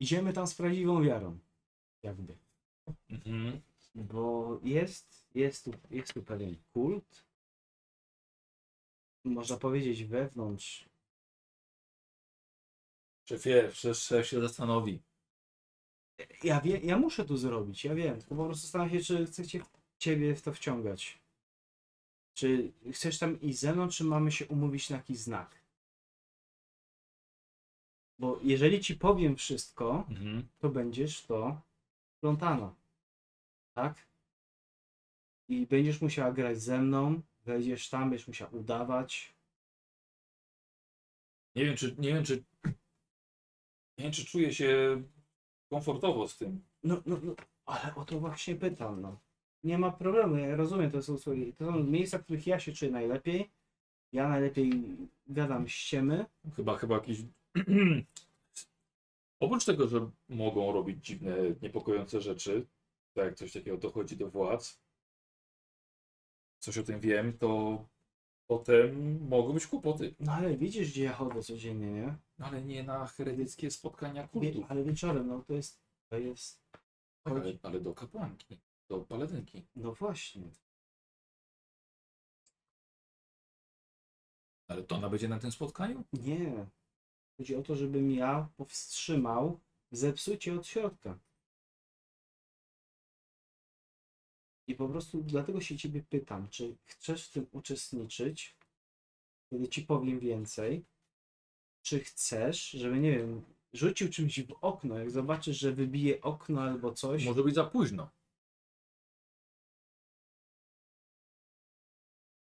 Idziemy 0.00 0.32
tam 0.32 0.46
z 0.46 0.54
prawdziwą 0.54 1.02
wiarą. 1.02 1.38
Jakby. 2.02 2.38
Mhm. 3.10 3.60
Bo 3.94 4.60
jest, 4.64 5.26
jest, 5.34 5.64
tu, 5.64 5.70
jest 5.90 6.14
tu 6.14 6.22
pewien 6.22 6.56
kult. 6.72 7.24
Można 9.24 9.56
powiedzieć 9.56 10.04
wewnątrz. 10.04 10.88
Szefie, 13.28 13.70
szef 13.94 14.26
się 14.26 14.40
zastanowi. 14.40 15.02
Ja, 16.42 16.60
wie, 16.60 16.78
ja 16.78 16.98
muszę 16.98 17.24
to 17.24 17.36
zrobić, 17.36 17.84
ja 17.84 17.94
wiem. 17.94 18.18
Tylko 18.18 18.34
po 18.34 18.44
prostu 18.44 18.62
zastanawiam 18.62 18.98
się, 18.98 19.04
czy 19.04 19.26
chcecie 19.26 19.60
ciebie 19.98 20.34
w 20.34 20.42
to 20.42 20.52
wciągać. 20.52 21.25
Czy 22.36 22.72
chcesz 22.92 23.18
tam 23.18 23.40
iść 23.40 23.58
ze 23.58 23.72
mną, 23.72 23.88
czy 23.88 24.04
mamy 24.04 24.32
się 24.32 24.46
umówić 24.46 24.90
na 24.90 24.96
jakiś 24.96 25.18
znak? 25.18 25.60
Bo 28.18 28.40
jeżeli 28.42 28.80
ci 28.80 28.94
powiem 28.96 29.36
wszystko, 29.36 30.04
Mhm. 30.10 30.48
to 30.58 30.68
będziesz 30.68 31.22
to 31.26 31.60
plątana. 32.20 32.74
Tak? 33.74 34.06
I 35.48 35.66
będziesz 35.66 36.00
musiała 36.00 36.32
grać 36.32 36.60
ze 36.62 36.78
mną, 36.78 37.20
wejdziesz 37.44 37.88
tam, 37.90 38.10
będziesz 38.10 38.28
musiała 38.28 38.50
udawać. 38.50 39.34
Nie 41.54 41.64
wiem, 41.64 41.76
czy, 41.76 41.96
nie 41.98 42.08
wiem, 42.14 42.24
czy... 42.24 42.44
Nie 43.98 44.04
wiem, 44.04 44.12
czy 44.12 44.24
czuję 44.26 44.54
się 44.54 45.02
komfortowo 45.70 46.28
z 46.28 46.36
tym. 46.38 46.64
No, 46.82 47.02
no, 47.06 47.16
no, 47.22 47.34
ale 47.66 47.94
o 47.94 48.04
to 48.04 48.20
właśnie 48.20 48.54
pytam, 48.56 49.00
no. 49.02 49.20
Nie 49.64 49.78
ma 49.78 49.92
problemu, 49.92 50.36
ja 50.36 50.56
rozumiem, 50.56 50.90
to 50.90 51.02
są, 51.02 51.18
swoje- 51.18 51.52
to 51.52 51.64
są 51.64 51.84
miejsca, 51.84 52.18
w 52.18 52.22
których 52.24 52.46
ja 52.46 52.60
się 52.60 52.72
czuję 52.72 52.90
najlepiej. 52.90 53.50
Ja 54.12 54.28
najlepiej 54.28 54.72
gadam 55.26 55.68
ściemy. 55.68 56.24
Chyba, 56.56 56.76
chyba 56.78 56.94
jakiś... 56.94 57.18
Oprócz 59.40 59.64
tego, 59.64 59.88
że 59.88 60.10
mogą 60.28 60.72
robić 60.72 61.06
dziwne, 61.06 61.36
niepokojące 61.62 62.20
rzeczy, 62.20 62.66
tak 63.14 63.24
jak 63.24 63.34
coś 63.34 63.52
takiego 63.52 63.76
dochodzi 63.76 64.16
do 64.16 64.30
władz, 64.30 64.80
coś 66.58 66.78
o 66.78 66.82
tym 66.82 67.00
wiem, 67.00 67.38
to 67.38 67.84
potem 68.46 69.20
mogą 69.28 69.52
być 69.52 69.66
kłopoty. 69.66 70.14
No 70.20 70.32
ale 70.32 70.56
widzisz, 70.56 70.90
gdzie 70.90 71.04
ja 71.04 71.12
chodzę 71.12 71.42
codziennie, 71.42 71.92
nie? 71.92 72.14
No 72.38 72.46
Ale 72.46 72.62
nie 72.62 72.82
na 72.82 73.06
heretyckie 73.06 73.70
spotkania 73.70 74.22
Wie, 74.22 74.28
kultu. 74.28 74.66
ale 74.68 74.84
wieczorem, 74.84 75.26
no 75.26 75.42
to 75.46 75.52
jest, 75.54 75.80
to 76.08 76.18
jest, 76.18 76.62
Tak, 77.22 77.34
ale, 77.34 77.52
ale 77.62 77.80
do 77.80 77.94
kapłanki, 77.94 78.58
do 78.88 79.00
paladynki. 79.00 79.66
no 79.76 79.92
właśnie. 79.92 80.50
Ale 84.68 84.82
to 84.82 84.96
ona 84.96 85.08
będzie 85.08 85.28
na 85.28 85.38
tym 85.38 85.52
spotkaniu? 85.52 86.04
Nie. 86.12 86.66
Chodzi 87.36 87.56
o 87.56 87.62
to, 87.62 87.76
żebym 87.76 88.10
ja 88.10 88.48
powstrzymał 88.56 89.60
zepsucie 89.90 90.54
od 90.54 90.66
środka. 90.66 91.18
I 94.68 94.74
po 94.74 94.88
prostu 94.88 95.22
dlatego 95.22 95.60
się 95.60 95.76
ciebie 95.76 96.02
pytam, 96.10 96.48
czy 96.48 96.76
chcesz 96.84 97.26
w 97.26 97.30
tym 97.30 97.46
uczestniczyć, 97.52 98.56
kiedy 99.50 99.68
ci 99.68 99.82
powiem 99.82 100.18
więcej, 100.18 100.84
czy 101.82 102.00
chcesz, 102.00 102.70
żeby, 102.70 102.98
nie 102.98 103.18
wiem, 103.18 103.44
rzucił 103.72 104.10
czymś 104.10 104.40
w 104.40 104.54
okno, 104.60 104.98
jak 104.98 105.10
zobaczysz, 105.10 105.58
że 105.58 105.72
wybije 105.72 106.20
okno 106.20 106.62
albo 106.62 106.92
coś. 106.92 107.24
Może 107.24 107.42
być 107.42 107.54
za 107.54 107.64
późno. 107.64 108.10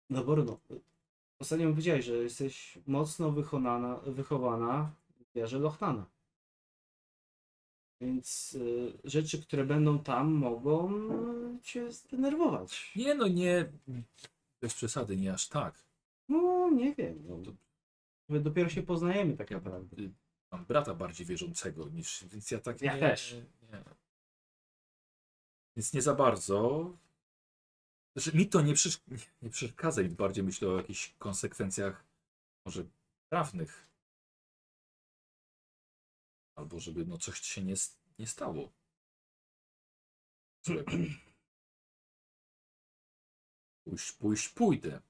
No 0.09 0.23
Borno, 0.23 0.59
ostatnio 1.39 1.69
powiedziałeś, 1.69 2.05
że 2.05 2.13
jesteś 2.13 2.77
mocno 2.87 3.31
wychonana, 3.31 3.95
wychowana 3.95 4.91
w 5.19 5.35
wierze 5.35 5.59
Lochnana. 5.59 6.05
Więc 8.01 8.53
y, 8.53 8.93
rzeczy, 9.03 9.41
które 9.41 9.65
będą 9.65 9.99
tam, 9.99 10.31
mogą 10.31 10.93
y, 11.57 11.61
cię 11.61 11.91
zdenerwować. 11.91 12.91
Nie 12.95 13.15
no, 13.15 13.27
nie. 13.27 13.71
Bez 14.61 14.73
przesady, 14.73 15.17
nie 15.17 15.33
aż 15.33 15.47
tak. 15.47 15.83
No, 16.29 16.69
nie 16.69 16.95
wiem. 16.95 17.23
No, 17.27 17.53
my 18.29 18.39
dopiero 18.39 18.69
się 18.69 18.83
poznajemy 18.83 19.37
tak 19.37 19.51
naprawdę. 19.51 19.95
Mam 20.51 20.65
brata 20.65 20.93
bardziej 20.93 21.25
wierzącego 21.25 21.89
niż, 21.89 22.25
więc 22.27 22.51
ja 22.51 22.59
tak 22.59 22.81
Ja 22.81 22.93
nie, 22.93 22.99
też. 22.99 23.35
Nie. 23.71 23.83
Więc 25.75 25.93
nie 25.93 26.01
za 26.01 26.15
bardzo. 26.15 26.91
Znaczy, 28.17 28.37
mi 28.37 28.49
to 28.49 28.61
nie, 28.61 28.73
przesz 28.73 29.01
nie- 29.41 29.49
przeszkadza 29.49 30.01
i 30.01 30.09
bardziej 30.09 30.43
myślę 30.43 30.69
o 30.69 30.77
jakichś 30.77 31.13
konsekwencjach 31.17 32.05
może 32.65 32.85
prawnych. 33.29 33.87
Albo 36.55 36.79
żeby 36.79 37.05
no 37.05 37.17
coś 37.17 37.39
się 37.41 37.63
nie, 37.63 37.75
nie 38.19 38.27
stało. 38.27 38.71
Pójść, 43.85 44.11
pójść, 44.11 44.49
pójdę. 44.49 45.01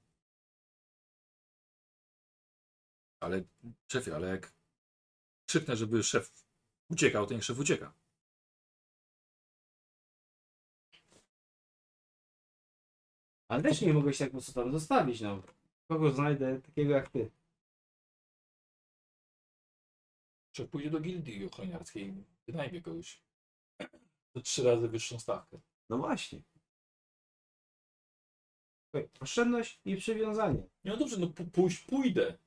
Ale 3.20 3.44
szefie, 3.92 4.16
ale 4.16 4.28
jak 4.28 4.52
krzyknę, 5.46 5.76
żeby 5.76 6.02
szef 6.02 6.32
uciekał, 6.90 7.26
to 7.26 7.34
niech 7.34 7.44
szef 7.44 7.58
ucieka. 7.58 7.97
Ale 13.48 13.62
też 13.62 13.80
nie 13.80 13.94
mogę 13.94 14.12
się 14.12 14.18
tak 14.24 14.28
po 14.28 14.32
prostu 14.38 14.52
tam 14.52 14.72
zostawić, 14.72 15.20
no. 15.20 15.42
Kogo 15.88 16.10
znajdę 16.10 16.60
takiego 16.62 16.92
jak 16.92 17.10
ty? 17.10 17.30
Szef 20.56 20.70
pójdzie 20.70 20.90
do 20.90 21.00
gildii 21.00 21.46
ochroniarskiej, 21.46 22.14
wynajmie 22.46 22.82
kogoś. 22.82 23.22
To 24.32 24.40
trzy 24.40 24.62
razy 24.64 24.88
wyższą 24.88 25.18
stawkę. 25.18 25.60
No 25.90 25.98
właśnie. 25.98 26.42
Słuchaj, 28.90 29.08
Oszczędność 29.20 29.80
i 29.84 29.96
przywiązanie. 29.96 30.62
Nie, 30.84 30.90
no 30.90 30.96
dobrze, 30.96 31.16
no 31.18 31.26
pu- 31.26 31.50
pójść 31.50 31.78
pójdę. 31.84 32.38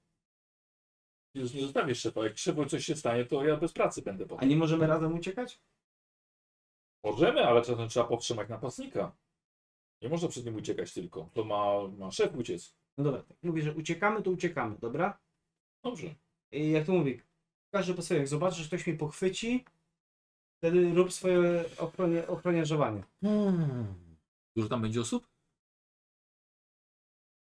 Już 1.35 1.53
nie 1.53 1.61
zostawię 1.61 1.95
szefa. 1.95 2.23
Jak 2.23 2.37
szefu 2.37 2.65
coś 2.65 2.85
się 2.85 2.95
stanie, 2.95 3.25
to 3.25 3.43
ja 3.45 3.57
bez 3.57 3.73
pracy 3.73 4.01
będę 4.01 4.23
A 4.25 4.27
potem. 4.27 4.49
nie 4.49 4.55
możemy 4.55 4.87
razem 4.87 5.13
uciekać? 5.15 5.61
Możemy, 7.03 7.47
ale 7.47 7.61
czasem 7.61 7.89
trzeba 7.89 8.05
powstrzymać 8.05 8.49
napastnika. 8.49 9.15
Nie 10.01 10.09
można 10.09 10.27
przed 10.27 10.45
nim 10.45 10.55
uciekać 10.55 10.93
tylko. 10.93 11.29
To 11.33 11.43
ma, 11.43 11.87
ma 11.87 12.11
szef 12.11 12.35
uciec. 12.35 12.75
No 12.97 13.03
dobra, 13.03 13.23
tak 13.23 13.37
mówię, 13.43 13.61
że 13.61 13.73
uciekamy, 13.73 14.23
to 14.23 14.31
uciekamy, 14.31 14.77
dobra? 14.77 15.19
Dobrze. 15.83 16.15
I 16.51 16.71
jak 16.71 16.85
to 16.85 16.91
mówię, 16.91 17.21
każdy 17.73 17.93
po 17.93 18.01
sobie, 18.01 18.19
jak 18.19 18.27
zobaczysz, 18.27 18.57
że 18.59 18.67
ktoś 18.67 18.87
mnie 18.87 18.97
pochwyci, 18.97 19.65
wtedy 20.57 20.93
rób 20.93 21.13
swoje 21.13 21.65
ochronie, 21.77 22.27
ochroniarzowanie. 22.27 23.03
Dużo 24.55 24.69
tam 24.69 24.81
będzie 24.81 25.01
osób? 25.01 25.27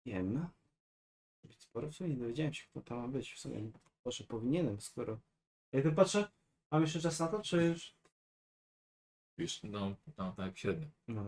Wiem. 0.06 0.48
Być 1.44 1.60
sporo 1.60 1.88
w 1.88 1.94
sumie, 1.94 2.10
nie 2.10 2.16
dowiedziałem 2.16 2.54
się, 2.54 2.66
kto 2.70 2.80
tam 2.80 2.98
ma 2.98 3.08
być. 3.08 3.32
W 3.32 3.38
sumie, 3.38 3.70
proszę, 4.02 4.24
powinienem, 4.24 4.80
skoro... 4.80 5.20
Jak 5.72 5.84
to 5.84 5.92
patrzę, 5.92 6.30
mam 6.70 6.82
jeszcze 6.82 7.00
czas 7.00 7.20
na 7.20 7.28
to, 7.28 7.42
czy 7.42 7.64
już... 7.64 7.99
Wiesz, 9.40 9.62
no, 9.62 9.96
no 10.18 10.32
tak 10.32 10.58
średnio. 10.58 10.86
No, 11.08 11.24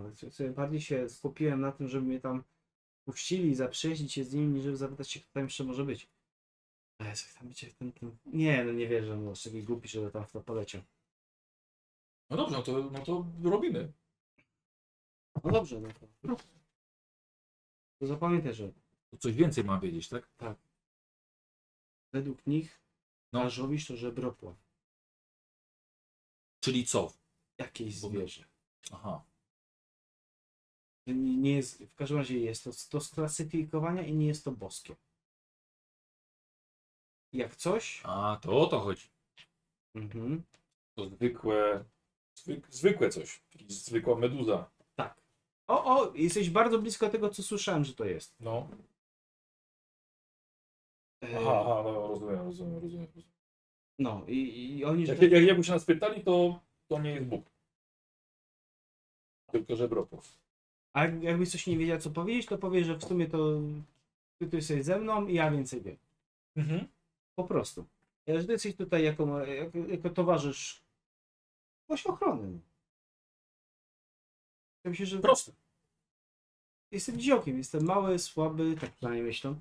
bardziej 0.54 0.80
się 0.80 1.08
skupiłem 1.08 1.60
na 1.60 1.72
tym, 1.72 1.88
żeby 1.88 2.06
mnie 2.06 2.20
tam 2.20 2.44
puścili, 3.04 3.54
zaprzyjaźnić 3.54 4.12
się 4.12 4.24
z 4.24 4.34
nimi, 4.34 4.54
niż 4.54 4.64
żeby 4.64 4.76
zapytać 4.76 5.10
się, 5.10 5.20
kto 5.20 5.32
tam 5.32 5.42
jeszcze 5.42 5.64
może 5.64 5.84
być. 5.84 6.08
A 6.98 7.04
jak 7.04 7.18
tam 7.38 7.46
będzie 7.46 7.66
ten, 7.66 7.92
ten... 7.92 8.16
Nie, 8.26 8.64
no 8.64 8.72
nie 8.72 8.88
wierzę, 8.88 9.16
no 9.16 9.30
jest 9.30 9.44
taki 9.44 9.62
głupi, 9.62 9.88
żeby 9.88 10.10
tam 10.10 10.26
w 10.26 10.32
to 10.32 10.40
poleciał. 10.40 10.82
No 12.30 12.36
dobrze, 12.36 12.56
no 12.56 12.62
to, 12.62 12.90
no 12.92 13.04
to 13.04 13.26
robimy. 13.50 13.92
No 15.44 15.50
dobrze, 15.50 15.80
no 15.80 15.88
to... 15.92 16.36
To 17.98 18.06
zapamiętaj, 18.06 18.54
że 18.54 18.72
To 19.10 19.16
coś 19.16 19.34
więcej 19.34 19.64
mam 19.64 19.80
wiedzieć, 19.80 20.08
tak? 20.08 20.28
według 22.12 22.46
nich 22.46 22.80
No. 23.32 23.40
Karżowicz 23.40 23.86
to 23.86 23.96
żebropław. 23.96 24.56
Czyli 26.60 26.86
co? 26.86 27.21
Jakieś 27.62 27.98
zwierzę. 27.98 28.44
Aha. 28.92 29.24
Nie, 31.06 31.56
jest, 31.56 31.82
w 31.84 31.94
każdym 31.94 32.18
razie 32.18 32.38
jest 32.38 32.64
to, 32.64 32.70
to 32.90 33.00
sklasyfikowania 33.00 34.02
i 34.02 34.14
nie 34.14 34.26
jest 34.26 34.44
to 34.44 34.52
boskie. 34.52 34.96
Jak 37.32 37.56
coś, 37.56 38.00
A, 38.04 38.38
to 38.42 38.60
o 38.60 38.66
to 38.66 38.80
chodzi. 38.80 39.06
mhm, 39.94 40.42
To 40.94 41.08
zwykłe, 41.08 41.84
zwyk, 42.34 42.66
zwykłe 42.74 43.08
coś. 43.08 43.42
Zwykła 43.68 44.14
meduza. 44.18 44.70
tak. 44.94 45.20
O, 45.68 45.84
o, 45.84 46.14
jesteś 46.14 46.50
bardzo 46.50 46.78
blisko 46.78 47.08
tego, 47.08 47.28
co 47.30 47.42
słyszałem, 47.42 47.84
że 47.84 47.94
to 47.94 48.04
jest. 48.04 48.34
No. 48.40 48.68
E, 51.24 51.38
Aha, 51.38 51.60
aha, 51.60 51.82
no 51.84 52.08
rozumiem, 52.08 52.38
rozumiem, 52.44 52.80
rozumiem. 52.82 53.06
No 53.98 54.24
i, 54.28 54.76
i 54.78 54.84
oni, 54.84 55.06
że 55.06 55.12
Jak, 55.14 55.22
jak, 55.32 55.44
jakby 55.44 55.64
się 55.64 55.72
nas 55.72 55.84
pytali, 55.84 56.24
to, 56.24 56.60
to 56.88 57.00
nie 57.00 57.10
jest 57.10 57.26
Bóg. 57.26 57.51
Tylko 59.52 59.76
żebropów. 59.76 60.38
A 60.92 61.04
jak- 61.04 61.22
jakbyś 61.22 61.50
coś 61.50 61.66
nie 61.66 61.78
wiedział, 61.78 61.98
co 61.98 62.10
powiedzieć, 62.10 62.46
to 62.46 62.58
powie, 62.58 62.84
że 62.84 62.96
w 62.98 63.04
sumie 63.04 63.26
to 63.28 63.60
ty 64.38 64.46
tu 64.50 64.56
jesteś 64.56 64.84
ze 64.84 64.98
mną 64.98 65.26
i 65.26 65.34
ja 65.34 65.50
więcej 65.50 65.80
wiem. 65.82 65.96
Mhm. 66.56 66.88
Po 67.34 67.44
prostu. 67.44 67.84
Ja 68.26 68.40
że 68.40 68.46
ty 68.46 68.52
jesteś 68.52 68.76
tutaj 68.76 69.04
jako, 69.04 69.46
jako, 69.46 69.78
jako 69.78 70.10
towarzysz 70.10 70.82
kogoś 71.86 72.06
ochrony. 72.06 72.48
no. 72.50 72.58
Ja 74.84 74.90
myślę, 74.90 75.06
że 75.06 75.18
Proste. 75.18 75.52
jestem 76.90 77.18
dziokiem, 77.20 77.58
jestem 77.58 77.84
mały, 77.84 78.18
słaby, 78.18 78.76
tak 78.80 78.90
przynajmniej 78.90 79.24
myślę. 79.26 79.54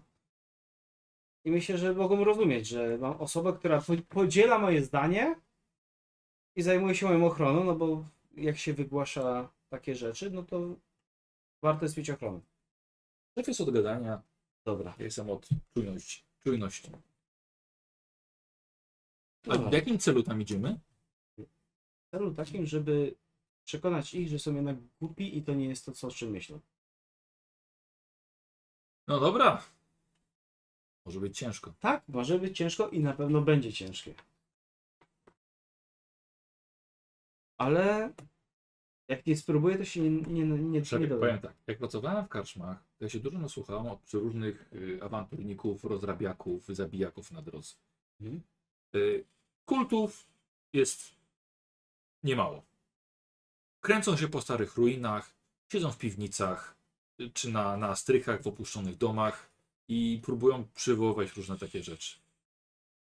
I 1.46 1.52
myślę, 1.52 1.78
że 1.78 1.94
mogą 1.94 2.24
rozumieć, 2.24 2.68
że 2.68 2.98
mam 2.98 3.22
osobę, 3.22 3.54
która 3.54 3.82
po- 3.82 3.94
podziela 4.10 4.60
moje 4.60 4.84
zdanie 4.84 5.36
i 6.56 6.62
zajmuje 6.62 6.96
się 6.96 7.06
moją 7.06 7.26
ochroną, 7.26 7.64
no 7.64 7.76
bo 7.76 8.06
jak 8.38 8.58
się 8.58 8.74
wygłasza 8.74 9.50
takie 9.72 9.96
rzeczy, 9.96 10.32
no 10.32 10.44
to 10.44 10.76
warto 11.62 11.86
jest 11.86 11.98
mieć 11.98 12.10
ochronę. 12.10 12.40
Szef 13.38 13.48
jest 13.48 13.62
od 13.62 13.72
gadania. 13.72 14.22
Dobra. 14.66 14.96
Ja 14.98 15.06
jestem 15.06 15.30
od 15.30 15.50
czujności. 15.74 16.24
czujności. 16.44 16.92
A 19.48 19.54
Dobra. 19.54 19.70
w 19.70 19.74
jakim 19.74 20.00
celu 20.00 20.24
tam 20.24 20.42
idziemy? 20.42 20.80
w 21.38 22.12
celu 22.12 22.34
takim, 22.34 22.66
żeby 22.66 23.16
przekonać 23.66 24.14
ich, 24.14 24.28
że 24.28 24.40
są 24.40 24.56
jednak 24.56 24.78
głupi 25.00 25.38
i 25.38 25.44
to 25.44 25.54
nie 25.54 25.66
jest 25.66 25.86
to, 25.86 25.92
co 25.92 26.08
o 26.08 26.12
czym 26.12 26.30
myślą. 26.30 26.60
No 29.08 29.20
dobra. 29.20 29.64
Może 31.06 31.20
być 31.20 31.38
ciężko. 31.38 31.74
Tak, 31.80 32.08
może 32.08 32.40
być 32.40 32.58
ciężko 32.58 32.90
i 32.90 33.00
na 33.00 33.14
pewno 33.14 33.42
będzie 33.42 33.74
ciężkie. 33.74 34.14
Ale 37.58 38.14
jak 39.12 39.26
nie 39.26 39.38
spróbuję, 39.38 39.78
to 39.78 39.86
się 39.86 40.02
nie, 40.02 40.10
nie, 40.10 40.44
nie, 40.46 40.58
nie 40.58 40.82
Czekaj, 40.82 41.08
dowiem. 41.08 41.20
powiem 41.20 41.40
tak. 41.40 41.54
Jak 41.68 41.78
pracowałem 41.78 42.26
w 42.26 42.30
karczmach, 42.30 42.84
to 42.98 43.06
ja 43.06 43.10
się 43.10 43.20
dużo 43.20 43.40
nasłuchałem 43.40 43.88
od 43.88 44.14
różnych 44.14 44.74
y, 44.74 45.00
awanturników, 45.04 45.84
rozrabiaków, 45.84 46.68
zabijaków 46.68 47.32
na 47.32 47.42
drodze. 47.42 47.76
Mhm. 48.22 48.42
Y, 48.96 49.26
kultów 49.66 50.28
jest 50.74 51.16
niemało. 52.24 52.64
Kręcą 53.82 54.18
się 54.18 54.28
po 54.28 54.42
starych 54.42 54.76
ruinach, 54.76 55.34
siedzą 55.72 55.92
w 55.92 55.98
piwnicach, 55.98 56.76
y, 57.22 57.30
czy 57.30 57.50
na, 57.52 57.78
na 57.78 57.96
strychach 57.96 58.42
w 58.42 58.48
opuszczonych 58.48 58.98
domach 58.98 59.52
i 59.88 60.20
próbują 60.24 60.68
przywoływać 60.76 61.36
różne 61.36 61.58
takie 61.58 61.84
rzeczy. 61.84 62.20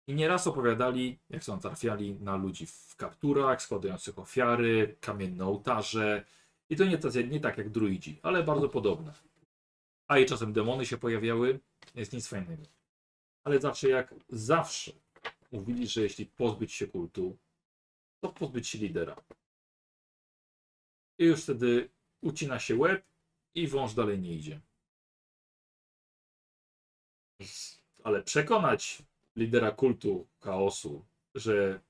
I 0.07 0.13
nieraz 0.13 0.47
opowiadali, 0.47 1.19
jak 1.30 1.43
są 1.43 1.59
trafiali 1.59 2.13
na 2.13 2.35
ludzi 2.35 2.65
w 2.65 2.95
kapturach, 2.95 3.61
składających 3.61 4.19
ofiary, 4.19 4.97
kamienne 5.01 5.45
ołtarze. 5.45 6.25
I 6.69 6.75
to 6.75 6.85
nie, 6.85 6.99
nie 7.30 7.39
tak 7.39 7.57
jak 7.57 7.69
druidzi, 7.69 8.19
ale 8.23 8.43
bardzo 8.43 8.69
podobne. 8.69 9.13
A 10.07 10.17
i 10.17 10.25
czasem 10.25 10.53
demony 10.53 10.85
się 10.85 10.97
pojawiały, 10.97 11.59
jest 11.95 12.13
nic 12.13 12.27
fajnego. 12.27 12.63
Ale 13.43 13.59
zawsze 13.59 13.89
jak 13.89 14.15
zawsze 14.30 14.91
mówili, 15.51 15.88
że 15.88 16.01
jeśli 16.01 16.25
pozbyć 16.25 16.73
się 16.73 16.88
kultu, 16.88 17.38
to 18.19 18.30
pozbyć 18.30 18.67
się 18.67 18.77
lidera. 18.77 19.15
I 21.17 21.25
już 21.25 21.43
wtedy 21.43 21.89
ucina 22.21 22.59
się 22.59 22.75
łeb 22.75 23.05
i 23.55 23.67
wąż 23.67 23.93
dalej 23.93 24.19
nie 24.19 24.33
idzie. 24.33 24.61
Ale 28.03 28.23
przekonać 28.23 29.03
lidera 29.35 29.72
kultu 29.72 30.27
chaosu, 30.40 31.06
że 31.35 31.82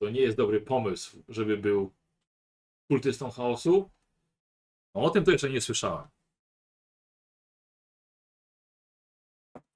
to 0.00 0.10
nie 0.10 0.20
jest 0.20 0.36
dobry 0.36 0.60
pomysł, 0.60 1.24
żeby 1.28 1.56
był 1.56 1.94
kultystą 2.88 3.30
chaosu, 3.30 3.90
no 4.94 5.02
o 5.02 5.10
tym 5.10 5.24
to 5.24 5.30
jeszcze 5.30 5.50
nie 5.50 5.60
słyszałem. 5.60 6.08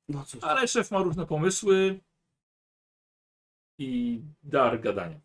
No 0.09 0.25
cóż, 0.25 0.45
Ale 0.45 0.69
szef 0.69 0.91
ma 0.91 1.03
różne 1.03 1.27
pomysły 1.27 2.01
i 3.79 4.21
dar 4.43 4.81
gadania. 4.81 5.21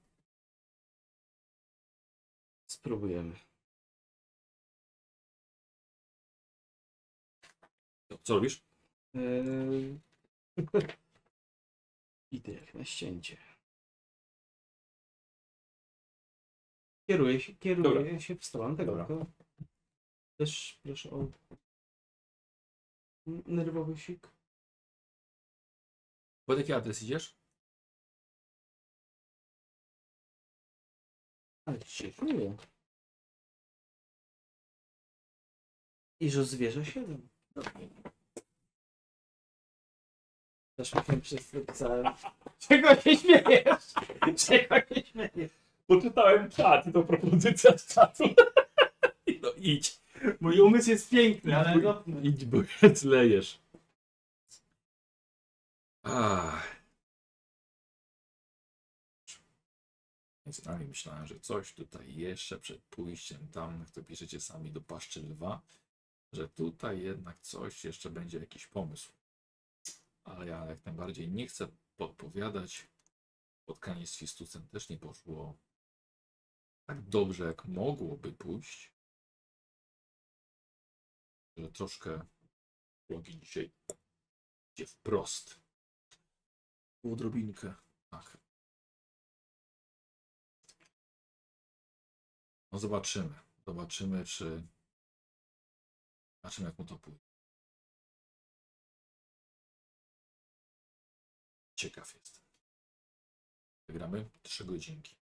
spróbujemy. 2.73 3.35
Co 8.23 8.33
robisz? 8.35 8.63
Eee... 9.15 9.99
Idę 12.33 12.51
jak 12.53 12.73
na 12.73 12.85
ścięcie. 12.85 13.37
Kieruję 17.07 17.39
się, 17.39 17.53
kieruję 17.55 18.21
się 18.21 18.35
w 18.35 18.45
stronę 18.45 18.77
tego. 18.77 18.91
Dobra. 18.95 19.05
tylko 19.07 19.25
Też 20.37 20.79
proszę 20.83 21.09
o 21.11 21.27
n- 23.27 23.43
nerwowy 23.45 23.97
sik. 23.97 24.27
Pod 26.45 26.57
jaki 26.57 26.73
adres 26.73 27.03
idziesz? 27.03 27.37
Ale 31.65 31.81
się 31.81 32.11
czuję. 32.11 32.57
I 36.19 36.29
że 36.31 36.45
zwierzę 36.45 36.85
7. 36.85 37.29
Zaszłakiem 40.77 41.21
przez 41.21 41.51
pisałem. 41.67 42.13
Czego 42.67 42.95
się 42.95 43.15
śmiejesz? 43.15 43.83
Czego 44.37 44.75
się 44.75 45.01
śmiejesz? 45.11 45.51
Poczytałem 45.87 46.49
czat 46.49 46.87
i 46.87 46.91
to 46.91 47.03
propozycja 47.03 47.77
z 47.77 47.87
czatu. 47.87 48.23
no 49.41 49.51
idź. 49.57 49.99
Mój 50.41 50.59
umysł 50.59 50.89
jest 50.89 51.09
piękny, 51.09 51.57
ale 51.57 51.75
no, 51.75 52.03
Idź, 52.23 52.45
bo 52.45 52.57
zlejesz. 52.93 53.59
Ach. 56.03 56.83
Więc 60.45 60.65
nami 60.65 60.85
myślałem, 60.85 61.27
że 61.27 61.39
coś 61.39 61.73
tutaj 61.73 62.15
jeszcze 62.15 62.59
przed 62.59 62.81
pójściem 62.81 63.47
tam, 63.51 63.79
jak 63.79 63.91
to 63.91 64.03
piszecie 64.03 64.39
sami 64.39 64.71
do 64.71 64.81
paszczy 64.81 65.21
lwa, 65.21 65.61
że 66.33 66.49
tutaj 66.49 67.01
jednak 67.01 67.39
coś 67.41 67.83
jeszcze 67.83 68.09
będzie 68.09 68.39
jakiś 68.39 68.67
pomysł. 68.67 69.11
Ale 70.23 70.47
ja 70.47 70.65
jak 70.65 70.85
najbardziej 70.85 71.31
nie 71.31 71.47
chcę 71.47 71.67
podpowiadać. 71.97 72.87
Spotkanie 73.63 74.07
z 74.07 74.17
Fistusem 74.17 74.67
też 74.67 74.89
nie 74.89 74.97
poszło 74.97 75.57
tak 76.85 77.01
dobrze, 77.01 77.45
jak 77.45 77.65
mogłoby 77.65 78.31
pójść. 78.31 78.93
Że 81.57 81.71
troszkę 81.71 82.25
drogi 83.09 83.39
dzisiaj 83.39 83.71
idzie 84.73 84.85
wprost. 84.87 85.59
Odrobinkę. 87.03 87.73
Tak. 88.09 88.37
No 92.71 92.79
zobaczymy. 92.79 93.39
Zobaczymy, 93.65 94.25
czy. 94.25 94.67
Zobaczymy, 96.35 96.67
jak 96.67 96.79
mu 96.79 96.85
to 96.85 96.99
pójdzie. 96.99 97.32
Ciekaw 101.83 102.13
jestem. 102.15 102.43
Wygramy 103.87 104.29
trzy 104.43 104.65
godzinki. 104.65 105.15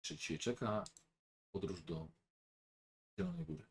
Czy 0.00 0.16
dzisiaj 0.16 0.38
czeka 0.38 0.84
podróż 1.52 1.82
do 1.82 2.08
Zielonej 3.18 3.44
Góry? 3.44 3.66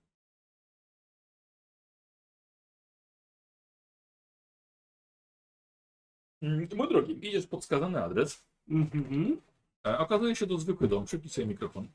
Mm, 6.41 6.67
Mój 6.75 6.87
drogi, 6.89 7.27
idziesz 7.27 7.47
pod 7.47 7.61
wskazany 7.61 8.03
adres. 8.03 8.43
Mhm. 8.67 9.41
E, 9.87 9.97
Okazuje 9.97 10.35
się 10.35 10.47
to 10.47 10.57
zwykły 10.57 10.87
dom, 10.87 11.05
przypisuję 11.05 11.47
mikrofon. 11.47 11.87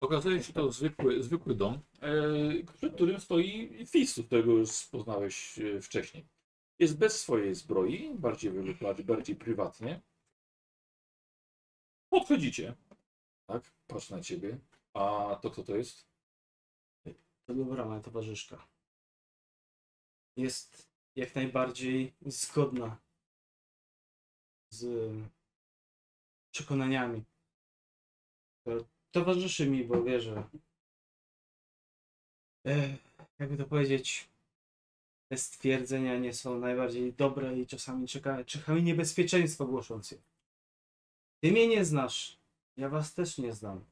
Okazuje 0.00 0.42
się 0.42 0.52
to 0.52 0.72
zwykły, 0.72 1.22
zwykły 1.22 1.54
dom, 1.54 1.80
e, 2.00 2.74
przed 2.78 2.94
którym 2.94 3.20
stoi 3.20 3.86
Fis, 3.86 4.20
którego 4.26 4.52
już 4.52 4.86
poznałeś 4.86 5.58
e, 5.58 5.80
wcześniej. 5.80 6.35
Jest 6.78 6.98
bez 6.98 7.20
swojej 7.20 7.54
zbroi, 7.54 8.14
bardziej 8.14 8.52
bardziej, 8.80 9.06
bardziej 9.06 9.36
prywatnie. 9.36 10.02
Podchodzicie. 12.10 12.74
Tak, 13.46 13.62
patrz 13.86 14.10
na 14.10 14.20
ciebie. 14.20 14.58
A 14.94 15.36
to 15.42 15.50
kto 15.50 15.62
to 15.62 15.76
jest? 15.76 16.06
To 17.46 17.54
dobra 17.54 17.84
moja 17.84 18.00
towarzyszka. 18.00 18.68
Jest 20.36 20.90
jak 21.16 21.34
najbardziej 21.34 22.14
zgodna 22.26 22.96
z 24.70 25.12
przekonaniami. 26.50 27.24
To 28.64 28.96
Towarzyszy 29.16 29.70
mi, 29.70 29.84
bo 29.84 30.02
wie, 30.02 30.20
że 30.20 30.48
e, 32.66 32.96
jakby 33.38 33.56
to 33.56 33.64
powiedzieć, 33.64 34.28
te 35.28 35.36
stwierdzenia 35.36 36.18
nie 36.18 36.32
są 36.32 36.58
najbardziej 36.58 37.12
dobre 37.12 37.58
i 37.58 37.66
czasami 37.66 38.08
czeka, 38.08 38.44
czeka 38.44 38.74
mi 38.74 38.82
niebezpieczeństwo 38.82 39.66
głosząc 39.66 40.10
je. 40.10 40.18
Ty 41.42 41.52
mnie 41.52 41.68
nie 41.68 41.84
znasz, 41.84 42.38
ja 42.76 42.88
was 42.88 43.14
też 43.14 43.38
nie 43.38 43.52
znam. 43.52 43.84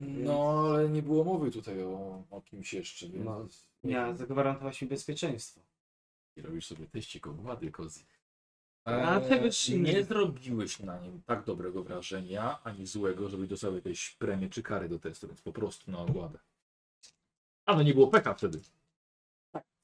No, 0.00 0.64
ale 0.74 0.88
nie 0.88 1.02
było 1.02 1.24
mowy 1.24 1.50
tutaj 1.50 1.82
o, 1.82 2.24
o 2.30 2.40
kimś 2.40 2.72
jeszcze, 2.74 3.08
więc... 3.08 3.24
No, 3.84 3.90
Ja 3.90 4.14
zagwarantować 4.14 4.82
mi 4.82 4.88
bezpieczeństwo. 4.88 5.60
I 6.36 6.42
robisz 6.42 6.66
sobie 6.66 6.86
teścik 6.86 7.26
owady, 7.26 7.70
kozy. 7.70 8.00
A 8.84 9.20
tegoż 9.20 9.68
nie 9.68 9.78
nie- 9.78 10.04
zrobiłeś 10.04 10.80
na 10.80 11.00
nim 11.00 11.22
tak 11.22 11.44
dobrego 11.44 11.82
wrażenia, 11.84 12.62
ani 12.62 12.86
złego, 12.86 13.28
żeby 13.28 13.46
dostał 13.46 13.74
jakieś 13.74 14.10
premię 14.10 14.48
czy 14.48 14.62
kary 14.62 14.88
do 14.88 14.98
testu, 14.98 15.26
więc 15.28 15.42
po 15.42 15.52
prostu 15.52 15.90
na 15.90 15.98
ogładę. 15.98 16.38
A 17.66 17.76
no 17.76 17.82
nie 17.82 17.94
było 17.94 18.06
peka 18.08 18.34
wtedy. 18.34 18.60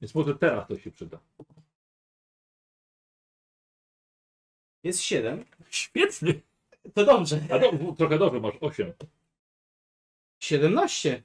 Więc 0.01 0.15
może 0.15 0.35
teraz 0.35 0.69
to 0.69 0.79
się 0.79 0.91
przyda. 0.91 1.19
Jest 4.85 5.01
7. 5.01 5.45
Świetnie! 5.71 6.35
To 6.95 7.05
dobrze. 7.05 7.41
A 7.53 7.59
do, 7.59 7.93
trochę 7.93 8.19
dobrze, 8.19 8.41
masz 8.41 8.55
8. 8.61 8.93
17. 10.43 11.23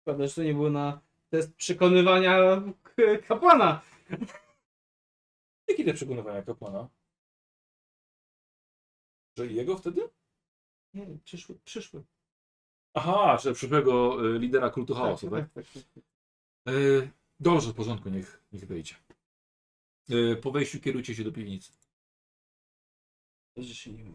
Szkoda, 0.00 0.26
że 0.26 0.34
to 0.34 0.42
nie 0.42 0.54
było 0.54 0.70
na 0.70 1.00
test 1.30 1.54
przekonywania 1.54 2.36
k- 2.82 3.18
kapłana. 3.28 3.82
Jakie 5.68 5.84
te 5.84 5.94
przekonywania 5.94 6.42
kapłana? 6.42 6.88
Że 9.38 9.46
jego 9.46 9.76
wtedy? 9.78 10.08
Nie, 10.94 11.06
przyszły, 11.24 11.58
przyszły. 11.64 12.02
Aha, 12.94 13.38
że 13.42 13.52
przyszłego 13.54 14.16
y, 14.36 14.38
lidera 14.38 14.70
kultu 14.70 14.94
chaosu, 14.94 15.30
tak? 15.30 15.52
tak, 15.52 15.64
tak, 15.74 15.82
tak. 15.94 16.04
Y, 16.74 17.10
dobrze, 17.40 17.70
w 17.72 17.74
porządku, 17.74 18.08
niech, 18.08 18.42
niech 18.52 18.66
wejdzie. 18.66 18.94
Y, 20.10 20.36
po 20.36 20.50
wejściu 20.50 20.80
kierujcie 20.80 21.14
się 21.14 21.24
do 21.24 21.32
piwnicy. 21.32 21.72
Że 23.56 23.74
się 23.74 23.92
nie 23.92 24.12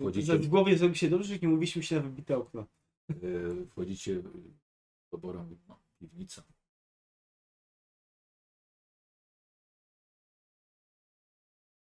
Wchodzicie. 0.00 0.38
W 0.38 0.48
głowie 0.48 0.78
zrobi 0.78 0.96
się 0.96 1.10
dobrze, 1.10 1.34
że 1.34 1.38
nie 1.38 1.48
mówiliśmy 1.48 1.82
się 1.82 1.96
na 1.96 2.02
wybite 2.02 2.36
okno. 2.36 2.66
E, 3.10 3.14
Wchodzicie 3.66 4.22
do 5.12 5.18
Bora, 5.18 5.46
no, 5.68 5.78
piwnica. 5.98 6.42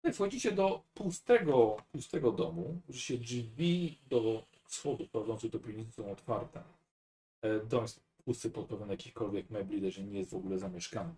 No 0.04 0.10
i 0.10 0.14
Wchodzicie 0.14 0.52
do 0.52 0.84
pustego, 0.94 1.78
pustego 1.92 2.32
domu, 2.32 2.82
że 2.90 3.00
się 3.00 3.18
drzwi 3.18 4.00
do 4.10 4.46
schodu 4.68 5.08
prowadzących 5.08 5.52
do 5.52 5.60
piwnicy 5.60 5.92
są 5.92 6.12
otwarte. 6.12 6.64
E, 7.42 7.60
Dom 7.60 7.82
jest 7.82 8.00
pusty 8.26 8.50
pozbawiony 8.50 8.94
jakichkolwiek 8.94 9.50
mebli, 9.50 9.82
też 9.82 9.98
nie 9.98 10.20
jest 10.20 10.32
w 10.32 10.36
ogóle 10.36 10.60
zamieszkany. 10.60 11.16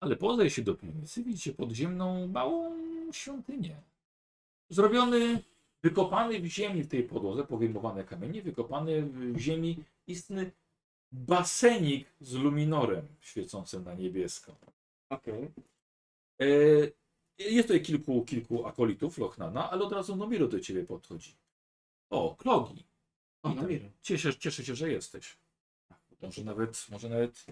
Ale 0.00 0.16
po 0.16 0.36
zejściu 0.36 0.62
do 0.62 0.74
piwnicy 0.74 1.24
widzicie 1.24 1.52
podziemną, 1.52 2.26
małą 2.26 2.76
świątynię. 3.12 3.76
Zrobiony 4.68 5.42
wykopany 5.82 6.40
w 6.40 6.46
ziemi 6.46 6.82
w 6.82 6.88
tej 6.88 7.02
podłodze, 7.02 7.44
powyjmowane 7.44 8.04
kamienie, 8.04 8.42
wykopany 8.42 9.02
w 9.02 9.38
ziemi 9.38 9.84
istny 10.06 10.50
basenik 11.12 12.08
z 12.20 12.34
luminorem 12.34 13.06
świecącym 13.20 13.84
na 13.84 13.94
niebiesko. 13.94 14.56
Okej. 15.10 15.50
E, 16.40 16.46
jest 17.38 17.68
tutaj 17.68 17.82
kilku, 17.82 18.24
kilku 18.24 18.66
akolitów 18.66 19.18
Lochnana, 19.18 19.70
ale 19.70 19.84
od 19.84 19.92
razu 19.92 20.16
Nomiro 20.16 20.48
do 20.48 20.60
ciebie 20.60 20.84
podchodzi. 20.84 21.36
O, 22.10 22.36
Klogi. 22.38 22.84
O, 23.42 23.50
Witam. 23.50 23.90
Cieszę, 24.02 24.34
cieszę 24.34 24.64
się, 24.64 24.74
że 24.74 24.90
jesteś. 24.90 25.36
Może 26.22 26.44
nawet, 26.44 26.86
może 26.90 27.08
nawet 27.08 27.46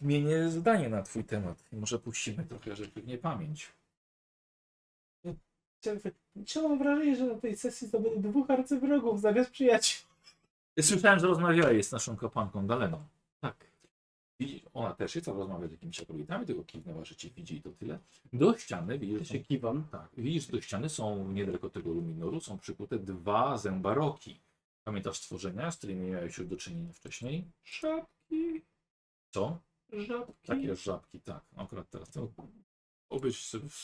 zmienię 0.00 0.50
zdanie 0.50 0.88
na 0.88 1.02
twój 1.02 1.24
temat. 1.24 1.64
Może 1.72 1.98
puścimy 1.98 2.44
trochę 2.44 2.76
rzeczy 2.76 3.00
w 3.00 3.06
niepamięć. 3.06 3.72
Czemu 6.46 6.68
mam 6.68 6.78
wrażenie, 6.78 7.16
że 7.16 7.26
na 7.26 7.34
tej 7.34 7.56
sesji 7.56 7.90
to 7.90 8.00
będzie 8.00 8.28
dwóch 8.28 8.50
arcywrogów 8.50 9.20
zamiast 9.20 9.50
przyjaciół? 9.50 10.08
Słyszałem, 10.80 11.18
że 11.18 11.26
rozmawiałeś 11.26 11.86
z 11.86 11.92
naszą 11.92 12.16
kapłanką 12.16 12.66
Daleną. 12.66 13.04
Tak. 13.40 13.56
Widzisz, 14.40 14.62
ona 14.74 14.94
też 14.94 15.14
jest, 15.14 15.28
rozmawia 15.28 15.68
z 15.68 15.70
jakimiś 15.70 16.00
akolitami, 16.00 16.46
tylko 16.46 16.64
kiwnęła, 16.64 17.04
że 17.04 17.16
cię 17.16 17.30
widzi 17.30 17.56
i 17.56 17.62
to 17.62 17.70
tyle. 17.70 17.98
Do 18.32 18.58
ściany 18.58 18.98
widzisz, 18.98 19.28
się 19.28 19.38
kiwam. 19.40 19.84
tak, 19.90 20.08
widzisz, 20.16 20.46
do 20.46 20.60
ściany 20.60 20.88
są 20.88 21.32
niedaleko 21.32 21.70
tego 21.70 21.92
luminoru, 21.92 22.40
są 22.40 22.58
przykute 22.58 22.98
dwa 22.98 23.58
zębaroki. 23.58 24.40
Pamiętasz 24.84 25.18
stworzenia, 25.18 25.70
z 25.70 25.76
którymi 25.78 26.10
miałeś 26.10 26.38
już 26.38 26.46
do 26.48 26.56
czynienia 26.56 26.92
wcześniej? 26.92 27.50
Żabki, 27.64 28.62
Co? 29.30 29.58
żabki. 29.92 30.46
Takie 30.46 30.76
żabki, 30.76 31.20
tak. 31.20 31.44
Akurat 31.56 31.90
teraz 31.90 32.10
to 32.10 32.28
obyś 33.08 33.50
w 33.70 33.74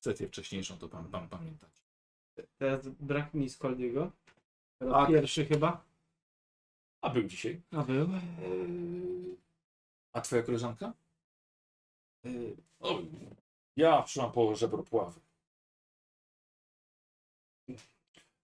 sesję 0.00 0.28
wcześniejszą 0.28 0.78
to 0.78 0.88
pan, 0.88 1.10
pan 1.10 1.28
pamiętać. 1.28 1.84
Teraz 2.58 2.88
brak 2.88 3.34
mi 3.34 3.50
Skoldiego. 3.50 4.12
Teraz 4.78 4.94
Tak. 4.94 5.08
pierwszy 5.08 5.44
chyba. 5.46 5.84
A 7.00 7.10
był 7.10 7.22
dzisiaj. 7.22 7.62
A 7.70 7.82
był. 7.82 8.08
Yy, 8.40 9.36
A 10.12 10.20
twoja 10.20 10.42
koleżanka? 10.42 10.92
Yy, 12.24 12.56
O, 12.80 12.98
ja 13.76 14.02
przyszłam 14.02 14.32
po 14.32 14.56
żebropławy. 14.56 15.20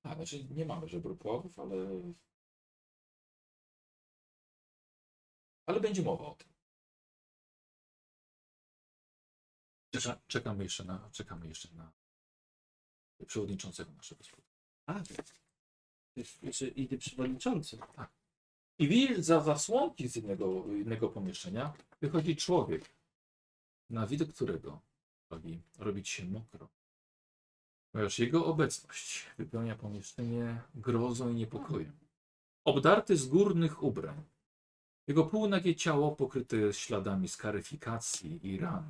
A, 0.03 0.15
znaczy 0.15 0.45
nie 0.45 0.65
mamy 0.65 0.89
żebropławów, 0.89 1.59
ale... 1.59 1.77
Ale 5.67 5.81
będzie 5.81 6.03
mowa 6.03 6.25
o 6.25 6.35
tym. 6.35 6.49
Czeka, 9.91 10.21
czekamy 10.27 10.65
jeszcze 10.65 10.85
na, 10.85 11.11
czekamy 11.13 11.49
jeszcze 11.49 11.69
na 11.75 11.93
przewodniczącego 13.27 13.93
naszego 13.93 14.25
spotkania. 14.25 14.61
A, 14.87 15.03
znaczy 16.43 16.69
i 16.69 16.89
ty 16.89 16.99
przewodniczący. 16.99 17.79
I 18.79 18.89
widzisz, 18.89 19.19
za 19.19 19.41
zasłonki 19.41 20.09
z 20.09 20.17
innego, 20.17 20.67
innego 20.67 21.09
pomieszczenia 21.09 21.73
wychodzi 22.01 22.37
człowiek, 22.37 22.95
na 23.91 24.07
widok 24.07 24.29
którego 24.33 24.81
robi, 25.31 25.63
robi 25.79 26.03
ci 26.03 26.13
się 26.13 26.25
mokro. 26.25 26.69
Ponieważ 27.93 28.19
jego 28.19 28.47
obecność 28.47 29.27
wypełnia 29.39 29.77
pomieszczenie 29.77 30.61
grozą 30.75 31.31
i 31.31 31.35
niepokojem. 31.35 31.93
Obdarty 32.65 33.17
z 33.17 33.27
górnych 33.27 33.83
ubrań. 33.83 34.23
Jego 35.07 35.25
półnagie 35.25 35.75
ciało 35.75 36.17
pokryte 36.17 36.73
śladami 36.73 37.29
skaryfikacji 37.29 38.47
i 38.47 38.59
ran. 38.59 38.85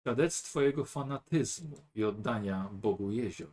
Świadectwo 0.00 0.60
jego 0.60 0.84
fanatyzmu 0.84 1.76
i 1.94 2.04
oddania 2.04 2.68
Bogu 2.72 3.10
jezior. 3.10 3.50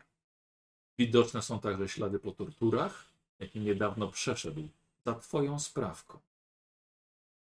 Widoczne 0.99 1.41
są 1.41 1.59
także 1.59 1.87
ślady 1.87 2.19
po 2.19 2.31
torturach, 2.31 3.05
jakie 3.39 3.59
niedawno 3.59 4.07
przeszedł 4.07 4.69
za 5.05 5.15
twoją 5.15 5.59
sprawką. 5.59 6.19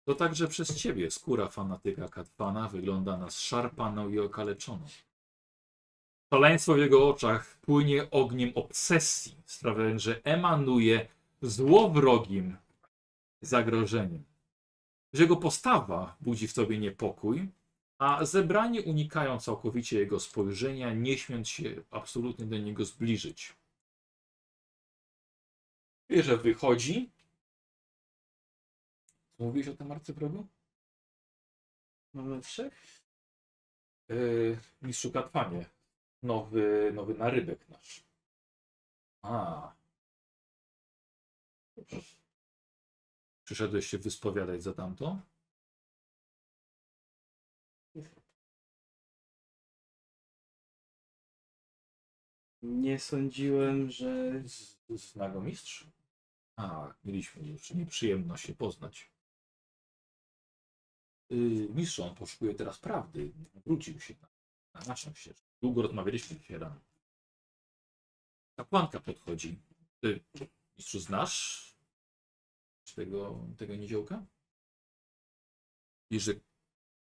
To 0.05 0.15
także 0.15 0.47
przez 0.47 0.75
ciebie 0.75 1.11
skóra 1.11 1.47
fanatyka 1.47 2.09
Katwana 2.09 2.69
wygląda 2.69 3.17
na 3.17 3.29
zszarpaną 3.29 4.09
i 4.09 4.19
okaleczoną. 4.19 4.87
Szaleństwo 6.33 6.73
w 6.73 6.77
jego 6.77 7.09
oczach 7.09 7.57
płynie 7.61 8.11
ogniem 8.11 8.51
obsesji, 8.55 9.35
sprawiając, 9.45 10.01
że 10.01 10.23
emanuje 10.23 11.07
złowrogim 11.41 12.57
zagrożeniem. 13.41 14.23
Że 15.13 15.23
jego 15.23 15.37
postawa 15.37 16.17
budzi 16.21 16.47
w 16.47 16.53
tobie 16.53 16.77
niepokój, 16.77 17.49
a 17.97 18.25
zebrani 18.25 18.79
unikają 18.79 19.39
całkowicie 19.39 19.99
jego 19.99 20.19
spojrzenia, 20.19 20.93
nie 20.93 21.17
śmiąc 21.17 21.47
się 21.49 21.83
absolutnie 21.91 22.45
do 22.45 22.57
niego 22.57 22.85
zbliżyć. 22.85 23.55
Wie, 26.09 26.23
że 26.23 26.37
wychodzi, 26.37 27.09
co 29.37 29.43
mówiłeś 29.43 29.67
o 29.67 29.73
tym 29.73 29.91
arcyprogu? 29.91 30.47
Mamy 32.13 32.41
trzech? 32.41 32.73
Yy, 34.09 34.59
mistrzu 34.81 35.11
Katwanie. 35.11 35.82
Nowy, 36.23 36.91
nowy 36.93 37.13
narybek 37.13 37.69
nasz. 37.69 38.03
A. 39.21 39.73
Przyszedłeś 43.43 43.87
się 43.87 43.97
wyspowiadać 43.97 44.63
za 44.63 44.73
tamto? 44.73 45.19
Nie 52.61 52.99
sądziłem, 52.99 53.91
że... 53.91 54.41
Z, 54.45 54.77
z 54.89 55.15
Nagomistrz? 55.15 55.87
A, 56.55 56.93
mieliśmy 57.03 57.47
już 57.47 57.73
nieprzyjemność 57.73 58.45
się 58.45 58.55
poznać. 58.55 59.11
Yy, 61.29 61.69
mistrz, 61.69 61.99
on 61.99 62.15
poszukuje 62.15 62.55
teraz 62.55 62.79
prawdy. 62.79 63.31
Wrócił 63.65 63.99
się 63.99 64.13
na 64.21 64.32
naszą 64.79 65.13
ścieżkę. 65.13 65.47
Długo 65.61 65.81
rozmawialiśmy 65.81 66.39
dzisiaj 66.39 66.57
rano. 66.59 66.81
Kapłanka 68.55 68.99
podchodzi. 68.99 69.59
Ty, 70.01 70.23
mistrzu, 70.77 70.99
znasz 70.99 71.63
tego, 72.95 73.47
tego 73.57 73.75
niziołka? 73.75 74.25
I 76.09 76.19
że 76.19 76.33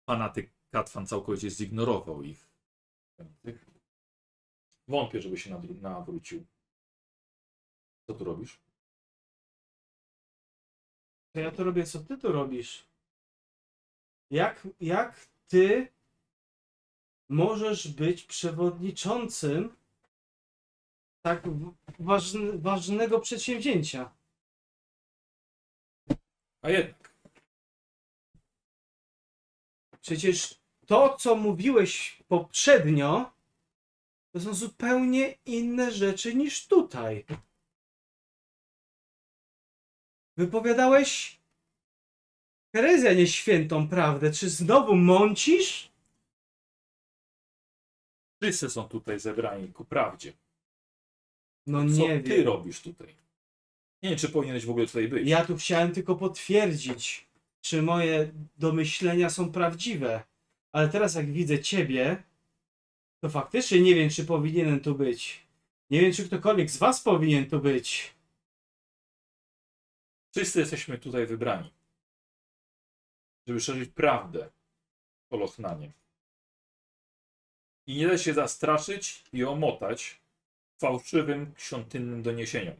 fanatyk 0.07 0.51
Katwan 0.71 1.07
całkowicie 1.07 1.51
zignorował 1.51 2.23
ich. 2.23 2.49
Wątpię, 4.89 5.23
żeby 5.23 5.39
się 5.39 5.63
nawrócił. 5.81 6.47
Co 8.07 8.15
tu 8.15 8.25
robisz? 8.25 8.61
To 11.33 11.41
ja 11.41 11.51
to 11.51 11.65
robię, 11.65 11.87
co 11.87 12.01
ty 12.01 12.19
tu 12.19 12.33
robisz. 12.33 12.87
Jak, 14.31 14.69
jak 14.81 15.27
ty 15.49 15.93
możesz 17.31 17.89
być 17.89 18.23
przewodniczącym 18.23 19.77
tak 21.23 21.49
w- 21.49 21.75
ważny, 21.99 22.59
ważnego 22.59 23.21
przedsięwzięcia? 23.21 24.11
A 26.63 26.71
jednak. 26.71 27.15
Przecież 30.01 30.61
to, 30.87 31.17
co 31.17 31.37
mówiłeś 31.37 32.23
poprzednio, 32.29 33.33
to 34.33 34.41
są 34.41 34.55
zupełnie 34.55 35.39
inne 35.47 35.93
rzeczy 35.93 36.35
niż 36.35 36.67
tutaj. 36.67 37.25
Wypowiadałeś 40.37 41.41
herezję, 42.77 43.17
nie 43.17 43.27
świętą 43.27 43.89
prawdę. 43.89 44.33
Czy 44.33 44.51
znowu 44.51 44.97
mącisz? 44.97 45.90
Wszyscy 48.43 48.71
są 48.71 48.89
tutaj 48.89 49.21
zebrani 49.21 49.73
ku 49.73 49.85
prawdzie. 49.85 50.33
No 51.67 51.79
Co 51.79 51.85
nie 51.85 52.21
ty 52.21 52.29
wiem. 52.37 52.47
robisz 52.47 52.81
tutaj? 52.81 53.09
Nie 54.03 54.09
wiem, 54.11 54.19
czy 54.19 54.29
powinieneś 54.29 54.67
w 54.67 54.71
ogóle 54.71 54.87
tutaj 54.87 55.09
być. 55.09 55.29
Ja 55.29 55.45
tu 55.45 55.57
chciałem 55.57 55.93
tylko 55.93 56.17
potwierdzić, 56.17 57.27
czy 57.61 57.83
moje 57.83 58.33
domyślenia 58.59 59.31
są 59.31 59.53
prawdziwe. 59.53 60.23
Ale 60.73 60.89
teraz 60.89 61.15
jak 61.15 61.33
widzę 61.33 61.59
ciebie, 61.59 62.23
to 63.23 63.29
faktycznie 63.29 63.81
nie 63.81 63.95
wiem, 63.95 64.11
czy 64.11 64.25
powinienem 64.25 64.81
tu 64.81 64.95
być. 64.95 65.47
Nie 65.91 66.01
wiem, 66.01 66.13
czy 66.13 66.27
ktokolwiek 66.27 66.71
z 66.71 66.77
was 66.77 67.03
powinien 67.03 67.51
tu 67.51 67.61
być. 67.61 68.15
Wszyscy 70.35 70.61
jesteśmy 70.61 70.99
tutaj 70.99 71.27
wybrani. 71.27 71.71
Żeby 73.47 73.61
szerzyć 73.61 73.91
prawdę 73.91 74.51
o 75.31 75.37
Lochnanie. 75.37 75.93
I 77.91 77.97
nie 77.97 78.09
da 78.09 78.19
się 78.19 78.35
zastraszyć 78.35 79.25
i 79.33 79.45
omotać 79.45 80.21
fałszywym 80.81 81.53
świątynnym 81.57 82.23
doniesieniom. 82.23 82.77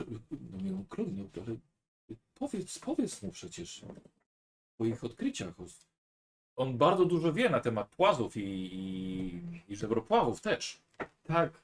No 0.00 0.58
nie, 0.62 0.70
no, 0.70 0.84
król, 0.88 1.06
no, 1.12 1.24
ale 1.46 1.56
powiedz, 2.34 2.78
powiedz 2.78 3.22
mu 3.22 3.30
przecież 3.30 3.84
o 4.78 4.84
ich 4.84 5.04
odkryciach. 5.04 5.54
On 6.56 6.78
bardzo 6.78 7.04
dużo 7.04 7.32
wie 7.32 7.50
na 7.50 7.60
temat 7.60 7.88
płazów 7.88 8.36
i, 8.36 8.40
i, 8.40 9.42
i 9.68 9.76
żebropławów 9.76 10.40
też. 10.40 10.80
Tak. 11.24 11.62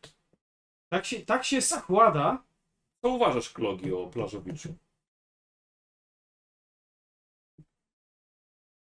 Tak 0.88 1.04
się, 1.04 1.20
tak 1.20 1.44
się 1.44 1.60
składa. 1.60 2.44
Co 3.02 3.08
uważasz, 3.08 3.50
Klogi, 3.50 3.92
o 3.92 4.06
plażowiczu? 4.06 4.74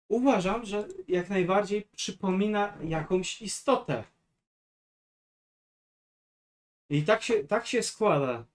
Uważam, 0.10 0.66
że 0.66 0.88
jak 1.08 1.30
najbardziej 1.30 1.88
przypomina 1.96 2.78
jakąś 2.84 3.42
istotę. 3.42 4.04
I 6.90 7.04
tak 7.04 7.24
się, 7.24 7.44
tak 7.44 7.68
się 7.68 7.84
składa, 7.84 8.46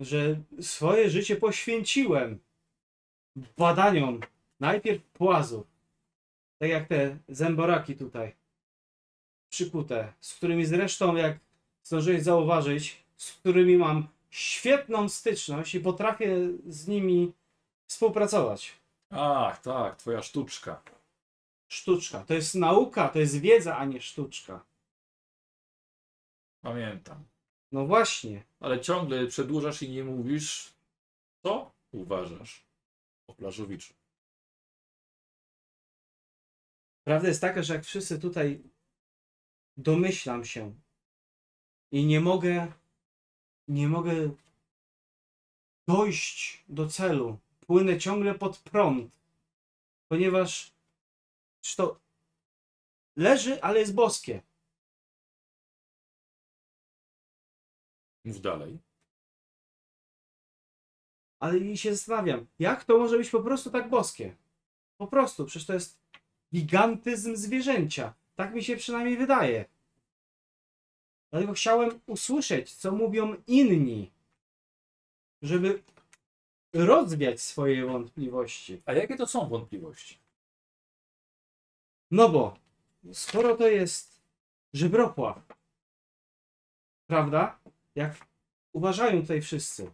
że 0.00 0.40
swoje 0.60 1.10
życie 1.10 1.36
poświęciłem 1.36 2.38
badaniom 3.56 4.20
najpierw 4.60 5.02
płazów, 5.02 5.66
tak 6.58 6.68
jak 6.68 6.88
te 6.88 7.18
zęboraki 7.28 7.96
tutaj, 7.96 8.36
przykute, 9.48 10.12
z 10.20 10.34
którymi 10.34 10.64
zresztą, 10.64 11.16
jak 11.16 11.38
zdążyłeś 11.84 12.22
zauważyć, 12.22 13.04
z 13.16 13.32
którymi 13.32 13.76
mam 13.76 14.08
świetną 14.30 15.08
styczność 15.08 15.74
i 15.74 15.80
potrafię 15.80 16.36
z 16.66 16.88
nimi 16.88 17.32
współpracować. 17.86 18.72
Ach, 19.10 19.62
tak, 19.62 19.96
twoja 19.96 20.22
sztuczka. 20.22 20.82
Sztuczka. 21.68 22.24
To 22.24 22.34
jest 22.34 22.54
nauka, 22.54 23.08
to 23.08 23.18
jest 23.18 23.40
wiedza, 23.40 23.76
a 23.76 23.84
nie 23.84 24.00
sztuczka. 24.00 24.64
Pamiętam. 26.60 27.24
No 27.72 27.86
właśnie. 27.86 28.44
Ale 28.60 28.80
ciągle 28.80 29.26
przedłużasz 29.26 29.82
i 29.82 29.90
nie 29.90 30.04
mówisz, 30.04 30.74
co 31.42 31.72
uważasz 31.92 32.64
o 33.26 33.34
plażowiczu. 33.34 33.94
Prawda 37.04 37.28
jest 37.28 37.40
taka, 37.40 37.62
że 37.62 37.74
jak 37.74 37.84
wszyscy 37.84 38.18
tutaj 38.18 38.62
domyślam 39.76 40.44
się 40.44 40.74
i 41.92 42.06
nie 42.06 42.20
mogę, 42.20 42.72
nie 43.68 43.88
mogę 43.88 44.30
dojść 45.88 46.64
do 46.68 46.88
celu. 46.88 47.38
Płynę 47.68 47.98
ciągle 47.98 48.34
pod 48.34 48.58
prąd, 48.58 49.10
ponieważ 50.08 50.72
to 51.76 52.00
leży, 53.16 53.62
ale 53.62 53.80
jest 53.80 53.94
boskie. 53.94 54.42
Mów 58.24 58.40
dalej. 58.40 58.78
Ale 61.40 61.58
i 61.58 61.78
się 61.78 61.94
zastanawiam, 61.94 62.46
jak 62.58 62.84
to 62.84 62.98
może 62.98 63.18
być 63.18 63.30
po 63.30 63.42
prostu 63.42 63.70
tak 63.70 63.90
boskie? 63.90 64.36
Po 64.96 65.06
prostu, 65.06 65.46
przecież 65.46 65.66
to 65.66 65.74
jest 65.74 66.00
gigantyzm 66.54 67.36
zwierzęcia. 67.36 68.14
Tak 68.36 68.54
mi 68.54 68.64
się 68.64 68.76
przynajmniej 68.76 69.16
wydaje. 69.16 69.64
Dlatego 71.30 71.52
chciałem 71.52 72.00
usłyszeć, 72.06 72.74
co 72.74 72.92
mówią 72.92 73.36
inni, 73.46 74.10
żeby 75.42 75.82
rozwiać 76.72 77.40
swoje 77.40 77.86
wątpliwości. 77.86 78.82
A 78.86 78.92
jakie 78.92 79.16
to 79.16 79.26
są 79.26 79.48
wątpliwości? 79.48 80.18
No 82.10 82.28
bo, 82.28 82.56
skoro 83.12 83.56
to 83.56 83.68
jest 83.68 84.20
żebropław, 84.72 85.42
prawda? 87.06 87.58
Jak 87.94 88.16
uważają 88.72 89.20
tutaj 89.20 89.42
wszyscy. 89.42 89.90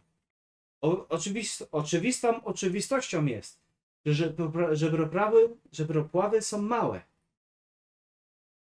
O, 0.81 1.09
oczywist, 1.09 1.69
oczywistą 1.73 2.45
oczywistością 2.45 3.27
jest, 3.27 3.61
że 4.05 4.13
żebropra- 4.13 4.75
żebroprawy, 4.75 5.57
żebropławy 5.73 6.43
są 6.43 6.63
małe. 6.63 7.03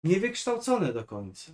Niewykształcone 0.03 0.93
do 0.93 1.03
końca. 1.03 1.51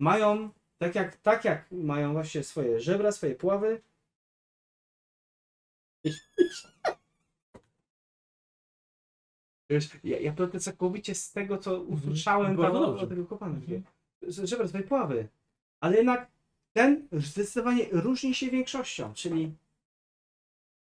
Mają, 0.00 0.50
tak 0.78 0.94
jak, 0.94 1.16
tak 1.16 1.44
jak 1.44 1.72
mają 1.72 2.12
właśnie 2.12 2.44
swoje 2.44 2.80
żebra, 2.80 3.12
swoje 3.12 3.34
pławy, 3.34 3.80
Wiesz, 9.70 9.90
ja, 10.04 10.18
ja 10.18 10.32
plotę 10.32 10.60
całkowicie 10.60 11.14
z 11.14 11.32
tego, 11.32 11.58
co 11.58 11.82
usłyszałem 11.82 12.56
Bardzo 12.56 12.72
tam 12.80 12.86
dobrze. 12.86 13.06
tego 13.06 13.26
kopana. 13.26 13.54
Mhm. 13.54 13.82
Żebra 14.22 14.68
swoje 14.68 14.84
pławy. 14.84 15.28
Ale 15.80 15.96
jednak 15.96 16.30
ten 16.72 17.08
zdecydowanie 17.12 17.86
różni 17.92 18.34
się 18.34 18.50
większością, 18.50 19.14
czyli 19.14 19.54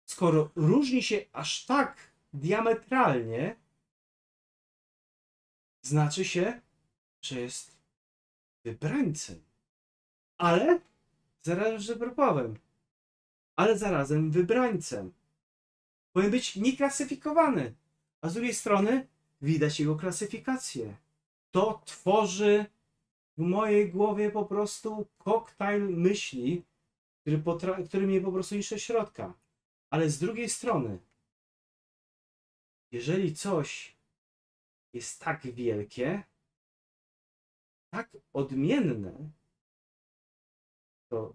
skoro 0.04 0.50
różni 0.56 1.02
się 1.02 1.24
aż 1.32 1.66
tak 1.66 1.96
diametralnie, 2.32 3.56
znaczy 5.82 6.24
się, 6.24 6.60
że 7.22 7.40
jest 7.40 7.78
wybrańcem. 8.64 9.42
Ale 10.38 10.80
zarazem 11.42 11.78
żebropławem. 11.78 12.58
Ale 13.56 13.78
zarazem 13.78 14.30
wybrańcem. 14.30 15.12
Powinien 16.12 16.32
być 16.32 16.56
nieklasyfikowany. 16.56 17.74
A 18.20 18.28
z 18.28 18.34
drugiej 18.34 18.54
strony 18.54 19.08
widać 19.42 19.80
jego 19.80 19.96
klasyfikację. 19.96 20.96
To 21.50 21.82
tworzy 21.84 22.66
w 23.36 23.42
mojej 23.42 23.90
głowie 23.90 24.30
po 24.30 24.44
prostu 24.44 25.06
koktajl 25.18 25.82
myśli, 25.82 26.64
który, 27.20 27.38
potra- 27.38 27.88
który 27.88 28.06
mnie 28.06 28.20
po 28.20 28.32
prostu 28.32 28.54
niszczy 28.54 28.80
środka. 28.80 29.34
Ale 29.90 30.10
z 30.10 30.18
drugiej 30.18 30.48
strony, 30.48 30.98
jeżeli 32.92 33.34
coś 33.34 33.96
jest 34.92 35.20
tak 35.20 35.46
wielkie, 35.46 36.22
tak 37.90 38.16
odmienne, 38.32 39.30
to 41.08 41.34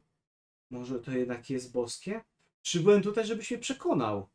może 0.71 0.99
to 0.99 1.11
jednak 1.11 1.49
jest 1.49 1.71
boskie? 1.71 2.21
Przybyłem 2.61 3.01
tutaj, 3.01 3.25
żebyś 3.25 3.51
mnie 3.51 3.59
przekonał. 3.59 4.27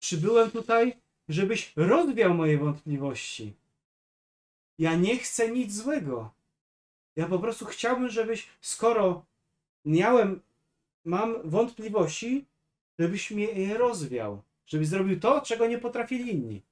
Przybyłem 0.00 0.50
tutaj, 0.50 0.96
żebyś 1.28 1.72
rozwiał 1.76 2.34
moje 2.34 2.58
wątpliwości. 2.58 3.52
Ja 4.78 4.96
nie 4.96 5.18
chcę 5.18 5.50
nic 5.50 5.74
złego. 5.74 6.30
Ja 7.16 7.26
po 7.26 7.38
prostu 7.38 7.64
chciałbym, 7.66 8.08
żebyś, 8.08 8.48
skoro 8.60 9.24
miałem, 9.84 10.40
mam 11.04 11.50
wątpliwości, 11.50 12.44
żebyś 12.98 13.30
mnie 13.30 13.44
je 13.44 13.78
rozwiał. 13.78 14.42
Żebyś 14.66 14.88
zrobił 14.88 15.20
to, 15.20 15.40
czego 15.40 15.66
nie 15.66 15.78
potrafili 15.78 16.32
inni. 16.32 16.62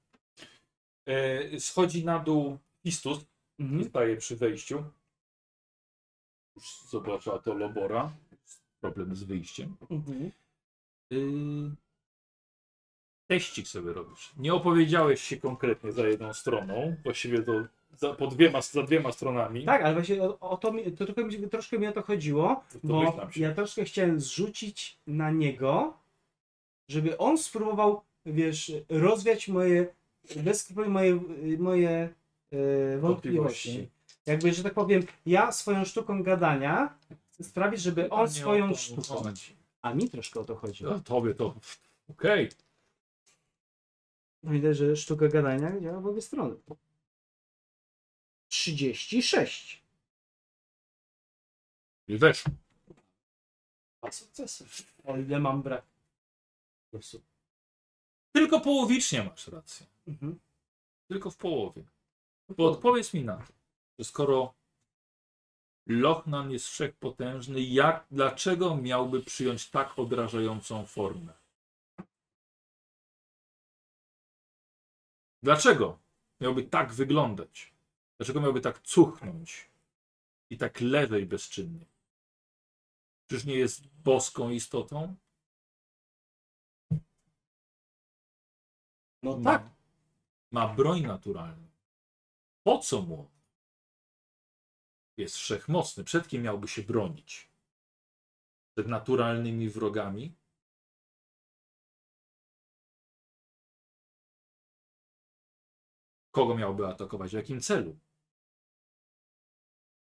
E, 1.07 1.61
schodzi 1.61 2.05
na 2.05 2.19
dół 2.19 2.59
Fistus 2.83 3.19
i 3.59 3.63
Mhm. 3.63 3.85
staje 3.85 4.17
przy 4.17 4.37
wejściu. 4.37 4.85
Już 6.57 6.81
zobaczyła 6.89 7.39
to 7.39 7.55
Lobora. 7.55 8.13
Problem 8.81 9.17
z 9.17 9.23
wyjściem. 9.23 9.77
Mhm. 9.91 10.31
Yy... 11.11 11.71
Teścik 13.27 13.69
sobie 13.69 13.93
robisz. 13.93 14.33
Nie 14.37 14.55
opowiedziałeś 14.55 15.21
się 15.23 15.37
konkretnie 15.37 15.93
za 15.93 16.07
jedną 16.07 16.33
stroną. 16.35 16.97
Właściwie 17.05 17.43
to 17.43 17.53
za, 17.97 18.15
po 18.15 18.27
dwiema, 18.27 18.63
za 18.63 18.83
dwiema 18.83 19.13
stronami. 19.13 19.65
Tak, 19.65 19.83
ale 19.83 19.95
właśnie 19.95 20.23
o, 20.23 20.39
o 20.39 20.57
to, 20.57 20.73
mi, 20.73 20.93
to 20.93 21.07
troszkę 21.51 21.79
mi 21.79 21.87
o 21.87 21.93
to 21.93 22.03
chodziło, 22.03 22.65
To 22.73 22.79
bo 22.85 22.89
domyślam 22.89 23.33
się. 23.33 23.41
ja 23.41 23.55
troszkę 23.55 23.85
chciałem 23.85 24.21
zrzucić 24.21 24.99
na 25.07 25.31
niego, 25.31 25.99
żeby 26.89 27.19
on 27.19 27.39
spróbował, 27.39 28.03
wiesz, 28.27 28.73
rozwiać 28.89 29.49
moje, 29.49 29.87
bez 30.37 30.71
moje, 30.71 31.21
moje 31.59 31.91
e, 32.53 32.99
wątpliwości. 32.99 33.69
Wątpliwości. 33.69 33.89
Jakby, 34.27 34.53
że 34.53 34.63
tak 34.63 34.75
powiem, 34.75 35.03
ja 35.27 35.53
swoją 35.53 35.85
sztuką 35.85 36.23
gadania 36.23 36.95
sprawić, 37.43 37.81
żeby 37.81 38.11
on 38.11 38.31
swoją 38.31 38.75
sztuką. 38.75 39.23
A 39.83 39.95
mi 39.95 40.11
troszkę 40.11 40.41
o 40.41 40.45
to 40.45 40.57
chodzi. 40.57 40.87
A 40.87 40.99
tobie 40.99 41.35
to. 41.35 41.55
Okej. 42.09 42.51
No 44.43 44.53
widać, 44.53 44.77
że 44.77 44.97
sztuka 44.97 45.29
gadania 45.29 45.81
działa 45.81 46.01
w 46.01 46.07
obie 46.07 46.23
strony. 46.23 46.57
36. 48.49 49.85
Okay. 52.07 52.19
Wesz. 52.19 52.45
A 54.01 54.13
sukcesy. 54.13 54.65
O 55.05 55.17
ile 55.17 55.39
mam 55.39 55.63
brak. 55.63 55.85
Losu. 56.93 57.23
Tylko 58.33 58.61
połowicznie 58.61 59.25
masz 59.25 59.49
rację. 59.49 59.87
Mhm. 60.09 60.41
Tylko 61.09 61.31
w 61.31 61.37
połowie. 61.37 61.83
Bo 62.57 62.71
odpowiedz 62.71 63.15
mi 63.15 63.25
na 63.25 63.37
to, 63.37 63.53
że 63.99 64.05
skoro 64.05 64.55
Lochnan 65.91 66.51
jest 66.51 66.69
wszechpotężny, 66.69 67.61
jak, 67.61 68.07
dlaczego 68.11 68.77
miałby 68.77 69.23
przyjąć 69.23 69.71
tak 69.71 69.99
odrażającą 69.99 70.87
formę? 70.87 71.33
Dlaczego 75.43 75.99
miałby 76.41 76.63
tak 76.63 76.93
wyglądać? 76.93 77.75
Dlaczego 78.19 78.41
miałby 78.41 78.61
tak 78.61 78.83
cuchnąć 78.83 79.71
i 80.51 80.59
tak 80.59 80.81
lewej 80.81 81.27
bezczynnie? 81.27 81.87
Czyż 83.27 83.45
nie 83.45 83.55
jest 83.55 83.87
boską 83.87 84.51
istotą? 84.51 85.17
No 89.23 89.41
tak. 89.45 89.71
ma 90.51 90.75
broń 90.75 91.03
naturalną. 91.03 91.69
Po 92.63 92.79
co 92.79 93.03
mu? 93.03 93.40
Jest 95.21 95.37
wszechmocny. 95.37 96.05
Przed 96.05 96.29
kim 96.29 96.43
miałby 96.43 96.69
się 96.69 96.83
bronić? 96.83 97.49
Przed 98.75 98.89
naturalnymi 98.89 99.69
wrogami? 99.69 100.35
Kogo 106.31 106.55
miałby 106.55 106.87
atakować? 106.87 107.31
W 107.31 107.35
jakim 107.35 107.61
celu? 107.61 107.99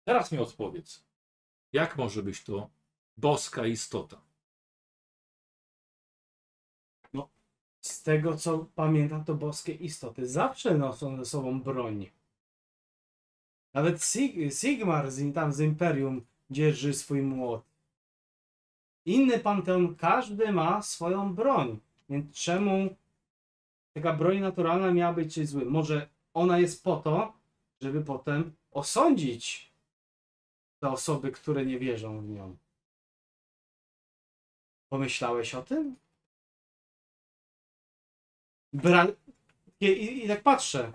Teraz 0.05 0.32
mi 0.32 0.39
odpowiedz. 0.39 1.05
Jak 1.73 1.97
może 1.97 2.23
być 2.23 2.44
to 2.44 2.70
boska 3.16 3.66
istota? 3.66 4.23
Z 7.81 8.02
tego 8.02 8.36
co 8.36 8.58
pamiętam, 8.74 9.24
to 9.24 9.34
boskie 9.34 9.73
istoty 9.73 10.26
zawsze 10.28 10.78
noszą 10.78 11.16
ze 11.16 11.24
sobą 11.24 11.62
broń. 11.62 12.10
Nawet 13.74 13.97
Sig- 13.97 14.50
Sigmar 14.50 15.10
z, 15.10 15.34
tam 15.34 15.52
z 15.52 15.60
Imperium 15.60 16.26
dzierży 16.50 16.94
swój 16.94 17.23
młot. 17.23 17.65
Inny 19.05 19.39
panteon, 19.39 19.97
każdy 19.97 20.52
ma 20.52 20.82
swoją 20.82 21.34
broń. 21.34 21.81
Więc 22.08 22.36
czemu 22.36 22.97
taka 23.94 24.12
broń 24.12 24.39
naturalna 24.39 24.92
miała 24.92 25.12
być 25.12 25.49
złym? 25.49 25.70
Może 25.70 26.08
ona 26.34 26.58
jest 26.58 26.84
po 26.84 26.97
to, 26.97 27.32
żeby 27.81 28.05
potem 28.05 28.52
osądzić 28.70 29.73
te 30.81 30.89
osoby, 30.89 31.32
które 31.32 31.66
nie 31.66 31.78
wierzą 31.78 32.20
w 32.20 32.28
nią. 32.28 32.57
Pomyślałeś 34.89 35.55
o 35.55 35.62
tym? 35.62 35.97
Bra... 38.73 39.07
I, 39.81 39.86
i, 39.86 40.24
I 40.24 40.28
tak 40.28 40.42
patrzę. 40.42 40.92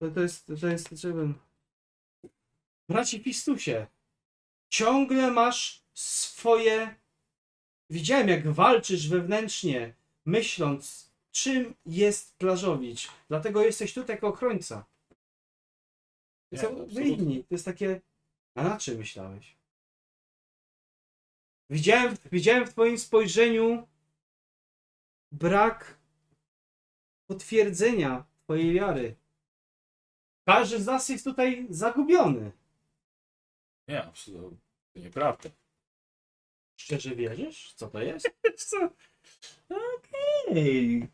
To, 0.00 0.10
to 0.10 0.20
jest, 0.20 0.52
to 0.60 0.66
jest, 0.66 0.90
żebym... 0.90 1.38
Braci 2.88 3.20
Pistusie, 3.20 3.86
ciągle 4.68 5.30
masz 5.30 5.84
swoje... 5.94 7.00
Widziałem 7.90 8.28
jak 8.28 8.48
walczysz 8.48 9.08
wewnętrznie, 9.08 9.94
myśląc, 10.26 11.10
czym 11.30 11.74
jest 11.86 12.38
Plażowicz. 12.38 13.08
Dlatego 13.28 13.64
jesteś 13.64 13.94
tutaj 13.94 14.16
jako 14.16 14.28
ochrońca. 14.28 14.84
Nie, 16.52 16.58
Są 16.58 16.68
absolutnie. 16.68 17.08
inni. 17.08 17.44
To 17.44 17.54
jest 17.54 17.64
takie. 17.64 18.00
A 18.54 18.62
na 18.62 18.78
czym 18.78 18.98
myślałeś? 18.98 19.56
Widziałem, 21.70 22.16
widziałem 22.32 22.66
w 22.66 22.70
Twoim 22.70 22.98
spojrzeniu 22.98 23.88
brak 25.32 25.98
potwierdzenia 27.26 28.24
Twojej 28.44 28.72
wiary. 28.72 29.19
Każdy 30.46 30.82
z 30.82 30.86
nas 30.86 31.08
jest 31.08 31.24
tutaj 31.24 31.66
zagubiony. 31.70 32.52
Nie, 33.88 34.04
absolutnie. 34.04 34.58
Nieprawda. 34.94 35.50
Szczerze 36.76 37.16
wierzysz? 37.16 37.74
Co 37.74 37.88
to 37.88 38.02
jest? 38.02 38.30
Okej. 40.48 41.08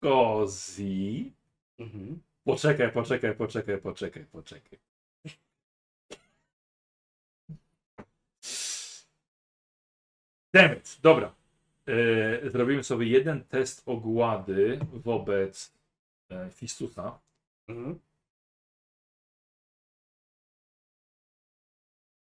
Kozi. 0.00 1.32
Mhm. 1.78 2.22
Poczekaj, 2.44 2.92
poczekaj, 2.92 3.36
poczekaj, 3.36 3.78
poczekaj, 3.80 4.24
poczekaj. 4.24 4.78
Demet, 10.52 10.98
dobra. 11.02 11.34
E, 11.86 12.50
zrobimy 12.50 12.84
sobie 12.84 13.06
jeden 13.06 13.44
test 13.44 13.82
ogłady 13.86 14.80
wobec 14.92 15.72
e, 16.30 16.50
Fistusa. 16.50 17.18
Mhm. 17.70 18.00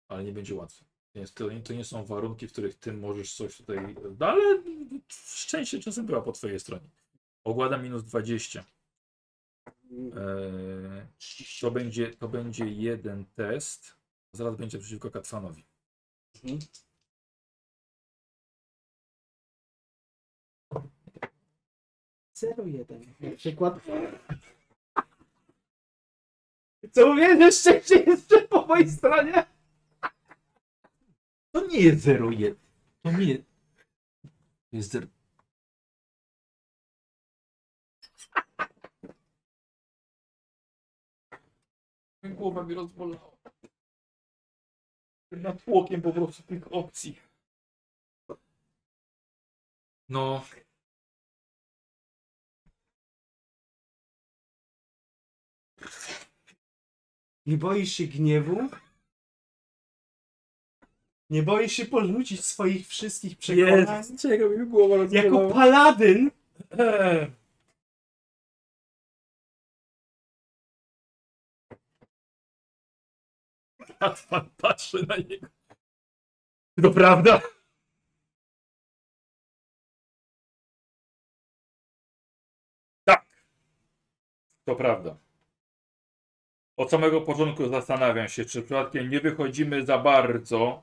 ale 0.09 0.25
nie 0.25 0.33
będzie 0.33 0.55
łatwe. 0.55 0.85
To, 1.13 1.19
jest, 1.19 1.35
to, 1.35 1.51
nie, 1.53 1.61
to 1.61 1.73
nie 1.73 1.85
są 1.85 2.05
warunki, 2.05 2.49
w 2.49 2.53
których 2.53 2.75
ty 2.75 2.93
możesz 2.93 3.35
coś 3.35 3.57
tutaj. 3.57 3.97
No, 4.19 4.27
ale 4.27 4.63
szczęście 5.09 5.81
czasem 5.81 6.07
była 6.07 6.23
po 6.23 6.33
twojej 6.33 6.61
stronie. 6.61 6.89
Ogłada 7.45 7.79
minus 7.79 8.05
20. 8.05 8.65
Eee, 9.91 11.07
to, 11.61 11.71
będzie, 11.71 12.11
to 12.11 12.29
będzie 12.29 12.65
jeden 12.65 13.25
test. 13.25 13.97
Zaraz 14.33 14.57
będzie 14.57 14.79
przeciwko 14.79 15.11
Katwanowi. 15.11 15.65
Mhm. 16.35 16.59
Zero 22.35 22.67
jeden. 22.67 23.15
Na 23.21 23.31
przykład. 23.37 23.81
Co 26.93 27.07
mówię, 27.07 27.37
że 27.41 27.53
szczęście 27.53 27.97
jest 27.97 28.35
po 28.51 28.67
mojej 28.67 28.91
stronie? 28.91 29.47
To 31.53 31.67
nie 31.67 31.81
jest 31.81 32.07
0,1. 32.07 32.55
To 33.03 33.11
nie 33.13 33.39
to 33.39 34.77
jest 34.77 34.91
0. 34.91 35.07
Głowa 42.23 42.63
mi 42.63 42.75
rozbolała. 42.75 43.37
Nad 45.31 45.65
tłokiem 45.65 46.03
po 46.03 46.13
prostu 46.13 46.43
tych 46.43 46.73
opcji. 46.73 47.19
No. 50.09 50.45
Nie 57.49 57.57
boisz 57.57 57.93
się 57.93 58.05
gniewu? 58.05 58.69
Nie 61.31 61.43
boisz 61.43 61.73
się 61.73 61.87
porzucić 61.87 62.45
swoich 62.45 62.89
wszystkich 62.89 63.39
przekonań? 63.39 64.17
czego 64.19 64.49
mi 64.49 64.67
głowa 64.67 64.97
Jako 65.11 65.49
paladyn 65.49 66.31
Eee. 66.79 67.31
Batman 74.01 74.51
patrzy 74.57 75.07
na 75.07 75.17
niego. 75.17 75.47
To 76.83 76.91
prawda? 76.91 77.41
Tak. 83.05 83.27
To 84.65 84.77
prawda. 84.77 85.28
Od 86.79 86.91
samego 86.91 87.21
początku 87.21 87.69
zastanawiam 87.69 88.29
się, 88.29 88.45
czy 88.45 88.63
przypadkiem 88.63 89.11
nie 89.11 89.21
wychodzimy 89.21 89.87
za 89.87 89.99
bardzo 89.99 90.83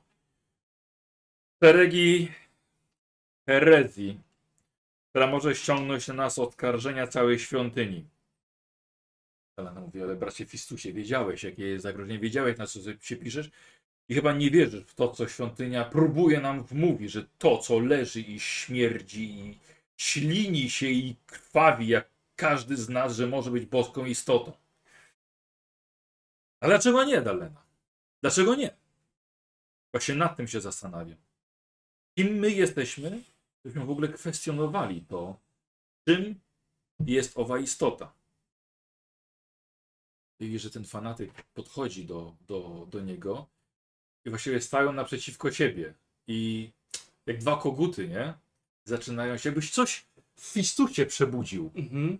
szeregi 1.62 2.28
herezji, 3.48 4.20
która 5.10 5.26
może 5.26 5.54
ściągnąć 5.54 6.08
na 6.08 6.14
nas 6.14 6.38
oskarżenia 6.38 7.06
całej 7.06 7.38
świątyni. 7.38 8.04
Elena 9.56 9.80
mówi, 9.80 10.02
ale 10.02 10.16
bracie 10.16 10.46
Fistusie, 10.46 10.92
wiedziałeś, 10.92 11.44
jakie 11.44 11.66
jest 11.66 11.82
zagrożenie, 11.82 12.18
wiedziałeś, 12.18 12.58
na 12.58 12.66
co 12.66 12.80
się 13.00 13.16
piszesz 13.16 13.50
i 14.08 14.14
chyba 14.14 14.32
nie 14.32 14.50
wierzysz 14.50 14.84
w 14.84 14.94
to, 14.94 15.08
co 15.08 15.28
świątynia 15.28 15.84
próbuje 15.84 16.40
nam 16.40 16.64
wmówić, 16.64 17.12
że 17.12 17.26
to, 17.38 17.58
co 17.58 17.78
leży 17.78 18.20
i 18.20 18.40
śmierdzi 18.40 19.30
i 19.30 19.58
ślini 19.96 20.70
się 20.70 20.86
i 20.86 21.16
krwawi, 21.26 21.88
jak 21.88 22.08
każdy 22.36 22.76
z 22.76 22.88
nas, 22.88 23.16
że 23.16 23.26
może 23.26 23.50
być 23.50 23.66
boską 23.66 24.04
istotą. 24.04 24.65
A 26.66 26.68
dlaczego 26.68 27.04
nie, 27.04 27.22
Dalena? 27.22 27.62
Dlaczego 28.20 28.54
nie? 28.54 28.76
Właśnie 29.92 30.14
nad 30.14 30.36
tym 30.36 30.48
się 30.48 30.60
zastanawiam. 30.60 31.18
Kim 32.18 32.28
my 32.28 32.50
jesteśmy, 32.50 33.22
żebyśmy 33.64 33.86
w 33.86 33.90
ogóle 33.90 34.08
kwestionowali 34.08 35.02
to, 35.02 35.40
czym 36.08 36.40
jest 37.00 37.38
owa 37.38 37.58
istota. 37.58 38.12
I 40.40 40.58
że 40.58 40.70
ten 40.70 40.84
fanatyk 40.84 41.42
podchodzi 41.42 42.04
do, 42.04 42.36
do, 42.46 42.86
do 42.90 43.00
niego 43.00 43.46
i 44.24 44.30
właściwie 44.30 44.60
stają 44.60 44.92
naprzeciwko 44.92 45.50
ciebie. 45.50 45.94
I 46.26 46.70
jak 47.26 47.38
dwa 47.38 47.56
koguty, 47.56 48.08
nie? 48.08 48.34
Zaczynają 48.84 49.36
się, 49.36 49.48
jakbyś 49.48 49.70
coś 49.70 50.06
w 50.36 50.44
fistucie 50.44 51.06
przebudził. 51.06 51.70
Mhm. 51.74 52.18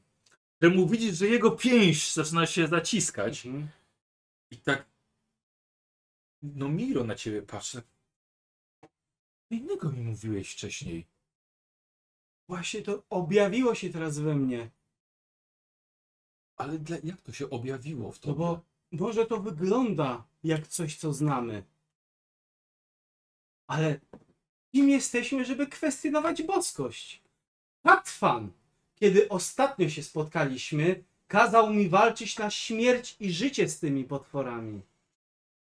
Że 0.62 0.68
mu 0.68 0.88
widzisz, 0.88 1.16
że 1.16 1.26
jego 1.26 1.50
pięść 1.50 2.14
zaczyna 2.14 2.46
się 2.46 2.68
zaciskać. 2.68 3.46
Mhm. 3.46 3.68
I 4.50 4.56
tak. 4.56 4.86
No 6.42 6.68
Miro 6.68 7.04
na 7.04 7.14
ciebie 7.14 7.42
patrzy. 7.42 7.82
Co 9.48 9.54
innego 9.54 9.92
mi 9.92 10.00
mówiłeś 10.02 10.52
wcześniej. 10.52 11.06
Właśnie 12.48 12.82
to 12.82 13.02
objawiło 13.10 13.74
się 13.74 13.90
teraz 13.90 14.18
we 14.18 14.34
mnie. 14.34 14.70
Ale 16.56 16.78
dla, 16.78 16.96
jak 17.04 17.20
to 17.20 17.32
się 17.32 17.50
objawiło 17.50 18.12
w 18.12 18.14
No 18.14 18.20
tobie? 18.22 18.38
bo 18.38 18.60
może 18.90 19.26
to 19.26 19.40
wygląda 19.40 20.24
jak 20.44 20.66
coś, 20.68 20.96
co 20.96 21.12
znamy. 21.12 21.64
Ale 23.66 24.00
kim 24.72 24.88
jesteśmy, 24.90 25.44
żeby 25.44 25.66
kwestionować 25.66 26.42
boskość? 26.42 27.22
Patwan, 27.82 28.52
kiedy 28.94 29.28
ostatnio 29.28 29.88
się 29.88 30.02
spotkaliśmy, 30.02 31.04
kazał 31.28 31.70
mi 31.70 31.88
walczyć 31.88 32.38
na 32.38 32.50
śmierć 32.50 33.16
i 33.20 33.32
życie 33.32 33.68
z 33.68 33.78
tymi 33.78 34.04
potworami. 34.04 34.80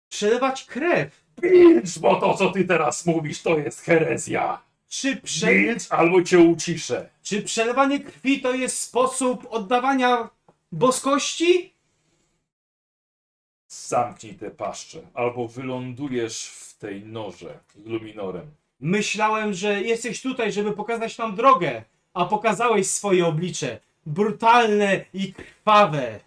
Przelewać 0.09 0.63
krew. 0.63 1.25
Milcz, 1.43 1.99
bo 1.99 2.15
to 2.15 2.33
co 2.33 2.49
ty 2.49 2.65
teraz 2.65 3.05
mówisz 3.05 3.41
to 3.41 3.57
jest 3.57 3.81
herezja. 3.81 4.61
Czy, 4.87 5.15
prze... 5.15 5.55
Milcz 5.55 5.91
albo 5.91 6.23
cię 6.23 6.39
uciszę. 6.39 7.09
Czy 7.23 7.41
przelewanie 7.41 7.99
krwi 7.99 8.41
to 8.41 8.53
jest 8.53 8.79
sposób 8.79 9.47
oddawania 9.49 10.29
boskości? 10.71 11.73
Zamknij 13.67 14.33
te 14.33 14.51
paszcze, 14.51 15.01
albo 15.13 15.47
wylądujesz 15.47 16.47
w 16.47 16.77
tej 16.77 17.03
norze 17.03 17.59
z 17.75 17.85
luminorem. 17.85 18.51
Myślałem, 18.79 19.53
że 19.53 19.81
jesteś 19.81 20.21
tutaj, 20.21 20.51
żeby 20.51 20.71
pokazać 20.71 21.17
nam 21.17 21.35
drogę, 21.35 21.83
a 22.13 22.25
pokazałeś 22.25 22.87
swoje 22.87 23.25
oblicze. 23.25 23.79
Brutalne 24.05 25.05
i 25.13 25.33
krwawe. 25.33 26.19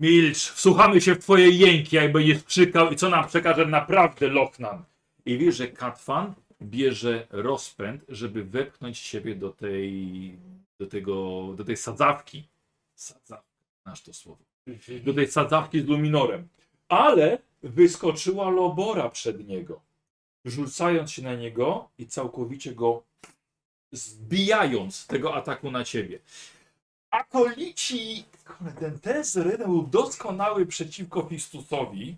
Milcz, 0.00 0.38
wsłuchamy 0.38 1.00
się 1.00 1.14
w 1.14 1.18
twoje 1.18 1.50
jęki, 1.50 1.96
jak 1.96 2.12
będziesz 2.12 2.44
krzykał 2.44 2.90
i 2.90 2.96
co 2.96 3.10
nam 3.10 3.28
przekaże 3.28 3.66
naprawdę 3.66 4.28
Lochnan. 4.28 4.84
I 5.26 5.38
wiesz, 5.38 5.56
że 5.56 5.68
Katfan 5.68 6.34
bierze 6.62 7.26
rozpęd, 7.30 8.04
żeby 8.08 8.44
wepchnąć 8.44 8.98
siebie 8.98 9.34
do 9.34 9.50
tej, 9.50 10.38
do 10.78 10.86
tego, 10.86 11.42
do 11.56 11.64
tej 11.64 11.76
sadzawki. 11.76 12.48
Sadzawka, 12.94 13.46
znasz 13.82 14.02
to 14.02 14.12
słowo. 14.12 14.44
Do 15.04 15.14
tej 15.14 15.28
sadzawki 15.28 15.80
z 15.80 15.84
luminorem. 15.84 16.48
Ale 16.88 17.38
wyskoczyła 17.62 18.50
Lobora 18.50 19.08
przed 19.08 19.48
niego, 19.48 19.80
rzucając 20.44 21.10
się 21.12 21.22
na 21.22 21.34
niego 21.34 21.88
i 21.98 22.06
całkowicie 22.06 22.74
go 22.74 23.02
zbijając 23.92 25.06
tego 25.06 25.34
ataku 25.34 25.70
na 25.70 25.84
ciebie. 25.84 26.18
Akolici, 27.10 28.24
kurde, 28.44 28.90
ten 28.90 29.22
był 29.58 29.82
doskonały 29.82 30.66
przeciwko 30.66 31.22
Fistusowi, 31.22 32.16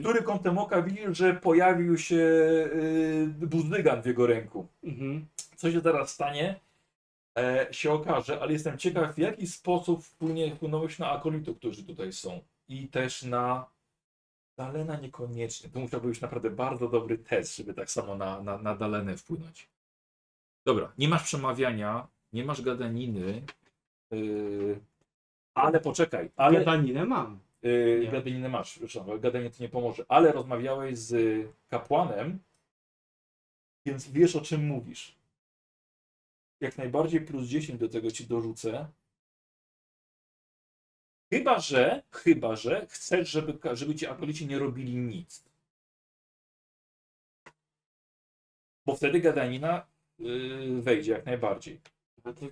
który 0.00 0.22
kątem 0.22 0.58
oka 0.58 0.82
widział, 0.82 1.14
że 1.14 1.34
pojawił 1.34 1.98
się 1.98 2.14
yy, 2.14 3.46
buzdygan 3.46 4.02
w 4.02 4.06
jego 4.06 4.26
ręku. 4.26 4.66
Mhm. 4.84 5.26
Co 5.56 5.72
się 5.72 5.80
teraz 5.80 6.10
stanie, 6.10 6.60
e, 7.38 7.66
się 7.70 7.92
okaże, 7.92 8.40
ale 8.40 8.52
jestem 8.52 8.78
ciekaw, 8.78 9.14
w 9.14 9.18
jaki 9.18 9.46
sposób 9.46 10.04
wpłynie 10.04 10.56
wpłynąłeś 10.56 10.98
na 10.98 11.10
akolitów, 11.10 11.58
którzy 11.58 11.84
tutaj 11.84 12.12
są. 12.12 12.40
I 12.68 12.88
też 12.88 13.22
na 13.22 13.66
Dalena 14.56 14.96
niekoniecznie. 14.96 15.70
To 15.70 15.80
musiałby 15.80 16.08
być 16.08 16.20
naprawdę 16.20 16.50
bardzo 16.50 16.88
dobry 16.88 17.18
test, 17.18 17.56
żeby 17.56 17.74
tak 17.74 17.90
samo 17.90 18.16
na, 18.16 18.42
na, 18.42 18.58
na 18.58 18.76
Dalenę 18.76 19.16
wpłynąć. 19.16 19.68
Dobra, 20.66 20.92
nie 20.98 21.08
masz 21.08 21.22
przemawiania, 21.22 22.08
nie 22.32 22.44
masz 22.44 22.62
gadaniny, 22.62 23.42
yy, 24.10 24.80
ale 25.54 25.80
poczekaj, 25.80 26.30
ale... 26.36 26.58
Gadaninę 26.58 27.04
mam. 27.04 27.40
Yy, 27.62 28.00
Nie. 28.04 28.10
gadaninę 28.10 28.48
masz, 28.48 28.70
przepraszam, 28.72 29.20
gadanie 29.20 29.50
to 29.50 29.62
nie 29.62 29.68
pomoże, 29.68 30.04
ale 30.08 30.32
rozmawiałeś 30.32 30.98
z 30.98 31.46
kapłanem, 31.68 32.38
więc 33.86 34.10
wiesz 34.10 34.36
o 34.36 34.40
czym 34.40 34.66
mówisz. 34.66 35.18
Jak 36.60 36.78
najbardziej 36.78 37.20
plus 37.20 37.46
10 37.46 37.80
do 37.80 37.88
tego 37.88 38.10
ci 38.10 38.26
dorzucę. 38.26 38.88
Chyba, 41.32 41.58
że, 41.60 42.02
chyba, 42.12 42.56
że 42.56 42.86
chcesz, 42.86 43.28
żeby, 43.30 43.58
żeby 43.76 43.94
ci 43.94 44.06
akolici 44.06 44.46
nie 44.46 44.58
robili 44.58 44.96
nic. 44.96 45.44
Bo 48.86 48.96
wtedy 48.96 49.20
gadanina 49.20 49.86
yy, 50.18 50.82
wejdzie 50.82 51.12
jak 51.12 51.26
najbardziej. 51.26 51.80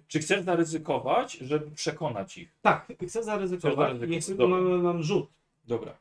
Czy 0.08 0.18
chcesz 0.18 0.44
zaryzykować, 0.44 1.32
żeby 1.32 1.70
przekonać 1.70 2.38
ich? 2.38 2.48
Tak, 2.62 2.86
chcę 3.08 3.24
zaryzykować. 3.24 3.76
Zaryzykować, 3.98 4.28
Niech 4.28 4.36
dobra. 4.36 4.60
mam, 4.60 4.82
mam 4.82 5.02
rzut. 5.02 5.28
Dobra. 5.64 5.98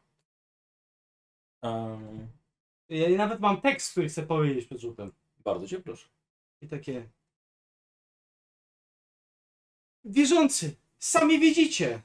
Um, 1.61 2.27
Ja 2.89 3.17
nawet 3.17 3.39
mam 3.39 3.61
tekst, 3.61 3.91
który 3.91 4.09
chcę 4.09 4.23
powiedzieć 4.23 4.65
przed 4.65 4.79
rzutem. 4.81 5.11
bardzo 5.43 5.67
cię 5.67 5.79
proszę. 5.79 6.07
I 6.61 6.67
takie. 6.67 7.09
Wierzący, 10.05 10.75
sami 10.99 11.39
widzicie. 11.39 12.01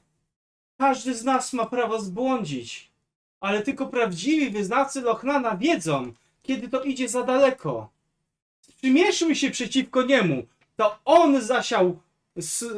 Każdy 0.77 1.15
z 1.15 1.23
nas 1.23 1.53
ma 1.53 1.65
prawo 1.65 1.99
zbłądzić. 2.01 2.91
Ale 3.39 3.61
tylko 3.61 3.87
prawdziwi 3.87 4.49
wyznawcy 4.49 5.01
Lochnana 5.01 5.57
wiedzą, 5.57 6.13
kiedy 6.43 6.69
to 6.69 6.83
idzie 6.83 7.09
za 7.09 7.23
daleko. 7.23 7.89
Przymierzmy 8.77 9.35
się 9.35 9.51
przeciwko 9.51 10.01
niemu. 10.03 10.45
To 10.81 10.99
on 11.05 11.41
zasiał 11.41 11.99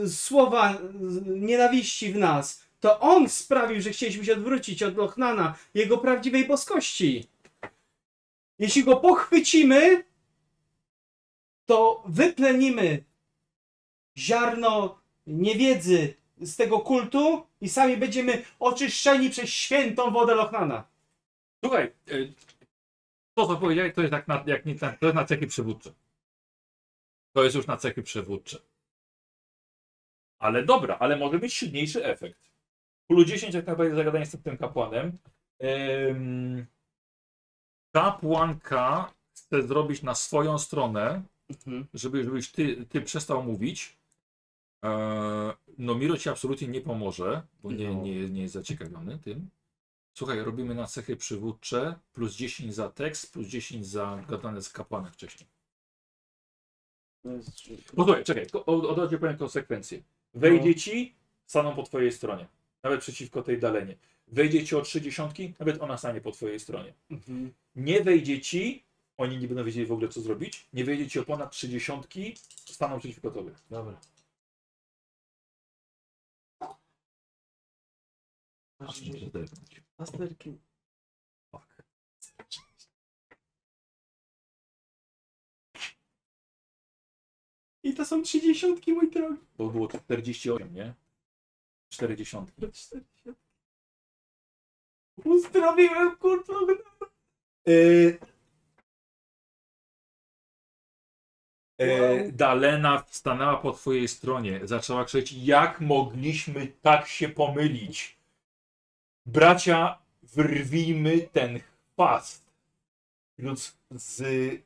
słowa 0.08 0.78
nienawiści 1.26 2.14
w 2.14 2.18
nas. 2.18 2.64
To 2.80 3.00
on 3.00 3.30
sprawił, 3.30 3.82
że 3.82 3.90
chcieliśmy 3.90 4.26
się 4.26 4.34
odwrócić 4.34 4.84
od 4.84 4.98
Lochnana, 4.98 5.56
jego 5.74 5.98
prawdziwej 5.98 6.48
boskości. 6.48 7.28
Jeśli 8.60 8.84
go 8.84 8.96
pochwycimy, 8.96 10.04
to 11.66 12.04
wyplenimy 12.08 13.04
ziarno 14.18 15.00
niewiedzy 15.28 16.14
z 16.42 16.56
tego 16.56 16.80
kultu 16.80 17.48
i 17.62 17.70
sami 17.70 17.98
będziemy 17.98 18.44
oczyszczeni 18.60 19.30
przez 19.30 19.50
świętą 19.50 20.12
wodę 20.12 20.36
Lochnana. 20.36 20.84
Słuchaj, 21.64 21.92
y, 22.12 22.34
to 23.34 23.48
co 23.48 23.58
powiedziałeś, 23.58 23.94
to 23.96 24.02
jest 24.02 24.14
jak 24.14 24.28
na, 24.28 24.44
jak 24.48 24.66
nie, 24.66 24.76
to 24.76 25.06
jest 25.06 25.16
na 25.16 25.26
cechy 25.26 25.48
przywódcze. 25.48 25.94
To 27.34 27.44
jest 27.44 27.56
już 27.56 27.68
na 27.68 27.78
cechy 27.78 28.04
przywódcze. 28.04 28.60
Ale 30.40 30.66
dobra, 30.66 30.98
ale 31.00 31.18
może 31.18 31.40
mieć 31.40 31.54
silniejszy 31.54 32.06
efekt. 32.06 32.40
Plus 33.08 33.28
10 33.28 33.54
jak 33.54 33.68
najbardziej 33.68 33.96
zagadanie 33.96 34.26
z 34.26 34.42
tym 34.44 34.58
kapłanem. 34.58 35.18
Ym, 35.64 36.66
kapłanka 37.92 39.14
chce 39.36 39.64
zrobić 39.68 40.04
na 40.04 40.16
swoją 40.16 40.58
stronę, 40.60 41.22
żeby, 41.94 42.24
żebyś 42.24 42.52
ty, 42.52 42.86
ty 42.86 43.02
przestał 43.02 43.44
mówić. 43.44 43.98
Eee, 44.84 45.54
no 45.78 45.96
Miro 45.96 46.18
ci 46.18 46.30
absolutnie 46.30 46.68
nie 46.68 46.82
pomoże, 46.82 47.42
bo 47.64 47.72
nie, 47.72 47.94
No. 47.94 48.02
nie, 48.02 48.30
nie 48.30 48.42
jest 48.42 48.54
zaciekawiony 48.54 49.20
tym. 49.20 49.50
Słuchaj, 50.18 50.40
robimy 50.40 50.76
na 50.76 50.88
cechy 50.88 51.16
przywódcze, 51.16 52.00
plus 52.14 52.36
10 52.36 52.76
za 52.76 52.90
tekst, 52.90 53.34
plus 53.34 53.48
10 53.48 53.88
za 53.88 54.24
gadane 54.30 54.62
z 54.62 54.70
kapłanem 54.70 55.12
wcześniej. 55.12 55.50
Posłuchaj, 57.96 58.24
czekaj, 58.24 58.48
ko- 58.50 58.66
od 58.66 58.86
od 58.86 58.98
razu 58.98 59.20
powiem 59.20 59.38
konsekwencje. 59.38 60.02
Wejdzie 60.34 60.70
No. 60.70 60.76
ci, 60.76 61.16
staną 61.46 61.76
po 61.76 61.84
twojej 61.84 62.12
stronie. 62.12 62.48
Nawet 62.84 63.02
przeciwko 63.02 63.42
tej 63.42 63.60
dalenie. 63.60 63.96
Wejdzie 64.28 64.66
ci 64.66 64.76
o 64.76 64.82
trzy 64.82 65.02
dziesiątki, 65.02 65.54
nawet 65.60 65.82
ona 65.82 65.98
stanie 65.98 66.22
po 66.22 66.32
twojej 66.32 66.60
stronie. 66.60 66.94
Mhm. 67.10 67.54
Nie 67.76 68.04
wejdzie 68.04 68.42
ci, 68.42 68.84
oni 69.18 69.38
nie 69.38 69.48
będą 69.48 69.64
wiedzieli 69.64 69.86
w 69.86 69.92
ogóle 69.92 70.10
co 70.10 70.22
zrobić, 70.22 70.68
nie 70.74 70.86
wejdzie 70.86 71.10
ci 71.10 71.20
o 71.20 71.24
ponad 71.24 71.52
trzy 71.52 71.70
dziesiątki, 71.70 72.34
staną 72.66 73.00
przeciwko 73.00 73.32
tobie. 73.32 73.52
Dobra. 73.70 74.00
Pasterki. 78.78 79.32
Tak. 79.32 80.73
I 87.84 87.94
to 87.94 88.06
są 88.06 88.22
trzydziesiątki, 88.24 88.94
mój 88.94 89.12
drogi. 89.12 89.42
Bo 89.58 89.70
było 89.70 89.88
48, 89.88 90.74
nie? 90.74 90.94
40. 91.90 92.38
Uzdrowiłem 95.24 96.18
Lochnana. 96.24 96.74
Yy... 97.66 98.20
E, 101.78 102.32
Dalena 102.32 103.04
stanęła 103.08 103.58
po 103.58 103.72
twojej 103.72 104.08
stronie, 104.08 104.60
zaczęła 104.64 105.06
krzyczeć, 105.06 105.32
jak 105.34 105.82
mogliśmy 105.82 106.68
tak 106.82 107.08
się 107.08 107.30
pomylić? 107.30 108.18
Bracia, 109.26 110.00
wyrwijmy 110.24 111.22
ten 111.22 111.60
chwast 111.60 112.54
z, 113.56 113.76
z 113.92 114.24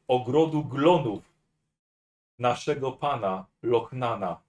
ogrodu 0.08 0.64
glonów 0.64 1.37
naszego 2.40 2.92
pana 2.92 3.46
Lochnana. 3.64 4.42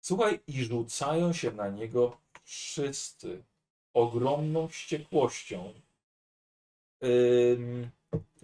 Słuchaj, 0.00 0.40
i 0.46 0.64
rzucają 0.64 1.32
się 1.32 1.52
na 1.52 1.68
niego 1.68 2.16
wszyscy 2.44 3.44
ogromną 3.94 4.68
wściekłością. 4.68 5.74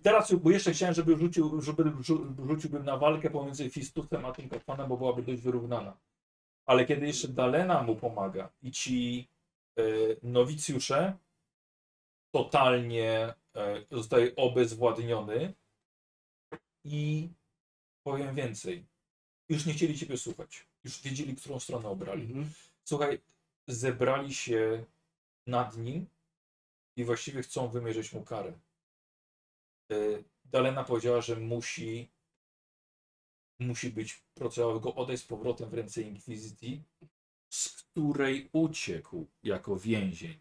Teraz, 0.02 0.34
bo 0.34 0.50
jeszcze 0.50 0.72
chciałem, 0.72 0.94
żeby 0.94 1.16
rzucił, 1.16 1.60
żeby 1.60 1.82
rzu- 1.84 2.34
rzuciłbym 2.48 2.84
na 2.84 2.96
walkę 2.96 3.30
pomiędzy 3.30 3.70
Fistusem 3.70 4.24
a 4.24 4.32
tym 4.32 4.48
kapłanem, 4.48 4.88
bo 4.88 4.96
byłaby 4.96 5.22
dość 5.22 5.42
wyrównana. 5.42 5.96
Ale 6.66 6.86
kiedy 6.86 7.06
jeszcze 7.06 7.28
Dalena 7.28 7.82
mu 7.82 7.96
pomaga 7.96 8.50
i 8.62 8.70
ci 8.70 9.28
y, 9.78 10.16
nowicjusze 10.22 11.16
totalnie 12.30 13.34
y, 13.56 13.96
zostaje 13.96 14.36
obezwładniony 14.36 15.54
i 16.84 17.28
powiem 18.04 18.34
więcej. 18.34 18.84
Już 19.48 19.66
nie 19.66 19.74
chcieli 19.74 19.98
ciebie 19.98 20.18
słuchać. 20.18 20.66
Już 20.84 21.02
wiedzieli, 21.02 21.36
którą 21.36 21.60
stronę 21.60 21.88
obrali. 21.88 22.22
Mhm. 22.22 22.50
Słuchaj, 22.84 23.20
zebrali 23.68 24.34
się 24.34 24.84
nad 25.46 25.76
nim 25.76 26.06
i 26.96 27.04
właściwie 27.04 27.42
chcą 27.42 27.68
wymierzyć 27.68 28.12
mu 28.12 28.22
karę. 28.22 28.52
Y, 29.92 30.24
Dalena 30.44 30.84
powiedziała, 30.84 31.20
że 31.20 31.36
musi 31.36 32.08
musi 33.58 33.90
być, 33.90 34.22
procedowała 34.34 34.80
go 34.80 34.94
odejść 34.94 35.22
z 35.22 35.26
powrotem 35.26 35.70
w 35.70 35.74
ręce 35.74 36.02
Inkwizycji, 36.02 36.82
z 37.50 37.68
której 37.68 38.48
uciekł 38.52 39.26
jako 39.42 39.78
więzień. 39.78 40.36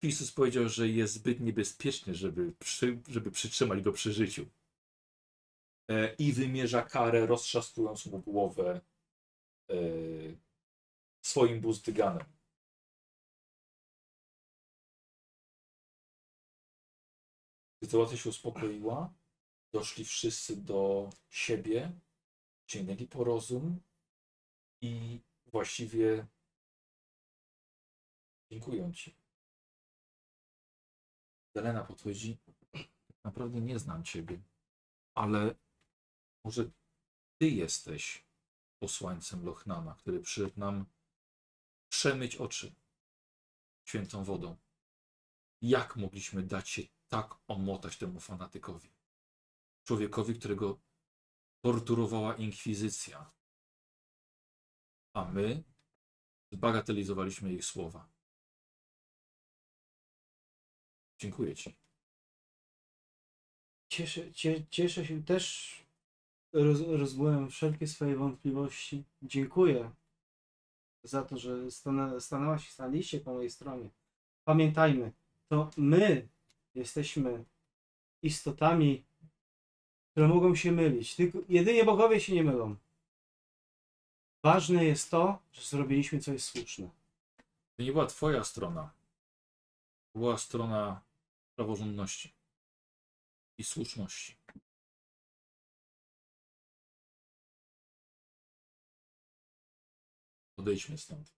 Fistus 0.00 0.32
powiedział, 0.32 0.68
że 0.68 0.88
jest 0.88 1.14
zbyt 1.14 1.40
niebezpieczny, 1.40 2.14
żeby, 2.14 2.52
przy, 2.58 2.98
żeby 3.08 3.30
przytrzymać 3.30 3.82
go 3.82 3.92
przy 3.92 4.12
życiu. 4.12 4.46
E, 5.90 6.14
I 6.14 6.32
wymierza 6.32 6.82
karę, 6.82 7.26
roztrzaskując 7.26 8.06
mu 8.06 8.18
głowę 8.18 8.80
e, 9.70 9.74
swoim 11.22 11.60
buzdyganem. 11.60 12.26
Sytuacja 17.84 18.16
się 18.16 18.28
uspokoiła. 18.30 19.14
Doszli 19.72 20.04
wszyscy 20.04 20.56
do 20.56 21.10
siebie, 21.30 21.92
sięgnęli 22.66 23.06
po 23.06 23.24
rozum 23.24 23.80
i 24.80 25.20
właściwie 25.46 26.26
dziękuję 28.50 28.92
ci. 28.92 29.16
Zelena 31.56 31.84
podchodzi. 31.84 32.38
Naprawdę 33.24 33.60
nie 33.60 33.78
znam 33.78 34.04
ciebie, 34.04 34.42
ale 35.14 35.54
może 36.44 36.70
ty 37.38 37.48
jesteś 37.48 38.24
posłańcem 38.78 39.44
Lochnana, 39.44 39.94
który 39.94 40.20
przyszedł 40.20 40.60
nam 40.60 40.86
przemyć 41.88 42.36
oczy 42.36 42.74
świętą 43.84 44.24
wodą. 44.24 44.56
Jak 45.62 45.96
mogliśmy 45.96 46.42
dać 46.42 46.68
się 46.68 46.82
tak 47.08 47.34
omotać 47.48 47.96
temu 47.96 48.20
fanatykowi? 48.20 48.88
Człowiekowi, 49.84 50.34
którego 50.34 50.80
torturowała 51.64 52.36
inkwizycja. 52.36 53.30
A 55.12 55.24
my 55.24 55.64
zbagatelizowaliśmy 56.52 57.52
ich 57.52 57.64
słowa. 57.64 58.08
Dziękuję 61.18 61.54
ci. 61.56 61.76
Cieszę, 63.88 64.32
cie, 64.32 64.66
cieszę 64.66 65.06
się 65.06 65.24
też. 65.24 65.84
Roz, 66.54 66.80
rozbyłem 66.80 67.50
wszelkie 67.50 67.86
swoje 67.86 68.16
wątpliwości. 68.16 69.04
Dziękuję 69.22 69.90
za 71.02 71.22
to, 71.22 71.38
że 71.38 71.70
stanę, 71.70 72.20
stanęłaś, 72.20 72.70
staliście 72.70 73.20
po 73.20 73.34
mojej 73.34 73.50
stronie. 73.50 73.90
Pamiętajmy, 74.44 75.12
to 75.48 75.70
my 75.76 76.28
jesteśmy 76.74 77.44
istotami, 78.22 79.04
które 80.10 80.28
mogą 80.28 80.54
się 80.54 80.72
mylić. 80.72 81.16
Tylko 81.16 81.38
jedynie 81.48 81.84
bogowie 81.84 82.20
się 82.20 82.34
nie 82.34 82.44
mylą. 82.44 82.76
Ważne 84.42 84.84
jest 84.84 85.10
to, 85.10 85.38
że 85.52 85.62
zrobiliśmy 85.62 86.20
coś 86.20 86.42
słuszne. 86.42 86.90
To 87.76 87.82
nie 87.82 87.92
była 87.92 88.06
twoja 88.06 88.44
strona. 88.44 88.90
To 90.12 90.18
była 90.18 90.38
strona 90.38 91.00
praworządności 91.56 92.32
i 93.58 93.64
słuszności. 93.64 94.43
Odejdźmy 100.56 100.98
stąd. 100.98 101.34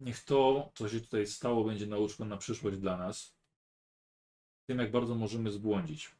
Niech 0.00 0.24
to, 0.24 0.70
co 0.74 0.88
się 0.88 1.00
tutaj 1.00 1.26
stało, 1.26 1.64
będzie 1.64 1.86
nauczką 1.86 2.24
na 2.24 2.36
przyszłość 2.36 2.78
dla 2.78 2.96
nas. 2.96 3.36
Tym, 4.66 4.78
jak 4.78 4.90
bardzo 4.90 5.14
możemy 5.14 5.50
zbłądzić. 5.50 6.10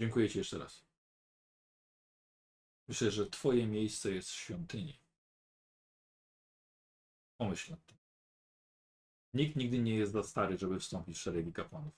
Dziękuję 0.00 0.28
Ci 0.28 0.38
jeszcze 0.38 0.58
raz. 0.58 0.84
Myślę, 2.88 3.10
że 3.10 3.30
Twoje 3.30 3.66
miejsce 3.66 4.10
jest 4.10 4.28
w 4.28 4.34
świątyni. 4.34 4.98
Pomyśl 7.40 7.70
nad 7.70 7.86
tym. 7.86 7.98
Nikt 9.34 9.56
nigdy 9.56 9.78
nie 9.78 9.94
jest 9.94 10.12
za 10.12 10.22
stary, 10.22 10.58
żeby 10.58 10.80
wstąpić 10.80 11.16
w 11.16 11.20
szeregi 11.20 11.52
kapłanów. 11.52 11.94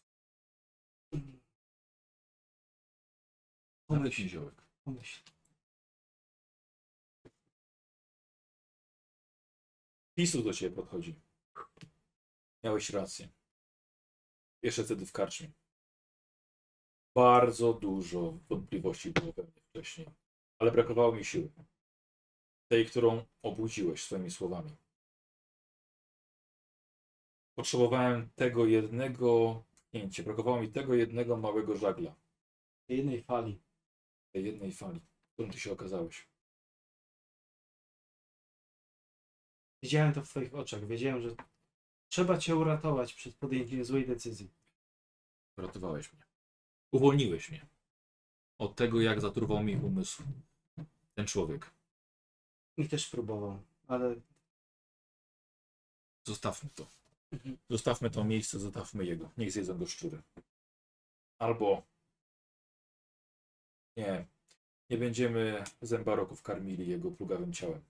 Pomyśl. 3.87 4.23
niziołek 4.23 4.72
pomyśl. 4.85 5.23
Do 10.45 10.53
ciebie 10.53 10.77
podchodzi. 10.77 11.15
Miałeś 12.65 12.91
rację. 12.91 13.29
Jeszcze 14.63 14.85
wtedy 14.85 15.07
w 15.07 15.13
karczmie. 15.13 15.51
Bardzo 17.15 17.73
dużo 17.73 18.39
wątpliwości 18.49 19.11
było 19.11 19.33
we 19.33 19.43
mnie 19.43 19.61
wcześniej, 19.71 20.09
ale 20.59 20.71
brakowało 20.73 21.13
mi 21.13 21.25
siły. 21.25 21.51
Tej, 22.69 22.87
którą 22.87 23.25
obudziłeś 23.43 24.05
swoimi 24.05 24.31
słowami. 24.31 24.77
Potrzebowałem 27.55 28.31
tego 28.37 28.67
jednego 28.67 29.63
pnięcia, 29.91 30.23
brakowało 30.23 30.61
mi 30.61 30.69
tego 30.69 30.95
jednego 30.95 31.37
małego 31.37 31.77
żagla. 31.77 32.15
Jednej 32.89 33.23
fali. 33.23 33.61
Tej 34.33 34.45
jednej 34.45 34.73
fali, 34.73 35.01
którą 35.33 35.51
ty 35.51 35.61
się 35.61 35.73
okazałeś. 35.73 36.29
Widziałem 39.83 40.13
to 40.13 40.23
w 40.23 40.29
twoich 40.29 40.55
oczach. 40.55 40.87
Wiedziałem, 40.87 41.23
że 41.23 41.37
trzeba 42.09 42.39
cię 42.39 42.57
uratować 42.57 43.15
przed 43.15 43.35
podjęciem 43.35 43.85
złej 43.85 44.07
decyzji. 44.07 44.51
Uratowałeś 45.59 46.13
mnie. 46.13 46.23
Uwolniłeś 46.93 47.51
mnie. 47.51 47.67
Od 48.59 48.77
tego, 48.77 49.01
jak 49.01 49.21
zatruwał 49.21 49.63
mi 49.63 49.77
umysł. 49.77 50.23
Ten 51.15 51.27
człowiek. 51.27 51.71
I 52.77 52.89
też 52.89 53.09
próbował, 53.09 53.63
ale 53.89 54.17
Zostawmy 56.25 56.71
to. 56.75 56.87
Mhm. 57.33 57.59
Zostawmy 57.71 58.11
to 58.11 58.25
miejsce, 58.25 58.59
zostawmy 58.59 59.05
jego. 59.05 59.31
Niech 59.39 59.53
zjedzą 59.53 59.79
go 59.79 59.87
szczury. 59.87 60.23
Albo 61.39 61.83
nie. 63.97 64.27
Nie 64.91 64.99
będziemy 64.99 65.65
zębaroków 65.83 66.43
karmili 66.43 66.89
jego 66.89 67.11
plugawym 67.11 67.53
ciałem. 67.53 67.85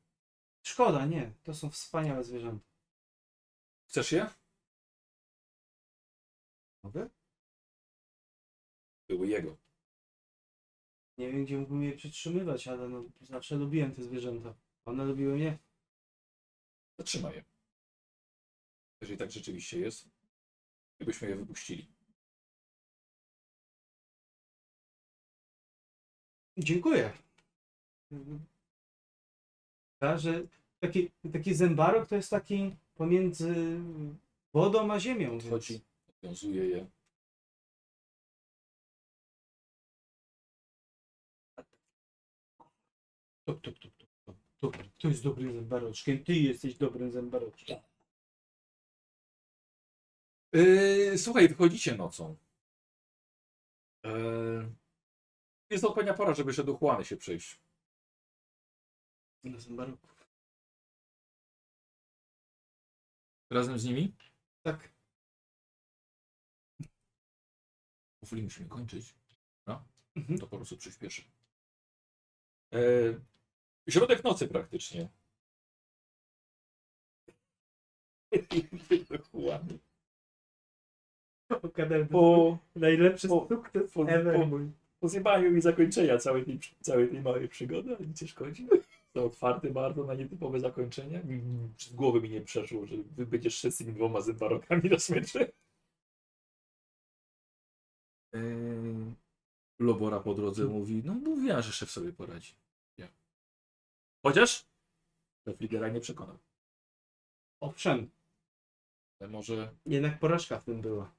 szkoda, 0.63 1.07
nie. 1.07 1.33
To 1.43 1.55
są 1.55 1.71
wspaniałe 1.71 2.25
zwierzęta. 2.25 2.67
Chcesz 3.89 4.13
je? 4.13 4.31
Mogę? 6.83 7.09
Były 9.09 9.27
jego. 9.29 9.57
Nie 11.19 11.33
wiem, 11.33 11.45
gdzie 11.45 11.59
mógłbym 11.59 11.83
je 11.83 11.93
przytrzymywać, 11.93 12.69
ale 12.69 12.89
no, 12.89 13.05
zawsze 13.21 13.57
lubiłem 13.57 13.95
te 13.95 14.03
zwierzęta. 14.03 14.55
One 14.85 15.05
lubiły 15.05 15.35
mnie. 15.35 15.59
Zatrzymaj 16.99 17.35
je. 17.35 17.45
Jeżeli 19.01 19.19
tak 19.19 19.31
rzeczywiście 19.31 19.81
jest, 19.81 20.09
gdybyśmy 20.97 21.29
je 21.29 21.37
wypuścili. 21.37 21.89
Dziękuję. 26.59 27.13
Tak, 29.99 30.19
że 30.19 30.43
taki, 30.81 31.11
taki 31.33 31.55
zębarok 31.55 32.09
to 32.09 32.17
jest 32.17 32.31
taki 32.31 32.77
pomiędzy 32.95 33.81
wodą 34.53 34.93
a 34.93 35.01
ziemią. 35.01 35.37
Odchodzi, 35.37 35.81
wiązuje 36.23 36.65
je. 36.69 36.87
Tuk, 43.45 43.61
tuk, 43.61 43.79
tuk, 43.79 43.95
tuk, 43.97 44.09
tuk. 44.27 44.37
Dobry. 44.61 44.91
To 44.99 45.09
jest 45.09 45.23
dobrym 45.23 45.53
zębaroczkiem. 45.53 46.25
Ty 46.25 46.35
jesteś 46.35 46.75
dobrym 46.75 47.13
zębaroczkiem. 47.13 47.79
Yy, 50.53 51.19
słuchaj, 51.19 51.49
wychodzicie 51.49 51.97
nocą. 51.97 52.37
Yy, 54.05 54.82
jest 55.73 55.85
odpowiednia 55.85 56.15
pora, 56.15 56.35
żeby 56.35 56.51
jeszcze 56.51 56.65
do 56.65 56.79
Juany 56.83 57.05
się 57.05 57.17
przejść. 57.17 57.61
Na 59.45 59.59
zębaroku. 59.59 60.09
Razem 63.51 63.79
z 63.79 63.85
nimi? 63.85 64.15
Tak. 64.63 64.93
Powoli 68.21 68.43
musimy 68.43 68.69
kończyć. 68.69 69.15
No, 69.67 69.85
Mhm. 70.17 70.39
to 70.39 70.47
po 70.47 70.57
prostu 70.57 70.77
przyspieszy. 70.77 71.23
Yy, 72.73 73.21
środek 73.89 74.25
nocy 74.25 74.49
praktycznie. 74.49 75.09
Do. 79.09 79.79
Okadam, 81.63 82.09
Po, 82.09 82.59
najlepszy 82.77 83.29
po- 83.29 83.47
sukces 83.49 83.93
po- 83.93 84.09
ever 84.09 84.35
po- 84.51 84.82
mój. 85.03 85.09
po 85.09 85.09
zjebaniu 85.09 85.51
mi 85.51 85.61
zakończenia 85.61 86.19
całej 86.19 86.45
tej, 86.45 86.61
całej 86.81 87.09
tej 87.09 87.21
małej 87.23 87.49
przygody, 87.49 87.97
ale 87.97 88.07
nic 88.07 88.23
nie 88.23 88.29
szkodzi. 88.29 88.69
To 89.13 89.25
otwarty 89.25 89.71
bardzo 89.71 90.05
na 90.05 90.15
nietypowe 90.15 90.61
zakończenie. 90.61 91.21
Mm, 91.21 91.75
Z 91.79 91.93
głowy 91.93 92.21
mi 92.21 92.31
nie 92.31 92.41
przeszło, 92.41 92.87
że 92.87 92.97
wy 92.97 93.27
będziesz 93.27 93.55
szedł 93.59 93.75
z 93.75 93.79
tymi 93.79 93.93
dwoma 93.93 94.21
zębarokami 94.21 94.91
na 94.91 94.99
smyczy. 94.99 95.53
Yy, 98.33 99.15
Lobora 99.79 100.21
po 100.21 100.35
drodze 100.35 100.65
mówi, 100.65 101.03
no 101.05 101.15
mówiła, 101.15 101.63
że 101.63 101.73
szef 101.73 101.91
sobie 101.91 102.13
poradzi. 102.13 102.55
Ja. 102.99 103.09
Chociaż 104.23 104.67
szef 105.45 105.61
lidera 105.61 105.89
nie 105.89 106.01
przekonał. 106.01 106.39
Owszem, 107.61 108.11
Ale 109.21 109.31
może, 109.31 109.75
jednak 109.87 110.19
porażka 110.19 110.61
w 110.61 110.65
tym 110.65 110.81
była. 110.81 111.13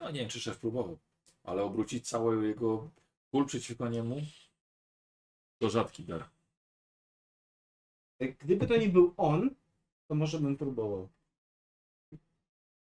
no 0.00 0.10
nie 0.10 0.20
wiem 0.20 0.28
czy 0.28 0.40
szef 0.40 0.58
próbował, 0.58 0.98
ale 1.44 1.62
obrócić 1.62 2.08
cały 2.08 2.48
jego 2.48 2.90
ból 3.32 3.46
przeciwko 3.46 3.88
niemu 3.88 4.16
to 5.58 5.70
rzadki 5.70 6.04
dar. 6.04 6.30
Gdyby 8.38 8.66
to 8.66 8.76
nie 8.76 8.88
był 8.88 9.14
on, 9.16 9.50
to 10.08 10.14
może 10.14 10.40
bym 10.40 10.56
próbował. 10.56 11.08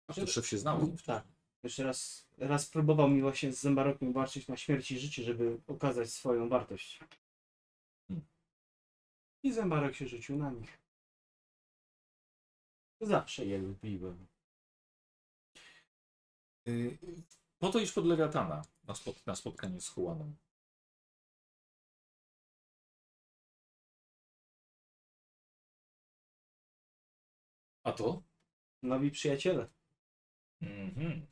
A 0.06 0.12
to 0.12 0.26
szef 0.26 0.46
się 0.46 0.58
znał. 0.58 0.96
Tak. 1.06 1.24
Jeszcze 1.62 1.84
raz, 1.84 2.28
raz 2.38 2.70
próbował 2.70 3.10
mi 3.10 3.20
właśnie 3.20 3.52
z 3.52 3.60
zębarokiem 3.60 4.12
walczyć 4.12 4.48
na 4.48 4.56
śmierć 4.56 4.90
i 4.90 4.98
życie, 4.98 5.22
żeby 5.22 5.60
okazać 5.66 6.10
swoją 6.10 6.48
wartość. 6.48 7.00
Hmm. 8.08 8.26
I 9.42 9.52
zębarek 9.52 9.94
się 9.94 10.08
rzucił 10.08 10.36
na 10.36 10.50
nich. 10.50 10.78
Zawsze 13.00 13.46
je 13.46 13.58
lubiłem. 13.58 14.26
Po 17.58 17.70
to 17.72 17.78
iż 17.80 17.92
pod 17.92 18.06
Lewiatana 18.06 18.62
na, 18.84 18.94
spot, 18.94 19.26
na 19.26 19.34
spotkanie 19.36 19.80
z 19.80 19.96
Juaną. 19.96 20.34
A 27.84 27.92
to? 27.92 28.22
Nowi 28.82 29.10
przyjaciele. 29.10 29.68
Mhm. 30.62 31.26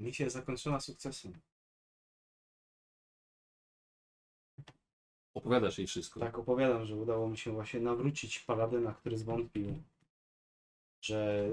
Misja 0.00 0.30
zakończona 0.30 0.80
sukcesem. 0.80 1.40
Opowiadasz 5.34 5.78
jej 5.78 5.86
wszystko. 5.86 6.20
Tak 6.20 6.38
opowiadam, 6.38 6.86
że 6.86 6.96
udało 6.96 7.28
mi 7.28 7.38
się 7.38 7.52
właśnie 7.52 7.80
nawrócić 7.80 8.38
paladyna, 8.38 8.94
który 8.94 9.18
zwątpił. 9.18 9.82
Że 11.00 11.48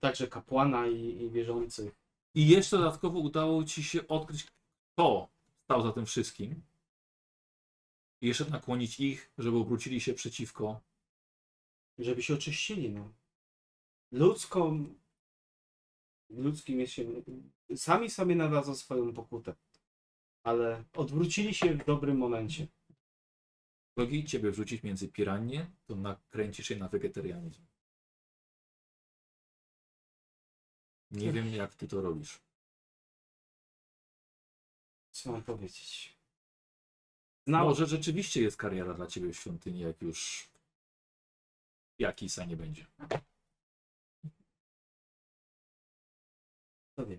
także 0.00 0.28
kapłana 0.28 0.86
i, 0.86 1.22
i 1.22 1.30
wierzących. 1.30 2.03
I 2.34 2.48
jeszcze 2.48 2.76
dodatkowo 2.78 3.18
udało 3.18 3.64
ci 3.64 3.84
się 3.84 4.08
odkryć, 4.08 4.44
kto 4.44 5.28
stał 5.64 5.82
za 5.82 5.92
tym 5.92 6.06
wszystkim. 6.06 6.62
I 8.20 8.26
jeszcze 8.26 8.44
nakłonić 8.44 9.00
ich, 9.00 9.32
żeby 9.38 9.56
obrócili 9.56 10.00
się 10.00 10.14
przeciwko. 10.14 10.80
żeby 11.98 12.22
się 12.22 12.34
oczyścili. 12.34 12.90
No. 12.90 13.12
Ludzką, 14.12 14.94
ludzkim 16.30 16.80
jest 16.80 16.92
się, 16.92 17.04
sami 17.76 18.10
sobie 18.10 18.34
nadadzą 18.36 18.74
swoją 18.74 19.14
pokutę, 19.14 19.54
ale 20.42 20.84
odwrócili 20.92 21.54
się 21.54 21.74
w 21.74 21.84
dobrym 21.84 22.18
momencie. 22.18 22.66
Drogi 23.96 24.24
ciebie 24.24 24.50
wrzucić 24.50 24.82
między 24.82 25.08
piranie, 25.08 25.70
to 25.86 25.96
nakręcisz 25.96 26.66
się 26.66 26.76
na 26.76 26.88
wegetarianizm. 26.88 27.62
Nie 31.14 31.32
wiem, 31.32 31.54
jak 31.54 31.74
ty 31.74 31.88
to 31.88 32.00
robisz. 32.00 32.40
Co 35.10 35.32
mam 35.32 35.42
powiedzieć? 35.42 36.18
Znał, 37.46 37.66
Może 37.68 37.86
rzeczywiście 37.86 38.42
jest 38.42 38.56
kariera 38.56 38.94
dla 38.94 39.06
ciebie 39.06 39.32
w 39.32 39.36
świątyni, 39.36 39.80
jak 39.80 40.02
już 40.02 40.48
Jakisa 41.98 42.44
nie 42.44 42.56
będzie. 42.56 42.86
kto 46.92 47.06
wie. 47.06 47.18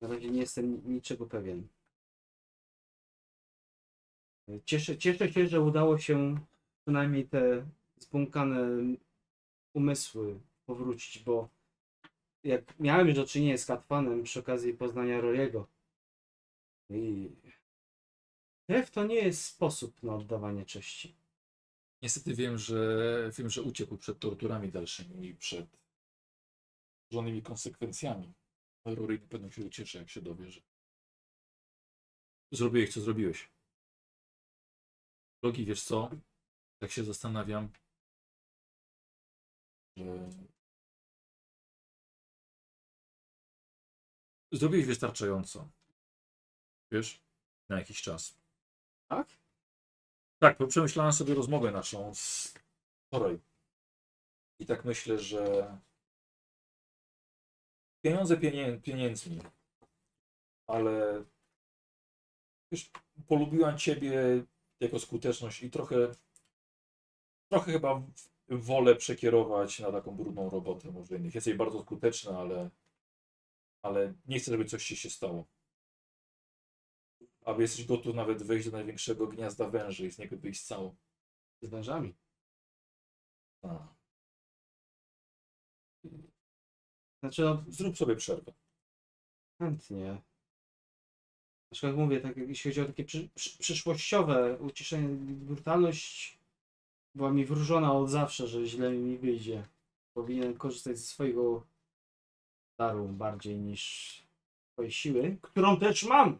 Na 0.00 0.08
razie 0.08 0.30
nie 0.30 0.40
jestem 0.40 0.94
niczego 0.94 1.26
pewien. 1.26 1.68
Cieszę, 4.64 4.98
cieszę 4.98 5.32
się, 5.32 5.46
że 5.46 5.60
udało 5.60 5.98
się 5.98 6.40
przynajmniej 6.84 7.28
te 7.28 7.66
zbłąkane 7.98 8.68
umysły 9.74 10.40
powrócić, 10.66 11.22
bo 11.22 11.48
jak 12.44 12.80
miałem 12.80 13.06
już 13.06 13.16
do 13.16 13.26
czynienia 13.26 13.58
z 13.58 13.66
Katwanem 13.66 14.22
przy 14.22 14.40
okazji 14.40 14.74
poznania 14.74 15.20
Roriego 15.20 15.68
i 16.90 17.30
krew 18.66 18.90
to 18.90 19.04
nie 19.04 19.14
jest 19.14 19.44
sposób 19.44 20.02
na 20.02 20.14
oddawanie 20.14 20.64
cześci. 20.64 21.16
Niestety 22.02 22.34
wiem, 22.34 22.58
że 22.58 23.30
wiem, 23.38 23.50
że 23.50 23.62
uciekł 23.62 23.96
przed 23.96 24.18
torturami 24.18 24.72
dalszymi 24.72 25.26
i 25.26 25.34
przed 25.34 25.66
żonymi 27.10 27.42
konsekwencjami. 27.42 28.32
Rory 28.84 29.18
na 29.18 29.26
pewno 29.26 29.50
się 29.50 29.64
ucieszy, 29.64 29.98
jak 29.98 30.08
się 30.08 30.20
dowie, 30.20 30.50
że 30.50 30.60
zrobiłeś, 32.52 32.92
co 32.94 33.00
zrobiłeś. 33.00 33.50
Logi, 35.42 35.64
wiesz 35.64 35.82
co? 35.82 36.10
Tak 36.78 36.90
się 36.90 37.04
zastanawiam, 37.04 37.68
że 39.96 40.30
zrobiłeś 44.52 44.86
wystarczająco. 44.86 45.68
Wiesz? 46.92 47.20
Na 47.68 47.78
jakiś 47.78 48.02
czas. 48.02 48.40
Tak? 49.08 49.28
Tak, 50.38 50.58
bo 50.58 50.66
przemyślałem 50.66 51.12
sobie 51.12 51.34
rozmowę 51.34 51.70
naszą 51.70 52.14
z 52.14 52.54
wczoraj. 53.06 53.38
I 54.58 54.66
tak 54.66 54.84
myślę, 54.84 55.18
że 55.18 55.76
pieniądze 58.04 58.36
pienię 58.36 58.78
pieniędzmi, 58.78 59.40
ale 60.66 61.24
wiesz, 62.72 62.90
polubiłam 63.26 63.78
Ciebie 63.78 64.44
jako 64.80 64.98
skuteczność 64.98 65.62
i 65.62 65.70
trochę, 65.70 65.96
trochę 67.48 67.72
chyba 67.72 68.02
wolę 68.48 68.96
przekierować 68.96 69.80
na 69.80 69.92
taką 69.92 70.16
brudną 70.16 70.50
robotę 70.50 70.90
może 70.90 71.16
innych. 71.16 71.34
Jesteś 71.34 71.54
bardzo 71.54 71.82
skuteczna, 71.82 72.38
ale, 72.38 72.70
ale 73.82 74.14
nie 74.26 74.38
chcę, 74.38 74.50
żeby 74.50 74.64
coś 74.64 74.86
Ci 74.86 74.96
się 74.96 75.10
stało. 75.10 75.46
Aby 77.44 77.62
jesteś 77.62 77.86
gotów 77.86 78.14
nawet 78.14 78.42
wejść 78.42 78.66
do 78.70 78.76
największego 78.76 79.26
gniazda 79.26 79.70
węży 79.70 80.06
i 80.06 80.10
z 80.10 80.18
niego 80.18 80.36
wyjść 80.36 80.62
cało. 80.62 80.96
Z 81.62 81.68
wężami. 81.68 82.14
A. 83.62 83.88
Znaczy, 87.20 87.42
no, 87.42 87.64
Zrób 87.68 87.96
sobie 87.96 88.16
przerwę. 88.16 88.52
chętnie. 89.58 90.22
Na 91.70 91.74
przykład 91.74 91.96
mówię, 91.96 92.20
tak, 92.20 92.36
jeśli 92.36 92.70
chodzi 92.70 92.80
o 92.80 92.84
takie 92.84 93.04
przy, 93.04 93.28
przy, 93.34 93.58
przyszłościowe 93.58 94.58
uciszenie, 94.58 95.08
brutalność 95.36 96.38
była 97.14 97.32
mi 97.32 97.44
wróżona 97.44 97.92
od 97.92 98.10
zawsze, 98.10 98.48
że 98.48 98.66
źle 98.66 98.92
mi 98.92 99.18
wyjdzie. 99.18 99.68
Powinienem 100.14 100.56
korzystać 100.56 100.98
ze 100.98 101.04
swojego 101.04 101.66
daru 102.80 103.08
bardziej 103.08 103.58
niż 103.58 103.82
swojej 104.72 104.92
siły, 104.92 105.38
którą 105.42 105.80
też 105.80 106.04
mam. 106.04 106.38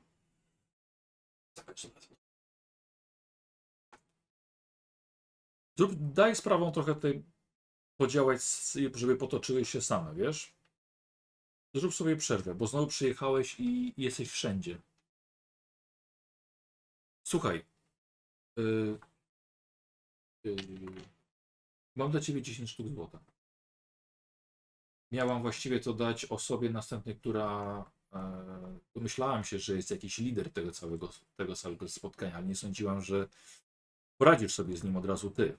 Zrób, 5.76 5.92
daj 6.12 6.36
sprawą 6.36 6.72
trochę 6.72 6.94
tutaj 6.94 7.22
podziałać, 7.96 8.40
żeby 8.94 9.16
potoczyły 9.16 9.64
się 9.64 9.80
same, 9.80 10.14
wiesz? 10.14 10.52
Zrób 11.74 11.94
sobie 11.94 12.16
przerwę, 12.16 12.54
bo 12.54 12.66
znowu 12.66 12.86
przyjechałeś 12.86 13.56
i 13.60 13.94
jesteś 13.96 14.30
wszędzie. 14.30 14.78
Słuchaj. 17.24 17.64
y, 18.58 18.98
y, 20.46 20.56
mam 21.96 22.10
dla 22.10 22.20
ciebie 22.20 22.42
10 22.42 22.70
sztuk 22.70 22.88
złota. 22.88 23.18
Miałam 25.12 25.42
właściwie 25.42 25.80
to 25.80 25.94
dać 25.94 26.24
osobie 26.24 26.70
następnej, 26.70 27.16
która 27.16 27.84
e, 28.12 28.78
domyślałam 28.94 29.44
się, 29.44 29.58
że 29.58 29.76
jest 29.76 29.90
jakiś 29.90 30.18
lider 30.18 30.52
tego 30.52 30.72
całego, 30.72 31.10
tego 31.36 31.56
całego 31.56 31.88
spotkania, 31.88 32.34
ale 32.36 32.46
nie 32.46 32.54
sądziłam, 32.54 33.00
że 33.00 33.28
poradzisz 34.18 34.54
sobie 34.54 34.76
z 34.76 34.84
nim 34.84 34.96
od 34.96 35.04
razu 35.04 35.30
ty. 35.30 35.58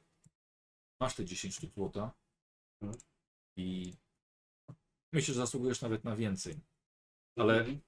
Masz 1.01 1.15
te 1.15 1.25
10 1.25 1.55
sztuk 1.55 1.73
złota 1.73 2.11
Mhm. 2.81 3.01
i 3.57 3.93
myślę, 5.13 5.33
że 5.33 5.39
zasługujesz 5.39 5.81
nawet 5.81 6.03
na 6.03 6.15
więcej. 6.15 6.59
Ale 7.35 7.59
Mhm. 7.59 7.79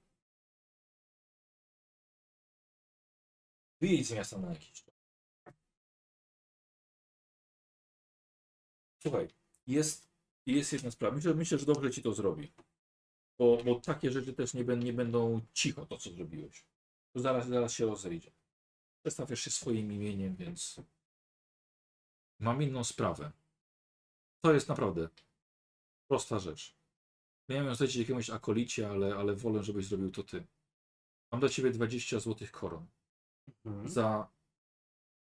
wyjedź 3.80 4.06
z 4.06 4.12
miasta 4.12 4.38
na 4.38 4.50
jakiś 4.50 4.72
czas. 4.72 4.94
Słuchaj, 9.02 9.28
jest, 9.66 10.13
jest 10.46 10.72
jedna 10.72 10.90
sprawa. 10.90 11.16
Myślę, 11.16 11.34
myślę, 11.34 11.58
że 11.58 11.66
dobrze 11.66 11.90
ci 11.90 12.02
to 12.02 12.14
zrobi. 12.14 12.52
Bo, 13.38 13.64
bo 13.64 13.80
takie 13.80 14.10
rzeczy 14.10 14.32
też 14.32 14.54
nie, 14.54 14.64
nie 14.64 14.92
będą 14.92 15.40
cicho, 15.52 15.86
to 15.86 15.98
co 15.98 16.10
zrobiłeś. 16.10 16.64
To 17.12 17.20
zaraz, 17.20 17.48
zaraz 17.48 17.72
się 17.72 17.86
rozejdzie. 17.86 18.32
Przedstawiasz 19.04 19.40
się 19.40 19.50
swoim 19.50 19.92
imieniem, 19.92 20.36
więc 20.36 20.80
mam 22.40 22.62
inną 22.62 22.84
sprawę. 22.84 23.32
To 24.44 24.52
jest 24.54 24.68
naprawdę 24.68 25.08
prosta 26.10 26.38
rzecz. 26.38 26.76
Miałem 27.48 27.66
ją 27.66 27.74
zlecić 27.74 27.96
jakiemuś 27.96 28.30
akolicie, 28.30 28.90
ale, 28.90 29.16
ale 29.16 29.34
wolę, 29.34 29.62
żebyś 29.62 29.86
zrobił 29.86 30.10
to 30.10 30.22
ty. 30.22 30.46
Mam 31.32 31.40
dla 31.40 31.48
ciebie 31.48 31.70
20 31.70 32.20
złotych 32.20 32.52
koron 32.52 32.86
Mhm. 33.64 33.88
za 33.88 34.30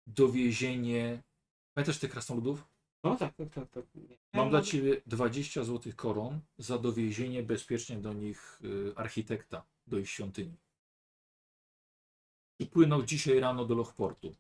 dowiezienie. 0.07 1.23
Pamiętasz 1.75 1.99
tych 1.99 2.11
krasnoludów? 2.11 2.65
No 3.05 3.17
tak, 3.17 3.35
tak, 3.35 3.51
tak. 3.51 3.71
tak. 3.71 3.85
Mam 4.33 4.45
Ja 4.45 4.51
dla 4.51 4.63
ciebie 4.63 5.03
20 5.07 5.65
złotych 5.65 5.97
koron 5.97 6.41
za 6.59 6.79
dowiezienie 6.79 7.43
bezpiecznie 7.43 7.99
do 7.99 8.13
nich 8.13 8.61
y, 8.65 8.93
architekta, 8.97 9.65
do 9.87 9.99
ich 9.99 10.11
świątyni. 10.11 10.57
Przypłynął 12.59 13.03
dzisiaj 13.03 13.41
rano 13.41 13.65
do 13.65 13.75
Lochportu. 13.75 14.35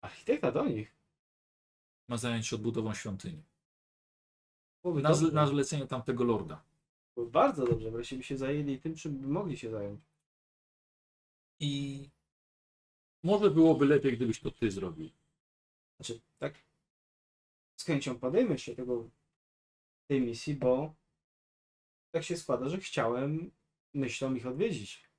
Architekta 0.00 0.52
do 0.52 0.66
nich. 0.66 0.96
Ma 2.08 2.16
zająć 2.16 2.46
się 2.46 2.56
odbudową 2.56 2.94
świątyni. 2.94 3.42
Byłoby 4.82 5.02
Na, 5.02 5.14
zle, 5.14 5.30
na 5.30 5.46
zlecenie 5.46 5.86
tamtego 5.86 6.24
lorda. 6.24 6.64
Byłoby 7.14 7.32
Bardzo 7.32 7.66
dobrze, 7.66 7.90
wreszcie 7.90 8.16
by 8.16 8.22
się 8.22 8.36
zajęli 8.36 8.78
tym, 8.78 8.94
czym 8.94 9.18
by 9.18 9.28
mogli 9.28 9.56
się 9.56 9.70
zająć. 9.70 10.00
I 11.60 12.04
może 13.22 13.50
byłoby 13.50 13.86
lepiej, 13.86 14.16
gdybyś 14.16 14.40
to 14.40 14.50
ty 14.50 14.70
zrobił. 14.70 15.10
Znaczy, 15.96 16.20
tak 16.38 16.67
z 17.78 17.84
chęcią 17.84 18.18
podejmę 18.18 18.58
się 18.58 18.74
tego 18.74 19.10
tej 20.06 20.20
misji, 20.20 20.54
bo 20.54 20.94
tak 22.10 22.24
się 22.24 22.36
składa, 22.36 22.68
że 22.68 22.78
chciałem 22.78 23.50
myślą 23.94 24.34
ich 24.34 24.46
odwiedzić. 24.46 25.10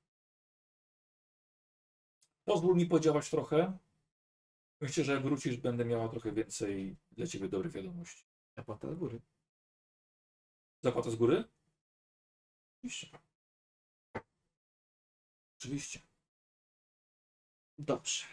Pozwól 2.44 2.76
mi 2.76 2.86
podziałać 2.86 3.30
trochę. 3.30 3.78
Myślę, 4.80 5.04
że 5.04 5.12
jak 5.12 5.22
wrócisz, 5.22 5.56
będę 5.56 5.84
miała 5.84 6.08
trochę 6.08 6.32
więcej 6.32 6.96
dla 7.10 7.26
ciebie 7.26 7.48
dobrych 7.48 7.72
wiadomości. 7.72 8.24
Zapłata 8.56 8.94
z 8.94 8.94
góry. 8.94 9.20
Zapłata 10.82 11.10
z 11.10 11.16
góry? 11.16 11.44
Oczywiście. 12.78 13.18
Oczywiście. 15.58 16.00
Dobrze. 17.78 18.24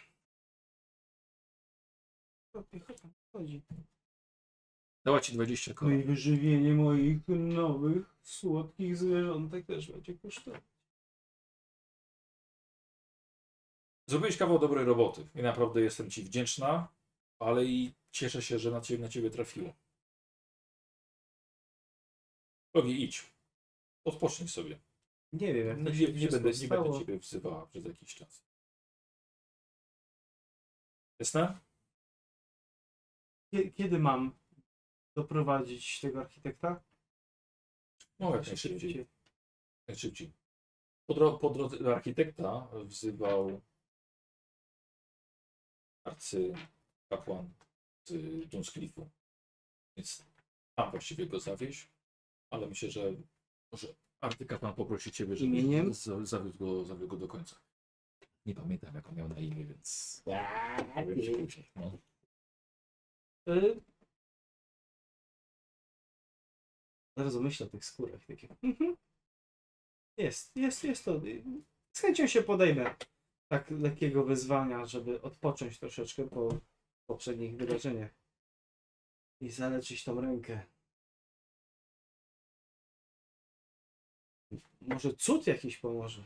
Chodzi. 3.33 3.61
Dała 5.08 5.19
ci 5.22 5.34
20 5.34 5.72
No 5.72 5.74
i 5.74 5.76
koron. 5.76 6.03
wyżywienie 6.03 6.74
moich 6.74 7.27
nowych, 7.27 8.16
słodkich 8.22 8.98
zwierzątek 8.98 9.66
też 9.66 9.92
będzie 9.92 10.14
kosztować. 10.18 10.61
Zrobiłeś 14.10 14.38
kawał 14.38 14.60
dobrej 14.60 14.86
roboty 14.86 15.27
i 15.36 15.42
naprawdę 15.42 15.82
jestem 15.82 16.10
ci 16.11 16.24
wdzięczna, 16.24 16.88
ale 17.40 17.66
i 17.66 17.94
cieszę 18.11 18.42
się, 18.42 18.60
że 18.60 18.72
na 18.72 18.82
ciebie, 18.82 19.03
na 19.03 19.10
ciebie 19.10 19.30
trafiło. 19.30 19.74
Drogi, 22.74 23.03
idź. 23.03 23.34
Odpocznij 24.06 24.50
sobie. 24.50 24.80
Nie 25.34 25.53
wiem, 25.53 25.68
jak 25.68 25.77
Nie, 25.77 25.84
to 25.84 25.90
nie, 25.90 25.98
się 25.98 26.14
nie, 26.14 26.27
będę, 26.27 26.52
nie 26.52 26.68
będę 26.68 27.00
ciebie 27.00 27.18
wzywała 27.19 27.66
przez 27.68 27.86
jakiś 27.86 28.16
czas. 28.16 28.44
Jasne? 31.19 31.60
Kie- 33.53 33.72
Kiedy 33.74 34.00
mam 34.00 34.32
doprowadzić 35.18 36.00
tego 36.00 36.22
architekta? 36.22 36.84
No, 38.20 38.36
jak 38.36 38.48
najszybciej. 38.48 39.06
Najszybciej. 39.88 40.32
Po, 41.08 41.14
dro- 41.14 41.40
po 41.40 41.50
drodze 41.50 41.80
do 41.80 41.96
architekta 41.96 42.68
wzywał 42.84 43.62
arcykapłan 46.04 47.54
z 48.06 48.50
Dunscliffu. 48.50 49.10
Więc 49.96 50.26
tam 50.76 50.92
właściwie 50.92 51.28
go 51.28 51.40
zawieź, 51.40 51.88
ale 52.50 52.68
myślę, 52.68 52.92
że 52.92 53.14
może 53.72 53.88
arcykapłan 54.22 54.74
poprosi 54.74 55.12
ciebie, 55.12 55.36
żebyś 55.36 55.64
zawiózł 56.24 56.58
go, 56.58 56.84
zawiózł 56.84 57.08
go 57.08 57.18
do 57.18 57.28
końca. 57.28 57.56
Nie 58.46 58.56
pamiętam, 58.56 58.96
jak 58.96 59.10
on 59.10 59.16
miał 59.16 59.28
na 59.28 59.40
imię, 59.40 59.66
więc 59.66 60.22
powiem 60.96 61.22
ci 61.22 61.32
później. 61.32 61.72
No. 61.76 61.98
Y... 63.54 63.82
Zaraz 67.18 67.36
myślę 67.36 67.66
o 67.66 67.70
tych 67.70 67.86
skórach. 67.86 68.26
Takie. 68.26 68.48
Mhm. 68.64 68.98
Jest, 70.18 70.56
jest, 70.56 70.84
jest 70.84 71.06
to. 71.06 71.26
y, 71.26 71.44
Z 71.94 72.00
chęcią 72.02 72.28
się 72.28 72.44
podejmę 72.44 72.96
tak 73.52 73.72
lekkiego 73.72 74.24
wyzwania, 74.24 74.86
żeby 74.86 75.22
odpocząć 75.22 75.80
troszeczkę 75.80 76.30
po 76.30 76.50
poprzednich 77.10 77.58
wydarzeniach. 77.58 78.12
I 79.42 79.50
zaleczyć 79.50 80.04
tą 80.04 80.22
rękę. 80.22 80.66
Może 84.82 85.14
cud 85.14 85.48
jakiś 85.48 85.78
pomoże. 85.78 86.24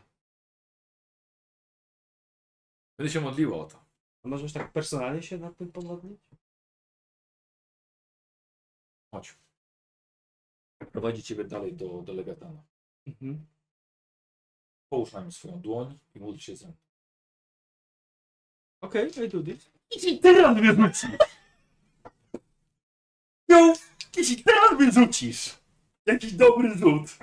Będę 2.98 3.14
się 3.14 3.22
modliła 3.22 3.58
o 3.58 3.66
to. 3.66 3.86
A 4.24 4.28
możesz 4.28 4.54
tak 4.54 4.72
personalnie 4.72 5.24
się 5.24 5.38
nad 5.38 5.58
tym 5.58 5.72
pomodlić? 5.72 6.20
Chodź. 9.14 9.38
Prowadzi 10.92 11.24
ciebie 11.24 11.44
dalej 11.44 11.74
do, 11.74 12.02
do 12.02 12.14
Lewiatana. 12.14 12.64
Mhm. 13.08 13.46
Połóż 14.90 15.14
na 15.14 15.22
nim 15.22 15.32
swoją 15.32 15.62
dłoń 15.62 16.00
i 16.16 16.20
módl 16.20 16.40
się 16.40 16.56
ze 16.56 16.68
mną. 16.68 16.76
Okej, 18.82 19.12
okay, 19.12 19.26
I 19.26 19.30
do 19.30 19.44
this. 19.44 19.72
Jeśli 19.96 20.20
teraz 20.20 20.58
mnie 20.58 20.74
rzucisz! 20.74 21.18
No, 23.50 23.74
jeśli 24.18 24.44
teraz 24.44 24.80
mnie 24.80 24.92
rzucisz! 24.92 25.60
Jakiś 26.06 26.34
dobry 26.34 26.78
rzut! 26.78 27.18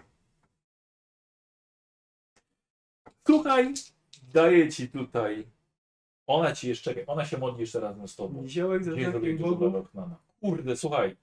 Słuchaj, 3.27 3.75
daję 4.23 4.73
ci 4.73 4.89
tutaj. 4.89 5.47
Ona 6.27 6.53
ci 6.53 6.69
jeszcze, 6.69 7.07
ona 7.07 7.25
się 7.25 7.39
modli 7.39 7.61
jeszcze 7.61 7.81
razem 7.81 8.09
z 8.09 8.17
tobą. 8.17 8.43
Niziołek 8.43 8.85
za 8.85 8.93
Gdzie 8.93 9.11
zrobię 9.11 9.21
takim 9.21 9.39
dużo 9.39 9.57
Bogu. 9.57 9.89
dla. 9.93 10.17
Kurde, 10.41 10.77
słuchaj. 10.77 11.17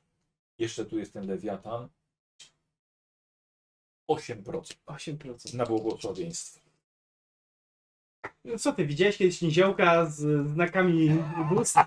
Jeszcze 0.58 0.86
tu 0.86 0.98
jest 0.98 1.14
ten 1.14 1.28
lewiatan. 1.28 1.90
8% 4.08 4.78
8%. 4.86 5.54
na 5.56 5.66
błogosławieństwo. 5.66 6.60
No 8.46 8.58
Co 8.60 8.74
ty, 8.74 8.86
widziałeś 8.86 9.18
kiedyś 9.18 9.42
niziołka 9.42 10.06
z 10.06 10.48
znakami 10.50 11.10
bóstw? 11.50 11.78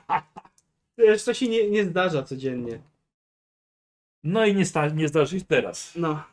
Wiesz, 0.99 1.25
to 1.25 1.35
się 1.35 1.49
nie, 1.49 1.71
nie 1.71 1.85
zdarza 1.85 2.23
codziennie. 2.23 2.83
No 4.25 4.47
i 4.47 4.55
nie, 4.55 4.67
sta- 4.67 4.89
nie 4.89 5.09
zdarzy 5.09 5.41
się 5.41 5.47
teraz. 5.47 5.95
No. 5.97 6.25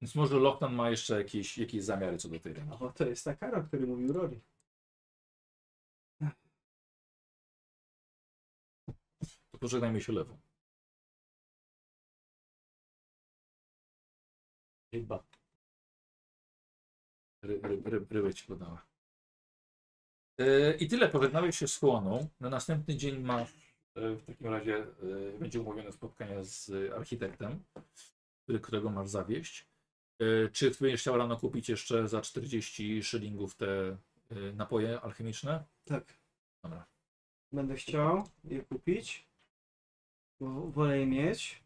Więc 0.00 0.14
może 0.14 0.36
Lochtan 0.38 0.74
ma 0.74 0.90
jeszcze 0.90 1.18
jakieś, 1.18 1.58
jakieś 1.58 1.84
zamiary 1.84 2.18
co 2.18 2.28
do 2.28 2.40
tej 2.40 2.52
ręki. 2.52 2.72
O, 2.80 2.92
to 2.92 3.06
jest 3.06 3.24
ta 3.24 3.34
kara, 3.36 3.58
o 3.58 3.62
której 3.62 3.86
mówił 3.86 4.12
Rory. 4.12 4.40
To 9.52 9.58
pożegnajmy 9.58 10.00
się 10.00 10.12
lewą. 10.12 10.38
Chyba. 14.92 15.24
Ry, 17.42 17.60
ry, 17.60 17.82
ry, 17.84 18.06
rybę 18.10 18.34
ci 18.34 18.46
podała. 18.46 18.86
E, 20.38 20.76
I 20.76 20.88
tyle, 20.88 21.08
pożegnałeś 21.08 21.58
się 21.58 21.68
z 21.68 21.78
Chłoną. 21.78 22.28
Na 22.40 22.50
następny 22.50 22.96
dzień 22.96 23.18
masz, 23.20 23.52
e, 23.94 24.14
w 24.14 24.24
takim 24.24 24.46
razie 24.46 24.76
e, 24.76 25.38
będzie 25.38 25.60
umówione 25.60 25.92
spotkanie 25.92 26.44
z 26.44 26.92
architektem, 26.92 27.64
którego 28.62 28.90
masz 28.90 29.08
zawieść. 29.08 29.66
Czy 30.52 30.70
będziesz 30.80 31.00
chciał 31.00 31.16
rano 31.16 31.36
kupić 31.36 31.68
jeszcze 31.68 32.08
za 32.08 32.20
40 32.20 33.02
szylingów 33.02 33.56
te 33.56 33.96
napoje 34.54 35.00
alchemiczne? 35.00 35.64
Tak. 35.84 36.18
Dobra. 36.64 36.86
Będę 37.52 37.74
chciał 37.74 38.28
je 38.44 38.62
kupić. 38.62 39.26
Bo 40.40 40.70
wolę 40.70 40.98
je 40.98 41.06
mieć. 41.06 41.62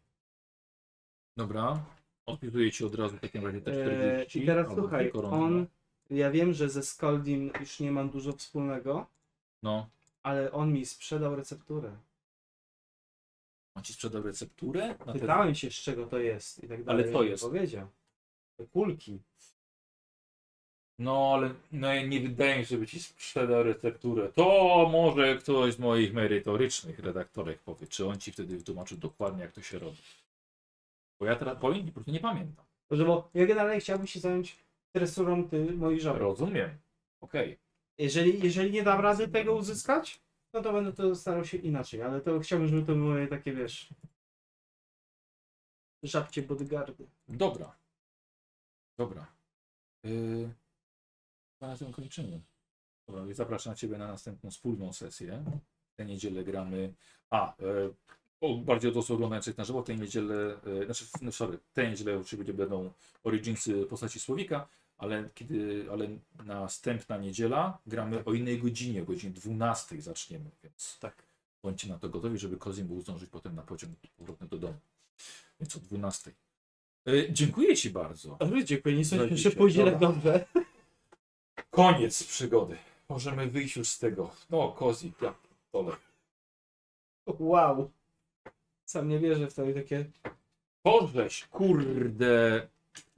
Dobra. 1.37 1.85
Odpisuję 2.31 2.71
ci 2.71 2.85
od 2.85 2.95
razu 2.95 3.17
w 3.17 3.19
takim 3.19 3.45
razie 3.45 3.61
te 3.61 3.71
Eee, 3.71 3.85
40. 4.25 4.43
I 4.43 4.45
teraz 4.45 4.67
albo 4.69 4.81
słuchaj, 4.81 5.03
dwie 5.03 5.11
korony. 5.11 5.35
on. 5.43 5.65
Ja 6.09 6.31
wiem, 6.31 6.53
że 6.53 6.69
ze 6.69 6.83
Skoldim 6.83 7.51
już 7.59 7.79
nie 7.79 7.91
mam 7.91 8.09
dużo 8.09 8.31
wspólnego, 8.33 9.07
No. 9.63 9.89
ale 10.23 10.51
on 10.51 10.73
mi 10.73 10.85
sprzedał 10.85 11.35
recepturę. 11.35 11.97
On 13.75 13.83
ci 13.83 13.93
sprzedał 13.93 14.21
recepturę? 14.23 14.87
Na 15.05 15.13
te... 15.13 15.19
Pytałem 15.19 15.55
się, 15.55 15.71
z 15.71 15.73
czego 15.73 16.05
to 16.07 16.19
jest 16.19 16.63
i 16.63 16.67
tak 16.67 16.83
dalej. 16.83 17.03
Ale 17.03 17.13
co 17.13 17.23
mi 17.23 17.29
jest? 17.29 17.43
Powiedział. 17.43 17.87
Te 18.57 18.65
kulki. 18.65 19.19
No, 20.99 21.31
ale 21.33 21.53
no, 21.71 21.87
nie 22.07 22.19
wydaje 22.21 22.57
mi 22.59 22.65
się, 22.65 22.69
żeby 22.69 22.87
ci 22.87 22.99
sprzedał 22.99 23.63
recepturę. 23.63 24.31
To 24.35 24.89
może 24.91 25.35
ktoś 25.37 25.73
z 25.73 25.79
moich 25.79 26.13
merytorycznych 26.13 26.99
redaktorek 26.99 27.59
powie, 27.59 27.87
czy 27.87 28.07
on 28.07 28.19
ci 28.19 28.31
wtedy 28.31 28.57
wytłumaczył 28.57 28.97
dokładnie, 28.97 29.41
jak 29.43 29.51
to 29.51 29.61
się 29.61 29.79
robi. 29.79 29.97
Bo 31.19 31.25
ja 31.25 31.35
teraz 31.35 31.61
powiem, 31.61 31.85
po 31.85 31.91
prostu 31.91 32.11
nie 32.11 32.19
pamiętam. 32.19 32.65
Dobrze, 32.89 33.05
bo 33.05 33.29
ja 33.33 33.45
generalnie 33.45 33.79
chciałbym 33.79 34.07
się 34.07 34.19
zająć 34.19 34.65
tresurą 34.91 35.49
ty, 35.49 35.71
moich 35.71 36.01
żołnierzy. 36.01 36.23
Rozumiem. 36.23 36.77
Okej. 37.21 37.59
Jeżeli, 37.97 38.43
jeżeli 38.43 38.71
nie 38.71 38.83
dam 38.83 38.99
rady 38.99 39.27
tego 39.27 39.55
uzyskać, 39.55 40.21
no 40.53 40.61
to 40.61 40.73
będę 40.73 40.93
to 40.93 41.15
starał 41.15 41.45
się 41.45 41.57
inaczej, 41.57 42.01
ale 42.01 42.21
to 42.21 42.39
chciałbym, 42.39 42.67
żeby 42.67 42.85
to 42.85 42.95
były 42.95 43.27
takie, 43.27 43.53
wiesz, 43.53 43.93
żabcie 46.03 46.41
bodyguardy. 46.41 47.07
Dobra. 47.27 47.75
Dobra. 48.97 49.27
Yy... 50.03 50.53
Na 51.61 51.77
tym 51.77 51.91
kończymy. 51.91 52.41
Dobra, 53.07 53.25
i 53.31 53.33
zapraszam 53.33 53.75
Ciebie 53.75 53.97
na 53.97 54.07
następną 54.07 54.51
wspólną 54.51 54.93
sesję. 54.93 55.43
W 55.93 55.95
tę 55.95 56.05
niedzielę 56.05 56.43
gramy. 56.43 56.93
A, 57.29 57.55
e, 57.57 57.89
bardziej 58.65 58.91
od 58.91 58.97
osób 58.97 59.15
oglądających 59.15 59.57
na 59.57 59.63
żywo. 59.63 59.83
Tę 59.83 59.95
niedzielę, 59.95 60.59
e, 60.81 60.85
znaczy, 60.85 61.05
no 61.21 61.31
sorry, 61.31 61.59
tę 61.73 61.89
niedzielę 61.89 62.19
oczywiście 62.19 62.53
będą 62.53 62.91
Originsy 63.23 63.85
postaci 63.85 64.19
Słowika, 64.19 64.67
ale 64.97 65.29
kiedy, 65.35 65.85
ale 65.91 66.07
następna 66.45 67.17
niedziela 67.17 67.77
gramy 67.87 68.25
o 68.25 68.33
innej 68.33 68.59
godzinie, 68.59 69.01
o 69.01 69.05
godzinie 69.05 69.33
12 69.33 70.01
zaczniemy, 70.01 70.49
więc 70.63 70.97
Tak. 70.99 71.23
bądźcie 71.63 71.89
na 71.89 71.99
to 71.99 72.09
gotowi, 72.09 72.37
żeby 72.37 72.57
Kozim 72.57 72.87
był 72.87 73.01
zdążyć 73.01 73.29
potem 73.29 73.55
na 73.55 73.61
pociąg 73.61 73.93
powrotny 74.17 74.47
do 74.47 74.57
domu. 74.57 74.79
Więc 75.59 75.75
o 75.75 75.79
12. 75.79 76.31
E, 77.07 77.33
dziękuję 77.33 77.75
Ci 77.75 77.89
bardzo. 77.89 78.35
Dobry, 78.39 78.65
dziękuję, 78.65 78.95
nie 78.97 79.05
sądzę, 79.05 79.37
że 79.37 79.51
pójdzie 79.51 79.83
tak 79.85 79.93
Dobra. 79.99 80.09
dobrze. 80.09 80.45
Koniec 81.69 82.23
przygody. 82.23 82.77
Możemy 83.09 83.47
wyjść 83.47 83.75
już 83.75 83.87
z 83.87 83.99
tego. 83.99 84.31
No, 84.49 84.71
Kozi, 84.71 85.11
ja 85.21 85.33
dole. 85.73 85.95
Wow. 87.39 87.91
Sam 88.87 89.09
nie 89.09 89.19
wierzę 89.19 89.47
w 89.47 89.53
to 89.53 89.65
i 89.69 89.73
takie... 89.73 90.05
Bożeś, 90.83 91.45
kurde. 91.45 92.67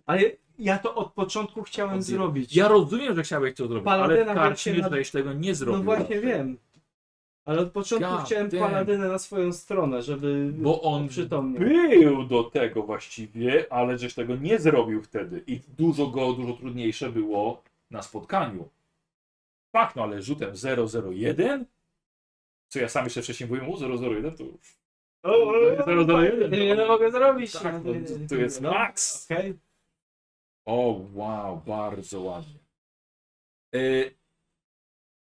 Ale 0.05 0.21
ja 0.59 0.77
to 0.79 0.95
od 0.95 1.13
początku 1.13 1.63
chciałem 1.63 2.01
zrobić. 2.03 2.55
Ja 2.55 2.67
rozumiem, 2.67 3.15
że 3.15 3.23
chciałeś 3.23 3.55
to 3.55 3.67
zrobić, 3.67 3.87
ale 3.87 4.01
Paladyna 4.03 4.33
w 4.33 4.35
karczmie 4.35 4.73
wreszcie 4.89 5.17
na- 5.19 5.23
tego 5.25 5.33
nie 5.39 5.55
zrobił. 5.55 5.77
no 5.77 5.83
właśnie 5.83 6.21
wiem. 6.21 6.57
Ale 7.45 7.59
od 7.61 7.71
początku 7.71 8.11
God 8.11 8.25
chciałem 8.25 8.49
damn. 8.49 8.63
paladynę 8.63 9.07
na 9.07 9.19
swoją 9.19 9.53
stronę, 9.53 10.01
żeby 10.01 10.51
Bo 10.53 10.81
on 10.81 11.07
przytomnie. 11.07 11.59
był 11.59 12.23
do 12.23 12.43
tego 12.43 12.83
właściwie, 12.83 13.73
ale 13.73 13.97
żeś 13.97 14.13
tego 14.13 14.35
nie 14.35 14.59
zrobił 14.59 15.03
wtedy. 15.03 15.43
I 15.47 15.59
dużo 15.77 16.07
go, 16.07 16.33
dużo 16.33 16.53
trudniejsze 16.53 17.09
było 17.09 17.63
na 17.91 18.01
spotkaniu. 18.01 18.69
Tak, 19.71 19.95
no 19.95 20.03
ale 20.03 20.21
rzutem 20.21 20.53
001? 21.11 21.65
Co 22.67 22.79
ja 22.79 22.89
sam 22.89 23.03
jeszcze 23.03 23.21
wcześniej 23.21 23.49
mówiłem, 23.49 23.71
o 23.71 23.77
001 24.11 24.37
to 24.37 24.43
już. 24.43 24.79
O, 25.23 25.29
o, 25.29 25.49
o. 25.85 26.21
Niewiele 26.49 26.87
mogę 26.87 27.11
zrobić. 27.11 27.51
Tak, 27.51 27.63
No, 27.63 27.93
no, 27.93 27.93
to- 27.93 28.27
to 28.29 28.35
jest 28.35 28.61
no, 28.61 28.71
max. 28.71 29.25
Okej. 29.31 29.59
O, 30.65 31.05
wow, 31.13 31.57
bardzo 31.67 32.21
ładnie. 32.21 32.59
E, 33.75 33.79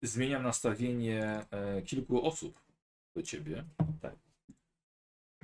zmieniam 0.02 0.42
nastawienie 0.42 1.46
e, 1.50 1.82
kilku 1.82 2.26
osób 2.26 2.60
do 3.16 3.22
ciebie. 3.22 3.64
Tak. 4.02 4.14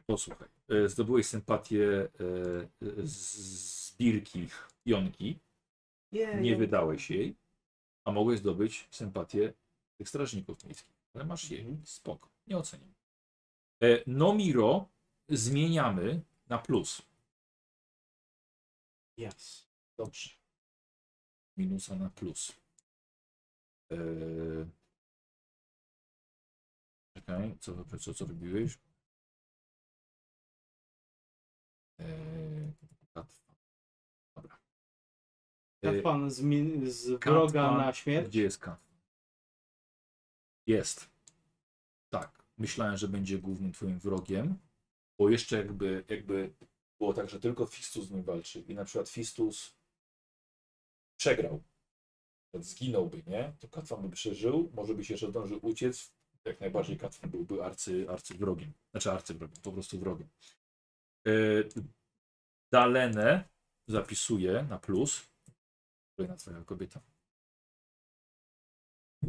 Posłuchaj. 0.07 0.49
E, 0.69 0.89
zdobyłeś 0.89 1.27
sympatię 1.27 1.89
e, 1.93 3.07
z 3.07 3.37
zbirki 3.91 4.49
Jonki. 4.87 5.39
Nie, 6.13 6.35
Nie 6.35 6.57
wydałeś 6.57 7.11
jej, 7.11 7.35
a 8.05 8.13
mogłeś 8.13 8.39
zdobyć 8.39 8.89
sympatię 8.91 9.53
tych 9.99 10.09
strażników 10.09 10.65
miejskich. 10.65 10.95
Ale 11.15 11.25
masz 11.25 11.51
jej. 11.51 11.61
Mhm. 11.61 11.87
Spoko. 11.87 12.29
Nie 12.47 12.57
oceniam. 12.59 12.96
E, 13.83 14.03
Nomiro 14.07 14.89
zmieniamy 15.29 16.23
na 16.49 16.59
plus. 16.59 17.03
Yes. 19.19 19.67
Dobrze. 19.99 20.31
minusa 21.57 21.97
na 21.97 22.11
plus. 22.11 22.53
Eee... 23.91 24.67
Czekaj, 27.17 27.59
co, 27.61 27.85
co, 27.99 28.15
co 28.15 28.27
robiłeś? 28.27 28.79
Eee... 31.99 32.73
Dobra. 34.37 34.59
Eee, 35.83 35.95
Katpan 35.95 36.31
z, 36.31 36.43
z 36.93 37.25
wroga 37.25 37.71
na 37.71 37.93
śmierć. 37.93 38.29
Gdzie 38.29 38.43
jest 38.43 38.59
Katwa? 38.59 38.87
Jest. 40.67 41.16
Myślałem, 42.59 42.97
że 42.97 43.09
będzie 43.09 43.39
głównym 43.39 43.73
twoim 43.73 43.99
wrogiem, 43.99 44.59
bo 45.19 45.31
jeszcze 45.31 45.57
jakby, 45.57 46.05
jakby 46.09 46.55
było 46.99 47.15
tak, 47.15 47.31
że 47.31 47.41
tylko 47.41 47.67
Fistus 47.67 48.07
z 48.07 48.11
nim 48.11 48.23
walczy 48.23 48.61
i 48.61 48.75
na 48.75 48.85
przykład 48.85 49.09
Fistus 49.09 49.77
przegrał 51.17 51.63
zginąłby, 52.55 53.23
nie? 53.27 53.53
To 53.61 53.69
Katwan 53.69 54.03
by 54.03 54.11
przeżył, 54.11 54.71
może 54.75 54.95
byś 54.95 55.11
jeszcze 55.11 55.31
zdążył 55.31 55.59
uciec. 55.63 56.13
Jak 56.45 56.61
najbardziej 56.61 56.97
Katwan 56.97 57.31
byłby 57.31 57.65
arcy, 57.65 58.07
arcywrogiem. 58.11 58.73
Znaczy 58.91 59.13
arcywrogiem, 59.13 59.63
po 59.63 59.73
prostu 59.73 59.99
wrogiem. 59.99 60.29
Yy, 61.25 61.69
Dalenę 62.73 63.49
zapisuję 63.89 64.67
na 64.71 64.79
plus. 64.79 65.27
Kolejna 66.17 66.37
twoja 66.37 66.65
kobieta. 66.65 67.01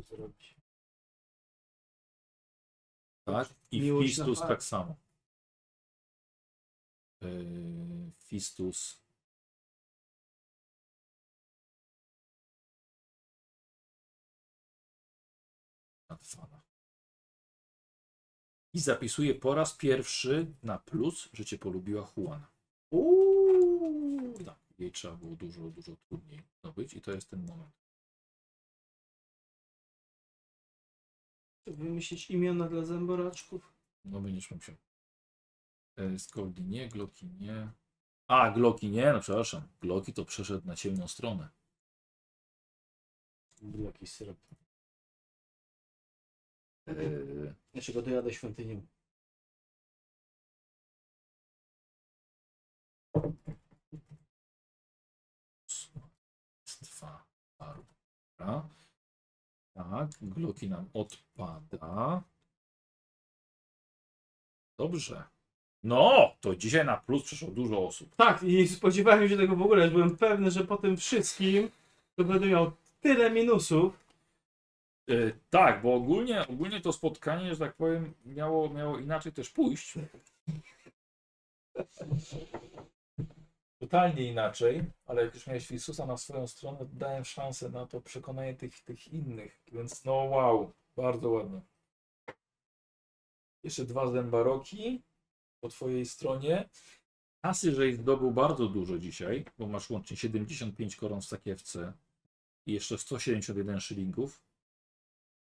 Co 0.06 0.16
robić? 0.16 0.57
Tak? 3.28 3.54
I 3.72 3.82
Miłość 3.82 4.10
Fistus 4.10 4.40
tak 4.40 4.64
samo. 4.64 4.96
Yy, 7.22 8.12
Fistus. 8.20 9.08
I 18.74 18.80
zapisuje 18.80 19.36
po 19.36 19.56
raz 19.56 19.74
pierwszy 19.74 20.54
na 20.64 20.78
plus, 20.80 21.30
że 21.34 21.46
cię 21.46 21.58
polubiła 21.58 22.12
Juana. 22.18 22.48
Uuu. 22.90 24.34
Tak, 24.46 24.60
jej 24.80 24.92
trzeba 24.92 25.16
było 25.16 25.36
dużo, 25.36 25.62
dużo 25.62 25.96
trudniej 25.96 26.44
zdobyć 26.60 26.94
i 26.94 27.02
to 27.02 27.12
jest 27.12 27.30
ten 27.30 27.46
moment. 27.46 27.86
Wymyślić 31.68 32.30
imiona 32.30 32.68
dla 32.70 32.86
zęboraczków? 32.86 33.74
No 34.06 34.22
będziesz 34.22 34.52
musiał. 34.52 34.76
E, 35.98 36.20
Skoldi 36.20 36.64
nie, 36.64 36.90
Gloki 36.90 37.28
nie. 37.28 37.72
A, 38.28 38.52
Gloki 38.52 38.90
nie, 38.90 39.14
no 39.14 39.20
przepraszam. 39.20 39.62
Gloki 39.82 40.14
to 40.14 40.26
przeszedł 40.26 40.68
na 40.68 40.76
ciemną 40.76 41.08
stronę. 41.08 41.50
Był 43.62 43.84
jakiś 43.84 44.12
syrop. 44.12 44.38
E, 46.88 46.94
Jeszcze 47.74 47.94
go 47.94 48.02
dojadę 48.02 48.34
świątynią. 48.34 48.88
Dwa. 56.82 57.26
Dobra. 57.60 58.70
Tak, 59.78 60.10
Gloki 60.22 60.70
nam 60.70 60.90
odpada. 60.94 62.24
Dobrze. 64.80 65.24
No, 65.84 66.32
to 66.42 66.56
dzisiaj 66.56 66.86
na 66.86 66.98
plus 66.98 67.24
przyszło 67.24 67.52
dużo 67.52 67.88
osób. 67.88 68.16
Tak, 68.16 68.44
i 68.44 68.68
spodziewałem 68.68 69.30
się 69.30 69.38
tego 69.38 69.56
w 69.56 69.62
ogóle, 69.62 69.92
byłem 69.92 70.18
pewny, 70.18 70.52
że 70.52 70.64
po 70.64 70.78
tym 70.78 70.98
wszystkim 70.98 71.70
to 72.16 72.24
będę 72.24 72.48
miał 72.48 72.72
tyle 73.02 73.32
minusów. 73.32 74.08
E, 75.10 75.14
tak, 75.50 75.82
bo 75.82 75.94
ogólnie, 75.94 76.48
ogólnie 76.48 76.82
to 76.82 76.94
spotkanie, 76.94 77.56
że 77.56 77.60
tak 77.60 77.76
powiem, 77.76 78.14
miało, 78.26 78.70
miało 78.70 79.00
inaczej 79.00 79.32
też 79.32 79.50
pójść. 79.50 79.94
Totalnie 83.80 84.24
inaczej, 84.24 84.92
ale 85.06 85.24
jak 85.26 85.34
już 85.34 85.48
miałeś 85.48 85.68
Fisusa 85.68 86.06
na 86.06 86.18
swoją 86.18 86.48
stronę, 86.48 86.86
dałem 86.94 87.26
szansę 87.26 87.70
na 87.70 87.86
to 87.86 88.02
przekonanie 88.02 88.54
tych, 88.54 88.84
tych 88.84 89.08
innych, 89.08 89.62
więc 89.72 90.06
no 90.06 90.14
wow, 90.14 90.74
bardzo 90.96 91.30
ładnie. 91.30 91.62
Jeszcze 93.64 93.86
dwa 93.86 94.12
zębaroki 94.12 95.04
po 95.60 95.70
twojej 95.70 96.06
stronie. 96.06 96.70
Kasy, 97.42 97.72
żeś 97.72 97.96
zdobył 97.96 98.32
bardzo 98.32 98.68
dużo 98.68 99.00
dzisiaj, 99.00 99.46
bo 99.58 99.68
masz 99.68 99.90
łącznie 99.90 100.18
75 100.18 100.96
koron 100.96 101.22
w 101.22 101.26
sakiewce 101.26 101.94
i 102.66 102.74
jeszcze 102.74 102.98
171 102.98 103.80
szylingów. 103.80 104.44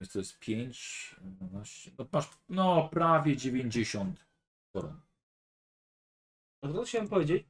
Więc 0.00 0.12
to 0.12 0.18
jest 0.18 0.38
5, 0.38 1.16
12, 1.20 1.90
no 1.98 2.06
masz 2.12 2.30
no 2.48 2.88
prawie 2.88 3.36
90 3.36 4.26
koron. 4.72 5.00
No 6.62 6.72
to 6.72 6.82
chciałem 6.82 7.08
powiedzieć, 7.08 7.46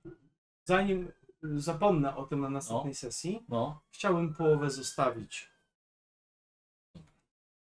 zanim 0.75 1.13
zapomnę 1.43 2.17
o 2.17 2.27
tym 2.27 2.41
na 2.41 2.51
następnej 2.51 2.95
sesji, 2.95 3.45
No, 3.49 3.81
chciałbym 3.91 4.35
połowę 4.35 4.71
zostawić. 4.71 5.51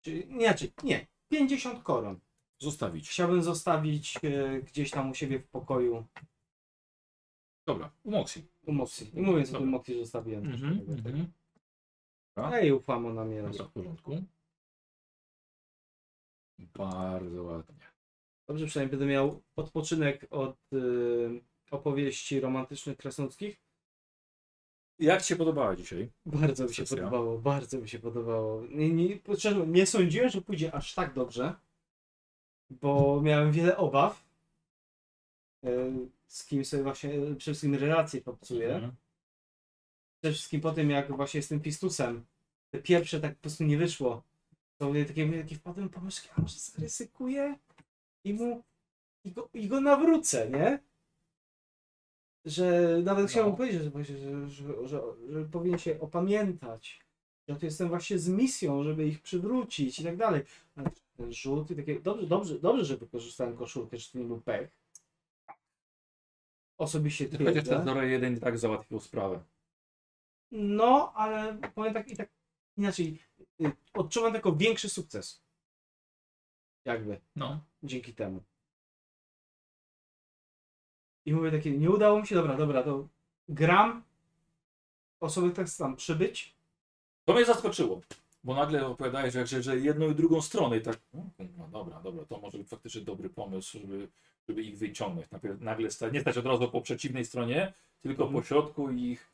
Czyli, 0.01 0.27
nie, 0.33 0.53
czy, 0.55 0.71
nie, 0.83 1.07
50 1.29 1.83
koron. 1.83 2.19
zostawić. 2.61 3.09
Chciałbym 3.09 3.43
zostawić 3.43 4.17
e, 4.23 4.61
gdzieś 4.61 4.91
tam 4.91 5.11
u 5.11 5.15
siebie 5.15 5.39
w 5.39 5.47
pokoju 5.47 6.05
Dobra, 7.67 7.91
u 8.03 8.11
Moxie. 8.11 8.41
u 8.65 8.71
Moxie. 8.73 9.07
I 9.13 9.21
mówiąc 9.21 9.49
o 9.49 9.51
Dobra. 9.51 9.59
tym 9.59 9.69
Moxie 9.69 9.99
zostawiłem. 9.99 10.43
też 10.51 10.61
Mhm, 10.61 10.79
tego, 10.79 10.95
tego. 11.03 11.09
mhm. 11.09 12.53
Ej, 12.53 12.71
ufam 12.71 13.05
ona 13.05 13.25
mnie. 13.25 13.41
Dobra, 13.43 13.65
w 13.65 13.71
porządku. 13.71 14.23
Bardzo 16.59 17.43
ładnie. 17.43 17.85
Dobrze, 18.47 18.65
przynajmniej 18.65 18.91
będę 18.91 19.05
miał 19.13 19.41
odpoczynek 19.55 20.27
od 20.29 20.57
y, 20.73 21.41
opowieści 21.71 22.39
romantycznych 22.39 22.97
krasnoludzkich. 22.97 23.61
Jak 24.99 25.21
Ci 25.21 25.27
się 25.27 25.35
podobała 25.35 25.75
dzisiaj? 25.75 26.09
Bardzo 26.25 26.63
mi 26.63 26.73
się 26.73 26.85
Sesja. 26.85 26.97
podobało, 26.97 27.37
bardzo 27.37 27.77
mi 27.77 27.89
się 27.89 27.99
podobało. 27.99 28.61
Nie, 28.69 28.89
nie, 28.89 29.19
szczerze, 29.37 29.67
nie 29.67 29.85
sądziłem, 29.85 30.29
że 30.29 30.41
pójdzie 30.41 30.73
aż 30.73 30.93
tak 30.93 31.13
dobrze, 31.13 31.55
bo 32.69 33.21
miałem 33.21 33.51
wiele 33.51 33.77
obaw, 33.77 34.25
y, 35.65 35.69
z 36.27 36.45
kim 36.45 36.65
sobie 36.65 36.83
właśnie 36.83 37.09
przede 37.09 37.35
wszystkim 37.35 37.75
relacje 37.75 38.21
popsuję. 38.21 38.75
Mhm. 38.75 38.95
Przede 40.21 40.33
wszystkim 40.33 40.61
po 40.61 40.71
tym, 40.71 40.89
jak 40.89 41.15
właśnie 41.15 41.41
z 41.41 41.47
tym 41.47 41.61
Fistusem, 41.61 42.25
te 42.69 42.81
pierwsze 42.81 43.19
tak 43.19 43.35
po 43.35 43.41
prostu 43.41 43.63
nie 43.63 43.77
wyszło, 43.77 44.23
to 44.77 44.89
mnie 44.89 45.05
takie, 45.05 45.41
takie 45.41 45.55
wpadłem 45.55 45.89
pomysł, 45.89 46.27
a 46.35 46.41
może 46.41 46.59
zaryzykuję 46.59 47.57
i 48.23 48.33
mu 48.33 48.63
i 49.23 49.31
go, 49.31 49.49
i 49.53 49.67
go 49.67 49.81
nawrócę, 49.81 50.49
nie? 50.49 50.79
Że 52.45 52.97
nawet 53.03 53.23
No. 53.23 53.27
chciałem 53.29 53.55
powiedzieć, 53.55 53.83
że, 53.83 53.89
właśnie, 53.89 54.17
że, 54.17 54.49
że, 54.49 54.87
że, 54.87 55.01
że 55.29 55.45
powinien 55.45 55.79
się 55.79 55.99
opamiętać. 55.99 56.99
Że 57.47 57.55
tu 57.55 57.65
jestem 57.65 57.87
właśnie 57.89 58.19
z 58.19 58.29
misją, 58.29 58.83
żeby 58.83 59.07
ich 59.07 59.21
przywrócić 59.21 59.99
i 59.99 60.03
tak 60.03 60.17
dalej. 60.17 60.41
Ale 60.75 60.91
ten 61.17 61.33
rzut 61.33 61.71
i 61.71 61.75
takie. 61.75 61.99
Dobrze, 61.99 62.27
dobrze, 62.27 62.59
dobrze, 62.59 62.85
że 62.85 62.97
wykorzystałem 62.97 63.57
koszulkę, 63.57 63.97
że 63.97 64.11
to 64.11 64.17
nie 64.19 64.25
był 64.25 64.41
pech. 64.41 64.69
Osobiście 66.77 67.25
Chociaż 67.25 67.39
ten 67.43 67.53
twierdzę. 67.63 67.75
0-1 67.79 68.37
i 68.37 68.39
tak 68.39 68.59
załatwił 68.59 68.99
sprawę. 68.99 69.43
No, 70.51 71.13
ale 71.15 71.57
powiem 71.75 71.93
tak 71.93 72.07
i 72.11 72.17
tak 72.17 72.29
inaczej. 72.77 73.19
y, 73.61 73.71
Odczuwam 73.93 74.33
jako 74.33 74.55
większy 74.55 74.89
sukces. 74.89 75.43
Jakby 76.85 77.19
No. 77.35 77.59
dzięki 77.83 78.13
temu. 78.13 78.43
I 81.29 81.33
mówię 81.33 81.51
takie, 81.51 81.71
nie 81.71 81.89
udało 81.89 82.19
mi 82.21 82.27
się, 82.27 82.35
dobra, 82.35 82.55
dobra, 82.57 82.83
to 82.83 83.07
gram. 83.49 84.03
Osoby 85.19 85.51
tak 85.51 85.67
tam 85.77 85.95
przybyć. 85.95 86.53
To 87.25 87.33
mnie 87.33 87.45
zaskoczyło. 87.45 88.01
Bo 88.43 88.55
nagle 88.55 88.85
opowiadałeś, 88.87 89.33
że, 89.33 89.47
że, 89.47 89.63
że 89.63 89.79
jedną 89.79 90.09
i 90.11 90.15
drugą 90.15 90.41
stronę 90.41 90.77
i 90.77 90.81
tak, 90.81 90.97
no, 91.13 91.23
no 91.57 91.67
dobra, 91.67 92.01
dobra, 92.01 92.25
to 92.25 92.39
może 92.39 92.57
być 92.57 92.67
faktycznie 92.67 93.01
dobry 93.01 93.29
pomysł, 93.29 93.79
żeby, 93.79 94.07
żeby 94.49 94.61
ich 94.63 94.77
wyciągnąć. 94.77 95.31
Nagle, 95.31 95.57
nagle 95.61 95.91
stać, 95.91 96.13
nie 96.13 96.21
stać 96.21 96.37
od 96.37 96.45
razu 96.45 96.69
po 96.71 96.81
przeciwnej 96.81 97.25
stronie, 97.25 97.73
tylko 98.01 98.23
Mhm. 98.23 98.41
po 98.41 98.47
środku 98.47 98.91
i 98.91 99.03
ich 99.11 99.27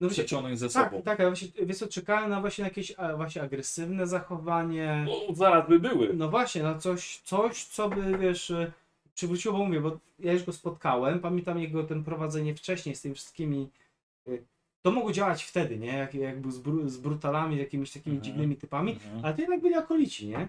No 0.00 0.08
przeciągnąć 0.08 0.58
ze 0.58 0.68
tak, 0.68 0.90
sobą. 0.90 1.02
tak, 1.02 1.20
ale 1.20 1.28
właśnie, 1.30 1.48
wiesz 1.66 1.78
co, 1.78 1.86
czekałem 1.88 2.30
na 2.30 2.40
właśnie 2.40 2.64
jakieś 2.64 2.92
a, 2.96 3.16
właśnie 3.16 3.42
agresywne 3.42 4.06
zachowanie. 4.06 5.06
No, 5.06 5.34
zaraz 5.34 5.68
by 5.68 5.80
były. 5.80 6.14
No 6.14 6.28
właśnie, 6.28 6.62
no 6.62 6.78
coś, 6.78 7.20
coś, 7.24 7.64
co 7.64 7.88
by, 7.88 8.18
wiesz, 8.18 8.50
y, 8.50 8.72
przywróciło, 9.14 9.58
bo 9.58 9.64
mówię, 9.64 9.80
bo 9.80 9.98
ja 10.18 10.32
już 10.32 10.44
go 10.44 10.52
spotkałem, 10.52 11.20
pamiętam 11.20 11.58
jego 11.58 11.84
ten 11.84 12.04
prowadzenie 12.04 12.54
wcześniej 12.54 12.96
z 12.96 13.00
tymi 13.02 13.14
wszystkimi, 13.14 13.70
y, 14.28 14.44
to 14.82 14.90
mogło 14.90 15.12
działać 15.12 15.44
wtedy, 15.44 15.78
nie, 15.78 15.86
jak, 15.98 16.14
jak 16.14 16.40
był 16.40 16.50
z, 16.50 16.58
bru, 16.58 16.88
z 16.88 16.96
brutalami, 16.98 17.56
jakimiś 17.56 17.92
takimi 17.92 18.16
Mhm. 18.16 18.24
dziwnymi 18.24 18.56
typami, 18.56 18.92
Mhm. 18.92 19.24
ale 19.24 19.34
to 19.34 19.40
jednak 19.40 19.60
byli 19.60 19.74
akolici, 19.74 20.28
nie? 20.28 20.48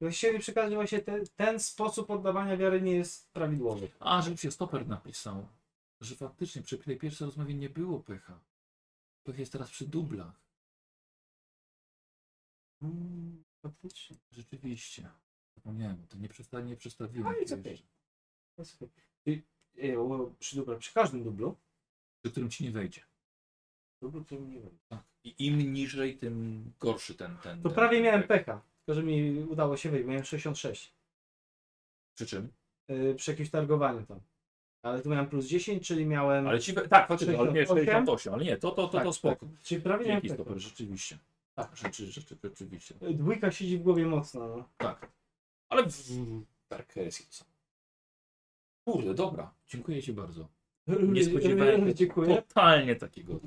Właściwie 0.00 0.38
przekazać, 0.38 0.70
że 0.70 0.76
właśnie 0.76 0.98
te, 0.98 1.20
ten 1.36 1.60
sposób 1.60 2.10
oddawania 2.10 2.56
wiary 2.56 2.82
nie 2.82 2.92
jest 2.92 3.32
prawidłowy. 3.32 3.88
A, 4.00 4.22
że 4.22 4.36
się 4.36 4.50
stoper 4.50 4.86
napisał, 4.88 5.46
że 6.00 6.14
faktycznie 6.16 6.62
przy 6.62 6.78
tej 6.78 6.96
pierwszej 6.96 7.24
rozmowie 7.26 7.54
nie 7.54 7.68
było 7.70 8.00
pecha. 8.00 8.38
Pech 9.24 9.38
jest 9.38 9.52
teraz 9.52 9.70
przy 9.70 9.86
dublach. 9.88 10.40
Mm, 12.82 13.44
faktycznie. 13.62 14.16
Rzeczywiście. 14.30 15.08
Zapomniałem, 15.64 16.06
to 16.08 16.16
nie, 16.18 16.28
przesta 16.28 16.60
nie 16.60 16.76
przestawiłem. 16.76 17.26
A, 17.26 17.34
ci 17.34 17.40
jest 17.40 17.52
okej. 17.52 17.70
jeszcze. 17.72 17.86
Jest 18.58 18.82
okej. 18.82 18.88
I- 19.26 19.42
i- 19.74 19.96
o, 19.96 20.30
Przy, 20.38 20.56
dobra, 20.56 20.76
przy 20.76 20.94
każdym 20.94 21.24
dublu, 21.24 21.56
Przy 22.22 22.30
którym 22.32 22.50
ci 22.50 22.64
nie 22.64 22.70
wejdzie. 22.70 23.00
dublu 24.02 24.24
to 24.24 24.34
nie 24.34 24.60
wiem. 24.60 24.78
Tak. 24.88 25.02
I 25.24 25.46
im 25.46 25.72
niżej, 25.72 26.16
tym 26.18 26.64
gorszy 26.80 27.14
ten. 27.14 27.36
ten 27.42 27.62
To 27.62 27.68
ten, 27.68 27.74
prawie 27.74 27.96
ten 27.96 28.04
miałem 28.04 28.20
pech. 28.22 28.28
pecha, 28.44 28.62
tylko 28.86 28.94
że 29.00 29.06
mi 29.06 29.40
udało 29.40 29.76
się 29.76 29.90
wejść, 29.90 30.06
miałem 30.06 30.24
66. 30.24 30.94
Przy 32.14 32.26
czym? 32.26 32.52
Yy, 32.88 33.14
przy 33.14 33.30
jakimś 33.30 33.50
targowaniu 33.50 34.06
tam. 34.06 34.20
Ale 34.82 35.02
tu 35.02 35.08
miałem 35.08 35.26
plus 35.28 35.46
10, 35.46 35.86
czyli 35.86 36.06
miałem... 36.06 36.46
Ale 36.48 36.60
ci, 36.60 36.74
tak, 36.74 37.08
faktycznie, 37.08 37.38
ale 37.38 37.52
nie, 37.52 37.66
68? 37.66 37.86
68, 37.86 38.34
ale 38.34 38.44
nie, 38.44 38.56
to, 38.56 38.70
to, 38.70 38.88
to, 38.88 38.98
to 38.98 39.04
Tak, 39.04 39.14
spoko. 39.14 39.46
tak. 39.46 39.62
Czyli 39.62 39.80
prawie 39.82 40.06
miałem 40.06 40.22
Dzięki 40.22 40.28
tak. 40.28 40.36
stoper, 40.46 40.58
rzeczywiście. 40.62 41.18
Tak, 41.54 41.76
rzeczy, 41.76 42.06
rzeczy, 42.06 42.36
rzeczywiście. 42.42 42.94
Dwójka 43.14 43.50
siedzi 43.50 43.78
w 43.78 43.82
głowie 43.82 44.06
mocno. 44.06 44.48
No. 44.56 44.68
Tak. 44.78 45.10
Ale 45.68 45.82
w 45.90 45.92
Darkeski 46.68 47.26
są. 47.30 47.44
Kurde, 48.84 49.14
dobra. 49.14 49.54
Dziękuję 49.66 50.02
Ci 50.02 50.12
bardzo. 50.12 50.48
Nie 50.86 51.24
spodziewałem 51.24 51.86
się 51.88 51.94
Dziękuję. 51.94 52.36
totalnie 52.36 52.96
takiego. 52.96 53.40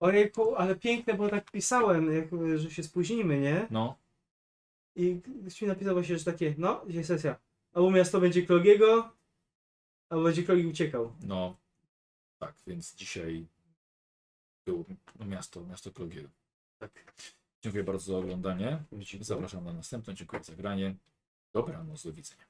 Ojejku, 0.00 0.56
ale 0.56 0.76
piękne, 0.76 1.14
bo 1.14 1.28
tak 1.28 1.50
pisałem, 1.50 2.12
jak, 2.14 2.28
że 2.58 2.70
się 2.70 2.82
spóźnimy, 2.82 3.40
nie? 3.40 3.66
No, 3.70 3.98
I 4.96 5.20
ktoś 5.42 5.62
mi 5.62 5.68
napisał 5.68 5.94
właśnie, 5.94 6.18
że 6.18 6.24
takie, 6.24 6.54
no, 6.58 6.84
dzisiaj 6.86 7.04
sesja. 7.04 7.36
Albo 7.72 7.90
miasto 7.90 8.20
będzie 8.20 8.42
Klogiego, 8.46 9.12
albo 10.08 10.24
będzie 10.24 10.42
Klogi 10.42 10.66
uciekał. 10.66 11.12
no. 11.26 11.56
Tak, 12.38 12.54
więc 12.66 12.94
dzisiaj 12.94 13.46
było 14.66 14.84
miasto, 15.26 15.64
miasto 15.64 15.90
Klogiego. 15.92 16.28
Tak. 16.78 17.12
Dziękuję 17.62 17.84
bardzo 17.84 18.12
za 18.12 18.18
oglądanie. 18.18 18.84
Zapraszam 19.20 19.64
na 19.64 19.72
następne. 19.72 20.14
Dziękuję 20.14 20.44
za 20.44 20.54
granie. 20.54 20.96
Dobranoc, 21.52 22.04
do 22.04 22.12
widzenia. 22.12 22.44